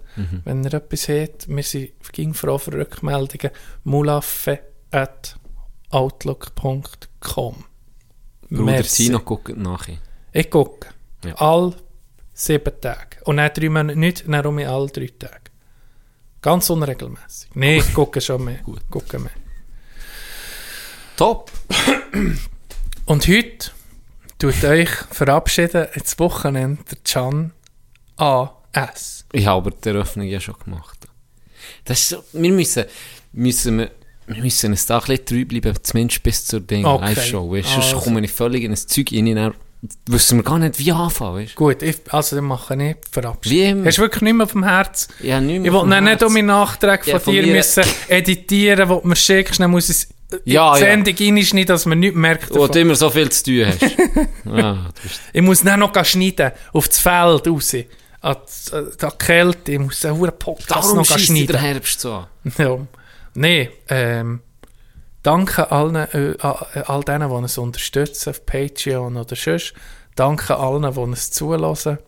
Wenn 0.44 0.64
ihr 0.64 0.74
etwas 0.74 1.10
habt, 1.10 1.48
wir 1.48 1.64
sind 1.64 2.38
froh 2.38 2.58
für 2.58 2.74
Rückmeldungen, 2.74 3.52
mulaffe 3.84 4.60
at 4.92 5.38
outlook.com 5.90 7.64
Bruder. 8.50 8.84
Zino 8.84 9.20
guckt 9.20 9.56
nachher. 9.58 9.98
Ich 10.32 10.50
gucke. 10.50 10.90
Ja. 11.24 11.36
All 11.36 11.76
sieben 12.34 12.82
Tage. 12.82 13.18
Und 13.26 13.38
dann 13.38 13.52
drei 13.54 13.70
Monate 13.70 14.00
nicht, 14.00 14.24
dann 14.28 14.46
um 14.46 14.58
alle 14.58 14.88
drei 14.88 15.08
Tage. 15.08 15.52
Ganz 16.42 16.70
unregelmäßig. 16.70 17.50
Nein, 17.54 17.78
ich 17.78 17.94
gucke 17.94 18.22
schon 18.22 18.44
mehr. 18.44 18.58
Gut. 18.64 18.82
Gucke 18.90 19.20
mehr. 19.20 19.32
Top. 21.16 21.52
Und 23.06 23.28
heute 23.28 23.72
tut 24.38 24.64
euch 24.64 24.90
verabschieden 24.90 25.88
ins 25.94 26.18
Wochenende 26.18 26.84
der 26.84 26.98
Can 27.04 27.52
A.S. 28.18 28.59
Ich 29.34 29.46
habe 29.46 29.58
aber 29.58 29.72
die 29.72 29.90
Eröffnung 29.90 30.28
ja 30.28 30.40
schon 30.40 30.56
gemacht. 30.64 30.98
Das 31.86 32.00
ist 32.00 32.10
so, 32.10 32.24
wir 32.34 32.52
müssen, 32.52 32.86
müssen 33.34 33.78
wir, 33.80 33.92
wir 34.28 34.42
müssen 34.44 34.72
uns 34.72 34.86
da 34.86 35.00
ein 35.00 35.06
bisschen 35.06 35.26
treu 35.26 35.46
bleiben, 35.46 35.78
zumindest 35.82 36.24
bis 36.24 36.46
zur 36.46 36.60
Ding, 36.62 36.86
Okay. 36.86 37.06
Live-Show. 37.06 37.52
Weißt, 37.52 37.70
sonst 37.70 37.86
Also. 37.94 38.00
komme 38.00 38.22
ich 38.24 38.32
völlig 38.32 38.64
in 38.64 38.72
ein 38.72 38.78
Zeug 38.78 39.08
rein, 39.12 39.36
dann 39.36 39.54
wissen 40.08 40.38
wir 40.40 40.44
gar 40.44 40.60
nicht, 40.60 40.78
wie 40.78 40.92
anfangen, 40.92 41.38
weißt 41.46 41.56
Gut, 41.56 41.82
ich, 41.84 41.98
also 42.10 42.36
dann 42.36 42.46
mache 42.46 42.76
ich 42.76 42.96
Verabschiedung. 43.12 43.86
Hast 43.86 43.98
du 43.98 44.02
wirklich 44.02 44.22
nicht 44.24 44.34
mehr 44.34 44.44
auf 44.46 44.52
dem 44.52 44.64
Herz? 44.66 45.08
Ja, 45.22 45.40
nicht 45.40 45.60
mehr 45.62 45.66
Ich 45.68 45.72
will 45.74 45.80
vom 45.80 45.90
dann 45.90 46.04
nicht 46.04 46.22
um 46.24 46.34
meine 46.34 46.48
Nachträge 46.48 47.04
von 47.04 47.12
Ja, 47.14 47.20
von 47.20 47.34
dir 47.34 47.44
mir- 47.44 47.54
müssen 47.54 47.84
editieren, 48.08 48.90
wo 48.90 49.00
du 49.00 49.08
mir 49.08 49.16
schickst, 49.16 49.60
dann 49.60 49.72
muss 49.72 49.90
ich 49.90 49.96
es 49.98 50.08
Ja, 50.46 50.76
die 50.76 50.82
ja. 50.82 50.88
Sendung 50.90 51.16
reinschneiden, 51.18 51.68
dass 51.68 51.86
man 51.86 52.00
nichts 52.00 52.18
merkt. 52.18 52.50
Wo 52.52 52.56
davon. 52.56 52.72
du 52.74 52.80
immer 52.82 52.96
so 52.96 53.10
viel 53.10 53.30
zu 53.32 53.44
tun 53.46 53.66
hast. 53.68 53.82
ja, 54.46 54.90
Ich 55.34 55.42
muss 55.42 55.62
dann 55.64 55.80
noch 55.80 56.06
schneiden, 56.06 56.52
auf 56.74 56.88
das 56.88 57.00
Feld 57.00 57.48
raus. 57.48 57.74
An 58.22 58.36
die, 58.36 58.74
an 58.76 58.92
die 59.02 59.18
Kälte, 59.18 59.72
ich 59.72 59.80
muss 59.80 60.04
einen 60.06 60.32
Podcast 60.38 60.94
noch 60.94 61.04
dich 61.04 61.10
der 61.12 61.20
schneiden. 61.20 61.56
Herbst 61.58 62.02
so. 62.02 62.26
Ja. 62.58 62.78
Nein, 63.36 63.70
ähm, 63.88 64.42
danke 65.24 65.72
allen, 65.72 65.96
äh, 65.96 66.36
a- 66.42 66.66
all 66.88 67.04
denen, 67.04 67.30
die 67.30 67.36
uns 67.36 67.58
unterstützen, 67.58 68.32
auf 68.32 68.46
Patreon 68.46 69.16
oder 69.18 69.36
sonst. 69.36 69.74
Danke 70.16 70.58
allen, 70.58 70.92
die 70.92 71.00
uns 71.00 71.32
zulassen. 71.32 72.00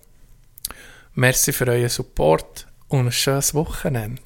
Merci 1.13 1.53
für 1.53 1.67
euren 1.67 1.89
Support 1.89 2.67
und 2.89 3.07
ein 3.07 3.11
schönes 3.11 3.53
Wochenende. 3.53 4.21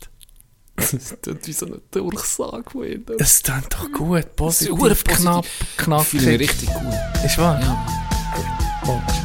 Das 0.77 0.91
tut 1.22 1.45
wie 1.47 1.53
so 1.53 1.67
eine 1.67 1.81
Durchsage. 1.91 2.99
Es 3.19 3.43
klingt 3.43 3.73
doch 3.73 3.91
gut, 3.91 4.35
positiv, 4.35 4.75
positiv. 4.77 5.03
knapp, 5.03 5.45
Ich 5.45 6.14
mich 6.14 6.23
knackig. 6.23 6.39
richtig 6.39 6.69
gut. 6.73 6.93
Ist 7.23 7.38
wahr? 7.38 7.59
Ja. 7.61 7.85
Gut. 8.83 9.25